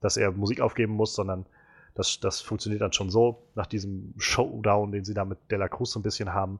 dass 0.00 0.16
er 0.16 0.32
Musik 0.32 0.60
aufgeben 0.60 0.94
muss, 0.94 1.14
sondern 1.14 1.46
das, 1.94 2.20
das 2.20 2.40
funktioniert 2.40 2.82
dann 2.82 2.92
schon 2.92 3.10
so, 3.10 3.42
nach 3.54 3.66
diesem 3.66 4.14
Showdown, 4.16 4.92
den 4.92 5.04
sie 5.04 5.14
da 5.14 5.24
mit 5.24 5.38
Dela 5.50 5.68
Cruz 5.68 5.92
so 5.92 6.00
ein 6.00 6.02
bisschen 6.02 6.32
haben. 6.32 6.58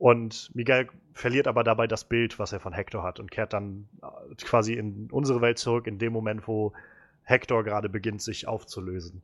Und 0.00 0.50
Miguel 0.54 0.88
verliert 1.12 1.46
aber 1.46 1.62
dabei 1.62 1.86
das 1.86 2.04
Bild, 2.04 2.38
was 2.38 2.54
er 2.54 2.60
von 2.60 2.72
Hector 2.72 3.02
hat 3.02 3.20
und 3.20 3.30
kehrt 3.30 3.52
dann 3.52 3.86
äh, 4.02 4.34
quasi 4.36 4.72
in 4.72 5.10
unsere 5.12 5.42
Welt 5.42 5.58
zurück, 5.58 5.86
in 5.86 5.98
dem 5.98 6.14
Moment, 6.14 6.48
wo 6.48 6.72
Hector 7.22 7.62
gerade 7.64 7.90
beginnt, 7.90 8.22
sich 8.22 8.48
aufzulösen. 8.48 9.20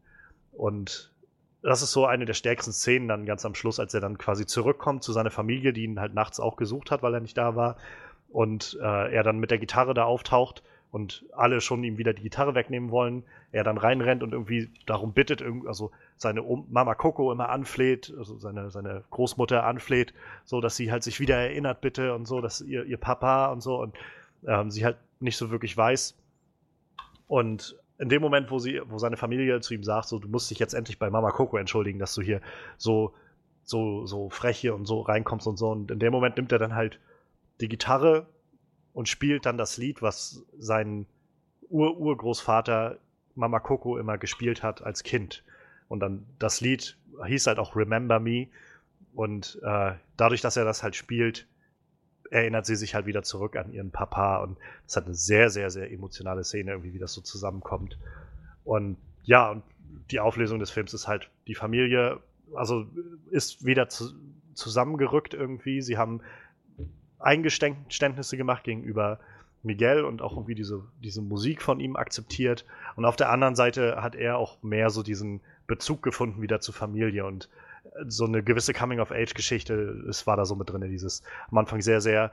Und 0.52 1.14
das 1.62 1.80
ist 1.80 1.92
so 1.92 2.04
eine 2.04 2.26
der 2.26 2.34
stärksten 2.34 2.74
Szenen 2.74 3.08
dann 3.08 3.24
ganz 3.24 3.46
am 3.46 3.54
Schluss, 3.54 3.80
als 3.80 3.94
er 3.94 4.02
dann 4.02 4.18
quasi 4.18 4.44
zurückkommt 4.44 5.02
zu 5.02 5.14
seiner 5.14 5.30
Familie, 5.30 5.72
die 5.72 5.84
ihn 5.84 5.98
halt 5.98 6.12
nachts 6.12 6.40
auch 6.40 6.56
gesucht 6.56 6.90
hat, 6.90 7.02
weil 7.02 7.14
er 7.14 7.20
nicht 7.20 7.38
da 7.38 7.56
war 7.56 7.78
und 8.28 8.78
äh, 8.82 9.14
er 9.14 9.22
dann 9.22 9.38
mit 9.38 9.50
der 9.50 9.58
Gitarre 9.58 9.94
da 9.94 10.04
auftaucht 10.04 10.62
und 10.90 11.24
alle 11.32 11.62
schon 11.62 11.84
ihm 11.84 11.96
wieder 11.96 12.12
die 12.12 12.22
Gitarre 12.22 12.54
wegnehmen 12.54 12.90
wollen, 12.90 13.24
er 13.50 13.64
dann 13.64 13.78
reinrennt 13.78 14.22
und 14.22 14.32
irgendwie 14.32 14.68
darum 14.84 15.14
bittet, 15.14 15.42
also 15.66 15.90
seine 16.16 16.42
Mama 16.70 16.94
Coco 16.94 17.32
immer 17.32 17.48
anfleht, 17.50 18.12
also 18.18 18.38
seine, 18.38 18.70
seine 18.70 19.04
Großmutter 19.10 19.64
anfleht, 19.64 20.14
so 20.44 20.60
dass 20.60 20.76
sie 20.76 20.90
halt 20.90 21.02
sich 21.02 21.20
wieder 21.20 21.36
erinnert 21.36 21.80
bitte 21.80 22.14
und 22.14 22.26
so, 22.26 22.40
dass 22.40 22.60
ihr, 22.60 22.84
ihr 22.84 22.96
Papa 22.98 23.52
und 23.52 23.62
so 23.62 23.80
und 23.80 23.94
ähm, 24.46 24.70
sie 24.70 24.84
halt 24.84 24.96
nicht 25.20 25.36
so 25.36 25.50
wirklich 25.50 25.76
weiß, 25.76 26.16
Und 27.26 27.76
in 27.98 28.08
dem 28.08 28.22
Moment, 28.22 28.50
wo, 28.50 28.58
sie, 28.58 28.80
wo 28.86 28.98
seine 28.98 29.16
Familie 29.16 29.60
zu 29.60 29.74
ihm 29.74 29.84
sagt, 29.84 30.08
so, 30.08 30.18
du 30.18 30.28
musst 30.28 30.50
dich 30.50 30.58
jetzt 30.58 30.74
endlich 30.74 30.98
bei 30.98 31.10
Mama 31.10 31.30
Coco 31.30 31.56
entschuldigen, 31.56 31.98
dass 31.98 32.14
du 32.14 32.22
hier 32.22 32.40
so, 32.76 33.14
so, 33.64 34.06
so 34.06 34.28
frech 34.30 34.58
hier 34.58 34.74
und 34.74 34.86
so 34.86 35.00
reinkommst 35.00 35.46
und 35.46 35.56
so. 35.56 35.70
Und 35.70 35.90
in 35.90 35.98
dem 35.98 36.12
Moment 36.12 36.36
nimmt 36.36 36.52
er 36.52 36.58
dann 36.58 36.74
halt 36.74 37.00
die 37.60 37.68
Gitarre 37.68 38.26
und 38.92 39.08
spielt 39.08 39.46
dann 39.46 39.58
das 39.58 39.76
Lied, 39.78 40.02
was 40.02 40.44
sein 40.58 41.06
Ur-Urgroßvater 41.70 42.98
Mama 43.34 43.60
Coco 43.60 43.98
immer 43.98 44.18
gespielt 44.18 44.62
hat 44.62 44.82
als 44.82 45.02
Kind. 45.02 45.42
Und 45.88 46.00
dann 46.00 46.26
das 46.38 46.60
Lied 46.60 46.96
hieß 47.24 47.46
halt 47.46 47.58
auch 47.58 47.76
Remember 47.76 48.20
Me. 48.20 48.48
Und 49.14 49.58
äh, 49.62 49.92
dadurch, 50.16 50.40
dass 50.40 50.56
er 50.56 50.64
das 50.64 50.82
halt 50.82 50.96
spielt, 50.96 51.46
erinnert 52.30 52.66
sie 52.66 52.76
sich 52.76 52.94
halt 52.94 53.06
wieder 53.06 53.22
zurück 53.22 53.56
an 53.56 53.72
ihren 53.72 53.90
Papa. 53.90 54.38
Und 54.38 54.58
das 54.84 54.96
hat 54.96 55.06
eine 55.06 55.14
sehr, 55.14 55.50
sehr, 55.50 55.70
sehr 55.70 55.90
emotionale 55.90 56.44
Szene, 56.44 56.72
irgendwie, 56.72 56.92
wie 56.92 56.98
das 56.98 57.12
so 57.12 57.20
zusammenkommt. 57.20 57.98
Und 58.64 58.98
ja, 59.22 59.50
und 59.50 59.62
die 60.10 60.20
Auflösung 60.20 60.58
des 60.58 60.70
Films 60.70 60.94
ist 60.94 61.08
halt, 61.08 61.30
die 61.46 61.54
Familie, 61.54 62.20
also 62.54 62.86
ist 63.30 63.64
wieder 63.64 63.88
zu, 63.88 64.12
zusammengerückt 64.54 65.34
irgendwie. 65.34 65.80
Sie 65.82 65.98
haben 65.98 66.20
Eingeständnisse 67.18 68.36
gemacht 68.36 68.64
gegenüber 68.64 69.20
Miguel 69.62 70.04
und 70.04 70.22
auch 70.22 70.32
irgendwie 70.32 70.54
diese, 70.54 70.84
diese 71.02 71.22
Musik 71.22 71.62
von 71.62 71.80
ihm 71.80 71.96
akzeptiert. 71.96 72.64
Und 72.94 73.04
auf 73.04 73.16
der 73.16 73.30
anderen 73.30 73.56
Seite 73.56 74.02
hat 74.02 74.14
er 74.14 74.38
auch 74.38 74.62
mehr 74.62 74.90
so 74.90 75.02
diesen 75.02 75.40
Bezug 75.66 76.02
gefunden 76.02 76.42
wieder 76.42 76.60
zur 76.60 76.74
Familie 76.74 77.24
und 77.24 77.48
so 78.06 78.24
eine 78.24 78.42
gewisse 78.42 78.72
Coming-of-Age-Geschichte, 78.72 80.04
es 80.08 80.26
war 80.26 80.36
da 80.36 80.44
so 80.44 80.56
mit 80.56 80.70
drin, 80.70 80.82
dieses 80.88 81.22
am 81.50 81.58
Anfang 81.58 81.80
sehr, 81.80 82.00
sehr, 82.00 82.32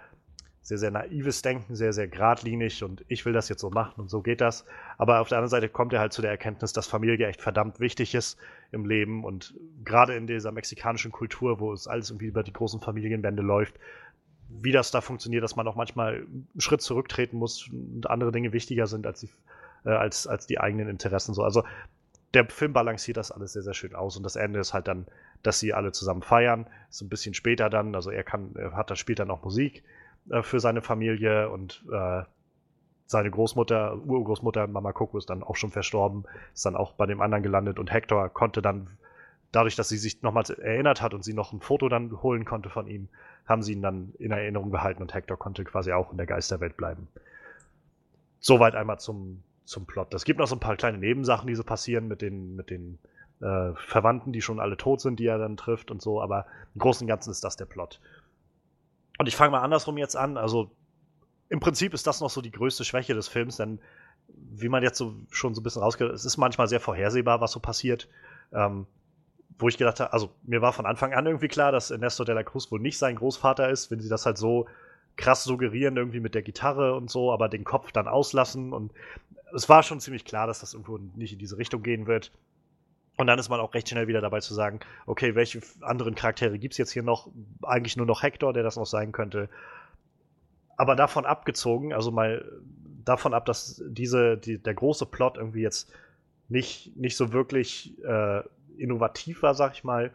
sehr, 0.62 0.78
sehr 0.78 0.92
naives 0.92 1.42
Denken, 1.42 1.76
sehr, 1.76 1.94
sehr 1.94 2.08
geradlinig 2.08 2.84
und 2.84 3.04
ich 3.08 3.26
will 3.26 3.34
das 3.34 3.50
jetzt 3.50 3.62
so 3.62 3.70
machen 3.70 4.00
und 4.00 4.10
so 4.10 4.22
geht 4.22 4.42
das. 4.42 4.66
Aber 4.98 5.20
auf 5.20 5.28
der 5.28 5.38
anderen 5.38 5.50
Seite 5.50 5.70
kommt 5.70 5.94
er 5.94 6.00
halt 6.00 6.14
zu 6.14 6.22
der 6.22 6.32
Erkenntnis, 6.32 6.74
dass 6.74 6.88
Familie 6.88 7.28
echt 7.28 7.42
verdammt 7.42 7.80
wichtig 7.80 8.16
ist 8.16 8.38
im 8.72 8.86
Leben 8.86 9.24
und 9.26 9.54
gerade 9.84 10.16
in 10.16 10.26
dieser 10.26 10.52
mexikanischen 10.52 11.12
Kultur, 11.12 11.60
wo 11.60 11.74
es 11.74 11.88
alles 11.88 12.10
irgendwie 12.10 12.28
über 12.28 12.44
die 12.44 12.54
großen 12.54 12.80
Familienbände 12.80 13.44
läuft, 13.44 13.76
wie 14.50 14.72
das 14.72 14.92
da 14.92 15.02
funktioniert, 15.02 15.44
dass 15.44 15.56
man 15.56 15.68
auch 15.68 15.76
manchmal 15.76 16.16
einen 16.16 16.48
Schritt 16.60 16.82
zurücktreten 16.82 17.38
muss 17.38 17.70
und 17.70 18.10
andere 18.10 18.32
Dinge 18.32 18.54
wichtiger 18.54 18.88
sind 18.88 19.06
als 19.06 19.20
die, 19.20 19.30
äh, 19.86 19.90
als, 19.90 20.28
als 20.28 20.48
die 20.48 20.60
eigenen 20.60 20.88
Interessen. 20.88 21.34
So. 21.34 21.44
Also 21.44 21.64
der 22.34 22.50
Film 22.50 22.74
balanciert 22.74 23.18
das 23.18 23.32
alles 23.32 23.54
sehr, 23.54 23.62
sehr 23.62 23.74
schön 23.74 23.96
aus 23.96 24.18
und 24.18 24.24
das 24.24 24.36
Ende 24.36 24.60
ist 24.60 24.74
halt 24.74 24.88
dann, 24.88 25.06
dass 25.44 25.60
sie 25.60 25.74
alle 25.74 25.92
zusammen 25.92 26.24
feiern. 26.24 26.68
Ist 26.90 27.02
ein 27.02 27.10
bisschen 27.10 27.34
später 27.34 27.70
dann, 27.70 27.94
also 27.96 28.10
er 28.10 28.24
kann, 28.24 28.56
er 28.56 28.74
hat 28.74 28.90
da 28.90 28.96
später 28.96 29.26
noch 29.26 29.44
Musik 29.44 29.84
äh, 30.30 30.42
für 30.42 30.60
seine 30.60 30.82
Familie 30.82 31.50
und 31.50 31.84
äh, 31.92 32.24
seine 33.06 33.30
Großmutter, 33.30 33.98
Urgroßmutter 33.98 34.68
Mama 34.68 34.94
Coco 34.94 35.18
ist 35.18 35.30
dann 35.30 35.44
auch 35.44 35.56
schon 35.56 35.70
verstorben, 35.70 36.24
ist 36.54 36.66
dann 36.66 36.76
auch 36.76 36.94
bei 36.94 37.06
dem 37.06 37.22
anderen 37.22 37.44
gelandet 37.44 37.78
und 37.78 37.92
Hector 37.92 38.30
konnte 38.30 38.62
dann, 38.62 38.90
dadurch, 39.52 39.76
dass 39.76 39.88
sie 39.88 39.98
sich 39.98 40.24
nochmals 40.24 40.50
erinnert 40.50 41.02
hat 41.02 41.14
und 41.14 41.24
sie 41.24 41.34
noch 41.34 41.54
ein 41.54 41.62
Foto 41.62 41.88
dann 41.88 42.24
holen 42.24 42.44
konnte 42.44 42.70
von 42.70 42.88
ihm, 42.88 43.08
haben 43.46 43.62
sie 43.62 43.74
ihn 43.74 43.84
dann 43.84 44.14
in 44.18 44.32
Erinnerung 44.32 44.72
behalten 44.72 45.04
und 45.04 45.14
Hector 45.14 45.38
konnte 45.38 45.64
quasi 45.64 45.92
auch 45.92 46.12
in 46.12 46.18
der 46.18 46.26
Geisterwelt 46.26 46.76
bleiben. 46.76 47.08
Soweit 48.40 48.74
einmal 48.74 49.00
zum, 49.00 49.44
zum 49.66 49.86
Plot. 49.86 50.14
Es 50.14 50.26
gibt 50.26 50.40
noch 50.40 50.48
so 50.48 50.56
ein 50.56 50.60
paar 50.60 50.76
kleine 50.76 50.98
Nebensachen, 50.98 51.48
die 51.48 51.56
so 51.56 51.64
passieren 51.64 52.08
mit 52.08 52.22
den, 52.22 52.56
mit 52.56 52.70
den 52.70 53.00
äh, 53.42 53.74
Verwandten, 53.76 54.34
die 54.34 54.42
schon 54.42 54.60
alle 54.60 54.78
tot 54.78 55.02
sind, 55.02 55.20
die 55.20 55.26
er 55.26 55.38
dann 55.38 55.58
trifft 55.58 55.92
und 55.92 56.02
so, 56.02 56.22
aber 56.22 56.46
im 56.74 56.80
Großen 56.80 57.06
und 57.06 57.10
Ganzen 57.10 57.32
ist 57.32 57.44
das 57.44 57.56
der 57.56 57.66
Plot. 57.66 58.00
Und 59.18 59.28
ich 59.28 59.36
fange 59.36 59.52
mal 59.52 59.62
andersrum 59.62 59.98
jetzt 59.98 60.16
an. 60.16 60.38
Also 60.38 60.72
im 61.50 61.60
Prinzip 61.60 61.94
ist 61.94 62.08
das 62.08 62.20
noch 62.20 62.30
so 62.30 62.42
die 62.42 62.52
größte 62.52 62.84
Schwäche 62.84 63.14
des 63.14 63.28
Films, 63.28 63.58
denn 63.58 63.80
wie 64.28 64.70
man 64.70 64.84
jetzt 64.84 64.98
so 64.98 65.14
schon 65.30 65.54
so 65.54 65.62
ein 65.62 65.64
bisschen 65.64 65.82
rausgehört, 65.82 66.16
es 66.16 66.26
ist 66.26 66.38
manchmal 66.38 66.68
sehr 66.68 66.80
vorhersehbar, 66.80 67.42
was 67.42 67.52
so 67.52 67.60
passiert. 67.60 68.08
Ähm, 68.52 68.88
wo 69.60 69.68
ich 69.68 69.78
gedacht 69.78 70.00
habe, 70.00 70.14
also 70.14 70.32
mir 70.44 70.62
war 70.62 70.74
von 70.74 70.86
Anfang 70.86 71.14
an 71.14 71.26
irgendwie 71.26 71.48
klar, 71.48 71.72
dass 71.72 71.92
Ernesto 71.92 72.24
de 72.24 72.34
la 72.34 72.44
Cruz 72.44 72.72
wohl 72.72 72.80
nicht 72.80 72.98
sein 72.98 73.16
Großvater 73.16 73.70
ist, 73.70 73.92
wenn 73.92 74.00
sie 74.00 74.10
das 74.10 74.26
halt 74.26 74.38
so 74.38 74.68
krass 75.16 75.44
suggerieren, 75.44 75.96
irgendwie 75.96 76.20
mit 76.20 76.34
der 76.34 76.42
Gitarre 76.42 76.96
und 76.96 77.10
so, 77.10 77.32
aber 77.32 77.50
den 77.50 77.64
Kopf 77.64 77.92
dann 77.92 78.08
auslassen. 78.08 78.74
Und 78.74 78.92
es 79.54 79.70
war 79.70 79.84
schon 79.84 80.00
ziemlich 80.00 80.26
klar, 80.26 80.48
dass 80.48 80.60
das 80.60 80.74
irgendwo 80.74 80.98
nicht 80.98 81.34
in 81.34 81.40
diese 81.40 81.58
Richtung 81.58 81.84
gehen 81.84 82.08
wird. 82.08 82.32
Und 83.16 83.28
dann 83.28 83.38
ist 83.38 83.50
man 83.50 83.60
auch 83.60 83.74
recht 83.76 83.90
schnell 83.90 84.08
wieder 84.08 84.22
dabei 84.22 84.40
zu 84.40 84.56
sagen, 84.56 84.80
okay, 85.06 85.36
welche 85.36 85.62
anderen 85.82 86.16
Charaktere 86.16 86.58
gibt 86.58 86.74
es 86.74 86.80
jetzt 86.80 86.92
hier 86.92 87.04
noch? 87.04 87.30
Eigentlich 87.62 87.96
nur 87.96 88.08
noch 88.08 88.24
Hector, 88.24 88.54
der 88.54 88.64
das 88.64 88.76
noch 88.76 88.88
sein 88.88 89.12
könnte. 89.12 89.50
Aber 90.78 90.96
davon 90.96 91.26
abgezogen, 91.26 91.94
also 91.94 92.10
mal 92.10 92.44
davon 93.06 93.36
ab, 93.36 93.46
dass 93.46 93.84
diese, 93.86 94.38
die, 94.38 94.58
der 94.58 94.74
große 94.74 95.06
Plot 95.06 95.38
irgendwie 95.38 95.62
jetzt 95.62 95.92
nicht, 96.50 96.96
nicht 96.98 97.16
so 97.16 97.32
wirklich 97.32 97.94
äh, 98.04 98.42
innovativ 98.78 99.44
war, 99.44 99.54
sag 99.54 99.74
ich 99.74 99.84
mal, 99.84 100.12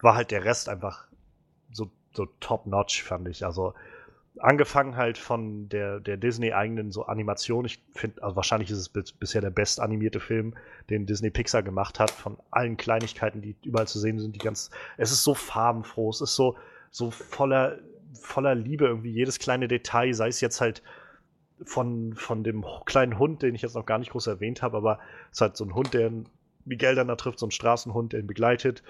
war 0.00 0.14
halt 0.14 0.30
der 0.30 0.44
Rest 0.44 0.68
einfach 0.68 1.08
so, 1.72 1.90
so 2.12 2.26
top-notch, 2.38 3.02
fand 3.02 3.26
ich. 3.28 3.44
Also 3.44 3.74
angefangen 4.38 4.96
halt 4.96 5.18
von 5.18 5.68
der, 5.68 6.00
der 6.00 6.16
Disney-eigenen 6.16 6.90
so 6.90 7.04
Animation. 7.04 7.64
Ich 7.64 7.82
finde, 7.94 8.22
also 8.22 8.36
wahrscheinlich 8.36 8.70
ist 8.70 8.78
es 8.78 8.88
bisher 8.88 9.40
der 9.40 9.50
best 9.50 9.80
animierte 9.80 10.20
Film, 10.20 10.54
den 10.90 11.06
Disney 11.06 11.30
Pixar 11.30 11.62
gemacht 11.62 12.00
hat, 12.00 12.10
von 12.10 12.38
allen 12.50 12.76
Kleinigkeiten, 12.76 13.42
die 13.42 13.56
überall 13.62 13.88
zu 13.88 13.98
sehen 13.98 14.18
sind, 14.18 14.34
die 14.34 14.40
ganz, 14.40 14.70
es 14.96 15.12
ist 15.12 15.22
so 15.22 15.34
farbenfroh, 15.34 16.10
es 16.10 16.20
ist 16.20 16.34
so, 16.34 16.56
so 16.90 17.10
voller, 17.10 17.78
voller 18.14 18.54
Liebe 18.54 18.86
irgendwie, 18.86 19.12
jedes 19.12 19.38
kleine 19.38 19.68
Detail, 19.68 20.14
sei 20.14 20.28
es 20.28 20.40
jetzt 20.40 20.60
halt 20.60 20.82
von, 21.64 22.14
von 22.14 22.42
dem 22.42 22.64
kleinen 22.86 23.18
Hund, 23.18 23.42
den 23.42 23.54
ich 23.54 23.62
jetzt 23.62 23.74
noch 23.74 23.86
gar 23.86 23.98
nicht 23.98 24.12
groß 24.12 24.26
erwähnt 24.26 24.62
habe, 24.62 24.78
aber 24.78 24.98
es 25.30 25.36
ist 25.36 25.40
halt 25.42 25.56
so 25.56 25.64
ein 25.64 25.74
Hund, 25.74 25.94
der 25.94 26.10
Miguel 26.64 26.94
dann 26.94 27.08
da 27.08 27.16
trifft, 27.16 27.38
so 27.38 27.46
ein 27.46 27.50
Straßenhund, 27.50 28.12
der 28.12 28.20
ihn 28.20 28.26
begleitet, 28.26 28.82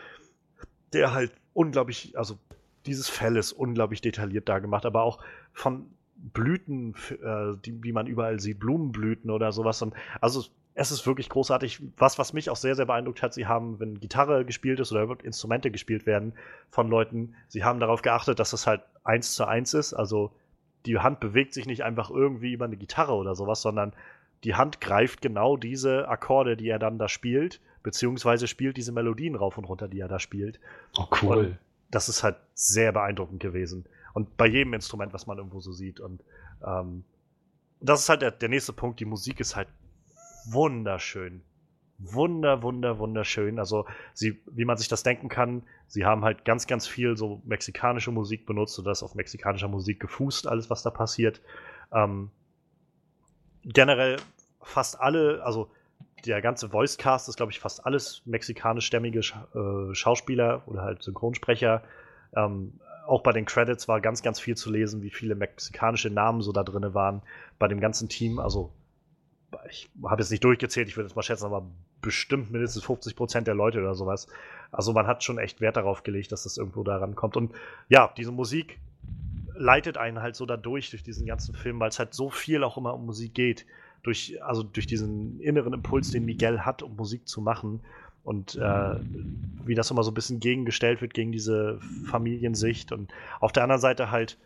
der 0.93 1.13
halt 1.13 1.33
unglaublich, 1.53 2.17
also 2.17 2.39
dieses 2.87 3.09
Fell 3.09 3.37
ist 3.37 3.53
unglaublich 3.53 4.01
detailliert 4.01 4.49
da 4.49 4.59
gemacht, 4.59 4.87
aber 4.87 5.03
auch 5.03 5.19
von 5.53 5.87
Blüten, 6.17 6.95
äh, 7.11 7.57
die, 7.65 7.83
wie 7.83 7.93
man 7.93 8.07
überall 8.07 8.41
sieht, 8.41 8.61
Blumenblüten 8.61 9.31
oder 9.31 9.53
sowas. 9.53 9.83
Und 9.83 9.95
also 10.21 10.45
es 10.75 10.91
ist 10.91 11.07
wirklich 11.07 11.29
großartig. 11.29 11.83
Was, 11.97 12.19
was 12.19 12.33
mich 12.33 12.49
auch 12.49 12.57
sehr, 12.57 12.75
sehr 12.75 12.87
beeindruckt 12.87 13.23
hat, 13.23 13.35
sie 13.35 13.47
haben, 13.47 13.81
wenn 13.81 14.01
Gitarre 14.01 14.45
gespielt 14.45 14.81
ist 14.81 14.93
oder 14.93 15.17
Instrumente 15.25 15.71
gespielt 15.71 16.07
werden 16.07 16.35
von 16.71 16.89
Leuten, 16.89 17.35
sie 17.49 17.65
haben 17.65 17.81
darauf 17.81 18.03
geachtet, 18.03 18.39
dass 18.39 18.53
es 18.53 18.67
halt 18.67 18.83
eins 19.05 19.35
zu 19.35 19.45
eins 19.45 19.75
ist. 19.75 19.93
Also 19.93 20.33
die 20.87 20.99
Hand 20.99 21.21
bewegt 21.21 21.55
sich 21.55 21.67
nicht 21.67 21.85
einfach 21.85 22.11
irgendwie 22.11 22.53
über 22.53 22.65
eine 22.65 22.77
Gitarre 22.77 23.15
oder 23.15 23.35
sowas, 23.35 23.61
sondern 23.61 23.93
die 24.45 24.55
Hand 24.55 24.81
greift 24.81 25.23
genau 25.23 25.57
diese 25.57 26.09
Akkorde, 26.09 26.57
die 26.57 26.69
er 26.69 26.79
dann 26.79 26.99
da 26.99 27.09
spielt, 27.09 27.61
beziehungsweise 27.83 28.49
spielt 28.49 28.77
diese 28.77 28.93
Melodien 28.93 29.35
rauf 29.35 29.59
und 29.59 29.65
runter, 29.65 29.89
die 29.89 30.01
er 30.01 30.09
da 30.09 30.19
spielt. 30.19 30.59
Oh, 30.97 31.07
cool. 31.23 31.37
Und 31.37 31.59
das 31.93 32.09
ist 32.09 32.25
halt 32.25 32.37
sehr 32.55 32.91
beeindruckend 32.91 33.39
gewesen. 33.41 33.85
Und 34.15 34.37
bei 34.37 34.47
jedem 34.47 34.75
Instrument, 34.75 35.13
was 35.13 35.27
man 35.27 35.39
irgendwo 35.39 35.61
so 35.61 35.73
sieht. 35.73 36.01
Und 36.01 36.25
ähm, 36.67 37.05
das 37.81 38.01
ist 38.01 38.09
halt 38.09 38.23
der, 38.23 38.33
der 38.33 38.49
nächste 38.49 38.73
Punkt. 38.73 38.99
Die 38.99 39.05
Musik 39.05 39.39
ist 39.39 39.55
halt 39.55 39.69
wunderschön. 40.47 41.43
Wunder, 41.99 42.63
wunder, 42.63 42.99
wunderschön. 42.99 43.59
Also, 43.59 43.87
sie, 44.15 44.43
wie 44.47 44.65
man 44.65 44.79
sich 44.79 44.89
das 44.89 45.03
denken 45.03 45.29
kann, 45.29 45.63
sie 45.87 46.05
haben 46.05 46.25
halt 46.25 46.45
ganz, 46.45 46.67
ganz 46.67 46.87
viel 46.87 47.17
so 47.17 47.43
mexikanische 47.45 48.11
Musik 48.11 48.47
benutzt 48.47 48.79
und 48.79 48.87
das 48.87 49.03
auf 49.03 49.15
mexikanischer 49.15 49.69
Musik 49.69 50.01
gefußt, 50.01 50.49
alles, 50.49 50.71
was 50.71 50.83
da 50.83 50.91
passiert. 50.91 51.43
Ähm, 51.93 52.31
generell 53.65 54.17
fast 54.63 54.99
alle, 54.99 55.45
also 55.45 55.71
der 56.25 56.41
ganze 56.41 56.73
Voicecast 56.73 57.29
ist, 57.29 57.37
glaube 57.37 57.53
ich, 57.53 57.61
fast 57.61 57.85
alles 57.87 58.23
mexikanischstämmige 58.25 59.23
Sch 59.23 59.35
äh, 59.55 59.95
Schauspieler 59.95 60.63
oder 60.67 60.83
halt 60.83 61.03
Synchronsprecher. 61.03 61.83
Ähm, 62.35 62.75
auch 63.07 63.23
bei 63.23 63.33
den 63.33 63.45
Credits 63.45 63.89
war 63.89 64.01
ganz, 64.01 64.23
ganz 64.23 64.41
viel 64.41 64.57
zu 64.57 64.71
lesen, 64.71 65.03
wie 65.03 65.11
viele 65.11 65.35
mexikanische 65.35 66.11
Namen 66.11 66.41
so 66.41 66.53
da 66.53 66.63
drin 66.63 66.95
waren 66.95 67.23
bei 67.59 67.69
dem 67.69 67.81
ganzen 67.81 68.09
Team. 68.09 68.39
Also, 68.39 68.73
ich 69.69 69.91
habe 70.05 70.23
jetzt 70.23 70.31
nicht 70.31 70.45
durchgezählt, 70.45 70.89
ich 70.89 70.97
würde 70.97 71.09
jetzt 71.09 71.17
mal 71.17 71.23
schätzen, 71.23 71.47
aber 71.47 71.67
bestimmt 72.01 72.51
mindestens 72.51 72.85
50 72.85 73.17
Prozent 73.17 73.47
der 73.47 73.55
Leute 73.55 73.81
oder 73.81 73.95
sowas. 73.95 74.29
Also, 74.71 74.93
man 74.93 75.07
hat 75.07 75.25
schon 75.25 75.39
echt 75.39 75.61
Wert 75.61 75.77
darauf 75.77 76.05
gelegt, 76.05 76.33
dass 76.33 76.45
das 76.45 76.57
irgendwo 76.57 76.85
da 76.85 76.97
rankommt. 76.97 77.37
Und 77.37 77.53
ja, 77.89 78.13
diese 78.17 78.33
Musik 78.33 78.79
leitet 79.55 79.99
einen 79.99 80.23
halt 80.23 80.37
so 80.37 80.47
da 80.47 80.57
durch, 80.57 80.91
durch 80.91 81.03
diesen 81.03 81.27
ganzen 81.27 81.55
Film, 81.55 81.81
weil 81.81 81.89
es 81.89 81.99
halt 81.99 82.15
so 82.15 82.31
viel 82.31 82.65
auch 82.65 82.77
immer 82.77 82.95
um 82.95 83.07
Musik 83.07 83.35
geht. 83.35 83.67
Durch, 84.03 84.43
also 84.43 84.63
durch 84.63 84.87
diesen 84.87 85.41
inneren 85.41 85.73
Impuls, 85.73 86.11
den 86.11 86.25
Miguel 86.25 86.61
hat, 86.61 86.83
um 86.83 86.97
Musik 86.97 87.29
zu 87.29 87.41
machen. 87.41 87.81
Und 88.25 88.57
äh, 88.57 88.95
wie 89.65 89.75
das 89.75 89.91
immer 89.91 90.05
so 90.05 90.11
ein 90.11 90.15
bisschen 90.15 90.41
gegengestellt 90.41 91.01
wird 91.01 91.15
gegen 91.15 91.33
diese 91.33 91.81
Familiensicht. 92.07 92.93
Und 92.93 93.13
auf 93.41 93.53
der 93.53 93.65
anderen 93.65 93.81
Seite 93.81 94.11
halt 94.11 94.39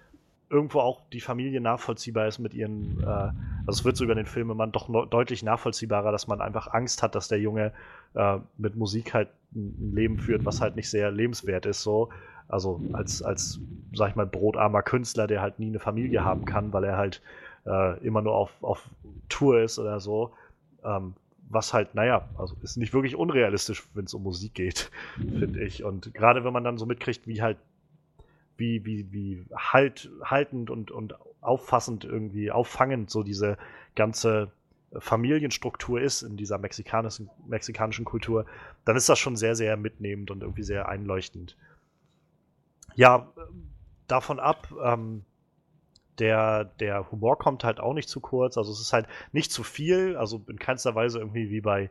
irgendwo 0.48 0.80
auch 0.80 1.02
die 1.12 1.20
Familie 1.20 1.60
nachvollziehbar 1.60 2.28
ist 2.28 2.38
mit 2.38 2.54
ihren, 2.54 3.00
äh, 3.02 3.06
also 3.06 3.80
es 3.80 3.84
wird 3.84 3.96
so 3.96 4.04
über 4.04 4.14
den 4.14 4.26
Film 4.26 4.50
immer 4.50 4.66
doch 4.66 4.88
deutlich 5.08 5.42
nachvollziehbarer, 5.42 6.12
dass 6.12 6.28
man 6.28 6.40
einfach 6.40 6.72
Angst 6.72 7.02
hat, 7.02 7.14
dass 7.14 7.28
der 7.28 7.40
Junge 7.40 7.72
äh, 8.14 8.38
mit 8.56 8.76
Musik 8.76 9.12
halt 9.12 9.28
ein 9.54 9.92
Leben 9.94 10.18
führt, 10.18 10.44
was 10.44 10.60
halt 10.60 10.76
nicht 10.76 10.88
sehr 10.88 11.10
lebenswert 11.10 11.66
ist, 11.66 11.82
so. 11.82 12.10
Also 12.48 12.80
als, 12.92 13.22
als, 13.22 13.58
sag 13.92 14.10
ich 14.10 14.16
mal, 14.16 14.26
brotarmer 14.26 14.82
Künstler, 14.82 15.26
der 15.26 15.42
halt 15.42 15.58
nie 15.58 15.66
eine 15.66 15.80
Familie 15.80 16.24
haben 16.24 16.44
kann, 16.44 16.72
weil 16.72 16.84
er 16.84 16.96
halt 16.96 17.20
äh, 17.66 17.98
immer 18.04 18.22
nur 18.22 18.34
auf, 18.34 18.52
auf 18.62 18.88
Tour 19.28 19.60
ist 19.60 19.78
oder 19.78 20.00
so. 20.00 20.32
Ähm, 20.84 21.14
was 21.48 21.72
halt, 21.72 21.94
naja, 21.94 22.28
also 22.36 22.56
ist 22.62 22.76
nicht 22.76 22.92
wirklich 22.92 23.14
unrealistisch, 23.14 23.86
wenn 23.94 24.04
es 24.04 24.14
um 24.14 24.22
Musik 24.22 24.54
geht, 24.54 24.90
finde 25.16 25.62
ich. 25.62 25.84
Und 25.84 26.12
gerade 26.12 26.44
wenn 26.44 26.52
man 26.52 26.64
dann 26.64 26.78
so 26.78 26.86
mitkriegt, 26.86 27.26
wie 27.26 27.40
halt, 27.40 27.58
wie, 28.56 28.84
wie, 28.84 29.12
wie 29.12 29.44
halt, 29.54 30.10
haltend 30.24 30.70
und, 30.70 30.90
und 30.90 31.14
auffassend 31.40 32.04
irgendwie, 32.04 32.50
auffangend 32.50 33.10
so 33.10 33.22
diese 33.22 33.58
ganze 33.94 34.50
Familienstruktur 34.98 36.00
ist 36.00 36.22
in 36.22 36.36
dieser 36.36 36.58
mexikanischen, 36.58 37.30
mexikanischen 37.46 38.04
Kultur, 38.04 38.46
dann 38.84 38.96
ist 38.96 39.08
das 39.08 39.18
schon 39.18 39.36
sehr, 39.36 39.54
sehr 39.54 39.76
mitnehmend 39.76 40.30
und 40.30 40.42
irgendwie 40.42 40.62
sehr 40.62 40.88
einleuchtend. 40.88 41.56
Ja, 42.94 43.30
davon 44.08 44.40
ab, 44.40 44.72
ähm, 44.82 45.24
der, 46.18 46.64
der 46.64 47.10
Humor 47.10 47.38
kommt 47.38 47.64
halt 47.64 47.80
auch 47.80 47.94
nicht 47.94 48.08
zu 48.08 48.20
kurz. 48.20 48.56
Also 48.56 48.72
es 48.72 48.80
ist 48.80 48.92
halt 48.92 49.06
nicht 49.32 49.52
zu 49.52 49.62
viel, 49.62 50.16
also 50.16 50.42
in 50.48 50.58
keinster 50.58 50.94
Weise 50.94 51.18
irgendwie 51.18 51.50
wie 51.50 51.60
bei, 51.60 51.90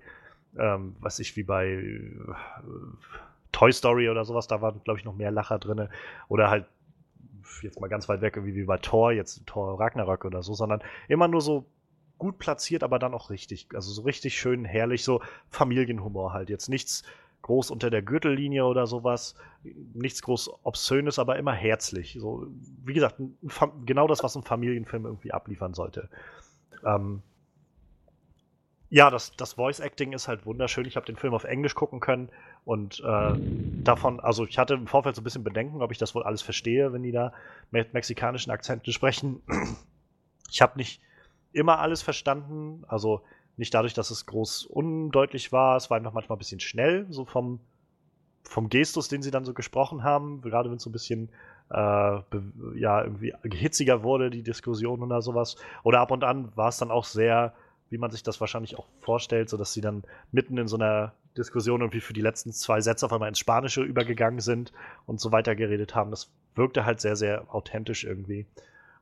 ähm, 0.58 0.96
was 1.00 1.20
ich, 1.20 1.36
wie 1.36 1.44
bei 1.44 1.68
äh, 1.68 2.10
Toy 3.52 3.72
Story 3.72 4.10
oder 4.10 4.26
sowas, 4.26 4.48
da 4.48 4.62
waren, 4.62 4.82
glaube 4.84 5.00
ich, 5.00 5.06
noch 5.06 5.16
mehr 5.16 5.32
Lacher 5.32 5.60
drin. 5.60 5.90
Oder 6.28 6.50
halt 6.50 6.66
jetzt 7.62 7.80
mal 7.80 7.88
ganz 7.88 8.10
weit 8.10 8.22
weg, 8.22 8.36
irgendwie 8.36 8.56
wie 8.56 8.66
bei 8.66 8.78
Thor, 8.78 9.12
jetzt 9.12 9.46
Thor 9.46 9.80
Ragnarök 9.80 10.26
oder 10.26 10.44
so, 10.44 10.54
sondern 10.54 10.82
immer 11.08 11.28
nur 11.28 11.42
so 11.42 11.66
gut 12.18 12.38
platziert, 12.38 12.84
aber 12.84 13.00
dann 13.00 13.14
auch 13.14 13.30
richtig, 13.30 13.68
also 13.74 13.92
so 13.92 14.04
richtig 14.04 14.38
schön 14.38 14.66
herrlich, 14.66 15.04
so 15.04 15.22
Familienhumor 15.50 16.34
halt. 16.34 16.50
Jetzt 16.50 16.70
nichts 16.70 17.04
groß 17.46 17.70
unter 17.70 17.92
der 17.92 18.02
Gürtellinie 18.02 18.66
oder 18.66 18.88
sowas. 18.88 19.36
Nichts 19.94 20.24
groß 20.24 20.50
Obszönes, 20.64 21.20
aber 21.20 21.38
immer 21.38 21.54
herzlich. 21.54 22.18
So, 22.20 22.48
wie 22.84 22.94
gesagt, 22.94 23.22
genau 23.86 24.08
das, 24.08 24.24
was 24.24 24.36
ein 24.36 24.42
Familienfilm 24.42 25.06
irgendwie 25.06 25.32
abliefern 25.32 25.76
sollte. 25.76 26.10
Ähm, 26.84 27.22
ja, 28.90 29.12
das, 29.12 29.36
das 29.36 29.54
Voice 29.54 29.80
Acting 29.80 30.14
ist 30.14 30.28
halt 30.28 30.48
wunderschön. 30.48 30.86
Ich 30.86 30.96
habe 30.96 31.06
den 31.06 31.18
Film 31.18 31.36
auf 31.36 31.44
Englisch 31.44 31.76
gucken 31.76 32.00
können 32.00 32.30
und 32.64 33.00
äh, 33.06 33.34
davon, 33.84 34.20
also 34.20 34.46
ich 34.46 34.58
hatte 34.58 34.74
im 34.74 34.88
Vorfeld 34.88 35.16
so 35.16 35.22
ein 35.22 35.24
bisschen 35.24 35.44
Bedenken, 35.44 35.84
ob 35.84 35.92
ich 35.92 36.00
das 36.00 36.16
wohl 36.16 36.24
alles 36.24 36.42
verstehe, 36.42 36.94
wenn 36.94 37.04
die 37.04 37.12
da 37.12 37.32
mit 37.70 37.94
mexikanischen 37.94 38.50
Akzenten 38.52 38.92
sprechen. 38.92 39.44
Ich 40.52 40.62
habe 40.62 40.78
nicht 40.78 41.00
immer 41.52 41.80
alles 41.80 42.02
verstanden. 42.02 42.84
Also 42.88 43.22
nicht 43.58 43.74
dadurch, 43.74 43.94
dass 43.94 44.12
es 44.12 44.26
groß 44.26 44.66
undeutlich 44.66 45.52
war, 45.52 45.78
es 45.78 45.90
war 45.90 45.98
einfach 45.98 46.14
manchmal 46.14 46.36
ein 46.36 46.40
bisschen 46.40 46.60
schnell, 46.60 47.06
so 47.10 47.26
vom, 47.26 47.60
vom 48.44 48.70
Gestus, 48.70 49.08
den 49.08 49.22
sie 49.22 49.32
dann 49.32 49.46
so 49.46 49.54
gesprochen 49.54 50.04
haben, 50.04 50.42
gerade 50.42 50.70
wenn 50.70 50.78
es 50.78 50.84
so 50.84 50.90
ein 50.90 50.94
bisschen 50.94 51.30
äh, 51.70 51.76
ja, 52.76 53.04
irgendwie 53.04 53.34
hitziger 53.44 54.04
wurde, 54.04 54.30
die 54.30 54.44
Diskussion 54.44 55.02
oder 55.02 55.22
sowas. 55.22 55.56
Oder 55.84 56.00
ab 56.00 56.12
und 56.12 56.24
an 56.24 56.56
war 56.56 56.70
es 56.70 56.78
dann 56.78 56.92
auch 56.92 57.06
sehr, 57.06 57.54
wie 57.90 57.98
man 57.98 58.12
sich 58.12 58.24
das 58.24 58.40
wahrscheinlich 58.40 58.78
auch 58.78 58.88
vorstellt, 59.02 59.50
so 59.50 59.58
dass 59.58 59.74
sie 59.74 59.82
dann 59.82 60.04
mitten 60.32 60.58
in 60.58 60.68
so 60.68 60.78
einer 60.78 61.14
Diskussion 61.38 61.82
irgendwie 61.82 62.02
für 62.02 62.14
die 62.14 62.22
letzten 62.22 62.52
zwei 62.52 62.82
Sätze 62.82 63.06
auf 63.06 63.14
einmal 63.14 63.30
ins 63.30 63.40
Spanische 63.40 63.82
übergegangen 63.82 64.40
sind 64.40 64.74
und 65.06 65.20
so 65.20 65.32
weiter 65.32 65.56
geredet 65.56 65.96
haben. 65.96 66.12
Das 66.12 66.32
wirkte 66.56 66.86
halt 66.86 67.02
sehr, 67.02 67.16
sehr 67.16 67.54
authentisch 67.54 68.04
irgendwie 68.04 68.46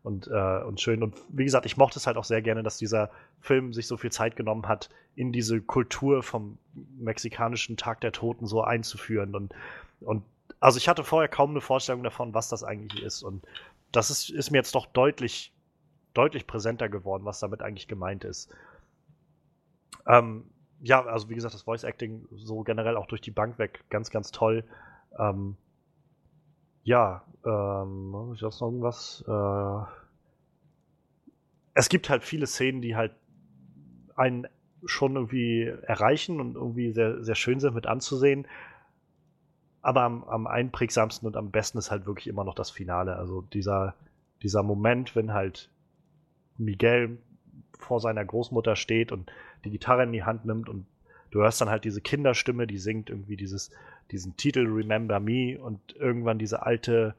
und, 0.03 0.27
äh, 0.27 0.63
und 0.63 0.81
schön. 0.81 1.01
Und 1.01 1.15
wie 1.29 1.45
gesagt, 1.45 1.65
ich 1.65 1.77
mochte 1.77 1.97
es 1.97 2.05
halt 2.05 2.17
auch 2.17 2.25
sehr 2.25 2.41
gerne, 2.41 2.61
dass 2.61 2.77
dieser 2.77 3.09
Film 3.39 3.73
sich 3.73 3.87
so 3.87 3.97
viel 3.97 4.11
Zeit 4.11 4.35
genommen 4.35 4.67
hat, 4.67 4.89
in 5.15 5.31
diese 5.31 5.61
Kultur 5.61 6.23
vom 6.23 6.57
mexikanischen 6.99 7.77
Tag 7.77 8.01
der 8.01 8.11
Toten 8.11 8.45
so 8.45 8.63
einzuführen. 8.63 9.33
Und, 9.33 9.53
und 10.01 10.23
also 10.59 10.77
ich 10.77 10.89
hatte 10.89 11.03
vorher 11.03 11.29
kaum 11.29 11.51
eine 11.51 11.61
Vorstellung 11.61 12.03
davon, 12.03 12.33
was 12.33 12.49
das 12.49 12.63
eigentlich 12.63 13.01
ist. 13.01 13.23
Und 13.23 13.45
das 13.93 14.09
ist, 14.09 14.29
ist 14.29 14.51
mir 14.51 14.57
jetzt 14.57 14.75
doch 14.75 14.87
deutlich, 14.87 15.53
deutlich 16.13 16.47
präsenter 16.47 16.89
geworden, 16.89 17.23
was 17.23 17.39
damit 17.39 17.61
eigentlich 17.61 17.87
gemeint 17.87 18.25
ist. 18.25 18.49
Ähm, 20.05 20.43
ja, 20.81 21.05
also 21.05 21.29
wie 21.29 21.35
gesagt, 21.35 21.53
das 21.53 21.61
Voice 21.61 21.85
Acting 21.85 22.27
so 22.35 22.63
generell 22.63 22.97
auch 22.97 23.07
durch 23.07 23.21
die 23.21 23.31
Bank 23.31 23.57
weg 23.57 23.85
ganz, 23.89 24.09
ganz 24.09 24.31
toll. 24.31 24.65
Ähm, 25.17 25.55
ja, 26.83 27.23
ähm, 27.45 28.33
ich 28.35 28.43
weiß 28.43 28.59
noch 28.61 28.67
irgendwas. 28.67 29.23
Äh, 29.27 29.85
es 31.73 31.89
gibt 31.89 32.09
halt 32.09 32.23
viele 32.23 32.47
Szenen, 32.47 32.81
die 32.81 32.95
halt 32.95 33.13
einen 34.15 34.47
schon 34.85 35.15
irgendwie 35.15 35.63
erreichen 35.63 36.39
und 36.39 36.55
irgendwie 36.55 36.91
sehr, 36.91 37.23
sehr 37.23 37.35
schön 37.35 37.59
sind 37.59 37.73
mit 37.73 37.87
anzusehen. 37.87 38.47
Aber 39.81 40.03
am, 40.03 40.23
am 40.25 40.47
einprägsamsten 40.47 41.27
und 41.27 41.35
am 41.35 41.51
besten 41.51 41.77
ist 41.77 41.91
halt 41.91 42.05
wirklich 42.05 42.27
immer 42.27 42.43
noch 42.43 42.55
das 42.55 42.69
Finale. 42.69 43.15
Also 43.15 43.41
dieser, 43.41 43.95
dieser 44.41 44.63
Moment, 44.63 45.15
wenn 45.15 45.33
halt 45.33 45.69
Miguel 46.57 47.17
vor 47.77 47.99
seiner 47.99 48.23
Großmutter 48.23 48.75
steht 48.75 49.11
und 49.11 49.31
die 49.65 49.71
Gitarre 49.71 50.03
in 50.03 50.11
die 50.11 50.23
Hand 50.23 50.45
nimmt 50.45 50.69
und 50.69 50.85
du 51.33 51.41
hörst 51.41 51.59
dann 51.61 51.69
halt 51.69 51.83
diese 51.83 51.99
Kinderstimme, 51.99 52.67
die 52.67 52.77
singt 52.77 53.09
irgendwie 53.09 53.35
dieses, 53.35 53.71
diesen 54.11 54.37
Titel 54.37 54.67
Remember 54.67 55.19
Me 55.19 55.59
und 55.59 55.79
irgendwann 55.95 56.37
diese 56.37 56.61
alte, 56.61 57.15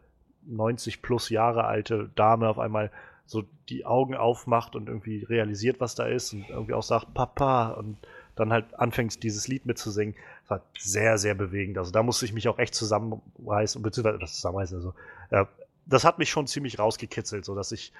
90 0.47 1.03
plus 1.03 1.31
Jahre 1.31 1.65
alte 1.65 2.11
Dame 2.15 2.49
auf 2.49 2.59
einmal 2.59 2.93
so 3.27 3.45
die 3.69 3.87
Augen 3.87 4.15
aufmacht 4.15 4.77
und 4.77 4.89
irgendwie 4.89 5.25
realisiert, 5.25 5.81
was 5.81 5.97
da 5.97 6.07
ist 6.07 6.33
und 6.33 6.49
irgendwie 6.49 6.75
auch 6.75 6.83
sagt, 6.83 7.13
Papa 7.15 7.71
und 7.71 7.97
dann 8.37 8.53
halt 8.53 8.79
anfängt, 8.79 9.23
dieses 9.23 9.49
Lied 9.49 9.67
mitzusingen. 9.67 10.15
Das 10.43 10.51
war 10.51 10.63
sehr, 10.79 11.19
sehr 11.19 11.35
bewegend. 11.35 11.79
Also 11.79 11.91
da 11.91 12.03
musste 12.03 12.25
ich 12.25 12.33
mich 12.33 12.47
auch 12.49 12.59
echt 12.59 12.75
zusammenreißen, 12.75 13.83
beziehungsweise 13.83 14.19
das 14.19 14.35
zusammenreißen, 14.35 14.77
also 14.77 14.95
äh, 15.31 15.45
das 15.87 16.05
hat 16.05 16.19
mich 16.19 16.31
schon 16.31 16.47
ziemlich 16.47 16.79
rausgekitzelt, 16.79 17.45
so 17.45 17.55
dass 17.55 17.73
ich, 17.73 17.93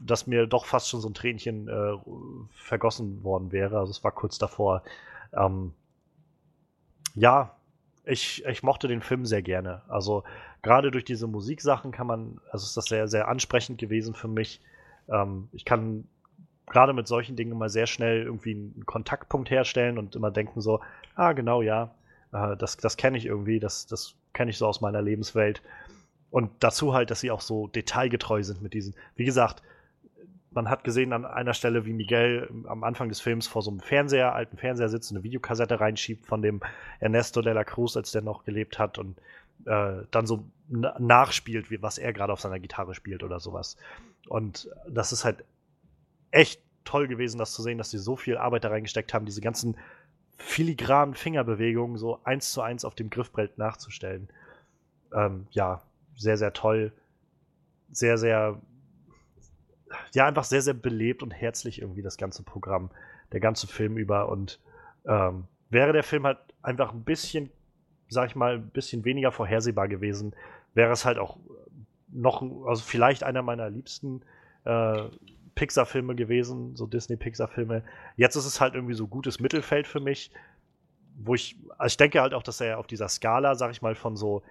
dass 0.00 0.26
mir 0.26 0.46
doch 0.46 0.66
fast 0.66 0.88
schon 0.88 1.00
so 1.00 1.08
ein 1.08 1.14
Tränchen 1.14 1.68
äh, 1.68 1.96
vergossen 2.52 3.24
worden 3.24 3.50
wäre. 3.50 3.78
Also 3.78 3.92
es 3.92 4.04
war 4.04 4.12
kurz 4.12 4.38
davor. 4.38 4.82
Ähm, 5.36 5.72
ja, 7.14 7.56
ich, 8.04 8.44
ich 8.44 8.62
mochte 8.62 8.88
den 8.88 9.00
Film 9.00 9.24
sehr 9.24 9.42
gerne. 9.42 9.82
Also 9.88 10.24
gerade 10.62 10.90
durch 10.90 11.04
diese 11.04 11.26
Musiksachen 11.26 11.92
kann 11.92 12.06
man, 12.06 12.40
also 12.50 12.64
ist 12.64 12.76
das 12.76 12.86
sehr, 12.86 13.08
sehr 13.08 13.28
ansprechend 13.28 13.78
gewesen 13.78 14.14
für 14.14 14.28
mich. 14.28 14.60
Ähm, 15.08 15.48
ich 15.52 15.64
kann 15.64 16.06
gerade 16.66 16.92
mit 16.92 17.06
solchen 17.06 17.36
Dingen 17.36 17.52
immer 17.52 17.68
sehr 17.68 17.86
schnell 17.86 18.22
irgendwie 18.22 18.52
einen 18.52 18.86
Kontaktpunkt 18.86 19.50
herstellen 19.50 19.98
und 19.98 20.16
immer 20.16 20.30
denken 20.30 20.60
so, 20.60 20.80
ah, 21.14 21.32
genau, 21.32 21.62
ja, 21.62 21.94
äh, 22.32 22.56
das, 22.56 22.76
das 22.76 22.96
kenne 22.96 23.18
ich 23.18 23.26
irgendwie, 23.26 23.60
das, 23.60 23.86
das 23.86 24.14
kenne 24.32 24.50
ich 24.50 24.58
so 24.58 24.66
aus 24.66 24.80
meiner 24.80 25.02
Lebenswelt. 25.02 25.62
Und 26.30 26.50
dazu 26.60 26.94
halt, 26.94 27.10
dass 27.10 27.20
sie 27.20 27.30
auch 27.30 27.40
so 27.40 27.68
detailgetreu 27.68 28.42
sind 28.42 28.60
mit 28.60 28.74
diesen, 28.74 28.94
wie 29.14 29.24
gesagt, 29.24 29.62
man 30.54 30.70
hat 30.70 30.84
gesehen 30.84 31.12
an 31.12 31.24
einer 31.24 31.54
Stelle, 31.54 31.84
wie 31.84 31.92
Miguel 31.92 32.48
am 32.66 32.84
Anfang 32.84 33.08
des 33.08 33.20
Films 33.20 33.46
vor 33.46 33.62
so 33.62 33.70
einem 33.70 33.80
Fernseher, 33.80 34.34
alten 34.34 34.56
Fernseher 34.56 34.88
sitzt, 34.88 35.10
eine 35.10 35.22
Videokassette 35.22 35.80
reinschiebt 35.80 36.26
von 36.26 36.42
dem 36.42 36.60
Ernesto 37.00 37.42
de 37.42 37.52
la 37.52 37.64
Cruz, 37.64 37.96
als 37.96 38.12
der 38.12 38.22
noch 38.22 38.44
gelebt 38.44 38.78
hat 38.78 38.98
und 38.98 39.18
äh, 39.66 40.02
dann 40.10 40.26
so 40.26 40.44
nachspielt, 40.68 41.70
wie, 41.70 41.82
was 41.82 41.98
er 41.98 42.12
gerade 42.12 42.32
auf 42.32 42.40
seiner 42.40 42.60
Gitarre 42.60 42.94
spielt 42.94 43.22
oder 43.22 43.40
sowas. 43.40 43.76
Und 44.28 44.70
das 44.88 45.12
ist 45.12 45.24
halt 45.24 45.44
echt 46.30 46.62
toll 46.84 47.08
gewesen, 47.08 47.38
das 47.38 47.52
zu 47.52 47.62
sehen, 47.62 47.78
dass 47.78 47.90
sie 47.90 47.98
so 47.98 48.16
viel 48.16 48.36
Arbeit 48.36 48.64
da 48.64 48.68
reingesteckt 48.68 49.14
haben, 49.14 49.26
diese 49.26 49.40
ganzen 49.40 49.76
filigranen 50.36 51.14
Fingerbewegungen 51.14 51.96
so 51.96 52.20
eins 52.24 52.52
zu 52.52 52.60
eins 52.60 52.84
auf 52.84 52.94
dem 52.94 53.10
Griffbrett 53.10 53.58
nachzustellen. 53.58 54.28
Ähm, 55.12 55.46
ja, 55.50 55.82
sehr, 56.16 56.36
sehr 56.36 56.52
toll. 56.52 56.92
Sehr, 57.92 58.18
sehr 58.18 58.60
ja, 60.14 60.26
einfach 60.26 60.44
sehr, 60.44 60.62
sehr 60.62 60.74
belebt 60.74 61.22
und 61.22 61.30
herzlich 61.30 61.80
irgendwie 61.80 62.02
das 62.02 62.16
ganze 62.16 62.42
Programm, 62.42 62.90
der 63.32 63.40
ganze 63.40 63.66
Film 63.66 63.96
über. 63.96 64.28
Und 64.28 64.60
ähm, 65.06 65.44
wäre 65.70 65.92
der 65.92 66.02
Film 66.02 66.24
halt 66.24 66.38
einfach 66.62 66.92
ein 66.92 67.04
bisschen, 67.04 67.50
sag 68.08 68.28
ich 68.28 68.36
mal, 68.36 68.54
ein 68.54 68.70
bisschen 68.70 69.04
weniger 69.04 69.32
vorhersehbar 69.32 69.88
gewesen, 69.88 70.34
wäre 70.74 70.92
es 70.92 71.04
halt 71.04 71.18
auch 71.18 71.38
noch, 72.08 72.42
also 72.66 72.82
vielleicht 72.82 73.24
einer 73.24 73.42
meiner 73.42 73.70
liebsten 73.70 74.22
äh, 74.64 75.04
Pixar-Filme 75.54 76.14
gewesen, 76.14 76.76
so 76.76 76.86
Disney-Pixar-Filme. 76.86 77.84
Jetzt 78.16 78.36
ist 78.36 78.46
es 78.46 78.60
halt 78.60 78.74
irgendwie 78.74 78.94
so 78.94 79.06
gutes 79.06 79.40
Mittelfeld 79.40 79.86
für 79.86 80.00
mich, 80.00 80.30
wo 81.16 81.34
ich, 81.34 81.56
also 81.78 81.92
ich 81.92 81.96
denke 81.96 82.20
halt 82.20 82.34
auch, 82.34 82.42
dass 82.42 82.60
er 82.60 82.78
auf 82.78 82.86
dieser 82.86 83.08
Skala, 83.08 83.54
sag 83.54 83.70
ich 83.70 83.82
mal, 83.82 83.94
von 83.94 84.16
so 84.16 84.42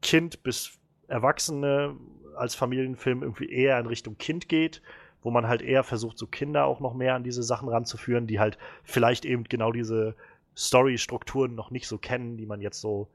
Kind 0.00 0.42
bis 0.42 0.78
Erwachsene 1.08 1.96
als 2.34 2.54
Familienfilm 2.54 3.22
irgendwie 3.22 3.50
eher 3.50 3.78
in 3.78 3.86
Richtung 3.86 4.16
Kind 4.18 4.48
geht, 4.48 4.82
wo 5.22 5.30
man 5.30 5.48
halt 5.48 5.62
eher 5.62 5.84
versucht, 5.84 6.18
so 6.18 6.26
Kinder 6.26 6.66
auch 6.66 6.80
noch 6.80 6.94
mehr 6.94 7.14
an 7.14 7.24
diese 7.24 7.42
Sachen 7.42 7.68
ranzuführen, 7.68 8.26
die 8.26 8.40
halt 8.40 8.58
vielleicht 8.82 9.24
eben 9.24 9.44
genau 9.44 9.72
diese 9.72 10.14
Story-Strukturen 10.56 11.54
noch 11.54 11.70
nicht 11.70 11.88
so 11.88 11.98
kennen, 11.98 12.36
die 12.36 12.46
man 12.46 12.60
jetzt 12.60 12.80
so 12.80 13.08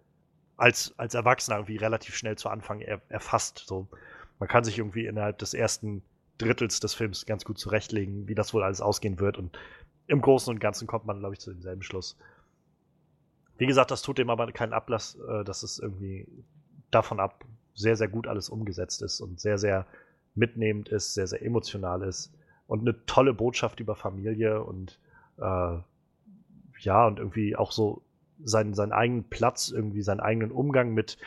als, 0.57 0.93
als 0.97 1.13
Erwachsener 1.13 1.57
irgendwie 1.57 1.77
relativ 1.77 2.15
schnell 2.15 2.37
zu 2.37 2.49
Anfang 2.49 2.81
er, 2.81 3.01
erfasst. 3.09 3.63
So, 3.65 3.87
man 4.39 4.49
kann 4.49 4.63
sich 4.63 4.77
irgendwie 4.77 5.05
innerhalb 5.05 5.37
des 5.37 5.53
ersten 5.53 6.01
Drittels 6.37 6.79
des 6.79 6.93
Films 6.93 7.25
ganz 7.25 7.45
gut 7.45 7.59
zurechtlegen, 7.59 8.27
wie 8.27 8.35
das 8.35 8.53
wohl 8.53 8.63
alles 8.63 8.81
ausgehen 8.81 9.19
wird. 9.19 9.37
Und 9.37 9.57
im 10.07 10.21
Großen 10.21 10.51
und 10.51 10.59
Ganzen 10.59 10.87
kommt 10.87 11.05
man, 11.05 11.19
glaube 11.19 11.35
ich, 11.35 11.39
zu 11.39 11.51
demselben 11.51 11.83
Schluss. 11.83 12.17
Wie 13.57 13.67
gesagt, 13.67 13.91
das 13.91 14.01
tut 14.01 14.17
dem 14.17 14.29
aber 14.29 14.51
keinen 14.51 14.73
Ablass, 14.73 15.17
äh, 15.29 15.43
dass 15.43 15.63
es 15.63 15.79
irgendwie 15.79 16.27
davon 16.91 17.19
ab 17.19 17.45
sehr, 17.79 17.95
sehr 17.95 18.07
gut 18.07 18.27
alles 18.27 18.49
umgesetzt 18.49 19.01
ist 19.01 19.21
und 19.21 19.39
sehr, 19.39 19.57
sehr 19.57 19.85
mitnehmend 20.35 20.89
ist, 20.89 21.13
sehr, 21.13 21.27
sehr 21.27 21.41
emotional 21.43 22.03
ist 22.03 22.31
und 22.67 22.81
eine 22.81 23.05
tolle 23.05 23.33
Botschaft 23.33 23.79
über 23.79 23.95
Familie 23.95 24.63
und 24.63 24.99
äh, 25.37 25.77
ja, 26.81 27.07
und 27.07 27.19
irgendwie 27.19 27.55
auch 27.55 27.71
so 27.71 28.01
seinen, 28.43 28.73
seinen 28.73 28.93
eigenen 28.93 29.23
Platz, 29.25 29.69
irgendwie 29.69 30.01
seinen 30.01 30.19
eigenen 30.19 30.51
Umgang 30.51 30.93
mit, 30.93 31.17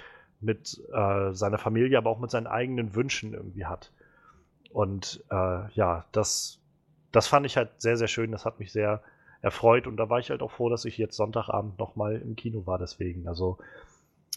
mit 0.40 0.80
äh, 0.92 1.32
seiner 1.32 1.58
Familie, 1.58 1.98
aber 1.98 2.10
auch 2.10 2.20
mit 2.20 2.30
seinen 2.30 2.46
eigenen 2.46 2.94
Wünschen 2.94 3.34
irgendwie 3.34 3.66
hat. 3.66 3.92
Und 4.70 5.22
äh, 5.30 5.70
ja, 5.72 6.06
das, 6.12 6.58
das 7.12 7.26
fand 7.26 7.44
ich 7.46 7.56
halt 7.56 7.70
sehr, 7.78 7.96
sehr 7.96 8.08
schön. 8.08 8.32
Das 8.32 8.44
hat 8.44 8.58
mich 8.58 8.72
sehr 8.72 9.02
erfreut 9.42 9.86
und 9.86 9.96
da 9.96 10.08
war 10.08 10.20
ich 10.20 10.30
halt 10.30 10.40
auch 10.40 10.52
froh, 10.52 10.68
dass 10.70 10.84
ich 10.84 10.96
jetzt 10.96 11.16
Sonntagabend 11.16 11.78
nochmal 11.78 12.16
im 12.16 12.36
Kino 12.36 12.66
war 12.66 12.78
deswegen. 12.78 13.28
Also 13.28 13.58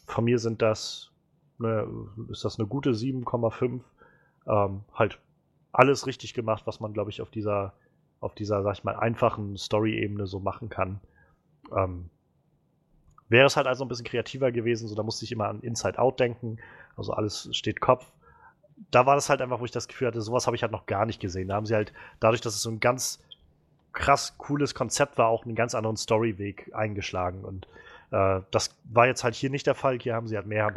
von 0.07 0.25
mir 0.25 0.39
sind 0.39 0.61
das, 0.61 1.11
ne, 1.57 1.87
ist 2.29 2.45
das 2.45 2.59
eine 2.59 2.67
gute 2.67 2.91
7,5. 2.91 3.81
Ähm, 4.47 4.81
halt 4.93 5.19
alles 5.71 6.07
richtig 6.07 6.33
gemacht, 6.33 6.63
was 6.65 6.79
man, 6.79 6.93
glaube 6.93 7.09
ich, 7.09 7.21
auf 7.21 7.29
dieser, 7.29 7.73
auf 8.19 8.35
dieser, 8.35 8.63
sag 8.63 8.77
ich 8.77 8.83
mal, 8.83 8.95
einfachen 8.95 9.57
Story-Ebene 9.57 10.27
so 10.27 10.39
machen 10.39 10.69
kann. 10.69 10.99
Ähm, 11.75 12.09
wäre 13.27 13.45
es 13.45 13.57
halt 13.57 13.67
also 13.67 13.83
ein 13.83 13.87
bisschen 13.87 14.05
kreativer 14.05 14.51
gewesen, 14.51 14.87
so 14.87 14.95
da 14.95 15.03
musste 15.03 15.25
ich 15.25 15.31
immer 15.31 15.47
an 15.47 15.61
Inside 15.61 15.99
Out 15.99 16.19
denken, 16.19 16.57
also 16.95 17.13
alles 17.13 17.49
steht 17.51 17.81
Kopf. 17.81 18.05
Da 18.91 19.05
war 19.05 19.15
das 19.15 19.29
halt 19.29 19.41
einfach, 19.41 19.59
wo 19.59 19.65
ich 19.65 19.71
das 19.71 19.87
Gefühl 19.87 20.07
hatte, 20.07 20.21
sowas 20.21 20.47
habe 20.47 20.55
ich 20.55 20.61
halt 20.61 20.71
noch 20.71 20.85
gar 20.85 21.05
nicht 21.05 21.19
gesehen. 21.19 21.47
Da 21.47 21.55
haben 21.55 21.65
sie 21.65 21.75
halt, 21.75 21.93
dadurch, 22.19 22.41
dass 22.41 22.55
es 22.55 22.61
so 22.61 22.69
ein 22.69 22.79
ganz 22.79 23.23
krass 23.93 24.37
cooles 24.37 24.75
Konzept 24.75 25.17
war, 25.17 25.27
auch 25.27 25.45
einen 25.45 25.55
ganz 25.55 25.73
anderen 25.73 25.97
Storyweg 25.97 26.71
eingeschlagen. 26.73 27.45
Und 27.45 27.67
äh, 28.11 28.41
das 28.51 28.75
war 28.83 29.07
jetzt 29.07 29.23
halt 29.23 29.33
hier 29.33 29.49
nicht 29.49 29.65
der 29.65 29.75
Fall. 29.75 29.97
Hier 29.99 30.13
haben 30.13 30.27
sie 30.27 30.35
halt 30.35 30.45
mehr 30.45 30.73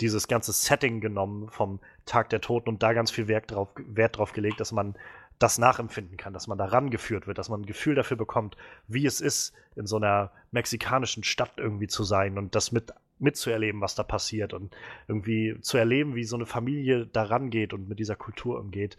dieses 0.00 0.28
ganze 0.28 0.52
Setting 0.52 1.00
genommen 1.00 1.48
vom 1.50 1.80
Tag 2.06 2.30
der 2.30 2.40
Toten 2.40 2.68
und 2.68 2.82
da 2.82 2.92
ganz 2.92 3.10
viel 3.10 3.28
Wert 3.28 3.50
drauf, 3.50 3.68
Wert 3.76 4.18
drauf 4.18 4.32
gelegt, 4.32 4.60
dass 4.60 4.72
man 4.72 4.94
das 5.38 5.58
nachempfinden 5.58 6.16
kann, 6.16 6.32
dass 6.32 6.46
man 6.46 6.58
da 6.58 6.66
rangeführt 6.66 7.26
wird, 7.26 7.38
dass 7.38 7.48
man 7.48 7.62
ein 7.62 7.66
Gefühl 7.66 7.94
dafür 7.94 8.16
bekommt, 8.16 8.56
wie 8.86 9.06
es 9.06 9.20
ist, 9.20 9.52
in 9.74 9.86
so 9.86 9.96
einer 9.96 10.30
mexikanischen 10.52 11.24
Stadt 11.24 11.52
irgendwie 11.56 11.88
zu 11.88 12.04
sein 12.04 12.38
und 12.38 12.54
das 12.54 12.72
mit 12.72 12.92
mitzuerleben, 13.18 13.80
was 13.80 13.94
da 13.94 14.02
passiert 14.02 14.52
und 14.52 14.74
irgendwie 15.06 15.56
zu 15.60 15.78
erleben, 15.78 16.14
wie 16.14 16.24
so 16.24 16.36
eine 16.36 16.46
Familie 16.46 17.06
da 17.06 17.22
rangeht 17.22 17.72
und 17.72 17.88
mit 17.88 17.98
dieser 18.00 18.16
Kultur 18.16 18.58
umgeht. 18.58 18.98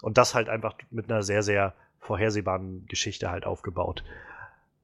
Und 0.00 0.16
das 0.16 0.34
halt 0.34 0.48
einfach 0.48 0.76
mit 0.90 1.10
einer 1.10 1.22
sehr, 1.22 1.42
sehr 1.42 1.74
vorhersehbaren 1.98 2.86
Geschichte 2.86 3.30
halt 3.30 3.44
aufgebaut. 3.44 4.04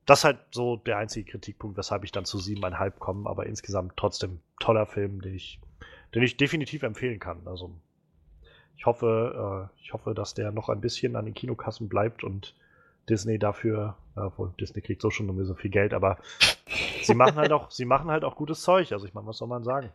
Das 0.06 0.20
ist 0.20 0.24
halt 0.24 0.38
so 0.50 0.76
der 0.76 0.98
einzige 0.98 1.30
Kritikpunkt, 1.30 1.76
weshalb 1.76 2.04
ich 2.04 2.12
dann 2.12 2.24
zu 2.24 2.38
siebeneinhalb 2.38 2.98
komme, 2.98 3.28
aber 3.28 3.46
insgesamt 3.46 3.96
trotzdem 3.96 4.40
toller 4.58 4.86
Film, 4.86 5.20
den 5.20 5.34
ich, 5.34 5.60
den 6.14 6.22
ich 6.22 6.36
definitiv 6.36 6.82
empfehlen 6.82 7.20
kann. 7.20 7.46
Also 7.46 7.72
ich 8.76 8.86
hoffe, 8.86 9.70
äh, 9.70 9.80
ich 9.82 9.92
hoffe, 9.92 10.14
dass 10.14 10.34
der 10.34 10.52
noch 10.52 10.68
ein 10.68 10.80
bisschen 10.80 11.16
an 11.16 11.26
den 11.26 11.34
Kinokassen 11.34 11.88
bleibt 11.88 12.24
und 12.24 12.54
Disney 13.08 13.38
dafür, 13.38 13.96
obwohl 14.14 14.52
Disney 14.58 14.82
kriegt 14.82 15.02
so 15.02 15.10
schon 15.10 15.26
nur 15.26 15.44
so 15.44 15.54
viel 15.54 15.70
Geld, 15.70 15.94
aber 15.94 16.18
sie 17.02 17.14
machen 17.14 17.36
halt 17.36 17.52
auch, 17.52 17.70
sie 17.70 17.84
machen 17.84 18.10
halt 18.10 18.24
auch 18.24 18.36
gutes 18.36 18.62
Zeug. 18.62 18.92
Also 18.92 19.06
ich 19.06 19.14
meine, 19.14 19.26
was 19.26 19.38
soll 19.38 19.48
man 19.48 19.64
sagen? 19.64 19.92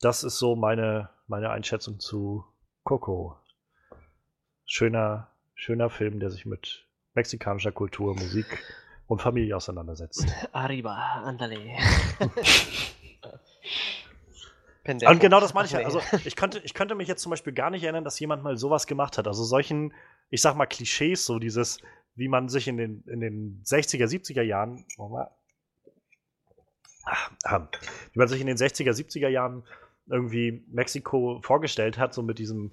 Das 0.00 0.24
ist 0.24 0.38
so 0.38 0.56
meine, 0.56 1.10
meine 1.28 1.50
Einschätzung 1.50 1.98
zu 1.98 2.44
Coco 2.82 3.38
schöner, 4.66 5.28
schöner 5.64 5.88
Film, 5.88 6.20
der 6.20 6.30
sich 6.30 6.44
mit 6.44 6.86
mexikanischer 7.14 7.72
Kultur, 7.72 8.14
Musik 8.14 8.62
und 9.06 9.22
Familie 9.22 9.56
auseinandersetzt. 9.56 10.26
Arriba, 10.52 11.22
andale. 11.24 11.56
und 14.86 15.20
genau 15.20 15.40
das 15.40 15.54
meine 15.54 15.64
ich 15.64 15.72
ja. 15.72 15.80
Also 15.80 16.02
ich 16.26 16.36
könnte, 16.36 16.60
ich 16.64 16.74
könnte 16.74 16.94
mich 16.94 17.08
jetzt 17.08 17.22
zum 17.22 17.30
Beispiel 17.30 17.54
gar 17.54 17.70
nicht 17.70 17.82
erinnern, 17.82 18.04
dass 18.04 18.20
jemand 18.20 18.42
mal 18.42 18.58
sowas 18.58 18.86
gemacht 18.86 19.16
hat. 19.16 19.26
Also 19.26 19.42
solchen, 19.42 19.94
ich 20.28 20.42
sag 20.42 20.54
mal, 20.54 20.66
Klischees, 20.66 21.24
so 21.24 21.38
dieses, 21.38 21.78
wie 22.14 22.28
man 22.28 22.50
sich 22.50 22.68
in 22.68 22.76
den, 22.76 23.02
in 23.06 23.20
den 23.20 23.62
60er, 23.64 24.04
70er 24.04 24.42
Jahren, 24.42 24.84
wie 28.12 28.18
man 28.18 28.28
sich 28.28 28.42
in 28.42 28.46
den 28.46 28.58
60er, 28.58 28.90
70er 28.90 29.28
Jahren 29.28 29.64
irgendwie 30.08 30.62
Mexiko 30.68 31.40
vorgestellt 31.42 31.96
hat, 31.96 32.12
so 32.12 32.22
mit 32.22 32.38
diesem 32.38 32.72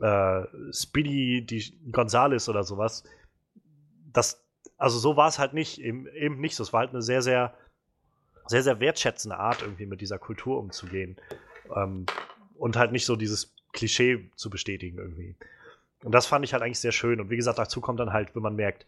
äh, 0.00 0.42
Speedy 0.72 1.44
die 1.44 1.74
Gonzales 1.90 2.48
oder 2.48 2.64
sowas. 2.64 3.04
Das, 4.12 4.42
also 4.76 4.98
so 4.98 5.16
war 5.16 5.28
es 5.28 5.38
halt 5.38 5.54
nicht, 5.54 5.80
eben, 5.80 6.06
eben 6.08 6.40
nicht 6.40 6.56
so. 6.56 6.62
Es 6.62 6.72
war 6.72 6.80
halt 6.80 6.90
eine 6.90 7.02
sehr, 7.02 7.22
sehr, 7.22 7.54
sehr, 8.46 8.62
sehr 8.62 8.80
wertschätzende 8.80 9.38
Art, 9.38 9.62
irgendwie 9.62 9.86
mit 9.86 10.00
dieser 10.00 10.18
Kultur 10.18 10.58
umzugehen. 10.58 11.16
Ähm, 11.74 12.06
und 12.56 12.76
halt 12.76 12.92
nicht 12.92 13.06
so 13.06 13.16
dieses 13.16 13.54
Klischee 13.72 14.30
zu 14.36 14.50
bestätigen 14.50 14.98
irgendwie. 14.98 15.34
Und 16.04 16.12
das 16.12 16.26
fand 16.26 16.44
ich 16.44 16.52
halt 16.52 16.62
eigentlich 16.62 16.80
sehr 16.80 16.92
schön. 16.92 17.20
Und 17.20 17.30
wie 17.30 17.36
gesagt, 17.36 17.58
dazu 17.58 17.80
kommt 17.80 18.00
dann 18.00 18.12
halt, 18.12 18.34
wenn 18.34 18.42
man 18.42 18.56
merkt, 18.56 18.86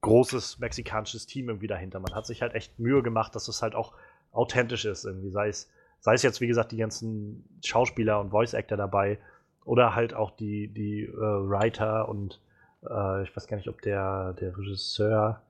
großes 0.00 0.58
mexikanisches 0.58 1.26
Team 1.26 1.48
irgendwie 1.48 1.66
dahinter. 1.66 1.98
Man 1.98 2.14
hat 2.14 2.26
sich 2.26 2.42
halt 2.42 2.54
echt 2.54 2.78
Mühe 2.78 3.02
gemacht, 3.02 3.34
dass 3.34 3.48
es 3.48 3.62
halt 3.62 3.74
auch 3.74 3.94
authentisch 4.32 4.84
ist, 4.84 5.04
irgendwie. 5.04 5.30
Sei 5.30 5.48
es, 5.48 5.70
sei 6.00 6.14
es 6.14 6.22
jetzt, 6.22 6.40
wie 6.40 6.46
gesagt, 6.46 6.72
die 6.72 6.76
ganzen 6.76 7.44
Schauspieler 7.64 8.20
und 8.20 8.30
Voice-Actor 8.30 8.76
dabei, 8.76 9.18
oder 9.64 9.94
halt 9.94 10.14
auch 10.14 10.30
die, 10.30 10.68
die 10.68 11.04
äh, 11.04 11.12
Writer 11.16 12.08
und 12.08 12.40
äh, 12.82 13.22
ich 13.22 13.34
weiß 13.34 13.46
gar 13.46 13.56
nicht, 13.56 13.68
ob 13.68 13.80
der, 13.82 14.34
der 14.34 14.56
Regisseur, 14.56 15.42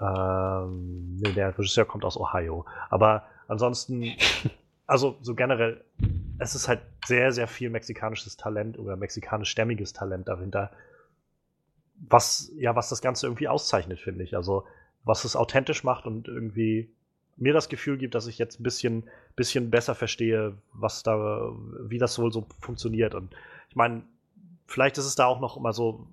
ähm, 0.00 1.16
nee, 1.16 1.32
der 1.32 1.56
Regisseur 1.56 1.84
kommt 1.84 2.04
aus 2.04 2.18
Ohio. 2.18 2.66
Aber 2.90 3.24
ansonsten, 3.48 4.04
also 4.86 5.16
so 5.20 5.34
generell, 5.34 5.84
es 6.38 6.54
ist 6.54 6.68
halt 6.68 6.80
sehr, 7.06 7.32
sehr 7.32 7.46
viel 7.48 7.70
mexikanisches 7.70 8.36
Talent 8.36 8.78
oder 8.78 8.96
mexikanischstämmiges 8.96 9.92
Talent 9.92 10.28
dahinter, 10.28 10.70
was, 12.08 12.52
ja, 12.56 12.76
was 12.76 12.90
das 12.90 13.00
Ganze 13.00 13.26
irgendwie 13.26 13.48
auszeichnet, 13.48 14.00
finde 14.00 14.22
ich. 14.24 14.36
Also, 14.36 14.64
was 15.04 15.24
es 15.24 15.36
authentisch 15.36 15.82
macht 15.84 16.04
und 16.04 16.28
irgendwie 16.28 16.92
mir 17.36 17.52
das 17.52 17.68
Gefühl 17.68 17.98
gibt, 17.98 18.14
dass 18.14 18.26
ich 18.26 18.38
jetzt 18.38 18.60
ein 18.60 18.62
bisschen, 18.62 19.04
bisschen 19.34 19.70
besser 19.70 19.94
verstehe, 19.94 20.56
was 20.72 21.02
da, 21.02 21.52
wie 21.80 21.98
das 21.98 22.18
wohl 22.18 22.32
so 22.32 22.46
funktioniert. 22.60 23.14
Und 23.14 23.34
ich 23.68 23.76
meine, 23.76 24.02
vielleicht 24.66 24.98
ist 24.98 25.04
es 25.04 25.14
da 25.14 25.26
auch 25.26 25.40
noch 25.40 25.56
immer 25.56 25.72
so, 25.72 26.06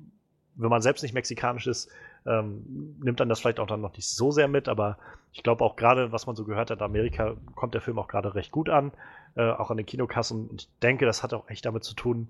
wenn 0.56 0.70
man 0.70 0.82
selbst 0.82 1.02
nicht 1.02 1.14
mexikanisch 1.14 1.68
ist, 1.68 1.90
ähm, 2.26 2.95
nimmt 3.02 3.20
dann 3.20 3.30
das 3.30 3.40
vielleicht 3.40 3.60
auch 3.60 3.68
dann 3.68 3.82
noch 3.82 3.95
nicht 3.95 4.08
so 4.08 4.32
sehr 4.32 4.48
mit, 4.48 4.68
aber 4.68 4.98
ich 5.32 5.44
glaube 5.44 5.64
auch 5.64 5.76
gerade, 5.76 6.12
was 6.12 6.28
man 6.28 6.36
so 6.36 6.45
gehört 6.45 6.70
hat, 6.70 6.82
Amerika 6.82 7.36
kommt 7.56 7.74
der 7.74 7.82
Film 7.82 7.98
auch 8.00 8.08
gerade 8.08 8.36
recht 8.36 8.52
gut 8.52 8.70
an, 8.70 8.91
äh, 9.36 9.50
auch 9.50 9.72
an 9.72 9.78
den 9.78 9.86
Kinokassen. 9.86 10.48
Und 10.48 10.62
ich 10.64 10.70
denke, 10.82 11.06
das 11.06 11.24
hat 11.24 11.34
auch 11.34 11.50
echt 11.50 11.66
damit 11.66 11.84
zu 11.84 11.95
tun, 11.95 12.28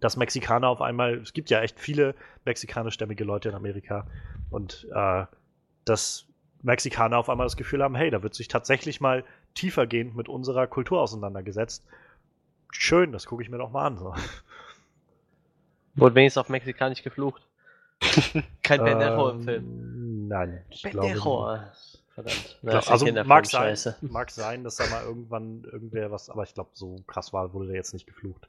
dass 0.00 0.16
Mexikaner 0.16 0.68
auf 0.68 0.82
einmal, 0.82 1.14
es 1.14 1.32
gibt 1.32 1.48
ja 1.50 1.60
echt 1.62 1.80
viele 1.80 2.14
mexikanischstämmige 2.44 3.24
Leute 3.24 3.48
in 3.48 3.54
Amerika 3.54 4.06
und 4.50 4.86
äh, 4.94 5.24
dass 5.84 6.26
Mexikaner 6.64 7.18
auf 7.18 7.28
einmal 7.28 7.46
das 7.46 7.56
Gefühl 7.56 7.82
haben, 7.82 7.94
hey, 7.94 8.10
da 8.10 8.22
wird 8.22 8.34
sich 8.34 8.48
tatsächlich 8.48 9.00
mal 9.00 9.24
tiefergehend 9.54 10.16
mit 10.16 10.28
unserer 10.28 10.66
Kultur 10.66 11.00
auseinandergesetzt. 11.00 11.84
Schön, 12.72 13.12
das 13.12 13.26
gucke 13.26 13.42
ich 13.42 13.50
mir 13.50 13.58
doch 13.58 13.70
mal 13.70 13.86
an. 13.86 13.98
So. 13.98 14.14
Wurde 15.94 16.14
wenigstens 16.14 16.40
auf 16.40 16.48
Mexikanisch 16.48 17.02
geflucht. 17.02 17.46
Kein 18.62 18.82
Bendejo 18.82 19.28
im 19.30 19.42
Film. 19.44 19.64
Ähm, 19.64 20.28
nein, 20.28 20.64
ich. 20.70 20.82
Verdammt. 22.14 22.58
Na, 22.62 22.78
also 22.78 23.12
mag 23.24 23.46
sein, 23.46 23.76
mag 24.00 24.30
sein, 24.30 24.64
dass 24.64 24.76
da 24.76 24.86
mal 24.86 25.02
irgendwann 25.02 25.64
irgendwer 25.64 26.12
was, 26.12 26.30
aber 26.30 26.44
ich 26.44 26.54
glaube, 26.54 26.70
so 26.72 26.96
krass 27.06 27.32
war, 27.32 27.52
wurde 27.52 27.66
der 27.66 27.76
jetzt 27.76 27.92
nicht 27.92 28.06
geflucht. 28.06 28.48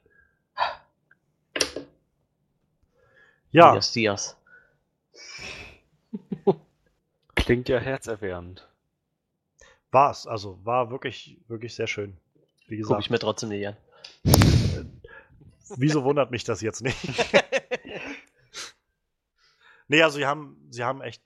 Ja. 3.50 3.72
Dias, 3.72 3.92
Dias. 3.92 4.36
Klingt 7.46 7.68
ja 7.68 7.78
herzerwärmend. 7.78 8.68
War 9.92 10.10
es, 10.10 10.26
also 10.26 10.58
war 10.64 10.90
wirklich, 10.90 11.40
wirklich 11.46 11.76
sehr 11.76 11.86
schön. 11.86 12.16
Wie 12.66 12.76
gesagt. 12.76 12.96
Guck 12.96 13.04
ich 13.04 13.10
mir 13.10 13.20
trotzdem 13.20 13.50
nicht 13.50 13.68
an. 13.68 13.76
Äh, 14.24 14.84
wieso 15.76 16.02
wundert 16.02 16.32
mich 16.32 16.42
das 16.42 16.60
jetzt 16.60 16.82
nicht? 16.82 16.98
nee, 19.86 20.02
also 20.02 20.18
sie 20.18 20.26
haben, 20.26 20.56
sie 20.70 20.82
haben 20.82 21.00
echt 21.02 21.22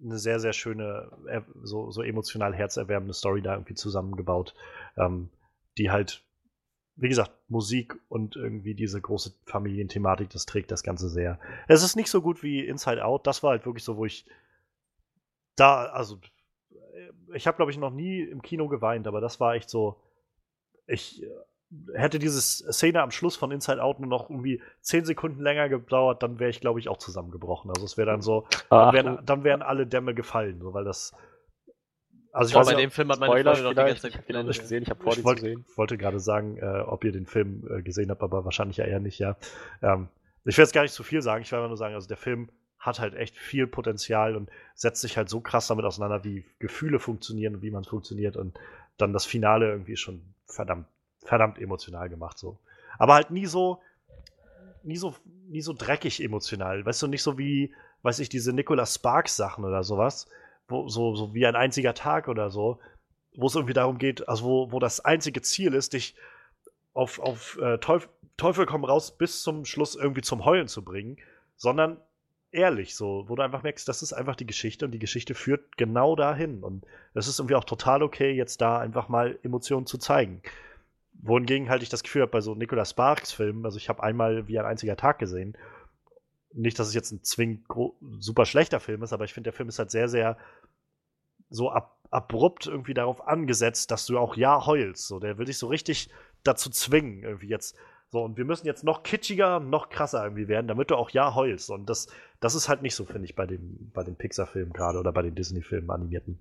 eine 0.00 0.16
sehr, 0.18 0.38
sehr 0.38 0.52
schöne, 0.52 1.10
äh, 1.28 1.40
so, 1.64 1.90
so 1.90 2.02
emotional 2.02 2.54
herzerwärmende 2.54 3.12
Story 3.12 3.42
da 3.42 3.54
irgendwie 3.54 3.74
zusammengebaut, 3.74 4.54
ähm, 4.96 5.28
die 5.76 5.90
halt, 5.90 6.22
wie 6.94 7.08
gesagt, 7.08 7.32
Musik 7.48 7.96
und 8.08 8.36
irgendwie 8.36 8.76
diese 8.76 9.00
große 9.00 9.34
Familienthematik, 9.46 10.30
das 10.30 10.46
trägt 10.46 10.70
das 10.70 10.84
Ganze 10.84 11.08
sehr. 11.08 11.40
Es 11.66 11.82
ist 11.82 11.96
nicht 11.96 12.10
so 12.10 12.22
gut 12.22 12.44
wie 12.44 12.64
Inside 12.64 13.04
Out, 13.04 13.26
das 13.26 13.42
war 13.42 13.50
halt 13.50 13.66
wirklich 13.66 13.82
so, 13.82 13.96
wo 13.96 14.04
ich 14.04 14.24
da, 15.56 15.84
also, 15.86 16.18
äh, 16.72 17.36
ich 17.36 17.46
habe, 17.46 17.56
glaube 17.56 17.70
ich, 17.70 17.78
noch 17.78 17.90
nie 17.90 18.20
im 18.20 18.42
Kino 18.42 18.68
geweint, 18.68 19.06
aber 19.06 19.20
das 19.20 19.40
war 19.40 19.54
echt 19.54 19.70
so. 19.70 20.00
Ich 20.86 21.22
äh, 21.22 21.28
hätte 21.94 22.18
diese 22.18 22.40
Szene 22.40 23.02
am 23.02 23.10
Schluss 23.10 23.36
von 23.36 23.50
Inside 23.50 23.82
Out 23.82 24.00
nur 24.00 24.08
noch 24.08 24.30
irgendwie 24.30 24.62
zehn 24.80 25.04
Sekunden 25.04 25.40
länger 25.40 25.68
gedauert, 25.68 26.22
dann 26.22 26.38
wäre 26.38 26.50
ich, 26.50 26.60
glaube 26.60 26.80
ich, 26.80 26.88
auch 26.88 26.98
zusammengebrochen. 26.98 27.70
Also 27.70 27.84
es 27.84 27.96
wäre 27.96 28.10
dann 28.10 28.22
so, 28.22 28.46
dann 28.70 28.94
wären, 28.94 29.26
dann 29.26 29.44
wären, 29.44 29.62
alle 29.62 29.86
Dämme 29.86 30.14
gefallen, 30.14 30.60
so, 30.60 30.74
weil 30.74 30.84
das. 30.84 31.14
Also 32.32 32.50
ich 32.50 32.54
weiß, 32.56 32.66
bei 32.66 32.80
dem 32.80 32.90
Film 32.90 33.10
hat 33.10 33.20
meine 33.20 33.32
Freundin 33.32 33.62
noch 33.62 33.70
die 33.70 33.76
ganze 33.76 34.02
Zeit 34.02 34.24
ich 34.26 34.34
habe 34.34 34.44
nicht 34.44 34.60
gesehen, 34.60 34.82
ich 34.82 34.90
habe 34.90 35.02
vor, 35.02 35.12
ich 35.12 35.22
wollte, 35.22 35.54
wollte 35.76 35.96
gerade 35.96 36.18
sagen, 36.18 36.58
äh, 36.58 36.80
ob 36.80 37.04
ihr 37.04 37.12
den 37.12 37.26
Film 37.26 37.64
äh, 37.70 37.82
gesehen 37.82 38.10
habt, 38.10 38.22
aber 38.22 38.44
wahrscheinlich 38.44 38.76
ja 38.76 38.84
eher 38.84 38.98
nicht, 38.98 39.20
ja. 39.20 39.36
Ähm, 39.80 40.08
ich 40.44 40.58
will 40.58 40.64
jetzt 40.64 40.74
gar 40.74 40.82
nicht 40.82 40.92
zu 40.92 41.04
viel 41.04 41.22
sagen, 41.22 41.42
ich 41.42 41.52
will 41.52 41.58
einfach 41.58 41.68
nur 41.68 41.76
sagen, 41.76 41.94
also 41.94 42.08
der 42.08 42.16
Film 42.16 42.50
hat 42.84 43.00
halt 43.00 43.14
echt 43.14 43.36
viel 43.38 43.66
Potenzial 43.66 44.36
und 44.36 44.50
setzt 44.74 45.00
sich 45.00 45.16
halt 45.16 45.30
so 45.30 45.40
krass 45.40 45.68
damit 45.68 45.86
auseinander, 45.86 46.22
wie 46.22 46.44
Gefühle 46.58 46.98
funktionieren 46.98 47.56
und 47.56 47.62
wie 47.62 47.70
man 47.70 47.84
funktioniert 47.84 48.36
und 48.36 48.58
dann 48.98 49.12
das 49.12 49.24
Finale 49.24 49.70
irgendwie 49.70 49.96
schon 49.96 50.22
verdammt, 50.46 50.86
verdammt 51.24 51.58
emotional 51.58 52.10
gemacht 52.10 52.38
so. 52.38 52.58
Aber 52.98 53.14
halt 53.14 53.30
nie 53.30 53.46
so, 53.46 53.80
nie 54.82 54.98
so, 54.98 55.14
nie 55.48 55.62
so 55.62 55.72
dreckig 55.72 56.22
emotional. 56.22 56.84
Weißt 56.84 57.00
du, 57.02 57.06
nicht 57.06 57.22
so 57.22 57.38
wie, 57.38 57.74
weiß 58.02 58.18
ich, 58.18 58.28
diese 58.28 58.52
Nicholas 58.52 58.96
Sparks 58.96 59.34
Sachen 59.34 59.64
oder 59.64 59.82
sowas, 59.82 60.28
wo, 60.68 60.86
so, 60.88 61.14
so 61.14 61.32
wie 61.32 61.46
ein 61.46 61.56
einziger 61.56 61.94
Tag 61.94 62.28
oder 62.28 62.50
so, 62.50 62.78
wo 63.34 63.46
es 63.46 63.54
irgendwie 63.54 63.74
darum 63.74 63.96
geht, 63.96 64.28
also 64.28 64.44
wo, 64.44 64.72
wo 64.72 64.78
das 64.78 65.00
einzige 65.00 65.40
Ziel 65.40 65.72
ist, 65.72 65.94
dich 65.94 66.14
auf, 66.92 67.18
auf 67.18 67.58
äh, 67.60 67.78
Teufel, 67.78 68.10
Teufel 68.36 68.66
komm 68.66 68.84
raus 68.84 69.16
bis 69.16 69.42
zum 69.42 69.64
Schluss 69.64 69.96
irgendwie 69.96 70.22
zum 70.22 70.44
Heulen 70.44 70.68
zu 70.68 70.84
bringen, 70.84 71.16
sondern 71.56 71.98
ehrlich 72.54 72.94
so, 72.94 73.24
wo 73.28 73.36
du 73.36 73.42
einfach 73.42 73.62
merkst, 73.62 73.86
das 73.88 74.02
ist 74.02 74.12
einfach 74.12 74.36
die 74.36 74.46
Geschichte 74.46 74.84
und 74.84 74.92
die 74.92 74.98
Geschichte 74.98 75.34
führt 75.34 75.76
genau 75.76 76.16
dahin. 76.16 76.62
Und 76.62 76.84
es 77.12 77.28
ist 77.28 77.38
irgendwie 77.38 77.56
auch 77.56 77.64
total 77.64 78.02
okay, 78.02 78.32
jetzt 78.32 78.60
da 78.60 78.78
einfach 78.78 79.08
mal 79.08 79.38
Emotionen 79.42 79.86
zu 79.86 79.98
zeigen. 79.98 80.40
Wohingegen 81.14 81.68
halt 81.68 81.82
ich 81.82 81.88
das 81.88 82.02
Gefühl 82.02 82.22
habe, 82.22 82.32
bei 82.32 82.40
so 82.40 82.54
Nicolas 82.54 82.90
Sparks 82.90 83.32
Filmen, 83.32 83.64
also 83.64 83.76
ich 83.76 83.88
habe 83.88 84.02
einmal 84.02 84.48
wie 84.48 84.58
ein 84.58 84.66
einziger 84.66 84.96
Tag 84.96 85.18
gesehen, 85.18 85.56
nicht, 86.52 86.78
dass 86.78 86.88
es 86.88 86.94
jetzt 86.94 87.10
ein 87.10 87.24
zwingend 87.24 87.66
super 88.18 88.46
schlechter 88.46 88.78
Film 88.78 89.02
ist, 89.02 89.12
aber 89.12 89.24
ich 89.24 89.34
finde, 89.34 89.48
der 89.48 89.56
Film 89.56 89.68
ist 89.68 89.78
halt 89.78 89.90
sehr, 89.90 90.08
sehr 90.08 90.38
so 91.50 91.70
ab 91.70 91.98
abrupt 92.10 92.68
irgendwie 92.68 92.94
darauf 92.94 93.26
angesetzt, 93.26 93.90
dass 93.90 94.06
du 94.06 94.18
auch 94.18 94.36
ja 94.36 94.66
heulst. 94.66 95.08
So, 95.08 95.18
der 95.18 95.36
will 95.36 95.46
dich 95.46 95.58
so 95.58 95.66
richtig 95.66 96.10
dazu 96.44 96.70
zwingen, 96.70 97.24
irgendwie 97.24 97.48
jetzt. 97.48 97.76
So, 98.14 98.22
und 98.22 98.36
wir 98.36 98.44
müssen 98.44 98.64
jetzt 98.64 98.84
noch 98.84 99.02
kitschiger, 99.02 99.58
noch 99.58 99.88
krasser 99.88 100.22
irgendwie 100.22 100.46
werden, 100.46 100.68
damit 100.68 100.92
du 100.92 100.94
auch 100.94 101.10
ja 101.10 101.34
heulst. 101.34 101.68
Und 101.68 101.90
das, 101.90 102.06
das 102.38 102.54
ist 102.54 102.68
halt 102.68 102.80
nicht 102.80 102.94
so, 102.94 103.04
finde 103.04 103.24
ich, 103.24 103.34
bei, 103.34 103.44
dem, 103.44 103.90
bei 103.92 104.04
den 104.04 104.14
Pixar-Filmen 104.14 104.72
gerade 104.72 105.00
oder 105.00 105.10
bei 105.10 105.22
den 105.22 105.34
Disney-Filmen 105.34 105.90
animierten. 105.90 106.38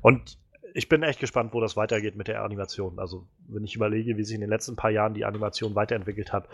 Und 0.00 0.38
ich 0.72 0.88
bin 0.88 1.02
echt 1.02 1.20
gespannt, 1.20 1.52
wo 1.52 1.60
das 1.60 1.76
weitergeht 1.76 2.16
mit 2.16 2.26
der 2.26 2.42
Animation. 2.42 2.98
Also, 2.98 3.26
wenn 3.46 3.64
ich 3.64 3.76
überlege, 3.76 4.16
wie 4.16 4.24
sich 4.24 4.34
in 4.34 4.40
den 4.40 4.48
letzten 4.48 4.76
paar 4.76 4.90
Jahren 4.90 5.12
die 5.12 5.26
Animation 5.26 5.74
weiterentwickelt 5.74 6.32
hat. 6.32 6.48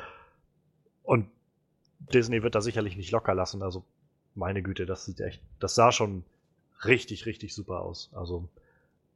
Und 1.05 1.29
Disney 2.13 2.43
wird 2.43 2.57
da 2.57 2.61
sicherlich 2.61 2.97
nicht 2.97 3.13
locker 3.13 3.37
lassen. 3.37 3.63
Also, 3.63 3.85
meine 4.35 4.65
Güte, 4.65 4.85
das 4.85 5.05
sieht 5.05 5.21
echt, 5.21 5.41
das 5.61 5.77
sah 5.77 5.93
schon 5.93 6.25
richtig, 6.85 7.25
richtig 7.27 7.55
super 7.55 7.83
aus. 7.83 8.11
Also, 8.15 8.49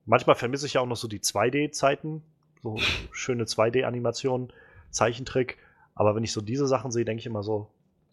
manchmal 0.06 0.36
vermisse 0.36 0.66
ich 0.66 0.74
ja 0.74 0.80
auch 0.80 0.86
noch 0.86 0.94
so 0.94 1.08
die 1.08 1.18
2D-Zeiten. 1.18 2.22
So 2.64 2.78
schöne 3.12 3.44
2D-Animationen, 3.44 4.50
Zeichentrick. 4.90 5.58
Aber 5.94 6.16
wenn 6.16 6.24
ich 6.24 6.32
so 6.32 6.40
diese 6.40 6.66
Sachen 6.66 6.90
sehe, 6.90 7.04
denke 7.04 7.20
ich 7.20 7.26
immer 7.26 7.42
so, 7.42 7.68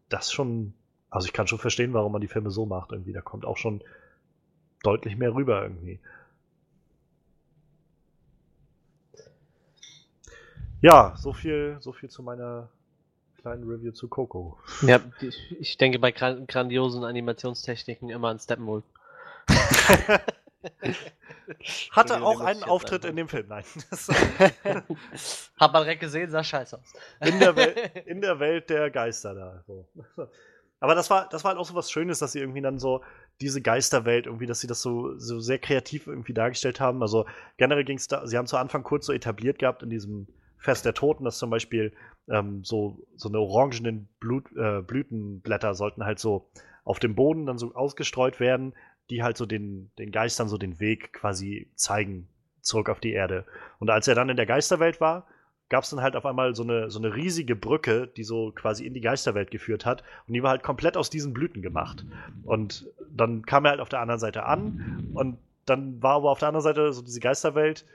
das 0.10 0.34
schon, 0.34 0.74
also 1.10 1.26
ich 1.26 1.32
kann 1.32 1.48
schon 1.48 1.58
verstehen, 1.58 1.94
warum 1.94 2.12
man 2.12 2.20
die 2.20 2.28
Filme 2.28 2.52
so 2.52 2.66
macht 2.66 2.92
irgendwie. 2.92 3.14
Da 3.14 3.22
kommt 3.22 3.46
auch 3.46 3.56
schon 3.56 3.82
deutlich 4.84 5.16
mehr 5.16 5.34
rüber 5.34 5.64
irgendwie. 5.64 6.02
Ja, 10.82 11.16
so 11.16 11.32
viel, 11.32 11.78
so 11.80 11.94
viel 11.94 12.10
zu 12.10 12.22
meiner 12.22 12.68
kleinen 13.38 13.64
Review 13.64 13.94
zu 13.94 14.10
Coco. 14.10 14.60
Ja, 14.82 15.00
ich, 15.60 15.78
denke 15.78 15.98
bei 15.98 16.12
gran 16.12 16.46
grandiosen 16.46 17.06
Animationstechniken 17.06 18.10
immer 18.10 18.28
an 18.28 18.40
Steppenwolf. 18.40 18.84
Hatte 21.92 22.22
auch 22.22 22.42
einen 22.42 22.64
Auftritt 22.64 23.06
in 23.06 23.16
dem 23.16 23.28
Film, 23.28 23.48
nein. 23.48 23.64
Hat 25.60 25.74
man 25.74 25.84
direkt 25.84 26.02
gesehen, 26.02 26.30
sah 26.30 26.44
scheiße 26.44 26.78
aus. 26.78 26.94
In 27.20 27.40
der, 27.40 27.56
Wel 27.56 27.76
in 28.06 28.22
der 28.22 28.40
Welt 28.40 28.70
der 28.70 28.90
Geister 28.90 29.34
da. 29.34 29.64
So. 29.68 29.88
Aber 30.80 30.96
das 30.96 31.10
war, 31.10 31.30
das 31.30 31.44
war 31.44 31.50
halt 31.52 31.60
auch 31.60 31.66
so 31.66 31.76
was 31.76 31.92
Schönes, 31.92 32.20
dass 32.20 32.32
sie 32.32 32.40
irgendwie 32.40 32.62
dann 32.62 32.80
so 32.80 33.02
diese 33.40 33.62
Geisterwelt 33.62 34.26
irgendwie, 34.26 34.48
dass 34.48 34.62
sie 34.62 34.68
das 34.68 34.82
so, 34.82 35.18
so 35.18 35.40
sehr 35.40 35.60
kreativ 35.60 36.08
irgendwie 36.08 36.34
dargestellt 36.34 36.80
haben. 36.80 37.02
Also 37.02 37.26
generell 37.58 37.84
ging 37.84 37.98
es 37.98 38.08
da, 38.08 38.26
sie 38.26 38.38
haben 38.38 38.48
zu 38.48 38.58
Anfang 38.58 38.84
kurz 38.84 39.06
so 39.06 39.14
etabliert 39.14 39.60
gehabt 39.60 39.84
in 39.84 39.90
diesem 39.90 40.28
Fest 40.58 40.86
der 40.86 40.94
Toten, 40.94 41.24
dass 41.24 41.38
zum 41.38 41.50
Beispiel 41.50 41.94
ähm, 42.30 42.64
so, 42.64 43.00
so 43.16 43.30
eine 43.30 43.40
orangenen 43.40 44.10
Blut, 44.20 44.46
äh, 44.56 44.82
Blütenblätter 44.82 45.76
sollten 45.76 46.04
halt 46.04 46.20
so 46.20 46.50
auf 46.84 47.00
dem 47.00 47.16
Boden 47.16 47.46
dann 47.46 47.60
so 47.60 47.74
ausgestreut 47.76 48.40
werden, 48.40 48.74
die 49.12 49.22
halt 49.22 49.38
so 49.38 49.46
den, 49.46 49.92
den 50.00 50.12
Geistern 50.12 50.48
so 50.48 50.58
den 50.58 50.80
Weg 50.80 51.14
quasi 51.14 51.70
zeigen, 51.76 52.28
zurück 52.62 52.90
auf 52.90 53.00
die 53.00 53.12
Erde. 53.12 53.46
Und 53.80 53.90
als 53.90 54.08
er 54.08 54.16
dann 54.16 54.30
in 54.30 54.38
der 54.38 54.46
Geisterwelt 54.46 55.02
war, 55.02 55.28
gab 55.70 55.84
es 55.84 55.90
dann 55.90 56.02
halt 56.02 56.16
auf 56.16 56.26
einmal 56.26 56.56
so 56.56 56.64
eine, 56.64 56.90
so 56.90 57.00
eine 57.00 57.16
riesige 57.16 57.56
Brücke, 57.56 58.08
die 58.08 58.24
so 58.24 58.52
quasi 58.52 58.86
in 58.86 58.94
die 58.94 59.02
Geisterwelt 59.02 59.52
geführt 59.52 59.86
hat. 59.86 60.04
Und 60.28 60.34
die 60.34 60.44
war 60.44 60.52
halt 60.52 60.64
komplett 60.64 60.98
aus 60.98 61.10
diesen 61.10 61.34
Blüten 61.34 61.62
gemacht. 61.62 62.06
Und 62.44 62.88
dann 63.10 63.46
kam 63.46 63.66
er 63.66 63.72
halt 63.72 63.80
auf 63.80 63.90
der 63.90 64.02
anderen 64.02 64.20
Seite 64.20 64.46
an. 64.46 65.10
Und 65.14 65.38
dann 65.66 66.02
war 66.02 66.16
aber 66.16 66.32
auf 66.32 66.40
der 66.40 66.50
anderen 66.50 66.64
Seite 66.64 66.92
so 66.92 67.02
diese 67.02 67.20
Geisterwelt 67.20 67.86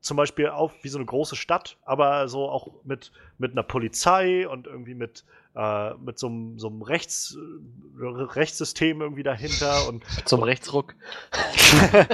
zum 0.00 0.16
Beispiel 0.16 0.48
auf 0.48 0.72
wie 0.82 0.88
so 0.88 0.98
eine 0.98 1.06
große 1.06 1.36
Stadt, 1.36 1.76
aber 1.84 2.28
so 2.28 2.48
auch 2.48 2.68
mit, 2.84 3.12
mit 3.38 3.52
einer 3.52 3.62
Polizei 3.62 4.48
und 4.48 4.66
irgendwie 4.66 4.94
mit, 4.94 5.24
äh, 5.54 5.94
mit 5.94 6.18
so 6.18 6.28
einem, 6.28 6.58
so 6.58 6.68
einem 6.68 6.82
Rechts, 6.82 7.36
äh, 7.36 8.04
Rechtssystem 8.04 9.00
irgendwie 9.00 9.22
dahinter 9.22 9.88
und 9.88 10.04
zum 10.24 10.42
Rechtsruck. 10.42 10.94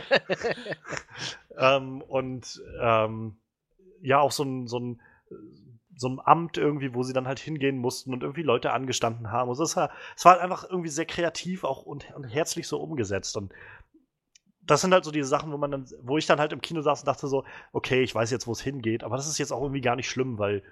ähm, 1.58 2.02
und 2.02 2.60
ähm, 2.80 3.36
ja, 4.02 4.18
auch 4.20 4.32
so 4.32 4.44
ein, 4.44 4.66
so 4.66 4.78
ein 4.78 5.00
so 5.98 6.08
ein 6.08 6.20
Amt 6.22 6.58
irgendwie, 6.58 6.94
wo 6.94 7.02
sie 7.02 7.14
dann 7.14 7.26
halt 7.26 7.38
hingehen 7.38 7.78
mussten 7.78 8.12
und 8.12 8.22
irgendwie 8.22 8.42
Leute 8.42 8.72
angestanden 8.72 9.32
haben. 9.32 9.48
Also 9.48 9.64
es 9.64 9.76
war, 9.76 9.90
es 10.14 10.24
war 10.26 10.32
halt 10.32 10.42
einfach 10.42 10.68
irgendwie 10.68 10.90
sehr 10.90 11.06
kreativ 11.06 11.64
auch 11.64 11.82
und, 11.82 12.12
und 12.14 12.24
herzlich 12.24 12.68
so 12.68 12.78
umgesetzt. 12.78 13.36
Und 13.36 13.50
das 14.66 14.80
sind 14.80 14.93
halt 14.93 15.05
so 15.05 15.10
diese 15.10 15.28
Sachen, 15.28 15.52
wo 15.52 15.56
man 15.56 15.70
dann, 15.70 15.86
wo 16.02 16.18
ich 16.18 16.26
dann 16.26 16.40
halt 16.40 16.52
im 16.52 16.60
Kino 16.60 16.80
saß 16.80 17.01
und 17.01 17.06
dachte 17.06 17.28
so, 17.28 17.44
okay, 17.72 18.02
ich 18.02 18.14
weiß 18.14 18.30
jetzt, 18.30 18.47
wo 18.47 18.52
es 18.52 18.60
hingeht, 18.60 19.05
aber 19.05 19.16
das 19.16 19.28
ist 19.28 19.38
jetzt 19.38 19.52
auch 19.52 19.62
irgendwie 19.62 19.80
gar 19.80 19.97
nicht 19.97 20.09
schlimm, 20.09 20.38
weil, 20.38 20.62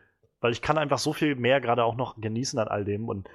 weil 0.40 0.52
ich 0.52 0.62
kann 0.62 0.78
einfach 0.78 0.98
so 0.98 1.12
viel 1.12 1.36
mehr 1.36 1.60
gerade 1.60 1.84
auch 1.84 1.94
noch 1.94 2.20
genießen 2.20 2.58
an 2.58 2.68
all 2.68 2.84
dem 2.84 3.08
und 3.08 3.28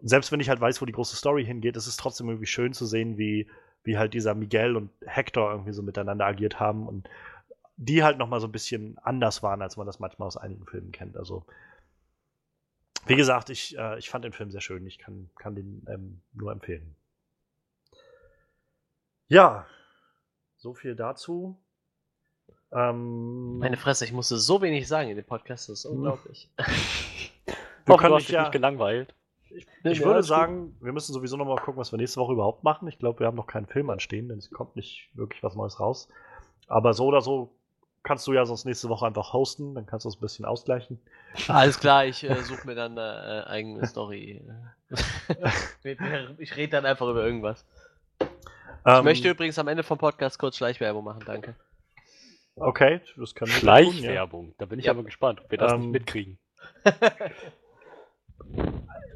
selbst 0.00 0.32
wenn 0.32 0.40
ich 0.40 0.48
halt 0.48 0.60
weiß, 0.60 0.80
wo 0.80 0.86
die 0.86 0.92
große 0.92 1.16
Story 1.16 1.44
hingeht, 1.44 1.76
ist 1.76 1.86
es 1.86 1.96
trotzdem 1.96 2.28
irgendwie 2.28 2.46
schön 2.46 2.72
zu 2.72 2.86
sehen, 2.86 3.16
wie, 3.18 3.48
wie 3.82 3.98
halt 3.98 4.14
dieser 4.14 4.34
Miguel 4.34 4.76
und 4.76 4.90
Hector 5.06 5.50
irgendwie 5.50 5.72
so 5.72 5.82
miteinander 5.82 6.26
agiert 6.26 6.60
haben 6.60 6.86
und 6.86 7.08
die 7.76 8.02
halt 8.02 8.18
noch 8.18 8.28
mal 8.28 8.40
so 8.40 8.46
ein 8.46 8.52
bisschen 8.52 8.98
anders 8.98 9.42
waren, 9.42 9.62
als 9.62 9.76
man 9.76 9.86
das 9.86 9.98
manchmal 9.98 10.26
aus 10.26 10.36
einigen 10.36 10.66
Filmen 10.66 10.92
kennt. 10.92 11.16
Also 11.16 11.44
wie 13.06 13.16
gesagt, 13.16 13.50
ich, 13.50 13.76
äh, 13.78 13.98
ich 13.98 14.10
fand 14.10 14.24
den 14.24 14.32
Film 14.32 14.50
sehr 14.50 14.60
schön. 14.60 14.86
Ich 14.86 14.98
kann, 14.98 15.30
kann 15.36 15.54
den 15.54 15.86
ähm, 15.88 16.20
nur 16.32 16.52
empfehlen. 16.52 16.96
Ja, 19.28 19.66
so 20.66 20.74
viel 20.74 20.96
dazu. 20.96 21.56
Ähm, 22.72 23.58
Meine 23.58 23.76
Fresse, 23.76 24.04
ich 24.04 24.12
musste 24.12 24.36
so 24.36 24.60
wenig 24.60 24.88
sagen 24.88 25.08
in 25.08 25.16
dem 25.16 25.24
Podcast, 25.24 25.68
das 25.68 25.78
ist 25.78 25.84
hm. 25.84 25.98
unglaublich. 25.98 26.50
du 26.56 27.92
Hoffe, 27.92 28.02
kannst 28.02 28.26
dich 28.26 28.34
ja, 28.34 28.40
nicht 28.40 28.52
gelangweilt. 28.52 29.14
Ich, 29.48 29.64
ich 29.84 30.04
würde 30.04 30.24
sagen, 30.24 30.76
wir 30.80 30.92
müssen 30.92 31.12
sowieso 31.12 31.36
noch 31.36 31.44
mal 31.44 31.54
gucken, 31.54 31.76
was 31.76 31.92
wir 31.92 31.98
nächste 31.98 32.20
Woche 32.20 32.32
überhaupt 32.32 32.64
machen. 32.64 32.88
Ich 32.88 32.98
glaube, 32.98 33.20
wir 33.20 33.28
haben 33.28 33.36
noch 33.36 33.46
keinen 33.46 33.66
Film 33.66 33.90
anstehen, 33.90 34.28
denn 34.28 34.38
es 34.38 34.50
kommt 34.50 34.74
nicht 34.74 35.08
wirklich 35.14 35.40
was 35.44 35.54
Neues 35.54 35.78
raus. 35.78 36.08
Aber 36.66 36.94
so 36.94 37.06
oder 37.06 37.20
so 37.20 37.54
kannst 38.02 38.26
du 38.26 38.32
ja 38.32 38.44
sonst 38.44 38.64
nächste 38.64 38.88
Woche 38.88 39.06
einfach 39.06 39.32
hosten, 39.32 39.76
dann 39.76 39.86
kannst 39.86 40.04
du 40.04 40.08
es 40.08 40.16
ein 40.16 40.20
bisschen 40.20 40.44
ausgleichen. 40.44 41.00
Alles 41.46 41.78
klar, 41.78 42.06
ich 42.06 42.24
äh, 42.28 42.42
suche 42.42 42.66
mir 42.66 42.74
dann 42.74 42.98
eine 42.98 43.44
äh, 43.46 43.50
eigene 43.50 43.86
Story. 43.86 44.42
ich 46.38 46.56
rede 46.56 46.70
dann 46.70 46.86
einfach 46.86 47.08
über 47.08 47.24
irgendwas. 47.24 47.64
Ich 48.86 48.92
ähm, 48.92 49.02
möchte 49.04 49.28
übrigens 49.28 49.58
am 49.58 49.66
Ende 49.66 49.82
vom 49.82 49.98
Podcast 49.98 50.38
kurz 50.38 50.56
Schleichwerbung 50.58 51.02
machen, 51.02 51.24
danke. 51.26 51.56
Okay, 52.54 53.00
das 53.16 53.34
kann 53.34 53.48
ich 53.48 53.56
Schleichwerbung, 53.56 54.44
tun, 54.44 54.50
ja. 54.50 54.54
da 54.58 54.66
bin 54.66 54.78
ich 54.78 54.84
ja. 54.84 54.92
aber 54.92 55.02
gespannt, 55.02 55.40
ob 55.42 55.50
wir 55.50 55.58
das 55.58 55.72
ähm, 55.72 55.80
nicht 55.80 55.92
mitkriegen. 55.92 56.38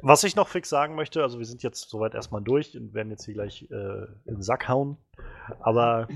Was 0.01 0.25
ich 0.25 0.35
noch 0.35 0.49
fix 0.49 0.67
sagen 0.67 0.95
möchte, 0.95 1.23
also 1.23 1.37
wir 1.39 1.45
sind 1.45 1.63
jetzt 1.63 1.89
soweit 1.89 2.15
erstmal 2.15 2.41
durch 2.41 2.75
und 2.75 2.93
werden 2.93 3.11
jetzt 3.11 3.23
hier 3.23 3.35
gleich 3.35 3.69
äh, 3.71 4.03
in 4.25 4.35
den 4.35 4.41
Sack 4.41 4.67
hauen. 4.67 4.97
Aber 5.59 6.07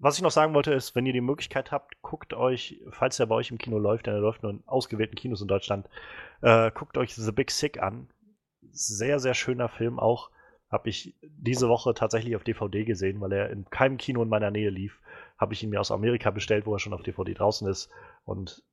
was 0.00 0.16
ich 0.16 0.22
noch 0.22 0.32
sagen 0.32 0.54
wollte, 0.54 0.74
ist, 0.74 0.96
wenn 0.96 1.06
ihr 1.06 1.12
die 1.12 1.20
Möglichkeit 1.20 1.70
habt, 1.70 2.02
guckt 2.02 2.34
euch, 2.34 2.80
falls 2.90 3.16
der 3.18 3.26
bei 3.26 3.36
euch 3.36 3.52
im 3.52 3.58
Kino 3.58 3.78
läuft, 3.78 4.06
denn 4.06 4.14
er 4.14 4.20
läuft 4.20 4.42
nur 4.42 4.50
in 4.50 4.64
ausgewählten 4.66 5.14
Kinos 5.14 5.40
in 5.40 5.46
Deutschland, 5.46 5.88
äh, 6.40 6.72
guckt 6.72 6.98
euch 6.98 7.14
The 7.14 7.30
Big 7.30 7.52
Sick 7.52 7.80
an. 7.80 8.10
Sehr, 8.72 9.20
sehr 9.20 9.34
schöner 9.34 9.68
Film 9.68 10.00
auch 10.00 10.31
habe 10.72 10.88
ich 10.88 11.14
diese 11.22 11.68
Woche 11.68 11.92
tatsächlich 11.92 12.34
auf 12.34 12.44
DVD 12.44 12.84
gesehen, 12.84 13.20
weil 13.20 13.32
er 13.32 13.50
in 13.50 13.66
keinem 13.66 13.98
Kino 13.98 14.22
in 14.22 14.30
meiner 14.30 14.50
Nähe 14.50 14.70
lief. 14.70 15.00
Habe 15.36 15.52
ich 15.52 15.62
ihn 15.62 15.70
mir 15.70 15.80
aus 15.80 15.92
Amerika 15.92 16.30
bestellt, 16.30 16.64
wo 16.64 16.74
er 16.74 16.78
schon 16.78 16.94
auf 16.94 17.02
DVD 17.02 17.34
draußen 17.34 17.68
ist. 17.68 17.90
Und 18.24 18.64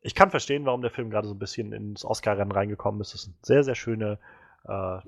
ich 0.00 0.14
kann 0.14 0.30
verstehen, 0.30 0.64
warum 0.64 0.80
der 0.80 0.90
Film 0.90 1.10
gerade 1.10 1.28
so 1.28 1.34
ein 1.34 1.38
bisschen 1.38 1.72
ins 1.72 2.04
Oscar-Rennen 2.04 2.52
reingekommen 2.52 3.02
ist. 3.02 3.12
Das 3.12 3.22
ist 3.22 3.28
eine 3.28 3.36
sehr, 3.42 3.64
sehr 3.64 3.74
schöne 3.74 4.18
äh, 4.64 4.98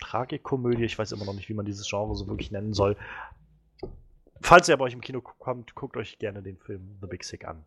Tragikkomödie. 0.00 0.84
Ich 0.84 0.98
weiß 0.98 1.12
immer 1.12 1.24
noch 1.24 1.34
nicht, 1.34 1.48
wie 1.48 1.54
man 1.54 1.64
dieses 1.64 1.88
Genre 1.88 2.14
so 2.14 2.26
wirklich 2.26 2.50
nennen 2.50 2.74
soll. 2.74 2.96
Falls 4.42 4.68
er 4.68 4.76
bei 4.76 4.84
euch 4.84 4.94
im 4.94 5.00
Kino 5.00 5.22
kommt, 5.22 5.74
guckt 5.74 5.96
euch 5.96 6.18
gerne 6.18 6.42
den 6.42 6.58
Film 6.58 6.98
The 7.00 7.06
Big 7.06 7.24
Sick 7.24 7.46
an. 7.46 7.64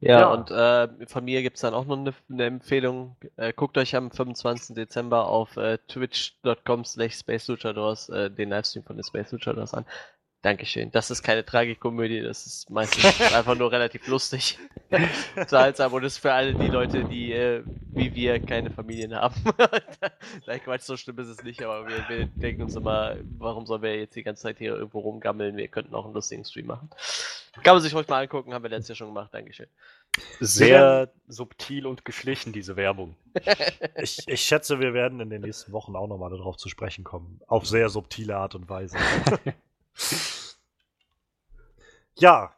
Ja, 0.00 0.20
Ja. 0.20 0.32
und 0.32 0.50
äh, 0.50 1.06
von 1.06 1.24
mir 1.24 1.42
gibt 1.42 1.56
es 1.56 1.62
dann 1.62 1.74
auch 1.74 1.84
noch 1.84 1.98
eine, 1.98 2.14
eine 2.30 2.44
Empfehlung. 2.46 3.16
Äh, 3.36 3.52
guckt 3.52 3.76
euch 3.76 3.94
am 3.96 4.10
25. 4.10 4.74
Dezember 4.74 5.26
auf 5.28 5.56
äh, 5.56 5.78
twitch.com 5.88 6.84
slash 6.84 7.14
Space 7.16 7.48
äh, 8.08 8.30
den 8.30 8.48
Livestream 8.48 8.84
von 8.84 8.96
den 8.96 9.04
Space 9.04 9.32
Luchadors 9.32 9.74
an. 9.74 9.84
Dankeschön. 10.42 10.90
Das 10.90 11.10
ist 11.10 11.22
keine 11.22 11.44
Tragikomödie, 11.44 12.22
das 12.22 12.46
ist 12.46 12.70
meistens 12.70 13.20
einfach 13.34 13.54
nur 13.56 13.70
relativ 13.70 14.06
lustig. 14.06 14.58
Unterhaltsam 15.36 15.92
und 15.92 16.02
ist 16.04 16.16
für 16.16 16.32
alle 16.32 16.54
die 16.54 16.68
Leute, 16.68 17.04
die 17.04 17.32
äh, 17.32 17.62
wie 17.92 18.14
wir 18.14 18.40
keine 18.40 18.70
Familien 18.70 19.14
haben. 19.14 19.34
Nein, 20.46 20.60
Quatsch, 20.64 20.82
so 20.82 20.96
schlimm 20.96 21.18
ist 21.18 21.28
es 21.28 21.42
nicht, 21.42 21.62
aber 21.62 21.86
wir, 21.86 22.08
wir 22.08 22.26
denken 22.26 22.62
uns 22.62 22.74
immer, 22.74 23.16
warum 23.38 23.66
sollen 23.66 23.82
wir 23.82 23.94
jetzt 23.96 24.16
die 24.16 24.22
ganze 24.22 24.44
Zeit 24.44 24.58
hier 24.58 24.74
irgendwo 24.74 25.00
rumgammeln? 25.00 25.56
Wir 25.56 25.68
könnten 25.68 25.94
auch 25.94 26.06
einen 26.06 26.14
lustigen 26.14 26.44
Stream 26.44 26.66
machen. 26.66 26.88
Kann 27.62 27.74
man 27.74 27.82
sich 27.82 27.94
ruhig 27.94 28.08
mal 28.08 28.22
angucken, 28.22 28.54
haben 28.54 28.62
wir 28.62 28.70
letztes 28.70 28.88
Jahr 28.88 28.96
schon 28.96 29.08
gemacht. 29.08 29.34
Dankeschön. 29.34 29.66
Sehr 30.40 31.12
subtil 31.28 31.86
und 31.86 32.04
geschlichen, 32.04 32.52
diese 32.52 32.76
Werbung. 32.76 33.16
Ich, 33.96 34.26
ich 34.26 34.40
schätze, 34.40 34.80
wir 34.80 34.94
werden 34.94 35.20
in 35.20 35.28
den 35.28 35.42
nächsten 35.42 35.72
Wochen 35.72 35.94
auch 35.96 36.06
nochmal 36.06 36.30
darauf 36.30 36.56
zu 36.56 36.68
sprechen 36.68 37.04
kommen. 37.04 37.40
Auf 37.46 37.66
sehr 37.66 37.90
subtile 37.90 38.36
Art 38.36 38.54
und 38.54 38.68
Weise. 38.68 38.96
Ja, 42.16 42.54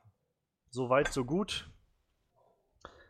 soweit, 0.71 1.13
so 1.13 1.25
gut. 1.25 1.71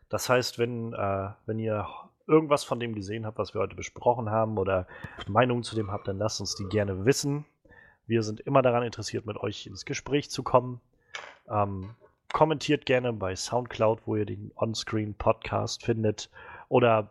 Das 0.08 0.28
heißt, 0.28 0.58
wenn, 0.58 0.92
äh, 0.92 1.30
wenn 1.46 1.58
ihr 1.58 1.86
irgendwas 2.26 2.64
von 2.64 2.80
dem 2.80 2.94
gesehen 2.94 3.26
habt, 3.26 3.38
was 3.38 3.54
wir 3.54 3.60
heute 3.60 3.76
besprochen 3.76 4.30
haben 4.30 4.58
oder 4.58 4.86
Meinungen 5.26 5.62
zu 5.62 5.74
dem 5.74 5.90
habt, 5.90 6.08
dann 6.08 6.18
lasst 6.18 6.40
uns 6.40 6.54
die 6.54 6.68
gerne 6.68 7.04
wissen. 7.04 7.44
Wir 8.06 8.22
sind 8.22 8.40
immer 8.40 8.62
daran 8.62 8.82
interessiert, 8.82 9.26
mit 9.26 9.36
euch 9.38 9.66
ins 9.66 9.84
Gespräch 9.84 10.30
zu 10.30 10.42
kommen. 10.42 10.80
Ähm, 11.48 11.94
kommentiert 12.32 12.86
gerne 12.86 13.12
bei 13.12 13.36
Soundcloud, 13.36 14.06
wo 14.06 14.16
ihr 14.16 14.26
den 14.26 14.52
Onscreen 14.56 15.14
Podcast 15.14 15.84
findet. 15.84 16.30
Oder 16.68 17.10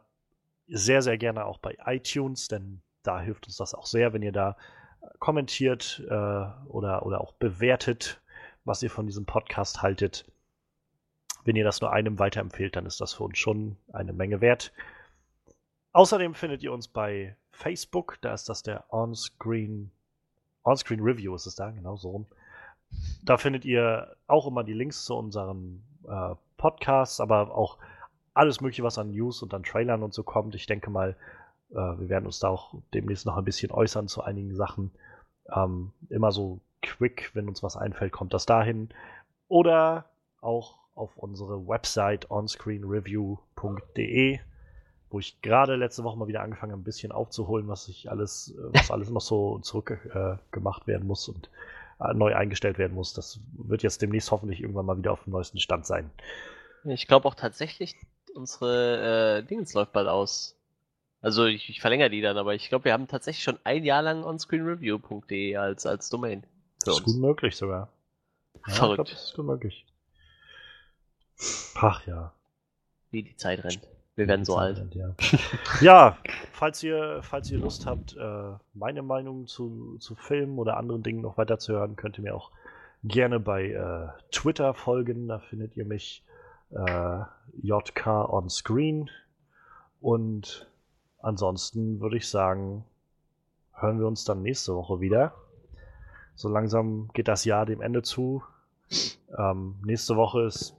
sehr, 0.67 1.01
sehr 1.01 1.17
gerne 1.17 1.45
auch 1.45 1.59
bei 1.59 1.77
iTunes, 1.85 2.47
denn 2.47 2.81
da 3.03 3.19
hilft 3.19 3.47
uns 3.47 3.57
das 3.57 3.73
auch 3.73 3.85
sehr, 3.85 4.13
wenn 4.13 4.21
ihr 4.21 4.31
da 4.31 4.57
kommentiert 5.19 6.03
äh, 6.07 6.13
oder, 6.67 7.05
oder 7.05 7.21
auch 7.21 7.33
bewertet, 7.33 8.21
was 8.65 8.83
ihr 8.83 8.89
von 8.89 9.07
diesem 9.07 9.25
Podcast 9.25 9.81
haltet. 9.81 10.25
Wenn 11.43 11.55
ihr 11.55 11.63
das 11.63 11.81
nur 11.81 11.91
einem 11.91 12.19
weiterempfehlt, 12.19 12.75
dann 12.75 12.85
ist 12.85 13.01
das 13.01 13.13
für 13.13 13.23
uns 13.23 13.37
schon 13.37 13.77
eine 13.91 14.13
Menge 14.13 14.41
wert. 14.41 14.71
Außerdem 15.93 16.35
findet 16.35 16.63
ihr 16.63 16.71
uns 16.71 16.87
bei 16.87 17.35
Facebook, 17.51 18.17
da 18.21 18.33
ist 18.33 18.47
das 18.47 18.63
der 18.63 18.85
Onscreen, 18.93 19.91
Onscreen 20.63 21.01
Review 21.01 21.35
ist 21.35 21.47
es 21.47 21.55
da, 21.55 21.71
genau 21.71 21.95
so 21.97 22.11
rum. 22.11 22.25
Da 23.23 23.37
findet 23.37 23.65
ihr 23.65 24.15
auch 24.27 24.47
immer 24.47 24.63
die 24.63 24.73
Links 24.73 25.05
zu 25.05 25.15
unseren 25.15 25.83
äh, 26.07 26.35
Podcasts, 26.57 27.19
aber 27.19 27.55
auch 27.55 27.77
alles 28.33 28.61
Mögliche, 28.61 28.83
was 28.83 28.97
an 28.97 29.11
News 29.11 29.41
und 29.41 29.53
an 29.53 29.63
Trailern 29.63 30.03
und 30.03 30.13
so 30.13 30.23
kommt. 30.23 30.55
Ich 30.55 30.65
denke 30.65 30.89
mal, 30.89 31.15
äh, 31.71 31.99
wir 31.99 32.09
werden 32.09 32.25
uns 32.25 32.39
da 32.39 32.49
auch 32.49 32.73
demnächst 32.93 33.25
noch 33.25 33.37
ein 33.37 33.45
bisschen 33.45 33.71
äußern 33.71 34.07
zu 34.07 34.23
einigen 34.23 34.55
Sachen. 34.55 34.91
Ähm, 35.53 35.91
immer 36.09 36.31
so 36.31 36.59
quick, 36.81 37.31
wenn 37.33 37.47
uns 37.47 37.63
was 37.63 37.77
einfällt, 37.77 38.11
kommt 38.11 38.33
das 38.33 38.45
dahin. 38.45 38.89
Oder 39.47 40.05
auch 40.41 40.77
auf 40.95 41.17
unsere 41.17 41.67
Website 41.67 42.29
onscreenreview.de, 42.29 44.39
wo 45.09 45.19
ich 45.19 45.41
gerade 45.41 45.75
letzte 45.75 46.03
Woche 46.03 46.17
mal 46.17 46.27
wieder 46.27 46.41
angefangen 46.41 46.71
habe, 46.71 46.81
ein 46.81 46.85
bisschen 46.85 47.11
aufzuholen, 47.11 47.67
was 47.67 47.87
ich 47.87 48.09
alles, 48.09 48.55
äh, 48.57 48.73
was 48.73 48.91
alles 48.91 49.09
noch 49.09 49.21
so 49.21 49.59
zurückgemacht 49.59 50.83
äh, 50.83 50.87
werden 50.87 51.07
muss 51.07 51.27
und 51.27 51.49
äh, 51.99 52.13
neu 52.13 52.35
eingestellt 52.35 52.77
werden 52.77 52.93
muss. 52.93 53.13
Das 53.13 53.39
wird 53.53 53.83
jetzt 53.83 54.01
demnächst 54.01 54.31
hoffentlich 54.31 54.61
irgendwann 54.61 54.85
mal 54.85 54.97
wieder 54.97 55.13
auf 55.13 55.23
dem 55.23 55.31
neuesten 55.31 55.59
Stand 55.59 55.85
sein. 55.85 56.09
Ich 56.83 57.07
glaube 57.07 57.27
auch 57.27 57.35
tatsächlich, 57.35 57.95
unsere 58.33 59.39
äh, 59.39 59.43
Dingens 59.43 59.73
läuft 59.73 59.93
bald 59.93 60.07
aus. 60.07 60.57
Also 61.21 61.45
ich, 61.45 61.69
ich 61.69 61.81
verlängere 61.81 62.09
die 62.09 62.21
dann, 62.21 62.37
aber 62.37 62.55
ich 62.55 62.69
glaube, 62.69 62.85
wir 62.85 62.93
haben 62.93 63.07
tatsächlich 63.07 63.43
schon 63.43 63.59
ein 63.63 63.83
Jahr 63.83 64.01
lang 64.01 64.23
onscreenreview.de 64.23 65.55
als, 65.55 65.85
als 65.85 66.09
Domain. 66.09 66.41
Für 66.41 66.85
Das 66.85 66.97
ist 66.97 67.03
gut 67.03 67.13
uns. 67.13 67.21
möglich 67.21 67.55
sogar. 67.55 67.89
Ja, 68.67 68.73
Verrückt. 68.73 68.91
Ich 68.91 68.95
glaub, 68.95 69.07
das 69.09 69.23
ist 69.25 69.35
gut 69.35 69.45
möglich. 69.45 69.85
Ach 71.75 72.05
ja. 72.07 72.33
Wie 73.11 73.23
die 73.23 73.35
Zeit 73.35 73.63
rennt. 73.63 73.87
Wir 74.15 74.27
werden 74.27 74.45
so 74.45 74.57
alt. 74.57 74.93
Ja, 74.93 75.15
ja 75.81 76.17
falls, 76.51 76.83
ihr, 76.83 77.21
falls 77.23 77.49
ihr 77.51 77.59
Lust 77.59 77.85
habt, 77.85 78.15
äh, 78.17 78.51
meine 78.73 79.01
Meinung 79.01 79.47
zu, 79.47 79.97
zu 79.99 80.15
Filmen 80.15 80.59
oder 80.59 80.77
anderen 80.77 81.03
Dingen 81.03 81.21
noch 81.21 81.37
weiter 81.37 81.59
zu 81.59 81.73
hören, 81.73 81.95
könnt 81.95 82.17
ihr 82.17 82.23
mir 82.23 82.35
auch 82.35 82.51
gerne 83.03 83.39
bei 83.39 83.71
äh, 83.71 84.09
Twitter 84.31 84.73
folgen. 84.73 85.27
Da 85.27 85.39
findet 85.39 85.77
ihr 85.77 85.85
mich 85.85 86.23
äh, 86.71 87.19
JK 87.61 88.07
on 88.07 88.49
Screen. 88.49 89.09
Und 90.01 90.70
ansonsten 91.21 91.99
würde 91.99 92.17
ich 92.17 92.29
sagen, 92.29 92.83
hören 93.73 93.99
wir 93.99 94.07
uns 94.07 94.25
dann 94.25 94.41
nächste 94.41 94.75
Woche 94.75 94.99
wieder. 94.99 95.33
So 96.35 96.49
langsam 96.49 97.09
geht 97.13 97.27
das 97.27 97.45
Jahr 97.45 97.65
dem 97.65 97.81
Ende 97.81 98.01
zu. 98.01 98.43
Ähm, 99.37 99.75
nächste 99.83 100.15
Woche 100.15 100.43
ist. 100.43 100.75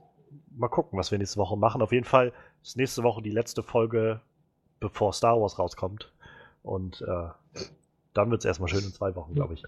Mal 0.55 0.69
gucken, 0.69 0.99
was 0.99 1.11
wir 1.11 1.19
nächste 1.19 1.39
Woche 1.39 1.57
machen. 1.57 1.83
Auf 1.83 1.93
jeden 1.93 2.05
Fall 2.05 2.33
ist 2.63 2.77
nächste 2.77 3.03
Woche 3.03 3.23
die 3.23 3.31
letzte 3.31 3.63
Folge, 3.63 4.21
bevor 4.81 5.13
Star 5.13 5.41
Wars 5.41 5.59
rauskommt. 5.59 6.13
Und 6.63 7.03
äh, 7.03 7.29
dann 8.15 8.31
wird 8.31 8.41
es 8.41 8.45
erstmal 8.45 8.69
schön 8.69 8.85
in 8.85 8.93
zwei 8.93 9.15
Wochen, 9.15 9.35
glaube 9.35 9.55
ich. 9.55 9.63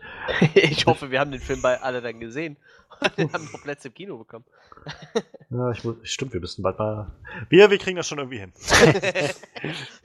ich 0.55 0.87
hoffe, 0.87 1.11
wir 1.11 1.21
haben 1.21 1.31
den 1.31 1.41
Film 1.41 1.63
bei 1.63 1.81
alle 1.81 2.03
dann 2.03 2.21
gesehen. 2.21 2.57
Wir 3.17 3.33
haben 3.33 3.49
noch 3.53 3.63
Plätze 3.63 3.89
im 3.89 3.95
Kino 3.95 4.17
bekommen. 4.19 4.45
Ja, 5.51 5.71
ich 5.71 5.85
muss, 5.85 5.97
stimmt, 6.03 6.33
wir 6.33 6.41
müssen 6.41 6.63
bald 6.63 6.79
mal. 6.79 7.13
Wir, 7.49 7.71
wir 7.71 7.79
kriegen 7.79 7.97
das 7.97 8.09
schon 8.09 8.19
irgendwie 8.19 8.41
hin. 8.41 8.53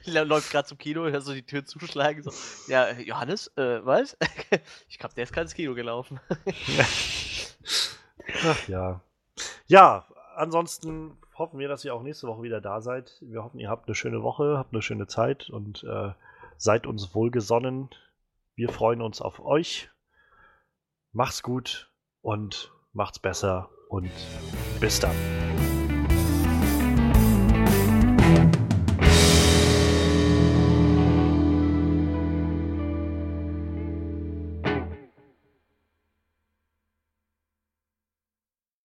Läuft 0.05 0.51
gerade 0.51 0.67
zum 0.67 0.77
Kino, 0.77 1.09
hörst 1.09 1.27
du 1.27 1.33
die 1.33 1.41
Tür 1.41 1.65
zuschlagen. 1.65 2.21
So, 2.21 2.31
ja, 2.67 2.91
Johannes, 2.91 3.47
äh, 3.55 3.83
was? 3.83 4.15
ich 4.89 4.99
glaube, 4.99 5.15
der 5.15 5.23
ist 5.23 5.33
gerade 5.33 5.45
ins 5.45 5.55
Kino 5.55 5.73
gelaufen. 5.73 6.19
Ach 8.43 8.67
ja. 8.67 9.01
Ja, 9.65 10.05
ansonsten 10.35 11.17
hoffen 11.35 11.57
wir, 11.57 11.67
dass 11.67 11.83
ihr 11.83 11.95
auch 11.95 12.03
nächste 12.03 12.27
Woche 12.27 12.43
wieder 12.43 12.61
da 12.61 12.81
seid. 12.81 13.17
Wir 13.21 13.43
hoffen, 13.43 13.59
ihr 13.59 13.69
habt 13.69 13.87
eine 13.87 13.95
schöne 13.95 14.21
Woche, 14.21 14.57
habt 14.57 14.73
eine 14.73 14.83
schöne 14.83 15.07
Zeit 15.07 15.49
und 15.49 15.83
äh, 15.83 16.11
seid 16.57 16.85
uns 16.85 17.15
wohlgesonnen. 17.15 17.89
Wir 18.59 18.67
freuen 18.67 19.01
uns 19.01 19.21
auf 19.21 19.39
euch. 19.39 19.89
Macht's 21.13 21.43
gut 21.43 21.93
und 22.19 22.73
macht's 22.91 23.17
besser 23.17 23.69
und 23.87 24.11
bis 24.81 24.99
dann. 24.99 25.15